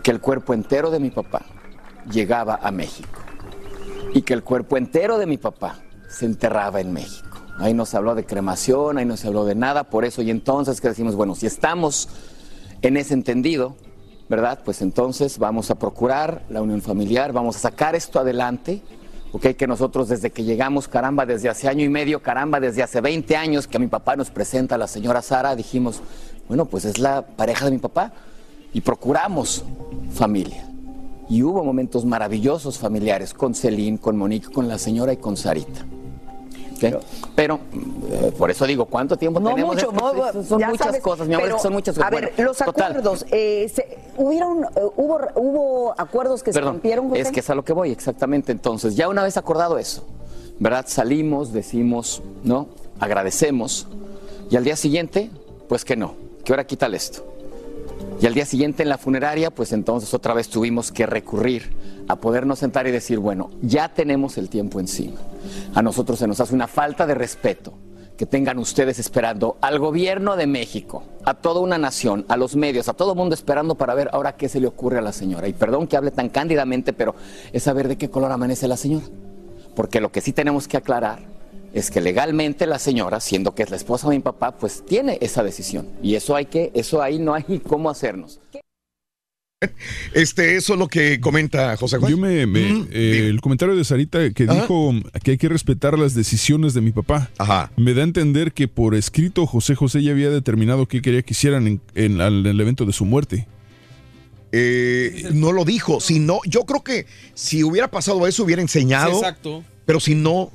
que 0.02 0.10
el 0.12 0.20
cuerpo 0.20 0.55
entero 0.55 0.91
de 0.91 0.99
mi 1.01 1.10
papá 1.10 1.43
llegaba 2.10 2.58
a 2.62 2.70
México 2.70 3.20
y 4.14 4.22
que 4.22 4.34
el 4.34 4.42
cuerpo 4.42 4.76
entero 4.76 5.18
de 5.18 5.26
mi 5.26 5.38
papá 5.38 5.76
se 6.08 6.26
enterraba 6.26 6.80
en 6.80 6.92
México. 6.92 7.38
Ahí 7.58 7.74
no 7.74 7.86
se 7.86 7.96
habló 7.96 8.14
de 8.14 8.24
cremación, 8.24 8.98
ahí 8.98 9.04
no 9.04 9.16
se 9.16 9.26
habló 9.26 9.44
de 9.44 9.54
nada, 9.54 9.84
por 9.84 10.04
eso 10.04 10.22
y 10.22 10.30
entonces 10.30 10.80
que 10.80 10.88
decimos, 10.88 11.14
bueno, 11.14 11.34
si 11.34 11.46
estamos 11.46 12.08
en 12.82 12.96
ese 12.96 13.14
entendido, 13.14 13.76
¿verdad? 14.28 14.60
Pues 14.64 14.80
entonces 14.82 15.38
vamos 15.38 15.70
a 15.70 15.74
procurar 15.74 16.42
la 16.48 16.62
unión 16.62 16.82
familiar, 16.82 17.32
vamos 17.32 17.56
a 17.56 17.58
sacar 17.58 17.94
esto 17.94 18.20
adelante, 18.20 18.82
¿ok? 19.32 19.48
Que 19.56 19.66
nosotros 19.66 20.08
desde 20.08 20.30
que 20.30 20.44
llegamos, 20.44 20.86
caramba, 20.86 21.26
desde 21.26 21.48
hace 21.48 21.68
año 21.68 21.84
y 21.84 21.88
medio, 21.88 22.22
caramba, 22.22 22.60
desde 22.60 22.82
hace 22.82 23.00
20 23.00 23.36
años 23.36 23.66
que 23.66 23.76
a 23.76 23.80
mi 23.80 23.88
papá 23.88 24.16
nos 24.16 24.30
presenta 24.30 24.76
a 24.76 24.78
la 24.78 24.86
señora 24.86 25.22
Sara, 25.22 25.56
dijimos, 25.56 26.00
bueno, 26.46 26.66
pues 26.66 26.84
es 26.84 26.98
la 26.98 27.26
pareja 27.26 27.64
de 27.64 27.72
mi 27.72 27.78
papá 27.78 28.12
y 28.72 28.80
procuramos 28.80 29.64
familia. 30.14 30.68
Y 31.28 31.42
hubo 31.42 31.62
momentos 31.62 32.05
maravillosos 32.05 32.78
familiares 32.78 33.34
con 33.34 33.55
Celine, 33.55 33.98
con 33.98 34.16
Monique, 34.16 34.50
con 34.50 34.66
la 34.68 34.78
señora 34.78 35.12
y 35.12 35.18
con 35.18 35.36
Sarita. 35.36 35.84
Pero, 37.34 37.58
eh, 38.08 38.32
por 38.39 38.50
eso 38.52 38.65
digo, 38.65 38.84
¿cuánto 38.86 39.16
tiempo 39.16 39.40
No 39.40 39.50
tenemos? 39.50 39.74
mucho, 39.74 39.90
no, 39.90 40.12
son- 40.44 40.62
muchas 40.62 40.86
sabes, 40.86 41.02
cosas, 41.02 41.26
mi 41.26 41.34
amor, 41.34 41.58
son 41.58 41.73
muchas 41.73 41.97
A 41.98 42.02
cosas. 42.02 42.10
ver, 42.12 42.32
Bueno, 42.36 42.48
los 42.50 42.57
total. 42.58 42.92
acuerdos, 42.92 43.26
eh, 43.32 43.68
se- 43.74 43.98
hubieron, 44.16 44.62
eh, 44.62 44.68
hubo, 44.97 45.18
hubo 45.34 45.94
acuerdos 45.98 46.44
que 46.44 46.52
se 46.52 46.60
rompieron, 46.60 47.08
José? 47.08 47.20
es 47.23 47.31
que 47.32 47.40
es 47.40 47.50
a 47.50 47.57
lo 47.57 47.65
que 47.65 47.73
voy, 47.73 47.90
exactamente. 47.90 48.52
Entonces, 48.52 48.94
ya 48.94 49.08
una 49.08 49.24
vez 49.24 49.36
acordado 49.36 49.76
eso, 49.76 50.05
¿verdad? 50.60 50.84
Salimos, 50.89 51.52
decimos, 51.52 52.23
¿no? 52.44 52.68
Agradecemos. 53.00 53.89
Y 54.48 54.55
al 54.57 54.62
día 54.62 54.76
siguiente, 54.76 55.31
pues 55.68 55.84
que 55.84 55.97
no, 55.97 56.15
que 56.44 56.52
ahora 56.52 56.65
quítale 56.65 56.97
esto. 56.97 57.24
Y 58.20 58.26
al 58.26 58.34
día 58.34 58.44
siguiente 58.44 58.82
en 58.82 58.88
la 58.88 58.98
funeraria, 58.98 59.50
pues 59.50 59.72
entonces 59.72 60.12
otra 60.12 60.34
vez 60.34 60.48
tuvimos 60.48 60.90
que 60.90 61.06
recurrir 61.06 61.70
a 62.08 62.16
podernos 62.16 62.58
sentar 62.58 62.86
y 62.88 62.90
decir, 62.90 63.20
bueno, 63.20 63.50
ya 63.62 63.88
tenemos 63.94 64.38
el 64.38 64.48
tiempo 64.48 64.80
encima. 64.80 65.20
A 65.74 65.82
nosotros 65.82 66.18
se 66.18 66.26
nos 66.26 66.40
hace 66.40 66.55
una 66.55 66.66
falta 66.66 67.06
de 67.06 67.14
respeto 67.14 67.74
que 68.16 68.26
tengan 68.26 68.58
ustedes 68.58 68.98
esperando 68.98 69.56
al 69.60 69.78
gobierno 69.78 70.34
de 70.34 70.48
México, 70.48 71.05
a 71.24 71.34
toda 71.34 71.60
una 71.60 71.78
nación, 71.78 72.24
a 72.28 72.36
los 72.36 72.56
medios, 72.56 72.88
a 72.88 72.94
todo 72.94 73.14
mundo 73.14 73.36
esperando 73.36 73.76
para 73.76 73.94
ver 73.94 74.10
ahora 74.12 74.34
qué 74.34 74.48
se 74.48 74.58
le 74.58 74.66
ocurre 74.66 74.98
a 74.98 75.02
la 75.02 75.12
señora. 75.12 75.47
Y 75.47 75.52
perdón 75.52 75.86
que 75.86 75.97
hable 75.97 76.10
tan 76.10 76.28
cándidamente, 76.28 76.92
pero 76.92 77.14
es 77.52 77.62
saber 77.62 77.86
de 77.86 77.97
qué 77.97 78.10
color 78.10 78.32
amanece 78.32 78.66
la 78.66 78.76
señora. 78.76 79.06
Porque 79.76 80.00
lo 80.00 80.10
que 80.10 80.20
sí 80.20 80.32
tenemos 80.32 80.66
que 80.66 80.76
aclarar 80.76 81.20
es 81.74 81.90
que 81.90 82.00
legalmente 82.00 82.66
la 82.66 82.78
señora, 82.78 83.20
siendo 83.20 83.55
que 83.55 83.62
es 83.62 83.70
la 83.70 83.76
esposa 83.76 84.08
de 84.08 84.16
mi 84.16 84.22
papá, 84.22 84.56
pues 84.56 84.84
tiene 84.86 85.18
esa 85.20 85.42
decisión. 85.42 85.86
Y 86.02 86.14
eso 86.14 86.34
hay 86.36 86.47
que, 86.47 86.70
eso 86.74 87.02
ahí 87.02 87.18
no 87.18 87.34
hay 87.34 87.44
cómo 87.66 87.90
hacernos. 87.90 88.40
Este, 90.14 90.55
eso 90.55 90.74
es 90.74 90.78
lo 90.78 90.86
que 90.86 91.18
comenta 91.20 91.76
José 91.76 91.98
Joel. 91.98 92.12
Yo 92.12 92.16
me, 92.16 92.47
me- 92.47 92.86
eh, 92.92 93.26
el 93.28 93.40
comentario 93.40 93.74
de 93.74 93.84
Sarita 93.84 94.30
que 94.30 94.44
Ajá. 94.44 94.55
dijo 94.55 94.92
que 95.24 95.32
hay 95.32 95.36
que 95.36 95.48
respetar 95.48 95.98
las 95.98 96.14
decisiones 96.14 96.74
de 96.74 96.80
mi 96.80 96.92
papá. 96.92 97.28
Me 97.76 97.92
da 97.92 98.02
a 98.02 98.05
entender 98.05 98.52
que 98.52 98.68
por 98.68 98.94
escrito 98.94 99.47
José 99.47 99.74
José 99.74 100.00
ya 100.05 100.12
había 100.12 100.30
determinado 100.30 100.86
qué 100.86 101.02
quería 101.02 101.22
que 101.22 101.32
hicieran 101.32 101.66
en, 101.66 101.80
en- 101.97 102.20
al- 102.20 102.40
en 102.40 102.47
el 102.47 102.60
evento 102.60 102.84
de 102.84 102.92
su 102.92 103.05
muerte. 103.05 103.48
Eh, 104.52 105.28
no 105.32 105.50
lo 105.52 105.64
dijo. 105.64 106.00
Si 106.00 106.20
no, 106.20 106.38
yo 106.47 106.64
creo 106.64 106.82
que 106.84 107.06
si 107.34 107.64
hubiera 107.64 107.90
pasado 107.90 108.26
eso, 108.28 108.44
hubiera 108.44 108.62
enseñado. 108.62 109.10
Sí, 109.10 109.16
exacto. 109.18 109.64
Pero 109.84 109.98
si 110.00 110.14
no, 110.14 110.52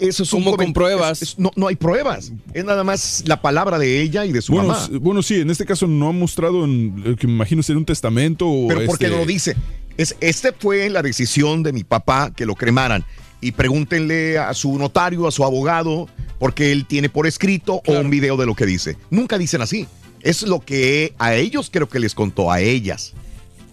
eso 0.00 0.22
es 0.22 0.32
un 0.32 0.44
¿Cómo 0.44 0.56
con 0.56 0.66
comen- 0.66 0.72
pruebas? 0.72 1.22
es- 1.22 1.30
es- 1.30 1.38
no, 1.38 1.50
no 1.56 1.66
hay 1.68 1.76
pruebas. 1.76 2.32
Es 2.54 2.64
nada 2.64 2.84
más 2.84 3.22
la 3.26 3.40
palabra 3.42 3.78
de 3.78 4.00
ella 4.02 4.24
y 4.24 4.32
de 4.32 4.42
su 4.42 4.52
Bueno, 4.52 4.68
mamá. 4.68 4.88
bueno, 5.00 5.22
sí, 5.22 5.36
en 5.40 5.50
este 5.50 5.64
caso 5.64 5.86
no 5.86 6.08
ha 6.08 6.12
mostrado 6.12 6.64
en, 6.64 7.02
lo 7.04 7.16
que 7.16 7.26
me 7.26 7.32
imagino 7.34 7.62
ser 7.62 7.76
un 7.76 7.84
testamento 7.84 8.46
o 8.48 8.68
Pero 8.68 8.84
¿por 8.86 8.98
qué 8.98 9.04
este- 9.06 9.16
no 9.16 9.22
lo 9.22 9.26
dice? 9.26 9.56
Es, 9.96 10.14
este 10.20 10.52
fue 10.52 10.88
la 10.90 11.02
decisión 11.02 11.62
de 11.62 11.72
mi 11.72 11.82
papá 11.84 12.30
que 12.34 12.44
lo 12.46 12.54
cremaran. 12.54 13.04
Y 13.40 13.52
pregúntenle 13.52 14.38
a 14.38 14.52
su 14.54 14.76
notario, 14.78 15.26
a 15.28 15.30
su 15.30 15.44
abogado, 15.44 16.08
porque 16.38 16.72
él 16.72 16.86
tiene 16.86 17.08
por 17.08 17.26
escrito 17.26 17.82
o 17.86 17.92
un 17.92 18.08
video 18.10 18.36
de 18.36 18.46
lo 18.46 18.54
que 18.54 18.64
dice. 18.66 18.96
Nunca 19.10 19.36
dicen 19.38 19.60
así. 19.62 19.86
Es 20.22 20.42
lo 20.42 20.60
que 20.60 21.12
a 21.18 21.34
ellos 21.34 21.68
creo 21.70 21.88
que 21.88 21.98
les 22.00 22.14
contó, 22.14 22.50
a 22.50 22.60
ellas. 22.60 23.12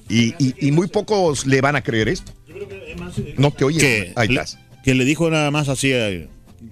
Y, 0.09 0.33
y- 0.37 0.53
y 0.67 0.71
muy 0.71 0.87
pocos 0.87 1.45
le 1.45 1.61
van 1.61 1.75
a 1.77 1.81
creer 1.81 2.09
esto. 2.09 2.31
No 3.37 3.51
te 3.51 3.63
oye. 3.65 3.79
que, 3.79 4.13
Ahí 4.15 4.27
estás. 4.29 4.59
Que 4.83 4.93
le 4.93 5.05
dijo 5.05 5.29
nada 5.29 5.49
más 5.51 5.69
así. 5.69 5.91
eh, 5.91 6.27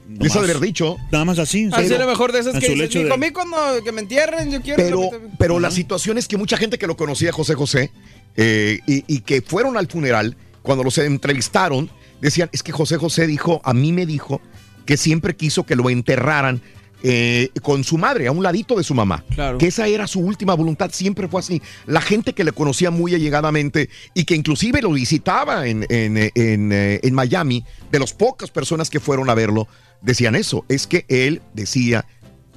nomás- 0.08 0.36
haber 0.38 0.60
dicho. 0.60 0.98
Nada 1.12 1.26
más 1.26 1.40
así. 1.40 1.70
Así 1.72 1.94
a 1.94 1.98
lo 2.00 2.08
mejor 2.08 2.32
de 2.32 2.40
esas 2.40 2.54
que 2.60 2.70
"Ni 2.76 2.88
de- 2.88 3.10
conmigo 3.10 3.34
cuando 3.34 3.84
que 3.84 3.92
me 3.92 4.02
entierren, 4.02 4.52
yo 4.52 4.62
quiero... 4.62 4.78
Pero, 4.84 5.10
que 5.12 5.20
me- 5.20 5.36
pero 5.38 5.60
la 5.60 5.72
situación 5.72 6.18
es 6.18 6.28
que 6.28 6.38
mucha 6.38 6.58
gente 6.58 6.78
que 6.78 6.88
lo 6.88 6.96
conocía, 6.96 7.32
José 7.32 7.56
José, 7.56 7.92
eh, 8.38 8.80
y, 8.88 9.04
y 9.08 9.20
que 9.22 9.42
fueron 9.42 9.78
al 9.78 9.88
funeral, 9.88 10.38
cuando 10.62 10.84
los 10.84 10.98
entrevistaron, 10.98 11.90
decían, 12.22 12.50
es 12.54 12.64
que 12.64 12.72
José 12.72 12.98
José 12.98 13.28
dijo, 13.28 13.62
a 13.64 13.74
mí 13.74 13.92
me 13.92 14.06
dijo 14.06 14.42
que 14.86 14.96
siempre 14.98 15.36
quiso 15.36 15.66
que 15.66 15.76
lo 15.76 15.90
enterraran 15.90 16.62
eh, 17.04 17.50
con 17.62 17.84
su 17.84 17.98
madre, 17.98 18.28
a 18.28 18.32
un 18.32 18.44
ladito 18.44 18.76
de 18.76 18.84
su 18.84 18.94
mamá. 18.94 19.24
Claro. 19.34 19.58
Que 19.58 19.68
esa 19.68 19.88
era 19.88 20.08
su 20.08 20.20
última 20.20 20.54
voluntad, 20.54 20.92
siempre 20.94 21.28
fue 21.28 21.40
así. 21.40 21.62
La 21.86 22.02
gente 22.02 22.34
que 22.34 22.44
le 22.44 22.52
conocía 22.52 22.92
muy 22.92 23.14
allegadamente 23.16 23.90
y 24.14 24.26
que 24.26 24.36
inclusive 24.36 24.82
lo 24.82 24.92
visitaba 24.92 25.68
en, 25.68 25.86
en, 25.90 26.18
en, 26.36 26.72
eh, 26.72 27.00
en 27.04 27.14
Miami, 27.14 27.64
de 27.92 28.00
las 28.00 28.14
pocas 28.14 28.52
personas 28.52 28.90
que 28.90 29.00
fueron 29.00 29.30
a 29.30 29.34
verlo, 29.36 29.68
decían 30.02 30.36
eso, 30.36 30.66
es 30.70 30.88
que 30.88 31.06
él 31.10 31.42
decía, 31.54 32.06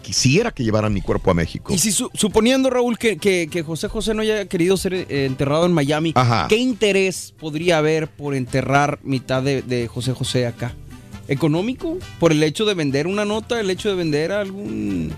quisiera 0.02 0.50
que 0.50 0.62
llevaran 0.64 0.92
mi 0.92 1.00
cuerpo 1.00 1.30
a 1.30 1.34
México. 1.34 1.72
Y 1.72 1.78
si 1.78 1.90
su- 1.90 2.10
suponiendo, 2.12 2.68
Raúl, 2.68 2.98
que, 2.98 3.16
que- 3.16 3.48
que 3.50 3.62
José 3.62 3.88
José 3.88 4.12
no 4.14 4.20
haya 4.22 4.46
querido 4.46 4.76
ser 4.76 4.92
eh, 4.94 5.06
enterrado 5.24 5.64
en 5.64 5.72
Miami, 5.72 6.12
Ajá. 6.14 6.46
¿qué 6.48 6.56
interés 6.56 7.32
podría 7.38 7.78
haber 7.78 8.08
por 8.08 8.34
enterrar 8.34 8.98
mitad 9.02 9.42
de, 9.42 9.62
de 9.62 9.88
José 9.88 10.12
José 10.12 10.46
acá? 10.46 10.74
Económico 11.28 11.98
por 12.18 12.32
el 12.32 12.42
hecho 12.42 12.64
de 12.64 12.74
vender 12.74 13.06
una 13.06 13.24
nota, 13.24 13.60
el 13.60 13.70
hecho 13.70 13.88
de 13.88 13.94
vender 13.94 14.32
algún 14.32 15.12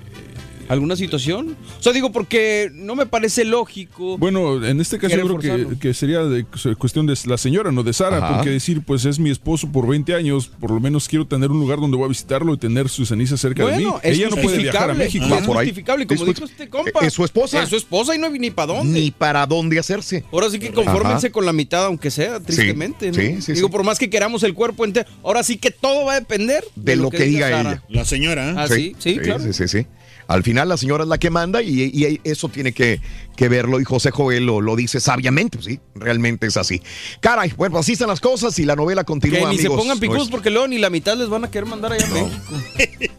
alguna 0.69 0.97
situación. 0.97 1.57
O 1.78 1.83
sea, 1.83 1.93
digo 1.93 2.12
porque 2.12 2.70
no 2.75 2.95
me 2.95 3.07
parece 3.07 3.45
lógico. 3.45 4.19
Bueno, 4.19 4.65
en 4.65 4.81
este 4.81 4.99
caso 4.99 5.17
yo 5.17 5.36
creo 5.36 5.69
que, 5.69 5.78
que 5.78 5.95
sería 5.95 6.20
de 6.25 6.45
cuestión 6.78 7.07
de 7.07 7.17
la 7.27 7.39
señora, 7.39 7.73
no 7.73 7.83
de 7.83 7.93
Sara, 7.93 8.19
Ajá. 8.19 8.35
porque 8.36 8.51
decir, 8.51 8.83
pues 8.83 9.05
es 9.05 9.19
mi 9.19 9.31
esposo 9.31 9.70
por 9.73 9.86
20 9.86 10.15
años, 10.15 10.49
por 10.49 10.70
lo 10.70 10.81
menos 10.81 11.09
quiero 11.09 11.27
tener 11.27 11.51
un 11.51 11.59
lugar 11.59 11.81
donde 11.81 11.97
voy 11.97 12.07
a 12.07 12.09
visitarlo 12.09 12.55
y 12.55 12.59
tener 12.59 12.89
sus 12.89 13.09
cenizas 13.09 13.41
cerca 13.41 13.65
de 13.67 13.77
mí. 13.78 13.86
Es 14.03 14.19
Ella 14.19 14.28
no 14.31 14.36
puede 14.36 14.59
viajar 14.59 14.91
a 14.91 14.95
México. 14.95 15.25
Es 15.27 15.47
por 15.47 15.57
ahí. 15.59 15.67
justificable, 15.67 16.07
como 16.07 16.23
Es 16.23 16.35
dijo 16.35 16.45
este 16.45 16.69
compa. 16.69 17.01
¿Es 17.01 17.12
su 17.12 17.25
esposa? 17.25 17.62
Es 17.62 17.69
su 17.69 17.77
esposa 17.77 18.15
y 18.15 18.19
no 18.19 18.31
ni 18.31 18.51
para 18.51 18.75
dónde. 18.75 19.01
Ni 19.01 19.11
para 19.11 19.47
dónde 19.47 19.78
hacerse. 19.78 20.25
Ahora 20.33 20.51
sí 20.51 20.59
que 20.59 20.70
confórmense 20.73 21.31
con 21.31 21.47
la 21.47 21.53
mitad, 21.53 21.85
aunque 21.86 22.11
sea, 22.11 22.41
tristemente. 22.41 23.09
¿no? 23.09 23.15
sí, 23.15 23.43
sí, 23.43 23.53
Digo, 23.55 23.69
sí. 23.69 23.73
por 23.73 23.85
más 23.85 23.99
que 23.99 24.11
queramos 24.11 24.43
el 24.43 24.55
cuerpo 24.55 24.85
entero, 24.85 25.09
ahora 25.23 25.43
sí 25.43 25.57
que 25.59 25.70
todo 25.70 26.05
va 26.05 26.12
a 26.15 26.20
depender 26.20 26.65
De 26.75 26.97
lo 26.97 27.11
que 27.11 27.25
diga 27.25 27.49
ella. 27.61 27.83
La 27.89 28.05
señora, 28.05 28.51
¿eh? 28.51 28.55
Ah, 28.57 28.67
sí, 28.69 28.95
sí, 28.99 29.19
claro. 29.19 29.43
Sí, 29.43 29.53
sí, 29.53 29.69
sí. 29.69 29.86
Al 30.29 30.43
final 30.43 30.69
la 30.69 30.77
señora 30.77 31.05
es 31.05 31.09
la 31.09 31.19
que 31.19 31.31
manda 31.31 31.63
y, 31.63 31.83
y 31.83 32.21
eso 32.25 32.49
tiene 32.49 32.73
que, 32.73 33.01
que 33.37 33.49
verlo 33.49 33.81
y 33.81 33.85
José 33.85 34.11
Joel 34.11 34.45
lo, 34.47 34.61
lo 34.61 34.75
dice 34.75 34.99
sabiamente, 35.01 35.59
sí, 35.63 35.79
realmente 35.95 36.47
es 36.49 36.57
así. 36.57 36.83
Caray, 37.21 37.53
bueno, 37.57 37.79
así 37.79 37.93
están 37.93 38.09
las 38.09 38.21
cosas 38.21 38.59
y 38.59 38.65
la 38.65 38.75
novela 38.75 39.05
continúa, 39.05 39.39
Que 39.39 39.47
ni 39.47 39.59
se 39.59 39.67
amigos. 39.67 39.81
pongan 39.81 40.01
picudos 40.01 40.19
Nuestro- 40.23 40.37
porque 40.37 40.51
luego 40.51 40.67
ni 40.69 40.79
la 40.79 40.91
mitad 40.91 41.17
les 41.17 41.29
van 41.29 41.45
a 41.45 41.51
querer 41.51 41.67
mandar 41.69 41.93
allá 41.93 42.05
a 42.07 42.09
México. 42.09 42.31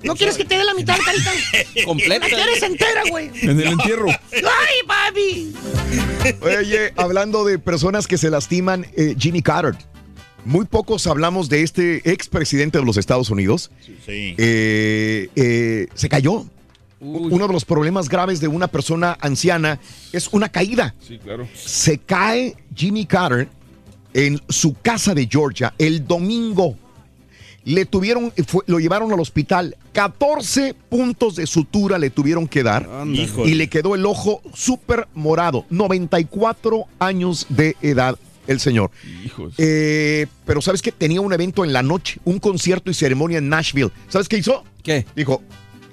¿No 0.04 0.16
quieres 0.16 0.36
que 0.38 0.44
te 0.46 0.58
dé 0.58 0.64
la 0.66 0.74
mitad, 0.74 0.98
carita? 1.06 1.32
Completa. 1.86 2.28
¿La 2.28 2.36
quieres 2.36 2.64
entera, 2.64 3.04
güey? 3.10 3.30
En 3.42 3.60
el 3.62 3.68
entierro. 3.68 4.08
¡Ay, 4.10 4.86
papi! 4.88 5.54
Oye, 6.42 6.94
hablando 6.98 7.46
de 7.46 7.58
personas 7.60 8.08
que 8.08 8.18
se 8.18 8.30
lastiman, 8.30 8.86
eh, 8.96 9.16
Jimmy 9.18 9.42
Carter. 9.42 9.76
Muy 10.46 10.66
pocos 10.66 11.08
hablamos 11.08 11.50
de 11.50 11.64
este 11.64 12.10
expresidente 12.12 12.78
de 12.80 12.86
los 12.86 12.96
Estados 12.98 13.30
Unidos. 13.30 13.70
Sí. 14.06 14.34
Eh, 14.38 15.30
eh, 15.36 15.88
se 15.94 16.08
cayó. 16.10 16.46
Uno 17.00 17.48
de 17.48 17.54
los 17.54 17.64
problemas 17.66 18.10
graves 18.10 18.40
de 18.40 18.48
una 18.48 18.68
persona 18.68 19.18
anciana 19.22 19.80
es 20.14 20.28
una 20.32 20.50
caída. 20.50 20.96
Sí, 21.00 21.18
claro. 21.20 21.48
Se 21.56 22.00
cae 22.00 22.56
Jimmy 22.76 23.06
Carter 23.06 23.48
en 24.14 24.42
su 24.50 24.74
casa 24.74 25.14
de 25.14 25.28
Georgia 25.32 25.74
el 25.78 26.08
domingo. 26.08 26.76
Le 27.66 27.86
tuvieron, 27.86 28.32
fue- 28.48 28.64
lo 28.68 28.80
llevaron 28.80 29.12
al 29.12 29.20
hospital. 29.20 29.76
14 29.92 30.74
puntos 30.74 31.36
de 31.36 31.46
sutura 31.46 32.00
le 32.00 32.10
tuvieron 32.10 32.48
que 32.48 32.64
dar. 32.64 32.88
Y 33.46 33.56
le 33.56 33.68
quedó 33.68 33.94
el 33.94 34.06
ojo 34.06 34.42
súper 34.56 35.08
morado. 35.14 35.66
94 35.70 36.86
años 37.00 37.46
de 37.50 37.76
edad 37.82 38.18
el 38.48 38.60
señor. 38.62 38.90
Hijos. 39.26 39.54
Eh, 39.58 40.28
pero 40.46 40.62
¿sabes 40.62 40.82
qué? 40.82 40.94
Tenía 40.94 41.20
un 41.20 41.34
evento 41.34 41.66
en 41.66 41.74
la 41.74 41.84
noche, 41.84 42.20
un 42.24 42.40
concierto 42.40 42.90
y 42.90 42.94
ceremonia 42.94 43.40
en 43.40 43.50
Nashville. 43.50 43.92
¿Sabes 44.08 44.30
qué 44.30 44.38
hizo? 44.38 44.64
¿Qué? 44.82 45.06
Dijo, 45.16 45.42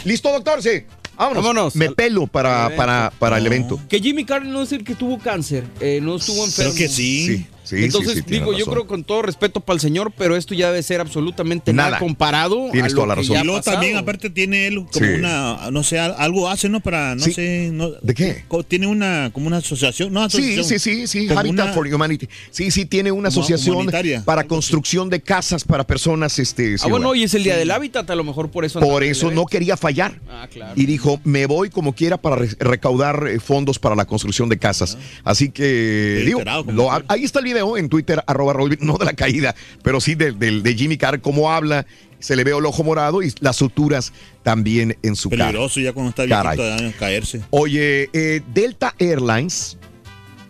listo 0.04 0.30
doctor, 0.32 0.62
sí. 0.62 0.84
Vámonos. 1.16 1.44
Vámonos. 1.44 1.76
Me 1.76 1.90
pelo 1.90 2.26
para, 2.26 2.74
para, 2.76 3.12
para 3.18 3.38
el 3.38 3.46
evento. 3.46 3.80
Que 3.88 4.00
Jimmy 4.00 4.24
Carter 4.24 4.48
no 4.48 4.62
es 4.62 4.72
el 4.72 4.84
que 4.84 4.94
tuvo 4.94 5.18
cáncer, 5.18 5.64
eh, 5.80 6.00
no 6.02 6.16
estuvo 6.16 6.44
enfermo. 6.44 6.72
Creo 6.72 6.86
que 6.86 6.92
sí. 6.92 7.26
Sí, 7.26 7.46
sí, 7.64 7.84
Entonces, 7.84 8.12
sí, 8.12 8.18
sí, 8.20 8.24
tiene 8.24 8.44
digo, 8.46 8.56
yo 8.56 8.66
creo 8.66 8.86
con 8.86 9.02
todo 9.04 9.22
respeto 9.22 9.60
para 9.60 9.74
el 9.74 9.80
señor, 9.80 10.12
pero 10.16 10.36
esto 10.36 10.54
ya 10.54 10.68
debe 10.70 10.82
ser 10.82 11.00
absolutamente 11.00 11.72
nada, 11.72 11.90
Nada. 11.90 11.98
comparado 11.98 12.68
Tienes 12.70 12.92
a 12.92 12.94
lo 12.94 13.02
toda 13.02 13.06
la 13.08 13.14
razón. 13.16 13.36
Y 13.40 13.44
luego 13.44 13.62
también, 13.62 13.96
aparte, 13.96 14.30
tiene 14.30 14.66
él 14.68 14.76
como 14.76 14.92
Sí. 14.92 15.12
una, 15.18 15.70
no 15.72 15.82
sé, 15.82 15.98
al- 15.98 16.14
algo 16.18 16.48
hace, 16.48 16.68
¿no? 16.68 16.80
Para, 16.80 17.14
no 17.14 17.24
Sí. 17.24 17.32
sé. 17.32 17.70
No, 17.72 17.90
¿De 17.90 18.14
qué? 18.14 18.44
Tiene 18.68 18.86
una, 18.86 19.30
como 19.32 19.46
una 19.46 19.56
asociación, 19.58 20.12
¿no? 20.12 20.28
Sí, 20.30 20.38
asociación, 20.58 20.64
sí, 20.80 21.06
sí, 21.06 21.06
sí, 21.06 21.28
Habitat 21.34 21.66
una- 21.66 21.72
for 21.72 21.86
Humanity. 21.86 22.28
Sí, 22.50 22.70
sí, 22.70 22.84
tiene 22.86 23.10
una 23.12 23.28
asociación 23.28 23.86
para 24.24 24.44
construcción 24.44 25.08
de 25.10 25.20
casas 25.20 25.64
para 25.64 25.86
personas. 25.86 26.38
Este, 26.38 26.78
sí, 26.78 26.84
Ah, 26.84 26.90
bueno, 26.90 27.08
bueno. 27.08 27.20
y 27.20 27.24
es 27.24 27.34
el 27.34 27.44
día 27.44 27.56
del 27.56 27.70
hábitat, 27.70 28.08
a 28.10 28.14
lo 28.14 28.24
mejor 28.24 28.50
por 28.50 28.64
eso. 28.64 28.80
Por 28.80 29.02
eso 29.04 29.30
no 29.30 29.46
quería 29.46 29.76
fallar. 29.76 30.20
Ah, 30.28 30.48
claro. 30.52 30.72
Y 30.76 30.86
dijo, 30.86 31.20
me 31.24 31.46
voy 31.46 31.70
como 31.70 31.94
quiera 31.94 32.16
para 32.18 32.36
re- 32.36 32.48
recaudar 32.58 33.26
eh, 33.28 33.40
fondos 33.40 33.78
para 33.78 33.94
la 33.94 34.04
construcción 34.04 34.48
de 34.48 34.58
casas. 34.58 34.98
Así 35.24 35.50
que, 35.50 36.22
digo, 36.26 36.40
lo- 36.72 36.90
ahí 37.08 37.24
está 37.24 37.38
el 37.38 37.44
video 37.46 37.53
en 37.58 37.88
Twitter, 37.88 38.22
arroba 38.26 38.52
Raúl, 38.52 38.76
no 38.80 38.98
de 38.98 39.04
la 39.04 39.12
caída, 39.14 39.54
pero 39.82 40.00
sí 40.00 40.14
del 40.14 40.38
de, 40.38 40.60
de 40.60 40.74
Jimmy 40.74 40.96
Carr, 40.96 41.20
cómo 41.20 41.52
habla, 41.52 41.86
se 42.18 42.36
le 42.36 42.44
ve 42.44 42.52
el 42.56 42.64
ojo 42.64 42.82
morado 42.84 43.22
y 43.22 43.32
las 43.40 43.56
suturas 43.56 44.12
también 44.42 44.96
en 45.02 45.14
su 45.14 45.28
cara. 45.30 45.46
Peligroso 45.46 45.80
ya 45.80 45.92
cuando 45.92 46.10
está 46.10 46.26
Caray. 46.26 46.56
viejito 46.56 46.76
de 46.76 46.82
años 46.82 46.94
caerse. 46.98 47.42
Oye, 47.50 48.08
eh, 48.12 48.40
Delta 48.52 48.94
Airlines 48.98 49.76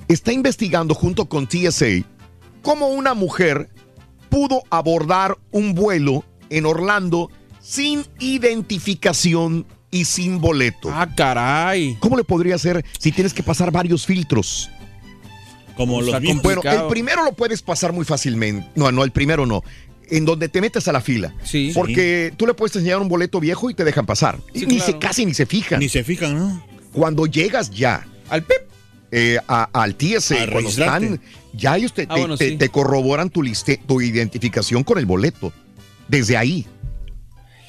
está 0.08 0.32
investigando 0.32 0.94
junto 0.94 1.26
con 1.26 1.48
TSA 1.48 2.04
cómo 2.62 2.88
una 2.88 3.14
mujer 3.14 3.68
pudo 4.28 4.62
abordar 4.70 5.36
un 5.50 5.74
vuelo 5.74 6.24
en 6.50 6.66
Orlando 6.66 7.30
sin 7.60 8.04
identificación 8.18 9.66
y 9.90 10.06
sin 10.06 10.40
boleto. 10.40 10.90
Ah, 10.92 11.08
caray. 11.14 11.96
¿Cómo 12.00 12.16
le 12.16 12.24
podría 12.24 12.56
hacer 12.56 12.84
si 12.98 13.12
tienes 13.12 13.32
que 13.32 13.42
pasar 13.42 13.70
varios 13.70 14.04
filtros? 14.04 14.68
Como 15.76 16.00
los 16.00 16.20
mismos. 16.20 16.42
Bueno, 16.42 16.62
el 16.64 16.86
primero 16.88 17.24
lo 17.24 17.32
puedes 17.32 17.62
pasar 17.62 17.92
muy 17.92 18.04
fácilmente. 18.04 18.68
No, 18.74 18.92
no, 18.92 19.02
el 19.04 19.10
primero 19.10 19.44
no. 19.46 19.62
En 20.10 20.24
donde 20.24 20.48
te 20.48 20.60
metes 20.60 20.86
a 20.86 20.92
la 20.92 21.00
fila. 21.00 21.34
Sí. 21.44 21.72
Porque 21.74 22.32
tú 22.36 22.46
le 22.46 22.54
puedes 22.54 22.76
enseñar 22.76 22.98
un 23.00 23.08
boleto 23.08 23.40
viejo 23.40 23.70
y 23.70 23.74
te 23.74 23.84
dejan 23.84 24.04
pasar. 24.06 24.38
Sí, 24.54 24.64
Y 24.64 24.66
ni 24.66 24.76
claro. 24.76 24.92
se 24.92 24.98
casi 24.98 25.26
ni 25.26 25.34
se 25.34 25.46
fijan. 25.46 25.80
Ni 25.80 25.88
se 25.88 26.04
fijan, 26.04 26.38
¿no? 26.38 26.66
Cuando 26.92 27.26
llegas 27.26 27.70
ya 27.70 28.06
Al 28.28 28.42
Pep. 28.44 28.68
eh, 29.10 29.38
a- 29.48 29.68
al 29.72 29.96
TSA, 29.96 30.34
A 30.34 30.38
cuando 30.38 30.56
registrarte. 30.60 31.06
están, 31.06 31.20
ya 31.54 31.76
ellos 31.76 31.92
te, 31.94 32.02
Ah, 32.02 32.14
te- 32.14 32.20
bueno, 32.20 32.36
te- 32.36 32.50
sí. 32.50 32.56
te 32.56 32.68
corroboran 32.68 33.30
tu, 33.30 33.42
liste, 33.42 33.80
tu 33.86 34.00
identificación 34.00 34.84
con 34.84 34.98
el 34.98 35.06
boleto. 35.06 35.52
Desde 36.08 36.36
ahí. 36.36 36.66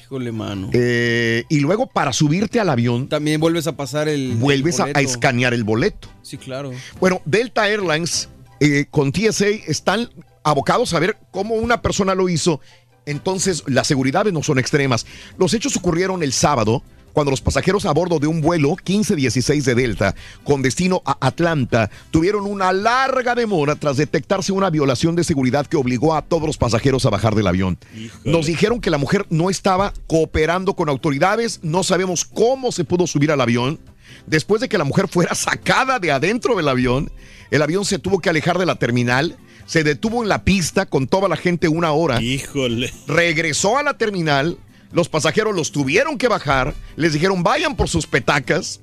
Híjole, 0.06 0.30
mano. 0.30 0.70
Eh, 0.72 1.42
y 1.48 1.58
luego 1.58 1.88
para 1.88 2.12
subirte 2.12 2.60
al 2.60 2.70
avión, 2.70 3.08
También 3.08 3.40
vuelves 3.40 3.66
a 3.66 3.76
pasar 3.76 4.08
el. 4.08 4.36
vuelves 4.36 4.78
el 4.78 4.96
a, 4.96 5.00
escanear 5.00 5.52
el 5.52 5.64
boleto. 5.64 6.08
Sí, 6.22 6.38
claro. 6.38 6.70
Bueno, 7.00 7.20
Delta 7.24 7.68
Airlines 7.68 8.28
eh, 8.60 8.86
con 8.88 9.10
TSA 9.10 9.48
están 9.66 10.08
abocados 10.44 10.94
a 10.94 11.00
ver 11.00 11.18
cómo 11.32 11.56
una 11.56 11.82
persona 11.82 12.14
lo 12.14 12.28
hizo. 12.28 12.60
Entonces, 13.04 13.64
las 13.66 13.88
seguridades 13.88 14.32
no 14.32 14.44
son 14.44 14.60
extremas. 14.60 15.06
Los 15.38 15.54
hechos 15.54 15.76
ocurrieron 15.76 16.22
el 16.22 16.32
sábado 16.32 16.84
cuando 17.16 17.30
los 17.30 17.40
pasajeros 17.40 17.86
a 17.86 17.92
bordo 17.92 18.18
de 18.18 18.26
un 18.26 18.42
vuelo 18.42 18.68
1516 18.68 19.64
de 19.64 19.74
Delta 19.74 20.14
con 20.44 20.60
destino 20.60 21.00
a 21.06 21.16
Atlanta 21.26 21.90
tuvieron 22.10 22.44
una 22.44 22.74
larga 22.74 23.34
demora 23.34 23.74
tras 23.74 23.96
detectarse 23.96 24.52
una 24.52 24.68
violación 24.68 25.16
de 25.16 25.24
seguridad 25.24 25.66
que 25.66 25.78
obligó 25.78 26.14
a 26.14 26.20
todos 26.20 26.46
los 26.46 26.58
pasajeros 26.58 27.06
a 27.06 27.08
bajar 27.08 27.34
del 27.34 27.46
avión. 27.46 27.78
Híjole. 27.96 28.30
Nos 28.30 28.44
dijeron 28.44 28.82
que 28.82 28.90
la 28.90 28.98
mujer 28.98 29.24
no 29.30 29.48
estaba 29.48 29.94
cooperando 30.06 30.74
con 30.74 30.90
autoridades, 30.90 31.60
no 31.62 31.84
sabemos 31.84 32.26
cómo 32.26 32.70
se 32.70 32.84
pudo 32.84 33.06
subir 33.06 33.32
al 33.32 33.40
avión. 33.40 33.80
Después 34.26 34.60
de 34.60 34.68
que 34.68 34.76
la 34.76 34.84
mujer 34.84 35.08
fuera 35.08 35.34
sacada 35.34 35.98
de 35.98 36.12
adentro 36.12 36.54
del 36.54 36.68
avión, 36.68 37.10
el 37.50 37.62
avión 37.62 37.86
se 37.86 37.98
tuvo 37.98 38.18
que 38.18 38.28
alejar 38.28 38.58
de 38.58 38.66
la 38.66 38.74
terminal, 38.74 39.38
se 39.64 39.84
detuvo 39.84 40.22
en 40.22 40.28
la 40.28 40.44
pista 40.44 40.84
con 40.84 41.06
toda 41.06 41.30
la 41.30 41.36
gente 41.38 41.66
una 41.68 41.92
hora, 41.92 42.20
Híjole. 42.20 42.92
regresó 43.06 43.78
a 43.78 43.82
la 43.82 43.96
terminal, 43.96 44.58
los 44.92 45.08
pasajeros 45.08 45.54
los 45.54 45.72
tuvieron 45.72 46.18
que 46.18 46.28
bajar, 46.28 46.74
les 46.96 47.12
dijeron 47.12 47.42
vayan 47.42 47.76
por 47.76 47.88
sus 47.88 48.06
petacas 48.06 48.80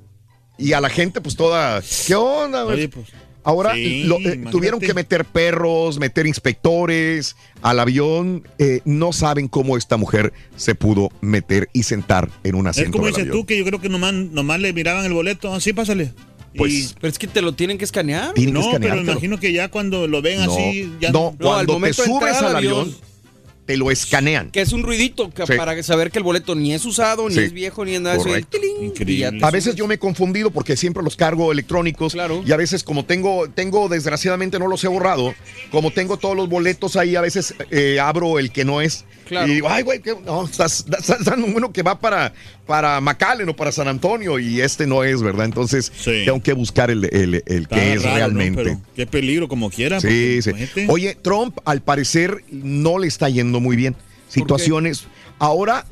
y 0.58 0.74
a 0.74 0.82
la 0.82 0.90
gente 0.90 1.22
pues 1.22 1.36
toda, 1.36 1.82
¿qué 2.08 2.16
onda? 2.16 2.66
Oye, 2.66 2.90
pues. 2.90 3.08
Ahora 3.46 3.74
Sí, 3.74 4.04
lo- 4.06 4.20
eh, 4.20 4.42
tuvieron 4.52 4.80
que 4.80 4.94
meter 4.94 5.26
perros, 5.26 6.00
meter 6.00 6.26
inspectores 6.28 7.36
al 7.62 7.80
avión. 7.82 8.48
eh, 8.58 8.80
no 8.86 9.12
saben 9.12 9.50
cómo 9.50 9.76
esta 9.76 9.98
mujer 9.98 10.32
se 10.56 10.76
pudo 10.76 11.10
meter 11.20 11.68
y 11.74 11.84
sentar 11.84 12.30
en 12.46 12.56
un 12.56 12.68
Es 12.68 12.72
asiento 12.72 12.94
como 12.94 13.06
del 13.06 13.16
dices 13.16 13.30
avión. 13.30 13.42
tú, 13.42 13.46
que 13.46 13.58
yo 13.58 13.66
creo 13.66 13.82
que 13.82 13.90
nomás, 13.90 14.14
nomás 14.14 14.60
le 14.62 14.72
miraban 14.72 15.04
el 15.06 15.12
boleto. 15.14 15.54
Así, 15.54 15.74
pásale. 15.74 16.14
Pues, 16.56 16.96
Pero 17.02 17.12
es 17.12 17.18
que 17.20 17.28
te 17.28 17.42
lo 17.42 17.54
tienen 17.54 17.78
que 17.78 17.84
escanear. 17.84 18.34
tienen 18.34 18.54
que 18.54 18.62
no, 18.62 18.80
pero 18.80 19.02
imagino 19.02 19.38
que 19.40 19.52
ya 19.52 19.70
cuando 19.70 20.08
lo 20.08 20.22
ven 20.22 20.46
No, 20.46 20.54
así, 20.54 20.90
ya 21.02 21.12
no, 21.12 21.36
No, 21.40 21.56
al 21.56 21.66
cuando 21.66 21.66
te 21.66 21.72
momento 21.74 22.02
de 22.04 22.08
subes 22.08 22.36
al 22.38 22.46
al 22.46 22.56
avión, 22.58 22.80
avión, 22.82 22.96
te 23.66 23.78
lo 23.78 23.92
escanean. 23.92 24.52
Que 24.52 24.62
es 24.62 24.74
un 24.74 24.84
ruidito 24.84 25.30
que- 25.32 25.46
Sí. 25.46 25.54
para 25.56 25.82
saber 25.84 26.12
que 26.12 26.18
el 26.20 26.24
boleto 26.24 26.54
ni 26.56 26.74
es 26.74 26.84
usado, 26.86 27.30
ni 27.30 27.36
Sí. 27.36 27.42
es 27.42 27.54
viejo, 27.54 27.86
ni 27.86 27.96
es 27.96 28.02
nada. 28.02 28.18
Correcto. 28.18 28.58
tiling, 28.60 28.86
Increíble. 28.86 29.40
A 29.42 29.52
veces 29.52 29.76
yo 29.76 29.88
me 29.88 29.96
he 29.96 30.00
confundido 30.00 30.52
porque 30.52 30.76
siempre 30.76 31.02
los 31.04 31.16
cargo 31.16 31.52
electrónicos 31.52 32.14
Claro. 32.14 32.44
y 32.46 32.52
a 32.52 32.58
veces 32.58 32.84
como 32.84 33.06
tengo, 33.06 33.48
tengo 33.50 33.88
desgraciadamente 33.90 34.60
no 34.60 34.68
los 34.68 34.84
he 34.84 34.88
borrado, 34.88 35.34
como 35.72 35.92
tengo 35.92 36.18
todos 36.18 36.36
los 36.36 36.50
boletos 36.50 36.96
ahí, 36.96 37.16
a 37.16 37.22
veces 37.22 37.54
eh, 37.72 38.00
abro 38.00 38.40
el 38.40 38.52
que 38.52 38.66
no 38.66 38.82
es 38.82 39.06
Claro. 39.28 39.48
y 39.52 39.56
digo, 39.56 39.68
ay 39.70 39.84
güey, 39.84 40.02
no, 40.26 40.46
estás, 40.46 40.86
estás 41.00 41.24
dando 41.26 41.48
uno 41.48 41.72
que 41.72 41.82
va 41.84 42.00
para, 42.00 42.34
para 42.66 43.00
McAllen 43.02 43.50
o 43.50 43.56
para 43.56 43.72
San 43.72 43.88
Antonio 43.88 44.40
y 44.40 44.62
este 44.62 44.86
no 44.88 45.04
es, 45.04 45.22
¿verdad? 45.22 45.46
Entonces 45.46 45.92
Sí. 45.96 46.24
tengo 46.26 46.42
que 46.42 46.54
buscar 46.54 46.92
el, 46.92 47.06
el- 47.06 47.68
que 47.68 47.94
es 47.94 48.04
realmente. 48.04 48.78
Qué 48.96 49.06
peligro, 49.08 49.48
como 49.48 49.70
quiera. 49.70 50.00
Sí, 50.02 50.42
sí. 50.42 50.52
Oye, 50.88 51.16
Trump 51.22 51.58
al 51.66 51.82
parecer 51.82 52.44
no 52.52 53.00
le 53.00 53.08
está 53.08 53.30
yendo 53.30 53.60
muy 53.60 53.76
bien. 53.76 53.96
Situaciones. 54.28 55.06
Ahora, 55.40 55.86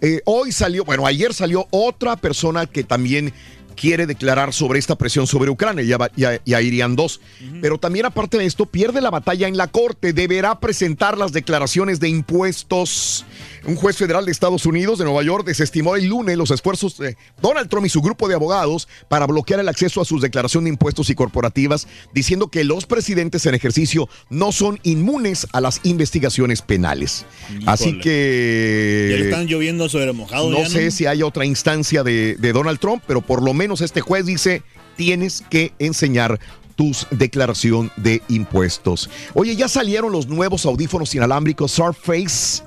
eh, 0.00 0.20
hoy 0.24 0.52
salió, 0.52 0.84
bueno, 0.84 1.06
ayer 1.06 1.34
salió 1.34 1.66
otra 1.70 2.16
persona 2.16 2.66
que 2.66 2.84
también 2.84 3.32
quiere 3.80 4.06
declarar 4.06 4.52
sobre 4.52 4.78
esta 4.78 4.94
presión 4.96 5.26
sobre 5.26 5.48
Ucrania, 5.48 5.82
ya, 5.82 5.96
va- 5.96 6.10
ya- 6.14 6.38
ya 6.44 6.60
irían 6.60 6.96
dos. 6.96 7.20
Pero 7.62 7.78
también 7.78 8.04
aparte 8.04 8.36
de 8.36 8.44
esto, 8.44 8.66
pierde 8.66 9.00
la 9.00 9.08
batalla 9.10 9.48
en 9.48 9.56
la 9.56 9.68
Corte, 9.68 10.12
deberá 10.12 10.60
presentar 10.60 11.16
las 11.16 11.32
declaraciones 11.32 11.98
de 11.98 12.08
impuestos. 12.10 13.24
Un 13.66 13.76
juez 13.76 13.96
federal 13.96 14.24
de 14.24 14.32
Estados 14.32 14.66
Unidos, 14.66 14.98
de 14.98 15.04
Nueva 15.04 15.22
York, 15.22 15.46
desestimó 15.46 15.96
el 15.96 16.06
lunes 16.06 16.36
los 16.36 16.50
esfuerzos 16.50 16.96
de 16.98 17.16
Donald 17.40 17.68
Trump 17.68 17.86
y 17.86 17.88
su 17.88 18.00
grupo 18.00 18.28
de 18.28 18.34
abogados 18.34 18.88
para 19.08 19.26
bloquear 19.26 19.60
el 19.60 19.68
acceso 19.68 20.00
a 20.00 20.04
sus 20.04 20.22
declaraciones 20.22 20.64
de 20.64 20.70
impuestos 20.70 21.10
y 21.10 21.14
corporativas, 21.14 21.86
diciendo 22.14 22.48
que 22.48 22.64
los 22.64 22.86
presidentes 22.86 23.46
en 23.46 23.54
ejercicio 23.54 24.08
no 24.28 24.52
son 24.52 24.80
inmunes 24.82 25.46
a 25.52 25.60
las 25.60 25.80
investigaciones 25.84 26.62
penales. 26.62 27.26
Así 27.66 27.98
que... 27.98 29.08
Ya 29.10 29.16
le 29.16 29.24
están 29.24 29.46
lloviendo 29.46 29.88
sobre 29.88 30.12
mojado. 30.12 30.50
No 30.50 30.58
ya, 30.58 30.68
sé 30.68 30.90
si 30.90 31.06
hay 31.06 31.22
otra 31.22 31.44
instancia 31.44 32.02
de, 32.02 32.36
de 32.36 32.52
Donald 32.52 32.78
Trump, 32.78 33.02
pero 33.06 33.20
por 33.20 33.42
lo 33.42 33.54
menos 33.54 33.80
este 33.80 34.00
juez 34.00 34.26
dice, 34.26 34.62
tienes 34.96 35.42
que 35.48 35.72
enseñar 35.78 36.40
tus 36.76 37.06
declaración 37.10 37.90
de 37.96 38.22
impuestos. 38.28 39.10
Oye, 39.34 39.54
ya 39.54 39.68
salieron 39.68 40.12
los 40.12 40.28
nuevos 40.28 40.64
audífonos 40.64 41.14
inalámbricos 41.14 41.72
Surface 41.72 42.62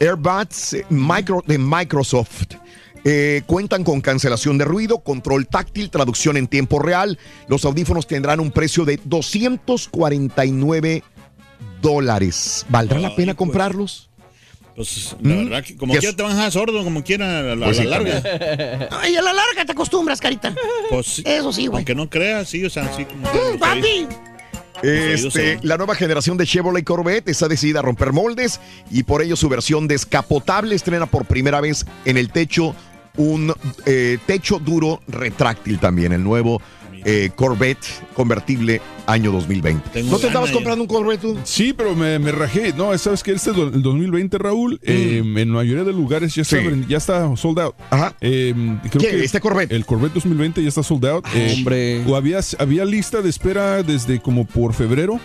Airbuds 0.00 0.74
eh, 0.74 0.86
micro, 0.90 1.42
de 1.46 1.58
Microsoft. 1.58 2.54
Eh, 3.06 3.42
cuentan 3.46 3.84
con 3.84 4.00
cancelación 4.00 4.56
de 4.56 4.64
ruido, 4.64 5.00
control 5.00 5.46
táctil, 5.46 5.90
traducción 5.90 6.36
en 6.38 6.46
tiempo 6.48 6.78
real. 6.78 7.18
Los 7.48 7.64
audífonos 7.66 8.06
tendrán 8.06 8.40
un 8.40 8.50
precio 8.50 8.84
de 8.86 8.98
249 9.04 11.02
dólares. 11.82 12.64
¿Valdrá 12.70 12.98
la 12.98 13.14
pena 13.14 13.34
comprarlos? 13.34 14.08
Pues 14.74 15.14
la 15.22 15.36
verdad 15.36 15.62
que 15.62 15.76
como 15.76 15.92
¿Qué 15.92 16.00
quiera 16.00 16.10
es? 16.10 16.16
te 16.16 16.22
van 16.24 16.32
a 16.32 16.34
dejar 16.34 16.50
sordo, 16.52 16.82
como 16.82 17.04
quiera, 17.04 17.38
a 17.40 17.42
la, 17.54 17.66
Pues 17.66 17.76
la 17.76 17.82
sí, 17.84 17.88
larga. 17.88 18.88
Ay, 19.02 19.14
a 19.14 19.22
la 19.22 19.32
larga 19.32 19.64
te 19.64 19.70
acostumbras, 19.72 20.20
carita. 20.20 20.52
Pues, 20.90 21.22
Eso 21.24 21.52
sí, 21.52 21.66
güey. 21.66 21.80
Aunque 21.80 21.94
no 21.94 22.10
creas, 22.10 22.48
sí, 22.48 22.64
o 22.64 22.70
sea, 22.70 22.90
sí. 22.96 23.04
Como 23.04 23.22
Mm, 23.28 23.58
papi. 23.58 24.06
Este, 24.82 25.58
la 25.62 25.76
nueva 25.76 25.94
generación 25.94 26.36
de 26.36 26.46
Chevrolet 26.46 26.84
Corvette 26.84 27.28
está 27.28 27.48
decidida 27.48 27.78
a 27.78 27.82
romper 27.82 28.12
moldes 28.12 28.60
y 28.90 29.04
por 29.04 29.22
ello 29.22 29.36
su 29.36 29.48
versión 29.48 29.88
descapotable 29.88 30.74
estrena 30.74 31.06
por 31.06 31.26
primera 31.26 31.60
vez 31.60 31.86
en 32.04 32.16
el 32.16 32.30
techo 32.30 32.74
un 33.16 33.54
eh, 33.86 34.18
techo 34.26 34.58
duro 34.58 35.00
retráctil 35.06 35.78
también, 35.78 36.12
el 36.12 36.24
nuevo 36.24 36.60
eh, 37.04 37.30
Corvette 37.34 37.86
convertible 38.14 38.80
año 39.06 39.32
2020. 39.32 40.02
¿No 40.04 40.18
te 40.18 40.28
estabas 40.28 40.50
comprando 40.50 40.82
un 40.82 40.88
Corvette 40.88 41.20
tú? 41.20 41.38
Sí, 41.44 41.72
pero 41.76 41.94
me, 41.94 42.18
me 42.18 42.32
rajé. 42.32 42.72
No, 42.72 42.96
sabes 42.96 43.22
que 43.22 43.32
este 43.32 43.50
el 43.50 43.82
2020, 43.82 44.38
Raúl, 44.38 44.80
eh, 44.82 45.18
en 45.22 45.48
la 45.48 45.54
mayoría 45.56 45.84
de 45.84 45.92
lugares 45.92 46.34
ya 46.34 46.42
está, 46.42 46.56
Sí. 46.58 46.84
ya 46.88 46.96
está 46.96 47.36
sold 47.36 47.58
out. 47.58 47.74
Eh, 48.20 48.54
creo 48.90 49.00
¿Qué? 49.02 49.16
que 49.18 49.24
¿Este 49.24 49.40
Corvette? 49.40 49.72
El 49.72 49.84
Corvette 49.84 50.14
2020 50.14 50.62
ya 50.62 50.68
está 50.68 50.82
sold 50.82 51.04
out. 51.06 51.26
Eh, 51.34 51.54
hombre. 51.58 52.04
o 52.06 52.16
había, 52.16 52.40
había 52.58 52.84
lista 52.84 53.20
de 53.20 53.28
espera 53.28 53.82
desde 53.82 54.20
como 54.20 54.46
por 54.46 54.72
febrero. 54.74 55.20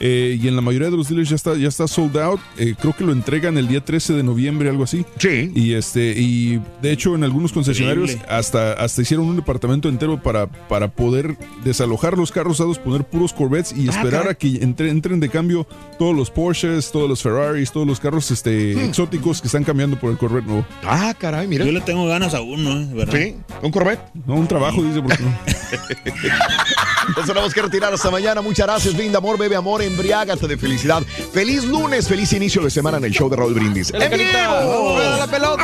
eh, 0.00 0.38
y 0.42 0.48
en 0.48 0.56
la 0.56 0.62
mayoría 0.62 0.90
de 0.90 0.96
los 0.96 1.08
dealers 1.08 1.28
ya 1.28 1.36
está, 1.36 1.56
ya 1.56 1.68
está 1.68 1.86
sold 1.86 2.16
out. 2.18 2.40
Eh, 2.58 2.74
creo 2.80 2.94
que 2.96 3.04
lo 3.04 3.12
entregan 3.12 3.56
el 3.58 3.68
día 3.68 3.84
13 3.84 4.14
de 4.14 4.22
noviembre, 4.22 4.68
algo 4.68 4.84
así. 4.84 5.04
Sí. 5.18 5.52
Y 5.54 5.74
este, 5.74 6.14
y 6.18 6.60
de 6.80 6.92
hecho, 6.92 7.14
en 7.14 7.24
algunos 7.24 7.52
concesionarios 7.52 8.10
Increíble. 8.10 8.34
hasta, 8.34 8.72
hasta 8.72 9.02
hicieron 9.02 9.26
un 9.26 9.36
departamento 9.36 9.88
entero 9.88 10.20
para, 10.22 10.46
para 10.46 10.90
poder 10.90 11.36
desalojar 11.64 12.16
los 12.22 12.32
carros 12.32 12.58
usados, 12.60 12.78
poner 12.78 13.04
puros 13.04 13.32
Corvettes 13.32 13.72
y 13.76 13.88
Ah, 13.88 13.92
esperar 13.92 14.28
a 14.28 14.34
que 14.34 14.56
entre- 14.62 14.88
entren 14.90 15.20
de 15.20 15.28
cambio 15.28 15.66
todos 15.98 16.14
los 16.16 16.30
Porsches, 16.30 16.90
todos 16.90 17.08
los 17.08 17.22
Ferraris, 17.22 17.70
todos 17.70 17.86
los 17.86 18.00
carros 18.00 18.30
este, 18.30 18.84
exóticos 18.84 19.40
que 19.40 19.48
están 19.48 19.64
cambiando 19.64 19.98
por 19.98 20.10
el 20.10 20.18
Corvette 20.18 20.46
nuevo. 20.46 20.64
Ah, 20.84 21.14
caray, 21.18 21.46
mira. 21.46 21.64
Yo 21.64 21.72
le 21.72 21.80
tengo 21.82 22.06
ganas 22.06 22.34
a 22.34 22.40
uno, 22.40 22.70
¿eh? 22.80 22.88
¿verdad? 22.92 23.14
Sí, 23.18 23.36
un 23.62 23.70
Corvette. 23.70 24.00
No, 24.26 24.34
un 24.34 24.46
trabajo, 24.48 24.82
dice. 24.82 25.02
Porque 25.02 25.22
no. 25.22 25.32
Nos 27.16 27.26
tenemos 27.26 27.52
que 27.52 27.62
retirar 27.62 27.92
hasta 27.92 28.10
mañana. 28.10 28.40
Muchas 28.42 28.66
gracias, 28.66 28.96
Brinda 28.96 29.18
Amor, 29.18 29.36
Bebe 29.36 29.56
Amor, 29.56 29.82
embriágate 29.82 30.46
de 30.46 30.56
felicidad. 30.56 31.02
Feliz 31.32 31.64
lunes, 31.64 32.06
feliz 32.08 32.32
inicio 32.32 32.62
de 32.62 32.70
semana 32.70 32.98
en 32.98 33.04
el 33.04 33.12
show 33.12 33.28
de 33.28 33.36
Raúl 33.36 33.54
Brindis. 33.54 33.92
¡En 33.92 34.10
vivo! 34.10 34.98
La 35.18 35.26
pelota. 35.26 35.62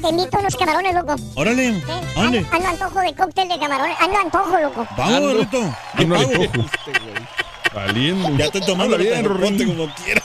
Te 0.00 0.08
invito 0.10 0.36
a 0.36 0.40
unos 0.40 0.56
camarones, 0.56 0.94
loco. 0.94 1.14
Órale, 1.34 1.68
Eh, 1.68 1.82
¿dónde? 2.14 2.38
Ando, 2.40 2.48
ando 2.52 2.68
antojo 2.68 3.00
de 3.00 3.14
cóctel 3.14 3.48
de 3.48 3.58
camarones. 3.58 3.96
Ando 4.00 4.18
antojo, 4.18 4.60
loco. 4.60 4.86
Vamos. 4.98 5.46
Yo 5.98 6.06
No 6.06 6.16
le. 6.16 6.50
Valiendo. 7.74 8.36
Ya 8.38 8.46
estoy 8.46 8.60
tomando 8.62 8.96
bien, 8.96 9.24
como 9.24 9.94
quiera. 9.94 10.22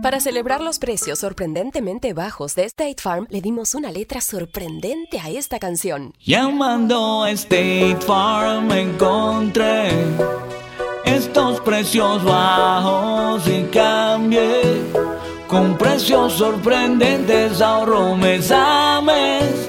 Para 0.00 0.20
celebrar 0.20 0.60
los 0.60 0.78
precios 0.78 1.18
sorprendentemente 1.18 2.12
bajos 2.12 2.54
de 2.54 2.64
State 2.64 3.02
Farm, 3.02 3.26
le 3.30 3.40
dimos 3.40 3.74
una 3.74 3.90
letra 3.90 4.20
sorprendente 4.20 5.18
a 5.18 5.28
esta 5.28 5.58
canción. 5.58 6.14
Llamando 6.24 7.24
a 7.24 7.32
State 7.32 7.98
Farm 8.06 8.70
encontré 8.70 9.90
estos 11.04 11.60
precios 11.62 12.22
bajos 12.22 13.42
y 13.48 13.64
cambié 13.72 14.62
con 15.48 15.76
precios 15.76 16.34
sorprendentes 16.34 17.60
ahorro 17.60 18.14
mes 18.14 18.52
a 18.52 19.00
mes 19.00 19.68